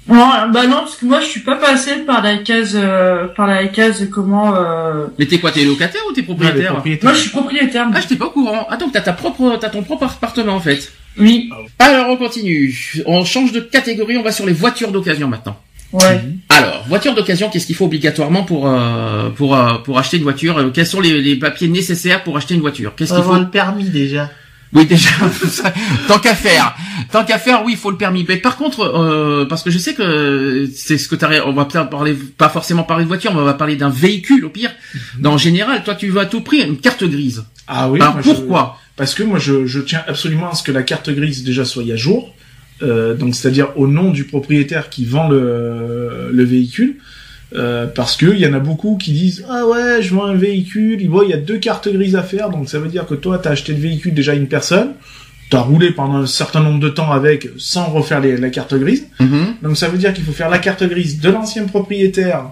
Non, 0.07 0.27
bah 0.51 0.65
non, 0.65 0.77
parce 0.77 0.95
que 0.95 1.05
moi 1.05 1.19
je 1.21 1.25
suis 1.27 1.41
pas 1.41 1.55
passé 1.57 1.97
par 2.05 2.23
la 2.23 2.37
case, 2.37 2.71
euh, 2.75 3.27
par 3.27 3.45
la 3.45 3.67
case 3.67 4.07
comment. 4.11 4.55
Euh... 4.55 5.05
Mais 5.19 5.27
t'es 5.27 5.37
quoi 5.37 5.51
T'es 5.51 5.63
locataire 5.63 6.01
ou 6.09 6.13
t'es 6.13 6.23
propriétaire 6.23 6.81
Moi 7.03 7.13
je 7.13 7.19
suis 7.19 7.29
propriétaire. 7.29 7.87
Ah, 7.93 7.99
j'étais 8.01 8.15
pas 8.15 8.25
au 8.25 8.31
courant. 8.31 8.65
Attends, 8.71 8.89
t'as 8.89 9.01
ta 9.01 9.13
propre, 9.13 9.57
t'as 9.61 9.69
ton 9.69 9.83
propre 9.83 10.05
appartement 10.05 10.53
en 10.55 10.59
fait. 10.59 10.91
Oui. 11.19 11.49
Alors 11.77 12.09
on 12.09 12.17
continue. 12.17 12.75
On 13.05 13.23
change 13.23 13.51
de 13.51 13.59
catégorie. 13.59 14.17
On 14.17 14.23
va 14.23 14.31
sur 14.31 14.47
les 14.47 14.53
voitures 14.53 14.91
d'occasion 14.91 15.27
maintenant. 15.27 15.59
Ouais. 15.91 16.21
Alors, 16.49 16.85
voiture 16.87 17.15
d'occasion, 17.15 17.49
qu'est-ce 17.49 17.65
qu'il 17.65 17.75
faut 17.75 17.85
obligatoirement 17.85 18.43
pour 18.43 18.67
euh, 18.67 19.29
pour 19.31 19.55
euh, 19.55 19.75
pour 19.83 19.97
acheter 19.97 20.17
une 20.17 20.23
voiture 20.23 20.57
Euh, 20.57 20.69
Quels 20.71 20.85
sont 20.85 21.01
les, 21.01 21.19
les 21.21 21.35
papiers 21.35 21.67
nécessaires 21.67 22.23
pour 22.23 22.37
acheter 22.37 22.53
une 22.53 22.61
voiture? 22.61 22.93
Qu'est-ce 22.95 23.13
qu'il 23.13 23.23
faut 23.23 23.35
le 23.39 23.49
permis 23.49 23.85
déjà. 23.85 24.29
Oui, 24.71 24.85
déjà. 24.85 25.09
tant 26.07 26.19
qu'à 26.19 26.35
faire, 26.35 26.75
tant 27.11 27.25
qu'à 27.25 27.39
faire, 27.39 27.63
oui, 27.65 27.71
il 27.71 27.77
faut 27.77 27.89
le 27.89 27.97
permis. 27.97 28.23
Mais 28.29 28.37
par 28.37 28.55
contre, 28.55 28.81
euh, 28.81 29.45
parce 29.45 29.63
que 29.63 29.71
je 29.71 29.79
sais 29.79 29.95
que 29.95 30.69
c'est 30.75 30.99
ce 30.99 31.07
que 31.07 31.15
t'as, 31.15 31.43
on 31.47 31.53
va 31.53 31.65
peut-être 31.65 31.89
parler, 31.89 32.13
pas 32.13 32.49
forcément 32.49 32.83
parler 32.83 33.03
de 33.03 33.07
voiture, 33.07 33.33
mais 33.33 33.39
on 33.41 33.45
va 33.45 33.55
parler 33.55 33.75
d'un 33.77 33.89
véhicule 33.89 34.45
au 34.45 34.49
pire. 34.49 34.69
Dans 35.17 35.31
le 35.31 35.37
général, 35.39 35.83
toi, 35.83 35.95
tu 35.95 36.09
veux 36.09 36.19
à 36.19 36.27
tout 36.27 36.41
prix 36.41 36.59
une 36.61 36.77
carte 36.77 37.03
grise. 37.03 37.45
Ah 37.67 37.89
oui. 37.89 37.99
Alors, 37.99 38.21
je- 38.21 38.29
pourquoi? 38.29 38.77
Parce 38.95 39.15
que 39.15 39.23
moi, 39.23 39.39
je, 39.39 39.65
je 39.65 39.79
tiens 39.79 40.03
absolument 40.07 40.51
à 40.51 40.53
ce 40.53 40.61
que 40.61 40.71
la 40.71 40.83
carte 40.83 41.09
grise 41.09 41.43
déjà 41.43 41.65
soit 41.65 41.83
à 41.91 41.95
jour. 41.95 42.31
Euh, 42.81 43.13
donc, 43.13 43.35
c'est-à-dire 43.35 43.69
au 43.75 43.87
nom 43.87 44.11
du 44.11 44.23
propriétaire 44.23 44.89
qui 44.89 45.05
vend 45.05 45.27
le, 45.29 46.29
le 46.31 46.43
véhicule. 46.43 46.95
Euh, 47.55 47.87
parce 47.87 48.15
que 48.15 48.27
il 48.27 48.39
y 48.39 48.45
en 48.45 48.53
a 48.53 48.59
beaucoup 48.59 48.95
qui 48.97 49.11
disent 49.11 49.43
ah 49.49 49.65
ouais 49.65 50.03
je 50.03 50.13
vends 50.13 50.25
un 50.27 50.35
véhicule 50.35 51.01
il 51.01 51.09
voit 51.09 51.23
il 51.25 51.31
y 51.31 51.33
a 51.33 51.37
deux 51.37 51.57
cartes 51.57 51.89
grises 51.91 52.15
à 52.15 52.21
faire 52.21 52.51
donc 52.51 52.69
ça 52.69 52.77
veut 52.77 52.89
dire 52.89 53.07
que 53.07 53.15
toi 53.15 53.39
t'as 53.39 53.49
acheté 53.49 53.73
le 53.73 53.79
véhicule 53.79 54.13
déjà 54.13 54.33
à 54.33 54.35
une 54.35 54.45
personne 54.45 54.89
t'as 55.49 55.61
roulé 55.61 55.89
pendant 55.89 56.17
un 56.17 56.27
certain 56.27 56.59
nombre 56.59 56.79
de 56.79 56.89
temps 56.89 57.11
avec 57.11 57.49
sans 57.57 57.85
refaire 57.89 58.19
les- 58.19 58.37
la 58.37 58.51
carte 58.51 58.75
grise 58.75 59.07
Mhm, 59.19 59.55
donc 59.63 59.77
ça 59.77 59.87
veut 59.87 59.97
dire 59.97 60.13
qu'il 60.13 60.23
faut 60.25 60.31
faire 60.31 60.49
la 60.51 60.59
carte 60.59 60.83
grise 60.83 61.19
de 61.21 61.29
l'ancien 61.31 61.63
propriétaire 61.65 62.43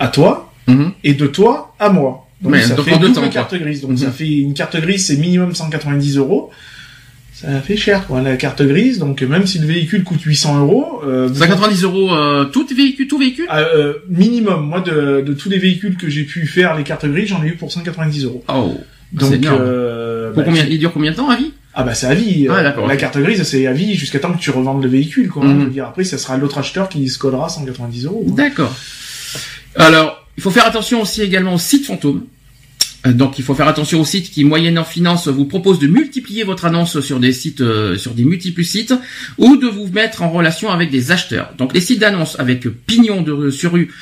à 0.00 0.08
toi 0.08 0.52
mhm. 0.66 0.90
et 1.04 1.14
de 1.14 1.28
toi 1.28 1.72
à 1.78 1.90
moi. 1.90 2.26
Donc 2.42 2.54
Ouais, 2.54 2.62
ça 2.62 2.74
donc 2.74 2.86
fait 2.86 2.94
en 2.94 2.98
deux 2.98 3.12
temps, 3.12 3.28
carte 3.28 3.54
grise. 3.54 3.82
Donc 3.82 4.00
ça 4.00 4.10
fait 4.10 4.28
une 4.38 4.52
carte 4.54 4.76
grise, 4.80 5.06
c'est 5.06 5.16
minimum 5.16 5.54
190 5.54 6.16
euros. 6.16 6.50
Ça 7.34 7.60
fait 7.60 7.76
cher, 7.76 8.06
quoi, 8.06 8.22
la 8.22 8.36
carte 8.36 8.62
grise. 8.62 8.98
Donc 9.00 9.20
même 9.22 9.46
si 9.46 9.58
le 9.58 9.66
véhicule 9.66 10.04
coûte 10.04 10.22
800 10.22 10.60
euros, 10.60 11.00
euh, 11.04 11.26
vous- 11.26 11.34
190 11.40 11.82
euros, 11.82 12.14
euh, 12.14 12.44
tout 12.44 12.66
véhicule, 12.74 13.08
tout 13.08 13.18
véhicule. 13.18 13.46
Ah, 13.48 13.58
euh, 13.60 13.94
minimum. 14.08 14.66
Moi, 14.66 14.80
de, 14.80 15.20
de 15.20 15.32
tous 15.34 15.48
les 15.50 15.58
véhicules 15.58 15.96
que 15.96 16.08
j'ai 16.08 16.22
pu 16.24 16.46
faire 16.46 16.76
les 16.76 16.84
cartes 16.84 17.06
grises, 17.06 17.28
j'en 17.28 17.42
ai 17.42 17.48
eu 17.48 17.56
pour 17.56 17.72
190 17.72 18.24
euros. 18.24 18.44
Oh, 18.48 18.74
c'est 19.20 19.38
Donc, 19.38 19.46
euh, 19.60 20.28
Pour 20.32 20.42
bah, 20.42 20.44
combien 20.46 20.64
Il 20.64 20.78
dure 20.78 20.92
combien 20.92 21.10
de 21.10 21.16
temps 21.16 21.28
à 21.28 21.36
vie 21.36 21.52
Ah 21.74 21.82
bah 21.82 21.94
c'est 21.94 22.06
à 22.06 22.14
vie. 22.14 22.46
Ah, 22.48 22.54
Euh, 22.54 22.86
la 22.86 22.96
carte 22.96 23.18
grise, 23.18 23.42
c'est 23.42 23.66
à 23.66 23.72
vie 23.72 23.94
jusqu'à 23.94 24.20
temps 24.20 24.32
que 24.32 24.40
tu 24.40 24.50
revendes 24.50 24.82
le 24.82 24.88
véhicule. 24.88 25.28
Quoi, 25.28 25.44
veux 25.44 25.70
dire, 25.70 25.86
après, 25.86 26.04
ça 26.04 26.18
sera 26.18 26.36
l'autre 26.36 26.58
acheteur 26.58 26.88
qui 26.88 27.08
se 27.08 27.18
collera 27.18 27.48
190 27.48 28.06
euros. 28.06 28.24
D'accord. 28.28 28.74
Alors, 29.76 30.24
il 30.36 30.42
faut 30.42 30.50
faire 30.50 30.66
attention 30.66 31.02
aussi 31.02 31.22
également 31.22 31.54
aux 31.54 31.58
sites 31.58 31.86
fantômes. 31.86 32.24
Euh, 33.06 33.12
Donc, 33.12 33.38
il 33.38 33.44
faut 33.44 33.54
faire 33.54 33.68
attention 33.68 34.00
aux 34.00 34.04
sites 34.04 34.30
qui, 34.30 34.44
moyennant 34.44 34.84
finance, 34.84 35.28
vous 35.28 35.44
proposent 35.44 35.78
de 35.78 35.86
multiplier 35.86 36.44
votre 36.44 36.64
annonce 36.64 37.00
sur 37.00 37.20
des 37.20 37.32
sites, 37.32 37.60
euh, 37.60 37.96
sur 37.98 38.12
des 38.14 38.24
multiples 38.24 38.64
sites, 38.64 38.94
ou 39.38 39.56
de 39.56 39.66
vous 39.66 39.88
mettre 39.88 40.22
en 40.22 40.30
relation 40.30 40.70
avec 40.70 40.90
des 40.90 41.10
acheteurs. 41.12 41.52
Donc, 41.58 41.74
les 41.74 41.80
sites 41.80 41.98
d'annonce 42.00 42.38
avec 42.40 42.66
pignon 42.86 43.22
de 43.22 43.50
sur 43.50 43.72
rue 43.72 43.92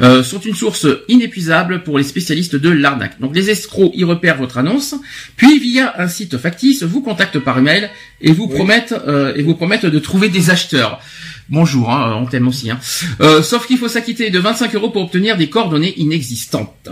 euh, 0.00 0.22
sont 0.22 0.40
une 0.40 0.54
source 0.54 0.86
inépuisable 1.08 1.82
pour 1.82 1.98
les 1.98 2.04
spécialistes 2.04 2.56
de 2.56 2.68
l'arnaque. 2.70 3.20
Donc, 3.20 3.34
les 3.34 3.50
escrocs 3.50 3.92
y 3.94 4.04
repèrent 4.04 4.36
votre 4.38 4.58
annonce, 4.58 4.94
puis 5.36 5.58
via 5.58 5.94
un 5.98 6.08
site 6.08 6.38
factice, 6.38 6.82
vous 6.82 7.02
contactent 7.02 7.38
par 7.38 7.58
email 7.58 7.90
et 8.20 8.32
vous 8.32 8.44
Oui. 8.46 8.54
promettent 8.56 8.94
euh, 9.06 9.34
et 9.36 9.42
vous 9.42 9.54
promettent 9.54 9.86
de 9.86 9.98
trouver 9.98 10.28
des 10.28 10.50
acheteurs. 10.50 11.00
Bonjour, 11.48 11.90
hein, 11.90 12.16
on 12.22 12.26
t'aime 12.26 12.46
aussi. 12.48 12.70
Hein. 12.70 12.78
Euh, 13.20 13.42
sauf 13.42 13.66
qu'il 13.66 13.76
faut 13.78 13.88
s'acquitter 13.88 14.30
de 14.30 14.38
25 14.38 14.74
euros 14.74 14.90
pour 14.90 15.02
obtenir 15.02 15.36
des 15.36 15.48
coordonnées 15.50 15.94
inexistantes. 15.98 16.88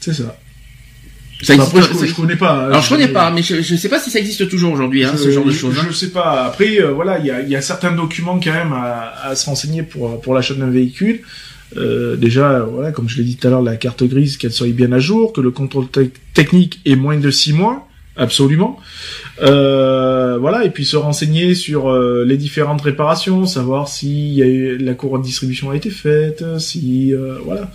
C'est 0.00 0.14
ça. 0.14 0.36
Ça 1.40 1.54
existe, 1.54 1.76
après, 1.76 1.88
je, 2.00 2.06
je 2.06 2.14
connais 2.14 2.36
pas. 2.36 2.66
Alors 2.66 2.82
je 2.82 2.88
connais 2.88 3.06
mais- 3.06 3.12
pas, 3.12 3.30
mais 3.30 3.42
je, 3.42 3.62
je 3.62 3.76
sais 3.76 3.88
pas 3.88 4.00
si 4.00 4.10
ça 4.10 4.18
existe 4.18 4.48
toujours 4.48 4.72
aujourd'hui, 4.72 5.04
hein, 5.04 5.14
ce 5.16 5.30
genre 5.30 5.44
de 5.44 5.52
choses. 5.52 5.76
hein. 5.78 5.84
Je 5.88 5.94
sais 5.94 6.10
pas. 6.10 6.44
Après, 6.46 6.80
euh, 6.80 6.90
voilà, 6.90 7.18
il 7.20 7.26
y 7.26 7.30
a, 7.30 7.40
il 7.42 7.48
y 7.48 7.54
a 7.54 7.60
certains 7.62 7.92
documents 7.92 8.40
quand 8.42 8.52
même 8.52 8.72
à, 8.72 9.12
à 9.22 9.36
se 9.36 9.46
renseigner 9.46 9.82
pour 9.84 10.20
pour 10.20 10.34
l'achat 10.34 10.54
d'un 10.54 10.68
véhicule. 10.70 11.20
Euh, 11.76 12.16
déjà, 12.16 12.60
voilà, 12.60 12.90
comme 12.92 13.08
je 13.08 13.18
l'ai 13.18 13.24
dit 13.24 13.36
tout 13.36 13.46
à 13.46 13.50
l'heure, 13.50 13.62
la 13.62 13.76
carte 13.76 14.02
grise, 14.02 14.36
qu'elle 14.36 14.52
soit 14.52 14.66
bien 14.68 14.90
à 14.90 14.98
jour, 14.98 15.32
que 15.32 15.40
le 15.40 15.50
contrôle 15.50 15.84
tec- 15.86 16.10
technique 16.34 16.80
est 16.86 16.96
moins 16.96 17.18
de 17.18 17.30
six 17.30 17.52
mois, 17.52 17.86
absolument. 18.16 18.78
Euh, 19.42 20.38
voilà, 20.40 20.64
et 20.64 20.70
puis 20.70 20.84
se 20.84 20.96
renseigner 20.96 21.54
sur 21.54 21.88
euh, 21.90 22.24
les 22.26 22.36
différentes 22.36 22.80
réparations, 22.82 23.46
savoir 23.46 23.88
si 23.88 24.28
il 24.30 24.34
y 24.34 24.42
a 24.42 24.46
eu- 24.46 24.78
la 24.78 24.94
courroie 24.94 25.18
de 25.18 25.24
distribution 25.24 25.70
a 25.70 25.76
été 25.76 25.90
faite, 25.90 26.42
si 26.58 27.14
euh, 27.14 27.34
voilà. 27.44 27.70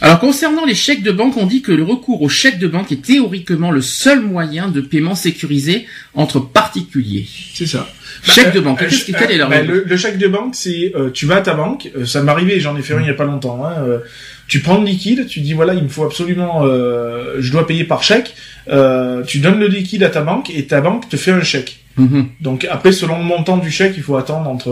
Alors 0.00 0.20
concernant 0.20 0.64
les 0.64 0.76
chèques 0.76 1.02
de 1.02 1.10
banque, 1.10 1.36
on 1.36 1.46
dit 1.46 1.60
que 1.60 1.72
le 1.72 1.82
recours 1.82 2.22
aux 2.22 2.28
chèques 2.28 2.60
de 2.60 2.68
banque 2.68 2.92
est 2.92 3.02
théoriquement 3.02 3.72
le 3.72 3.80
seul 3.80 4.20
moyen 4.20 4.68
de 4.68 4.80
paiement 4.80 5.16
sécurisé 5.16 5.86
entre 6.14 6.38
particuliers. 6.38 7.26
C'est 7.54 7.66
ça. 7.66 7.88
Chèque 8.22 8.52
de 8.52 8.58
Euh, 8.58 8.62
banque. 8.62 8.80
euh, 8.82 8.86
Qu'est-ce 8.88 9.04
que- 9.06 9.12
euh, 9.12 9.18
quelle 9.18 9.30
est 9.32 9.38
la 9.38 9.46
bah, 9.46 9.62
le, 9.62 9.82
le 9.84 9.96
chèque 9.96 10.18
de 10.18 10.28
banque, 10.28 10.54
c'est 10.54 10.92
euh, 10.94 11.10
tu 11.10 11.26
vas 11.26 11.36
à 11.36 11.40
ta 11.40 11.54
banque. 11.54 11.90
euh, 11.96 12.04
ça 12.06 12.22
m'est 12.22 12.30
arrivé, 12.30 12.60
j'en 12.60 12.76
ai 12.76 12.82
fait 12.82 12.94
un 12.94 13.00
il 13.00 13.06
y 13.08 13.10
a 13.10 13.14
pas 13.14 13.24
longtemps. 13.24 13.64
Hein, 13.66 13.72
euh, 13.86 13.98
tu 14.46 14.60
prends 14.60 14.78
le 14.78 14.84
liquide, 14.86 15.26
tu 15.26 15.40
dis 15.40 15.52
voilà, 15.52 15.74
il 15.74 15.82
me 15.82 15.88
faut 15.88 16.04
absolument, 16.04 16.60
euh, 16.64 17.36
je 17.40 17.50
dois 17.50 17.66
payer 17.66 17.82
par 17.84 18.02
chèque. 18.04 18.34
euh, 18.70 19.22
tu 19.24 19.38
donnes 19.40 19.58
le 19.58 19.66
liquide 19.66 20.02
à 20.04 20.10
ta 20.10 20.20
banque 20.20 20.50
et 20.50 20.66
ta 20.66 20.80
banque 20.80 21.08
te 21.08 21.16
fait 21.16 21.32
un 21.32 21.42
chèque. 21.42 21.80
Mhm. 21.96 22.26
Donc 22.40 22.66
après, 22.70 22.92
selon 22.92 23.18
le 23.18 23.24
montant 23.24 23.56
du 23.56 23.70
chèque, 23.70 23.94
il 23.96 24.02
faut 24.04 24.16
attendre 24.16 24.48
entre 24.48 24.70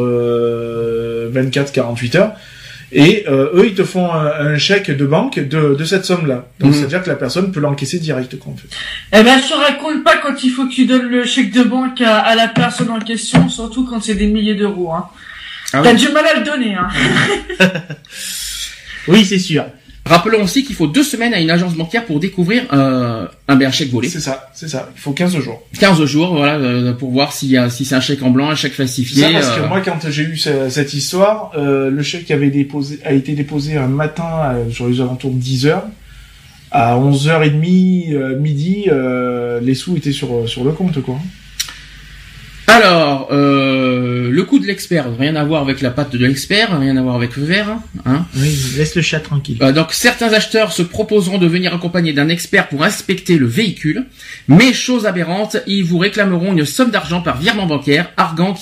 24 1.32 1.72
48 1.72 2.14
heures. 2.14 2.32
Et 2.98 3.24
euh, 3.28 3.50
eux, 3.54 3.66
ils 3.66 3.74
te 3.74 3.84
font 3.84 4.10
un, 4.12 4.26
un 4.54 4.58
chèque 4.58 4.90
de 4.90 5.04
banque 5.04 5.38
de, 5.38 5.74
de 5.74 5.84
cette 5.84 6.04
somme-là. 6.06 6.46
Donc 6.60 6.70
Mhm. 6.70 6.74
c'est-à-dire 6.78 7.02
que 7.02 7.08
la 7.10 7.16
personne 7.16 7.52
peut 7.52 7.60
l'encaisser 7.60 7.98
direct, 7.98 8.38
quoi, 8.38 8.52
en 8.52 8.56
fait. 8.56 8.68
Eh 9.12 9.22
ben, 9.22 9.38
je 9.42 9.48
te 9.48 9.54
raconte 9.54 10.02
pas 10.02 10.16
quand 10.16 10.42
il 10.42 10.50
faut 10.50 10.66
que 10.66 10.72
tu 10.72 10.86
donnes 10.86 11.08
le 11.08 11.24
chèque 11.24 11.52
de 11.52 11.62
banque 11.62 12.00
à, 12.00 12.18
à 12.20 12.34
la 12.34 12.48
personne 12.48 12.90
en 12.90 12.98
question, 13.00 13.48
surtout 13.50 13.84
quand 13.84 14.00
c'est 14.02 14.14
des 14.14 14.26
milliers 14.28 14.54
d'euros. 14.54 14.92
Hein. 14.92 15.04
Ah 15.72 15.80
T'as 15.82 15.92
oui. 15.92 15.98
du 15.98 16.08
mal 16.10 16.24
à 16.26 16.38
le 16.38 16.44
donner. 16.44 16.74
Hein. 16.74 16.88
Oui, 19.08 19.24
c'est 19.24 19.38
sûr. 19.38 19.64
Rappelons 20.06 20.42
aussi 20.44 20.64
qu'il 20.64 20.76
faut 20.76 20.86
deux 20.86 21.02
semaines 21.02 21.34
à 21.34 21.40
une 21.40 21.50
agence 21.50 21.74
bancaire 21.74 22.04
pour 22.06 22.20
découvrir 22.20 22.62
euh, 22.72 23.26
un, 23.48 23.60
un 23.60 23.70
chèque 23.72 23.90
volé. 23.90 24.08
C'est 24.08 24.20
ça, 24.20 24.48
c'est 24.54 24.68
ça. 24.68 24.88
Il 24.94 25.00
faut 25.00 25.10
15 25.12 25.36
jours. 25.38 25.60
15 25.80 26.04
jours, 26.04 26.34
voilà, 26.36 26.54
euh, 26.54 26.92
pour 26.92 27.10
voir 27.10 27.32
a, 27.56 27.68
si 27.70 27.84
c'est 27.84 27.94
un 27.96 28.00
chèque 28.00 28.22
en 28.22 28.30
blanc, 28.30 28.48
un 28.50 28.54
chèque 28.54 28.74
falsifié. 28.74 29.22
Ça 29.22 29.30
parce 29.32 29.50
que 29.56 29.60
euh, 29.62 29.68
moi, 29.68 29.80
quand 29.84 30.08
j'ai 30.08 30.22
eu 30.22 30.36
ce- 30.36 30.68
cette 30.70 30.94
histoire, 30.94 31.50
le 31.56 32.02
chèque 32.02 32.30
avait 32.30 32.50
déposé, 32.50 33.00
a 33.04 33.12
été 33.12 33.32
déposé 33.32 33.76
un 33.76 33.88
matin 33.88 34.54
sur 34.70 34.86
les 34.88 35.00
alentours 35.00 35.32
de 35.32 35.38
10 35.40 35.66
heures. 35.66 35.84
À 36.70 36.96
11h30, 36.98 38.12
euh, 38.14 38.38
midi, 38.38 38.86
les 39.62 39.74
sous 39.74 39.96
étaient 39.96 40.12
sur, 40.12 40.48
sur 40.48 40.62
le 40.64 40.72
compte, 40.72 41.00
quoi. 41.02 41.18
Alors, 42.68 43.28
euh, 43.30 44.28
le 44.30 44.42
coup 44.44 44.58
de 44.58 44.66
l'expert, 44.66 45.06
rien 45.18 45.36
à 45.36 45.44
voir 45.44 45.62
avec 45.62 45.80
la 45.80 45.90
patte 45.90 46.12
de 46.12 46.18
l'expert, 46.18 46.78
rien 46.78 46.96
à 46.96 47.02
voir 47.02 47.14
avec 47.14 47.36
le 47.36 47.44
verre. 47.44 47.78
Hein. 48.04 48.26
Oui, 48.36 48.58
laisse 48.76 48.94
le 48.96 49.02
chat 49.02 49.20
tranquille. 49.20 49.58
Euh, 49.62 49.72
donc 49.72 49.92
certains 49.92 50.32
acheteurs 50.32 50.72
se 50.72 50.82
proposeront 50.82 51.38
de 51.38 51.46
venir 51.46 51.74
accompagner 51.74 52.12
d'un 52.12 52.28
expert 52.28 52.68
pour 52.68 52.82
inspecter 52.82 53.38
le 53.38 53.46
véhicule, 53.46 54.06
mais 54.48 54.72
chose 54.72 55.06
aberrante, 55.06 55.58
ils 55.66 55.84
vous 55.84 55.98
réclameront 55.98 56.52
une 56.52 56.64
somme 56.64 56.90
d'argent 56.90 57.22
par 57.22 57.38
virement 57.38 57.66
bancaire, 57.66 58.10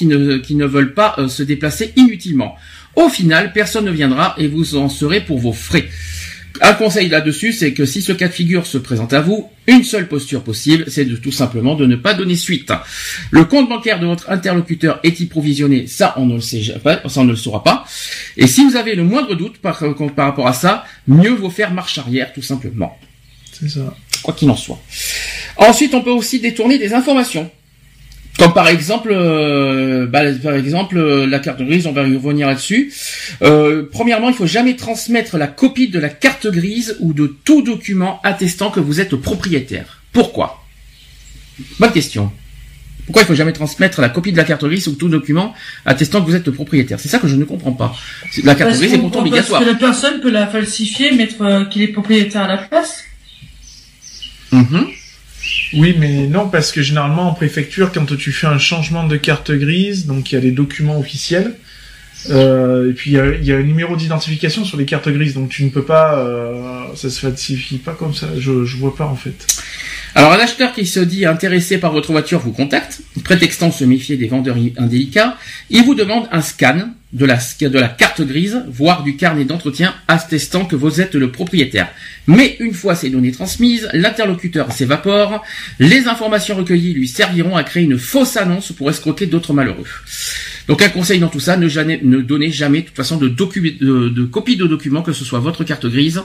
ne, 0.03 0.37
qu'ils 0.37 0.59
ne 0.59 0.67
veulent 0.67 0.95
pas 0.95 1.15
euh, 1.19 1.29
se 1.29 1.43
déplacer 1.43 1.93
inutilement. 1.97 2.57
Au 2.97 3.09
final, 3.09 3.53
personne 3.53 3.87
ne 3.87 3.91
viendra 3.91 4.35
et 4.39 4.47
vous 4.47 4.77
en 4.77 4.89
serez 4.89 5.21
pour 5.21 5.39
vos 5.39 5.53
frais. 5.53 5.89
Un 6.61 6.75
conseil 6.75 7.09
là-dessus, 7.09 7.53
c'est 7.53 7.73
que 7.73 7.85
si 7.85 8.01
ce 8.01 8.13
cas 8.13 8.29
de 8.29 8.33
figure 8.33 8.67
se 8.67 8.79
présente 8.79 9.13
à 9.13 9.21
vous, 9.21 9.51
une 9.67 9.83
seule 9.83 10.07
posture 10.07 10.45
possible, 10.45 10.85
c'est 10.89 11.05
de 11.05 11.17
tout 11.17 11.33
simplement 11.33 11.75
de 11.75 11.85
ne 11.85 11.97
pas 11.97 12.15
donner 12.15 12.37
suite. 12.37 12.73
Le 13.33 13.45
compte 13.45 13.69
bancaire 13.69 13.99
de 13.99 14.07
votre 14.07 14.31
interlocuteur 14.31 15.01
est-il 15.03 15.29
provisionné 15.29 15.89
Ça, 15.89 16.15
on 16.17 16.27
ne 16.27 16.37
le 16.37 16.41
sait 16.41 16.63
pas, 16.83 17.01
ça 17.09 17.21
on 17.21 17.25
ne 17.25 17.31
le 17.31 17.37
saura 17.37 17.65
pas. 17.65 17.85
Et 18.37 18.47
si 18.47 18.65
vous 18.65 18.77
avez 18.77 18.95
le 18.95 19.03
moindre 19.03 19.35
doute 19.35 19.59
par, 19.59 19.83
par 20.15 20.27
rapport 20.27 20.47
à 20.47 20.53
ça, 20.53 20.85
mieux 21.09 21.35
vaut 21.35 21.51
faire 21.51 21.73
marche 21.73 21.99
arrière, 21.99 22.33
tout 22.33 22.43
simplement. 22.43 22.97
C'est 23.53 23.69
ça. 23.69 23.97
Quoi 24.23 24.35
qu'il 24.35 24.49
en 24.49 24.57
soit. 24.57 24.81
Ensuite, 25.57 25.93
on 25.95 26.03
peut 26.03 26.11
aussi 26.11 26.39
détourner 26.39 26.79
des 26.79 26.95
informations. 26.95 27.51
Comme 28.39 28.53
par 28.53 28.69
exemple, 28.69 29.11
euh, 29.13 30.07
bah, 30.07 30.23
par 30.43 30.55
exemple 30.55 30.99
euh, 30.99 31.27
la 31.27 31.39
carte 31.39 31.63
grise, 31.63 31.87
on 31.87 31.93
va 31.93 32.03
y 32.03 32.17
revenir 32.17 32.49
là-dessus. 32.49 32.93
Euh, 33.43 33.89
premièrement, 33.91 34.29
il 34.29 34.35
faut 34.35 34.47
jamais 34.47 34.75
transmettre 34.75 35.37
la 35.39 35.47
copie 35.47 35.89
de 35.89 36.01
la 36.01 36.09
carte 36.09 36.49
grise 36.49 36.97
ou 37.01 37.13
de 37.13 37.33
tout 37.45 37.63
document 37.63 38.21
attestant 38.25 38.71
que 38.71 38.81
vous 38.81 39.01
êtes 39.01 39.15
propriétaire. 39.15 40.03
Pourquoi? 40.13 40.65
Bonne 41.79 41.93
question. 41.93 42.33
Pourquoi 43.07 43.23
il 43.23 43.27
faut 43.27 43.35
jamais 43.35 43.53
transmettre 43.53 44.01
la 44.01 44.09
copie 44.09 44.33
de 44.33 44.37
la 44.37 44.45
carte 44.45 44.65
grise 44.65 44.89
ou 44.89 44.93
tout 44.95 45.09
document 45.09 45.55
attestant 45.85 46.21
que 46.23 46.27
vous 46.27 46.35
êtes 46.35 46.51
propriétaire? 46.51 46.99
C'est 46.99 47.09
ça 47.09 47.19
que 47.19 47.29
je 47.29 47.37
ne 47.37 47.45
comprends 47.45 47.73
pas. 47.73 47.95
La 48.43 48.55
carte 48.55 48.71
Parce 48.71 48.81
grise 48.81 48.95
est 48.95 48.99
pourtant 48.99 49.19
parce 49.19 49.29
obligatoire. 49.29 49.61
que 49.61 49.67
la 49.67 49.75
personne 49.75 50.21
peut 50.21 50.31
la 50.31 50.47
falsifier, 50.47 51.13
mettre 51.13 51.43
euh, 51.43 51.65
qu'il 51.67 51.83
est 51.83 51.89
propriétaire 51.89 52.43
à 52.43 52.49
la 52.49 52.59
place? 52.59 53.05
Mhm. 54.53 54.87
Oui, 55.75 55.95
mais 55.99 56.27
non, 56.27 56.49
parce 56.49 56.73
que 56.73 56.83
généralement 56.83 57.31
en 57.31 57.35
préfecture, 57.35 57.93
quand 57.93 58.07
tu 58.17 58.33
fais 58.33 58.47
un 58.47 58.59
changement 58.59 59.05
de 59.07 59.17
carte 59.17 59.51
grise, 59.51 60.07
donc 60.07 60.31
il 60.31 60.37
y 60.37 60.39
a 60.39 60.41
les 60.41 60.51
documents 60.51 60.99
officiels, 60.99 61.55
euh, 62.31 62.91
et 62.91 62.93
puis 62.95 63.11
il 63.11 63.15
y 63.15 63.19
a, 63.19 63.35
il 63.35 63.45
y 63.45 63.53
a 63.53 63.57
un 63.57 63.63
numéro 63.63 63.97
d'identification 63.97 64.65
sur 64.65 64.79
les 64.79 64.85
cartes 64.85 65.09
grises, 65.09 65.35
donc 65.35 65.51
tu 65.51 65.65
ne 65.65 65.71
peux 65.71 65.85
pas, 65.85 66.19
euh, 66.19 66.95
ça 66.95 67.11
se 67.11 67.21
falsifie 67.21 67.79
pas 67.79 67.93
comme 67.93 68.15
ça. 68.15 68.29
Je, 68.39 68.65
je 68.65 68.77
vois 68.77 68.97
pas 68.97 69.05
en 69.05 69.17
fait. 69.17 69.47
Alors 70.17 70.33
un 70.33 70.39
acheteur 70.39 70.73
qui 70.73 70.87
se 70.87 71.01
dit 71.01 71.27
intéressé 71.27 71.79
par 71.79 71.93
votre 71.93 72.13
voiture 72.13 72.39
vous 72.39 72.53
contacte, 72.53 73.01
prétextant 73.25 73.73
se 73.73 73.85
méfier 73.85 74.17
des 74.17 74.29
vendeurs 74.29 74.57
indélicats, 74.77 75.37
il 75.71 75.83
vous 75.83 75.97
demande 75.97 76.29
un 76.31 76.41
scan 76.41 76.91
de 77.13 77.27
la, 77.27 77.89
carte 77.89 78.23
grise, 78.23 78.65
voire 78.69 79.03
du 79.03 79.17
carnet 79.17 79.45
d'entretien 79.45 79.93
attestant 80.07 80.67
que 80.67 80.77
vous 80.77 81.01
êtes 81.01 81.17
le 81.17 81.33
propriétaire. 81.33 81.89
Mais 82.29 82.57
une 82.61 82.75
fois 82.75 82.95
ces 82.95 83.11
données 83.11 83.33
transmises, 83.33 83.89
l'interlocuteur 83.93 84.71
s'évapore, 84.71 85.43
les 85.81 86.07
informations 86.07 86.57
recueillies 86.57 86.95
lui 86.95 87.09
serviront 87.09 87.57
à 87.57 87.65
créer 87.65 87.83
une 87.83 87.99
fausse 87.99 88.37
annonce 88.37 88.71
pour 88.71 88.91
escroquer 88.91 89.27
d'autres 89.27 89.53
malheureux. 89.53 89.87
Donc 90.69 90.81
un 90.81 90.91
conseil 90.91 91.19
dans 91.19 91.29
tout 91.29 91.41
ça, 91.41 91.57
ne, 91.57 92.21
donnez 92.21 92.53
jamais 92.53 92.83
de 92.83 92.87
toute 92.87 92.97
façon 92.97 93.17
de, 93.17 93.29
de 93.29 94.25
copie 94.25 94.57
de 94.57 94.67
documents, 94.67 95.03
que 95.03 95.13
ce 95.13 95.25
soit 95.25 95.41
votre 95.41 95.65
carte 95.65 95.87
grise, 95.87 96.23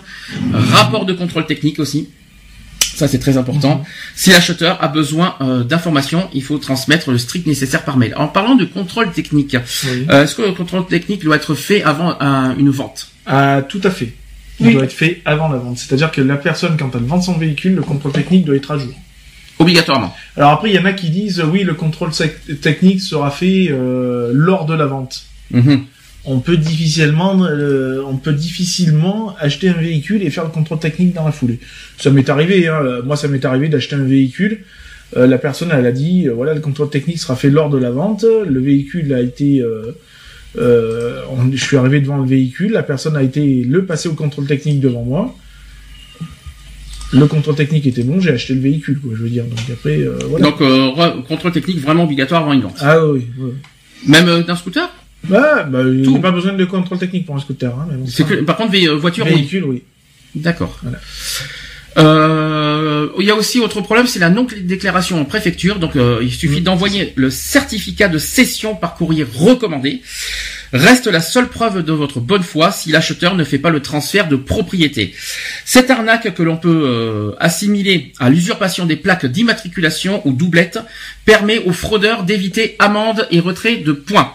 rapport 0.53 1.05
de 1.05 1.13
contrôle 1.13 1.47
technique 1.47 1.79
aussi, 1.79 2.09
ça, 2.99 3.07
c'est 3.07 3.19
très 3.19 3.37
important. 3.37 3.83
Si 4.15 4.29
l'acheteur 4.29 4.83
a 4.83 4.87
besoin 4.87 5.35
euh, 5.41 5.63
d'informations, 5.63 6.29
il 6.33 6.43
faut 6.43 6.57
transmettre 6.57 7.11
le 7.11 7.17
strict 7.17 7.47
nécessaire 7.47 7.83
par 7.83 7.97
mail. 7.97 8.13
En 8.17 8.27
parlant 8.27 8.55
de 8.55 8.65
contrôle 8.65 9.11
technique, 9.11 9.55
Oui. 9.85 10.05
euh, 10.09 10.23
est-ce 10.23 10.35
que 10.35 10.41
le 10.43 10.51
contrôle 10.51 10.85
technique 10.85 11.23
doit 11.23 11.35
être 11.37 11.55
fait 11.55 11.81
avant 11.83 12.15
un- 12.19 12.55
une 12.57 12.69
vente? 12.69 13.07
Ah, 13.25 13.61
tout 13.67 13.81
à 13.83 13.89
fait. 13.91 14.13
Il 14.59 14.67
Oui. 14.67 14.73
doit 14.73 14.83
être 14.83 14.91
fait 14.93 15.21
avant 15.25 15.47
la 15.47 15.57
vente. 15.57 15.77
C'est-à-dire 15.77 16.11
que 16.11 16.21
la 16.21 16.35
personne, 16.35 16.75
quand 16.77 16.91
elle 16.95 17.03
vend 17.03 17.21
son 17.21 17.37
véhicule, 17.37 17.75
le 17.75 17.81
contrôle 17.81 18.11
technique 18.11 18.43
doit 18.45 18.55
être 18.55 18.71
à 18.71 18.77
jour. 18.77 18.93
Obligatoirement. 19.57 20.13
Alors 20.37 20.51
après, 20.51 20.69
il 20.69 20.75
y 20.75 20.79
en 20.79 20.85
a 20.85 20.93
qui 20.93 21.09
disent, 21.09 21.41
oui, 21.51 21.63
le 21.63 21.73
contrôle 21.73 22.11
technique 22.61 23.01
sera 23.01 23.29
fait 23.31 23.67
euh, 23.71 24.31
lors 24.33 24.65
de 24.65 24.73
la 24.73 24.85
vente. 24.85 25.23
Mhm. 25.51 25.83
On 26.25 26.39
peut 26.39 26.57
difficilement, 26.57 27.43
euh, 27.45 28.01
on 28.05 28.17
peut 28.17 28.33
difficilement 28.33 29.35
acheter 29.39 29.69
un 29.69 29.73
véhicule 29.73 30.21
et 30.21 30.29
faire 30.29 30.43
le 30.43 30.49
contrôle 30.51 30.79
technique 30.79 31.13
dans 31.13 31.25
la 31.25 31.31
foulée. 31.31 31.59
Ça 31.97 32.11
m'est 32.11 32.29
arrivé, 32.29 32.67
hein, 32.67 32.79
euh, 32.83 33.01
moi 33.03 33.15
ça 33.15 33.27
m'est 33.29 33.43
arrivé 33.45 33.69
d'acheter 33.69 33.95
un 33.95 34.03
véhicule. 34.03 34.59
euh, 35.17 35.25
la 35.25 35.37
personne, 35.39 35.69
elle 35.73 35.85
a 35.87 35.91
dit, 35.91 36.27
euh, 36.27 36.33
voilà, 36.33 36.53
le 36.53 36.59
contrôle 36.61 36.89
technique 36.91 37.17
sera 37.19 37.35
fait 37.35 37.49
lors 37.49 37.69
de 37.71 37.77
la 37.79 37.89
vente. 37.89 38.23
Le 38.47 38.59
véhicule 38.59 39.11
a 39.13 39.21
été, 39.21 39.63
on- 40.55 41.51
je 41.51 41.63
suis 41.63 41.77
arrivé 41.77 41.99
devant 42.01 42.17
le 42.17 42.27
véhicule. 42.27 42.73
La 42.73 42.83
personne 42.83 43.15
a 43.15 43.23
été 43.23 43.63
le 43.63 43.85
passer 43.85 44.09
au 44.09 44.13
contrôle 44.13 44.45
technique 44.45 44.81
devant 44.81 45.03
moi. 45.03 45.35
Le 47.11 47.25
contrôle 47.25 47.55
technique 47.55 47.87
était 47.87 48.03
bon, 48.03 48.19
j'ai 48.19 48.29
acheté 48.31 48.53
le 48.53 48.59
véhicule, 48.61 48.99
quoi. 48.99 49.13
Je 49.15 49.23
veux 49.23 49.29
dire. 49.29 49.45
Donc 49.45 49.59
après, 49.71 49.97
voilà. 50.29 50.45
Donc, 50.51 51.27
contrôle 51.27 51.53
technique 51.53 51.79
vraiment 51.79 52.03
obligatoire 52.03 52.43
avant 52.43 52.53
une 52.53 52.61
vente. 52.61 52.77
ah 52.81 53.03
oui. 53.07 53.25
oui. 53.39 53.51
Même 54.07 54.43
d'un 54.43 54.55
scooter? 54.55 54.87
Bah, 55.29 55.63
bah, 55.63 55.79
il 55.85 56.01
Tout. 56.03 56.11
n'y 56.11 56.17
a 56.17 56.21
pas 56.21 56.31
besoin 56.31 56.53
de 56.53 56.65
contrôle 56.65 56.97
technique 56.97 57.25
pour 57.25 57.35
un 57.35 57.39
scooter. 57.39 57.71
Hein, 57.73 57.87
mais 57.89 57.97
bon, 57.97 58.07
C'est 58.07 58.23
ça, 58.23 58.29
que, 58.29 58.35
Par 58.41 58.57
contre, 58.57 58.75
voiture, 58.95 59.25
véhicule, 59.25 59.63
oui. 59.65 59.83
D'accord. 60.35 60.77
Voilà. 60.83 60.99
Euh, 61.97 63.07
il 63.19 63.25
y 63.25 63.31
a 63.31 63.35
aussi 63.35 63.59
autre 63.59 63.81
problème, 63.81 64.07
c'est 64.07 64.19
la 64.19 64.29
non-déclaration 64.29 65.19
en 65.19 65.25
préfecture. 65.25 65.79
Donc, 65.79 65.95
euh, 65.95 66.19
il 66.21 66.31
suffit 66.31 66.61
Mm. 66.61 66.63
d'envoyer 66.63 67.13
le 67.15 67.29
certificat 67.29 68.07
de 68.07 68.17
cession 68.17 68.75
par 68.75 68.95
courrier 68.95 69.25
recommandé. 69.35 70.01
Reste 70.71 71.07
la 71.07 71.19
seule 71.19 71.47
preuve 71.47 71.83
de 71.83 71.91
votre 71.91 72.19
bonne 72.19 72.43
foi 72.43 72.71
si 72.71 72.91
l'acheteur 72.91 73.35
ne 73.35 73.43
fait 73.43 73.57
pas 73.57 73.71
le 73.71 73.81
transfert 73.81 74.27
de 74.27 74.35
propriété. 74.35 75.15
Cette 75.65 75.89
arnaque 75.89 76.35
que 76.35 76.43
l'on 76.43 76.57
peut 76.57 76.83
euh, 76.85 77.31
assimiler 77.39 78.13
à 78.19 78.29
l'usurpation 78.29 78.85
des 78.85 78.95
plaques 78.95 79.25
d'immatriculation 79.25 80.21
ou 80.27 80.31
doublettes 80.31 80.79
permet 81.25 81.57
aux 81.65 81.73
fraudeurs 81.73 82.21
d'éviter 82.23 82.75
amende 82.77 83.27
et 83.31 83.39
retrait 83.39 83.77
de 83.77 83.91
points. 83.93 84.31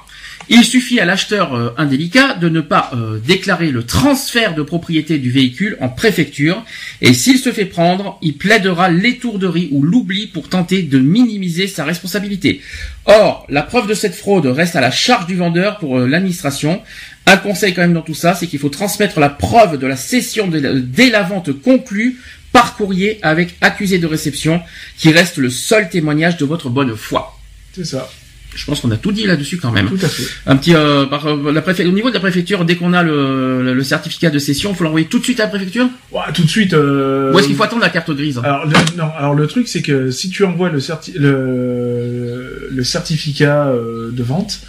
Il 0.48 0.64
suffit 0.64 1.00
à 1.00 1.06
l'acheteur 1.06 1.54
euh, 1.54 1.70
indélicat 1.78 2.34
de 2.34 2.48
ne 2.48 2.60
pas 2.60 2.90
euh, 2.92 3.18
déclarer 3.18 3.70
le 3.70 3.84
transfert 3.84 4.54
de 4.54 4.62
propriété 4.62 5.18
du 5.18 5.30
véhicule 5.30 5.76
en 5.80 5.88
préfecture 5.88 6.62
et 7.00 7.14
s'il 7.14 7.38
se 7.38 7.50
fait 7.50 7.64
prendre, 7.64 8.18
il 8.20 8.36
plaidera 8.36 8.90
l'étourderie 8.90 9.68
ou 9.72 9.82
l'oubli 9.82 10.26
pour 10.26 10.48
tenter 10.48 10.82
de 10.82 10.98
minimiser 10.98 11.66
sa 11.66 11.84
responsabilité. 11.84 12.60
Or, 13.06 13.46
la 13.48 13.62
preuve 13.62 13.86
de 13.86 13.94
cette 13.94 14.14
fraude 14.14 14.46
reste 14.46 14.76
à 14.76 14.82
la 14.82 14.90
charge 14.90 15.26
du 15.26 15.36
vendeur 15.36 15.78
pour 15.78 15.98
euh, 15.98 16.06
l'administration. 16.06 16.82
Un 17.26 17.38
conseil 17.38 17.72
quand 17.72 17.82
même 17.82 17.94
dans 17.94 18.02
tout 18.02 18.14
ça, 18.14 18.34
c'est 18.34 18.46
qu'il 18.46 18.58
faut 18.58 18.68
transmettre 18.68 19.20
la 19.20 19.30
preuve 19.30 19.78
de 19.78 19.86
la 19.86 19.96
cession 19.96 20.46
dès 20.48 21.10
la 21.10 21.22
vente 21.22 21.52
conclue 21.52 22.18
par 22.52 22.76
courrier 22.76 23.18
avec 23.22 23.56
accusé 23.62 23.98
de 23.98 24.06
réception, 24.06 24.62
qui 24.96 25.10
reste 25.10 25.38
le 25.38 25.50
seul 25.50 25.88
témoignage 25.88 26.36
de 26.36 26.44
votre 26.44 26.68
bonne 26.68 26.94
foi. 26.96 27.36
C'est 27.72 27.84
ça. 27.84 28.08
Je 28.54 28.64
pense 28.66 28.80
qu'on 28.80 28.90
a 28.90 28.96
tout 28.96 29.12
dit 29.12 29.26
là-dessus 29.26 29.56
quand 29.58 29.72
même. 29.72 29.88
Tout 29.88 29.98
à 30.04 30.08
fait. 30.08 30.24
Un 30.46 30.56
petit 30.56 30.74
euh, 30.74 31.06
par, 31.06 31.26
euh, 31.26 31.52
la 31.52 31.62
au 31.86 31.92
niveau 31.92 32.08
de 32.10 32.14
la 32.14 32.20
préfecture, 32.20 32.64
dès 32.64 32.76
qu'on 32.76 32.92
a 32.92 33.02
le, 33.02 33.62
le, 33.62 33.74
le 33.74 33.82
certificat 33.82 34.30
de 34.30 34.38
cession, 34.38 34.70
il 34.70 34.76
faut 34.76 34.84
l'envoyer 34.84 35.06
tout 35.06 35.18
de 35.18 35.24
suite 35.24 35.40
à 35.40 35.44
la 35.44 35.48
préfecture? 35.50 35.88
Ouah, 36.12 36.30
tout 36.32 36.44
de 36.44 36.48
suite. 36.48 36.72
Euh... 36.72 37.32
Ou 37.32 37.38
est-ce 37.38 37.48
qu'il 37.48 37.56
faut 37.56 37.64
attendre 37.64 37.82
la 37.82 37.90
carte 37.90 38.10
grise? 38.12 38.40
Alors 38.44 38.64
le, 38.66 38.72
non, 38.96 39.08
alors 39.18 39.34
le 39.34 39.46
truc 39.46 39.66
c'est 39.68 39.82
que 39.82 40.10
si 40.10 40.30
tu 40.30 40.44
envoies 40.44 40.70
le, 40.70 40.78
certi- 40.78 41.18
le, 41.18 42.68
le 42.70 42.84
certificat 42.84 43.66
euh, 43.68 44.10
de 44.12 44.22
vente, 44.22 44.60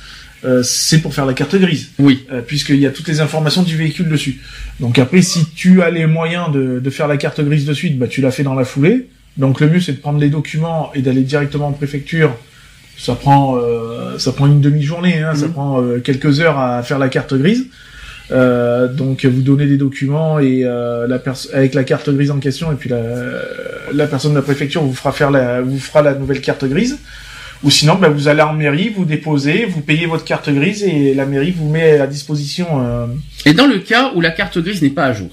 euh, 0.44 0.62
c'est 0.64 1.00
pour 1.00 1.14
faire 1.14 1.26
la 1.26 1.34
carte 1.34 1.56
grise, 1.56 1.90
Oui. 2.00 2.26
euh, 2.32 2.42
puisqu'il 2.42 2.80
y 2.80 2.86
a 2.86 2.92
toutes 2.92 3.08
les 3.08 3.20
informations 3.22 3.64
du 3.64 3.78
véhicule 3.78 4.10
dessus. 4.10 4.42
Donc 4.80 5.00
après, 5.00 5.22
si 5.22 5.46
tu 5.56 5.82
as 5.82 5.90
les 5.90 6.06
moyens 6.08 6.52
de, 6.52 6.80
de 6.80 6.90
faire 6.90 7.08
la 7.08 7.18
carte 7.18 7.42
grise 7.42 7.66
de 7.66 7.74
suite, 7.74 7.98
bah 7.98 8.08
tu 8.08 8.22
l'as 8.22 8.32
fait 8.32 8.44
dans 8.44 8.56
la 8.56 8.66
foulée. 8.66 9.08
Donc 9.38 9.60
le 9.60 9.70
mieux 9.70 9.80
c'est 9.82 9.94
de 9.94 9.98
prendre 9.98 10.20
les 10.20 10.30
documents 10.30 10.92
et 10.96 11.02
d'aller 11.02 11.22
directement 11.22 11.68
en 11.68 11.72
préfecture. 11.74 12.36
Ça 12.98 13.16
prend 13.16 13.58
euh, 13.58 14.18
ça 14.18 14.32
prend 14.32 14.48
une 14.48 14.62
demi-journée, 14.62 15.20
hein, 15.22 15.36
ça 15.36 15.48
Mhm. 15.48 15.54
prend 15.54 15.82
euh, 15.82 16.00
quelques 16.00 16.40
heures 16.40 16.58
à 16.60 16.82
faire 16.84 16.98
la 17.00 17.10
carte 17.10 17.34
grise. 17.34 17.66
Euh, 18.32 18.88
donc 18.88 19.24
vous 19.26 19.42
donnez 19.44 19.68
des 19.68 19.78
documents 19.78 20.40
et 20.40 20.62
euh, 20.64 21.06
la 21.06 21.22
avec 21.54 21.76
la 21.76 21.84
carte 21.84 22.10
grise 22.10 22.32
en 22.32 22.40
question 22.40 22.72
et 22.72 22.76
puis 22.76 22.90
la, 22.90 23.04
la 23.94 24.08
personne 24.08 24.32
de 24.32 24.38
la 24.38 24.42
préfecture 24.42 24.82
vous 24.82 24.96
fera 24.96 25.12
faire 25.12 25.30
la 25.30 25.62
vous 25.62 25.78
fera 25.78 26.02
la 26.02 26.16
nouvelle 26.16 26.42
carte 26.42 26.66
grise 26.66 26.98
ou 27.62 27.70
sinon 27.70 27.94
bah, 27.96 28.10
vous 28.10 28.28
allez 28.28 28.42
en 28.42 28.54
mairie 28.54 28.90
vous 28.90 29.06
déposez 29.06 29.66
vous 29.66 29.82
payez 29.82 30.08
votre 30.08 30.24
carte 30.26 30.50
grise 30.50 30.82
et 30.82 31.14
la 31.14 31.28
mairie 31.28 31.52
vous 31.52 31.70
met 31.70 32.00
à 32.00 32.08
disposition 32.08 32.66
euh, 32.84 33.06
Et 33.46 33.54
dans 33.54 33.68
le 33.68 33.78
cas 33.78 34.12
où 34.16 34.22
la 34.22 34.32
carte 34.32 34.58
grise 34.58 34.82
n'est 34.82 34.90
pas 34.90 35.06
à 35.06 35.14
jour, 35.14 35.30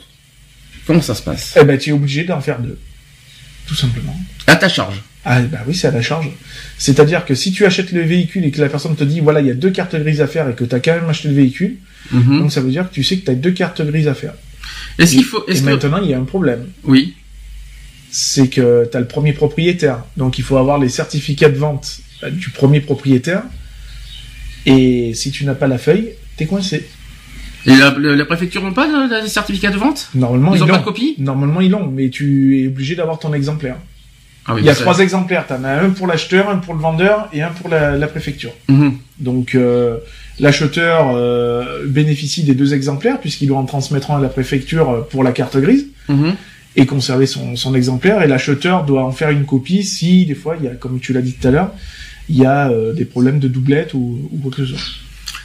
comment 0.86 1.00
ça 1.00 1.14
se 1.14 1.22
passe? 1.22 1.56
Eh 1.58 1.64
ben 1.64 1.78
tu 1.78 1.88
es 1.88 1.92
obligé 1.94 2.24
d'en 2.24 2.42
faire 2.42 2.58
deux 2.58 2.78
tout 3.66 3.74
simplement 3.74 4.14
À 4.46 4.56
ta 4.56 4.68
charge. 4.68 5.00
Ah 5.24 5.40
bah 5.42 5.58
oui 5.66 5.74
c'est 5.74 5.86
à 5.88 5.90
la 5.92 6.02
charge 6.02 6.28
c'est 6.78 6.98
à 7.00 7.04
dire 7.04 7.24
que 7.24 7.34
si 7.34 7.52
tu 7.52 7.64
achètes 7.64 7.92
le 7.92 8.02
véhicule 8.02 8.44
et 8.44 8.50
que 8.50 8.60
la 8.60 8.68
personne 8.68 8.96
te 8.96 9.04
dit 9.04 9.20
voilà 9.20 9.40
il 9.40 9.46
y 9.46 9.50
a 9.50 9.54
deux 9.54 9.70
cartes 9.70 9.94
grises 9.96 10.20
à 10.20 10.26
faire 10.26 10.48
et 10.48 10.54
que 10.54 10.64
tu 10.64 10.74
as 10.74 10.80
quand 10.80 10.94
même 10.94 11.08
acheté 11.08 11.28
le 11.28 11.34
véhicule 11.34 11.76
Mhm. 12.10 12.40
donc 12.40 12.52
ça 12.52 12.60
veut 12.60 12.70
dire 12.70 12.88
que 12.88 12.92
tu 12.94 13.04
sais 13.04 13.16
que 13.18 13.24
tu 13.24 13.30
as 13.30 13.36
deux 13.36 13.52
cartes 13.52 13.80
grises 13.80 14.08
à 14.08 14.14
faire 14.14 14.34
Est-ce 14.98 15.12
qu'il 15.12 15.24
faut 15.24 15.44
et 15.46 15.54
que 15.54 15.60
maintenant 15.60 16.00
il 16.02 16.10
y 16.10 16.14
a 16.14 16.18
un 16.18 16.24
problème 16.24 16.66
oui 16.82 17.14
c'est 18.14 18.48
que 18.48 18.86
tu 18.90 18.96
as 18.96 19.00
le 19.00 19.06
premier 19.06 19.32
propriétaire. 19.32 20.04
Donc 20.18 20.38
il 20.38 20.44
faut 20.44 20.58
avoir 20.58 20.78
les 20.78 20.90
certificats 20.90 21.48
de 21.48 21.56
vente 21.56 22.00
euh, 22.22 22.30
du 22.30 22.50
premier 22.50 22.80
propriétaire. 22.80 23.42
Et 24.66 25.14
si 25.14 25.30
tu 25.30 25.44
n'as 25.46 25.54
pas 25.54 25.66
la 25.66 25.78
feuille, 25.78 26.10
t'es 26.36 26.44
coincé. 26.44 26.86
Et 27.64 27.74
la, 27.74 28.24
préfecture 28.26 28.62
n'a 28.62 28.72
pas 28.72 28.86
le, 28.86 29.22
le 29.22 29.28
certificat 29.28 29.70
de 29.70 29.78
vente? 29.78 30.10
Normalement, 30.14 30.54
Ils 30.54 30.58
ils 30.58 30.62
ont 30.64 30.66
pas 30.66 30.78
de 30.78 30.84
copie? 30.84 31.14
Normalement, 31.18 31.60
ils 31.62 31.70
l'ont, 31.70 31.86
mais 31.88 32.10
tu 32.10 32.60
es 32.60 32.66
obligé 32.66 32.96
d'avoir 32.96 33.18
ton 33.18 33.32
exemplaire. 33.32 33.76
Ah 34.46 34.54
oui. 34.54 34.62
Il 34.62 34.66
y 34.66 34.70
a 34.70 34.74
trois 34.74 34.98
exemplaires. 34.98 35.46
T'en 35.46 35.62
as 35.64 35.82
un 35.82 35.90
pour 35.90 36.06
l'acheteur, 36.06 36.48
un 36.48 36.56
pour 36.56 36.74
le 36.74 36.80
vendeur 36.80 37.28
et 37.32 37.42
un 37.42 37.50
pour 37.50 37.68
la, 37.68 37.96
la 37.96 38.06
préfecture. 38.06 38.52
Mhm. 38.68 38.94
Donc 39.18 39.54
euh, 39.54 39.98
l'acheteur 40.40 41.12
euh, 41.14 41.84
bénéficie 41.86 42.42
des 42.42 42.54
deux 42.54 42.74
exemplaires 42.74 43.20
puisqu'il 43.20 43.48
doit 43.48 43.58
en 43.58 43.64
transmettre 43.64 44.10
un 44.10 44.18
à 44.18 44.20
la 44.20 44.28
préfecture 44.28 44.90
euh, 44.90 45.00
pour 45.02 45.22
la 45.22 45.32
carte 45.32 45.56
grise. 45.56 45.86
Mhm. 46.08 46.34
et 46.74 46.84
conserver 46.84 47.26
son, 47.26 47.54
son 47.54 47.76
exemplaire 47.76 48.22
et 48.22 48.26
l'acheteur 48.26 48.84
doit 48.84 49.04
en 49.04 49.12
faire 49.12 49.30
une 49.30 49.44
copie 49.44 49.84
si 49.84 50.26
des 50.26 50.34
fois 50.34 50.56
il 50.58 50.64
y 50.64 50.68
a 50.68 50.74
comme 50.74 50.98
tu 50.98 51.12
l'as 51.12 51.20
dit 51.22 51.34
tout 51.34 51.46
à 51.46 51.52
l'heure 51.52 51.70
il 52.28 52.38
y 52.38 52.46
a 52.46 52.70
euh, 52.70 52.92
des 52.92 53.04
problèmes 53.04 53.38
de 53.38 53.48
doublette 53.48 53.94
ou, 53.94 54.28
ou 54.32 54.38
quoi 54.38 54.50
que 54.50 54.64
ce 54.64 54.74
soit. 54.74 54.80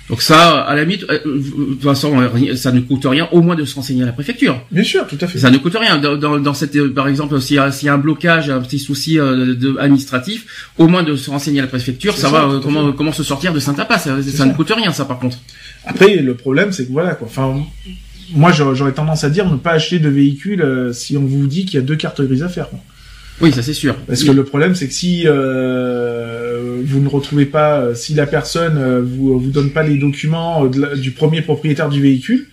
Donc 0.10 0.22
ça, 0.22 0.62
à 0.62 0.74
la 0.74 0.84
limite, 0.86 1.04
euh, 1.10 1.20
de 1.26 1.74
toute 1.74 1.84
façon, 1.84 2.18
euh, 2.22 2.56
ça 2.56 2.72
ne 2.72 2.80
coûte 2.80 3.04
rien, 3.06 3.28
au 3.34 3.42
moins 3.42 3.56
de 3.56 3.66
se 3.66 3.76
renseigner 3.76 4.04
à 4.04 4.06
la 4.06 4.14
préfecture. 4.14 4.62
Bien 4.72 4.84
sûr, 4.84 5.06
tout 5.06 5.18
à 5.20 5.28
fait. 5.28 5.38
Ça 5.38 5.50
ne 5.52 5.58
coûte 5.58 5.76
rien. 5.78 5.98
Dans, 5.98 6.16
dans, 6.16 6.40
dans 6.40 6.54
cette, 6.54 6.76
euh, 6.78 6.94
par 6.94 7.10
exemple, 7.10 7.42
s'il 7.42 7.58
y, 7.58 7.60
a- 7.60 7.72
s'il 7.74 7.88
y 7.88 7.90
a 7.90 7.94
un 7.94 7.98
blocage, 7.98 8.50
un 8.50 8.62
petit 8.62 8.80
souci 8.80 9.20
euh, 9.20 9.54
de, 9.54 9.76
administratif, 9.78 10.70
au 10.78 10.88
moins 10.88 11.04
de 11.04 11.16
se 11.18 11.30
renseigner 11.30 11.60
à 11.60 11.64
la 11.64 11.68
préfecture, 11.68 12.14
ça, 12.16 12.22
ça, 12.22 12.30
va. 12.30 12.44
euh, 12.46 12.60
comment, 12.62 12.88
fait. 12.92 12.96
comment 12.98 13.12
se 13.12 13.24
sortir 13.24 13.52
de 13.54 13.60
Saint-Apas 13.60 14.00
Ça, 14.00 14.22
ça 14.24 14.32
ça. 14.32 14.46
ne 14.46 14.54
coûte 14.54 14.72
rien, 14.74 14.94
ça, 14.94 15.04
par 15.04 15.20
contre. 15.20 15.40
Après 15.86 16.16
le 16.16 16.34
problème 16.36 16.72
c'est 16.74 16.86
que 16.86 16.92
voilà 16.92 17.16
quoi. 17.16 17.28
Enfin 17.30 17.62
moi 18.34 18.52
j'aurais 18.52 18.76
j'aurais 18.76 18.92
tendance 18.92 19.24
à 19.24 19.30
dire 19.30 19.50
ne 19.50 19.56
pas 19.56 19.72
acheter 19.72 20.00
de 20.00 20.10
véhicule 20.10 20.62
euh, 20.62 20.92
si 20.92 21.16
on 21.16 21.22
vous 21.24 21.48
dit 21.48 21.66
qu'il 21.66 21.76
y 21.76 21.84
a 21.84 21.86
deux 21.86 21.96
cartes 21.96 22.22
grises 22.22 22.44
à 22.44 22.50
faire. 22.50 22.70
quoi. 22.70 22.80
Oui, 23.42 23.52
ça 23.54 23.62
c'est 23.62 23.74
sûr. 23.74 23.96
Parce 24.08 24.24
que 24.24 24.32
le 24.32 24.44
problème 24.44 24.74
c'est 24.76 24.88
que 24.88 24.94
si 24.94 25.24
euh, 25.26 26.82
vous 26.84 27.00
ne 27.00 27.08
retrouvez 27.08 27.46
pas, 27.46 27.80
euh, 27.80 27.96
si 27.96 28.14
la 28.14 28.26
personne 28.26 28.78
euh, 28.78 29.02
vous 29.02 29.40
vous 29.40 29.52
donne 29.52 29.72
pas 29.72 29.84
les 29.84 29.98
documents 29.98 30.66
euh, 30.66 30.70
de 30.70 30.82
la- 30.82 30.96
du 30.96 31.12
premier 31.12 31.42
propriétaire 31.42 31.90
du 31.90 32.02
véhicule 32.02 32.48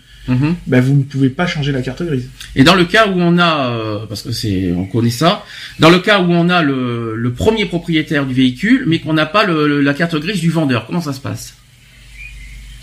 ben 0.66 0.80
vous 0.80 0.94
ne 0.94 1.02
pouvez 1.02 1.28
pas 1.28 1.46
changer 1.46 1.70
la 1.70 1.82
carte 1.82 2.02
grise. 2.02 2.30
Et 2.56 2.64
dans 2.64 2.74
le 2.74 2.86
cas 2.86 3.08
où 3.08 3.12
on 3.16 3.36
a, 3.36 3.68
euh, 3.72 4.06
parce 4.08 4.22
que 4.22 4.32
c'est, 4.32 4.72
on 4.72 4.86
connaît 4.86 5.10
ça, 5.10 5.44
dans 5.80 5.90
le 5.90 5.98
cas 5.98 6.20
où 6.20 6.30
on 6.32 6.48
a 6.48 6.62
le, 6.62 7.14
le 7.14 7.32
premier 7.34 7.66
propriétaire 7.66 8.24
du 8.24 8.32
véhicule, 8.32 8.84
mais 8.86 9.00
qu'on 9.00 9.12
n'a 9.12 9.26
pas 9.26 9.44
le, 9.44 9.68
le- 9.68 9.82
la 9.82 9.92
carte 9.92 10.16
grise 10.18 10.40
du 10.40 10.48
vendeur, 10.48 10.86
comment 10.86 11.02
ça 11.02 11.12
se 11.12 11.20
passe? 11.20 11.54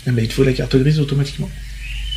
Eh 0.06 0.12
ben, 0.12 0.22
il 0.24 0.28
te 0.28 0.34
faut 0.34 0.44
la 0.44 0.52
carte 0.52 0.76
grise 0.76 1.00
automatiquement. 1.00 1.50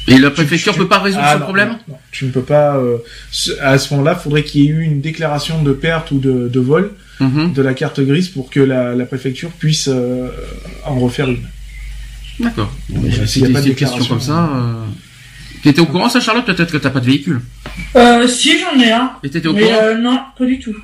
Et 0.08 0.17
la 0.19 0.30
préfecture 0.30 0.74
tu- 0.74 0.80
peut 0.80 0.88
pas 0.88 1.00
résoudre 1.00 1.24
Ah, 1.25 1.34
ce 1.34 1.38
non, 1.40 1.43
problème 1.45 1.69
non, 1.69 1.80
non. 1.90 1.98
Tu 2.11 2.25
ne 2.25 2.32
peux 2.32 2.43
pas. 2.43 2.75
euh, 2.77 2.98
ce- 3.32 3.51
à 3.61 3.77
ce 3.80 3.92
moment-là, 3.93 4.16
il 4.19 4.24
faudrait 4.24 4.43
qu'il 4.43 4.61
y 4.61 4.66
ait 4.67 4.69
eu 4.69 4.82
une 4.82 5.01
déclaration 5.01 5.64
de 5.64 5.72
perte 5.74 6.11
ou 6.11 6.19
de, 6.19 6.48
de 6.48 6.59
vol 6.59 6.92
Mhm. 7.19 7.53
de 7.53 7.61
la 7.61 7.74
carte 7.74 8.00
grise 8.01 8.27
pour 8.30 8.50
que 8.50 8.59
la, 8.59 8.93
la 8.93 9.06
préfecture 9.06 9.50
puisse 9.51 9.88
euh, 9.88 10.27
en 10.85 11.00
refaire 11.00 11.30
une. 11.30 11.40
D'accord. 12.40 12.72
S'il 13.25 13.43
y 13.43 13.45
a 13.45 13.50
pas 13.50 13.61
de 13.61 13.67
déclaration. 13.69 14.06
comme 14.06 14.22
ça. 14.22 14.50
Euh... 14.53 14.74
T'étais 15.64 15.80
au 15.80 15.85
courant 15.88 16.09
ça, 16.09 16.19
Charlotte 16.19 16.45
Peut-être 16.45 16.72
que 16.72 16.77
t'as 16.77 16.90
pas 16.92 17.00
de 17.00 17.06
véhicule. 17.06 17.42
Euh, 17.95 18.27
si, 18.27 18.59
j'en 18.59 18.80
ai 18.80 18.92
un. 18.92 19.11
Et 19.24 19.30
t'étais 19.30 19.48
au 19.48 19.53
Mais 19.53 19.61
courant 19.64 19.75
euh, 19.82 19.95
non, 19.98 20.19
pas 20.38 20.45
du 20.45 20.59
tout. 20.59 20.75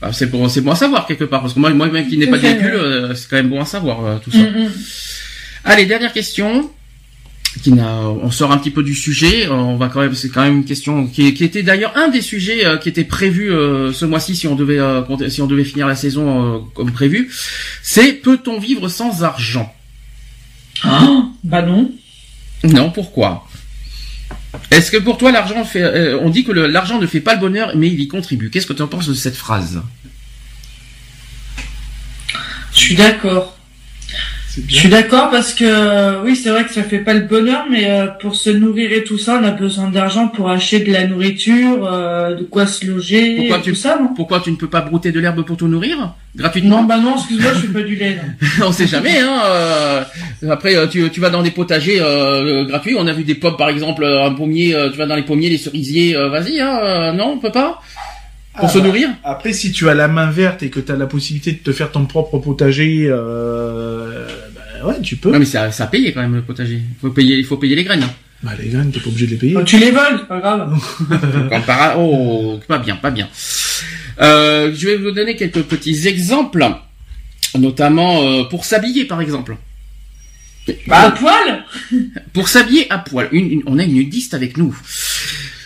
Ah, 0.00 0.12
C'est 0.12 0.26
bon, 0.26 0.48
c'est 0.48 0.62
bon 0.62 0.72
à 0.72 0.74
savoir 0.74 1.06
quelque 1.06 1.24
part, 1.24 1.42
parce 1.42 1.52
que 1.54 1.60
moi, 1.60 1.70
moi 1.70 1.86
même 1.88 2.08
qui 2.08 2.16
n'ai 2.18 2.26
pas 2.26 2.38
de 2.38 2.42
véhicule, 2.42 2.74
euh, 2.74 3.14
c'est 3.14 3.28
quand 3.28 3.36
même 3.36 3.50
bon 3.50 3.60
à 3.60 3.64
savoir 3.66 4.04
euh, 4.04 4.16
tout 4.18 4.32
ça. 4.32 4.38
Mm. 4.38 4.70
Allez, 5.64 5.86
dernière 5.86 6.12
question. 6.12 6.68
Qui 7.60 7.72
n'a, 7.72 7.98
on 8.08 8.30
sort 8.30 8.50
un 8.50 8.56
petit 8.58 8.70
peu 8.70 8.82
du 8.82 8.94
sujet. 8.94 9.46
euh, 9.46 9.52
On 9.52 9.76
va 9.76 9.88
quand 9.88 10.00
même, 10.00 10.14
c'est 10.14 10.30
quand 10.30 10.42
même 10.42 10.58
une 10.58 10.64
question 10.64 11.06
qui, 11.06 11.34
qui 11.34 11.44
était 11.44 11.62
d'ailleurs 11.62 11.92
un 11.96 12.08
des 12.08 12.22
sujets 12.22 12.64
euh, 12.64 12.78
qui 12.78 12.88
était 12.88 13.04
prévu 13.04 13.52
euh, 13.52 13.92
ce 13.92 14.04
mois-ci 14.06 14.34
si 14.34 14.46
on 14.48 14.56
devait, 14.56 14.78
compter- 15.06 15.28
si 15.28 15.42
on 15.42 15.46
devait 15.46 15.64
finir 15.64 15.86
la 15.86 15.94
saison 15.94 16.66
comme 16.74 16.90
prévu. 16.92 17.30
C'est 17.82 18.14
peut-on 18.14 18.58
vivre 18.58 18.88
sans 18.88 19.22
argent? 19.22 19.72
Oh, 20.84 21.26
bah 21.44 21.62
non. 21.62 21.92
Non, 22.64 22.90
pourquoi? 22.90 23.46
Est-ce 24.70 24.90
que 24.90 24.96
pour 24.96 25.18
toi 25.18 25.30
l'argent 25.30 25.64
fait, 25.64 26.14
on 26.20 26.30
dit 26.30 26.44
que 26.44 26.52
l'argent 26.52 26.98
ne 26.98 27.06
fait 27.06 27.20
pas 27.20 27.34
le 27.34 27.40
bonheur, 27.40 27.72
mais 27.76 27.88
il 27.88 28.00
y 28.00 28.08
contribue. 28.08 28.50
Qu'est-ce 28.50 28.66
que 28.66 28.72
tu 28.72 28.82
en 28.82 28.88
penses 28.88 29.08
de 29.08 29.14
cette 29.14 29.36
phrase? 29.36 29.82
Je 32.72 32.78
suis 32.78 32.94
d'accord. 32.94 33.58
Je 34.68 34.74
suis 34.74 34.88
d'accord 34.90 35.30
parce 35.30 35.54
que 35.54 35.64
euh, 35.64 36.22
oui, 36.24 36.36
c'est 36.36 36.50
vrai 36.50 36.64
que 36.64 36.72
ça 36.72 36.82
fait 36.82 36.98
pas 36.98 37.14
le 37.14 37.20
bonheur, 37.20 37.64
mais 37.70 37.90
euh, 37.90 38.06
pour 38.20 38.36
se 38.36 38.50
nourrir 38.50 38.92
et 38.92 39.02
tout 39.02 39.16
ça, 39.16 39.38
on 39.40 39.44
a 39.44 39.50
besoin 39.50 39.88
d'argent 39.88 40.28
pour 40.28 40.50
acheter 40.50 40.80
de 40.80 40.92
la 40.92 41.06
nourriture, 41.06 41.86
euh, 41.90 42.34
de 42.34 42.44
quoi 42.44 42.66
se 42.66 42.84
loger, 42.86 43.36
Pourquoi 43.36 43.58
et 43.58 43.62
tu- 43.62 43.70
tout 43.70 43.76
ça, 43.76 43.98
non? 43.98 44.08
Pourquoi 44.14 44.40
tu 44.40 44.50
ne 44.50 44.56
peux 44.56 44.68
pas 44.68 44.82
brouter 44.82 45.10
de 45.10 45.20
l'herbe 45.20 45.42
pour 45.44 45.56
te 45.56 45.64
nourrir? 45.64 46.14
Gratuitement? 46.36 46.82
Non, 46.82 46.84
bah 46.84 46.98
non, 46.98 47.14
excuse-moi, 47.16 47.52
je 47.54 47.60
fais 47.60 47.72
pas 47.72 47.82
du 47.82 47.96
lait. 47.96 48.16
Non. 48.58 48.66
on 48.68 48.72
sait 48.72 48.86
jamais 48.86 49.18
hein 49.20 49.40
euh, 49.46 50.04
après 50.50 50.74
tu, 50.88 51.08
tu 51.10 51.20
vas 51.20 51.30
dans 51.30 51.42
des 51.42 51.50
potagers 51.50 51.98
euh, 52.00 52.64
gratuits 52.64 52.94
on 52.98 53.06
a 53.06 53.12
vu 53.12 53.22
des 53.24 53.34
pommes 53.34 53.56
par 53.56 53.68
exemple 53.68 54.04
un 54.04 54.32
pommier 54.32 54.74
euh, 54.74 54.90
tu 54.90 54.98
vas 54.98 55.06
dans 55.06 55.14
les 55.16 55.22
pommiers 55.22 55.48
les 55.50 55.58
cerisiers 55.58 56.16
euh, 56.16 56.28
vas-y 56.28 56.60
hein 56.60 56.78
euh, 56.82 57.12
non 57.12 57.32
on 57.34 57.38
peut 57.38 57.52
pas? 57.52 57.80
Pour 58.54 58.64
Ah, 58.66 58.68
se 58.68 58.78
bah, 58.78 58.84
nourrir? 58.84 59.08
Après, 59.24 59.52
si 59.52 59.72
tu 59.72 59.88
as 59.88 59.94
la 59.94 60.08
main 60.08 60.30
verte 60.30 60.62
et 60.62 60.70
que 60.70 60.80
tu 60.80 60.92
as 60.92 60.96
la 60.96 61.06
possibilité 61.06 61.52
de 61.52 61.58
te 61.58 61.72
faire 61.72 61.90
ton 61.90 62.04
propre 62.06 62.38
potager, 62.38 63.06
euh, 63.08 64.26
bah, 64.54 64.88
ouais, 64.88 65.00
tu 65.02 65.16
peux. 65.16 65.30
non 65.32 65.38
mais 65.38 65.44
ça 65.44 65.70
ça 65.72 65.84
a 65.84 65.86
payé 65.86 66.12
quand 66.12 66.20
même 66.20 66.34
le 66.34 66.42
potager. 66.42 66.74
Il 66.76 66.96
faut 67.00 67.10
payer 67.10 67.36
il 67.38 67.44
faut 67.44 67.56
payer 67.56 67.74
les 67.76 67.84
graines 67.84 68.06
Bah, 68.42 68.52
les 68.60 68.68
graines, 68.68 68.90
t'es 68.90 69.00
pas 69.00 69.08
obligé 69.08 69.26
de 69.26 69.30
les 69.32 69.36
payer. 69.38 69.54
Bah, 69.54 69.62
tu 69.64 69.78
les 69.78 69.90
voles, 69.90 70.18
c'est 70.20 70.28
pas 70.28 70.40
grave. 70.40 70.74
Oh 71.96 72.60
pas 72.68 72.78
bien 72.78 72.96
pas 72.96 73.10
bien. 73.10 73.28
Euh, 74.20 74.72
je 74.74 74.86
vais 74.88 74.96
vous 74.96 75.10
donner 75.12 75.36
quelques 75.36 75.62
petits 75.62 76.06
exemples 76.06 76.66
notamment 77.58 78.22
euh, 78.22 78.44
pour 78.44 78.64
s'habiller 78.64 79.04
par 79.06 79.20
exemple. 79.20 79.56
Bah, 80.86 81.00
à 81.06 81.10
poil? 81.10 81.64
Pour 82.32 82.48
s'habiller 82.48 82.86
à 82.92 82.98
poil. 82.98 83.28
Une, 83.32 83.50
une- 83.50 83.62
on 83.66 83.78
a 83.78 83.82
une 83.82 83.94
nudiste 83.94 84.32
avec 84.34 84.56
nous 84.56 84.76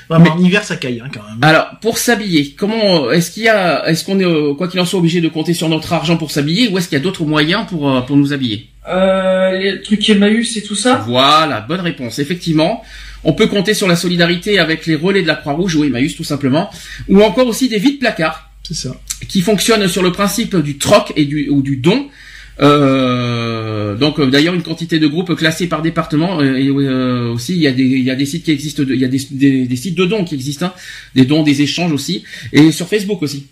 Ouais, 0.08 0.18
mais 0.20 0.28
en 0.30 0.38
hiver, 0.38 0.62
ça 0.62 0.76
caille, 0.76 1.02
hein, 1.04 1.08
quand 1.12 1.22
même. 1.28 1.38
Alors, 1.42 1.66
pour 1.80 1.98
s'habiller, 1.98 2.54
comment 2.56 3.10
est-ce 3.10 3.30
qu'il 3.32 3.42
y 3.44 3.48
a, 3.48 3.86
est-ce 3.88 4.04
qu'on 4.04 4.20
est, 4.20 4.24
euh, 4.24 4.54
quoi 4.54 4.68
qu'il 4.68 4.78
en 4.80 4.84
soit, 4.84 4.98
obligé 5.00 5.20
de 5.20 5.28
compter 5.28 5.52
sur 5.54 5.68
notre 5.68 5.92
argent 5.92 6.16
pour 6.16 6.30
s'habiller, 6.30 6.68
ou 6.68 6.78
est-ce 6.78 6.88
qu'il 6.88 6.96
y 6.96 7.00
a 7.00 7.04
d'autres 7.04 7.24
moyens 7.24 7.66
pour 7.68 7.90
euh, 7.90 8.00
pour 8.02 8.16
nous 8.16 8.32
habiller? 8.32 8.68
Euh, 8.88 9.58
Les 9.58 9.82
trucs 9.82 10.08
Emmaüs 10.08 10.56
et 10.56 10.62
tout 10.62 10.76
ça? 10.76 11.02
Voilà, 11.06 11.60
bonne 11.60 11.80
réponse. 11.80 12.18
Effectivement, 12.20 12.84
on 13.24 13.32
peut 13.32 13.48
compter 13.48 13.74
sur 13.74 13.88
la 13.88 13.96
solidarité 13.96 14.58
avec 14.60 14.86
les 14.86 14.94
relais 14.94 15.22
de 15.22 15.26
la 15.26 15.34
Croix-Rouge 15.34 15.74
ou 15.76 15.84
Emmaüs 15.84 16.14
tout 16.14 16.24
simplement, 16.24 16.70
ou 17.08 17.20
encore 17.22 17.48
aussi 17.48 17.68
des 17.68 17.78
vides 17.78 17.98
placards 17.98 18.50
C'est 18.62 18.74
ça. 18.74 18.94
qui 19.28 19.40
fonctionnent 19.40 19.88
sur 19.88 20.02
le 20.04 20.12
principe 20.12 20.54
du 20.56 20.78
troc 20.78 21.12
et 21.16 21.24
du 21.24 21.48
ou 21.48 21.62
du 21.62 21.76
don. 21.78 22.06
Euh, 22.60 23.94
donc 23.96 24.18
euh, 24.18 24.30
d'ailleurs 24.30 24.54
une 24.54 24.62
quantité 24.62 24.98
de 24.98 25.06
groupes 25.06 25.34
classés 25.34 25.66
par 25.66 25.82
département 25.82 26.40
euh, 26.40 26.56
et 26.56 26.68
euh, 26.68 27.32
aussi 27.32 27.54
il 27.54 27.60
y 27.60 27.66
a 27.66 27.72
des 27.72 27.82
il 27.82 28.02
y 28.02 28.10
a 28.10 28.14
des 28.14 28.24
sites 28.24 28.44
qui 28.44 28.50
existent 28.50 28.82
il 28.88 28.96
y 28.96 29.04
a 29.04 29.08
des, 29.08 29.20
des, 29.30 29.66
des 29.66 29.76
sites 29.76 29.94
de 29.94 30.06
dons 30.06 30.24
qui 30.24 30.36
existent 30.36 30.66
hein, 30.66 30.72
des 31.14 31.26
dons 31.26 31.42
des 31.42 31.60
échanges 31.60 31.92
aussi. 31.92 32.24
Et 32.52 32.72
sur 32.72 32.88
Facebook 32.88 33.22
aussi. 33.22 33.46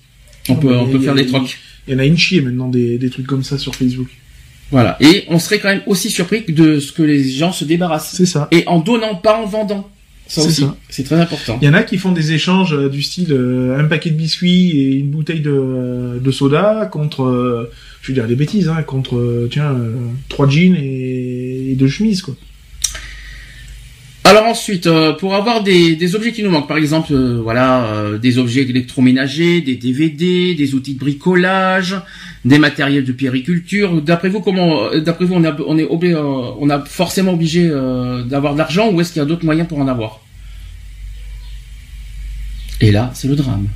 On 0.49 0.57
peut 0.57 0.75
on 0.75 0.87
peut 0.87 1.01
faire 1.01 1.15
des 1.15 1.27
trocs. 1.27 1.59
Il 1.87 1.93
y 1.93 1.97
en 1.97 1.99
a 1.99 2.05
une 2.07 2.17
chier 2.17 2.41
maintenant 2.41 2.69
des, 2.69 2.97
des 2.97 3.11
trucs 3.11 3.27
comme 3.27 3.43
ça 3.45 3.59
sur 3.59 3.75
Facebook. 3.75 4.09
voilà. 4.71 4.97
Et 5.01 5.25
on 5.29 5.39
serait 5.39 5.59
quand 5.59 5.69
même 5.69 5.83
aussi 5.87 6.09
surpris 6.11 6.43
de 6.49 6.81
ce 6.81 6.93
que 6.93 7.03
les 7.03 7.29
gens 7.31 7.53
se 7.53 7.65
débarrassent. 7.67 8.15
C'est 8.15 8.27
ça. 8.27 8.49
et 8.51 8.65
en 8.67 8.81
donnant 8.81 9.17
pas 9.17 9.37
en 9.39 9.47
vendant 9.47 9.91
ça 10.35 10.43
C'est 10.43 10.49
aussi 10.49 10.61
ça. 10.63 10.77
c'est 10.89 11.05
très 11.05 11.17
important 11.21 11.59
Il 11.63 11.67
y 11.67 11.69
en 11.69 11.75
a 11.75 11.83
qui 11.83 11.97
font 11.99 12.13
des 12.13 12.33
échanges 12.33 12.75
euh, 12.75 12.89
du 12.89 13.03
style 13.03 13.33
euh, 13.33 13.79
un 13.79 13.85
paquet 13.85 14.11
de 14.11 14.17
biscuits 14.17 14.71
et 14.73 14.93
une 14.97 15.11
bouteille 15.11 15.41
de, 15.41 16.19
de 16.23 16.31
soda 16.31 16.87
contre, 16.91 17.23
euh, 17.25 17.71
je 18.03 18.09
veux 18.09 18.15
dire 18.15 18.27
des 18.27 18.37
bêtises, 18.37 18.69
hein, 18.69 18.83
contre, 18.83 19.17
euh, 19.17 19.49
tiens, 19.51 19.73
euh, 19.73 19.95
trois 20.29 20.49
jeans 20.49 20.75
et, 20.77 21.71
et 21.73 21.75
deux 21.77 21.89
chemises, 21.89 22.23
quoi. 22.23 22.35
Alors 24.27 24.47
ensuite, 24.47 24.87
euh, 24.87 25.13
pour 25.13 25.35
avoir 25.35 25.63
des, 25.63 25.97
des 25.97 26.15
objets 26.15 26.33
qui 26.33 26.43
nous 26.43 26.51
manquent, 26.51 26.67
par 26.67 26.79
exemple, 26.79 27.13
euh, 27.13 27.41
voilà, 27.43 27.85
euh, 27.85 28.19
des 28.19 28.39
objets 28.39 28.63
électroménagers, 28.63 29.61
des 29.61 29.77
DVD, 29.77 30.55
des 30.55 30.75
outils 30.75 30.95
de 30.95 30.99
bricolage, 30.99 31.95
des 32.47 32.59
matériels 32.59 33.05
de 33.05 33.13
périculture. 33.13 34.01
D'après 34.01 34.31
vous, 34.31 34.41
comment, 34.41 34.85
euh, 34.87 35.01
d'après 35.01 35.27
vous, 35.27 35.35
on, 35.35 35.45
a, 35.45 35.55
on 35.67 35.77
est 35.77 35.85
obligé, 35.85 36.15
euh, 36.15 36.23
on 36.59 36.71
a 36.71 36.81
forcément 36.87 37.35
obligé 37.35 37.69
euh, 37.71 38.23
d'avoir 38.23 38.55
de 38.55 38.59
l'argent, 38.59 38.91
ou 38.91 39.01
est-ce 39.01 39.13
qu'il 39.13 39.21
y 39.21 39.23
a 39.23 39.27
d'autres 39.27 39.45
moyens 39.45 39.69
pour 39.69 39.79
en 39.79 39.89
avoir? 39.89 40.21
Et 42.81 42.91
là, 42.91 43.11
c'est 43.15 43.29
le 43.29 43.37
drame. 43.37 43.69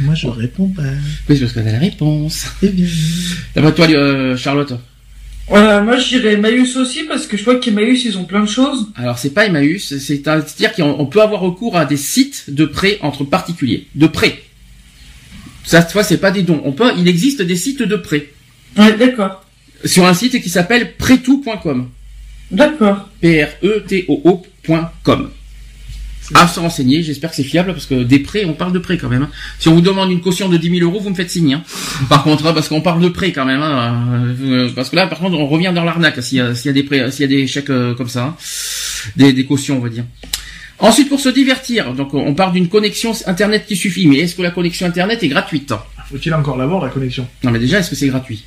Moi, 0.00 0.14
je 0.14 0.28
réponds 0.28 0.68
pas. 0.68 0.82
Oui, 1.28 1.36
c'est 1.36 1.40
parce 1.40 1.52
que 1.52 1.60
t'as 1.60 1.72
la 1.72 1.78
réponse. 1.78 2.46
Eh 2.62 2.68
bien. 2.68 2.86
D'après 3.54 3.74
toi, 3.74 3.86
euh, 3.90 4.36
Charlotte. 4.36 4.72
Euh, 5.50 5.82
Moi, 5.82 5.96
je 5.98 6.08
dirais 6.18 6.34
Emmaüs 6.34 6.76
aussi, 6.76 7.04
parce 7.04 7.26
que 7.26 7.36
je 7.36 7.44
vois 7.44 7.56
qu'Emmaüs, 7.56 8.04
ils 8.04 8.18
ont 8.18 8.24
plein 8.24 8.40
de 8.42 8.48
choses. 8.48 8.88
Alors 8.96 9.18
c'est 9.18 9.30
pas 9.32 9.46
Emmaüs, 9.46 9.82
c'est- 9.88 9.98
c'est-à-dire 9.98 10.72
qu'on 10.74 10.96
on 10.98 11.06
peut 11.06 11.22
avoir 11.22 11.40
recours 11.40 11.76
à 11.76 11.84
des 11.86 11.96
sites 11.96 12.44
de 12.48 12.66
prêt 12.66 12.98
entre 13.00 13.24
particuliers, 13.24 13.86
de 13.94 14.06
prêt. 14.06 14.38
Ça, 15.64 15.80
cette 15.82 15.92
fois, 15.92 16.02
c'est 16.02 16.18
pas 16.18 16.30
des 16.30 16.42
dons. 16.42 16.60
On 16.64 16.72
peut, 16.72 16.90
il 16.98 17.08
existe 17.08 17.40
des 17.42 17.56
sites 17.56 17.82
de 17.82 17.96
prêt 17.96 18.28
Ouais, 18.76 18.92
d'accord. 18.96 19.44
sur 19.84 20.04
un 20.06 20.14
site 20.14 20.40
qui 20.42 20.48
s'appelle 20.50 20.94
prêtout.com. 20.96 21.88
D'accord. 22.50 23.08
P 23.20 23.42
R 23.44 23.48
E 23.62 23.84
T 23.86 24.04
O 24.08 24.20
O.com. 24.24 25.30
À 26.34 26.46
se 26.46 26.60
renseigner, 26.60 27.02
j'espère 27.02 27.30
que 27.30 27.36
c'est 27.36 27.42
fiable 27.42 27.72
parce 27.72 27.86
que 27.86 28.02
des 28.02 28.18
prêts, 28.18 28.44
on 28.44 28.52
parle 28.52 28.72
de 28.72 28.78
prêts 28.78 28.98
quand 28.98 29.08
même. 29.08 29.22
hein. 29.22 29.30
Si 29.58 29.68
on 29.68 29.74
vous 29.74 29.80
demande 29.80 30.10
une 30.10 30.20
caution 30.20 30.48
de 30.48 30.56
10 30.58 30.78
000 30.78 30.90
euros, 30.90 31.00
vous 31.00 31.08
me 31.10 31.14
faites 31.14 31.30
signe. 31.30 31.54
hein. 31.54 31.62
Par 32.10 32.22
contre, 32.22 32.46
hein, 32.46 32.52
parce 32.52 32.68
qu'on 32.68 32.82
parle 32.82 33.00
de 33.00 33.08
prêts 33.08 33.32
quand 33.32 33.46
même. 33.46 33.62
hein, 33.62 34.04
euh, 34.42 34.68
parce 34.76 34.90
que 34.90 34.96
là, 34.96 35.06
par 35.06 35.18
contre, 35.20 35.38
on 35.38 35.46
revient 35.46 35.72
dans 35.74 35.84
l'arnaque 35.84 36.22
s'il 36.22 36.38
y, 36.38 36.40
a- 36.40 36.54
s'il 36.54 36.66
y 36.66 36.70
a 36.70 36.72
des 36.74 36.82
prêts, 36.82 37.10
s'il 37.10 37.22
y 37.22 37.24
a 37.24 37.28
des 37.28 37.46
chèques 37.46 37.70
euh, 37.70 37.94
comme 37.94 38.08
ça, 38.08 38.24
hein. 38.24 38.36
des, 39.16 39.32
des 39.32 39.46
cautions, 39.46 39.78
on 39.78 39.80
va 39.80 39.88
dire. 39.88 40.04
Ensuite, 40.80 41.08
pour 41.08 41.18
se 41.18 41.30
divertir, 41.30 41.94
donc 41.94 42.12
on 42.14 42.34
parle 42.34 42.52
d'une 42.52 42.68
connexion 42.68 43.12
internet 43.26 43.64
qui 43.66 43.74
suffit. 43.76 44.06
Mais 44.06 44.18
est-ce 44.18 44.34
que 44.36 44.42
la 44.42 44.50
connexion 44.50 44.86
internet 44.86 45.22
est 45.22 45.28
gratuite 45.28 45.72
Faut-il 46.10 46.32
encore 46.34 46.56
l'avoir, 46.58 46.84
la 46.84 46.90
connexion? 46.90 47.26
Non, 47.42 47.50
mais 47.50 47.58
déjà, 47.58 47.78
est-ce 47.80 47.90
que 47.90 47.96
c'est 47.96 48.06
gratuit? 48.08 48.44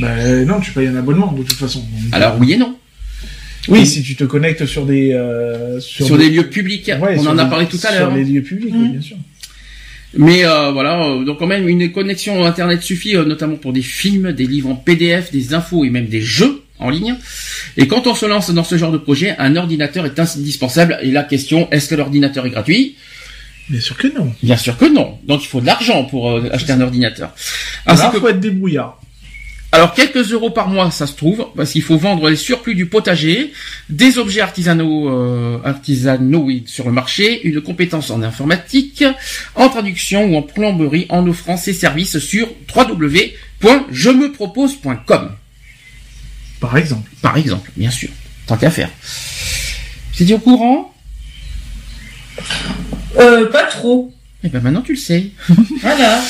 Ben 0.00 0.46
non, 0.46 0.60
tu 0.60 0.70
payes 0.72 0.86
un 0.88 0.96
abonnement, 0.96 1.32
de 1.32 1.42
toute 1.42 1.58
façon. 1.58 1.84
Alors 2.12 2.38
oui 2.38 2.52
et 2.52 2.56
non. 2.56 2.76
Oui, 3.68 3.86
si 3.86 4.02
tu 4.02 4.16
te 4.16 4.24
connectes 4.24 4.66
sur 4.66 4.86
des... 4.86 5.12
euh, 5.12 5.78
Sur, 5.80 6.16
des 6.16 6.30
lieux 6.30 6.48
publics, 6.48 6.90
Ouais, 7.00 7.16
on 7.18 7.26
en 7.26 7.38
a 7.38 7.44
parlé 7.46 7.66
tout 7.66 7.78
à 7.84 7.90
l'heure. 7.92 8.08
Sur 8.08 8.12
hein. 8.12 8.16
les 8.16 8.24
lieux 8.24 8.42
publics, 8.42 8.74
oui, 8.74 8.88
bien 8.88 9.00
sûr. 9.00 9.16
Mais 10.16 10.44
euh, 10.46 10.70
voilà, 10.72 11.04
euh, 11.06 11.24
donc 11.24 11.38
quand 11.38 11.46
même 11.46 11.68
une 11.68 11.92
connexion 11.92 12.44
internet 12.46 12.82
suffit, 12.82 13.14
euh, 13.14 13.24
notamment 13.26 13.56
pour 13.56 13.74
des 13.74 13.82
films, 13.82 14.32
des 14.32 14.46
livres 14.46 14.70
en 14.70 14.74
PDF, 14.74 15.30
des 15.30 15.52
infos 15.52 15.84
et 15.84 15.90
même 15.90 16.06
des 16.06 16.22
jeux 16.22 16.62
en 16.78 16.88
ligne. 16.88 17.14
Et 17.76 17.86
quand 17.88 18.06
on 18.06 18.14
se 18.14 18.24
lance 18.24 18.50
dans 18.50 18.64
ce 18.64 18.78
genre 18.78 18.90
de 18.92 18.96
projet, 18.98 19.34
un 19.38 19.54
ordinateur 19.56 20.06
est 20.06 20.18
indispensable. 20.18 20.98
Et 21.02 21.10
la 21.10 21.24
question, 21.24 21.68
est-ce 21.70 21.88
que 21.88 21.94
l'ordinateur 21.94 22.46
est 22.46 22.50
gratuit? 22.50 22.96
Bien 23.68 23.80
sûr 23.80 23.98
que 23.98 24.06
non. 24.08 24.32
Bien 24.42 24.56
sûr 24.56 24.78
que 24.78 24.86
non. 24.86 25.18
Donc 25.26 25.44
il 25.44 25.46
faut 25.46 25.60
de 25.60 25.66
l'argent 25.66 26.04
pour 26.04 26.30
euh, 26.30 26.48
acheter 26.52 26.72
un 26.72 26.80
ordinateur. 26.80 27.34
Ainsi 27.84 28.00
Alors, 28.00 28.14
que- 28.14 28.20
faut 28.20 28.28
être 28.28 28.40
débrouillard. 28.40 28.98
Alors 29.70 29.92
quelques 29.92 30.32
euros 30.32 30.48
par 30.50 30.68
mois, 30.68 30.90
ça 30.90 31.06
se 31.06 31.14
trouve, 31.14 31.48
parce 31.54 31.72
qu'il 31.72 31.82
faut 31.82 31.98
vendre 31.98 32.30
les 32.30 32.36
surplus 32.36 32.74
du 32.74 32.86
potager, 32.86 33.52
des 33.90 34.16
objets 34.16 34.40
artisanaux, 34.40 35.10
euh, 35.10 35.58
artisanaux 35.62 36.40
oui, 36.40 36.64
sur 36.66 36.86
le 36.86 36.92
marché, 36.92 37.46
une 37.46 37.60
compétence 37.60 38.10
en 38.10 38.22
informatique, 38.22 39.04
en 39.54 39.68
traduction 39.68 40.24
ou 40.24 40.36
en 40.36 40.42
plomberie, 40.42 41.04
en 41.10 41.26
offrant 41.26 41.58
ses 41.58 41.74
services 41.74 42.18
sur 42.18 42.48
www.jemepropose.com. 42.74 45.32
Par 46.60 46.76
exemple. 46.76 47.10
Par 47.20 47.36
exemple, 47.36 47.70
bien 47.76 47.90
sûr, 47.90 48.08
tant 48.46 48.56
qu'à 48.56 48.70
faire. 48.70 48.88
T'es 50.16 50.32
au 50.32 50.38
courant? 50.38 50.94
Euh, 53.18 53.50
pas 53.50 53.64
trop. 53.64 54.14
Eh 54.44 54.48
ben 54.48 54.60
maintenant 54.62 54.82
tu 54.82 54.92
le 54.92 54.98
sais. 54.98 55.30
Voilà. 55.80 56.22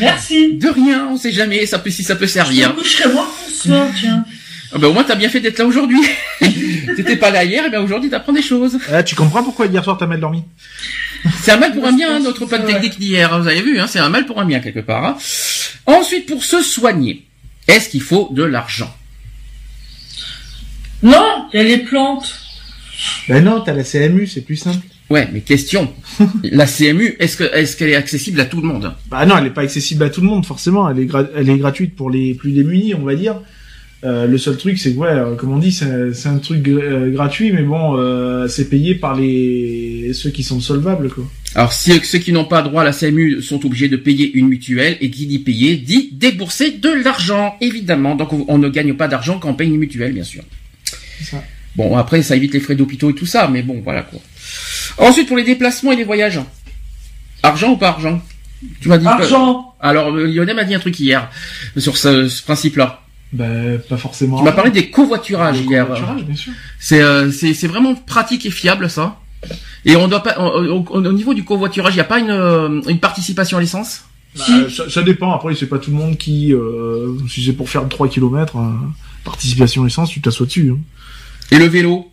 Merci. 0.00 0.54
De 0.54 0.68
rien, 0.68 1.08
on 1.10 1.16
sait 1.16 1.32
jamais, 1.32 1.64
ça 1.66 1.78
peut 1.78 1.90
si 1.90 2.02
ça 2.04 2.14
peut 2.16 2.26
Je 2.26 2.32
servir. 2.32 2.70
me 2.70 2.74
coucherai 2.80 3.04
ce 3.48 3.68
soir, 3.68 3.88
tiens. 3.98 4.24
Ah 4.72 4.78
ben 4.78 4.88
au 4.88 4.92
moins 4.92 5.04
t'as 5.04 5.14
bien 5.14 5.28
fait 5.30 5.40
d'être 5.40 5.58
là 5.58 5.64
aujourd'hui. 5.66 6.00
T'étais 6.96 7.16
pas 7.16 7.30
là 7.30 7.44
hier, 7.44 7.64
et 7.64 7.70
ben 7.70 7.80
aujourd'hui 7.80 8.10
t'apprends 8.10 8.32
des 8.32 8.42
choses. 8.42 8.78
Ah, 8.92 9.02
tu 9.02 9.14
comprends 9.14 9.42
pourquoi 9.42 9.66
hier 9.66 9.82
soir 9.84 9.96
t'as 9.98 10.06
mal 10.06 10.20
dormi? 10.20 10.42
C'est 11.42 11.52
un 11.52 11.56
mal 11.56 11.72
pour 11.72 11.86
un 11.86 11.92
bien, 11.92 12.16
hein, 12.16 12.20
notre 12.20 12.44
panne 12.46 12.66
technique 12.66 12.98
d'hier. 12.98 13.32
hein, 13.32 13.38
Vous 13.40 13.48
avez 13.48 13.62
vu, 13.62 13.80
hein, 13.80 13.86
c'est 13.88 13.98
un 13.98 14.08
mal 14.10 14.26
pour 14.26 14.40
un 14.40 14.44
bien 14.44 14.60
quelque 14.60 14.80
part. 14.80 15.04
hein. 15.04 15.16
Ensuite, 15.86 16.26
pour 16.26 16.44
se 16.44 16.62
soigner, 16.62 17.24
est-ce 17.68 17.88
qu'il 17.88 18.02
faut 18.02 18.28
de 18.32 18.42
l'argent? 18.44 18.94
Non, 21.02 21.46
il 21.52 21.56
y 21.56 21.60
a 21.60 21.64
les 21.64 21.78
plantes. 21.78 22.38
Ben 23.28 23.42
non, 23.44 23.60
t'as 23.60 23.72
la 23.72 23.84
CMU, 23.84 24.26
c'est 24.26 24.40
plus 24.42 24.56
simple. 24.56 24.84
Ouais, 25.08 25.28
mais 25.32 25.40
question. 25.40 25.92
la 26.42 26.66
CMU, 26.66 27.14
est-ce 27.20 27.36
que 27.36 27.44
est-ce 27.44 27.76
qu'elle 27.76 27.90
est 27.90 27.96
accessible 27.96 28.40
à 28.40 28.44
tout 28.44 28.60
le 28.60 28.66
monde? 28.66 28.92
Bah 29.08 29.24
non, 29.24 29.36
elle 29.38 29.46
est 29.46 29.50
pas 29.50 29.62
accessible 29.62 30.02
à 30.02 30.10
tout 30.10 30.20
le 30.20 30.26
monde 30.26 30.44
forcément. 30.44 30.90
Elle 30.90 30.98
est, 30.98 31.08
elle 31.36 31.48
est 31.48 31.58
gratuite 31.58 31.94
pour 31.94 32.10
les 32.10 32.34
plus 32.34 32.52
démunis, 32.52 32.94
on 32.94 33.04
va 33.04 33.14
dire. 33.14 33.40
Euh, 34.04 34.26
le 34.26 34.36
seul 34.36 34.56
truc, 34.56 34.78
c'est 34.78 34.92
que 34.92 34.98
ouais, 34.98 35.08
euh, 35.08 35.34
comme 35.36 35.52
on 35.52 35.58
dit, 35.58 35.72
c'est 35.72 36.12
c'est 36.12 36.28
un 36.28 36.38
truc 36.38 36.68
euh, 36.68 37.10
gratuit, 37.10 37.50
mais 37.52 37.62
bon, 37.62 37.96
c'est 38.48 38.68
payé 38.68 38.94
par 38.94 39.14
les 39.18 40.10
ceux 40.12 40.30
qui 40.30 40.42
sont 40.42 40.60
solvables, 40.60 41.08
quoi. 41.08 41.24
Alors, 41.54 41.72
si 41.72 41.92
ceux 42.04 42.18
qui 42.18 42.32
n'ont 42.32 42.44
pas 42.44 42.60
droit 42.60 42.82
à 42.82 42.84
la 42.84 42.92
CMU 42.92 43.40
sont 43.40 43.64
obligés 43.64 43.88
de 43.88 43.96
payer 43.96 44.30
une 44.34 44.48
mutuelle, 44.48 44.98
et 45.00 45.10
qui 45.10 45.26
dit 45.26 45.38
payer 45.38 45.76
dit 45.76 46.10
débourser 46.12 46.72
de 46.72 46.90
l'argent, 47.02 47.56
évidemment. 47.60 48.14
Donc, 48.14 48.32
on, 48.32 48.44
on 48.48 48.58
ne 48.58 48.68
gagne 48.68 48.92
pas 48.94 49.08
d'argent 49.08 49.38
quand 49.38 49.50
on 49.50 49.54
paye 49.54 49.68
une 49.68 49.78
mutuelle, 49.78 50.12
bien 50.12 50.24
sûr. 50.24 50.42
ça. 51.22 51.42
Bon, 51.74 51.96
après, 51.96 52.22
ça 52.22 52.36
évite 52.36 52.54
les 52.54 52.60
frais 52.60 52.74
d'hôpitaux 52.74 53.10
et 53.10 53.14
tout 53.14 53.26
ça, 53.26 53.48
mais 53.48 53.62
bon, 53.62 53.80
voilà 53.82 54.02
quoi. 54.02 54.20
Ensuite, 54.98 55.28
pour 55.28 55.36
les 55.36 55.44
déplacements 55.44 55.92
et 55.92 55.96
les 55.96 56.04
voyages, 56.04 56.40
argent 57.42 57.70
ou 57.72 57.76
pas 57.76 57.88
argent? 57.88 58.20
Tu 58.80 58.88
m'as 58.88 58.98
dit. 58.98 59.06
Argent. 59.06 59.74
Alors, 59.80 60.14
euh, 60.14 60.26
Lionel 60.26 60.56
m'a 60.56 60.64
dit 60.64 60.74
un 60.74 60.78
truc 60.78 60.98
hier 60.98 61.28
sur 61.76 61.96
ce, 61.96 62.28
ce 62.28 62.42
principe-là. 62.42 63.02
Bah 63.32 63.44
pas 63.88 63.96
forcément. 63.96 64.38
Tu 64.38 64.44
m'as 64.44 64.52
parlé 64.52 64.70
des 64.70 64.90
covoiturages 64.90 65.60
hier. 65.60 65.84
covoiturage, 65.86 66.22
bien 66.24 66.36
sûr. 66.36 66.52
C'est 66.78 67.02
euh, 67.02 67.30
c'est 67.30 67.54
c'est 67.54 67.66
vraiment 67.66 67.94
pratique 67.94 68.46
et 68.46 68.50
fiable 68.50 68.88
ça. 68.88 69.18
Et 69.84 69.94
on 69.96 70.08
doit 70.08 70.22
pas 70.22 70.38
au, 70.40 70.78
au- 70.78 70.96
au 70.96 71.12
niveau 71.12 71.34
du 71.34 71.44
covoiturage, 71.44 71.92
il 71.92 71.96
n'y 71.96 72.00
a 72.00 72.04
pas 72.04 72.18
une 72.18 72.30
euh, 72.30 72.80
une 72.88 72.98
participation 73.00 73.58
à 73.58 73.60
l'essence? 73.60 74.04
Bah, 74.36 74.44
ça, 74.74 74.88
ça 74.88 75.02
dépend. 75.02 75.32
Après, 75.34 75.54
c'est 75.54 75.66
pas 75.66 75.78
tout 75.78 75.90
le 75.90 75.96
monde 75.96 76.16
qui, 76.16 76.52
euh, 76.52 77.16
si 77.28 77.44
c'est 77.44 77.52
pour 77.52 77.68
faire 77.68 77.86
3 77.88 78.08
km, 78.08 78.56
participation 79.24 79.86
essence, 79.86 80.10
tu 80.10 80.20
t'assois 80.20 80.46
dessus. 80.46 80.72
Hein. 80.72 80.78
Et 81.50 81.58
le 81.58 81.66
vélo? 81.66 82.10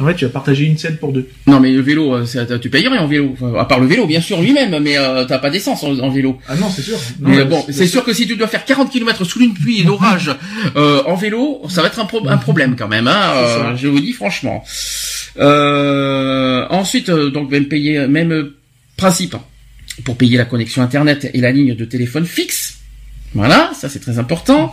Ouais, 0.00 0.14
tu 0.14 0.24
vas 0.24 0.30
partager 0.30 0.64
une 0.64 0.76
scène 0.76 0.96
pour 0.96 1.12
deux. 1.12 1.28
Non 1.46 1.60
mais 1.60 1.70
le 1.72 1.80
vélo, 1.80 2.14
euh, 2.16 2.58
tu 2.60 2.68
payes 2.70 2.88
rien 2.88 3.00
en 3.00 3.06
vélo. 3.06 3.30
Enfin, 3.34 3.52
à 3.58 3.64
part 3.64 3.78
le 3.80 3.86
vélo 3.86 4.06
bien 4.06 4.20
sûr 4.20 4.40
lui-même, 4.40 4.78
mais 4.82 4.98
euh, 4.98 5.24
t'as 5.24 5.38
pas 5.38 5.50
d'essence 5.50 5.84
en, 5.84 5.96
en 6.00 6.10
vélo. 6.10 6.38
Ah 6.48 6.56
non, 6.56 6.68
c'est 6.68 6.82
sûr. 6.82 6.98
Non, 7.20 7.28
Mais 7.30 7.44
bon, 7.44 7.64
c'est 7.70 7.86
sûr 7.86 8.04
que 8.04 8.12
si 8.12 8.26
tu 8.26 8.36
dois 8.36 8.48
faire 8.48 8.64
40 8.64 8.90
km 8.90 9.24
sous 9.24 9.40
une 9.40 9.54
pluie 9.54 9.80
et 9.80 9.84
d'orage 9.84 10.30
euh, 10.76 11.02
en 11.06 11.14
vélo, 11.14 11.62
ça 11.68 11.80
va 11.82 11.88
être 11.88 12.00
un, 12.00 12.06
pro- 12.06 12.26
un 12.28 12.36
problème 12.38 12.74
quand 12.76 12.88
même. 12.88 13.06
Hein, 13.06 13.20
euh, 13.36 13.76
je 13.76 13.86
vous 13.88 14.00
dis 14.00 14.12
franchement. 14.12 14.64
Euh, 15.38 16.66
ensuite, 16.70 17.10
donc 17.10 17.50
même 17.50 17.66
payer, 17.66 18.06
même 18.06 18.50
principe 18.96 19.36
pour 20.04 20.16
payer 20.16 20.36
la 20.38 20.44
connexion 20.44 20.82
internet 20.82 21.30
et 21.34 21.40
la 21.40 21.52
ligne 21.52 21.74
de 21.74 21.84
téléphone 21.84 22.26
fixe. 22.26 22.78
Voilà, 23.34 23.72
ça 23.78 23.88
c'est 23.88 23.98
très 24.00 24.18
important. 24.18 24.72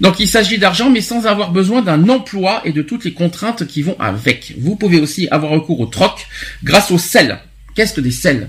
Donc 0.00 0.20
il 0.20 0.28
s'agit 0.28 0.58
d'argent, 0.58 0.90
mais 0.90 1.00
sans 1.00 1.26
avoir 1.26 1.50
besoin 1.50 1.82
d'un 1.82 2.08
emploi 2.08 2.60
et 2.64 2.72
de 2.72 2.82
toutes 2.82 3.04
les 3.04 3.12
contraintes 3.12 3.66
qui 3.66 3.82
vont 3.82 3.96
avec. 3.98 4.54
Vous 4.58 4.76
pouvez 4.76 5.00
aussi 5.00 5.28
avoir 5.30 5.52
recours 5.52 5.80
au 5.80 5.86
troc 5.86 6.26
grâce 6.62 6.90
au 6.90 6.98
sel. 6.98 7.38
Qu'est-ce 7.74 7.94
que 7.94 8.00
des 8.00 8.10
sels? 8.10 8.48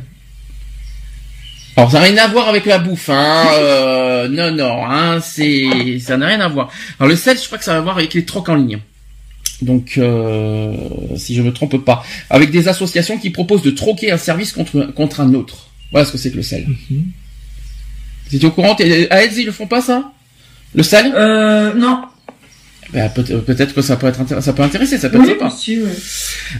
Alors 1.76 1.92
ça 1.92 2.00
n'a 2.00 2.06
rien 2.06 2.18
à 2.18 2.28
voir 2.28 2.50
avec 2.50 2.66
la 2.66 2.80
bouffe, 2.80 3.10
hein. 3.10 3.46
euh, 3.54 4.28
non, 4.28 4.52
non, 4.52 4.84
hein, 4.86 5.22
c'est, 5.22 6.00
ça 6.00 6.18
n'a 6.18 6.28
rien 6.28 6.40
à 6.42 6.48
voir. 6.48 6.72
Alors 7.00 7.10
le 7.10 7.16
sel, 7.16 7.38
je 7.38 7.46
crois 7.46 7.60
que 7.60 7.64
ça 7.64 7.74
va 7.74 7.82
voir 7.82 7.98
avec 7.98 8.14
les 8.16 8.26
trocs 8.26 8.50
en 8.50 8.56
ligne. 8.56 8.80
Donc, 9.62 9.96
euh, 9.98 10.76
si 11.16 11.34
je 11.36 11.42
me 11.42 11.52
trompe 11.54 11.78
pas, 11.84 12.04
avec 12.30 12.52
des 12.52 12.68
associations 12.68 13.18
qui 13.18 13.30
proposent 13.30 13.62
de 13.62 13.72
troquer 13.72 14.12
un 14.12 14.18
service 14.18 14.54
contre 14.54 14.92
contre 14.94 15.20
un 15.20 15.34
autre. 15.34 15.70
Voilà 15.92 16.06
ce 16.06 16.12
que 16.12 16.18
c'est 16.18 16.32
que 16.32 16.38
le 16.38 16.44
sel. 16.44 16.68
Vous 16.90 18.36
étiez 18.36 18.48
au 18.48 18.52
courant? 18.52 18.76
À 19.10 19.24
ils 19.24 19.46
le 19.46 19.52
font 19.52 19.68
pas 19.68 19.82
ça? 19.82 20.12
Le 20.76 20.84
sel 20.84 21.12
Euh, 21.16 21.74
non. 21.74 22.02
Ben, 22.94 23.10
peut- 23.10 23.24
Peut-être 23.24 23.74
que 23.76 23.82
ça 23.82 23.98
peut 23.98 24.08
être 24.08 24.42
ça 24.42 24.54
peut 24.54 24.64
intéresser, 24.64 24.98
ça 24.98 25.10
peut 25.10 25.18
Oui, 25.18 25.30
être 25.32 25.40
sympa. 25.40 25.54
aussi. 25.54 25.78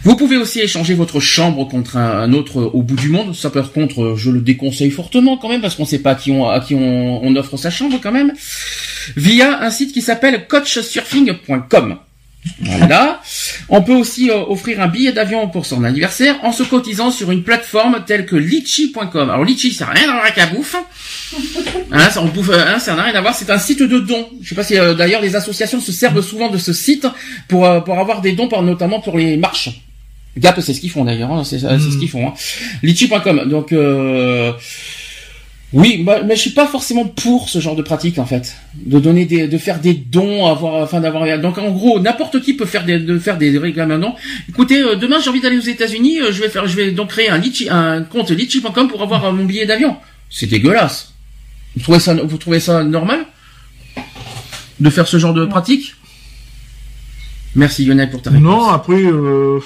Vous 0.04 0.14
pouvez 0.14 0.36
aussi 0.36 0.60
échanger 0.60 0.92
votre 0.92 1.20
chambre 1.20 1.66
contre 1.68 1.96
un, 1.96 2.20
un 2.20 2.32
autre 2.34 2.60
au 2.62 2.82
bout 2.82 2.96
du 2.96 3.08
monde. 3.08 3.34
Ça, 3.34 3.48
par 3.48 3.72
contre, 3.72 4.14
je 4.16 4.30
le 4.30 4.40
déconseille 4.42 4.90
fortement 4.90 5.38
quand 5.38 5.48
même 5.48 5.62
parce 5.62 5.74
qu'on 5.74 5.84
ne 5.84 5.88
sait 5.88 6.00
pas 6.00 6.10
à 6.10 6.14
qui 6.16 6.30
on, 6.30 6.46
à 6.46 6.60
qui 6.60 6.74
on, 6.74 7.24
on 7.24 7.34
offre 7.36 7.56
sa 7.56 7.70
chambre 7.70 7.98
quand 8.02 8.12
même. 8.12 8.32
Via 9.16 9.62
un 9.62 9.70
site 9.70 9.92
qui 9.92 10.02
s'appelle 10.02 10.46
coachsurfing.com. 10.48 11.96
Voilà. 12.60 13.20
On 13.68 13.82
peut 13.82 13.94
aussi 13.94 14.30
euh, 14.30 14.36
offrir 14.46 14.80
un 14.80 14.88
billet 14.88 15.12
d'avion 15.12 15.48
pour 15.48 15.66
son 15.66 15.84
anniversaire 15.84 16.36
en 16.44 16.52
se 16.52 16.62
cotisant 16.62 17.10
sur 17.10 17.30
une 17.30 17.42
plateforme 17.42 18.04
telle 18.06 18.26
que 18.26 18.36
litchi.com. 18.36 19.30
Alors 19.30 19.44
litchi, 19.44 19.72
ça 19.72 19.86
n'a 19.86 19.92
rien 19.92 20.08
à 20.08 20.12
voir 20.12 20.24
avec 20.24 20.36
la 20.36 20.46
bouffe. 20.46 20.76
Hein, 21.92 22.10
ça, 22.10 22.22
on 22.22 22.26
bouffe, 22.26 22.50
hein, 22.50 22.78
ça 22.78 22.94
n'a 22.94 23.02
rien 23.02 23.14
à 23.14 23.20
voir. 23.20 23.34
C'est 23.34 23.50
un 23.50 23.58
site 23.58 23.82
de 23.82 23.98
dons. 23.98 24.28
Je 24.42 24.48
sais 24.48 24.54
pas 24.54 24.64
si 24.64 24.78
euh, 24.78 24.94
d'ailleurs 24.94 25.20
les 25.20 25.36
associations 25.36 25.80
se 25.80 25.92
servent 25.92 26.22
souvent 26.22 26.48
de 26.48 26.58
ce 26.58 26.72
site 26.72 27.06
pour 27.48 27.66
euh, 27.66 27.80
pour 27.80 27.98
avoir 27.98 28.20
des 28.20 28.32
dons, 28.32 28.48
par, 28.48 28.62
notamment 28.62 29.00
pour 29.00 29.18
les 29.18 29.36
marches. 29.36 29.70
Gap, 30.36 30.58
c'est 30.60 30.72
ce 30.72 30.80
qu'ils 30.80 30.90
font 30.90 31.04
d'ailleurs. 31.04 31.32
hein, 31.32 31.42
c'est 31.44 31.58
ce 31.58 31.98
qu'ils 31.98 32.08
font. 32.08 32.28
Hein. 32.28 32.34
Litchi.com. 32.82 33.48
Donc 33.48 33.72
euh, 33.72 34.52
oui, 35.74 36.02
bah, 36.02 36.22
mais 36.24 36.34
je 36.34 36.40
suis 36.40 36.50
pas 36.50 36.66
forcément 36.66 37.04
pour 37.04 37.50
ce 37.50 37.58
genre 37.58 37.76
de 37.76 37.82
pratique 37.82 38.18
en 38.18 38.24
fait, 38.24 38.56
de 38.74 38.98
donner 38.98 39.26
des, 39.26 39.48
de 39.48 39.58
faire 39.58 39.80
des 39.80 39.92
dons, 39.92 40.46
avoir, 40.46 40.82
enfin 40.82 41.00
d'avoir. 41.00 41.38
Donc 41.38 41.58
en 41.58 41.70
gros, 41.70 42.00
n'importe 42.00 42.40
qui 42.40 42.54
peut 42.54 42.64
faire 42.64 42.86
des, 42.86 42.98
de 42.98 43.18
faire 43.18 43.36
des 43.36 43.56
réclamations. 43.58 44.14
Écoutez, 44.48 44.80
euh, 44.80 44.96
demain 44.96 45.16
j'ai 45.22 45.28
envie 45.28 45.42
d'aller 45.42 45.58
aux 45.58 45.60
États-Unis, 45.60 46.20
euh, 46.20 46.32
je 46.32 46.40
vais 46.40 46.48
faire, 46.48 46.66
je 46.66 46.74
vais 46.74 46.92
donc 46.92 47.10
créer 47.10 47.28
un 47.28 47.36
litchi, 47.36 47.68
un 47.68 48.02
compte 48.02 48.30
litchi.com 48.30 48.88
pour 48.88 49.02
avoir 49.02 49.26
euh, 49.26 49.32
mon 49.32 49.44
billet 49.44 49.66
d'avion. 49.66 49.96
C'est 50.30 50.46
dégueulasse. 50.46 51.12
Vous 51.76 51.82
trouvez 51.82 52.00
ça, 52.00 52.14
vous 52.14 52.38
trouvez 52.38 52.60
ça 52.60 52.82
normal? 52.82 53.26
De 54.80 54.90
faire 54.90 55.06
ce 55.06 55.18
genre 55.18 55.34
de 55.34 55.44
pratique? 55.44 55.94
Merci 57.54 57.84
Lionel 57.84 58.10
pour 58.10 58.22
ta 58.22 58.30
réponse. 58.30 58.44
Non, 58.44 58.68
après, 58.68 59.02
euh, 59.02 59.58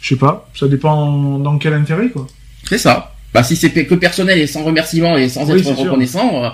je 0.00 0.08
sais 0.08 0.16
pas. 0.16 0.48
Ça 0.54 0.68
dépend 0.68 1.38
dans 1.38 1.58
quel 1.58 1.74
intérêt, 1.74 2.10
quoi. 2.10 2.26
C'est 2.64 2.78
ça. 2.78 3.15
Bah 3.36 3.42
si 3.42 3.54
c'est 3.54 3.70
que 3.70 3.94
personnel 3.94 4.38
et 4.38 4.46
sans 4.46 4.64
remerciement 4.64 5.16
et 5.16 5.28
sans 5.28 5.50
Oui, 5.50 5.60
être 5.60 5.72
reconnaissant, 5.72 6.44
euh, 6.44 6.48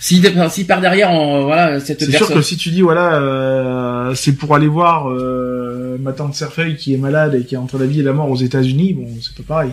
si, 0.00 0.22
si 0.50 0.64
par 0.64 0.80
derrière, 0.80 1.10
on, 1.10 1.44
voilà, 1.44 1.80
cette 1.80 2.00
C'est 2.00 2.10
sûr 2.10 2.18
personne. 2.20 2.36
que 2.36 2.42
si 2.42 2.56
tu 2.56 2.70
dis 2.70 2.82
voilà, 2.82 3.14
euh, 3.14 4.14
c'est 4.14 4.32
pour 4.32 4.54
aller 4.54 4.68
voir 4.68 5.10
euh, 5.10 5.96
ma 6.00 6.12
tante 6.12 6.34
Cerfeuil 6.34 6.76
qui 6.76 6.92
est 6.94 6.98
malade 6.98 7.34
et 7.34 7.44
qui 7.44 7.54
est 7.54 7.58
entre 7.58 7.78
la 7.78 7.86
vie 7.86 8.00
et 8.00 8.02
la 8.02 8.12
mort 8.12 8.30
aux 8.30 8.36
États-Unis, 8.36 8.92
bon, 8.92 9.06
c'est 9.22 9.34
pas 9.44 9.54
pareil. 9.54 9.70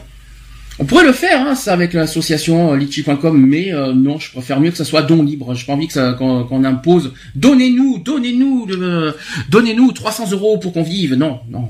On 0.79 0.85
pourrait 0.85 1.05
le 1.05 1.13
faire, 1.13 1.45
hein, 1.47 1.53
ça, 1.55 1.71
avec 1.73 1.93
l'association 1.93 2.73
euh, 2.73 2.77
litchi.com, 2.77 3.37
mais 3.37 3.71
euh, 3.73 3.93
non, 3.93 4.17
je 4.19 4.31
préfère 4.31 4.59
mieux 4.59 4.71
que 4.71 4.77
ça 4.77 4.85
soit 4.85 5.03
don 5.03 5.21
libre. 5.21 5.53
J'ai 5.53 5.65
pas 5.65 5.73
envie 5.73 5.87
que 5.87 5.93
ça 5.93 6.13
qu'on 6.13 6.43
qu'on 6.45 6.63
impose. 6.63 7.13
Donnez-nous, 7.35 7.99
donnez-nous, 8.03 8.65
le- 8.65 9.15
donnez-nous 9.49 9.91
300 9.91 10.31
euros 10.31 10.57
pour 10.57 10.73
qu'on 10.73 10.81
vive. 10.83 11.13
Non, 11.13 11.39
non, 11.51 11.69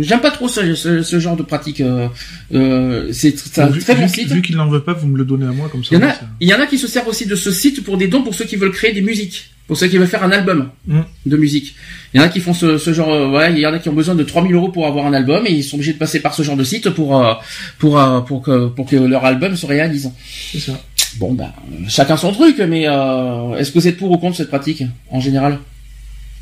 j'aime 0.00 0.20
pas 0.20 0.30
trop 0.32 0.48
ce, 0.48 0.74
ce, 0.74 1.02
ce 1.02 1.18
genre 1.20 1.36
de 1.36 1.42
pratique. 1.42 1.80
Euh, 1.80 2.08
euh, 2.52 3.08
c'est 3.12 3.30
vu 3.70 3.80
très 3.80 3.94
bon 3.94 4.06
vu- 4.06 4.08
site. 4.08 4.28
vu 4.32 4.42
qu'il 4.42 4.56
n'en 4.56 4.68
veut 4.68 4.82
pas, 4.82 4.92
vous 4.92 5.06
me 5.06 5.18
le 5.18 5.24
donnez 5.24 5.46
à 5.46 5.52
moi 5.52 5.68
comme 5.70 5.84
ça. 5.84 5.90
Il 5.94 6.00
y 6.00 6.04
en 6.04 6.08
a, 6.08 6.14
il 6.40 6.48
y 6.48 6.54
en 6.54 6.60
a 6.60 6.66
qui 6.66 6.78
se 6.78 6.88
servent 6.88 7.08
aussi 7.08 7.26
de 7.26 7.36
ce 7.36 7.50
site 7.52 7.84
pour 7.84 7.96
des 7.96 8.08
dons 8.08 8.22
pour 8.22 8.34
ceux 8.34 8.44
qui 8.44 8.56
veulent 8.56 8.72
créer 8.72 8.92
des 8.92 9.02
musiques, 9.02 9.50
pour 9.72 9.78
ceux 9.78 9.88
qui 9.88 9.96
veulent 9.96 10.06
faire 10.06 10.22
un 10.22 10.32
album 10.32 10.68
Mm. 10.86 11.00
de 11.24 11.36
musique. 11.38 11.74
Il 12.12 12.20
y 12.20 12.22
en 12.22 12.26
a 12.26 12.28
qui 12.28 12.40
font 12.40 12.52
ce, 12.52 12.76
ce 12.76 12.92
genre, 12.92 13.10
euh, 13.10 13.48
il 13.48 13.58
y 13.58 13.66
en 13.66 13.72
a 13.72 13.78
qui 13.78 13.88
ont 13.88 13.94
besoin 13.94 14.14
de 14.14 14.22
3000 14.22 14.54
euros 14.54 14.68
pour 14.68 14.86
avoir 14.86 15.06
un 15.06 15.14
album 15.14 15.46
et 15.46 15.50
ils 15.50 15.64
sont 15.64 15.76
obligés 15.76 15.94
de 15.94 15.98
passer 15.98 16.20
par 16.20 16.34
ce 16.34 16.42
genre 16.42 16.58
de 16.58 16.62
site 16.64 16.90
pour 16.90 17.16
euh, 17.18 17.32
pour 17.78 17.98
euh, 17.98 18.20
pour 18.20 18.42
que 18.42 18.66
pour 18.68 18.84
que 18.84 18.96
leur 18.96 19.24
album 19.24 19.56
se 19.56 19.64
réalise. 19.64 20.10
C'est 20.52 20.58
ça. 20.58 20.78
Bon 21.16 21.32
ben, 21.32 21.50
chacun 21.88 22.18
son 22.18 22.32
truc, 22.32 22.58
mais 22.68 22.82
est-ce 22.82 23.72
que 23.72 23.78
vous 23.78 23.88
êtes 23.88 23.96
pour 23.96 24.10
ou 24.10 24.18
contre 24.18 24.36
cette 24.36 24.50
pratique 24.50 24.82
en 25.10 25.20
général? 25.20 25.58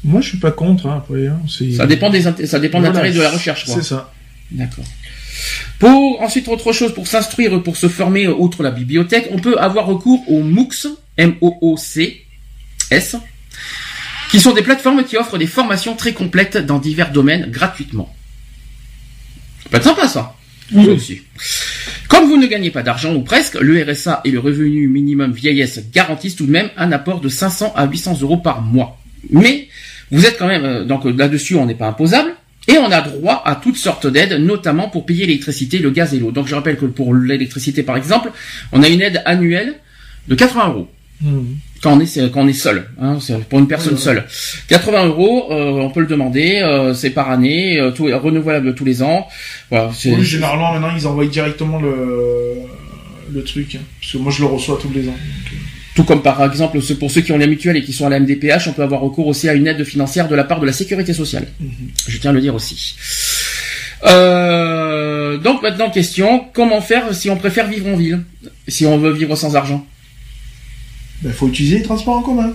Moi, 0.02 0.20
je 0.22 0.30
suis 0.30 0.38
pas 0.38 0.50
contre. 0.50 0.86
Hein, 0.88 0.96
après, 1.04 1.28
hein, 1.28 1.38
Ça 1.76 1.86
dépend 1.86 2.10
des 2.10 2.22
ça 2.22 2.58
dépend 2.58 2.78
de 2.80 2.86
Voilà, 2.86 2.88
l'intérêt 2.88 3.12
de 3.12 3.22
la 3.22 3.30
recherche. 3.30 3.64
Quoi. 3.64 3.76
C'est 3.76 3.84
ça. 3.84 4.12
D'accord. 4.50 4.84
Pour 5.78 6.20
ensuite 6.20 6.48
autre 6.48 6.72
chose, 6.72 6.92
pour 6.94 7.06
s'instruire, 7.06 7.62
pour 7.62 7.76
se 7.76 7.86
former 7.88 8.26
outre 8.26 8.64
la 8.64 8.72
bibliothèque, 8.72 9.28
on 9.30 9.38
peut 9.38 9.56
avoir 9.56 9.86
recours 9.86 10.20
aux 10.28 10.42
MOOCs, 10.42 10.88
M-O-O-C-S, 12.90 13.16
qui 14.30 14.40
sont 14.40 14.52
des 14.52 14.62
plateformes 14.62 15.04
qui 15.04 15.16
offrent 15.16 15.38
des 15.38 15.46
formations 15.46 15.96
très 15.96 16.12
complètes 16.12 16.56
dans 16.58 16.78
divers 16.78 17.12
domaines 17.12 17.50
gratuitement. 17.50 18.14
Ça 19.62 19.70
peut 19.70 19.76
être 19.76 19.84
sympa 19.84 20.08
ça. 20.08 20.36
Oui. 20.72 20.88
Aussi. 20.88 21.22
Comme 22.06 22.26
vous 22.26 22.36
ne 22.36 22.46
gagnez 22.46 22.70
pas 22.70 22.82
d'argent 22.82 23.14
ou 23.14 23.22
presque, 23.22 23.54
le 23.54 23.82
RSA 23.82 24.20
et 24.24 24.30
le 24.30 24.38
revenu 24.38 24.86
minimum 24.86 25.32
vieillesse 25.32 25.80
garantissent 25.92 26.36
tout 26.36 26.46
de 26.46 26.52
même 26.52 26.70
un 26.76 26.92
apport 26.92 27.20
de 27.20 27.28
500 27.28 27.72
à 27.74 27.86
800 27.86 28.20
euros 28.22 28.36
par 28.36 28.62
mois. 28.62 29.00
Mais 29.30 29.68
vous 30.12 30.24
êtes 30.26 30.38
quand 30.38 30.46
même 30.46 30.64
euh, 30.64 30.84
donc 30.84 31.04
là-dessus, 31.04 31.56
on 31.56 31.66
n'est 31.66 31.74
pas 31.74 31.88
imposable 31.88 32.30
Et 32.68 32.78
on 32.78 32.90
a 32.90 33.00
droit 33.00 33.42
à 33.44 33.56
toutes 33.56 33.76
sortes 33.76 34.06
d'aides, 34.06 34.34
notamment 34.34 34.88
pour 34.88 35.06
payer 35.06 35.26
l'électricité, 35.26 35.78
le 35.78 35.90
gaz 35.90 36.14
et 36.14 36.20
l'eau. 36.20 36.30
Donc 36.30 36.46
je 36.46 36.54
rappelle 36.54 36.76
que 36.76 36.86
pour 36.86 37.14
l'électricité 37.14 37.82
par 37.82 37.96
exemple, 37.96 38.30
on 38.70 38.82
a 38.84 38.88
une 38.88 39.02
aide 39.02 39.22
annuelle 39.24 39.74
de 40.28 40.36
80 40.36 40.68
euros 40.68 40.88
Hmm. 41.20 41.56
Quand 41.82 41.96
on 41.96 42.00
est 42.00 42.30
quand 42.32 42.42
on 42.42 42.48
est 42.48 42.52
seul, 42.52 42.88
hein, 43.00 43.18
c'est 43.20 43.38
pour 43.44 43.58
une 43.58 43.68
personne 43.68 43.96
seule. 43.96 44.24
80 44.68 45.06
euros, 45.06 45.48
euh, 45.50 45.70
on 45.80 45.90
peut 45.90 46.00
le 46.00 46.06
demander, 46.06 46.60
euh, 46.62 46.92
c'est 46.94 47.10
par 47.10 47.30
année, 47.30 47.78
euh, 47.78 47.90
tout 47.90 48.08
est 48.08 48.14
renouvelable 48.14 48.74
tous 48.74 48.84
les 48.84 49.02
ans. 49.02 49.26
Voilà, 49.70 49.90
c'est 49.94 50.10
Oui, 50.14 50.24
généralement, 50.24 50.72
maintenant, 50.72 50.94
ils 50.96 51.06
envoient 51.06 51.26
directement 51.26 51.80
le, 51.80 52.56
le 53.32 53.44
truc. 53.44 53.76
hein. 53.76 53.80
Parce 54.00 54.12
que 54.12 54.18
moi, 54.18 54.30
je 54.30 54.40
le 54.40 54.46
reçois 54.46 54.78
tous 54.80 54.90
les 54.92 55.08
ans. 55.08 55.12
donc, 55.12 55.52
euh. 55.52 55.56
tout 55.94 56.04
comme 56.04 56.22
par 56.22 56.44
exemple 56.44 56.78
pour 56.98 57.10
ceux 57.10 57.20
qui 57.22 57.32
ont 57.32 57.38
la 57.38 57.46
mutuelle 57.46 57.76
et 57.76 57.82
qui 57.82 57.92
sont 57.92 58.06
à 58.06 58.10
la 58.10 58.20
MDPH, 58.20 58.68
on 58.68 58.72
peut 58.72 58.82
avoir 58.82 59.00
recours 59.00 59.26
aussi 59.26 59.48
à 59.48 59.54
une 59.54 59.66
aide 59.66 59.82
financière 59.84 60.28
de 60.28 60.34
la 60.34 60.44
part 60.44 60.60
de 60.60 60.66
la 60.66 60.72
sécurité 60.72 61.12
sociale. 61.14 61.46
Je 62.06 62.18
tiens 62.18 62.30
à 62.30 62.34
le 62.34 62.40
dire 62.40 62.54
aussi. 62.54 62.94
Euh, 64.06 65.36
donc 65.38 65.62
maintenant 65.62 65.90
question, 65.90 66.44
comment 66.52 66.80
faire 66.80 67.12
si 67.14 67.28
on 67.30 67.36
préfère 67.36 67.68
vivre 67.68 67.88
en 67.88 67.96
ville, 67.96 68.20
si 68.68 68.86
on 68.86 68.98
veut 68.98 69.12
vivre 69.12 69.36
sans 69.36 69.56
argent? 69.56 69.84
Ben, 71.22 71.32
faut 71.32 71.48
utiliser 71.48 71.78
les 71.78 71.82
transports 71.82 72.16
en 72.16 72.22
commun. 72.22 72.52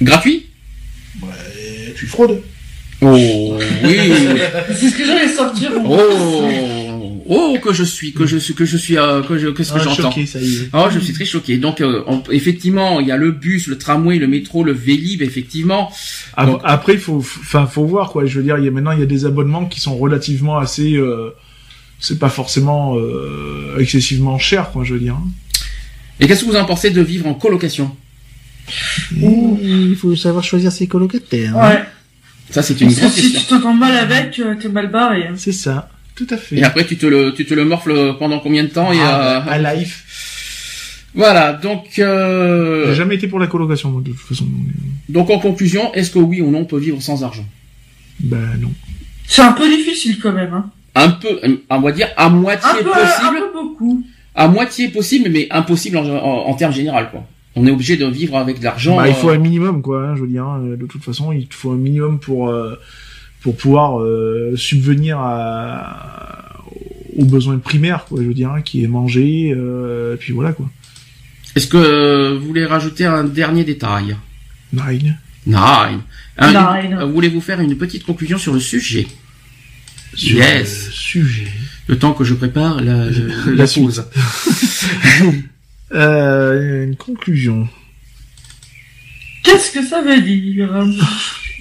Gratuit? 0.00 0.46
Tu 1.96 2.06
fraudes. 2.06 2.40
Oh 3.00 3.12
oui. 3.12 3.58
C'est 4.74 4.90
ce 4.90 4.96
que 4.96 5.04
j'allais 5.06 5.28
sortir. 5.28 5.70
Oh, 5.84 7.22
oh 7.28 7.56
que 7.62 7.72
je 7.72 7.84
suis, 7.84 8.12
que 8.12 8.26
je 8.26 8.36
suis, 8.38 8.54
que 8.54 8.64
je 8.64 8.76
suis, 8.76 8.96
euh, 8.98 9.22
que 9.22 9.38
je, 9.38 9.48
qu'est-ce 9.48 9.72
que 9.72 9.78
Ah, 9.78 9.82
j'entends 9.84 10.10
choqué, 10.10 10.26
ça 10.26 10.40
y 10.40 10.54
est. 10.56 10.68
Oh, 10.72 10.86
je 10.92 10.98
suis 10.98 11.12
très 11.12 11.24
choqué. 11.24 11.58
Donc, 11.58 11.80
euh, 11.80 12.02
on- 12.06 12.22
effectivement, 12.30 12.98
il 13.00 13.06
y 13.06 13.12
a 13.12 13.16
le 13.16 13.30
bus, 13.30 13.66
le 13.68 13.78
tramway, 13.78 14.18
le 14.18 14.26
métro, 14.26 14.64
le 14.64 14.72
Vélib, 14.72 15.22
effectivement. 15.22 15.92
Donc- 16.44 16.60
Après, 16.64 16.94
il 16.94 16.98
faut, 17.00 17.18
enfin, 17.18 17.66
faut 17.66 17.84
voir 17.84 18.10
quoi. 18.10 18.26
Je 18.26 18.38
veux 18.38 18.44
dire, 18.44 18.58
il 18.58 18.64
y 18.64 18.68
a 18.68 18.70
maintenant, 18.72 18.92
il 18.92 19.00
y 19.00 19.02
a 19.02 19.06
des 19.06 19.24
abonnements 19.26 19.66
qui 19.66 19.80
sont 19.80 19.96
relativement 19.96 20.58
assez. 20.58 20.94
Euh, 20.96 21.30
c'est 22.00 22.18
pas 22.18 22.28
forcément 22.30 22.96
euh, 22.96 23.76
excessivement 23.78 24.38
cher, 24.38 24.70
quoi. 24.72 24.82
Je 24.84 24.94
veux 24.94 25.00
dire. 25.00 25.14
hein. 25.14 25.28
Et 26.20 26.26
qu'est-ce 26.26 26.44
que 26.44 26.50
vous 26.50 26.56
en 26.56 26.64
pensez 26.64 26.90
de 26.90 27.00
vivre 27.00 27.26
en 27.28 27.34
colocation? 27.34 27.94
Il 29.20 29.96
faut 29.96 30.14
savoir 30.16 30.44
choisir 30.44 30.72
ses 30.72 30.86
colocataires. 30.86 31.56
hein. 31.56 31.68
Ouais. 31.70 31.82
Ça, 32.50 32.62
c'est 32.62 32.80
une 32.80 32.86
Parce 32.88 32.96
que 32.96 33.00
grande 33.02 33.12
si 33.12 33.22
question. 33.32 33.40
tu 33.40 33.46
t'entends 33.46 33.74
mal 33.74 33.94
avec, 33.96 34.38
euh, 34.38 34.54
t'es 34.60 34.68
mal 34.68 34.90
barré. 34.90 35.26
hein. 35.28 35.34
C'est 35.36 35.52
ça. 35.52 35.90
Tout 36.14 36.26
à 36.30 36.36
fait. 36.36 36.56
Et 36.56 36.64
après, 36.64 36.84
tu 36.86 36.96
te 36.96 37.06
le, 37.06 37.32
tu 37.34 37.44
te 37.44 37.54
le 37.54 37.64
morfles 37.64 38.14
pendant 38.18 38.38
combien 38.40 38.64
de 38.64 38.68
temps 38.68 38.90
et, 38.92 38.98
Ah, 39.00 39.44
euh, 39.46 39.50
à 39.50 39.74
life. 39.74 41.06
Voilà. 41.14 41.52
Donc, 41.52 41.98
euh, 41.98 42.86
J'ai 42.88 42.94
jamais 42.94 43.16
été 43.16 43.28
pour 43.28 43.38
la 43.38 43.46
colocation, 43.48 43.90
moi, 43.90 44.00
de 44.02 44.10
toute 44.12 44.20
façon. 44.20 44.44
donc, 44.44 44.54
euh, 44.66 44.72
donc 45.12 45.30
en 45.30 45.38
conclusion, 45.38 45.92
est-ce 45.94 46.10
que 46.10 46.18
oui 46.18 46.40
ou 46.40 46.50
non 46.50 46.60
on 46.60 46.64
peut 46.64 46.78
vivre 46.78 47.00
sans 47.02 47.22
argent? 47.22 47.46
Ben 48.20 48.56
non. 48.60 48.72
C'est 49.26 49.42
un 49.42 49.52
peu 49.52 49.68
difficile 49.68 50.18
quand 50.18 50.32
même. 50.32 50.52
Hein. 50.54 50.70
Un 50.94 51.10
peu, 51.10 51.38
on 51.70 51.80
va 51.80 51.92
dire 51.92 52.08
à 52.16 52.28
moitié 52.30 52.68
Un 52.68 52.82
peu, 52.82 52.90
un 52.90 52.94
possible, 53.06 53.36
peu 53.40 53.52
beaucoup. 53.52 54.04
à 54.34 54.48
moitié 54.48 54.88
possible, 54.88 55.28
mais 55.30 55.46
impossible 55.50 55.98
en, 55.98 56.06
en, 56.06 56.48
en 56.48 56.54
termes 56.54 56.72
général, 56.72 57.10
quoi. 57.10 57.26
On 57.58 57.66
est 57.66 57.70
obligé 57.70 57.96
de 57.96 58.06
vivre 58.06 58.36
avec 58.36 58.58
de 58.60 58.64
l'argent. 58.64 58.96
Bah, 58.96 59.08
il 59.08 59.14
faut 59.14 59.30
euh, 59.30 59.34
un 59.34 59.38
minimum, 59.38 59.82
quoi. 59.82 60.02
hein, 60.08 60.16
je 60.16 60.22
veux 60.22 60.28
dire, 60.28 60.44
hein, 60.44 60.60
de 60.78 60.86
toute 60.86 61.02
façon, 61.04 61.32
il 61.32 61.46
faut 61.50 61.70
un 61.72 61.76
minimum 61.76 62.18
pour 62.20 62.48
euh, 62.48 62.76
pour 63.40 63.56
pouvoir 63.56 64.00
euh, 64.00 64.54
subvenir 64.56 65.18
à, 65.18 66.54
aux 67.16 67.24
besoins 67.24 67.58
primaires, 67.58 68.04
quoi. 68.06 68.20
Je 68.22 68.26
veux 68.28 68.34
dire, 68.34 68.50
hein, 68.52 68.62
qui 68.62 68.84
est 68.84 68.88
manger, 68.88 69.52
euh, 69.56 70.14
et 70.14 70.16
puis 70.16 70.32
voilà, 70.32 70.52
quoi. 70.52 70.68
Est-ce 71.56 71.66
que 71.66 72.36
vous 72.38 72.46
voulez 72.46 72.64
rajouter 72.66 73.04
un 73.06 73.24
dernier 73.24 73.64
détail? 73.64 74.16
Nine. 74.72 75.16
Nine. 75.46 76.00
Un- 76.36 76.52
Nine. 76.82 76.98
Voulez-vous 77.12 77.40
faire 77.40 77.60
une 77.60 77.76
petite 77.76 78.04
conclusion 78.04 78.38
sur 78.38 78.52
le 78.52 78.60
sujet? 78.60 79.06
Sur 80.14 80.36
Yes. 80.38 80.86
le 80.86 80.92
sujet. 80.92 81.48
Le 81.86 81.98
temps 81.98 82.12
que 82.12 82.22
je 82.24 82.34
prépare 82.34 82.80
la, 82.82 83.06
la, 83.46 83.52
La 83.54 83.66
pause. 83.66 84.04
Euh, 85.94 86.84
une 86.84 86.96
conclusion. 86.96 87.68
Qu'est-ce 89.44 89.70
que 89.72 89.82
ça 89.84 90.02
veut 90.02 90.20
dire? 90.20 90.68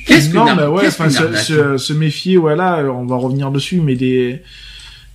Qu'est-ce 0.05 0.29
que 0.29 0.35
non, 0.35 0.47
ar- 0.47 0.73
ouais, 0.73 0.87
enfin, 0.87 1.09
se, 1.09 1.33
se, 1.35 1.77
se 1.77 1.93
méfier, 1.93 2.37
voilà, 2.37 2.83
on 2.91 3.05
va 3.05 3.15
revenir 3.15 3.51
dessus, 3.51 3.79
mais 3.81 3.95
des 3.95 4.41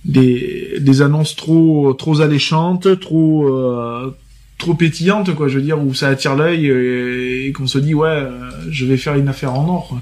des 0.05 0.75
des 0.79 1.01
annonces 1.01 1.35
trop 1.35 1.93
trop 1.93 2.21
alléchantes, 2.21 2.99
trop 2.99 3.47
euh, 3.47 4.15
trop 4.57 4.73
pétillantes, 4.73 5.33
quoi. 5.35 5.47
Je 5.47 5.55
veux 5.57 5.63
dire 5.63 5.79
où 5.81 5.93
ça 5.93 6.07
attire 6.09 6.35
l'œil 6.35 6.67
et, 6.67 7.47
et 7.47 7.51
qu'on 7.53 7.67
se 7.67 7.77
dit 7.77 7.93
ouais, 7.93 8.07
euh, 8.09 8.49
je 8.69 8.85
vais 8.85 8.97
faire 8.97 9.15
une 9.15 9.27
affaire 9.27 9.53
en 9.53 9.67
or. 9.67 9.87
Quoi. 9.89 10.01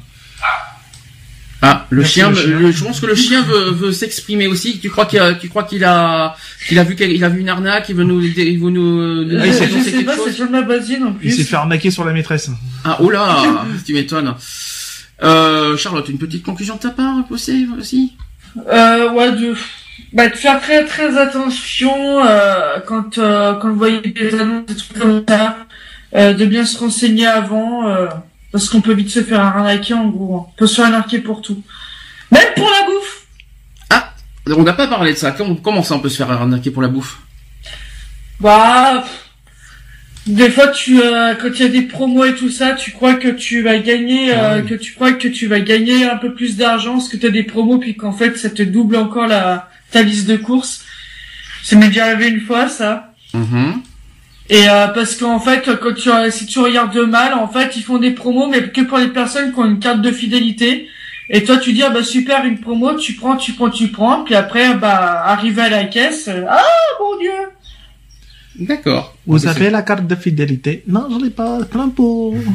Ah, 1.63 1.85
le 1.91 1.99
Merci, 1.99 2.13
chien, 2.13 2.29
le 2.29 2.35
me- 2.35 2.41
chien. 2.41 2.59
le- 2.59 2.71
je 2.71 2.83
pense 2.83 2.99
que 2.99 3.05
le 3.05 3.13
chien 3.15 3.43
veut, 3.43 3.69
veut 3.71 3.91
s'exprimer 3.91 4.47
aussi. 4.47 4.79
Tu 4.79 4.89
crois 4.89 5.05
qu'il 5.05 5.19
a, 5.19 5.35
tu 5.35 5.47
crois 5.47 5.63
qu'il 5.63 5.83
a, 5.83 6.35
qu'il 6.67 6.79
a 6.79 6.83
vu, 6.83 6.95
quel- 6.95 7.11
il 7.11 7.23
a 7.23 7.29
vu 7.29 7.39
une 7.41 7.49
arnaque, 7.49 7.87
il 7.89 7.95
veut 7.95 8.03
nous, 8.03 8.19
il 8.19 8.33
veut 8.59 8.69
nous, 8.71 9.23
nous 9.25 9.37
Ah, 9.39 9.45
il 9.45 9.53
Je 9.53 9.57
s'est- 9.57 9.63
annoncer 9.65 9.83
sais 9.83 9.91
quelque 9.91 10.05
pas, 10.07 10.15
chose 10.15 10.23
c'est 10.27 10.33
sur 10.33 10.49
ma 10.49 10.63
basine 10.63 11.03
en 11.03 11.15
Il 11.21 11.29
s'est 11.29 11.35
plus. 11.37 11.43
fait 11.45 11.55
arnaquer 11.57 11.91
sur 11.91 12.03
la 12.03 12.13
maîtresse. 12.13 12.49
Ah, 12.83 12.97
oh 12.99 13.09
là, 13.11 13.43
tu 13.85 13.93
m'étonnes. 13.93 14.33
Euh, 15.23 15.77
Charlotte, 15.77 16.09
une 16.09 16.17
petite 16.17 16.43
conclusion 16.43 16.75
de 16.77 16.79
ta 16.79 16.89
part, 16.89 17.23
possible 17.27 17.73
aussi? 17.79 18.13
Euh, 18.67 19.11
ouais, 19.11 19.31
de, 19.33 19.53
bah, 20.13 20.29
de 20.29 20.35
faire 20.35 20.59
très 20.59 20.83
très 20.85 21.15
attention 21.15 22.25
euh, 22.25 22.79
quand 22.87 23.19
euh, 23.19 23.53
quand 23.53 23.69
vous 23.69 23.75
voyez 23.75 24.01
des 24.01 24.33
annonces, 24.39 24.65
des 24.65 24.75
trucs 24.75 24.97
comme 24.97 25.23
ça, 25.29 25.57
euh, 26.15 26.33
de 26.33 26.45
bien 26.45 26.65
se 26.65 26.77
renseigner 26.79 27.27
avant, 27.27 27.87
euh, 27.87 28.07
parce 28.51 28.69
qu'on 28.69 28.81
peut 28.81 28.93
vite 28.93 29.09
se 29.09 29.23
faire 29.23 29.39
arnaquer 29.39 29.93
en 29.93 30.07
gros. 30.09 30.35
hein. 30.37 30.45
On 30.49 30.57
peut 30.57 30.67
se 30.67 30.75
faire 30.75 30.85
arnaquer 30.85 31.19
pour 31.19 31.41
tout. 31.41 31.61
Même 32.31 32.47
pour 32.55 32.69
la 32.69 32.85
bouffe. 32.85 33.17
On 34.47 34.63
n'a 34.63 34.73
pas 34.73 34.87
parlé 34.87 35.13
de 35.13 35.17
ça. 35.17 35.35
Comment, 35.63 35.83
ça 35.83 35.95
on 35.95 35.99
peut 35.99 36.09
se 36.09 36.17
faire 36.17 36.31
arnaquer 36.31 36.71
pour 36.71 36.81
la 36.81 36.87
bouffe? 36.87 37.19
Bah, 38.39 39.03
des 40.25 40.49
fois 40.49 40.67
tu, 40.69 40.99
euh, 41.01 41.35
quand 41.35 41.49
il 41.49 41.59
y 41.59 41.63
a 41.63 41.67
des 41.69 41.83
promos 41.83 42.25
et 42.25 42.35
tout 42.35 42.49
ça, 42.49 42.73
tu 42.73 42.91
crois 42.91 43.13
que 43.13 43.27
tu 43.29 43.61
vas 43.61 43.77
gagner, 43.77 44.31
Ah 44.33 44.53
euh, 44.53 44.61
que 44.63 44.73
tu 44.73 44.93
crois 44.93 45.13
que 45.13 45.27
tu 45.27 45.45
vas 45.47 45.59
gagner 45.59 46.09
un 46.09 46.17
peu 46.17 46.33
plus 46.33 46.57
d'argent 46.57 46.93
parce 46.93 47.07
que 47.09 47.17
tu 47.17 47.27
as 47.27 47.29
des 47.29 47.43
promos 47.43 47.77
puis 47.77 47.95
qu'en 47.95 48.11
fait 48.13 48.35
ça 48.37 48.49
te 48.49 48.63
double 48.63 48.95
encore 48.95 49.27
la 49.27 49.69
ta 49.91 50.01
liste 50.01 50.27
de 50.27 50.37
courses. 50.37 50.83
Ça 51.63 51.75
m'est 51.75 51.87
déjà 51.89 52.05
arrivé 52.05 52.29
une 52.29 52.41
fois 52.41 52.67
ça. 52.67 53.13
Mhm. 53.33 53.81
Et 54.51 54.69
euh, 54.69 54.87
parce 54.89 55.15
qu'en 55.15 55.39
fait, 55.39 55.67
quand 55.81 55.93
tu, 55.95 56.09
si 56.29 56.45
tu 56.45 56.59
regardes 56.59 56.95
mal, 56.97 57.33
en 57.33 57.47
fait, 57.47 57.75
ils 57.77 57.81
font 57.83 57.97
des 57.97 58.11
promos, 58.11 58.47
mais 58.49 58.61
que 58.69 58.81
pour 58.81 58.97
les 58.99 59.07
personnes 59.07 59.51
qui 59.53 59.59
ont 59.59 59.65
une 59.65 59.79
carte 59.79 60.01
de 60.01 60.11
fidélité. 60.11 60.87
Et 61.29 61.43
toi, 61.45 61.55
tu 61.57 61.71
dis, 61.71 61.81
ah 61.81 61.89
bah 61.89 62.03
super, 62.03 62.43
une 62.45 62.59
promo, 62.59 62.95
tu 62.95 63.13
prends, 63.13 63.37
tu 63.37 63.53
prends, 63.53 63.69
tu 63.69 63.87
prends, 63.87 64.23
puis 64.25 64.35
après, 64.35 64.73
bah, 64.75 65.23
arrivé 65.25 65.61
à 65.61 65.69
la 65.69 65.85
caisse, 65.85 66.27
euh, 66.27 66.43
ah 66.49 66.61
mon 66.99 67.17
dieu 67.17 67.31
D'accord. 68.59 69.15
Vous 69.25 69.39
Donc, 69.39 69.47
avez 69.47 69.69
la 69.69 69.81
carte 69.81 70.05
de 70.05 70.15
fidélité 70.15 70.83
Non, 70.87 71.07
j'en 71.09 71.23
ai 71.25 71.29
pas, 71.29 71.59
plein 71.63 71.87
pot. 71.89 72.35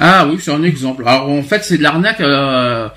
Ah 0.00 0.28
oui, 0.30 0.38
c'est 0.40 0.52
un 0.52 0.62
exemple. 0.62 1.02
Alors 1.04 1.28
en 1.28 1.42
fait, 1.42 1.64
c'est 1.64 1.76
de 1.76 1.82
l'arnaque. 1.82 2.20
euh, 2.20 2.88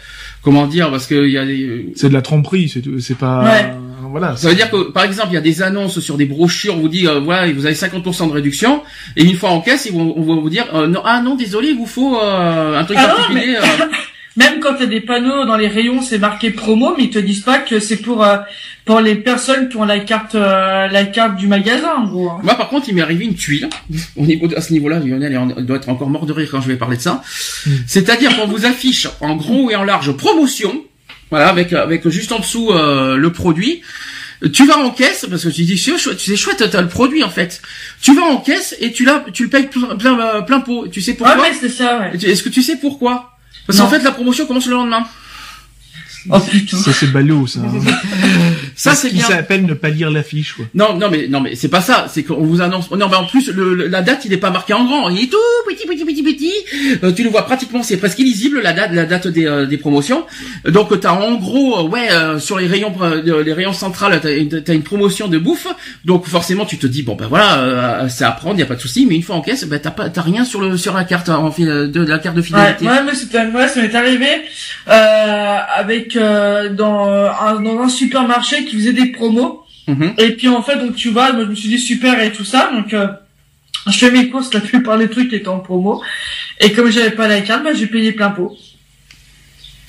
comment 0.44 0.68
dire 0.68 0.92
Parce 0.92 1.08
qu'il 1.08 1.30
y 1.32 1.38
a 1.40 1.46
des. 1.48 1.92
C'est 1.96 2.10
de 2.10 2.14
la 2.14 2.22
tromperie, 2.22 2.70
c'est 2.70 2.82
tout- 2.82 3.00
c'est 3.00 3.18
pas. 3.18 3.44
Ouais. 3.44 3.74
Voilà. 4.12 4.36
Ça 4.36 4.50
veut 4.50 4.56
dire 4.56 4.70
que, 4.70 4.92
par 4.92 5.04
exemple, 5.06 5.30
il 5.32 5.36
y 5.36 5.38
a 5.38 5.42
des 5.42 5.62
annonces 5.62 6.00
sur 6.00 6.18
des 6.18 6.26
brochures, 6.26 6.76
on 6.76 6.80
vous 6.82 6.90
dit, 6.90 7.08
euh, 7.08 7.20
voilà, 7.20 7.52
vous 7.52 7.66
avez 7.66 7.76
50% 7.76 8.28
de 8.28 8.34
réduction, 8.34 8.84
et 9.16 9.24
une 9.24 9.36
fois 9.36 9.50
en 9.50 9.62
caisse, 9.62 9.86
ils 9.86 9.94
vont, 9.94 10.14
on 10.16 10.22
va 10.22 10.40
vous 10.42 10.50
dire, 10.50 10.66
euh, 10.74 10.88
non, 10.88 11.02
ah 11.06 11.22
non, 11.22 11.36
désolé, 11.36 11.70
il 11.70 11.78
vous 11.78 11.86
faut 11.88 12.20
euh, 12.22 12.78
un 12.80 12.84
truc 12.84 12.98
Ah 13.00 13.08
non, 13.08 13.16
particulier. 13.16 13.56
euh. 13.58 13.86
Même 14.38 14.62
quand 14.62 14.80
a 14.80 14.86
des 14.86 15.02
panneaux 15.02 15.44
dans 15.46 15.58
les 15.58 15.68
rayons, 15.68 16.02
c'est 16.02 16.18
marqué 16.18 16.52
promo, 16.52 16.94
mais 16.98 17.04
ils 17.04 17.10
te 17.10 17.20
disent 17.20 17.42
pas 17.42 17.58
que 17.60 17.80
c'est 17.80 17.98
pour 17.98 18.24
euh, 18.24 18.38
pour 18.86 19.02
les 19.02 19.16
personnes 19.16 19.68
qui 19.68 19.76
ont 19.76 19.84
la 19.84 20.00
carte 20.00 20.36
euh, 20.36 20.88
la 20.88 21.04
carte 21.04 21.36
du 21.36 21.48
magasin, 21.48 21.96
en 21.98 22.08
gros. 22.08 22.30
hein. 22.30 22.40
Moi, 22.42 22.56
par 22.56 22.70
contre, 22.70 22.88
il 22.88 22.96
m'est 22.96 23.02
arrivé 23.02 23.26
une 23.26 23.36
tuile. 23.36 23.68
Au 24.16 24.26
niveau 24.26 24.48
de- 24.48 24.56
à 24.56 24.62
ce 24.62 24.72
niveau-là, 24.72 25.00
Lionel 25.00 25.38
doit 25.66 25.76
être 25.76 25.90
encore 25.90 26.10
mort 26.10 26.26
de 26.26 26.32
rire 26.32 26.48
quand 26.50 26.62
je 26.62 26.70
vais 26.70 26.78
parler 26.78 26.96
de 26.96 27.02
ça. 27.02 27.22
C'est-à-dire 27.86 28.34
qu'on 28.38 28.48
vous 28.48 28.66
affiche 28.66 29.10
en 29.20 29.36
gros 29.36 29.70
et 29.70 29.76
en 29.76 29.84
large 29.84 30.14
promotion, 30.14 30.82
voilà, 31.32 31.48
avec 31.50 31.74
avec 31.74 32.08
juste 32.10 32.32
en 32.32 32.40
dessous 32.40 32.72
euh, 32.72 33.16
le 33.16 33.32
produit. 33.32 33.82
Tu 34.54 34.66
vas 34.66 34.78
en 34.80 34.90
caisse 34.90 35.26
parce 35.30 35.44
que 35.44 35.50
tu 35.50 35.64
dis 35.64 35.78
c'est 35.78 35.98
chouette, 35.98 36.20
c'est 36.20 36.36
chouette, 36.36 36.70
t'as 36.70 36.82
le 36.82 36.88
produit 36.88 37.24
en 37.24 37.30
fait. 37.30 37.62
Tu 38.02 38.14
vas 38.16 38.24
en 38.24 38.38
caisse 38.38 38.76
et 38.80 38.92
tu 38.92 39.06
l'as, 39.06 39.24
tu 39.34 39.44
le 39.44 39.50
payes 39.50 39.68
plein 39.68 39.96
plein, 39.96 40.20
euh, 40.20 40.42
plein 40.42 40.60
pot. 40.60 40.88
Tu 40.88 41.00
sais 41.02 41.12
Ouais, 41.12 41.18
pourquoi 41.18 41.38
mais 41.50 41.56
c'est 41.60 41.70
ça, 41.70 42.00
ouais. 42.00 42.18
Est-ce 42.30 42.44
que 42.44 42.50
tu 42.50 42.62
sais 42.62 42.76
pourquoi? 42.78 43.38
Parce 43.68 43.80
qu'en 43.80 43.88
fait, 43.88 44.00
la 44.04 44.12
promotion 44.12 44.46
commence 44.46 44.66
le 44.66 44.74
lendemain. 44.74 45.06
Oh 46.30 46.40
putain. 46.40 46.78
Ça 46.78 46.92
c'est 46.94 47.08
ballot, 47.12 47.48
ça. 47.48 47.60
hein. 47.62 47.80
Ça, 48.76 48.96
c'est 48.96 49.10
bien. 49.12 49.26
s'appelle 49.26 49.66
ne 49.66 49.74
pas 49.74 49.90
lire 49.90 50.10
l'affiche, 50.10 50.54
quoi. 50.54 50.66
Non, 50.74 50.96
non, 50.98 51.10
mais 51.12 51.28
non, 51.28 51.40
mais 51.42 51.56
c'est 51.56 51.68
pas 51.68 51.82
ça. 51.82 52.08
C'est 52.12 52.24
qu'on 52.24 52.42
vous 52.44 52.62
annonce. 52.62 52.90
Non, 52.92 53.10
mais 53.10 53.16
en 53.16 53.26
plus, 53.26 53.50
le, 53.52 53.76
le- 53.76 53.88
la 53.88 54.02
date, 54.02 54.24
il 54.26 54.34
est 54.34 54.38
pas 54.38 54.50
marqué 54.50 54.74
en 54.74 54.86
grand. 54.86 55.10
Il 55.10 55.24
est 55.24 55.28
tout 55.28 55.38
petit, 55.68 55.86
petit, 55.88 56.06
petit, 56.06 56.24
petit. 56.24 57.00
Euh, 57.04 57.12
tu 57.12 57.24
le 57.24 57.30
vois 57.30 57.46
pratiquement. 57.46 57.84
C'est 57.84 57.98
presque 57.98 58.18
illisible 58.20 58.62
la 58.62 58.74
date, 58.74 58.92
la 58.94 59.06
date 59.06 59.28
des, 59.28 59.46
euh, 59.46 59.66
des 59.66 59.78
promotions. 59.78 60.26
Donc, 60.66 60.98
t'as 61.00 61.12
en 61.12 61.36
gros, 61.36 61.80
euh, 61.80 61.90
ouais, 61.90 62.12
euh, 62.12 62.40
sur 62.40 62.58
les 62.58 62.68
rayons, 62.68 62.94
euh, 63.02 63.44
les 63.44 63.54
rayons 63.54 63.74
centrales, 63.74 64.20
t'as 64.22 64.32
une, 64.36 64.62
t'as 64.64 64.74
une 64.74 64.84
promotion 64.84 65.28
de 65.28 65.38
bouffe. 65.38 65.68
Donc, 66.06 66.28
forcément, 66.28 66.66
tu 66.66 66.78
te 66.78 66.88
dis 66.88 67.04
bon, 67.04 67.16
ben 67.16 67.28
voilà, 67.28 67.60
euh, 67.60 68.08
c'est 68.10 68.24
à 68.26 68.32
prendre, 68.32 68.58
y 68.60 68.64
a 68.64 68.68
pas 68.68 68.76
de 68.76 68.82
souci. 68.82 69.06
Mais 69.08 69.16
une 69.16 69.24
fois 69.24 69.36
en 69.36 69.42
caisse, 69.42 69.66
ben 69.66 69.80
t'as 69.80 69.92
pas, 69.92 70.10
t'as 70.10 70.22
rien 70.22 70.46
sur 70.46 70.62
le 70.62 70.78
sur 70.78 70.94
la 70.96 71.04
carte 71.04 71.30
en 71.30 71.52
fil- 71.52 71.66
de, 71.68 71.88
de 71.88 72.06
la 72.06 72.20
carte 72.20 72.36
de 72.36 72.42
Ouais, 72.42 72.48
fidélité. 72.48 72.86
ouais, 72.86 73.04
mais 73.06 73.14
c'était, 73.16 73.46
moi, 73.48 73.68
ça 73.68 73.82
m'est 73.82 73.94
arrivé, 73.94 74.28
euh, 74.88 75.58
avec 75.76 76.11
avec 76.16 76.16
euh, 76.18 76.70
dans 76.74 77.08
euh, 77.10 77.30
un, 77.30 77.62
dans 77.62 77.80
un 77.82 77.90
supermarché 77.90 78.66
qui 78.66 78.76
faisait 78.76 78.94
des 78.94 79.08
promos. 79.08 79.64
Mhm. 79.88 80.14
Et 80.18 80.32
puis 80.32 80.48
en 80.48 80.62
fait, 80.62 80.78
donc 80.78 80.96
tu 80.96 81.10
vois, 81.10 81.34
moi, 81.34 81.44
je 81.46 81.50
me 81.50 81.56
suis 81.56 81.70
dit 81.70 81.80
super 81.80 82.22
et 82.22 82.32
tout 82.32 82.46
ça, 82.46 82.70
donc 82.74 82.94
euh, 82.94 83.08
je 83.88 83.98
fais 83.98 84.12
mes 84.12 84.30
courses, 84.30 84.54
la 84.54 84.60
plupart 84.60 84.98
des 84.98 85.10
trucs 85.10 85.34
étaient 85.34 85.48
en 85.48 85.60
promo. 85.60 86.02
Et 86.60 86.72
comme 86.72 86.90
j'avais 86.92 87.12
pas 87.12 87.28
la 87.28 87.42
carte, 87.42 87.64
bah, 87.64 87.74
j'ai 87.74 87.88
payé 87.88 88.12
plein 88.12 88.30
pot. 88.30 88.56